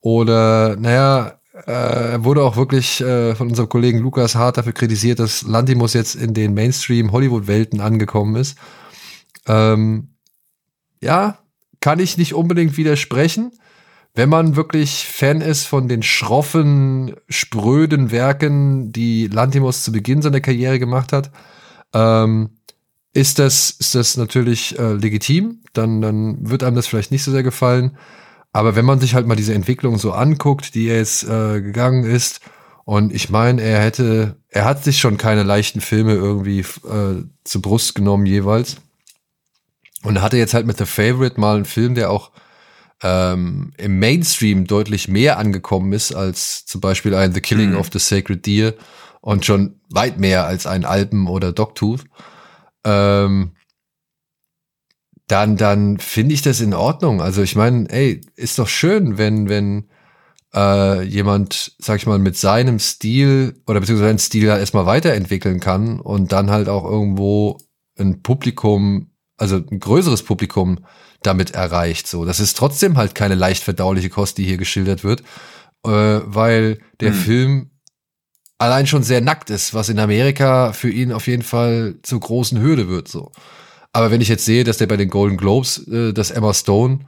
Oder, 0.00 0.76
naja, 0.76 1.34
äh, 1.66 2.12
er 2.12 2.24
wurde 2.24 2.42
auch 2.42 2.56
wirklich 2.56 3.02
äh, 3.02 3.34
von 3.34 3.48
unserem 3.48 3.68
Kollegen 3.68 3.98
Lukas 3.98 4.34
hart 4.34 4.56
dafür 4.56 4.72
kritisiert, 4.72 5.18
dass 5.18 5.42
Lantimos 5.42 5.92
jetzt 5.92 6.14
in 6.14 6.32
den 6.32 6.54
Mainstream-Hollywood-Welten 6.54 7.82
angekommen 7.82 8.36
ist. 8.36 8.56
Ähm, 9.46 10.14
ja, 11.00 11.38
kann 11.80 11.98
ich 11.98 12.18
nicht 12.18 12.34
unbedingt 12.34 12.76
widersprechen. 12.76 13.52
Wenn 14.14 14.28
man 14.28 14.56
wirklich 14.56 15.06
Fan 15.06 15.40
ist 15.40 15.64
von 15.66 15.88
den 15.88 16.02
schroffen, 16.02 17.16
spröden 17.28 18.10
Werken, 18.10 18.92
die 18.92 19.26
Lantimos 19.26 19.82
zu 19.82 19.92
Beginn 19.92 20.22
seiner 20.22 20.40
Karriere 20.40 20.78
gemacht 20.78 21.12
hat, 21.12 21.30
ähm, 21.94 22.50
ist 23.14 23.38
das, 23.38 23.70
ist 23.70 23.94
das 23.94 24.16
natürlich 24.16 24.78
äh, 24.78 24.92
legitim. 24.92 25.60
Dann, 25.72 26.02
dann 26.02 26.48
wird 26.48 26.62
einem 26.62 26.76
das 26.76 26.86
vielleicht 26.86 27.10
nicht 27.10 27.24
so 27.24 27.30
sehr 27.30 27.42
gefallen. 27.42 27.96
Aber 28.52 28.76
wenn 28.76 28.84
man 28.84 29.00
sich 29.00 29.14
halt 29.14 29.26
mal 29.26 29.34
diese 29.34 29.54
Entwicklung 29.54 29.98
so 29.98 30.12
anguckt, 30.12 30.74
die 30.74 30.88
er 30.88 30.98
jetzt 30.98 31.24
äh, 31.24 31.60
gegangen 31.62 32.04
ist, 32.04 32.40
und 32.84 33.14
ich 33.14 33.30
meine, 33.30 33.62
er 33.62 33.80
hätte, 33.80 34.36
er 34.48 34.64
hat 34.64 34.82
sich 34.82 34.98
schon 34.98 35.16
keine 35.16 35.44
leichten 35.44 35.80
Filme 35.80 36.14
irgendwie 36.14 36.60
äh, 36.60 37.22
zu 37.44 37.62
Brust 37.62 37.94
genommen 37.94 38.26
jeweils. 38.26 38.76
Und 40.02 40.16
er 40.16 40.22
hatte 40.22 40.36
jetzt 40.36 40.54
halt 40.54 40.66
mit 40.66 40.78
The 40.78 40.86
Favorite 40.86 41.40
mal 41.40 41.56
einen 41.56 41.64
Film, 41.64 41.94
der 41.94 42.10
auch 42.10 42.32
ähm, 43.02 43.72
im 43.76 43.98
Mainstream 43.98 44.66
deutlich 44.66 45.08
mehr 45.08 45.38
angekommen 45.38 45.92
ist 45.92 46.14
als 46.14 46.66
zum 46.66 46.80
Beispiel 46.80 47.14
ein 47.14 47.32
The 47.32 47.40
Killing 47.40 47.70
mhm. 47.70 47.76
of 47.76 47.90
the 47.92 47.98
Sacred 47.98 48.46
Deer 48.46 48.74
und 49.20 49.44
schon 49.44 49.80
weit 49.90 50.18
mehr 50.18 50.46
als 50.46 50.66
ein 50.66 50.84
Alpen 50.84 51.28
oder 51.28 51.52
Dogtooth. 51.52 52.04
Ähm, 52.84 53.52
dann, 55.28 55.56
dann 55.56 55.98
finde 55.98 56.34
ich 56.34 56.42
das 56.42 56.60
in 56.60 56.74
Ordnung. 56.74 57.22
Also 57.22 57.42
ich 57.42 57.56
meine, 57.56 57.88
ey, 57.90 58.20
ist 58.36 58.58
doch 58.58 58.68
schön, 58.68 59.18
wenn, 59.18 59.48
wenn 59.48 59.88
äh, 60.54 61.02
jemand, 61.02 61.74
sag 61.78 61.96
ich 61.96 62.06
mal, 62.06 62.18
mit 62.18 62.36
seinem 62.36 62.78
Stil 62.78 63.54
oder 63.66 63.80
beziehungsweise 63.80 64.08
seinen 64.08 64.18
Stil 64.18 64.50
halt 64.50 64.60
erstmal 64.60 64.86
weiterentwickeln 64.86 65.60
kann 65.60 66.00
und 66.00 66.32
dann 66.32 66.50
halt 66.50 66.68
auch 66.68 66.84
irgendwo 66.84 67.58
ein 67.98 68.22
Publikum, 68.22 69.11
also 69.42 69.56
ein 69.56 69.80
größeres 69.80 70.22
Publikum 70.22 70.78
damit 71.20 71.50
erreicht. 71.50 72.06
So, 72.06 72.24
das 72.24 72.38
ist 72.38 72.56
trotzdem 72.56 72.96
halt 72.96 73.16
keine 73.16 73.34
leicht 73.34 73.64
verdauliche 73.64 74.08
Kost, 74.08 74.38
die 74.38 74.44
hier 74.44 74.56
geschildert 74.56 75.02
wird, 75.02 75.22
äh, 75.84 75.90
weil 75.90 76.78
der 77.00 77.10
hm. 77.10 77.18
Film 77.18 77.70
allein 78.58 78.86
schon 78.86 79.02
sehr 79.02 79.20
nackt 79.20 79.50
ist, 79.50 79.74
was 79.74 79.88
in 79.88 79.98
Amerika 79.98 80.72
für 80.72 80.90
ihn 80.90 81.12
auf 81.12 81.26
jeden 81.26 81.42
Fall 81.42 81.96
zur 82.02 82.20
großen 82.20 82.62
Hürde 82.62 82.88
wird. 82.88 83.08
So. 83.08 83.32
Aber 83.92 84.12
wenn 84.12 84.20
ich 84.20 84.28
jetzt 84.28 84.44
sehe, 84.44 84.62
dass 84.62 84.78
der 84.78 84.86
bei 84.86 84.96
den 84.96 85.10
Golden 85.10 85.36
Globes, 85.36 85.88
äh, 85.88 86.12
dass 86.12 86.30
Emma 86.30 86.54
Stone 86.54 87.00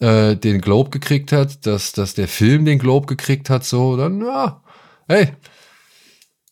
äh, 0.00 0.34
den 0.34 0.62
Globe 0.62 0.88
gekriegt 0.88 1.30
hat, 1.30 1.66
dass, 1.66 1.92
dass 1.92 2.14
der 2.14 2.26
Film 2.26 2.64
den 2.64 2.78
Globe 2.78 3.06
gekriegt 3.06 3.50
hat, 3.50 3.66
so, 3.66 3.98
dann, 3.98 4.22
ja, 4.22 4.62
hey, 5.08 5.28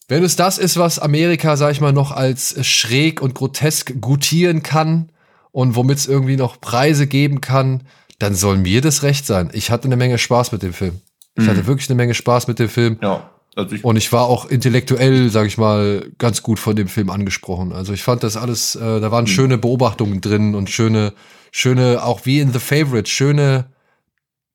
wenn 0.06 0.22
es 0.22 0.36
das 0.36 0.58
ist, 0.58 0.76
was 0.76 0.98
Amerika, 0.98 1.56
sag 1.56 1.72
ich 1.72 1.80
mal, 1.80 1.94
noch 1.94 2.12
als 2.12 2.62
schräg 2.66 3.22
und 3.22 3.34
grotesk 3.34 4.02
gutieren 4.02 4.62
kann 4.62 5.10
und 5.54 5.76
womit 5.76 5.98
es 5.98 6.08
irgendwie 6.08 6.36
noch 6.36 6.60
Preise 6.60 7.06
geben 7.06 7.40
kann, 7.40 7.84
dann 8.18 8.34
soll 8.34 8.58
mir 8.58 8.80
das 8.80 9.04
recht 9.04 9.24
sein. 9.24 9.50
Ich 9.52 9.70
hatte 9.70 9.84
eine 9.84 9.96
Menge 9.96 10.18
Spaß 10.18 10.50
mit 10.50 10.64
dem 10.64 10.72
Film. 10.72 11.00
Ich 11.36 11.44
mhm. 11.44 11.48
hatte 11.48 11.66
wirklich 11.68 11.88
eine 11.88 11.94
Menge 11.96 12.14
Spaß 12.14 12.48
mit 12.48 12.58
dem 12.58 12.68
Film. 12.68 12.98
Ja. 13.00 13.30
Also 13.54 13.76
ich 13.76 13.84
und 13.84 13.94
ich 13.94 14.12
war 14.12 14.24
auch 14.24 14.46
intellektuell, 14.46 15.30
sag 15.30 15.46
ich 15.46 15.56
mal, 15.56 16.10
ganz 16.18 16.42
gut 16.42 16.58
von 16.58 16.74
dem 16.74 16.88
Film 16.88 17.08
angesprochen. 17.08 17.72
Also 17.72 17.92
ich 17.92 18.02
fand 18.02 18.24
das 18.24 18.36
alles, 18.36 18.74
äh, 18.74 19.00
da 19.00 19.12
waren 19.12 19.26
mhm. 19.26 19.28
schöne 19.28 19.56
Beobachtungen 19.56 20.20
drin 20.20 20.56
und 20.56 20.70
schöne, 20.70 21.12
schöne, 21.52 22.02
auch 22.02 22.26
wie 22.26 22.40
in 22.40 22.52
The 22.52 22.58
Favorite, 22.58 23.08
schöne 23.08 23.66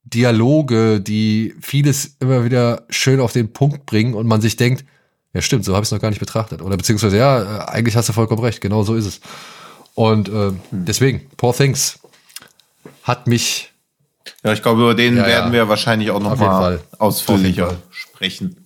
Dialoge, 0.04 1.00
die 1.00 1.56
vieles 1.62 2.18
immer 2.20 2.44
wieder 2.44 2.84
schön 2.90 3.22
auf 3.22 3.32
den 3.32 3.54
Punkt 3.54 3.86
bringen 3.86 4.16
und 4.16 4.28
man 4.28 4.42
sich 4.42 4.58
denkt, 4.58 4.84
ja 5.34 5.42
stimmt, 5.42 5.64
so 5.64 5.76
habe 5.76 5.84
ich 5.84 5.88
es 5.88 5.94
noch 5.94 6.02
gar 6.02 6.10
nicht 6.10 6.20
betrachtet. 6.20 6.62
Oder 6.62 6.76
beziehungsweise, 6.76 7.18
ja, 7.18 7.42
äh, 7.42 7.66
eigentlich 7.70 7.96
hast 7.96 8.10
du 8.10 8.14
vollkommen 8.14 8.44
recht, 8.44 8.60
genau 8.60 8.84
so 8.84 8.96
ist 8.96 9.06
es. 9.06 9.22
Und 10.00 10.30
äh, 10.30 10.32
mhm. 10.32 10.60
deswegen, 10.72 11.30
Poor 11.36 11.54
Things 11.54 12.00
hat 13.04 13.28
mich. 13.28 13.74
Ja, 14.46 14.54
ich 14.54 14.62
glaube, 14.62 14.82
über 14.82 14.96
den 14.96 15.18
ja, 15.18 15.26
werden 15.26 15.52
wir 15.52 15.68
wahrscheinlich 15.68 16.10
auch 16.12 16.22
noch 16.22 16.38
mal 16.38 16.80
ausführlicher 16.98 17.76
sprechen. 17.90 18.66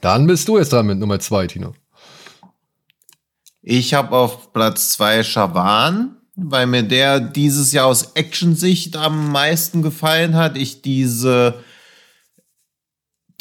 Dann 0.00 0.26
bist 0.26 0.48
du 0.48 0.56
jetzt 0.56 0.72
dran 0.72 0.86
mit 0.86 0.98
Nummer 0.98 1.20
zwei, 1.20 1.46
Tino. 1.46 1.74
Ich 3.60 3.92
habe 3.92 4.16
auf 4.16 4.54
Platz 4.54 4.92
zwei 4.92 5.22
Shaban, 5.22 6.16
weil 6.36 6.66
mir 6.66 6.84
der 6.84 7.20
dieses 7.20 7.72
Jahr 7.72 7.88
aus 7.88 8.12
Action-Sicht 8.14 8.96
am 8.96 9.32
meisten 9.32 9.82
gefallen 9.82 10.36
hat. 10.36 10.56
Ich 10.56 10.80
diese, 10.80 11.62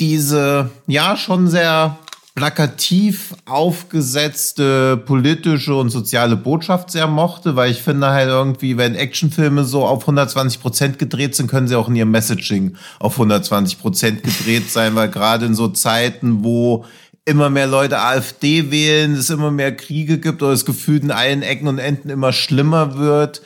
diese, 0.01 0.69
ja, 0.85 1.15
schon 1.15 1.47
sehr 1.47 1.97
plakativ 2.35 3.33
aufgesetzte 3.45 4.97
politische 4.97 5.73
und 5.73 5.89
soziale 5.89 6.35
Botschaft 6.35 6.91
sehr 6.91 7.07
mochte, 7.07 7.55
weil 7.55 7.71
ich 7.71 7.81
finde 7.81 8.07
halt 8.07 8.27
irgendwie, 8.27 8.77
wenn 8.77 8.93
Actionfilme 8.93 9.63
so 9.63 9.85
auf 9.85 10.01
120 10.01 10.61
Prozent 10.61 10.99
gedreht 10.99 11.33
sind, 11.33 11.49
können 11.49 11.69
sie 11.69 11.77
auch 11.77 11.87
in 11.87 11.95
ihrem 11.95 12.11
Messaging 12.11 12.75
auf 12.99 13.13
120 13.13 13.79
Prozent 13.79 14.23
gedreht 14.23 14.69
sein, 14.69 14.95
weil 14.95 15.09
gerade 15.09 15.45
in 15.45 15.55
so 15.55 15.69
Zeiten, 15.69 16.43
wo 16.43 16.83
immer 17.23 17.49
mehr 17.49 17.67
Leute 17.67 17.99
AfD 17.99 18.69
wählen, 18.69 19.13
es 19.13 19.29
immer 19.29 19.49
mehr 19.49 19.73
Kriege 19.73 20.19
gibt 20.19 20.43
oder 20.43 20.51
das 20.51 20.65
Gefühl 20.65 21.01
in 21.01 21.11
allen 21.11 21.41
Ecken 21.41 21.69
und 21.69 21.79
Enden 21.79 22.09
immer 22.09 22.33
schlimmer 22.33 22.97
wird, 22.97 23.41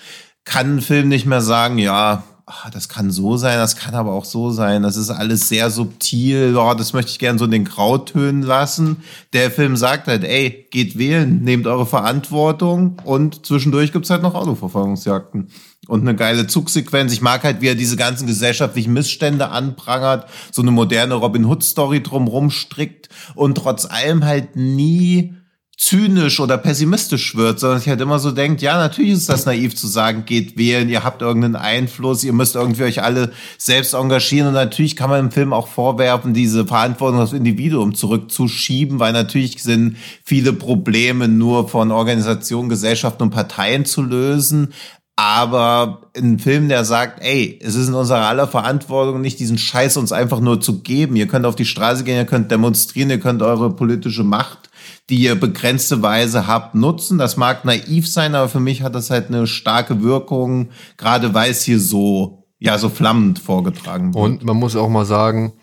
kann 0.45 0.77
ein 0.77 0.81
Film 0.81 1.09
nicht 1.09 1.27
mehr 1.27 1.41
sagen, 1.41 1.77
ja, 1.77 2.23
ach, 2.49 2.69
das 2.71 2.89
kann 2.89 3.11
so 3.11 3.37
sein, 3.37 3.57
das 3.57 3.75
kann 3.75 3.93
aber 3.93 4.11
auch 4.11 4.25
so 4.25 4.49
sein. 4.49 4.81
Das 4.81 4.97
ist 4.97 5.11
alles 5.11 5.47
sehr 5.49 5.69
subtil. 5.69 6.55
Oh, 6.57 6.73
das 6.73 6.93
möchte 6.93 7.11
ich 7.11 7.19
gerne 7.19 7.37
so 7.37 7.45
in 7.45 7.51
den 7.51 7.65
Grautönen 7.65 8.41
lassen. 8.41 8.97
Der 9.33 9.51
Film 9.51 9.77
sagt 9.77 10.07
halt, 10.07 10.23
ey, 10.23 10.67
geht 10.71 10.97
wählen, 10.97 11.43
nehmt 11.43 11.67
eure 11.67 11.85
Verantwortung 11.85 12.99
und 13.03 13.45
zwischendurch 13.45 13.93
gibt's 13.93 14.09
halt 14.09 14.23
noch 14.23 14.33
Autoverfolgungsjagden. 14.33 15.49
Und 15.87 16.01
eine 16.01 16.15
geile 16.15 16.47
Zugsequenz. 16.47 17.13
Ich 17.13 17.21
mag 17.21 17.43
halt, 17.43 17.61
wie 17.61 17.67
er 17.67 17.75
diese 17.75 17.95
ganzen 17.95 18.27
gesellschaftlichen 18.27 18.93
Missstände 18.93 19.49
anprangert, 19.49 20.27
so 20.51 20.61
eine 20.61 20.71
moderne 20.71 21.15
Robin 21.15 21.45
Hood-Story 21.45 22.03
drumrum 22.03 22.51
strickt 22.51 23.09
und 23.35 23.55
trotz 23.55 23.85
allem 23.85 24.25
halt 24.25 24.55
nie 24.55 25.33
zynisch 25.79 26.41
oder 26.41 26.57
pessimistisch 26.57 27.35
wird, 27.35 27.61
sondern 27.61 27.79
ich 27.79 27.87
halt 27.87 28.01
immer 28.01 28.19
so 28.19 28.31
denkt, 28.31 28.61
ja, 28.61 28.77
natürlich 28.77 29.13
ist 29.13 29.29
das 29.29 29.45
naiv 29.45 29.77
zu 29.77 29.87
sagen, 29.87 30.25
geht 30.25 30.57
wählen, 30.57 30.89
ihr 30.89 31.05
habt 31.05 31.21
irgendeinen 31.21 31.55
Einfluss, 31.55 32.25
ihr 32.25 32.33
müsst 32.33 32.55
irgendwie 32.55 32.83
euch 32.83 33.01
alle 33.01 33.31
selbst 33.57 33.93
engagieren 33.93 34.49
und 34.49 34.55
natürlich 34.55 34.97
kann 34.97 35.09
man 35.09 35.21
im 35.21 35.31
Film 35.31 35.53
auch 35.53 35.69
vorwerfen, 35.69 36.33
diese 36.33 36.67
Verantwortung 36.67 37.21
aufs 37.21 37.31
Individuum 37.31 37.95
zurückzuschieben, 37.95 38.99
weil 38.99 39.13
natürlich 39.13 39.63
sind 39.63 39.95
viele 40.25 40.51
Probleme 40.51 41.29
nur 41.29 41.69
von 41.69 41.91
Organisationen, 41.91 42.67
Gesellschaften 42.67 43.23
und 43.23 43.29
Parteien 43.29 43.85
zu 43.85 44.01
lösen, 44.01 44.73
aber 45.15 46.11
ein 46.17 46.39
Film, 46.39 46.67
der 46.67 46.83
sagt, 46.83 47.23
ey, 47.23 47.57
es 47.63 47.75
ist 47.75 47.87
in 47.87 47.93
unserer 47.93 48.27
aller 48.27 48.47
Verantwortung, 48.47 49.21
nicht 49.21 49.39
diesen 49.39 49.57
Scheiß 49.57 49.95
uns 49.95 50.11
einfach 50.11 50.41
nur 50.41 50.61
zu 50.61 50.79
geben. 50.79 51.17
Ihr 51.17 51.27
könnt 51.27 51.45
auf 51.45 51.57
die 51.57 51.65
Straße 51.65 52.05
gehen, 52.05 52.15
ihr 52.15 52.25
könnt 52.25 52.51
demonstrieren, 52.51 53.09
ihr 53.09 53.19
könnt 53.19 53.41
eure 53.41 53.75
politische 53.75 54.23
Macht 54.23 54.68
die 55.09 55.17
ihr 55.17 55.35
begrenzte 55.35 56.01
Weise 56.01 56.47
habt, 56.47 56.75
nutzen. 56.75 57.17
Das 57.17 57.37
mag 57.37 57.65
naiv 57.65 58.07
sein, 58.07 58.35
aber 58.35 58.49
für 58.49 58.59
mich 58.59 58.83
hat 58.83 58.95
das 58.95 59.09
halt 59.09 59.27
eine 59.27 59.47
starke 59.47 60.01
Wirkung, 60.01 60.69
gerade 60.97 61.33
weil 61.33 61.51
es 61.51 61.63
hier 61.63 61.79
so, 61.79 62.45
ja, 62.59 62.77
so 62.77 62.89
flammend 62.89 63.39
vorgetragen 63.39 64.13
wird. 64.13 64.23
Und 64.23 64.43
man 64.43 64.57
muss 64.57 64.75
auch 64.75 64.89
mal 64.89 65.05
sagen, 65.05 65.53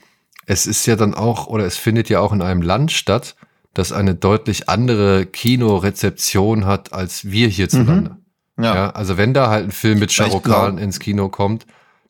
es 0.46 0.66
ist 0.66 0.86
ja 0.86 0.96
dann 0.96 1.14
auch, 1.14 1.46
oder 1.46 1.64
es 1.64 1.76
findet 1.76 2.08
ja 2.08 2.20
auch 2.20 2.32
in 2.32 2.42
einem 2.42 2.62
Land 2.62 2.92
statt, 2.92 3.36
das 3.74 3.92
eine 3.92 4.14
deutlich 4.14 4.68
andere 4.68 5.26
Kinorezeption 5.26 6.64
hat, 6.64 6.92
als 6.92 7.30
wir 7.30 7.48
hierzulande. 7.48 8.10
Mhm. 8.56 8.64
Ja. 8.64 8.74
ja. 8.74 8.90
Also 8.90 9.18
wenn 9.18 9.34
da 9.34 9.50
halt 9.50 9.66
ein 9.66 9.70
Film 9.72 9.98
mit 9.98 10.12
Shah 10.12 10.28
Khan 10.40 10.78
ins 10.78 10.98
Kino 10.98 11.28
kommt, 11.28 11.66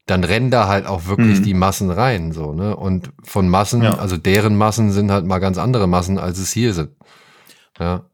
dann 0.06 0.22
rennen 0.22 0.50
da 0.52 0.68
halt 0.68 0.86
auch 0.86 1.06
wirklich 1.06 1.40
mhm. 1.40 1.44
die 1.44 1.54
Massen 1.54 1.90
rein, 1.90 2.32
so, 2.32 2.52
ne? 2.52 2.76
Und 2.76 3.10
von 3.24 3.48
Massen, 3.48 3.82
ja. 3.82 3.98
also 3.98 4.16
deren 4.16 4.56
Massen 4.56 4.92
sind 4.92 5.10
halt 5.10 5.26
mal 5.26 5.40
ganz 5.40 5.58
andere 5.58 5.88
Massen, 5.88 6.18
als 6.18 6.38
es 6.38 6.52
hier 6.52 6.72
sind. 6.72 6.90
Ja. 7.78 8.04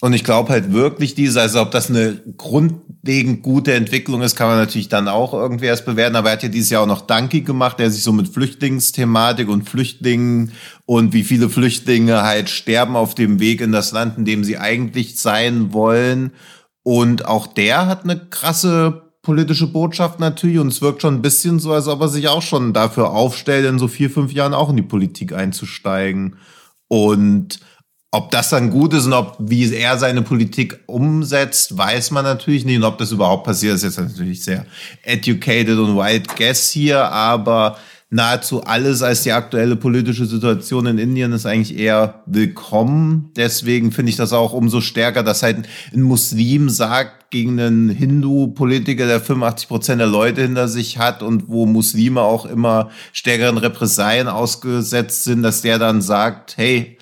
Und 0.00 0.14
ich 0.14 0.24
glaube 0.24 0.48
halt 0.48 0.72
wirklich 0.72 1.14
diese, 1.14 1.42
also 1.42 1.60
ob 1.60 1.72
das 1.72 1.90
eine 1.90 2.22
grundlegend 2.38 3.42
gute 3.42 3.74
Entwicklung 3.74 4.22
ist, 4.22 4.34
kann 4.34 4.48
man 4.48 4.56
natürlich 4.56 4.88
dann 4.88 5.08
auch 5.08 5.34
irgendwie 5.34 5.66
erst 5.66 5.84
bewerten. 5.84 6.16
Aber 6.16 6.30
er 6.30 6.34
hat 6.34 6.42
ja 6.42 6.48
dieses 6.48 6.70
Jahr 6.70 6.82
auch 6.82 6.86
noch 6.86 7.02
Danke 7.02 7.42
gemacht, 7.42 7.78
der 7.78 7.90
sich 7.90 8.02
so 8.02 8.12
mit 8.12 8.28
Flüchtlingsthematik 8.28 9.48
und 9.48 9.68
Flüchtlingen 9.68 10.52
und 10.86 11.12
wie 11.12 11.22
viele 11.22 11.50
Flüchtlinge 11.50 12.22
halt 12.22 12.48
sterben 12.48 12.96
auf 12.96 13.14
dem 13.14 13.40
Weg 13.40 13.60
in 13.60 13.72
das 13.72 13.92
Land, 13.92 14.16
in 14.16 14.24
dem 14.24 14.42
sie 14.42 14.56
eigentlich 14.56 15.18
sein 15.18 15.74
wollen. 15.74 16.32
Und 16.82 17.26
auch 17.26 17.46
der 17.46 17.86
hat 17.86 18.04
eine 18.04 18.18
krasse 18.18 19.09
politische 19.22 19.66
Botschaft 19.66 20.18
natürlich 20.18 20.58
und 20.58 20.68
es 20.68 20.80
wirkt 20.80 21.02
schon 21.02 21.16
ein 21.16 21.22
bisschen 21.22 21.58
so, 21.58 21.72
als 21.72 21.88
ob 21.88 22.00
er 22.00 22.08
sich 22.08 22.28
auch 22.28 22.42
schon 22.42 22.72
dafür 22.72 23.10
aufstellt, 23.10 23.66
in 23.66 23.78
so 23.78 23.88
vier, 23.88 24.10
fünf 24.10 24.32
Jahren 24.32 24.54
auch 24.54 24.70
in 24.70 24.76
die 24.76 24.82
Politik 24.82 25.32
einzusteigen. 25.32 26.36
Und 26.88 27.60
ob 28.12 28.30
das 28.30 28.50
dann 28.50 28.70
gut 28.70 28.94
ist 28.94 29.06
und 29.06 29.12
ob, 29.12 29.36
wie 29.38 29.72
er 29.72 29.98
seine 29.98 30.22
Politik 30.22 30.80
umsetzt, 30.86 31.76
weiß 31.76 32.10
man 32.10 32.24
natürlich 32.24 32.64
nicht. 32.64 32.78
Und 32.78 32.84
ob 32.84 32.98
das 32.98 33.12
überhaupt 33.12 33.44
passiert, 33.44 33.76
ist 33.76 33.84
jetzt 33.84 33.98
natürlich 33.98 34.42
sehr 34.42 34.66
educated 35.02 35.78
und 35.78 35.96
wild 35.96 36.34
guess 36.36 36.70
hier, 36.70 37.04
aber 37.04 37.76
nahezu 38.10 38.64
alles 38.64 39.02
als 39.02 39.22
die 39.22 39.32
aktuelle 39.32 39.76
politische 39.76 40.26
Situation 40.26 40.86
in 40.86 40.98
Indien 40.98 41.32
ist 41.32 41.46
eigentlich 41.46 41.78
eher 41.78 42.22
willkommen. 42.26 43.30
Deswegen 43.36 43.92
finde 43.92 44.10
ich 44.10 44.16
das 44.16 44.32
auch 44.32 44.52
umso 44.52 44.80
stärker, 44.80 45.22
dass 45.22 45.44
halt 45.44 45.68
ein 45.94 46.02
Muslim 46.02 46.68
sagt 46.68 47.30
gegen 47.30 47.60
einen 47.60 47.88
Hindu-Politiker, 47.88 49.06
der 49.06 49.20
85 49.20 49.68
Prozent 49.68 50.00
der 50.00 50.08
Leute 50.08 50.42
hinter 50.42 50.66
sich 50.66 50.98
hat 50.98 51.22
und 51.22 51.48
wo 51.48 51.64
Muslime 51.64 52.20
auch 52.20 52.44
immer 52.44 52.90
stärkeren 53.12 53.56
Repressalien 53.56 54.26
ausgesetzt 54.26 55.22
sind, 55.22 55.44
dass 55.44 55.62
der 55.62 55.78
dann 55.78 56.02
sagt, 56.02 56.56
hey, 56.56 56.98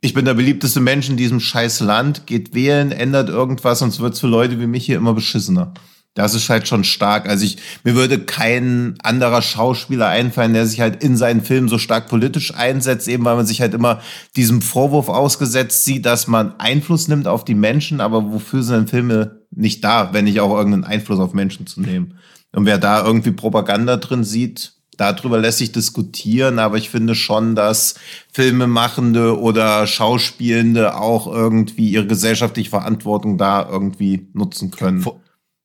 ich 0.00 0.14
bin 0.14 0.24
der 0.24 0.34
beliebteste 0.34 0.80
Mensch 0.80 1.08
in 1.08 1.16
diesem 1.16 1.38
scheiß 1.38 1.80
Land, 1.80 2.26
geht 2.26 2.54
wählen, 2.54 2.90
ändert 2.90 3.28
irgendwas, 3.28 3.78
sonst 3.78 4.00
wird's 4.00 4.18
für 4.18 4.26
Leute 4.26 4.58
wie 4.58 4.66
mich 4.66 4.86
hier 4.86 4.96
immer 4.96 5.14
beschissener. 5.14 5.74
Das 6.14 6.34
ist 6.34 6.50
halt 6.50 6.66
schon 6.66 6.82
stark. 6.82 7.28
Also 7.28 7.44
ich, 7.44 7.58
mir 7.84 7.94
würde 7.94 8.18
kein 8.18 8.96
anderer 9.02 9.42
Schauspieler 9.42 10.08
einfallen, 10.08 10.54
der 10.54 10.66
sich 10.66 10.80
halt 10.80 11.02
in 11.04 11.16
seinen 11.16 11.42
Filmen 11.42 11.68
so 11.68 11.78
stark 11.78 12.08
politisch 12.08 12.52
einsetzt, 12.54 13.06
eben 13.06 13.24
weil 13.24 13.36
man 13.36 13.46
sich 13.46 13.60
halt 13.60 13.74
immer 13.74 14.00
diesem 14.36 14.60
Vorwurf 14.60 15.08
ausgesetzt 15.08 15.84
sieht, 15.84 16.06
dass 16.06 16.26
man 16.26 16.58
Einfluss 16.58 17.06
nimmt 17.06 17.28
auf 17.28 17.44
die 17.44 17.54
Menschen, 17.54 18.00
aber 18.00 18.32
wofür 18.32 18.62
sind 18.62 18.76
denn 18.76 18.88
Filme 18.88 19.40
nicht 19.52 19.84
da, 19.84 20.12
wenn 20.12 20.24
nicht 20.24 20.40
auch 20.40 20.56
irgendeinen 20.56 20.84
Einfluss 20.84 21.20
auf 21.20 21.32
Menschen 21.32 21.66
zu 21.68 21.80
nehmen? 21.80 22.18
Und 22.52 22.66
wer 22.66 22.78
da 22.78 23.04
irgendwie 23.04 23.30
Propaganda 23.30 23.96
drin 23.96 24.24
sieht, 24.24 24.72
darüber 24.96 25.38
lässt 25.38 25.58
sich 25.58 25.72
diskutieren, 25.72 26.58
aber 26.58 26.76
ich 26.76 26.90
finde 26.90 27.14
schon, 27.14 27.54
dass 27.54 27.94
Filmemachende 28.32 29.38
oder 29.38 29.86
Schauspielende 29.86 30.96
auch 30.96 31.26
irgendwie 31.26 31.90
ihre 31.90 32.06
gesellschaftliche 32.06 32.70
Verantwortung 32.70 33.38
da 33.38 33.66
irgendwie 33.70 34.28
nutzen 34.34 34.72
können. 34.72 35.04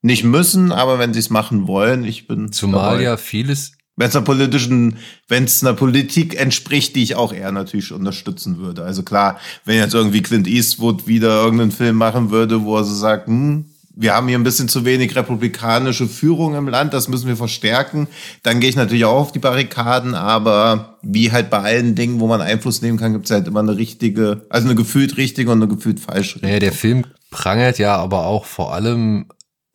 Nicht 0.05 0.23
müssen, 0.23 0.71
aber 0.71 0.99
wenn 0.99 1.13
sie 1.15 1.19
es 1.19 1.31
machen 1.31 1.65
wollen, 1.65 2.03
ich 2.03 2.27
bin. 2.27 2.51
Zumal 2.51 2.91
dabei. 2.91 3.01
ja 3.01 3.17
vieles. 3.17 3.71
Wenn 3.95 4.07
es 4.07 4.15
einer 4.15 4.23
politischen, 4.23 4.97
wenn 5.27 5.45
es 5.45 5.63
einer 5.63 5.73
Politik 5.73 6.39
entspricht, 6.39 6.95
die 6.95 7.01
ich 7.01 7.15
auch 7.15 7.33
eher 7.33 7.51
natürlich 7.51 7.91
unterstützen 7.91 8.59
würde. 8.59 8.83
Also 8.83 9.01
klar, 9.01 9.39
wenn 9.63 9.77
jetzt 9.77 9.95
irgendwie 9.95 10.21
Clint 10.21 10.47
Eastwood 10.47 11.07
wieder 11.07 11.41
irgendeinen 11.41 11.71
Film 11.71 11.95
machen 11.95 12.29
würde, 12.29 12.65
wo 12.65 12.77
er 12.77 12.83
so 12.83 12.93
sagt, 12.93 13.25
hm, 13.25 13.65
wir 13.95 14.13
haben 14.13 14.27
hier 14.27 14.37
ein 14.37 14.43
bisschen 14.43 14.69
zu 14.69 14.85
wenig 14.85 15.15
republikanische 15.15 16.05
Führung 16.05 16.53
im 16.53 16.67
Land, 16.67 16.93
das 16.93 17.07
müssen 17.07 17.27
wir 17.27 17.35
verstärken. 17.35 18.07
Dann 18.43 18.59
gehe 18.59 18.69
ich 18.69 18.75
natürlich 18.75 19.05
auch 19.05 19.21
auf 19.21 19.31
die 19.31 19.39
Barrikaden, 19.39 20.13
aber 20.13 20.99
wie 21.01 21.31
halt 21.31 21.49
bei 21.49 21.61
allen 21.61 21.95
Dingen, 21.95 22.19
wo 22.19 22.27
man 22.27 22.41
Einfluss 22.41 22.83
nehmen 22.83 22.99
kann, 22.99 23.13
gibt 23.13 23.25
es 23.25 23.31
halt 23.31 23.47
immer 23.47 23.61
eine 23.61 23.75
richtige, 23.75 24.45
also 24.49 24.67
eine 24.67 24.75
gefühlt 24.75 25.17
richtige 25.17 25.49
und 25.49 25.63
eine 25.63 25.73
gefühlt 25.73 25.99
falsche. 25.99 26.35
Richtung. 26.35 26.51
Ja, 26.51 26.59
der 26.59 26.73
Film 26.73 27.05
prangert 27.31 27.79
ja 27.79 27.95
aber 27.95 28.27
auch 28.27 28.45
vor 28.45 28.71
allem, 28.71 29.25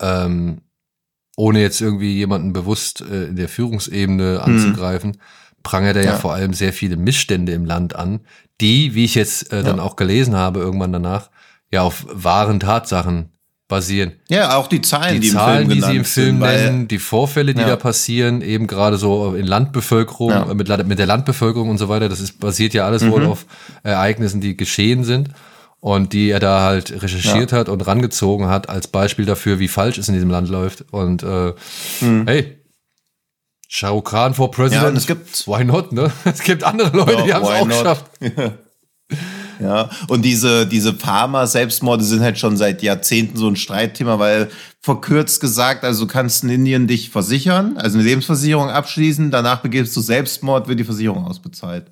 ähm, 0.01 0.63
ohne 1.37 1.61
jetzt 1.61 1.81
irgendwie 1.81 2.15
jemanden 2.15 2.53
bewusst 2.53 3.01
äh, 3.01 3.25
in 3.25 3.37
der 3.37 3.49
Führungsebene 3.49 4.43
anzugreifen, 4.43 5.13
hm. 5.13 5.21
prangert 5.63 5.97
er 5.97 6.05
ja. 6.05 6.11
ja. 6.13 6.19
vor 6.19 6.35
allem 6.35 6.53
sehr 6.53 6.73
viele 6.73 6.97
Missstände 6.97 7.53
im 7.53 7.65
Land 7.65 7.97
an, 7.97 8.21
die, 8.61 8.95
wie 8.95 9.05
ich 9.05 9.15
jetzt 9.15 9.53
äh, 9.53 9.63
dann 9.63 9.79
ja. 9.79 9.83
auch 9.83 9.97
gelesen 9.97 10.37
habe, 10.37 10.61
irgendwann 10.61 10.93
danach, 10.93 11.31
ja 11.73 11.83
auf 11.83 12.05
wahren 12.11 12.61
Tatsachen 12.61 13.31
basieren. 13.69 14.13
Ja, 14.29 14.57
auch 14.57 14.67
die 14.67 14.83
Zahlen, 14.83 15.15
die, 15.15 15.21
die 15.21 15.31
Zahlen, 15.31 15.69
die 15.69 15.81
sie 15.81 15.97
im 15.97 16.05
Film 16.05 16.41
sind, 16.41 16.41
nennen, 16.41 16.89
die 16.89 16.99
Vorfälle, 16.99 17.55
die 17.55 17.61
ja. 17.61 17.69
da 17.69 17.77
passieren, 17.77 18.43
eben 18.43 18.67
gerade 18.67 18.99
so 18.99 19.35
in 19.35 19.47
Landbevölkerung, 19.47 20.31
ja. 20.31 20.53
mit, 20.53 20.87
mit 20.87 20.99
der 20.99 21.07
Landbevölkerung 21.07 21.71
und 21.71 21.79
so 21.79 21.89
weiter, 21.89 22.09
das 22.09 22.21
ist 22.21 22.41
basiert 22.41 22.75
ja 22.75 22.85
alles 22.85 23.03
mhm. 23.03 23.13
wohl 23.13 23.27
auf 23.27 23.47
Ereignissen, 23.83 24.41
die 24.41 24.57
geschehen 24.57 25.05
sind 25.05 25.31
und 25.81 26.13
die 26.13 26.31
er 26.31 26.41
da 26.41 26.63
halt 26.63 27.03
recherchiert 27.03 27.53
ja. 27.53 27.59
hat 27.59 27.69
und 27.69 27.81
rangezogen 27.87 28.47
hat 28.47 28.69
als 28.69 28.89
Beispiel 28.89 29.25
dafür, 29.25 29.59
wie 29.59 29.69
falsch 29.69 29.99
es 29.99 30.09
in 30.09 30.15
diesem 30.15 30.31
Land 30.31 30.49
läuft. 30.49 30.85
Und 30.93 31.23
äh, 31.23 31.55
mhm. 32.01 32.27
hey, 32.27 32.59
Rukh 33.83 34.11
Khan 34.11 34.35
vor 34.35 34.51
President, 34.51 34.93
ja, 34.93 34.99
es 34.99 35.07
gibt, 35.07 35.47
why 35.47 35.65
not, 35.65 35.93
ne? 35.93 36.13
Es 36.25 36.43
gibt 36.43 36.65
andere 36.65 36.95
Leute, 36.97 37.23
die 37.25 37.33
haben 37.33 37.45
es 37.45 37.49
auch 37.49 37.67
not? 37.67 37.69
geschafft. 37.69 38.07
Ja, 39.61 39.91
und 40.09 40.25
diese, 40.25 40.67
diese 40.67 40.95
Pharma-Selbstmorde 40.95 42.03
sind 42.03 42.23
halt 42.23 42.39
schon 42.39 42.57
seit 42.57 42.83
Jahrzehnten 42.83 43.37
so 43.37 43.47
ein 43.47 43.57
Streitthema, 43.57 44.19
weil 44.19 44.49
verkürzt 44.81 45.41
gesagt, 45.41 45.85
also 45.85 46.07
du 46.07 46.11
kannst 46.11 46.43
in 46.45 46.49
Indien 46.49 46.87
dich 46.87 47.11
versichern, 47.11 47.77
also 47.77 47.99
eine 47.99 48.09
Lebensversicherung 48.09 48.71
abschließen, 48.71 49.31
danach 49.31 49.61
begibst 49.61 49.95
du 49.95 50.01
Selbstmord, 50.01 50.67
wird 50.67 50.81
die 50.81 50.85
Versicherung 50.85 51.27
ausbezahlt. 51.27 51.91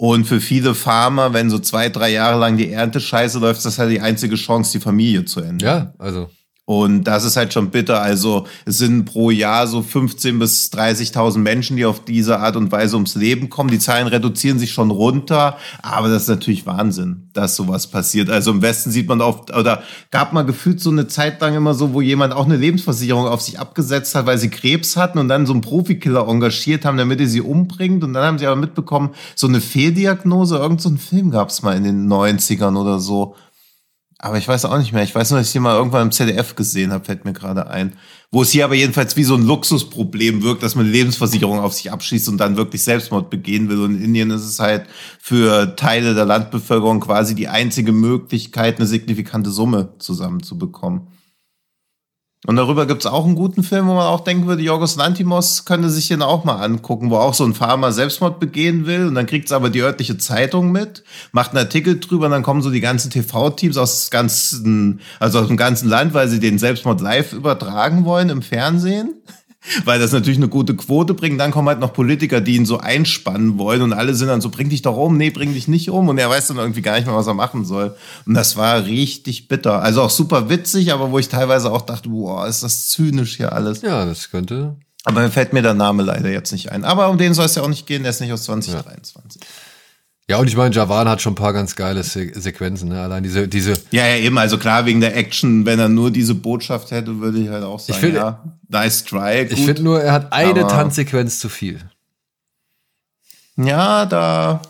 Und 0.00 0.24
für 0.24 0.40
viele 0.40 0.74
Farmer, 0.74 1.34
wenn 1.34 1.50
so 1.50 1.58
zwei, 1.58 1.90
drei 1.90 2.10
Jahre 2.10 2.40
lang 2.40 2.56
die 2.56 2.72
Ernte 2.72 3.00
scheiße 3.00 3.38
läuft, 3.38 3.58
ist 3.58 3.66
das 3.66 3.78
halt 3.78 3.90
die 3.90 4.00
einzige 4.00 4.34
Chance, 4.36 4.72
die 4.72 4.82
Familie 4.82 5.26
zu 5.26 5.40
enden. 5.40 5.58
Ja, 5.58 5.92
also. 5.98 6.30
Und 6.66 7.02
das 7.04 7.24
ist 7.24 7.36
halt 7.36 7.52
schon 7.52 7.70
bitter. 7.70 8.00
Also 8.00 8.46
es 8.64 8.78
sind 8.78 9.04
pro 9.04 9.32
Jahr 9.32 9.66
so 9.66 9.80
15.000 9.80 10.38
bis 10.38 10.70
30.000 10.72 11.38
Menschen, 11.38 11.76
die 11.76 11.84
auf 11.84 12.04
diese 12.04 12.38
Art 12.38 12.54
und 12.54 12.70
Weise 12.70 12.94
ums 12.94 13.16
Leben 13.16 13.50
kommen. 13.50 13.70
Die 13.70 13.80
Zahlen 13.80 14.06
reduzieren 14.06 14.60
sich 14.60 14.70
schon 14.70 14.92
runter, 14.92 15.56
aber 15.82 16.08
das 16.08 16.22
ist 16.22 16.28
natürlich 16.28 16.66
Wahnsinn, 16.66 17.28
dass 17.32 17.56
sowas 17.56 17.88
passiert. 17.88 18.30
Also 18.30 18.52
im 18.52 18.62
Westen 18.62 18.92
sieht 18.92 19.08
man 19.08 19.20
oft, 19.20 19.52
oder 19.52 19.82
gab 20.12 20.32
mal 20.32 20.42
gefühlt 20.42 20.80
so 20.80 20.90
eine 20.90 21.08
Zeit 21.08 21.40
lang 21.40 21.56
immer 21.56 21.74
so, 21.74 21.92
wo 21.92 22.00
jemand 22.00 22.34
auch 22.34 22.44
eine 22.44 22.56
Lebensversicherung 22.56 23.26
auf 23.26 23.40
sich 23.40 23.58
abgesetzt 23.58 24.14
hat, 24.14 24.26
weil 24.26 24.38
sie 24.38 24.50
Krebs 24.50 24.96
hatten 24.96 25.18
und 25.18 25.26
dann 25.28 25.46
so 25.46 25.52
einen 25.52 25.62
Profikiller 25.62 26.28
engagiert 26.28 26.84
haben, 26.84 26.98
damit 26.98 27.20
er 27.20 27.26
sie 27.26 27.40
umbringt. 27.40 28.04
Und 28.04 28.12
dann 28.12 28.24
haben 28.24 28.38
sie 28.38 28.46
aber 28.46 28.54
mitbekommen, 28.54 29.10
so 29.34 29.48
eine 29.48 29.60
Fehldiagnose, 29.60 30.58
irgend 30.58 30.80
so 30.80 30.88
einen 30.88 30.98
Film 30.98 31.32
gab 31.32 31.48
es 31.48 31.62
mal 31.62 31.76
in 31.76 31.82
den 31.82 32.06
90ern 32.06 32.80
oder 32.80 33.00
so 33.00 33.34
aber 34.22 34.36
ich 34.36 34.46
weiß 34.46 34.66
auch 34.66 34.76
nicht 34.76 34.92
mehr. 34.92 35.02
Ich 35.02 35.14
weiß 35.14 35.30
nur, 35.30 35.40
dass 35.40 35.46
ich 35.46 35.52
hier 35.52 35.62
mal 35.62 35.76
irgendwann 35.76 36.02
im 36.02 36.12
ZDF 36.12 36.54
gesehen 36.54 36.92
habe, 36.92 37.06
fällt 37.06 37.24
mir 37.24 37.32
gerade 37.32 37.68
ein. 37.70 37.94
Wo 38.30 38.42
es 38.42 38.50
hier 38.50 38.66
aber 38.66 38.74
jedenfalls 38.74 39.16
wie 39.16 39.24
so 39.24 39.34
ein 39.34 39.46
Luxusproblem 39.46 40.42
wirkt, 40.42 40.62
dass 40.62 40.74
man 40.74 40.86
Lebensversicherung 40.86 41.58
auf 41.58 41.72
sich 41.72 41.90
abschließt 41.90 42.28
und 42.28 42.36
dann 42.36 42.58
wirklich 42.58 42.84
Selbstmord 42.84 43.30
begehen 43.30 43.70
will. 43.70 43.80
Und 43.80 43.96
in 43.96 44.04
Indien 44.04 44.30
ist 44.30 44.44
es 44.44 44.60
halt 44.60 44.84
für 45.18 45.74
Teile 45.74 46.14
der 46.14 46.26
Landbevölkerung 46.26 47.00
quasi 47.00 47.34
die 47.34 47.48
einzige 47.48 47.92
Möglichkeit, 47.92 48.76
eine 48.76 48.86
signifikante 48.86 49.50
Summe 49.50 49.94
zusammenzubekommen. 49.98 51.06
Und 52.46 52.56
darüber 52.56 52.86
gibt's 52.86 53.04
auch 53.04 53.26
einen 53.26 53.34
guten 53.34 53.62
Film, 53.62 53.86
wo 53.86 53.94
man 53.94 54.06
auch 54.06 54.20
denken 54.20 54.46
würde, 54.46 54.62
Jorgos 54.62 54.96
Lantimos 54.96 55.66
könnte 55.66 55.90
sich 55.90 56.08
den 56.08 56.22
auch 56.22 56.44
mal 56.44 56.56
angucken, 56.56 57.10
wo 57.10 57.16
auch 57.16 57.34
so 57.34 57.44
ein 57.44 57.52
Farmer 57.52 57.92
Selbstmord 57.92 58.40
begehen 58.40 58.86
will. 58.86 59.08
Und 59.08 59.14
dann 59.14 59.26
kriegt's 59.26 59.52
aber 59.52 59.68
die 59.68 59.82
örtliche 59.82 60.16
Zeitung 60.16 60.72
mit, 60.72 61.04
macht 61.32 61.50
einen 61.50 61.58
Artikel 61.58 62.00
drüber 62.00 62.26
und 62.26 62.32
dann 62.32 62.42
kommen 62.42 62.62
so 62.62 62.70
die 62.70 62.80
ganzen 62.80 63.10
TV-Teams 63.10 63.76
aus 63.76 64.10
ganzen, 64.10 65.00
also 65.18 65.40
aus 65.40 65.48
dem 65.48 65.58
ganzen 65.58 65.88
Land, 65.90 66.14
weil 66.14 66.28
sie 66.28 66.40
den 66.40 66.58
Selbstmord 66.58 67.02
live 67.02 67.34
übertragen 67.34 68.06
wollen 68.06 68.30
im 68.30 68.40
Fernsehen 68.40 69.20
weil 69.84 69.98
das 69.98 70.12
natürlich 70.12 70.38
eine 70.38 70.48
gute 70.48 70.74
Quote 70.74 71.14
bringt. 71.14 71.40
Dann 71.40 71.50
kommen 71.50 71.68
halt 71.68 71.80
noch 71.80 71.92
Politiker, 71.92 72.40
die 72.40 72.56
ihn 72.56 72.66
so 72.66 72.78
einspannen 72.78 73.58
wollen 73.58 73.82
und 73.82 73.92
alle 73.92 74.14
sind 74.14 74.28
dann 74.28 74.40
so, 74.40 74.48
bring 74.48 74.68
dich 74.68 74.82
doch 74.82 74.96
um, 74.96 75.16
nee, 75.16 75.30
bring 75.30 75.54
dich 75.54 75.68
nicht 75.68 75.90
um 75.90 76.08
und 76.08 76.18
er 76.18 76.30
weiß 76.30 76.48
dann 76.48 76.56
irgendwie 76.56 76.82
gar 76.82 76.96
nicht 76.96 77.06
mehr, 77.06 77.16
was 77.16 77.26
er 77.26 77.34
machen 77.34 77.64
soll. 77.64 77.94
Und 78.26 78.34
das 78.34 78.56
war 78.56 78.84
richtig 78.86 79.48
bitter. 79.48 79.82
Also 79.82 80.02
auch 80.02 80.10
super 80.10 80.48
witzig, 80.48 80.92
aber 80.92 81.10
wo 81.10 81.18
ich 81.18 81.28
teilweise 81.28 81.70
auch 81.70 81.82
dachte, 81.82 82.08
boah, 82.08 82.46
ist 82.46 82.62
das 82.62 82.88
zynisch 82.88 83.36
hier 83.36 83.52
alles. 83.52 83.82
Ja, 83.82 84.04
das 84.04 84.30
könnte. 84.30 84.76
Aber 85.04 85.22
mir 85.22 85.30
fällt 85.30 85.52
mir 85.52 85.62
der 85.62 85.74
Name 85.74 86.02
leider 86.02 86.30
jetzt 86.30 86.52
nicht 86.52 86.72
ein. 86.72 86.84
Aber 86.84 87.08
um 87.08 87.18
den 87.18 87.34
soll 87.34 87.46
es 87.46 87.54
ja 87.54 87.62
auch 87.62 87.68
nicht 87.68 87.86
gehen, 87.86 88.02
der 88.02 88.10
ist 88.10 88.20
nicht 88.20 88.32
aus 88.32 88.44
2023. 88.44 89.42
Ja. 89.42 89.48
Ja, 90.30 90.38
und 90.38 90.46
ich 90.46 90.56
meine, 90.56 90.72
Javan 90.72 91.08
hat 91.08 91.20
schon 91.20 91.32
ein 91.32 91.34
paar 91.34 91.52
ganz 91.52 91.74
geile 91.74 92.04
Se 92.04 92.30
Sequenzen, 92.32 92.90
ne? 92.90 93.02
Allein 93.02 93.24
diese, 93.24 93.48
diese. 93.48 93.72
Ja, 93.90 94.06
ja, 94.06 94.14
eben, 94.14 94.38
also 94.38 94.58
klar, 94.58 94.86
wegen 94.86 95.00
der 95.00 95.16
Action, 95.16 95.66
wenn 95.66 95.80
er 95.80 95.88
nur 95.88 96.12
diese 96.12 96.36
Botschaft 96.36 96.92
hätte, 96.92 97.18
würde 97.18 97.40
ich 97.40 97.48
halt 97.48 97.64
auch 97.64 97.80
sagen, 97.80 97.94
ich 97.94 97.98
find, 97.98 98.14
ja, 98.14 98.40
nice 98.68 99.04
try. 99.04 99.46
Gut, 99.46 99.58
ich 99.58 99.64
finde 99.64 99.82
nur, 99.82 100.00
er 100.00 100.12
hat 100.12 100.32
eine 100.32 100.68
Tanzsequenz 100.68 101.40
zu 101.40 101.48
viel. 101.48 101.80
Ja, 103.56 104.06
da 104.06 104.62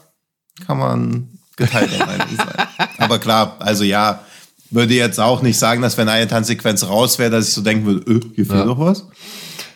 kann 0.67 0.79
man 0.79 1.29
geteilter 1.57 1.99
Meinung 2.07 2.37
sein. 2.39 2.67
Aber 2.97 3.19
klar, 3.19 3.57
also 3.59 3.85
ja, 3.85 4.25
würde 4.71 4.95
jetzt 4.95 5.21
auch 5.21 5.43
nicht 5.43 5.59
sagen, 5.59 5.83
dass 5.83 5.99
wenn 5.99 6.09
eine 6.09 6.27
Tanzsequenz 6.27 6.85
raus 6.85 7.19
wäre, 7.19 7.33
dass 7.33 7.49
ich 7.49 7.53
so 7.53 7.61
denken 7.61 7.85
würde, 7.85 8.11
öh, 8.11 8.21
hier 8.35 8.47
fehlt 8.47 8.61
ja. 8.61 8.65
doch 8.65 8.79
was. 8.79 9.05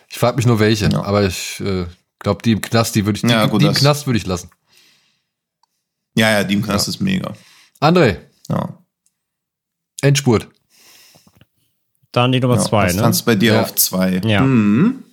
Ich 0.09 0.17
frage 0.17 0.37
mich 0.37 0.47
nur 0.47 0.57
welche, 0.57 0.89
ja. 0.89 1.03
aber 1.03 1.27
ich 1.27 1.59
äh, 1.59 1.85
glaube, 2.17 2.41
die 2.43 2.53
im 2.53 2.61
Knast, 2.61 2.95
die 2.95 3.05
würde 3.05 3.17
ich, 3.17 3.21
die, 3.21 3.27
ja, 3.27 3.45
gut, 3.45 3.61
die 3.61 3.67
im 3.67 3.73
Knast 3.75 4.07
würde 4.07 4.17
ich 4.17 4.25
lassen. 4.25 4.49
Ja, 6.15 6.31
ja, 6.31 6.43
die 6.43 6.53
im 6.53 6.61
Knast 6.61 6.87
ja. 6.87 6.91
ist 6.91 6.99
mega. 7.01 7.33
André. 7.79 8.17
Ja. 8.49 8.77
Endspurt. 10.01 10.47
Dann 12.11 12.31
die 12.31 12.39
Nummer 12.39 12.55
ja, 12.55 12.61
zwei, 12.61 12.87
ne? 12.93 13.01
Tanzt 13.01 13.25
bei 13.25 13.35
dir 13.35 13.53
ja. 13.53 13.61
auf 13.61 13.75
zwei. 13.75 14.21
Ja. 14.25 14.41
Mhm. 14.41 15.03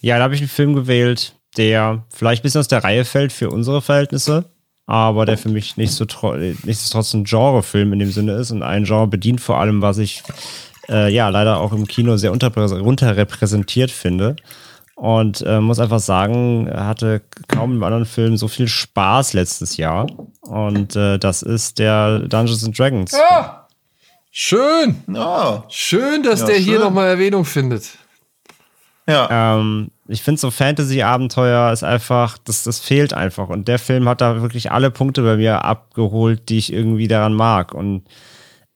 Ja, 0.00 0.16
da 0.16 0.24
habe 0.24 0.34
ich 0.34 0.40
einen 0.40 0.48
Film 0.48 0.74
gewählt, 0.74 1.34
der 1.56 2.04
vielleicht 2.12 2.42
ein 2.42 2.44
bisschen 2.44 2.60
aus 2.60 2.68
der 2.68 2.82
Reihe 2.82 3.04
fällt 3.04 3.32
für 3.32 3.50
unsere 3.50 3.82
Verhältnisse, 3.82 4.46
aber 4.86 5.26
der 5.26 5.38
für 5.38 5.50
mich 5.50 5.76
nicht 5.76 5.92
so 5.92 6.04
nichtsdestotrotz 6.04 7.14
ein 7.14 7.24
Genrefilm 7.24 7.92
in 7.92 7.98
dem 7.98 8.10
Sinne 8.10 8.32
ist 8.32 8.50
und 8.50 8.62
ein 8.62 8.84
Genre 8.84 9.06
bedient 9.06 9.40
vor 9.40 9.58
allem, 9.58 9.82
was 9.82 9.98
ich 9.98 10.22
äh, 10.88 11.12
ja 11.12 11.28
leider 11.28 11.58
auch 11.58 11.72
im 11.72 11.86
Kino 11.86 12.16
sehr 12.16 12.32
unterrepräsentiert 12.32 13.90
finde. 13.90 14.36
Und 14.94 15.42
äh, 15.46 15.60
muss 15.60 15.80
einfach 15.80 16.00
sagen, 16.00 16.66
er 16.66 16.86
hatte 16.86 17.22
kaum 17.48 17.72
im 17.72 17.82
anderen 17.82 18.04
Film 18.04 18.36
so 18.36 18.46
viel 18.46 18.68
Spaß 18.68 19.32
letztes 19.32 19.76
Jahr. 19.76 20.06
Und 20.42 20.94
äh, 20.96 21.18
das 21.18 21.42
ist 21.42 21.78
der 21.78 22.20
Dungeons 22.20 22.64
and 22.64 22.78
Dragons. 22.78 23.12
Ja. 23.12 23.66
Schön. 24.30 25.02
Ja. 25.08 25.64
Schön, 25.68 26.22
dass 26.22 26.40
ja, 26.40 26.46
der 26.46 26.54
schön. 26.54 26.64
hier 26.64 26.78
nochmal 26.78 27.08
Erwähnung 27.08 27.44
findet. 27.44 27.90
Ja. 29.06 29.56
Ähm, 29.56 29.90
ich 30.08 30.22
finde 30.22 30.40
so 30.40 30.50
Fantasy-Abenteuer 30.50 31.72
ist 31.72 31.82
einfach, 31.82 32.38
das, 32.38 32.64
das 32.64 32.78
fehlt 32.80 33.14
einfach. 33.14 33.48
Und 33.48 33.68
der 33.68 33.78
Film 33.78 34.08
hat 34.08 34.20
da 34.20 34.40
wirklich 34.42 34.70
alle 34.72 34.90
Punkte 34.90 35.22
bei 35.22 35.36
mir 35.36 35.64
abgeholt, 35.64 36.48
die 36.48 36.58
ich 36.58 36.72
irgendwie 36.72 37.08
daran 37.08 37.34
mag. 37.34 37.74
Und 37.74 38.04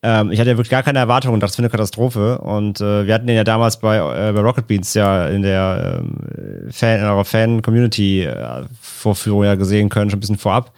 ähm, 0.07 0.31
ich 0.31 0.39
hatte 0.39 0.51
ja 0.51 0.57
wirklich 0.57 0.71
gar 0.71 0.85
keine 0.85 1.01
Erwartungen, 1.01 1.41
das 1.41 1.59
wäre 1.59 1.65
eine 1.65 1.71
Katastrophe. 1.71 2.39
Und 2.39 2.81
äh, 2.81 3.09
wir 3.09 3.13
hatten 3.13 3.27
den 3.27 3.35
ja 3.35 3.43
damals 3.43 3.79
bei, 3.79 3.97
äh, 3.97 4.31
bei 4.33 4.41
Rocket 4.41 4.69
Beans 4.69 4.95
ja 4.95 5.27
in 5.27 5.43
der 5.43 5.99
ähm, 5.99 6.71
Fan, 6.71 7.01
in 7.01 7.07
eurer 7.07 7.25
Fan-Community-Vorführung 7.25 9.43
äh, 9.43 9.47
ja 9.47 9.57
gesehen 9.57 9.89
können, 9.89 10.09
schon 10.09 10.19
ein 10.19 10.21
bisschen 10.21 10.39
vorab. 10.39 10.71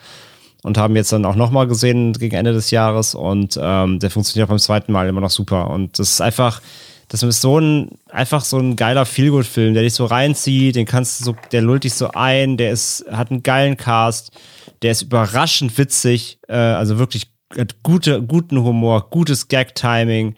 Und 0.62 0.78
haben 0.78 0.96
jetzt 0.96 1.12
dann 1.12 1.26
auch 1.26 1.34
nochmal 1.34 1.66
gesehen 1.66 2.14
gegen 2.14 2.36
Ende 2.36 2.54
des 2.54 2.70
Jahres. 2.70 3.14
Und 3.14 3.60
ähm, 3.60 3.98
der 3.98 4.10
funktioniert 4.10 4.46
auch 4.46 4.50
beim 4.50 4.58
zweiten 4.58 4.92
Mal 4.92 5.06
immer 5.08 5.20
noch 5.20 5.28
super. 5.28 5.68
Und 5.68 5.98
das 5.98 6.12
ist 6.12 6.22
einfach, 6.22 6.62
das 7.08 7.22
ist 7.22 7.42
so 7.42 7.60
ein, 7.60 7.98
einfach 8.08 8.42
so 8.42 8.58
ein 8.58 8.76
geiler 8.76 9.04
Feelgood-Film, 9.04 9.74
der 9.74 9.82
dich 9.82 9.92
so 9.92 10.06
reinzieht, 10.06 10.74
den 10.74 10.86
kannst 10.86 11.20
du 11.20 11.24
so, 11.24 11.36
der 11.52 11.60
lullt 11.60 11.84
dich 11.84 11.92
so 11.92 12.12
ein, 12.12 12.56
der 12.56 12.70
ist, 12.70 13.04
hat 13.10 13.30
einen 13.30 13.42
geilen 13.42 13.76
Cast, 13.76 14.32
der 14.80 14.92
ist 14.92 15.02
überraschend 15.02 15.76
witzig, 15.76 16.38
äh, 16.48 16.54
also 16.54 16.98
wirklich 16.98 17.26
hat 17.56 17.82
gute, 17.82 18.22
guten 18.22 18.62
Humor, 18.62 19.10
gutes 19.10 19.48
Gag-Timing. 19.48 20.34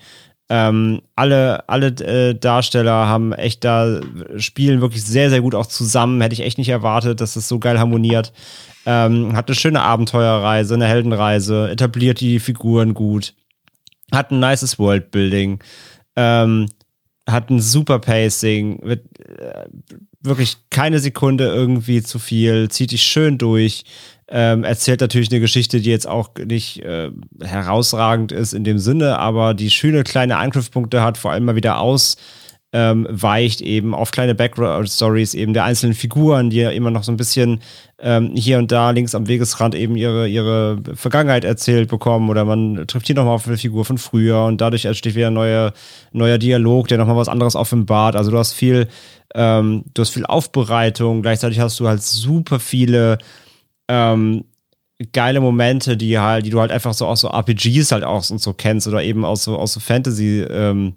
Ähm, 0.49 1.03
alle 1.15 1.69
alle 1.69 1.89
äh, 1.89 2.35
Darsteller 2.35 3.07
haben 3.07 3.33
echt 3.33 3.65
da, 3.65 4.01
spielen 4.37 4.81
wirklich 4.81 5.05
sehr, 5.05 5.31
sehr 5.31 5.41
gut 5.41 5.55
auch 5.55 5.67
zusammen. 5.67 6.21
Hätte 6.21 6.33
ich 6.33 6.41
echt 6.41 6.59
nicht 6.59 6.69
erwartet, 6.69 7.21
dass 7.21 7.35
das 7.35 7.47
so 7.47 7.59
geil 7.61 7.79
harmoniert. 7.79 8.33
Ähm, 8.87 9.37
hat 9.37 9.49
eine 9.49 9.55
schöne 9.55 9.83
Abenteuerreise, 9.83 10.75
eine 10.75 10.87
Heldenreise, 10.87 11.71
etabliert 11.71 12.21
die 12.21 12.41
Figuren 12.41 12.95
gut. 12.95 13.35
Hat 14.13 14.33
ein 14.33 14.41
nices 14.41 14.79
Worldbuilding. 14.79 15.61
Ähm, 16.17 16.67
hat 17.29 17.51
ein 17.51 17.61
super 17.61 18.01
Pacing. 18.01 18.81
Wird, 18.83 19.05
äh, 19.21 19.67
wirklich 20.21 20.57
keine 20.71 20.99
Sekunde 20.99 21.47
irgendwie 21.47 22.03
zu 22.03 22.19
viel. 22.19 22.69
Zieht 22.71 22.91
dich 22.91 23.03
schön 23.03 23.39
durch 23.39 23.85
Ähm, 24.33 24.63
erzählt 24.63 25.01
natürlich 25.01 25.31
eine 25.31 25.41
Geschichte, 25.41 25.81
die 25.81 25.91
jetzt 25.91 26.07
auch 26.07 26.31
nicht 26.37 26.85
äh, 26.85 27.11
herausragend 27.43 28.31
ist 28.31 28.53
in 28.53 28.63
dem 28.63 28.79
Sinne, 28.79 29.19
aber 29.19 29.55
die 29.55 29.71
schöne 29.71 30.05
kleine 30.05 30.37
Angriffspunkte 30.37 31.03
hat, 31.03 31.19
vor 31.19 31.33
allem 31.33 31.45
mal 31.45 31.57
wieder 31.57 31.81
aus 31.81 32.17
ähm, 32.73 33.07
weicht 33.11 33.61
eben 33.61 33.95
auf 33.95 34.13
kleine 34.13 34.35
Background-Stories 34.35 35.35
eben 35.35 35.55
der 35.55 35.65
einzelnen 35.65 35.95
Figuren, 35.95 36.51
die 36.51 36.59
ja 36.59 36.71
immer 36.71 36.91
noch 36.91 37.03
so 37.03 37.11
ein 37.11 37.17
bisschen 37.17 37.61
ähm, 37.99 38.31
hier 38.37 38.59
und 38.59 38.71
da 38.71 38.91
links 38.91 39.15
am 39.15 39.27
Wegesrand 39.27 39.75
eben 39.75 39.97
ihre, 39.97 40.29
ihre 40.29 40.79
Vergangenheit 40.95 41.45
erzählt 41.45 41.89
bekommen 41.89 42.31
oder 42.31 42.45
man 42.45 42.87
trifft 42.87 43.07
hier 43.07 43.17
nochmal 43.17 43.35
auf 43.35 43.49
eine 43.49 43.59
Figur 43.59 43.85
von 43.85 43.99
früher 43.99 44.45
und 44.45 44.61
dadurch 44.61 44.85
entsteht 44.85 45.17
wieder 45.17 45.29
ein 45.29 45.35
neuer, 45.35 45.73
neuer 46.13 46.39
Dialog, 46.39 46.87
der 46.87 46.99
nochmal 46.99 47.17
was 47.17 47.29
anderes 47.29 47.57
offenbart. 47.57 48.15
Also 48.15 48.31
du 48.31 48.39
hast 48.39 48.53
viel, 48.53 48.87
ähm, 49.35 49.85
du 49.95 50.03
hast 50.03 50.11
viel 50.11 50.27
Aufbereitung, 50.27 51.23
gleichzeitig 51.23 51.59
hast 51.59 51.81
du 51.81 51.89
halt 51.89 52.03
super 52.03 52.61
viele 52.61 53.19
ähm, 53.91 54.45
geile 55.13 55.41
Momente, 55.41 55.97
die 55.97 56.19
halt, 56.19 56.47
die 56.47 56.51
du 56.51 56.61
halt 56.61 56.71
einfach 56.71 56.95
so 56.95 57.07
aus 57.07 57.21
so 57.21 57.29
RPGs 57.29 57.93
halt 57.93 58.05
auch 58.05 58.29
und 58.31 58.41
so 58.41 58.53
kennst 58.53 58.87
oder 58.87 59.03
eben 59.03 59.25
aus 59.25 59.45
so, 59.45 59.59
aus 59.59 59.73
so 59.73 59.81
Fantasy, 59.81 60.43
ähm, 60.43 60.95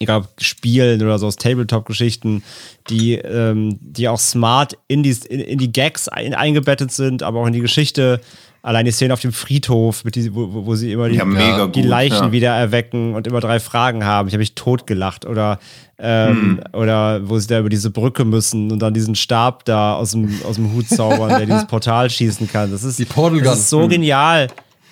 egal 0.00 0.24
Spielen 0.40 1.02
oder 1.02 1.18
so 1.18 1.26
aus 1.26 1.36
Tabletop-Geschichten, 1.36 2.42
die, 2.88 3.14
ähm, 3.14 3.78
die 3.80 4.08
auch 4.08 4.18
smart 4.18 4.78
in 4.88 5.02
die, 5.02 5.16
in, 5.28 5.40
in 5.40 5.58
die 5.58 5.72
Gags 5.72 6.08
ein, 6.08 6.34
eingebettet 6.34 6.92
sind, 6.92 7.22
aber 7.22 7.40
auch 7.40 7.46
in 7.46 7.52
die 7.52 7.60
Geschichte. 7.60 8.20
Allein 8.60 8.84
die 8.84 8.90
Szene 8.90 9.14
auf 9.14 9.20
dem 9.20 9.32
Friedhof, 9.32 10.02
die, 10.02 10.34
wo, 10.34 10.48
wo 10.66 10.74
sie 10.74 10.92
immer 10.92 11.08
die, 11.08 11.16
ja, 11.16 11.66
die 11.68 11.82
Leichen 11.82 12.24
ja. 12.24 12.32
wieder 12.32 12.50
erwecken 12.54 13.14
und 13.14 13.26
immer 13.26 13.40
drei 13.40 13.60
Fragen 13.60 14.04
haben. 14.04 14.28
Ich 14.28 14.34
habe 14.34 14.40
mich 14.40 14.54
totgelacht. 14.54 15.26
Oder, 15.26 15.60
ähm, 15.98 16.60
hm. 16.62 16.80
oder 16.80 17.28
wo 17.28 17.38
sie 17.38 17.46
da 17.46 17.60
über 17.60 17.68
diese 17.68 17.90
Brücke 17.90 18.24
müssen 18.24 18.72
und 18.72 18.80
dann 18.80 18.94
diesen 18.94 19.14
Stab 19.14 19.64
da 19.64 19.94
aus 19.94 20.10
dem, 20.10 20.40
aus 20.44 20.56
dem 20.56 20.72
Hut 20.72 20.88
zaubern, 20.88 21.28
der 21.28 21.46
dieses 21.46 21.66
Portal 21.66 22.10
schießen 22.10 22.48
kann. 22.48 22.72
Das 22.72 22.82
ist, 22.82 22.98
die 22.98 23.04
Portal 23.04 23.40
das 23.42 23.60
ist 23.60 23.70
so 23.70 23.82
hm. 23.82 23.90
genial 23.90 24.48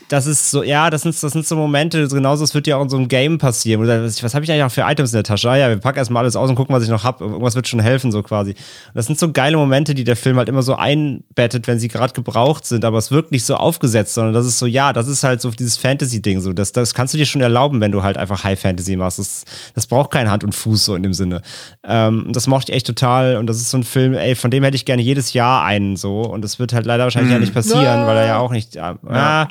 das 0.09 0.27
ist 0.27 0.51
so, 0.51 0.62
ja, 0.62 0.89
das 0.89 1.03
sind, 1.03 1.20
das 1.20 1.33
sind 1.33 1.47
so 1.47 1.57
Momente, 1.57 2.07
genauso, 2.07 2.45
das 2.45 2.55
wird 2.55 2.66
ja 2.66 2.77
auch 2.77 2.83
in 2.83 2.89
so 2.89 2.97
einem 2.97 3.09
Game 3.09 3.39
passieren. 3.39 3.83
Oder 3.83 4.05
was, 4.05 4.23
was 4.23 4.35
habe 4.35 4.45
ich 4.45 4.53
eigentlich 4.53 4.62
auch 4.62 4.70
für 4.70 4.83
Items 4.83 5.12
in 5.12 5.16
der 5.16 5.24
Tasche? 5.24 5.51
Ah, 5.51 5.57
ja, 5.57 5.69
wir 5.69 5.78
packen 5.78 5.99
erstmal 5.99 6.23
alles 6.23 6.37
aus 6.37 6.49
und 6.49 6.55
gucken, 6.55 6.74
was 6.74 6.85
ich 6.85 6.89
noch 6.89 7.03
habe. 7.03 7.24
Irgendwas 7.24 7.57
wird 7.57 7.66
schon 7.66 7.81
helfen, 7.81 8.12
so 8.12 8.23
quasi. 8.23 8.51
Und 8.51 8.95
das 8.95 9.07
sind 9.07 9.19
so 9.19 9.33
geile 9.33 9.57
Momente, 9.57 9.95
die 9.95 10.05
der 10.05 10.16
Film 10.16 10.37
halt 10.37 10.49
immer 10.49 10.62
so 10.62 10.77
einbettet, 10.77 11.66
wenn 11.66 11.81
sie 11.81 11.89
gerade 11.89 12.12
gebraucht 12.12 12.66
sind, 12.66 12.85
aber 12.85 12.99
es 12.99 13.11
wirkt 13.11 13.33
nicht 13.33 13.45
so 13.45 13.57
aufgesetzt, 13.57 14.15
sondern 14.15 14.33
das 14.33 14.47
ist 14.47 14.59
so, 14.59 14.66
ja, 14.66 14.93
das 14.93 15.09
ist 15.09 15.24
halt 15.24 15.41
so 15.41 15.51
dieses 15.51 15.77
Fantasy-Ding. 15.77 16.41
So. 16.41 16.53
Das, 16.53 16.70
das 16.70 16.95
kannst 16.95 17.15
du 17.15 17.19
dir 17.19 17.27
schon 17.27 17.43
erlauben, 17.43 17.81
wenn 17.81 17.91
du 17.91 18.03
halt 18.03 18.16
einfach 18.16 18.45
High 18.45 18.61
Fantasy 18.61 18.95
machst. 18.95 19.19
Das, 19.19 19.45
das 19.74 19.87
braucht 19.87 20.12
kein 20.12 20.31
Hand 20.31 20.45
und 20.45 20.55
Fuß 20.55 20.85
so 20.85 20.95
in 20.95 21.03
dem 21.03 21.15
Sinne. 21.15 21.43
Ähm, 21.83 22.28
das 22.31 22.47
mochte 22.47 22.70
ich 22.70 22.77
echt 22.77 22.87
total. 22.87 23.37
Und 23.37 23.49
das 23.49 23.57
ist 23.57 23.70
so 23.70 23.78
ein 23.78 23.85
Film, 23.85 24.15
ey, 24.15 24.37
von 24.37 24.53
dem 24.53 24.62
hätte 24.62 24.77
ich 24.77 24.85
gerne 24.85 25.03
jedes 25.03 25.33
Jahr 25.33 25.65
einen 25.65 25.97
so. 25.97 26.20
Und 26.20 26.43
das 26.43 26.61
wird 26.61 26.73
halt 26.73 26.87
leider 26.87 27.05
wahrscheinlich 27.05 27.33
ja 27.33 27.41
nicht 27.41 27.55
passieren, 27.55 28.07
weil 28.07 28.16
er 28.19 28.27
ja 28.27 28.39
auch 28.39 28.53
nicht. 28.53 28.77
Ja, 28.77 28.97
ja 29.11 29.49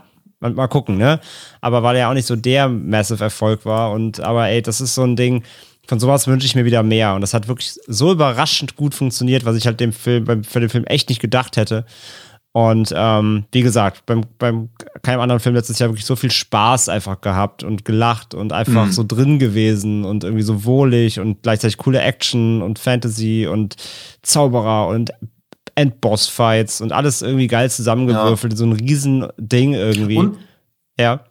mal 0.53 0.67
gucken, 0.67 0.97
ne? 0.97 1.19
Aber 1.61 1.83
weil 1.83 1.95
er 1.95 2.01
ja 2.01 2.09
auch 2.09 2.13
nicht 2.13 2.27
so 2.27 2.35
der 2.35 2.69
Massive 2.69 3.23
Erfolg 3.23 3.65
war. 3.65 3.91
Und 3.91 4.19
aber 4.19 4.47
ey, 4.47 4.61
das 4.61 4.81
ist 4.81 4.95
so 4.95 5.03
ein 5.03 5.15
Ding, 5.15 5.43
von 5.87 5.99
sowas 5.99 6.27
wünsche 6.27 6.45
ich 6.45 6.55
mir 6.55 6.65
wieder 6.65 6.83
mehr. 6.83 7.13
Und 7.15 7.21
das 7.21 7.33
hat 7.33 7.47
wirklich 7.47 7.75
so 7.87 8.11
überraschend 8.11 8.75
gut 8.75 8.95
funktioniert, 8.95 9.45
was 9.45 9.55
ich 9.55 9.67
halt 9.67 9.79
dem 9.79 9.93
Film, 9.93 10.25
beim, 10.25 10.43
für 10.43 10.59
den 10.59 10.69
Film 10.69 10.85
echt 10.85 11.09
nicht 11.09 11.21
gedacht 11.21 11.57
hätte. 11.57 11.85
Und 12.55 12.93
ähm, 12.95 13.43
wie 13.51 13.63
gesagt, 13.63 14.05
beim, 14.05 14.21
beim 14.39 14.69
keinem 15.01 15.19
anderen 15.19 15.41
Film 15.41 15.55
letztes 15.55 15.77
Jahr 15.77 15.89
wirklich 15.89 16.05
so 16.05 16.15
viel 16.15 16.31
Spaß 16.31 16.87
einfach 16.87 17.19
gehabt 17.19 17.63
und 17.65 17.83
gelacht 17.83 18.33
und 18.33 18.53
einfach 18.53 18.85
mhm. 18.85 18.91
so 18.93 19.03
drin 19.03 19.39
gewesen 19.39 20.05
und 20.05 20.23
irgendwie 20.23 20.41
so 20.41 20.63
wohlig 20.63 21.19
und 21.19 21.43
gleichzeitig 21.43 21.75
coole 21.75 21.99
Action 21.99 22.61
und 22.61 22.79
Fantasy 22.79 23.45
und 23.45 23.75
Zauberer 24.21 24.87
und 24.87 25.11
Endboss-Fights 25.75 26.81
und 26.81 26.91
alles 26.91 27.21
irgendwie 27.21 27.47
geil 27.47 27.69
zusammengewürfelt, 27.69 28.53
ja. 28.53 28.57
so 28.57 28.65
ein 28.65 28.73
Riesending 28.73 29.73
irgendwie. 29.73 30.17
Und, 30.17 30.37
ja. 30.97 31.21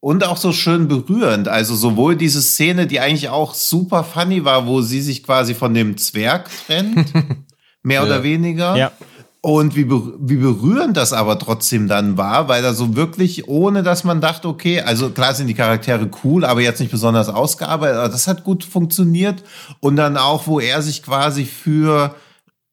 Und 0.00 0.24
auch 0.24 0.36
so 0.36 0.52
schön 0.52 0.86
berührend. 0.86 1.48
Also 1.48 1.74
sowohl 1.74 2.14
diese 2.16 2.40
Szene, 2.40 2.86
die 2.86 3.00
eigentlich 3.00 3.28
auch 3.28 3.54
super 3.54 4.04
funny 4.04 4.44
war, 4.44 4.66
wo 4.66 4.80
sie 4.80 5.00
sich 5.00 5.24
quasi 5.24 5.54
von 5.54 5.74
dem 5.74 5.96
Zwerg 5.96 6.48
trennt, 6.66 7.12
mehr 7.82 8.00
ja. 8.00 8.06
oder 8.06 8.22
weniger. 8.22 8.76
Ja. 8.76 8.92
Und 9.40 9.76
wie, 9.76 9.88
wie 9.88 10.36
berührend 10.36 10.96
das 10.96 11.12
aber 11.12 11.38
trotzdem 11.38 11.86
dann 11.88 12.16
war, 12.16 12.48
weil 12.48 12.60
da 12.60 12.74
so 12.74 12.96
wirklich, 12.96 13.48
ohne 13.48 13.84
dass 13.84 14.02
man 14.02 14.20
dachte, 14.20 14.48
okay, 14.48 14.80
also 14.80 15.10
klar 15.10 15.32
sind 15.34 15.46
die 15.46 15.54
Charaktere 15.54 16.10
cool, 16.24 16.44
aber 16.44 16.60
jetzt 16.60 16.80
nicht 16.80 16.90
besonders 16.90 17.28
ausgearbeitet, 17.28 17.98
aber 17.98 18.08
das 18.08 18.26
hat 18.26 18.42
gut 18.42 18.64
funktioniert. 18.64 19.42
Und 19.80 19.96
dann 19.96 20.16
auch, 20.16 20.48
wo 20.48 20.58
er 20.58 20.82
sich 20.82 21.02
quasi 21.04 21.44
für 21.44 22.14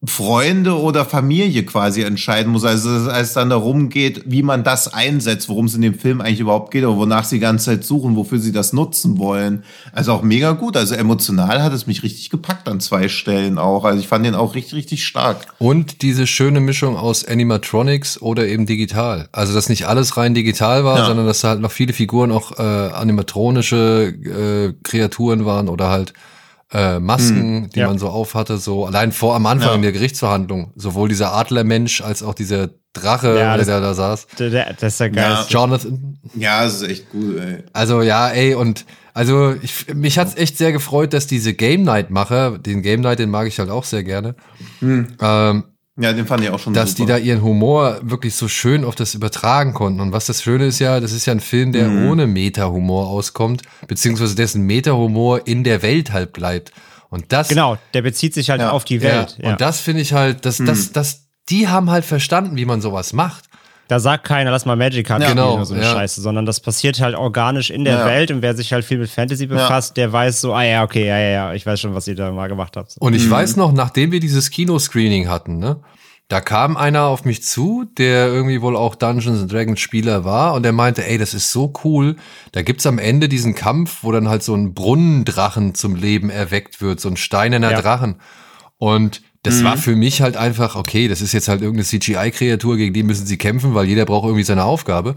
Freunde 0.08 0.80
oder 0.80 1.06
Familie 1.06 1.64
quasi 1.64 2.02
entscheiden 2.02 2.52
muss. 2.52 2.66
Also 2.66 2.90
als 3.10 3.30
es 3.30 3.34
dann 3.34 3.50
darum 3.50 3.90
geht, 3.90 4.24
wie 4.26 4.44
man 4.44 4.64
das 4.64 4.94
einsetzt, 4.94 5.50
worum 5.50 5.66
es 5.66 5.76
in 5.76 5.82
dem 5.82 5.94
Film 5.94 6.22
eigentlich 6.22 6.40
überhaupt 6.40 6.72
geht, 6.72 6.84
oder 6.84 6.98
wonach 6.98 7.24
sie 7.24 7.38
die 7.38 7.42
ganze 7.42 7.66
Zeit 7.66 7.84
suchen, 7.84 8.16
wofür 8.16 8.40
sie 8.40 8.52
das 8.52 8.74
nutzen 8.74 9.18
wollen. 9.18 9.64
Also 9.94 10.14
auch 10.14 10.22
mega 10.22 10.52
gut. 10.52 10.78
Also 10.78 10.96
emotional 10.96 11.64
hat 11.64 11.74
es 11.74 11.88
mich 11.88 12.04
richtig 12.04 12.30
gepackt 12.30 12.68
an 12.68 12.80
zwei 12.80 13.08
Stellen 13.08 13.58
auch. 13.58 13.86
Also 13.86 14.00
ich 14.00 14.08
fand 14.08 14.26
den 14.26 14.36
auch 14.36 14.56
richtig, 14.56 14.76
richtig 14.76 15.06
stark. 15.06 15.48
Und 15.60 16.02
diese 16.02 16.28
schöne 16.28 16.60
Mischung 16.60 16.98
aus 16.98 17.26
Animatronics 17.26 18.22
oder 18.22 18.48
eben 18.48 18.66
digital. 18.66 19.30
Also 19.32 19.54
dass 19.54 19.70
nicht 19.70 19.88
alles 19.88 20.18
rein 20.18 20.34
digital 20.34 20.84
war, 20.84 21.00
ja. 21.00 21.06
sondern 21.06 21.26
dass 21.26 21.42
da 21.42 21.50
halt 21.50 21.62
noch 21.62 21.72
viele 21.72 21.94
Figuren 21.94 22.32
auch 22.32 22.58
äh, 22.60 22.62
animatronische 22.62 24.14
äh, 24.26 24.74
Kreaturen 24.84 25.46
waren 25.46 25.70
oder 25.70 25.90
halt 25.90 26.14
äh, 26.76 27.00
Masken, 27.00 27.64
hm, 27.64 27.70
die 27.70 27.80
ja. 27.80 27.88
man 27.88 27.98
so 27.98 28.10
aufhatte, 28.10 28.58
so 28.58 28.86
allein 28.86 29.14
vor 29.14 29.36
am 29.36 29.46
Anfang 29.46 29.76
ja. 29.76 29.82
der 29.82 29.92
Gerichtsverhandlung, 29.94 30.74
sowohl 30.76 31.08
dieser 31.08 31.34
Adlermensch 31.34 32.02
als 32.02 32.22
auch 32.22 32.34
dieser 32.34 32.70
Drache, 32.92 33.38
ja, 33.38 33.58
das, 33.58 33.68
der 33.68 33.80
da 33.80 33.94
saß. 33.94 34.28
Der, 34.40 34.50
der, 34.50 34.74
das 34.74 34.94
ist 34.94 35.00
der 35.00 35.10
geilste. 35.10 35.54
Jonathan. 35.54 36.20
Ja, 36.36 36.64
das 36.64 36.82
ist 36.82 36.90
echt 36.90 37.10
gut, 37.12 37.38
ey. 37.38 37.64
Also 37.74 38.02
ja, 38.02 38.30
ey, 38.30 38.56
und 38.56 38.86
also 39.14 39.56
ich, 39.62 39.94
mich 39.94 40.18
hat's 40.18 40.36
echt 40.36 40.58
sehr 40.58 40.74
gefreut, 40.74 41.14
dass 41.14 41.28
diese 41.28 41.54
Game 41.54 41.84
Night 41.84 42.10
Macher, 42.10 42.58
den 42.58 42.82
Game 42.82 43.02
Night, 43.02 43.20
den 43.20 43.30
mag 43.30 43.48
ich 43.48 43.60
halt 43.60 43.70
auch 43.70 43.86
sehr 43.86 44.04
gerne. 44.04 44.36
Hm. 44.80 45.08
Ähm, 45.22 45.64
ja, 45.98 46.12
den 46.12 46.28
fand 46.28 46.44
ich 46.44 46.50
auch 46.50 46.60
schon 46.60 46.74
Dass 46.74 46.92
super. 46.92 47.04
die 47.04 47.08
da 47.08 47.18
ihren 47.18 47.42
Humor 47.42 48.00
wirklich 48.04 48.36
so 48.36 48.50
schön 48.50 48.84
auf 48.84 48.96
das 48.96 49.14
übertragen 49.14 49.74
konnten. 49.74 50.02
Und 50.02 50.12
was 50.12 50.26
das 50.26 50.44
Schöne 50.44 50.66
ist 50.66 50.80
ja, 50.80 51.00
das 51.00 51.14
ist 51.14 51.26
ja 51.26 51.34
ein 51.34 51.40
Film, 51.40 51.72
der 51.72 51.88
mhm. 51.88 52.10
ohne 52.10 52.28
Meta-Humor 52.28 53.08
auskommt, 53.08 53.62
beziehungsweise 53.88 54.36
dessen 54.36 54.64
Meta-Humor 54.64 55.48
in 55.48 55.64
der 55.64 55.82
Welt 55.82 56.12
halt 56.12 56.34
bleibt. 56.34 56.74
Und 57.10 57.32
das. 57.32 57.48
Genau, 57.48 57.78
der 57.94 58.02
bezieht 58.02 58.34
sich 58.34 58.50
halt 58.50 58.60
ja. 58.60 58.72
auf 58.72 58.84
die 58.84 59.02
Welt. 59.02 59.38
Ja. 59.42 59.52
Und 59.52 59.62
das 59.62 59.80
finde 59.80 60.02
ich 60.02 60.12
halt, 60.12 60.46
dass, 60.46 60.60
mhm. 60.60 60.66
das, 60.66 60.92
das, 60.92 61.28
die 61.48 61.70
haben 61.70 61.90
halt 61.90 62.04
verstanden, 62.04 62.58
wie 62.58 62.66
man 62.66 62.82
sowas 62.82 63.14
macht. 63.14 63.46
Da 63.88 64.00
sagt 64.00 64.24
keiner, 64.24 64.52
lass 64.52 64.66
mal 64.66 64.76
Magic 64.76 65.06
Card 65.06 65.22
ja, 65.22 65.30
genau, 65.30 65.56
oder 65.56 65.66
so 65.66 65.74
eine 65.74 65.84
ja. 65.84 65.92
Scheiße, 65.92 66.22
sondern 66.22 66.46
das 66.46 66.60
passiert 66.60 67.00
halt 67.00 67.16
organisch 67.16 67.70
in 67.70 67.86
der 67.86 68.00
ja. 68.00 68.06
Welt 68.06 68.32
und 68.32 68.42
wer 68.42 68.56
sich 68.56 68.74
halt 68.74 68.84
viel 68.84 68.98
mit 68.98 69.10
Fantasy 69.10 69.46
befasst, 69.46 69.96
der 69.98 70.12
weiß 70.12 70.42
so, 70.42 70.54
ah 70.54 70.64
ja, 70.64 70.84
okay, 70.84 71.06
ja, 71.06 71.18
ja, 71.18 71.30
ja, 71.30 71.54
ich 71.54 71.66
weiß 71.66 71.80
schon, 71.80 71.94
was 71.94 72.08
ihr 72.08 72.16
da 72.16 72.32
mal 72.32 72.48
gemacht 72.48 72.78
habt. 72.78 72.96
Und 73.00 73.14
ich 73.14 73.26
mhm. 73.26 73.32
weiß 73.32 73.58
noch, 73.58 73.72
nachdem 73.72 74.12
wir 74.12 74.20
dieses 74.20 74.50
Kinoscreening 74.50 75.28
hatten, 75.28 75.60
ne, 75.60 75.82
da 76.28 76.42
kam 76.42 76.76
einer 76.76 77.04
auf 77.04 77.24
mich 77.24 77.44
zu, 77.44 77.86
der 78.00 78.28
irgendwie 78.28 78.62
wohl 78.62 78.76
auch 78.76 78.96
Dungeons 78.96 79.46
Dragons 79.46 79.80
Spieler 79.80 80.26
war 80.26 80.56
und 80.56 80.64
der 80.64 80.72
meinte, 80.72 81.08
ey, 81.08 81.20
das 81.20 81.36
ist 81.36 81.52
so 81.52 81.72
cool. 81.84 82.16
Da 82.52 82.64
gibt's 82.64 82.88
am 82.88 82.98
Ende 82.98 83.30
diesen 83.30 83.54
Kampf, 83.54 84.00
wo 84.02 84.12
dann 84.12 84.28
halt 84.28 84.42
so 84.42 84.56
ein 84.56 84.74
Brunnendrachen 84.74 85.76
zum 85.76 85.96
Leben 85.96 86.32
erweckt 86.32 86.82
wird, 86.82 87.00
so 87.00 87.10
ein 87.10 87.18
steinerner 87.18 87.72
ja. 87.72 87.82
Drachen. 87.82 88.16
Und 88.78 89.22
das 89.46 89.60
mhm. 89.60 89.64
war 89.66 89.78
für 89.78 89.96
mich 89.96 90.22
halt 90.22 90.38
einfach, 90.38 90.76
okay, 90.76 91.08
das 91.08 91.22
ist 91.22 91.34
jetzt 91.34 91.48
halt 91.48 91.62
irgendeine 91.62 91.86
CGI-Kreatur, 91.86 92.78
gegen 92.78 92.94
die 92.94 93.04
müssen 93.04 93.26
sie 93.26 93.38
kämpfen, 93.38 93.74
weil 93.74 93.86
jeder 93.86 94.06
braucht 94.06 94.26
irgendwie 94.26 94.44
seine 94.44 94.64
Aufgabe. 94.64 95.16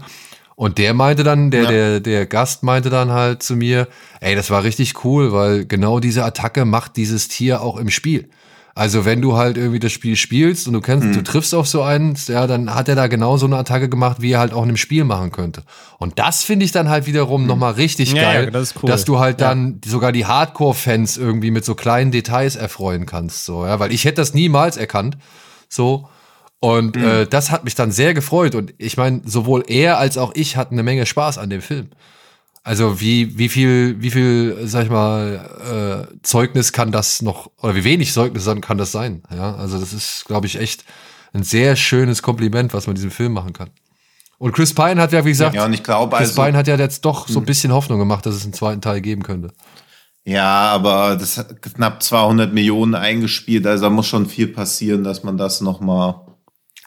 Und 0.55 0.77
der 0.77 0.93
meinte 0.93 1.23
dann, 1.23 1.51
der, 1.51 1.63
ja. 1.63 1.69
der, 1.69 1.99
der 2.01 2.25
Gast 2.25 2.63
meinte 2.63 2.89
dann 2.89 3.11
halt 3.11 3.41
zu 3.41 3.55
mir, 3.55 3.87
ey, 4.19 4.35
das 4.35 4.49
war 4.49 4.63
richtig 4.63 5.05
cool, 5.05 5.31
weil 5.31 5.65
genau 5.65 5.99
diese 6.01 6.25
Attacke 6.25 6.65
macht 6.65 6.97
dieses 6.97 7.29
Tier 7.29 7.61
auch 7.61 7.77
im 7.77 7.89
Spiel. 7.89 8.29
Also 8.75 9.03
wenn 9.03 9.21
du 9.21 9.35
halt 9.35 9.57
irgendwie 9.57 9.79
das 9.79 9.91
Spiel 9.91 10.15
spielst 10.15 10.67
und 10.67 10.73
du 10.73 10.81
kennst, 10.81 11.07
mhm. 11.07 11.13
du 11.13 11.23
triffst 11.23 11.53
auf 11.53 11.67
so 11.67 11.81
einen, 11.81 12.15
ja, 12.27 12.47
dann 12.47 12.73
hat 12.73 12.87
er 12.87 12.95
da 12.95 13.07
genau 13.07 13.37
so 13.37 13.45
eine 13.45 13.57
Attacke 13.57 13.89
gemacht, 13.89 14.21
wie 14.21 14.31
er 14.31 14.39
halt 14.39 14.53
auch 14.53 14.63
in 14.63 14.69
einem 14.69 14.77
Spiel 14.77 15.03
machen 15.03 15.31
könnte. 15.31 15.63
Und 15.97 16.19
das 16.19 16.43
finde 16.43 16.65
ich 16.65 16.71
dann 16.71 16.87
halt 16.87 17.05
wiederum 17.05 17.41
mhm. 17.41 17.47
nochmal 17.47 17.73
richtig 17.73 18.13
ja, 18.13 18.21
geil, 18.21 18.45
ja, 18.45 18.51
das 18.51 18.75
cool. 18.81 18.89
dass 18.89 19.05
du 19.05 19.19
halt 19.19 19.41
ja. 19.41 19.49
dann 19.49 19.81
sogar 19.85 20.11
die 20.11 20.25
Hardcore-Fans 20.25 21.17
irgendwie 21.17 21.51
mit 21.51 21.65
so 21.65 21.75
kleinen 21.75 22.11
Details 22.11 22.55
erfreuen 22.55 23.05
kannst, 23.05 23.45
so, 23.45 23.65
ja, 23.65 23.79
weil 23.79 23.91
ich 23.91 24.05
hätte 24.05 24.17
das 24.17 24.33
niemals 24.33 24.77
erkannt, 24.77 25.17
so. 25.67 26.07
Und 26.61 26.95
mhm. 26.97 27.05
äh, 27.05 27.25
das 27.25 27.51
hat 27.51 27.63
mich 27.63 27.75
dann 27.75 27.91
sehr 27.91 28.13
gefreut. 28.13 28.53
Und 28.53 28.73
ich 28.77 28.97
meine, 28.97 29.21
sowohl 29.25 29.63
er 29.67 29.97
als 29.97 30.17
auch 30.17 30.31
ich 30.35 30.57
hatten 30.57 30.75
eine 30.75 30.83
Menge 30.83 31.05
Spaß 31.05 31.37
an 31.37 31.49
dem 31.49 31.61
Film. 31.61 31.89
Also 32.63 32.99
wie, 32.99 33.37
wie 33.37 33.49
viel, 33.49 34.01
wie 34.01 34.11
viel, 34.11 34.57
sag 34.65 34.85
ich 34.85 34.89
mal, 34.89 36.07
äh, 36.11 36.19
Zeugnis 36.23 36.71
kann 36.73 36.91
das 36.91 37.21
noch, 37.21 37.49
oder 37.61 37.75
wie 37.75 37.83
wenig 37.83 38.11
Zeugnis 38.13 38.47
kann 38.61 38.77
das 38.77 38.91
sein? 38.91 39.23
Ja, 39.33 39.55
also 39.55 39.79
das 39.79 39.93
ist, 39.93 40.25
glaube 40.25 40.47
ich, 40.47 40.59
echt 40.59 40.83
ein 41.33 41.43
sehr 41.43 41.75
schönes 41.75 42.21
Kompliment, 42.21 42.73
was 42.73 42.87
man 42.87 42.95
diesem 42.95 43.11
Film 43.11 43.33
machen 43.33 43.53
kann. 43.53 43.69
Und 44.39 44.53
Chris 44.53 44.73
Pine 44.73 45.01
hat 45.01 45.11
ja, 45.11 45.25
wie 45.25 45.29
gesagt, 45.29 45.55
ja, 45.55 45.65
und 45.65 45.73
ich 45.73 45.83
glaube, 45.83 46.15
Chris 46.15 46.29
also, 46.29 46.43
Pine 46.43 46.57
hat 46.57 46.67
ja 46.67 46.75
jetzt 46.75 47.03
doch 47.03 47.27
so 47.27 47.39
ein 47.39 47.41
hm. 47.41 47.45
bisschen 47.45 47.73
Hoffnung 47.73 47.99
gemacht, 47.99 48.25
dass 48.25 48.35
es 48.35 48.43
einen 48.43 48.53
zweiten 48.53 48.81
Teil 48.81 49.01
geben 49.01 49.21
könnte. 49.23 49.51
Ja, 50.23 50.69
aber 50.71 51.15
das 51.15 51.37
hat 51.37 51.61
knapp 51.61 52.03
200 52.03 52.53
Millionen 52.53 52.95
eingespielt, 52.95 53.65
also 53.65 53.85
da 53.85 53.89
muss 53.89 54.07
schon 54.07 54.27
viel 54.27 54.47
passieren, 54.47 55.03
dass 55.03 55.23
man 55.23 55.37
das 55.37 55.61
noch 55.61 55.81
mal 55.81 56.25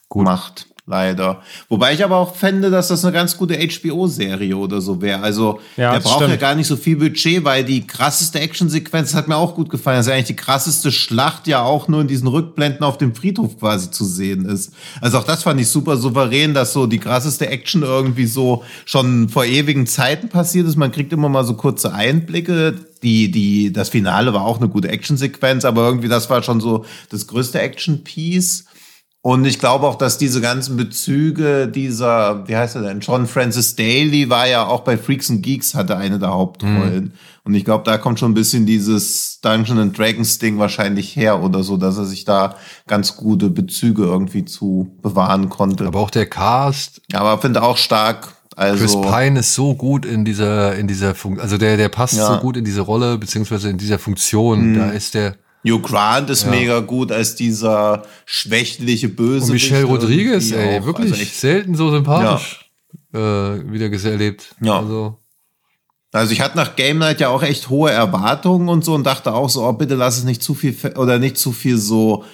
Gut. 0.09 0.25
macht. 0.25 0.69
Leider. 0.87 1.43
Wobei 1.69 1.95
ich 1.95 2.05
aber 2.05 2.17
auch 2.17 2.35
fände, 2.35 2.71
dass 2.71 2.89
das 2.89 3.05
eine 3.05 3.13
ganz 3.13 3.37
gute 3.37 3.57
HBO-Serie 3.57 4.57
oder 4.57 4.81
so 4.81 5.01
wäre. 5.01 5.21
Also 5.21 5.61
ja, 5.77 5.93
der 5.93 6.01
braucht 6.01 6.17
stimmt. 6.17 6.31
ja 6.31 6.37
gar 6.37 6.55
nicht 6.57 6.67
so 6.67 6.77
viel 6.77 6.97
Budget, 6.97 7.45
weil 7.45 7.65
die 7.65 7.87
krasseste 7.87 8.41
Actionsequenz 8.41 9.15
hat 9.15 9.29
mir 9.29 9.37
auch 9.37 9.55
gut 9.55 9.71
gefallen. 9.71 9.99
Das 9.99 10.07
ist 10.07 10.11
ja 10.11 10.15
eigentlich 10.15 10.27
die 10.27 10.37
krasseste 10.37 10.91
Schlacht 10.91 11.47
ja 11.47 11.63
auch 11.63 11.87
nur 11.87 12.01
in 12.01 12.09
diesen 12.09 12.27
Rückblenden 12.27 12.83
auf 12.83 12.99
dem 12.99 13.15
Friedhof 13.15 13.59
quasi 13.61 13.91
zu 13.91 14.05
sehen 14.05 14.45
ist. 14.45 14.73
Also 15.01 15.19
auch 15.19 15.25
das 15.25 15.45
fand 15.45 15.61
ich 15.61 15.69
super 15.69 15.97
souverän, 15.97 16.53
dass 16.53 16.73
so 16.73 16.87
die 16.87 16.99
krasseste 16.99 17.49
Action 17.49 17.83
irgendwie 17.83 18.27
so 18.27 18.65
schon 18.85 19.29
vor 19.29 19.45
ewigen 19.45 19.87
Zeiten 19.87 20.29
passiert 20.29 20.67
ist. 20.67 20.77
Man 20.77 20.91
kriegt 20.91 21.13
immer 21.13 21.29
mal 21.29 21.45
so 21.45 21.55
kurze 21.55 21.95
Einblicke. 21.95 22.75
Die, 23.05 23.31
die, 23.31 23.73
das 23.73 23.89
Finale 23.89 24.33
war 24.33 24.43
auch 24.43 24.59
eine 24.59 24.69
gute 24.69 24.89
Actionsequenz, 24.89 25.65
aber 25.65 25.85
irgendwie 25.85 26.09
das 26.09 26.31
war 26.31 26.43
schon 26.43 26.61
so 26.61 26.85
das 27.09 27.27
größte 27.27 27.61
Action-Piece. 27.61 28.67
Und 29.25 29.45
ich 29.45 29.61
glaube 29.61 29.87
auch, 29.87 29.95
dass 29.95 30.19
diese 30.19 30.41
ganzen 30.41 30.77
Bezüge 30.77 31.69
dieser, 31.69 32.47
wie 32.49 32.57
heißt 32.57 32.75
er 32.75 32.83
denn, 32.83 32.99
John 32.99 33.29
Francis 33.29 33.77
Daly 33.77 34.29
war 34.29 34.49
ja 34.49 34.67
auch 34.67 34.81
bei 34.81 34.99
Freaks 34.99 35.31
and 35.31 35.45
Geeks, 35.45 35.77
hatte 35.77 35.97
eine 35.97 36.19
der 36.19 36.31
Hauptrollen. 36.31 37.05
Mhm. 37.05 37.13
Und 37.45 37.55
ich 37.55 37.65
glaube, 37.65 37.85
da 37.85 37.99
kommt 37.99 38.19
schon 38.19 38.33
ein 38.33 38.35
bisschen 38.35 38.67
dieses 38.67 39.41
Dungeon 39.41 39.79
and 39.79 39.97
Dragons 39.97 40.41
Ding 40.41 40.59
wahrscheinlich 40.59 41.15
her 41.15 41.41
oder 41.41 41.63
so, 41.63 41.77
dass 41.77 41.99
er 41.99 42.05
sich 42.05 42.25
da 42.25 42.57
ganz 42.89 43.17
gute 43.17 43.49
Bezüge 43.49 44.03
irgendwie 44.03 44.45
zu 44.45 44.91
bewahren 45.03 45.49
konnte. 45.49 45.87
Aber 45.87 46.01
auch 46.01 46.11
der 46.11 46.27
Cast. 46.27 47.01
Aber 47.13 47.39
finde 47.39 47.63
auch 47.63 47.77
stark. 47.77 48.35
Also, 48.57 48.85
Chris 48.85 49.13
Pine 49.13 49.39
ist 49.39 49.55
so 49.55 49.77
gut 49.77 50.05
in 50.05 50.25
dieser, 50.25 50.75
in 50.75 50.89
dieser 50.89 51.15
Funktion, 51.15 51.43
also 51.43 51.59
der, 51.59 51.77
der 51.77 51.89
passt 51.89 52.15
ja. 52.15 52.27
so 52.27 52.41
gut 52.41 52.57
in 52.57 52.65
diese 52.65 52.83
Rolle, 52.83 53.19
beziehungsweise 53.19 53.71
in 53.71 53.79
dieser 53.79 54.01
Funktion. 54.01 54.73
Mhm. 54.73 54.79
Da 54.79 54.91
ist 54.91 55.15
der, 55.15 55.37
Hugh 55.65 55.81
Grant 55.81 56.29
ist 56.31 56.45
ja. 56.45 56.51
mega 56.51 56.81
gut 56.81 57.13
als 57.13 57.35
dieser 57.35 58.05
schwächliche 58.27 59.09
Böse. 59.09 59.47
Und 59.47 59.53
Michelle 59.53 59.85
Rodriguez, 59.85 60.51
ey, 60.51 60.81
auch. 60.81 60.87
wirklich 60.87 61.13
also 61.13 61.25
selten 61.25 61.75
so 61.75 61.91
sympathisch 61.91 62.71
ja. 63.13 63.55
äh, 63.55 63.73
wieder 63.73 63.91
erlebt. 63.91 64.55
Ja. 64.61 64.81
Also. 64.81 65.19
also 66.13 66.33
ich 66.33 66.41
hatte 66.41 66.57
nach 66.57 66.75
Game 66.75 66.99
Night 66.99 67.21
ja 67.21 67.29
auch 67.29 67.43
echt 67.43 67.69
hohe 67.69 67.91
Erwartungen 67.91 68.69
und 68.69 68.85
so 68.85 68.95
und 68.95 69.05
dachte 69.05 69.33
auch 69.33 69.49
so, 69.49 69.65
oh, 69.65 69.73
bitte 69.73 69.95
lass 69.95 70.19
es 70.19 70.25
nicht 70.25 70.43
zu 70.43 70.55
viel 70.55 70.77
oder 70.97 71.19
nicht 71.19 71.39
zu 71.39 71.53
viel 71.53 71.79
so 71.79 72.25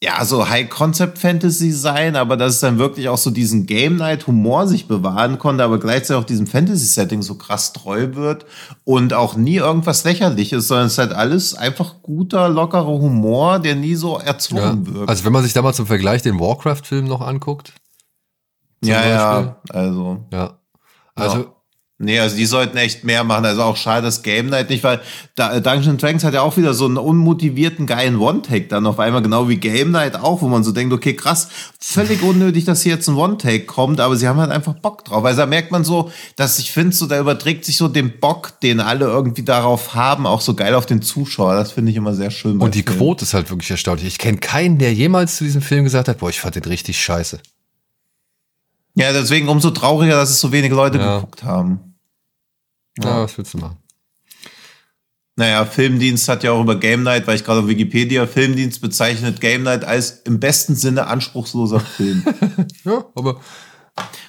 ja, 0.00 0.24
so 0.24 0.48
High-Concept-Fantasy 0.48 1.72
sein, 1.72 2.14
aber 2.14 2.36
dass 2.36 2.54
es 2.54 2.60
dann 2.60 2.78
wirklich 2.78 3.08
auch 3.08 3.18
so 3.18 3.30
diesen 3.30 3.66
Game-Night-Humor 3.66 4.68
sich 4.68 4.86
bewahren 4.86 5.40
konnte, 5.40 5.64
aber 5.64 5.80
gleichzeitig 5.80 6.22
auch 6.22 6.26
diesem 6.26 6.46
Fantasy-Setting 6.46 7.20
so 7.22 7.34
krass 7.34 7.72
treu 7.72 8.14
wird 8.14 8.46
und 8.84 9.12
auch 9.12 9.34
nie 9.34 9.56
irgendwas 9.56 10.04
Lächerliches, 10.04 10.68
sondern 10.68 10.86
es 10.86 10.92
ist 10.92 10.98
halt 10.98 11.12
alles 11.12 11.54
einfach 11.54 11.96
guter, 12.02 12.48
lockerer 12.48 12.86
Humor, 12.86 13.58
der 13.58 13.74
nie 13.74 13.96
so 13.96 14.18
erzwungen 14.18 14.84
ja, 14.86 14.94
wird. 14.94 15.08
Also 15.08 15.24
wenn 15.24 15.32
man 15.32 15.42
sich 15.42 15.52
da 15.52 15.62
mal 15.62 15.74
zum 15.74 15.86
Vergleich 15.86 16.22
den 16.22 16.38
Warcraft-Film 16.38 17.06
noch 17.06 17.20
anguckt. 17.20 17.72
Ja, 18.84 18.94
Beispiel, 18.94 19.12
ja, 19.12 19.60
also. 19.70 20.24
Ja. 20.32 20.58
Also, 21.16 21.38
ja. 21.38 21.44
Nee, 22.00 22.20
also 22.20 22.36
die 22.36 22.46
sollten 22.46 22.76
echt 22.76 23.02
mehr 23.02 23.24
machen. 23.24 23.44
Also 23.44 23.62
auch 23.62 23.76
schade, 23.76 24.02
dass 24.02 24.22
Game 24.22 24.46
Night 24.46 24.70
nicht, 24.70 24.84
weil 24.84 25.00
da, 25.34 25.58
Dungeons 25.58 26.00
Dragons 26.00 26.22
hat 26.22 26.32
ja 26.32 26.42
auch 26.42 26.56
wieder 26.56 26.72
so 26.72 26.84
einen 26.84 26.96
unmotivierten, 26.96 27.86
geilen 27.86 28.18
One-Take 28.20 28.68
dann 28.68 28.86
auf 28.86 29.00
einmal, 29.00 29.20
genau 29.20 29.48
wie 29.48 29.56
Game 29.56 29.90
Night 29.90 30.14
auch, 30.14 30.40
wo 30.40 30.46
man 30.46 30.62
so 30.62 30.70
denkt, 30.70 30.92
okay, 30.94 31.14
krass, 31.14 31.48
völlig 31.80 32.22
unnötig, 32.22 32.64
dass 32.64 32.82
hier 32.82 32.94
jetzt 32.94 33.08
ein 33.08 33.16
One-Take 33.16 33.64
kommt, 33.64 33.98
aber 33.98 34.14
sie 34.14 34.28
haben 34.28 34.38
halt 34.38 34.52
einfach 34.52 34.74
Bock 34.74 35.06
drauf. 35.06 35.24
Also 35.24 35.38
da 35.38 35.46
merkt 35.46 35.72
man 35.72 35.82
so, 35.82 36.12
dass 36.36 36.60
ich 36.60 36.70
finde, 36.70 36.94
so 36.94 37.06
da 37.06 37.18
überträgt 37.18 37.64
sich 37.64 37.76
so 37.76 37.88
den 37.88 38.20
Bock, 38.20 38.60
den 38.60 38.78
alle 38.78 39.06
irgendwie 39.06 39.42
darauf 39.42 39.96
haben, 39.96 40.24
auch 40.24 40.40
so 40.40 40.54
geil 40.54 40.76
auf 40.76 40.86
den 40.86 41.02
Zuschauer. 41.02 41.56
Das 41.56 41.72
finde 41.72 41.90
ich 41.90 41.96
immer 41.96 42.14
sehr 42.14 42.30
schön. 42.30 42.58
Und 42.58 42.76
die 42.76 42.84
Film. 42.84 42.96
Quote 42.96 43.24
ist 43.24 43.34
halt 43.34 43.50
wirklich 43.50 43.72
erstaunlich. 43.72 44.06
Ich 44.06 44.18
kenne 44.18 44.38
keinen, 44.38 44.78
der 44.78 44.94
jemals 44.94 45.36
zu 45.36 45.42
diesem 45.42 45.62
Film 45.62 45.82
gesagt 45.82 46.06
hat, 46.06 46.18
boah, 46.18 46.30
ich 46.30 46.38
fand 46.38 46.54
den 46.54 46.64
richtig 46.64 47.02
scheiße. 47.02 47.40
Ja, 48.98 49.12
deswegen 49.12 49.48
umso 49.48 49.70
trauriger, 49.70 50.16
dass 50.16 50.30
es 50.30 50.40
so 50.40 50.50
wenige 50.50 50.74
Leute 50.74 50.98
ja. 50.98 51.16
geguckt 51.16 51.44
haben. 51.44 51.94
Ja, 52.98 53.22
was 53.22 53.38
willst 53.38 53.54
du 53.54 53.58
machen? 53.58 53.76
Naja, 55.36 55.64
Filmdienst 55.66 56.28
hat 56.28 56.42
ja 56.42 56.50
auch 56.50 56.60
über 56.60 56.80
Game 56.80 57.04
Night, 57.04 57.28
weil 57.28 57.36
ich 57.36 57.44
gerade 57.44 57.60
auf 57.60 57.68
Wikipedia, 57.68 58.26
Filmdienst 58.26 58.80
bezeichnet 58.80 59.40
Game 59.40 59.62
Night 59.62 59.84
als 59.84 60.22
im 60.24 60.40
besten 60.40 60.74
Sinne 60.74 61.06
anspruchsloser 61.06 61.78
Film. 61.78 62.24
ja, 62.84 63.04
aber 63.14 63.40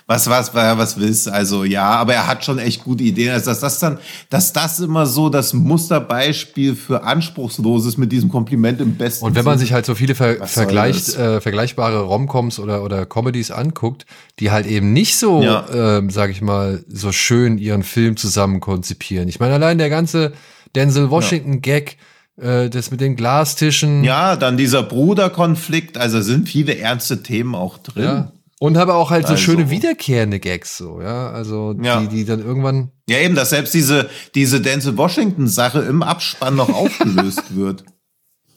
was, 0.10 0.28
was, 0.28 0.56
was 0.56 1.00
willst 1.00 1.30
Also 1.30 1.64
ja, 1.64 1.92
aber 1.92 2.16
er 2.16 2.26
hat 2.26 2.44
schon 2.44 2.58
echt 2.58 2.84
gute 2.84 3.04
Ideen. 3.04 3.32
Also 3.32 3.52
dass 3.52 3.60
das 3.60 3.78
dann, 3.78 4.00
dass 4.32 4.52
das 4.54 4.80
immer 4.80 5.06
so 5.06 5.30
das 5.30 5.54
Musterbeispiel 5.54 6.76
für 6.76 7.04
Anspruchsloses 7.04 7.98
mit 7.98 8.12
diesem 8.12 8.30
Kompliment 8.30 8.82
im 8.82 8.96
besten. 8.96 9.24
Und 9.26 9.36
wenn 9.36 9.46
man 9.46 9.60
sich 9.60 9.72
halt 9.72 9.86
so 9.86 9.94
viele 9.94 10.16
ver 10.16 10.48
vergleicht, 10.48 11.16
äh, 11.16 11.40
vergleichbare 11.42 12.02
Romcoms 12.02 12.58
oder, 12.58 12.84
oder 12.84 13.06
Comedies 13.06 13.52
anguckt, 13.52 14.08
die 14.40 14.50
halt 14.50 14.66
eben 14.66 14.94
nicht 14.94 15.16
so, 15.16 15.44
ja. 15.44 15.68
ähm, 15.72 16.10
sag 16.10 16.32
ich 16.32 16.42
mal, 16.42 16.84
so 16.88 17.12
schön 17.12 17.60
ihren 17.60 17.84
Film 17.84 18.18
zusammen 18.18 18.62
konzipieren. 18.62 19.28
Ich 19.28 19.40
meine, 19.40 19.54
allein 19.54 19.78
der 19.78 19.92
ganze 19.92 20.34
Denzel 20.76 21.12
Washington-Gag, 21.12 21.98
äh, 22.42 22.70
das 22.72 22.90
mit 22.90 23.00
den 23.00 23.16
Glastischen. 23.16 24.04
Ja, 24.04 24.36
dann 24.36 24.58
dieser 24.58 24.82
Bruderkonflikt, 24.82 26.00
also 26.00 26.20
sind 26.22 26.50
viele 26.50 26.80
ernste 26.80 27.22
Themen 27.22 27.54
auch 27.54 27.78
drin. 27.78 28.04
Ja. 28.04 28.32
Und 28.62 28.76
habe 28.76 28.94
auch 28.94 29.10
halt 29.10 29.26
so 29.26 29.34
also. 29.34 29.42
schöne 29.42 29.70
wiederkehrende 29.70 30.40
Gags, 30.40 30.78
so, 30.78 31.02
ja. 31.02 31.32
Also, 31.32 31.74
die, 31.74 31.86
ja. 31.86 32.02
die 32.02 32.26
dann 32.26 32.46
irgendwann. 32.46 32.92
Ja, 33.08 33.20
eben, 33.20 33.34
dass 33.34 33.52
selbst 33.52 33.74
diese, 33.74 34.10
diese 34.36 34.60
Denzel 34.60 34.98
Washington-Sache 34.98 35.80
im 35.80 36.04
Abspann 36.04 36.56
noch 36.56 36.70
aufgelöst 36.70 37.44
wird. 37.56 37.86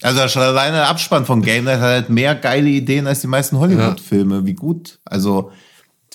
Also 0.03 0.27
schon 0.27 0.43
alleine 0.43 0.79
der 0.79 0.89
Abspann 0.89 1.25
von 1.25 1.43
Game 1.43 1.65
Night 1.65 1.79
hat 1.79 1.89
halt 1.89 2.11
mehr 2.11 2.35
geile 2.35 2.69
Ideen 2.69 3.07
als 3.07 3.21
die 3.21 3.29
meisten 3.29 3.59
Hollywood-Filme. 3.59 4.39
Ja. 4.39 4.47
Wie 4.47 4.55
gut. 4.55 4.99
Also 5.05 5.53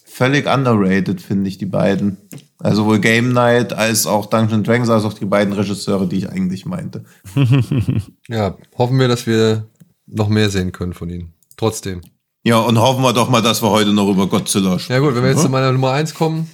völlig 0.04 0.46
underrated, 0.48 1.22
finde 1.22 1.48
ich, 1.48 1.58
die 1.58 1.66
beiden. 1.66 2.18
Also 2.60 2.84
sowohl 2.84 3.00
Game 3.00 3.32
Night 3.32 3.72
als 3.72 4.06
auch 4.06 4.26
Dungeons 4.26 4.68
Dragons, 4.68 4.90
als 4.90 5.06
auch 5.06 5.14
die 5.14 5.26
beiden 5.26 5.54
Regisseure, 5.54 6.08
die 6.08 6.18
ich 6.18 6.30
eigentlich 6.30 6.66
meinte. 6.66 7.06
ja, 8.28 8.58
hoffen 8.78 9.00
wir, 9.00 9.08
dass 9.08 9.26
wir 9.26 9.68
noch 10.06 10.28
mehr 10.28 10.50
sehen 10.50 10.74
können 10.74 10.94
von 10.94 11.10
ihnen. 11.10 11.34
Trotzdem. 11.56 12.02
Ja, 12.48 12.60
und 12.60 12.80
hoffen 12.80 13.04
wir 13.04 13.12
doch 13.12 13.28
mal, 13.28 13.42
dass 13.42 13.62
wir 13.62 13.72
heute 13.72 13.92
noch 13.92 14.10
über 14.10 14.26
Godzilla 14.28 14.80
sprechen. 14.80 14.94
Ja 14.94 15.00
gut, 15.06 15.16
wenn 15.16 15.24
wir 15.24 15.32
jetzt 15.32 15.42
zu 15.42 15.50
meiner 15.50 15.74
Nummer 15.74 15.92
eins 15.92 16.14
kommen, 16.14 16.50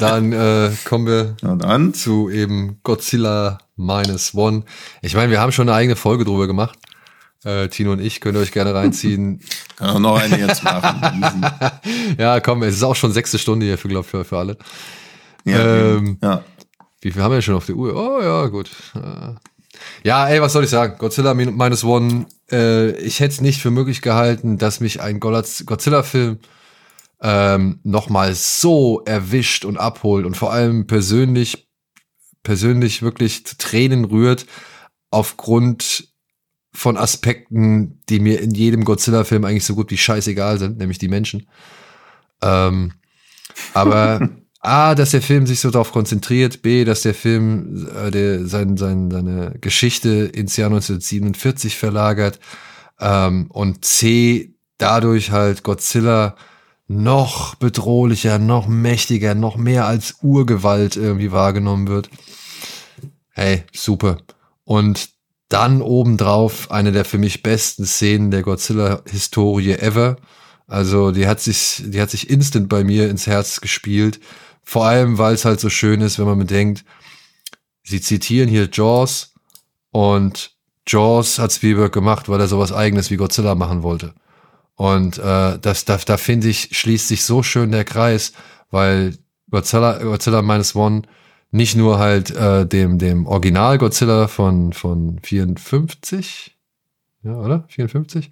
dann 0.00 0.32
äh, 0.32 0.72
kommen 0.84 1.06
wir 1.06 1.36
dann? 1.40 1.94
zu 1.94 2.28
eben 2.28 2.80
Godzilla 2.82 3.58
Minus 3.76 4.34
One. 4.34 4.64
Ich 5.00 5.14
meine, 5.14 5.30
wir 5.30 5.40
haben 5.40 5.52
schon 5.52 5.68
eine 5.68 5.78
eigene 5.78 5.94
Folge 5.94 6.24
drüber 6.24 6.48
gemacht. 6.48 6.76
Äh, 7.44 7.68
Tino 7.68 7.92
und 7.92 8.00
ich 8.00 8.20
könnt 8.20 8.36
ihr 8.36 8.40
euch 8.40 8.50
gerne 8.50 8.74
reinziehen. 8.74 9.42
Kann 9.76 9.90
auch 9.90 10.00
noch 10.00 10.18
eine 10.18 10.40
jetzt 10.40 10.64
machen. 10.64 11.46
ja, 12.18 12.40
komm, 12.40 12.64
es 12.64 12.74
ist 12.74 12.82
auch 12.82 12.96
schon 12.96 13.12
sechste 13.12 13.38
Stunde 13.38 13.64
hier 13.64 13.78
für, 13.78 13.86
glaub, 13.86 14.06
für, 14.06 14.24
für 14.24 14.38
alle. 14.38 14.56
Ja, 15.44 15.60
ähm, 15.60 16.18
ja. 16.20 16.42
Wie 17.00 17.12
viel 17.12 17.22
haben 17.22 17.32
wir 17.32 17.42
schon 17.42 17.54
auf 17.54 17.66
der 17.66 17.76
Uhr? 17.76 17.94
Oh 17.94 18.20
ja, 18.20 18.44
gut. 18.48 18.72
Ja, 20.02 20.28
ey, 20.28 20.40
was 20.40 20.52
soll 20.52 20.64
ich 20.64 20.70
sagen? 20.70 20.98
Godzilla 20.98 21.34
Minus 21.34 21.84
One. 21.84 22.26
Äh, 22.50 22.92
ich 23.00 23.20
hätte 23.20 23.34
es 23.34 23.40
nicht 23.40 23.60
für 23.60 23.70
möglich 23.70 24.02
gehalten, 24.02 24.58
dass 24.58 24.80
mich 24.80 25.00
ein 25.00 25.20
Godzilla-Film 25.20 26.38
ähm, 27.20 27.80
nochmal 27.82 28.34
so 28.34 29.02
erwischt 29.04 29.64
und 29.64 29.76
abholt 29.76 30.24
und 30.24 30.36
vor 30.36 30.52
allem 30.52 30.86
persönlich, 30.86 31.68
persönlich 32.42 33.02
wirklich 33.02 33.44
zu 33.44 33.58
Tränen 33.58 34.04
rührt 34.04 34.46
aufgrund 35.10 36.08
von 36.72 36.96
Aspekten, 36.96 38.00
die 38.08 38.20
mir 38.20 38.40
in 38.40 38.52
jedem 38.52 38.84
Godzilla-Film 38.84 39.44
eigentlich 39.44 39.64
so 39.64 39.74
gut 39.74 39.90
wie 39.90 39.98
scheißegal 39.98 40.58
sind, 40.58 40.78
nämlich 40.78 40.98
die 40.98 41.08
Menschen. 41.08 41.48
Ähm, 42.40 42.92
aber 43.74 44.28
A, 44.60 44.94
dass 44.94 45.12
der 45.12 45.22
Film 45.22 45.46
sich 45.46 45.60
so 45.60 45.70
darauf 45.70 45.92
konzentriert, 45.92 46.62
B, 46.62 46.84
dass 46.84 47.02
der 47.02 47.14
Film 47.14 47.88
äh, 47.94 48.10
der, 48.10 48.46
sein, 48.46 48.76
sein, 48.76 49.10
seine 49.10 49.54
Geschichte 49.60 50.08
ins 50.08 50.56
Jahr 50.56 50.70
1947 50.70 51.76
verlagert 51.76 52.40
ähm, 52.98 53.46
und 53.50 53.84
C, 53.84 54.54
dadurch 54.78 55.30
halt 55.30 55.62
Godzilla 55.62 56.34
noch 56.88 57.54
bedrohlicher, 57.54 58.38
noch 58.38 58.66
mächtiger, 58.66 59.34
noch 59.34 59.56
mehr 59.56 59.86
als 59.86 60.16
Urgewalt 60.22 60.96
irgendwie 60.96 61.30
wahrgenommen 61.30 61.86
wird. 61.86 62.10
Hey, 63.30 63.64
super. 63.72 64.18
Und 64.64 65.10
dann 65.48 65.82
obendrauf 65.82 66.70
eine 66.70 66.92
der 66.92 67.04
für 67.04 67.18
mich 67.18 67.42
besten 67.42 67.86
Szenen 67.86 68.30
der 68.30 68.42
Godzilla-Historie 68.42 69.74
ever. 69.74 70.16
Also 70.66 71.12
die 71.12 71.26
hat 71.26 71.40
sich, 71.40 71.82
die 71.86 72.00
hat 72.00 72.10
sich 72.10 72.28
instant 72.28 72.68
bei 72.68 72.84
mir 72.84 73.08
ins 73.08 73.26
Herz 73.26 73.60
gespielt 73.60 74.18
vor 74.68 74.84
allem, 74.84 75.16
weil 75.16 75.32
es 75.32 75.46
halt 75.46 75.60
so 75.60 75.70
schön 75.70 76.02
ist, 76.02 76.18
wenn 76.18 76.26
man 76.26 76.38
bedenkt, 76.38 76.84
sie 77.82 78.02
zitieren 78.02 78.50
hier 78.50 78.68
Jaws 78.70 79.32
und 79.92 80.50
Jaws 80.86 81.38
hat 81.38 81.54
Spielberg 81.54 81.90
gemacht, 81.90 82.28
weil 82.28 82.38
er 82.38 82.48
sowas 82.48 82.70
eigenes 82.70 83.10
wie 83.10 83.16
Godzilla 83.16 83.54
machen 83.54 83.82
wollte. 83.82 84.12
Und 84.74 85.16
äh, 85.16 85.58
das, 85.58 85.86
da, 85.86 85.96
da 85.96 86.18
finde 86.18 86.48
ich, 86.48 86.76
schließt 86.76 87.08
sich 87.08 87.24
so 87.24 87.42
schön 87.42 87.72
der 87.72 87.86
Kreis, 87.86 88.34
weil 88.70 89.16
Godzilla, 89.50 90.02
Godzilla 90.02 90.42
Minus 90.42 90.76
One 90.76 91.00
nicht 91.50 91.74
nur 91.74 91.98
halt 91.98 92.30
äh, 92.32 92.66
dem, 92.66 92.98
dem 92.98 93.24
Original 93.24 93.78
Godzilla 93.78 94.28
von, 94.28 94.74
von 94.74 95.18
54, 95.22 96.58
ja, 97.22 97.32
oder? 97.38 97.64
54. 97.68 98.30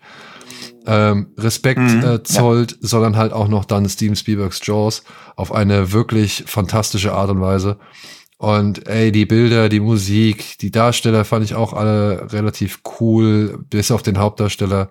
Ähm, 0.86 1.32
Respekt 1.36 1.80
mhm, 1.80 2.04
äh, 2.04 2.22
zollt, 2.22 2.72
ja. 2.72 2.78
sondern 2.80 3.16
halt 3.16 3.32
auch 3.32 3.48
noch 3.48 3.64
dann 3.64 3.88
Steven 3.88 4.14
Spielbergs 4.14 4.60
Jaws 4.64 5.02
auf 5.34 5.52
eine 5.52 5.92
wirklich 5.92 6.44
fantastische 6.46 7.12
Art 7.12 7.30
und 7.30 7.40
Weise. 7.40 7.78
Und 8.38 8.86
ey, 8.86 9.12
die 9.12 9.26
Bilder, 9.26 9.68
die 9.68 9.80
Musik, 9.80 10.58
die 10.58 10.70
Darsteller 10.70 11.24
fand 11.24 11.44
ich 11.44 11.54
auch 11.54 11.72
alle 11.72 12.32
relativ 12.32 12.80
cool, 13.00 13.64
bis 13.70 13.90
auf 13.90 14.02
den 14.02 14.18
Hauptdarsteller. 14.18 14.90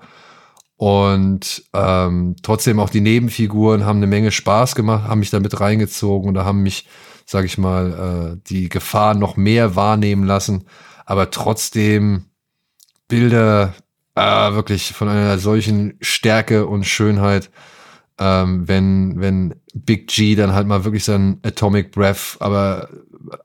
Und 0.77 1.63
ähm, 1.73 2.35
trotzdem 2.41 2.79
auch 2.79 2.89
die 2.89 3.01
Nebenfiguren 3.01 3.85
haben 3.85 3.97
eine 3.97 4.07
Menge 4.07 4.31
Spaß 4.31 4.75
gemacht, 4.75 5.07
haben 5.07 5.19
mich 5.19 5.29
da 5.29 5.39
mit 5.39 5.59
reingezogen 5.59 6.27
und 6.27 6.33
da 6.33 6.43
haben 6.43 6.63
mich, 6.63 6.87
sag 7.25 7.45
ich 7.45 7.57
mal, 7.57 8.35
äh, 8.35 8.41
die 8.49 8.67
Gefahr 8.67 9.13
noch 9.13 9.37
mehr 9.37 9.75
wahrnehmen 9.75 10.25
lassen. 10.25 10.65
Aber 11.05 11.29
trotzdem 11.31 12.25
Bilder 13.07 13.73
äh, 14.15 14.53
wirklich 14.53 14.93
von 14.93 15.09
einer 15.09 15.37
solchen 15.37 15.97
Stärke 16.01 16.65
und 16.65 16.85
Schönheit, 16.85 17.51
ähm, 18.17 18.67
wenn, 18.67 19.19
wenn 19.19 19.55
Big 19.73 20.07
G 20.07 20.35
dann 20.35 20.53
halt 20.53 20.67
mal 20.67 20.85
wirklich 20.85 21.03
sein 21.03 21.39
Atomic 21.43 21.91
Breath, 21.91 22.37
aber 22.39 22.89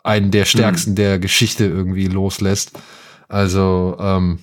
einen 0.05 0.31
der 0.31 0.44
stärksten 0.44 0.92
mhm. 0.92 0.97
der 0.97 1.18
Geschichte 1.18 1.65
irgendwie 1.65 2.07
loslässt. 2.07 2.78
Also, 3.28 3.97
ähm, 4.00 4.40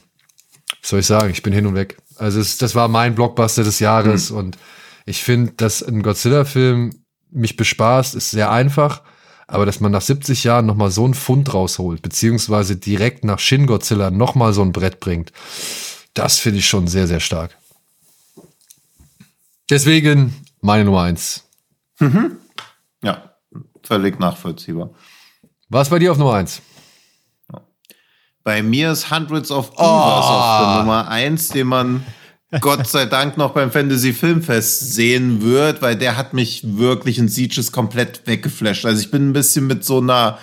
soll 0.81 0.99
ich 0.99 1.05
sagen, 1.05 1.29
ich 1.29 1.43
bin 1.43 1.53
hin 1.53 1.65
und 1.65 1.75
weg. 1.75 1.97
Also 2.17 2.39
es, 2.39 2.57
das 2.57 2.75
war 2.75 2.87
mein 2.87 3.15
Blockbuster 3.15 3.63
des 3.63 3.79
Jahres 3.79 4.31
mhm. 4.31 4.37
und 4.37 4.57
ich 5.05 5.23
finde, 5.23 5.53
dass 5.53 5.81
ein 5.81 6.03
Godzilla-Film 6.03 6.91
mich 7.31 7.55
bespaßt, 7.55 8.15
ist 8.15 8.31
sehr 8.31 8.51
einfach. 8.51 9.01
Aber 9.49 9.65
dass 9.65 9.79
man 9.79 9.93
nach 9.93 10.01
70 10.01 10.43
Jahren 10.43 10.65
nochmal 10.65 10.91
so 10.91 11.05
einen 11.05 11.13
Fund 11.13 11.53
rausholt, 11.53 12.01
beziehungsweise 12.01 12.75
direkt 12.75 13.23
nach 13.23 13.39
Shin 13.39 13.65
Godzilla 13.65 14.11
nochmal 14.11 14.51
so 14.51 14.61
ein 14.61 14.73
Brett 14.73 14.99
bringt, 14.99 15.31
das 16.13 16.39
finde 16.39 16.59
ich 16.59 16.67
schon 16.67 16.87
sehr, 16.87 17.07
sehr 17.07 17.19
stark. 17.19 17.57
Deswegen 19.69 20.33
meine 20.61 20.85
Nummer 20.85 21.03
eins. 21.03 21.43
Mhm. 21.99 22.37
Ja, 23.03 23.33
völlig 23.83 24.19
nachvollziehbar. 24.19 24.91
Was 25.69 25.89
bei 25.89 25.99
dir 25.99 26.11
auf 26.11 26.17
Nummer 26.17 26.35
eins? 26.35 26.61
Bei 28.43 28.63
mir 28.63 28.93
ist 28.93 29.11
Hundreds 29.11 29.51
of 29.51 29.71
Beavers 29.71 29.85
oh. 29.85 30.29
auf 30.29 30.61
der 30.61 30.79
Nummer 30.79 31.07
eins, 31.09 31.49
den 31.49 31.67
man 31.67 32.05
Gott 32.61 32.87
sei 32.87 33.05
Dank 33.05 33.35
noch 33.35 33.51
beim 33.51 33.71
Fantasy 33.71 34.13
Filmfest 34.13 34.93
sehen 34.93 35.41
wird, 35.41 35.81
weil 35.81 35.97
der 35.97 36.15
hat 36.15 36.33
mich 36.33 36.61
wirklich 36.77 37.17
in 37.17 37.27
Sieges 37.27 37.73
komplett 37.73 38.25
weggeflasht. 38.25 38.85
Also 38.85 39.01
ich 39.01 39.11
bin 39.11 39.29
ein 39.29 39.33
bisschen 39.33 39.67
mit 39.67 39.83
so 39.83 39.97
einer 39.97 40.39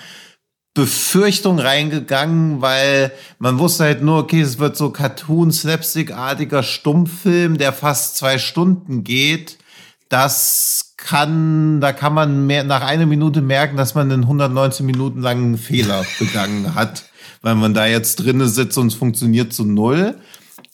Befürchtung 0.75 1.61
reingegangen, 1.61 2.61
weil 2.61 3.13
man 3.39 3.59
wusste 3.59 3.85
halt 3.85 4.03
nur, 4.03 4.19
okay, 4.19 4.41
es 4.41 4.59
wird 4.59 4.77
so 4.77 4.91
Cartoon-Slapstick-artiger 4.91 6.63
Stummfilm, 6.63 7.59
der 7.59 7.73
fast 7.73 8.17
zwei 8.17 8.39
Stunden 8.39 9.05
geht. 9.05 9.59
Das 10.09 10.95
kann, 10.97 11.81
da 11.81 11.93
kann 11.93 12.13
man 12.13 12.47
mehr, 12.47 12.65
nach 12.65 12.83
einer 12.83 13.07
Minute 13.07 13.41
merken, 13.41 13.77
dass 13.77 13.95
man 13.95 14.11
einen 14.11 14.23
119 14.25 14.85
Minuten 14.85 15.21
langen 15.21 15.59
Fehler 15.59 16.05
begangen 16.19 16.75
hat 16.75 17.05
weil 17.45 17.55
man 17.55 17.75
da 17.75 17.87
jetzt 17.87 18.17
drinnen 18.17 18.49
sitzt 18.49 18.79
und 18.79 18.89
es 18.89 18.95
funktioniert 18.95 19.53
zu 19.53 19.65
null. 19.65 20.17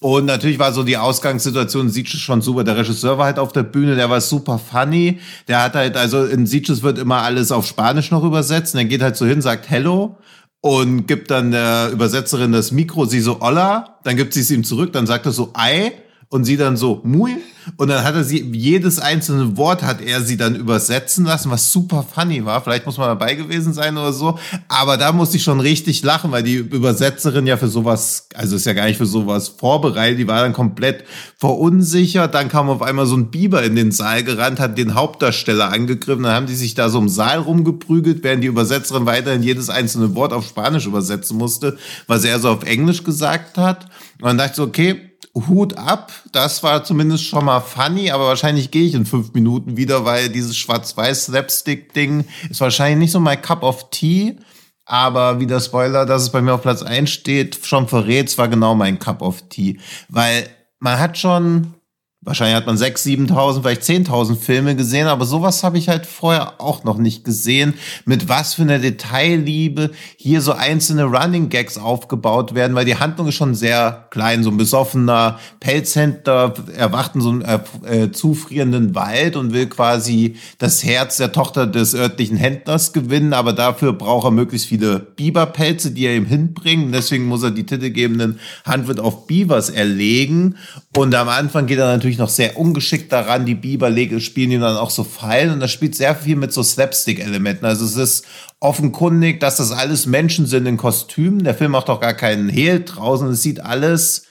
Und 0.02 0.24
natürlich 0.24 0.58
war 0.58 0.72
so 0.72 0.82
die 0.82 0.96
Ausgangssituation, 0.96 1.90
Sieges 1.90 2.20
schon 2.20 2.40
super. 2.40 2.64
Der 2.64 2.76
Regisseur 2.76 3.18
war 3.18 3.26
halt 3.26 3.38
auf 3.38 3.52
der 3.52 3.64
Bühne, 3.64 3.96
der 3.96 4.08
war 4.08 4.22
super 4.22 4.58
funny. 4.58 5.20
Der 5.46 5.62
hat 5.62 5.74
halt, 5.74 5.96
also 5.96 6.24
in 6.24 6.46
Sieges 6.46 6.82
wird 6.82 6.98
immer 6.98 7.22
alles 7.22 7.52
auf 7.52 7.66
Spanisch 7.66 8.10
noch 8.10 8.24
übersetzt. 8.24 8.74
Und 8.74 8.80
er 8.80 8.86
geht 8.86 9.02
halt 9.02 9.16
so 9.16 9.26
hin, 9.26 9.42
sagt 9.42 9.68
Hello 9.68 10.16
und 10.62 11.06
gibt 11.06 11.30
dann 11.30 11.50
der 11.50 11.90
Übersetzerin 11.90 12.52
das 12.52 12.72
Mikro, 12.72 13.04
sie 13.04 13.20
so 13.20 13.40
Olla, 13.40 13.98
dann 14.04 14.16
gibt 14.16 14.34
sie 14.34 14.40
es 14.40 14.50
ihm 14.50 14.64
zurück, 14.64 14.92
dann 14.92 15.06
sagt 15.06 15.26
er 15.26 15.32
so 15.32 15.50
Ei 15.54 15.92
und 16.30 16.44
sie 16.44 16.56
dann 16.56 16.76
so 16.76 17.00
Muy 17.04 17.36
und 17.76 17.88
dann 17.88 18.04
hat 18.04 18.14
er 18.14 18.24
sie, 18.24 18.40
jedes 18.52 18.98
einzelne 18.98 19.56
Wort 19.56 19.82
hat 19.82 20.00
er 20.00 20.22
sie 20.22 20.36
dann 20.36 20.54
übersetzen 20.54 21.24
lassen, 21.24 21.50
was 21.50 21.72
super 21.72 22.02
funny 22.02 22.44
war. 22.44 22.62
Vielleicht 22.62 22.86
muss 22.86 22.98
man 22.98 23.08
dabei 23.08 23.34
gewesen 23.34 23.72
sein 23.72 23.96
oder 23.96 24.12
so. 24.12 24.38
Aber 24.68 24.96
da 24.96 25.12
musste 25.12 25.36
ich 25.36 25.42
schon 25.42 25.60
richtig 25.60 26.02
lachen, 26.02 26.30
weil 26.30 26.42
die 26.42 26.54
Übersetzerin 26.54 27.46
ja 27.46 27.56
für 27.56 27.68
sowas, 27.68 28.28
also 28.34 28.56
ist 28.56 28.66
ja 28.66 28.72
gar 28.72 28.86
nicht 28.86 28.96
für 28.96 29.06
sowas 29.06 29.48
vorbereitet. 29.48 30.18
Die 30.18 30.28
war 30.28 30.42
dann 30.42 30.52
komplett 30.52 31.04
verunsichert. 31.36 32.34
Dann 32.34 32.48
kam 32.48 32.70
auf 32.70 32.82
einmal 32.82 33.06
so 33.06 33.16
ein 33.16 33.30
Biber 33.30 33.62
in 33.62 33.76
den 33.76 33.92
Saal 33.92 34.24
gerannt, 34.24 34.60
hat 34.60 34.78
den 34.78 34.94
Hauptdarsteller 34.94 35.70
angegriffen. 35.70 36.22
Dann 36.22 36.34
haben 36.34 36.46
die 36.46 36.56
sich 36.56 36.74
da 36.74 36.88
so 36.88 36.98
im 36.98 37.08
Saal 37.08 37.38
rumgeprügelt, 37.38 38.22
während 38.24 38.42
die 38.42 38.48
Übersetzerin 38.48 39.06
weiterhin 39.06 39.42
jedes 39.42 39.68
einzelne 39.68 40.14
Wort 40.14 40.32
auf 40.32 40.46
Spanisch 40.46 40.86
übersetzen 40.86 41.36
musste, 41.36 41.76
was 42.06 42.24
er 42.24 42.40
so 42.40 42.48
auf 42.50 42.64
Englisch 42.64 43.04
gesagt 43.04 43.58
hat. 43.58 43.84
Und 44.20 44.28
dann 44.28 44.38
dachte 44.38 44.52
ich 44.52 44.56
so, 44.56 44.64
okay, 44.64 45.09
Hut 45.34 45.76
ab. 45.78 46.12
Das 46.32 46.62
war 46.62 46.84
zumindest 46.84 47.24
schon 47.24 47.44
mal 47.44 47.60
funny, 47.60 48.10
aber 48.10 48.26
wahrscheinlich 48.26 48.70
gehe 48.70 48.84
ich 48.84 48.94
in 48.94 49.06
fünf 49.06 49.32
Minuten 49.32 49.76
wieder, 49.76 50.04
weil 50.04 50.28
dieses 50.28 50.56
Schwarz-Weiß-Slapstick-Ding 50.56 52.24
ist 52.48 52.60
wahrscheinlich 52.60 52.98
nicht 52.98 53.12
so 53.12 53.20
mein 53.20 53.40
Cup 53.40 53.62
of 53.62 53.90
Tea. 53.90 54.36
Aber 54.84 55.38
wie 55.38 55.46
der 55.46 55.60
Spoiler, 55.60 56.04
dass 56.04 56.22
es 56.22 56.30
bei 56.30 56.42
mir 56.42 56.54
auf 56.54 56.62
Platz 56.62 56.82
1 56.82 57.08
steht, 57.10 57.64
schon 57.64 57.86
verrät, 57.86 58.28
es 58.28 58.38
war 58.38 58.48
genau 58.48 58.74
mein 58.74 58.98
Cup 58.98 59.22
of 59.22 59.42
Tea. 59.48 59.78
Weil 60.08 60.48
man 60.80 60.98
hat 60.98 61.16
schon 61.16 61.74
Wahrscheinlich 62.22 62.56
hat 62.56 62.66
man 62.66 62.76
6.000, 62.76 63.30
7.000, 63.30 63.62
vielleicht 63.62 63.82
10.000 63.82 64.36
Filme 64.36 64.76
gesehen, 64.76 65.06
aber 65.06 65.24
sowas 65.24 65.64
habe 65.64 65.78
ich 65.78 65.88
halt 65.88 66.04
vorher 66.04 66.60
auch 66.60 66.84
noch 66.84 66.98
nicht 66.98 67.24
gesehen. 67.24 67.72
Mit 68.04 68.28
was 68.28 68.52
für 68.52 68.62
einer 68.62 68.78
Detailliebe 68.78 69.90
hier 70.16 70.42
so 70.42 70.52
einzelne 70.52 71.04
Running 71.04 71.48
Gags 71.48 71.78
aufgebaut 71.78 72.54
werden, 72.54 72.74
weil 72.74 72.84
die 72.84 72.96
Handlung 72.96 73.28
ist 73.28 73.36
schon 73.36 73.54
sehr 73.54 74.06
klein. 74.10 74.42
So 74.42 74.50
ein 74.50 74.58
besoffener 74.58 75.38
Pelzhändler 75.60 76.52
erwacht 76.76 77.14
in 77.14 77.22
so 77.22 77.30
einem 77.30 77.40
äh, 77.40 78.02
äh, 78.02 78.12
zufrierenden 78.12 78.94
Wald 78.94 79.36
und 79.36 79.54
will 79.54 79.68
quasi 79.68 80.36
das 80.58 80.84
Herz 80.84 81.16
der 81.16 81.32
Tochter 81.32 81.66
des 81.66 81.94
örtlichen 81.94 82.36
Händlers 82.36 82.92
gewinnen, 82.92 83.32
aber 83.32 83.54
dafür 83.54 83.94
braucht 83.94 84.26
er 84.26 84.30
möglichst 84.30 84.66
viele 84.66 84.98
Biberpelze, 84.98 85.92
die 85.92 86.04
er 86.04 86.16
ihm 86.16 86.26
hinbringt. 86.26 86.94
Deswegen 86.94 87.28
muss 87.28 87.42
er 87.42 87.50
die 87.50 87.64
titelgebenden 87.64 88.40
Handwirt 88.66 89.00
auf 89.00 89.26
Beavers 89.26 89.70
erlegen. 89.70 90.56
Und 90.94 91.14
am 91.14 91.30
Anfang 91.30 91.64
geht 91.64 91.78
er 91.78 91.86
natürlich 91.86 92.09
natürlich 92.10 92.18
noch 92.18 92.28
sehr 92.28 92.58
ungeschickt 92.58 93.12
daran. 93.12 93.46
Die 93.46 93.54
Biber 93.54 93.90
spielen 94.20 94.50
ihm 94.50 94.60
dann 94.60 94.76
auch 94.76 94.90
so 94.90 95.04
Fallen 95.04 95.52
und 95.52 95.60
das 95.60 95.70
spielt 95.70 95.94
sehr 95.94 96.16
viel 96.16 96.36
mit 96.36 96.52
so 96.52 96.62
Slapstick-Elementen. 96.62 97.64
Also 97.64 97.84
es 97.84 97.96
ist 97.96 98.26
offenkundig, 98.58 99.38
dass 99.38 99.58
das 99.58 99.70
alles 99.70 100.06
Menschen 100.06 100.46
sind 100.46 100.66
in 100.66 100.76
Kostümen. 100.76 101.44
Der 101.44 101.54
Film 101.54 101.72
macht 101.72 101.88
doch 101.88 102.00
gar 102.00 102.14
keinen 102.14 102.48
Hehl 102.48 102.84
draußen. 102.84 103.28
Es 103.28 103.42
sieht 103.42 103.60
alles, 103.60 104.26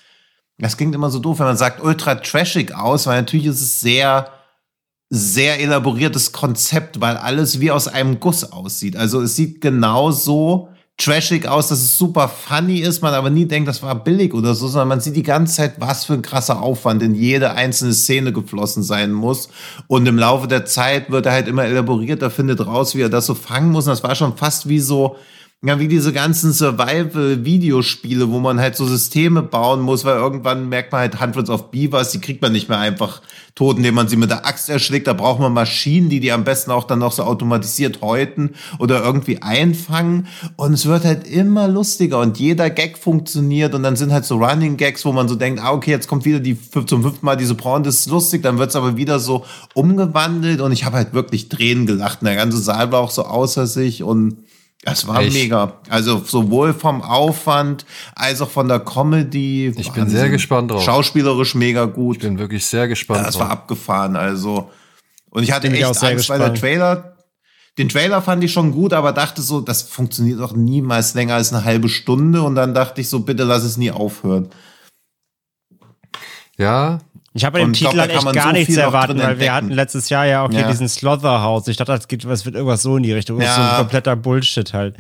das 0.58 0.75
klingt 0.75 0.93
immer 0.93 1.09
so 1.09 1.19
doof, 1.19 1.40
wenn 1.40 1.45
man 1.45 1.58
sagt, 1.58 1.82
ultra 1.82 2.16
trashig 2.16 2.75
aus, 2.75 3.08
weil 3.08 3.22
natürlich 3.22 3.45
ist 3.45 3.61
es 3.61 3.80
sehr, 3.80 4.30
sehr 5.09 5.61
elaboriertes 5.61 6.33
Konzept, 6.33 6.99
weil 6.99 7.16
alles 7.16 7.61
wie 7.61 7.72
aus 7.72 7.88
einem 7.88 8.19
Guss 8.19 8.51
aussieht. 8.51 8.98
Also 8.98 9.22
es 9.22 9.35
sieht 9.35 9.61
genau 9.61 10.11
so 10.11 10.69
trashig 11.00 11.48
aus, 11.48 11.69
dass 11.69 11.80
es 11.80 11.98
super 11.98 12.28
funny 12.28 12.80
ist, 12.80 13.02
man 13.02 13.14
aber 13.14 13.30
nie 13.30 13.45
denkt, 13.45 13.69
das 13.69 13.82
war 13.82 13.95
billig 13.95 14.34
oder 14.34 14.53
so, 14.53 14.68
sondern 14.68 14.90
man 14.90 15.00
sieht 15.00 15.16
die 15.16 15.24
ganze 15.24 15.56
Zeit, 15.56 15.76
was 15.80 16.06
für 16.06 16.14
ein 16.14 16.22
krasser 16.22 16.61
Aufwand 16.61 17.02
in 17.02 17.16
jede 17.16 17.52
einzelne 17.52 17.94
Szene 17.94 18.34
geflossen 18.34 18.84
sein 18.84 19.11
muss. 19.11 19.50
Und 19.88 20.06
im 20.08 20.18
Laufe 20.18 20.48
der 20.48 20.66
Zeit 20.66 21.10
wird 21.10 21.26
er 21.26 21.32
halt 21.32 21.48
immer 21.48 21.64
elaborierter, 21.64 22.30
findet 22.30 22.66
raus, 22.66 22.95
wie 22.95 23.02
er 23.02 23.10
das 23.10 23.26
so 23.26 23.34
fangen 23.34 23.72
muss. 23.72 23.88
Und 23.88 23.92
das 23.92 24.03
war 24.03 24.14
schon 24.14 24.36
fast 24.36 24.68
wie 24.68 24.80
so, 24.80 25.16
ja, 25.62 25.78
wie 25.78 25.90
diese 25.90 26.14
ganzen 26.14 26.54
Survival-Videospiele, 26.54 28.32
wo 28.32 28.40
man 28.40 28.62
halt 28.62 28.78
so 28.78 28.86
Systeme 28.86 29.44
bauen 29.44 29.82
muss, 29.82 30.06
weil 30.06 30.16
irgendwann 30.16 30.70
merkt 30.70 30.94
man 30.94 31.02
halt 31.02 31.20
Hundreds 31.20 31.50
of 31.50 31.70
Beavers, 31.70 32.12
die 32.12 32.22
kriegt 32.22 32.42
man 32.42 32.54
nicht 32.54 32.70
mehr 32.70 32.80
einfach 32.80 33.22
tot, 33.56 33.76
indem 33.76 33.96
man 33.96 34.08
sie 34.08 34.16
mit 34.16 34.30
der 34.30 34.46
Axt 34.46 34.70
erschlägt. 34.70 35.08
Da 35.08 35.12
braucht 35.12 35.42
man 35.42 35.52
Maschinen, 35.52 36.08
die 36.08 36.22
die 36.22 36.32
am 36.32 36.46
besten 36.46 36.72
auch 36.72 36.86
dann 36.86 37.00
noch 37.00 37.12
so 37.12 37.24
automatisiert 37.24 38.00
häuten 38.00 38.52
oder 38.80 39.04
irgendwie 39.04 39.42
einfangen. 39.42 40.28
Und 40.56 40.72
es 40.72 40.86
wird 40.86 41.04
halt 41.04 41.28
immer 41.28 41.68
lustiger 41.68 42.20
und 42.20 42.40
jeder 42.40 42.70
Gag 42.70 42.98
funktioniert 42.98 43.76
und 43.76 43.84
dann 43.84 43.98
sind 43.98 44.14
halt 44.14 44.24
so 44.24 44.38
Running 44.38 44.78
Gags, 44.78 45.04
wo 45.04 45.12
man 45.12 45.28
so 45.28 45.36
denkt, 45.36 45.62
ah, 45.62 45.74
okay, 45.74 45.92
jetzt 45.92 46.08
kommt 46.08 46.24
wieder 46.24 46.40
die 46.40 46.58
zum 46.86 47.04
fünften 47.04 47.26
Mal 47.26 47.36
diese 47.36 47.56
Braun, 47.56 47.84
das 47.84 48.00
ist 48.00 48.10
lustig, 48.10 48.44
dann 48.44 48.60
wird's 48.60 48.78
aber 48.78 48.96
wieder 48.96 49.20
so 49.20 49.44
umgewandelt 49.74 50.62
und 50.62 50.72
ich 50.72 50.86
habe 50.86 50.96
halt 50.96 51.14
wirklich 51.14 51.50
Tränen 51.50 51.86
gelacht. 51.86 52.22
Und 52.22 52.28
der 52.28 52.38
ganze 52.38 52.60
Saal 52.60 52.94
war 52.94 53.02
auch 53.02 53.12
so 53.12 53.26
außer 53.26 53.68
sich 53.68 54.04
und 54.04 54.38
es 54.83 55.08
war 55.08 55.22
Echt? 55.22 55.33
mega. 55.33 55.74
Also 55.90 56.19
sowohl 56.25 56.74
vom 56.74 57.01
Aufwand 57.01 57.85
als 58.16 58.41
auch 58.41 58.49
von 58.49 58.67
der 58.67 58.80
Comedy. 58.80 59.74
Ich 59.77 59.91
bin 59.91 60.08
sehr 60.08 60.30
gespannt 60.30 60.72
drauf. 60.72 60.83
Schauspielerisch 60.83 61.53
mega 61.56 61.85
gut. 61.85 62.17
Ich 62.17 62.22
bin 62.24 62.40
wirklich 62.40 62.66
sehr 62.66 62.88
gespannt. 62.88 63.19
Ja, 63.19 63.25
das 63.25 63.40
war 63.40 63.49
abgefahren. 63.49 64.16
Also 64.16 64.72
und 65.30 65.43
ich 65.43 65.51
hatte 65.51 65.67
bin 65.67 65.75
echt 65.75 65.85
Angst, 65.85 66.01
gespannt. 66.01 66.40
weil 66.40 66.49
der 66.49 66.59
Trailer, 66.59 67.17
den 67.77 67.90
Trailer 67.90 68.22
fand 68.22 68.43
ich 68.43 68.53
schon 68.53 68.72
gut, 68.72 68.93
aber 68.93 69.11
dachte 69.11 69.41
so, 69.41 69.59
das 69.59 69.82
funktioniert 69.83 70.40
doch 70.40 70.56
niemals 70.56 71.14
länger 71.14 71.35
als 71.35 71.53
eine 71.53 71.66
halbe 71.66 71.90
Stunde. 71.90 72.41
Und 72.41 72.56
dann 72.56 72.74
dachte 72.74 73.01
ich 73.01 73.09
so, 73.09 73.19
bitte 73.19 73.43
lass 73.43 73.64
es 73.64 73.75
nie 73.75 73.91
aufhören. 73.91 74.49
Ja, 76.58 76.99
ich 77.33 77.45
habe 77.45 77.59
bei 77.59 77.64
dem 77.64 77.74
Titel 77.74 77.99
halt 77.99 78.11
echt 78.11 78.33
gar 78.33 78.48
so 78.48 78.51
nichts 78.51 78.75
erwartet, 78.75 79.17
weil 79.17 79.24
entdecken. 79.24 79.41
wir 79.41 79.53
hatten 79.53 79.69
letztes 79.69 80.09
Jahr 80.09 80.25
ja 80.25 80.43
auch 80.43 80.49
hier 80.49 80.61
ja. 80.61 80.67
diesen 80.72 80.90
Slotherhouse. 80.90 81.67
Ich 81.67 81.77
dachte, 81.77 81.93
es 81.93 82.45
wird 82.45 82.56
irgendwas 82.56 82.82
so 82.82 82.98
in 82.98 83.03
die 83.03 83.14
Richtung. 83.14 83.40
Ja. 83.40 83.53
So 83.53 83.61
ein 83.61 83.77
kompletter 83.77 84.16
Bullshit 84.16 84.74
halt. 84.74 84.95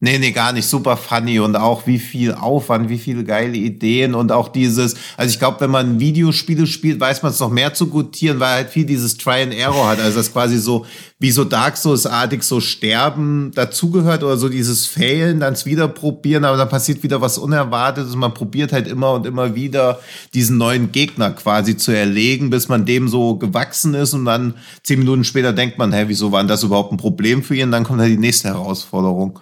Nee, 0.00 0.18
nee, 0.18 0.30
gar 0.30 0.52
nicht. 0.52 0.68
Super 0.68 0.96
funny 0.96 1.40
und 1.40 1.56
auch 1.56 1.88
wie 1.88 1.98
viel 1.98 2.32
Aufwand, 2.32 2.88
wie 2.88 2.98
viele 2.98 3.24
geile 3.24 3.56
Ideen 3.56 4.14
und 4.14 4.30
auch 4.30 4.46
dieses, 4.46 4.94
also 5.16 5.32
ich 5.32 5.40
glaube, 5.40 5.60
wenn 5.60 5.72
man 5.72 5.98
Videospiele 5.98 6.68
spielt, 6.68 7.00
weiß 7.00 7.24
man 7.24 7.32
es 7.32 7.40
noch 7.40 7.50
mehr 7.50 7.74
zu 7.74 7.88
gutieren, 7.88 8.38
weil 8.38 8.54
halt 8.54 8.70
viel 8.70 8.84
dieses 8.84 9.16
Try 9.16 9.42
and 9.42 9.52
Error 9.52 9.88
hat. 9.88 9.98
Also 9.98 10.18
das 10.18 10.32
quasi 10.32 10.58
so, 10.58 10.86
wie 11.18 11.32
so 11.32 11.42
Dark 11.42 11.76
Souls-artig 11.76 12.44
so 12.44 12.60
Sterben 12.60 13.50
dazugehört 13.56 14.22
oder 14.22 14.36
so 14.36 14.48
dieses 14.48 14.86
Failen, 14.86 15.40
dann 15.40 15.56
wieder 15.64 15.88
probieren, 15.88 16.44
aber 16.44 16.56
dann 16.56 16.68
passiert 16.68 17.02
wieder 17.02 17.20
was 17.20 17.36
Unerwartetes. 17.36 18.14
Man 18.14 18.34
probiert 18.34 18.72
halt 18.72 18.86
immer 18.86 19.14
und 19.14 19.26
immer 19.26 19.56
wieder 19.56 19.98
diesen 20.32 20.58
neuen 20.58 20.92
Gegner 20.92 21.32
quasi 21.32 21.76
zu 21.76 21.90
erlegen, 21.90 22.50
bis 22.50 22.68
man 22.68 22.86
dem 22.86 23.08
so 23.08 23.34
gewachsen 23.34 23.94
ist 23.94 24.14
und 24.14 24.26
dann 24.26 24.54
zehn 24.84 25.00
Minuten 25.00 25.24
später 25.24 25.52
denkt 25.52 25.76
man, 25.76 25.92
hä, 25.92 26.04
wieso 26.06 26.30
war 26.30 26.40
denn 26.40 26.46
das 26.46 26.62
überhaupt 26.62 26.92
ein 26.92 26.98
Problem 26.98 27.42
für 27.42 27.56
ihn? 27.56 27.72
Dann 27.72 27.82
kommt 27.82 27.98
halt 27.98 28.12
die 28.12 28.16
nächste 28.16 28.46
Herausforderung. 28.46 29.40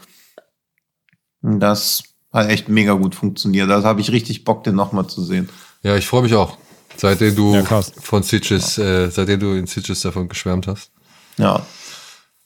Das 1.42 2.02
hat 2.32 2.48
echt 2.48 2.68
mega 2.68 2.92
gut 2.92 3.14
funktioniert. 3.14 3.70
Da 3.70 3.82
habe 3.82 4.00
ich 4.00 4.10
richtig 4.10 4.44
Bock, 4.44 4.64
den 4.64 4.74
nochmal 4.74 5.06
zu 5.06 5.22
sehen. 5.22 5.48
Ja, 5.82 5.96
ich 5.96 6.06
freue 6.06 6.22
mich 6.22 6.34
auch. 6.34 6.56
Seitdem 6.96 7.36
du 7.36 7.54
ja, 7.54 7.82
von 8.00 8.22
Sitges, 8.22 8.78
äh, 8.78 9.10
seitdem 9.10 9.40
du 9.40 9.52
in 9.52 9.66
Sitges 9.66 10.00
davon 10.00 10.28
geschwärmt 10.28 10.66
hast. 10.66 10.90
Ja. 11.36 11.64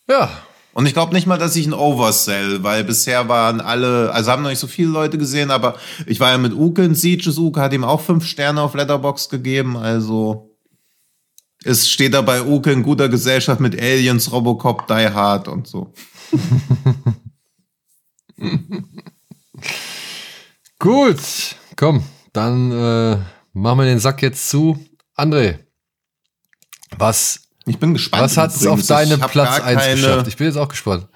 Ja. 0.09 0.31
Und 0.73 0.86
ich 0.86 0.93
glaube 0.93 1.15
nicht 1.15 1.27
mal, 1.27 1.39
dass 1.39 1.57
ich 1.57 1.67
ein 1.67 1.73
Oversell, 1.73 2.62
weil 2.62 2.85
bisher 2.85 3.28
waren 3.28 3.60
alle, 3.60 4.12
also 4.12 4.31
haben 4.31 4.43
noch 4.43 4.51
nicht 4.51 4.60
so 4.60 4.69
viele 4.69 4.89
Leute 4.89 5.19
gesehen, 5.19 5.51
aber 5.51 5.75
ich 6.07 6.20
war 6.20 6.31
ja 6.31 6.39
mit 6.39 6.52
Uke 6.52 6.85
in 6.85 6.94
Sieges. 6.94 7.39
Uke 7.39 7.60
hat 7.60 7.73
ihm 7.73 7.85
auch 7.85 8.01
fünf 8.01 8.25
Sterne 8.25 8.62
auf 8.62 8.75
Letterbox 8.75 9.28
gegeben, 9.28 9.77
also 9.77 10.51
es 11.62 11.91
steht 11.91 12.15
da 12.15 12.23
bei 12.23 12.43
Uke 12.43 12.73
in 12.73 12.83
guter 12.83 13.09
Gesellschaft 13.09 13.60
mit 13.60 13.78
Aliens, 13.78 14.33
Robocop, 14.33 14.86
Die 14.86 15.09
Hard 15.09 15.49
und 15.49 15.67
so. 15.67 15.93
Gut, 20.81 21.20
komm, 21.76 22.02
dann 22.33 22.73
äh, 22.73 23.18
machen 23.52 23.78
wir 23.81 23.84
den 23.84 23.99
Sack 23.99 24.23
jetzt 24.23 24.49
zu. 24.49 24.78
André, 25.15 25.59
was, 26.97 27.50
ich 27.67 27.78
bin 27.78 27.92
gespannt. 27.92 28.23
Was 28.23 28.39
hat 28.39 28.50
es 28.50 28.67
auf 28.67 28.86
deine 28.86 29.18
Platz 29.18 29.60
1 29.60 30.00
geschafft? 30.00 30.28
Ich 30.28 30.39
bin 30.39 30.47
jetzt 30.47 30.57
auch 30.57 30.68
gespannt. 30.68 31.07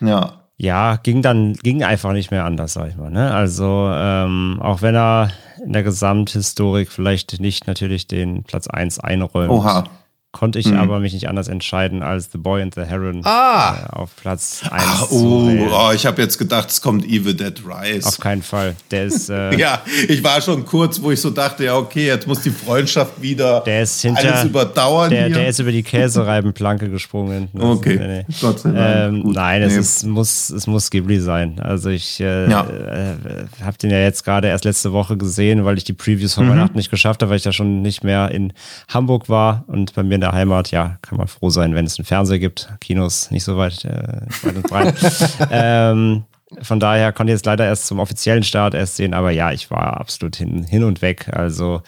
Ja. 0.00 0.42
Ja, 0.56 0.96
ging 0.96 1.22
dann, 1.22 1.52
ging 1.52 1.84
einfach 1.84 2.12
nicht 2.12 2.32
mehr 2.32 2.44
anders, 2.44 2.72
sag 2.72 2.88
ich 2.88 2.96
mal. 2.96 3.12
Ne? 3.12 3.32
Also, 3.32 3.88
ähm, 3.94 4.58
auch 4.60 4.82
wenn 4.82 4.96
er 4.96 5.30
in 5.64 5.72
der 5.72 5.84
Gesamthistorik 5.84 6.90
vielleicht 6.90 7.38
nicht 7.38 7.68
natürlich 7.68 8.08
den 8.08 8.42
Platz 8.42 8.66
1 8.66 8.98
einräumt. 8.98 9.50
Oha 9.50 9.84
konnte 10.32 10.58
ich 10.58 10.66
mhm. 10.66 10.76
aber 10.76 11.00
mich 11.00 11.14
nicht 11.14 11.28
anders 11.28 11.48
entscheiden 11.48 12.02
als 12.02 12.30
The 12.30 12.38
Boy 12.38 12.60
and 12.60 12.74
the 12.74 12.82
Heron 12.82 13.22
ah. 13.24 13.74
äh, 13.74 13.96
auf 13.96 14.14
Platz 14.14 14.60
1. 14.70 14.84
Ah, 14.84 15.06
oh, 15.10 15.50
oh, 15.72 15.90
ich 15.94 16.04
habe 16.04 16.20
jetzt 16.20 16.36
gedacht, 16.36 16.68
es 16.68 16.82
kommt 16.82 17.06
Evil 17.06 17.34
Dead 17.34 17.54
Rise. 17.66 18.06
Auf 18.06 18.20
keinen 18.20 18.42
Fall. 18.42 18.76
Der 18.90 19.04
ist. 19.04 19.28
Äh, 19.38 19.58
ja, 19.58 19.82
ich 20.08 20.24
war 20.24 20.40
schon 20.40 20.64
kurz, 20.64 21.02
wo 21.02 21.10
ich 21.10 21.20
so 21.20 21.28
dachte, 21.28 21.64
ja, 21.64 21.76
okay, 21.76 22.06
jetzt 22.06 22.26
muss 22.26 22.40
die 22.40 22.50
Freundschaft 22.50 23.20
wieder 23.20 23.60
der 23.60 23.82
ist 23.82 24.00
hinter, 24.00 24.20
alles 24.20 24.44
überdauern. 24.44 25.10
Der, 25.10 25.28
der 25.28 25.48
ist 25.48 25.58
über 25.58 25.70
die 25.70 25.82
Käsereibenplanke 25.82 26.88
gesprungen. 26.88 27.48
Das 27.52 27.62
okay. 27.62 27.96
Nee, 27.98 28.06
nee. 28.06 28.34
Gott 28.40 28.60
sei 28.60 28.70
Dank. 28.70 29.24
Ähm, 29.24 29.32
nein, 29.32 29.62
es, 29.62 29.76
ist, 29.76 30.06
muss, 30.06 30.48
es 30.48 30.66
muss 30.66 30.90
Ghibli 30.90 31.20
sein. 31.20 31.60
Also 31.60 31.90
ich 31.90 32.20
äh, 32.20 32.50
ja. 32.50 32.66
äh, 32.66 33.14
habe 33.62 33.76
den 33.76 33.90
ja 33.90 33.98
jetzt 33.98 34.24
gerade 34.24 34.48
erst 34.48 34.64
letzte 34.64 34.92
Woche 34.92 35.18
gesehen, 35.18 35.66
weil 35.66 35.76
ich 35.76 35.84
die 35.84 35.92
Previews 35.92 36.34
von 36.34 36.46
mhm. 36.46 36.52
Weihnachten 36.52 36.76
nicht 36.78 36.90
geschafft 36.90 37.20
habe, 37.20 37.30
weil 37.30 37.36
ich 37.36 37.44
da 37.44 37.52
schon 37.52 37.82
nicht 37.82 38.02
mehr 38.02 38.30
in 38.30 38.54
Hamburg 38.88 39.28
war 39.28 39.64
und 39.66 39.94
bei 39.94 40.02
mir 40.02 40.17
in 40.18 40.20
der 40.20 40.32
Heimat, 40.32 40.72
ja, 40.72 40.98
kann 41.02 41.16
man 41.16 41.28
froh 41.28 41.48
sein, 41.48 41.76
wenn 41.76 41.86
es 41.86 41.96
einen 41.96 42.04
Fernseher 42.04 42.40
gibt. 42.40 42.68
Kinos 42.80 43.30
nicht 43.30 43.44
so 43.44 43.56
weit, 43.56 43.84
äh, 43.84 44.22
weit 44.42 44.56
und 44.56 44.68
breit. 44.68 44.94
ähm, 45.52 46.24
von 46.60 46.80
daher 46.80 47.12
konnte 47.12 47.32
ich 47.32 47.36
jetzt 47.36 47.46
leider 47.46 47.64
erst 47.64 47.86
zum 47.86 48.00
offiziellen 48.00 48.42
Start 48.42 48.74
erst 48.74 48.96
sehen, 48.96 49.14
aber 49.14 49.30
ja, 49.30 49.52
ich 49.52 49.70
war 49.70 50.00
absolut 50.00 50.34
hin, 50.34 50.64
hin 50.64 50.82
und 50.82 51.02
weg. 51.02 51.28
Also, 51.32 51.82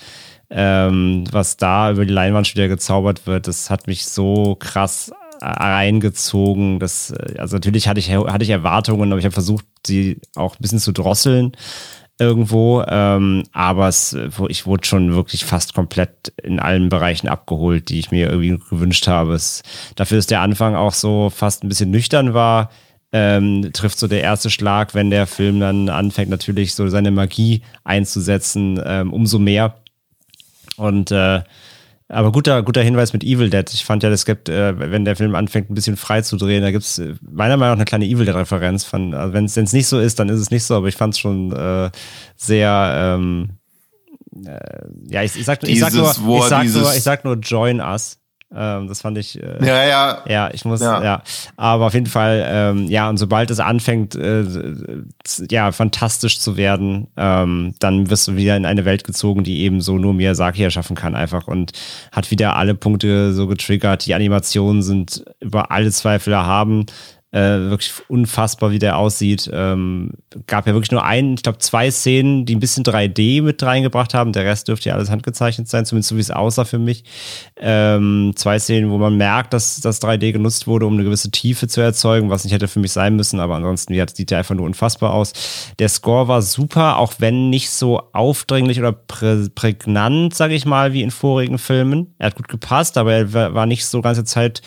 ähm, 0.48 1.24
was 1.32 1.56
da 1.56 1.90
über 1.90 2.06
die 2.06 2.12
Leinwand 2.12 2.54
wieder 2.54 2.68
gezaubert 2.68 3.26
wird, 3.26 3.48
das 3.48 3.68
hat 3.68 3.88
mich 3.88 4.06
so 4.06 4.54
krass 4.54 5.10
reingezogen. 5.42 6.78
Das, 6.78 7.10
äh, 7.10 7.38
also 7.38 7.56
natürlich 7.56 7.88
hatte 7.88 7.98
ich, 7.98 8.10
hatte 8.12 8.44
ich 8.44 8.50
Erwartungen, 8.50 9.10
aber 9.10 9.18
ich 9.18 9.24
habe 9.24 9.32
versucht, 9.32 9.64
sie 9.84 10.20
auch 10.36 10.54
ein 10.54 10.62
bisschen 10.62 10.78
zu 10.78 10.92
drosseln 10.92 11.56
irgendwo. 12.20 12.84
Ähm, 12.86 13.44
aber 13.52 13.88
es, 13.88 14.16
ich 14.48 14.66
wurde 14.66 14.86
schon 14.86 15.14
wirklich 15.14 15.44
fast 15.44 15.74
komplett 15.74 16.32
in 16.42 16.60
allen 16.60 16.88
Bereichen 16.88 17.28
abgeholt, 17.28 17.88
die 17.88 17.98
ich 17.98 18.10
mir 18.10 18.30
irgendwie 18.30 18.58
gewünscht 18.68 19.08
habe. 19.08 19.34
Es, 19.34 19.62
dafür 19.96 20.18
ist 20.18 20.30
der 20.30 20.42
Anfang 20.42 20.76
auch 20.76 20.92
so 20.92 21.30
fast 21.30 21.64
ein 21.64 21.68
bisschen 21.68 21.90
nüchtern 21.90 22.34
war. 22.34 22.70
Ähm, 23.12 23.70
trifft 23.72 23.98
so 23.98 24.06
der 24.06 24.22
erste 24.22 24.50
Schlag, 24.50 24.94
wenn 24.94 25.10
der 25.10 25.26
Film 25.26 25.58
dann 25.58 25.88
anfängt, 25.88 26.30
natürlich 26.30 26.74
so 26.74 26.86
seine 26.88 27.10
Magie 27.10 27.62
einzusetzen, 27.82 28.80
ähm, 28.84 29.12
umso 29.12 29.40
mehr. 29.40 29.74
Und 30.76 31.10
äh, 31.10 31.42
aber 32.10 32.32
guter, 32.32 32.62
guter 32.62 32.82
Hinweis 32.82 33.12
mit 33.12 33.22
Evil 33.22 33.50
Dead. 33.50 33.68
Ich 33.72 33.84
fand 33.84 34.02
ja, 34.02 34.10
es 34.10 34.24
gibt, 34.24 34.48
äh, 34.48 34.78
wenn 34.78 35.04
der 35.04 35.16
Film 35.16 35.34
anfängt, 35.34 35.70
ein 35.70 35.74
bisschen 35.74 35.96
frei 35.96 36.22
zu 36.22 36.36
drehen, 36.36 36.62
da 36.62 36.70
gibt 36.72 36.84
es 36.84 36.98
äh, 36.98 37.14
meiner 37.22 37.56
Meinung 37.56 37.74
nach 37.74 37.78
eine 37.78 37.84
kleine 37.84 38.06
Evil 38.06 38.26
Dead-Referenz. 38.26 38.92
Also 38.92 39.32
wenn 39.32 39.44
es 39.44 39.56
nicht 39.56 39.86
so 39.86 40.00
ist, 40.00 40.18
dann 40.18 40.28
ist 40.28 40.40
es 40.40 40.50
nicht 40.50 40.64
so, 40.64 40.74
aber 40.74 40.88
ich 40.88 40.96
fand 40.96 41.14
es 41.14 41.20
schon 41.20 41.52
äh, 41.52 41.90
sehr, 42.36 43.16
ähm, 43.16 43.50
äh, 44.44 44.58
ja, 45.08 45.22
ich, 45.22 45.36
ich, 45.36 45.44
sag, 45.44 45.62
ich, 45.62 45.78
sag 45.78 45.94
nur, 45.94 46.10
ich, 46.10 46.44
sag 46.44 46.66
nur, 46.66 46.94
ich 46.94 47.02
sag 47.02 47.24
nur 47.24 47.36
Join 47.36 47.80
Us. 47.80 48.19
Ähm, 48.54 48.88
das 48.88 49.00
fand 49.00 49.16
ich. 49.18 49.40
Äh, 49.40 49.64
ja, 49.64 49.86
ja. 49.86 50.18
Ja, 50.26 50.50
ich 50.52 50.64
muss, 50.64 50.80
ja. 50.80 51.02
ja. 51.02 51.22
Aber 51.56 51.86
auf 51.86 51.94
jeden 51.94 52.06
Fall, 52.06 52.44
ähm, 52.48 52.88
ja, 52.88 53.08
und 53.08 53.16
sobald 53.16 53.50
es 53.50 53.60
anfängt, 53.60 54.16
äh, 54.16 54.44
ja, 55.50 55.70
fantastisch 55.72 56.40
zu 56.40 56.56
werden, 56.56 57.06
ähm, 57.16 57.74
dann 57.78 58.10
wirst 58.10 58.26
du 58.26 58.36
wieder 58.36 58.56
in 58.56 58.66
eine 58.66 58.84
Welt 58.84 59.04
gezogen, 59.04 59.44
die 59.44 59.60
eben 59.60 59.80
so 59.80 59.98
nur 59.98 60.14
Miyazaki 60.14 60.62
erschaffen 60.64 60.96
kann, 60.96 61.14
einfach 61.14 61.46
und 61.46 61.72
hat 62.10 62.30
wieder 62.30 62.56
alle 62.56 62.74
Punkte 62.74 63.32
so 63.32 63.46
getriggert. 63.46 64.06
Die 64.06 64.14
Animationen 64.14 64.82
sind 64.82 65.24
über 65.40 65.70
alle 65.70 65.90
Zweifel 65.90 66.32
erhaben. 66.32 66.86
Äh, 67.32 67.70
wirklich 67.70 67.92
unfassbar, 68.08 68.72
wie 68.72 68.80
der 68.80 68.98
aussieht. 68.98 69.48
Ähm, 69.52 70.14
gab 70.48 70.66
ja 70.66 70.72
wirklich 70.72 70.90
nur 70.90 71.04
ein, 71.04 71.34
ich 71.34 71.44
glaube, 71.44 71.58
zwei 71.58 71.88
Szenen, 71.92 72.44
die 72.44 72.56
ein 72.56 72.60
bisschen 72.60 72.82
3D 72.82 73.40
mit 73.40 73.62
reingebracht 73.62 74.14
haben. 74.14 74.32
Der 74.32 74.44
Rest 74.44 74.66
dürfte 74.66 74.88
ja 74.88 74.96
alles 74.96 75.10
handgezeichnet 75.10 75.68
sein, 75.68 75.86
zumindest 75.86 76.08
so 76.08 76.16
wie 76.16 76.20
es 76.20 76.32
aussah 76.32 76.64
für 76.64 76.80
mich. 76.80 77.04
Ähm, 77.56 78.32
zwei 78.34 78.58
Szenen, 78.58 78.90
wo 78.90 78.98
man 78.98 79.16
merkt, 79.16 79.52
dass 79.52 79.80
das 79.80 80.02
3D 80.02 80.32
genutzt 80.32 80.66
wurde, 80.66 80.86
um 80.86 80.94
eine 80.94 81.04
gewisse 81.04 81.30
Tiefe 81.30 81.68
zu 81.68 81.80
erzeugen, 81.80 82.30
was 82.30 82.42
nicht 82.42 82.52
hätte 82.52 82.66
für 82.66 82.80
mich 82.80 82.90
sein 82.90 83.14
müssen, 83.14 83.38
aber 83.38 83.54
ansonsten 83.54 83.94
ja, 83.94 84.06
sieht 84.08 84.32
der 84.32 84.38
einfach 84.38 84.56
nur 84.56 84.66
unfassbar 84.66 85.14
aus. 85.14 85.32
Der 85.78 85.88
Score 85.88 86.26
war 86.26 86.42
super, 86.42 86.98
auch 86.98 87.14
wenn 87.18 87.48
nicht 87.48 87.70
so 87.70 88.02
aufdringlich 88.12 88.80
oder 88.80 88.90
prä 88.90 89.48
prägnant, 89.54 90.34
sage 90.34 90.54
ich 90.54 90.66
mal, 90.66 90.92
wie 90.92 91.02
in 91.02 91.12
vorigen 91.12 91.58
Filmen. 91.58 92.12
Er 92.18 92.26
hat 92.26 92.34
gut 92.34 92.48
gepasst, 92.48 92.98
aber 92.98 93.12
er 93.12 93.54
war 93.54 93.66
nicht 93.66 93.86
so 93.86 94.00
ganze 94.00 94.24
Zeit 94.24 94.62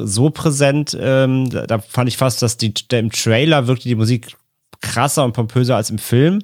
so 0.00 0.30
präsent. 0.30 0.98
Ähm, 1.00 1.48
da 1.50 1.78
fand 1.78 2.07
fand 2.08 2.14
ich 2.14 2.16
fast, 2.16 2.42
dass 2.42 2.56
die, 2.56 2.72
der, 2.72 3.00
im 3.00 3.12
Trailer 3.12 3.66
wirkte 3.66 3.88
die 3.88 3.94
Musik 3.94 4.36
krasser 4.80 5.24
und 5.24 5.32
pompöser 5.32 5.76
als 5.76 5.90
im 5.90 5.98
Film. 5.98 6.40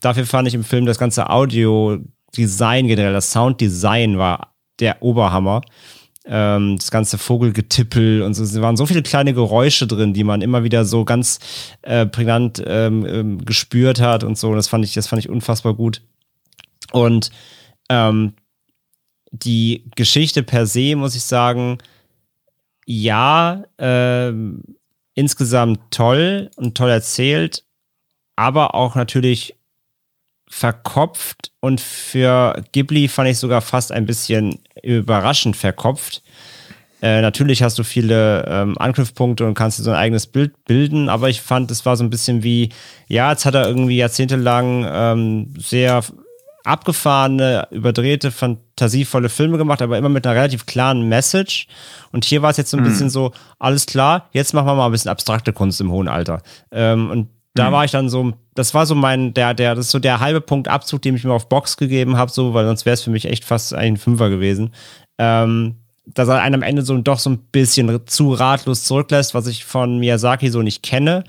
Dafür 0.00 0.26
fand 0.26 0.46
ich 0.46 0.54
im 0.54 0.64
Film 0.64 0.86
das 0.86 0.98
ganze 0.98 1.28
Audio-Design 1.28 2.86
generell, 2.86 3.12
das 3.12 3.32
Sounddesign 3.32 4.18
war 4.18 4.54
der 4.78 5.02
Oberhammer. 5.02 5.62
Ähm, 6.24 6.76
das 6.76 6.90
ganze 6.90 7.18
Vogelgetippel 7.18 8.22
und 8.22 8.34
so. 8.34 8.44
Es 8.44 8.60
waren 8.60 8.76
so 8.76 8.86
viele 8.86 9.02
kleine 9.02 9.32
Geräusche 9.32 9.86
drin, 9.86 10.12
die 10.12 10.24
man 10.24 10.42
immer 10.42 10.62
wieder 10.62 10.84
so 10.84 11.04
ganz 11.04 11.38
äh, 11.82 12.04
prägnant 12.06 12.62
ähm, 12.66 13.06
ähm, 13.06 13.44
gespürt 13.44 14.00
hat 14.00 14.24
und 14.24 14.36
so. 14.36 14.54
Das 14.54 14.68
fand 14.68 14.84
ich, 14.84 14.92
das 14.92 15.08
fand 15.08 15.20
ich 15.20 15.30
unfassbar 15.30 15.74
gut. 15.74 16.02
Und 16.92 17.30
ähm, 17.88 18.34
die 19.30 19.84
Geschichte 19.96 20.42
per 20.42 20.66
se, 20.66 20.96
muss 20.96 21.16
ich 21.16 21.22
sagen, 21.22 21.78
ja, 22.84 23.64
ähm, 23.78 24.62
insgesamt 25.18 25.80
toll 25.90 26.48
und 26.54 26.76
toll 26.76 26.90
erzählt, 26.90 27.64
aber 28.36 28.76
auch 28.76 28.94
natürlich 28.94 29.56
verkopft 30.48 31.50
und 31.60 31.80
für 31.80 32.62
Ghibli 32.70 33.08
fand 33.08 33.28
ich 33.28 33.38
sogar 33.38 33.60
fast 33.60 33.90
ein 33.90 34.06
bisschen 34.06 34.60
überraschend 34.80 35.56
verkopft. 35.56 36.22
Äh, 37.02 37.20
natürlich 37.20 37.64
hast 37.64 37.76
du 37.80 37.82
viele 37.82 38.44
ähm, 38.48 38.78
Anknüpfpunkte 38.78 39.44
und 39.44 39.54
kannst 39.54 39.80
dir 39.80 39.82
so 39.82 39.90
ein 39.90 39.96
eigenes 39.96 40.28
Bild 40.28 40.64
bilden, 40.64 41.08
aber 41.08 41.28
ich 41.28 41.40
fand, 41.40 41.72
es 41.72 41.84
war 41.84 41.96
so 41.96 42.04
ein 42.04 42.10
bisschen 42.10 42.44
wie, 42.44 42.70
ja, 43.08 43.32
jetzt 43.32 43.44
hat 43.44 43.56
er 43.56 43.66
irgendwie 43.66 43.96
jahrzehntelang 43.96 44.86
ähm, 44.88 45.54
sehr 45.58 46.04
abgefahrene, 46.68 47.66
überdrehte, 47.70 48.30
fantasievolle 48.30 49.28
Filme 49.28 49.58
gemacht, 49.58 49.82
aber 49.82 49.98
immer 49.98 50.08
mit 50.08 50.26
einer 50.26 50.36
relativ 50.36 50.66
klaren 50.66 51.08
Message. 51.08 51.66
Und 52.12 52.24
hier 52.24 52.42
war 52.42 52.50
es 52.50 52.56
jetzt 52.56 52.70
so 52.70 52.76
ein 52.76 52.82
mhm. 52.82 52.88
bisschen 52.88 53.10
so, 53.10 53.32
alles 53.58 53.86
klar, 53.86 54.28
jetzt 54.32 54.54
machen 54.54 54.66
wir 54.66 54.74
mal 54.74 54.86
ein 54.86 54.92
bisschen 54.92 55.10
abstrakte 55.10 55.52
Kunst 55.52 55.80
im 55.80 55.90
hohen 55.90 56.08
Alter. 56.08 56.42
Ähm, 56.70 57.10
und 57.10 57.28
da 57.54 57.70
mhm. 57.70 57.72
war 57.74 57.84
ich 57.84 57.90
dann 57.90 58.08
so, 58.08 58.32
das 58.54 58.74
war 58.74 58.86
so 58.86 58.94
mein, 58.94 59.34
der, 59.34 59.54
der, 59.54 59.74
das 59.74 59.86
ist 59.86 59.92
so 59.92 59.98
der 59.98 60.20
halbe 60.20 60.40
Punkt 60.40 60.68
Abzug, 60.68 61.02
den 61.02 61.16
ich 61.16 61.24
mir 61.24 61.32
auf 61.32 61.48
Box 61.48 61.76
gegeben 61.76 62.16
habe, 62.16 62.30
so, 62.30 62.54
weil 62.54 62.66
sonst 62.66 62.86
wäre 62.86 62.94
es 62.94 63.02
für 63.02 63.10
mich 63.10 63.24
echt 63.24 63.44
fast 63.44 63.74
ein 63.74 63.96
Fünfer 63.96 64.30
gewesen. 64.30 64.72
Ähm, 65.18 65.76
dass 66.14 66.28
er 66.28 66.40
einen 66.40 66.54
am 66.54 66.62
Ende 66.62 66.82
so 66.82 66.96
doch 66.98 67.18
so 67.18 67.30
ein 67.30 67.38
bisschen 67.52 68.06
zu 68.06 68.32
ratlos 68.32 68.84
zurücklässt, 68.84 69.34
was 69.34 69.46
ich 69.46 69.64
von 69.64 69.98
Miyazaki 69.98 70.48
so 70.50 70.62
nicht 70.62 70.82
kenne. 70.82 71.24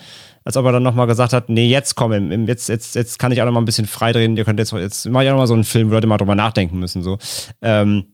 Als 0.50 0.58
ob 0.58 0.66
er 0.66 0.72
dann 0.72 0.82
nochmal 0.82 1.06
gesagt 1.06 1.32
hat, 1.32 1.48
nee, 1.50 1.68
jetzt 1.68 1.94
komm, 1.94 2.48
jetzt, 2.48 2.70
jetzt, 2.70 2.96
jetzt 2.96 3.20
kann 3.20 3.32
ich 3.32 3.40
auch 3.40 3.46
nochmal 3.46 3.62
ein 3.62 3.68
bisschen 3.68 3.86
freidrehen, 3.86 4.36
ihr 4.36 4.46
könnt 4.46 4.58
jetzt, 4.58 4.72
jetzt 4.72 5.08
mache 5.08 5.24
ich 5.24 5.30
auch 5.30 5.34
nochmal 5.34 5.46
so 5.46 5.54
einen 5.54 5.64
Film, 5.64 5.92
wo 5.92 5.94
Leute 5.94 6.08
mal 6.08 6.18
drüber 6.18 6.34
nachdenken 6.34 6.80
müssen, 6.80 7.04
so. 7.04 7.20
Ähm, 7.62 8.06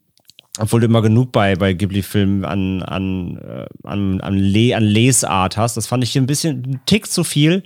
obwohl 0.60 0.82
du 0.82 0.88
immer 0.88 1.02
genug 1.02 1.32
bei, 1.32 1.56
bei 1.56 1.72
Ghibli-Filmen 1.72 2.44
an, 2.44 2.84
an, 2.84 3.38
äh, 3.38 3.88
an, 3.88 4.20
an, 4.20 4.36
Le 4.36 4.76
an 4.76 4.84
Lesart 4.84 5.56
hast. 5.56 5.78
Das 5.78 5.88
fand 5.88 6.04
ich 6.04 6.12
hier 6.12 6.22
ein 6.22 6.28
bisschen, 6.28 6.64
ein 6.68 6.82
Tick 6.86 7.08
zu 7.08 7.24
viel. 7.24 7.64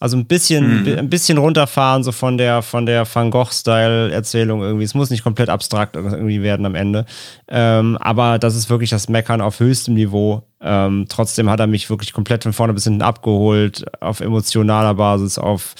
Also 0.00 0.16
ein 0.16 0.24
bisschen, 0.24 0.82
mhm. 0.84 0.98
ein 0.98 1.10
bisschen 1.10 1.36
runterfahren, 1.36 2.02
so 2.02 2.10
von 2.10 2.38
der, 2.38 2.62
von 2.62 2.86
der 2.86 3.06
Van 3.12 3.30
Gogh-Style-Erzählung 3.30 4.62
irgendwie. 4.62 4.84
Es 4.84 4.94
muss 4.94 5.10
nicht 5.10 5.22
komplett 5.22 5.50
abstrakt 5.50 5.94
irgendwie 5.94 6.42
werden 6.42 6.64
am 6.64 6.74
Ende. 6.74 7.04
Ähm, 7.48 7.98
aber 8.00 8.38
das 8.38 8.56
ist 8.56 8.70
wirklich 8.70 8.88
das 8.88 9.10
Meckern 9.10 9.42
auf 9.42 9.60
höchstem 9.60 9.92
Niveau. 9.92 10.42
Ähm, 10.62 11.04
trotzdem 11.06 11.50
hat 11.50 11.60
er 11.60 11.66
mich 11.66 11.90
wirklich 11.90 12.14
komplett 12.14 12.44
von 12.44 12.54
vorne 12.54 12.72
bis 12.72 12.84
hinten 12.84 13.02
abgeholt, 13.02 13.84
auf 14.00 14.20
emotionaler 14.20 14.94
Basis, 14.94 15.38
auf 15.38 15.74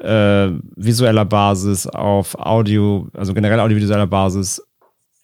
äh, 0.00 0.48
visueller 0.76 1.26
Basis, 1.26 1.86
auf 1.86 2.34
Audio, 2.38 3.08
also 3.12 3.34
generell 3.34 3.60
audiovisueller 3.60 4.06
Basis 4.06 4.62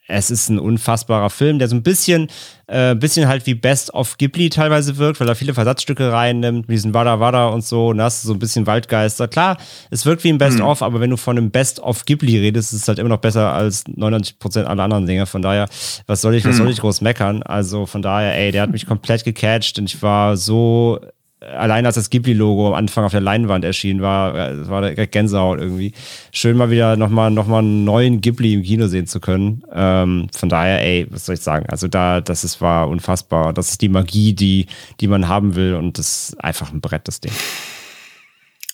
es 0.09 0.31
ist 0.31 0.49
ein 0.49 0.59
unfassbarer 0.59 1.31
Film, 1.31 1.59
der 1.59 1.69
so 1.69 1.77
ein 1.77 1.83
bisschen, 1.83 2.29
äh, 2.69 2.95
bisschen 2.95 3.29
halt 3.29 3.47
wie 3.47 3.55
Best 3.55 3.93
of 3.93 4.19
Ghibli 4.19 4.51
teilweise 4.51 4.97
wirkt, 4.99 5.21
weil 5.21 5.29
er 5.29 5.35
viele 5.35 5.55
Versatzstücke 5.55 6.13
reinnimmt, 6.13 6.69
mit 6.69 6.75
diesen 6.77 6.95
Wada 6.95 7.19
Wada 7.19 7.49
und 7.49 7.65
so, 7.65 7.89
und 7.89 8.01
hast 8.01 8.23
so 8.23 8.33
ein 8.33 8.39
bisschen 8.39 8.67
Waldgeister. 8.67 9.29
Klar, 9.29 9.59
es 9.91 10.07
wirkt 10.07 10.23
wie 10.25 10.29
ein 10.29 10.39
Best 10.39 10.59
mhm. 10.59 10.65
of, 10.65 10.83
aber 10.83 11.01
wenn 11.01 11.11
du 11.11 11.17
von 11.17 11.37
einem 11.37 11.51
Best 11.51 11.81
of 11.81 12.05
Ghibli 12.05 12.39
redest, 12.39 12.73
ist 12.73 12.83
es 12.83 12.89
halt 12.89 12.99
immer 12.99 13.09
noch 13.09 13.19
besser 13.19 13.53
als 13.53 13.85
99% 13.87 14.65
aller 14.65 14.83
anderen 14.85 15.07
Dinge. 15.07 15.27
Von 15.27 15.43
daher, 15.43 15.69
was 16.07 16.21
soll 16.21 16.35
ich, 16.35 16.45
was 16.45 16.57
soll 16.57 16.67
mhm. 16.67 16.73
ich 16.73 16.81
groß 16.81 17.01
meckern? 17.01 17.43
Also 17.43 17.87
von 17.87 18.03
daher, 18.03 18.37
ey, 18.37 18.53
der 18.53 18.63
hat 18.63 18.71
mich 18.71 18.87
komplett 18.87 19.25
gecatcht 19.25 19.79
und 19.79 19.87
ich 19.87 20.03
war 20.03 20.37
so 20.37 21.01
allein 21.41 21.85
als 21.85 21.97
das 21.97 22.11
Ghibli-Logo 22.11 22.69
am 22.69 22.75
Anfang 22.75 23.05
auf 23.05 23.13
der 23.13 23.21
Leinwand 23.21 23.65
erschien, 23.65 24.01
war, 24.01 24.35
äh, 24.35 24.69
war 24.69 24.83
direkt 24.83 25.13
Gänsehaut 25.13 25.61
irgendwie. 25.61 25.93
Schön 26.33 26.57
mal 26.57 26.71
wieder 26.71 26.97
nochmal 26.97 27.31
noch 27.31 27.47
mal 27.47 27.59
einen 27.59 27.85
neuen 27.85 28.21
Ghibli 28.21 28.55
im 28.55 28.63
Kino 28.63 28.87
sehen 28.87 29.07
zu 29.07 29.21
können. 29.21 29.63
Ähm, 29.73 30.29
von 30.35 30.49
daher, 30.49 30.83
ey, 30.83 31.07
was 31.11 31.27
soll 31.27 31.35
ich 31.35 31.43
sagen? 31.43 31.67
Also 31.69 31.89
da, 31.89 32.21
das 32.21 32.45
ist, 32.45 32.61
war 32.61 32.89
unfassbar. 32.89 33.53
Das 33.53 33.71
ist 33.71 33.83
die 33.83 33.89
Magie, 33.89 34.33
die, 34.33 34.67
die 35.01 35.09
man 35.09 35.29
haben 35.29 35.55
will 35.55 35.75
und 35.75 35.99
das 35.99 36.31
ist 36.31 36.45
einfach 36.45 36.73
ein 36.73 36.81
Brett, 36.81 37.07
das 37.07 37.21
Ding. 37.21 37.33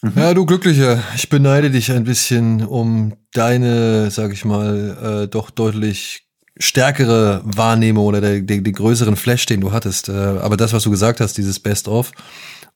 Mhm. 0.02 0.12
Ja, 0.16 0.34
du 0.34 0.46
Glücklicher, 0.46 1.02
ich 1.16 1.28
beneide 1.28 1.70
dich 1.70 1.90
ein 1.92 2.04
bisschen 2.04 2.64
um 2.64 3.14
deine, 3.32 4.10
sag 4.10 4.32
ich 4.32 4.44
mal, 4.44 5.24
äh, 5.24 5.28
doch 5.28 5.50
deutlich 5.50 6.26
stärkere 6.58 7.40
Wahrnehmung 7.44 8.04
oder 8.06 8.20
den, 8.20 8.46
den, 8.46 8.64
den 8.64 8.74
größeren 8.74 9.16
Flash, 9.16 9.46
den 9.46 9.60
du 9.60 9.72
hattest. 9.72 10.08
Äh, 10.08 10.12
aber 10.12 10.56
das, 10.56 10.72
was 10.72 10.82
du 10.82 10.90
gesagt 10.90 11.20
hast, 11.20 11.38
dieses 11.38 11.60
Best-of 11.60 12.12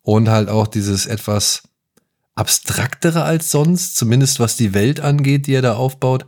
und 0.03 0.29
halt 0.29 0.49
auch 0.49 0.67
dieses 0.67 1.07
etwas 1.07 1.63
abstraktere 2.35 3.25
als 3.25 3.51
sonst, 3.51 3.97
zumindest 3.97 4.41
was 4.41 4.57
die 4.57 4.75
Welt 4.75 5.01
angeht, 5.01 5.47
die 5.47 5.55
er 5.55 5.63
da 5.63 5.75
aufbaut, 5.75 6.27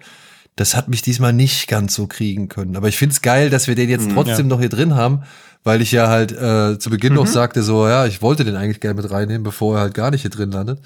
das 0.56 0.74
hat 0.74 0.88
mich 0.88 1.02
diesmal 1.02 1.32
nicht 1.32 1.68
ganz 1.68 1.94
so 1.94 2.06
kriegen 2.06 2.48
können. 2.48 2.76
Aber 2.76 2.88
ich 2.88 2.96
find's 2.96 3.22
geil, 3.22 3.48
dass 3.50 3.68
wir 3.68 3.76
den 3.76 3.88
jetzt 3.88 4.08
mhm, 4.08 4.14
trotzdem 4.14 4.46
ja. 4.46 4.54
noch 4.54 4.58
hier 4.58 4.68
drin 4.68 4.96
haben, 4.96 5.22
weil 5.62 5.80
ich 5.80 5.92
ja 5.92 6.08
halt 6.08 6.32
äh, 6.32 6.78
zu 6.78 6.90
Beginn 6.90 7.12
mhm. 7.12 7.20
noch 7.20 7.26
sagte, 7.26 7.62
so, 7.62 7.86
ja, 7.86 8.06
ich 8.06 8.22
wollte 8.22 8.44
den 8.44 8.56
eigentlich 8.56 8.80
gerne 8.80 9.00
mit 9.00 9.10
reinnehmen, 9.10 9.44
bevor 9.44 9.76
er 9.76 9.82
halt 9.82 9.94
gar 9.94 10.10
nicht 10.10 10.22
hier 10.22 10.30
drin 10.30 10.50
landet. 10.50 10.80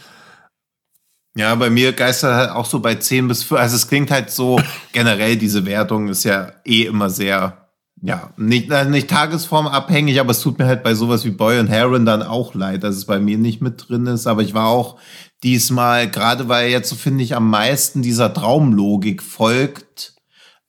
Ja, 1.34 1.54
bei 1.54 1.70
mir 1.70 1.92
geistert 1.92 2.34
halt 2.34 2.50
auch 2.50 2.66
so 2.66 2.80
bei 2.80 2.96
10 2.96 3.28
bis 3.28 3.42
5. 3.42 3.60
Also 3.60 3.76
es 3.76 3.88
klingt 3.88 4.10
halt 4.10 4.30
so, 4.30 4.60
generell 4.92 5.36
diese 5.36 5.64
Wertung 5.64 6.08
ist 6.08 6.24
ja 6.24 6.52
eh 6.64 6.82
immer 6.82 7.08
sehr, 7.08 7.68
ja, 8.02 8.30
nicht, 8.36 8.68
nicht 8.88 9.08
tagesformabhängig, 9.08 10.20
aber 10.20 10.32
es 10.32 10.40
tut 10.40 10.58
mir 10.58 10.66
halt 10.66 10.82
bei 10.82 10.94
sowas 10.94 11.24
wie 11.24 11.30
Boy 11.30 11.58
und 11.58 11.68
Heron 11.68 12.04
dann 12.04 12.22
auch 12.22 12.54
leid, 12.54 12.82
dass 12.84 12.96
es 12.96 13.06
bei 13.06 13.18
mir 13.18 13.38
nicht 13.38 13.62
mit 13.62 13.88
drin 13.88 14.06
ist. 14.06 14.26
Aber 14.26 14.42
ich 14.42 14.52
war 14.52 14.68
auch 14.68 14.98
diesmal, 15.42 16.10
gerade 16.10 16.48
weil 16.48 16.70
jetzt 16.70 16.90
so 16.90 16.96
finde 16.96 17.24
ich 17.24 17.34
am 17.34 17.48
meisten 17.48 18.02
dieser 18.02 18.34
Traumlogik 18.34 19.22
folgt, 19.22 20.11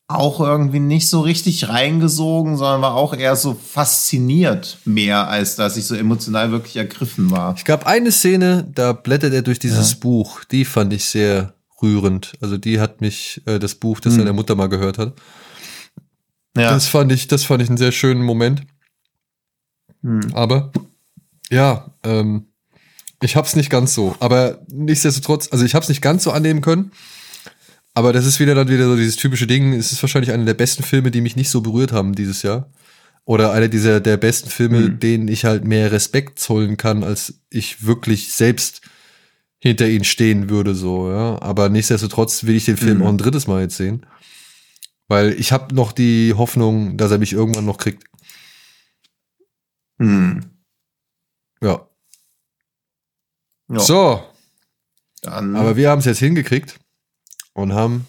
auch 0.07 0.39
irgendwie 0.39 0.79
nicht 0.79 1.07
so 1.07 1.21
richtig 1.21 1.69
reingesogen, 1.69 2.57
sondern 2.57 2.81
war 2.81 2.95
auch 2.95 3.13
eher 3.13 3.35
so 3.35 3.53
fasziniert 3.53 4.77
mehr, 4.85 5.27
als 5.27 5.55
dass 5.55 5.77
ich 5.77 5.85
so 5.85 5.95
emotional 5.95 6.51
wirklich 6.51 6.75
ergriffen 6.75 7.31
war. 7.31 7.55
Ich 7.57 7.65
gab 7.65 7.87
eine 7.87 8.11
Szene, 8.11 8.67
da 8.73 8.93
blättert 8.93 9.33
er 9.33 9.41
durch 9.41 9.59
dieses 9.59 9.91
ja. 9.91 9.97
Buch, 10.01 10.43
die 10.43 10.65
fand 10.65 10.93
ich 10.93 11.05
sehr 11.05 11.53
rührend. 11.81 12.33
Also 12.41 12.57
die 12.57 12.79
hat 12.79 13.01
mich, 13.01 13.41
äh, 13.45 13.59
das 13.59 13.75
Buch, 13.75 13.99
das 13.99 14.13
hm. 14.13 14.19
seine 14.19 14.33
Mutter 14.33 14.55
mal 14.55 14.67
gehört 14.67 14.97
hat. 14.97 15.13
Ja. 16.55 16.71
Das 16.71 16.87
fand 16.87 17.11
ich, 17.11 17.27
das 17.27 17.43
fand 17.45 17.61
ich 17.63 17.69
einen 17.69 17.77
sehr 17.77 17.91
schönen 17.91 18.23
Moment. 18.23 18.63
Hm. 20.01 20.21
Aber 20.33 20.71
ja, 21.49 21.91
ähm, 22.03 22.47
ich 23.21 23.35
hab's 23.35 23.55
nicht 23.55 23.69
ganz 23.69 23.93
so. 23.93 24.15
Aber 24.19 24.59
nichtsdestotrotz, 24.67 25.49
also 25.51 25.63
ich 25.65 25.75
hab's 25.75 25.89
nicht 25.89 26.01
ganz 26.01 26.23
so 26.23 26.31
annehmen 26.31 26.61
können. 26.61 26.91
Aber 27.93 28.11
das 28.11 28.25
ist 28.25 28.39
wieder 28.39 28.55
dann 28.55 28.69
wieder 28.69 28.85
so 28.87 28.95
dieses 28.95 29.17
typische 29.17 29.45
Ding. 29.45 29.73
Es 29.73 29.91
ist 29.91 30.01
wahrscheinlich 30.01 30.31
einer 30.31 30.45
der 30.45 30.55
besten 30.55 30.83
Filme, 30.83 31.11
die 31.11 31.21
mich 31.21 31.35
nicht 31.35 31.49
so 31.49 31.61
berührt 31.61 31.91
haben 31.91 32.15
dieses 32.15 32.41
Jahr. 32.41 32.71
Oder 33.25 33.53
einer 33.53 33.67
dieser 33.67 34.01
der 34.01 34.17
besten 34.17 34.49
Filme, 34.49 34.79
mhm. 34.79 34.99
denen 34.99 35.27
ich 35.27 35.45
halt 35.45 35.63
mehr 35.63 35.91
Respekt 35.91 36.39
zollen 36.39 36.75
kann, 36.75 37.03
als 37.03 37.41
ich 37.49 37.85
wirklich 37.85 38.33
selbst 38.33 38.81
hinter 39.59 39.87
ihnen 39.87 40.03
stehen 40.03 40.49
würde, 40.49 40.75
so, 40.75 41.09
ja. 41.09 41.41
Aber 41.41 41.69
nichtsdestotrotz 41.69 42.43
will 42.43 42.55
ich 42.55 42.65
den 42.65 42.75
Film 42.75 42.97
mhm. 42.97 43.03
auch 43.03 43.09
ein 43.09 43.17
drittes 43.17 43.47
Mal 43.47 43.61
jetzt 43.61 43.77
sehen. 43.77 44.05
Weil 45.07 45.33
ich 45.39 45.51
habe 45.51 45.73
noch 45.73 45.91
die 45.91 46.33
Hoffnung, 46.35 46.97
dass 46.97 47.11
er 47.11 47.19
mich 47.19 47.31
irgendwann 47.31 47.65
noch 47.65 47.77
kriegt. 47.77 48.03
Mhm. 49.99 50.41
Ja. 51.61 51.87
ja. 53.69 53.79
So. 53.79 54.23
Dann. 55.21 55.55
Aber 55.55 55.77
wir 55.77 55.89
haben 55.89 55.99
es 55.99 56.05
jetzt 56.05 56.19
hingekriegt 56.19 56.79
und 57.53 57.73
haben 57.73 58.07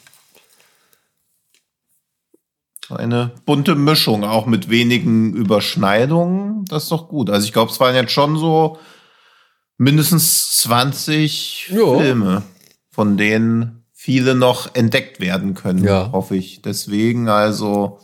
eine 2.91 3.33
bunte 3.47 3.75
Mischung, 3.75 4.25
auch 4.25 4.47
mit 4.47 4.69
wenigen 4.69 5.35
Überschneidungen. 5.35 6.65
Das 6.67 6.85
ist 6.85 6.93
doch 6.93 7.09
gut. 7.09 7.31
Also 7.31 7.47
ich 7.47 7.53
glaube, 7.53 7.71
es 7.71 7.81
waren 7.81 7.95
jetzt 7.95 8.13
schon 8.13 8.37
so 8.37 8.79
mindestens 9.79 10.61
20 10.61 11.71
jo. 11.71 11.99
Filme, 11.99 12.43
von 12.91 13.17
denen 13.17 13.85
viele 13.93 14.35
noch 14.35 14.75
entdeckt 14.75 15.21
werden 15.21 15.55
können, 15.55 15.83
ja. 15.83 16.11
hoffe 16.13 16.37
ich. 16.37 16.61
Deswegen 16.63 17.29
also 17.29 18.01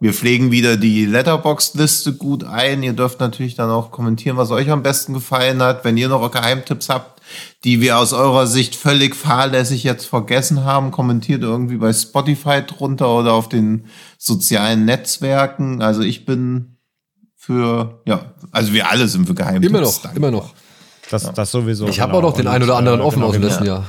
wir 0.00 0.12
pflegen 0.12 0.52
wieder 0.52 0.76
die 0.76 1.06
Letterbox-Liste 1.06 2.12
gut 2.14 2.44
ein. 2.44 2.82
Ihr 2.82 2.92
dürft 2.92 3.18
natürlich 3.18 3.56
dann 3.56 3.70
auch 3.70 3.90
kommentieren, 3.90 4.36
was 4.36 4.50
euch 4.50 4.70
am 4.70 4.82
besten 4.82 5.14
gefallen 5.14 5.60
hat. 5.60 5.84
Wenn 5.84 5.96
ihr 5.96 6.08
noch 6.08 6.30
Geheimtipps 6.30 6.88
habt, 6.88 7.17
die 7.64 7.80
wir 7.80 7.98
aus 7.98 8.12
eurer 8.12 8.46
Sicht 8.46 8.76
völlig 8.76 9.16
fahrlässig 9.16 9.82
jetzt 9.82 10.06
vergessen 10.06 10.64
haben, 10.64 10.90
kommentiert 10.90 11.42
irgendwie 11.42 11.76
bei 11.76 11.92
Spotify 11.92 12.62
drunter 12.62 13.08
oder 13.08 13.32
auf 13.32 13.48
den 13.48 13.86
sozialen 14.18 14.84
Netzwerken. 14.84 15.82
Also 15.82 16.02
ich 16.02 16.24
bin 16.24 16.78
für, 17.34 18.02
ja, 18.06 18.34
also 18.52 18.72
wir 18.72 18.90
alle 18.90 19.08
sind 19.08 19.26
für 19.26 19.34
Geheimtipps. 19.34 19.70
Immer 19.70 19.80
noch, 19.80 20.02
dankbar. 20.02 20.16
immer 20.16 20.30
noch. 20.30 20.54
Das, 21.10 21.24
ja. 21.24 21.32
das 21.32 21.50
sowieso. 21.50 21.88
Ich 21.88 22.00
habe 22.00 22.14
auch 22.14 22.22
noch 22.22 22.34
den 22.34 22.46
einen 22.46 22.64
oder 22.64 22.76
anderen 22.76 23.00
offen 23.00 23.16
genau, 23.16 23.28
aus 23.28 23.32
dem 23.32 23.42
letzten 23.42 23.64
Jahr. 23.64 23.84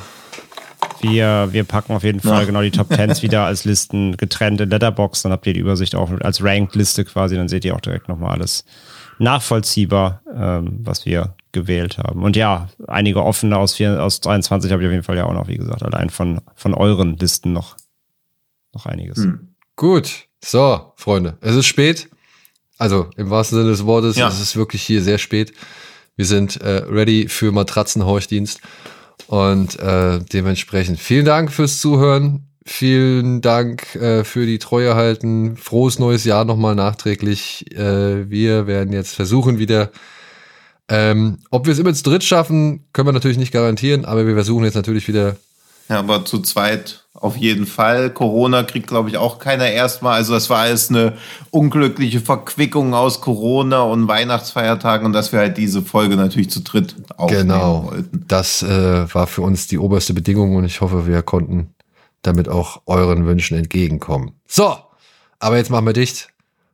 Wir, 1.02 1.50
wir 1.52 1.64
packen 1.64 1.94
auf 1.94 2.04
jeden 2.04 2.20
Fall 2.20 2.42
ja. 2.42 2.46
genau 2.46 2.62
die 2.62 2.72
Top 2.72 2.90
Tens 2.96 3.22
wieder 3.22 3.46
als 3.46 3.66
Listen 3.66 4.18
getrennt 4.18 4.62
in 4.62 4.70
Letterbox. 4.70 5.22
Dann 5.22 5.32
habt 5.32 5.46
ihr 5.48 5.54
die 5.54 5.60
Übersicht 5.60 5.96
auch 5.96 6.10
als 6.22 6.44
Ranked-Liste 6.44 7.06
quasi. 7.06 7.36
Dann 7.36 7.48
seht 7.48 7.66
ihr 7.66 7.76
auch 7.76 7.82
direkt 7.82 8.10
nochmal 8.10 8.32
alles 8.32 8.66
nachvollziehbar, 9.18 10.22
ähm, 10.34 10.80
was 10.84 11.06
wir 11.06 11.36
gewählt 11.52 11.98
haben. 11.98 12.24
Und 12.24 12.36
ja, 12.36 12.70
einige 12.88 13.24
offene 13.24 13.58
aus, 13.58 13.76
vier, 13.76 14.04
aus 14.04 14.22
23 14.22 14.72
habe 14.72 14.82
ich 14.82 14.88
auf 14.88 14.92
jeden 14.92 15.04
Fall 15.04 15.18
ja 15.18 15.26
auch 15.26 15.34
noch, 15.34 15.48
wie 15.48 15.58
gesagt, 15.58 15.84
allein 15.84 16.10
von, 16.10 16.42
von 16.56 16.74
euren 16.74 17.18
Listen 17.18 17.54
noch, 17.54 17.76
noch 18.74 18.86
einiges. 18.86 19.18
Hm. 19.18 19.56
Gut, 19.76 20.28
so, 20.44 20.94
Freunde, 20.96 21.38
es 21.42 21.56
ist 21.56 21.66
spät. 21.66 22.10
Also 22.78 23.10
im 23.18 23.30
wahrsten 23.30 23.58
Sinne 23.58 23.72
des 23.72 23.86
Wortes, 23.86 24.16
ja. 24.16 24.28
es 24.30 24.40
ist 24.40 24.56
wirklich 24.56 24.84
hier 24.84 25.02
sehr 25.02 25.18
spät. 25.18 25.54
Wir 26.16 26.26
sind 26.26 26.62
äh, 26.62 26.84
ready 26.90 27.28
für 27.28 27.52
Matratzenhorchdienst. 27.52 28.62
Und 29.28 29.78
äh, 29.80 30.20
dementsprechend 30.20 31.00
vielen 31.00 31.26
Dank 31.26 31.52
fürs 31.52 31.80
Zuhören. 31.80 32.48
Vielen 32.66 33.42
Dank 33.42 33.96
äh, 33.96 34.24
für 34.24 34.46
die 34.46 34.60
Treue 34.60 34.96
halten. 34.96 35.58
Frohes 35.58 36.00
neues 36.00 36.24
Jahr 36.24 36.46
nochmal 36.46 36.76
nachträglich. 36.76 37.76
Äh, 37.76 38.30
wir 38.30 38.68
werden 38.68 38.94
jetzt 38.94 39.16
versuchen 39.16 39.60
wieder. 39.60 39.92
Ähm, 40.90 41.40
ob 41.52 41.66
wir 41.66 41.74
es 41.74 41.80
immer 41.80 41.94
zu 41.94 42.04
dritt 42.04 42.24
schaffen, 42.24 42.86
können 42.94 43.08
wir 43.08 43.12
natürlich 43.14 43.38
nicht 43.38 43.54
garantieren, 43.54 44.06
aber 44.06 44.26
wir 44.26 44.34
versuchen 44.34 44.66
jetzt 44.66 44.76
natürlich 44.76 45.08
wieder. 45.08 45.36
Ja, 45.88 46.00
aber 46.00 46.26
zu 46.26 46.40
zweit 46.40 47.06
auf 47.14 47.36
jeden 47.36 47.66
Fall. 47.66 48.12
Corona 48.12 48.64
kriegt, 48.64 48.88
glaube 48.88 49.10
ich, 49.10 49.18
auch 49.18 49.40
keiner 49.40 49.70
erstmal. 49.70 50.14
Also 50.14 50.34
das 50.34 50.50
war 50.50 50.60
alles 50.60 50.90
eine 50.90 51.18
unglückliche 51.52 52.22
Verquickung 52.22 52.94
aus 52.94 53.22
Corona 53.22 53.82
und 53.82 54.08
Weihnachtsfeiertagen 54.08 55.06
und 55.06 55.14
dass 55.14 55.32
wir 55.32 55.40
halt 55.40 55.58
diese 55.58 55.82
Folge 55.82 56.16
natürlich 56.16 56.50
zu 56.50 56.62
dritt 56.62 56.96
aufnehmen 57.18 57.50
genau. 57.50 57.86
wollten. 57.92 58.26
Das 58.28 58.64
äh, 58.64 59.14
war 59.14 59.28
für 59.28 59.42
uns 59.42 59.68
die 59.68 59.78
oberste 59.78 60.14
Bedingung 60.14 60.56
und 60.56 60.66
ich 60.66 60.82
hoffe, 60.82 61.08
wir 61.08 61.22
konnten 61.22 61.74
damit 62.22 62.50
auch 62.50 62.82
euren 62.86 63.26
Wünschen 63.26 63.58
entgegenkommen. 63.58 64.32
So, 64.48 64.76
aber 65.40 65.58
jetzt 65.58 65.70
machen 65.70 65.86
wir 65.86 65.94
dicht, 65.94 66.30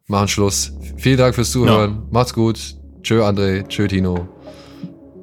machen 0.08 0.28
Schluss. 0.28 0.74
Vielen 0.98 1.18
Dank 1.18 1.36
fürs 1.36 1.52
Zuhören. 1.52 1.92
Ja. 1.92 2.04
Macht's 2.12 2.34
gut. 2.34 2.76
Tschö 3.06 3.22
André, 3.24 3.62
tschö 3.68 3.88
Tino. 3.88 4.28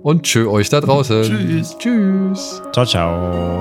und 0.04 0.22
tschö 0.22 0.46
euch 0.46 0.68
da 0.68 0.80
draußen. 0.80 1.24
Tschüss. 1.24 1.76
Tschüss. 1.78 2.62
Ciao, 2.72 2.86
ciao. 2.86 3.58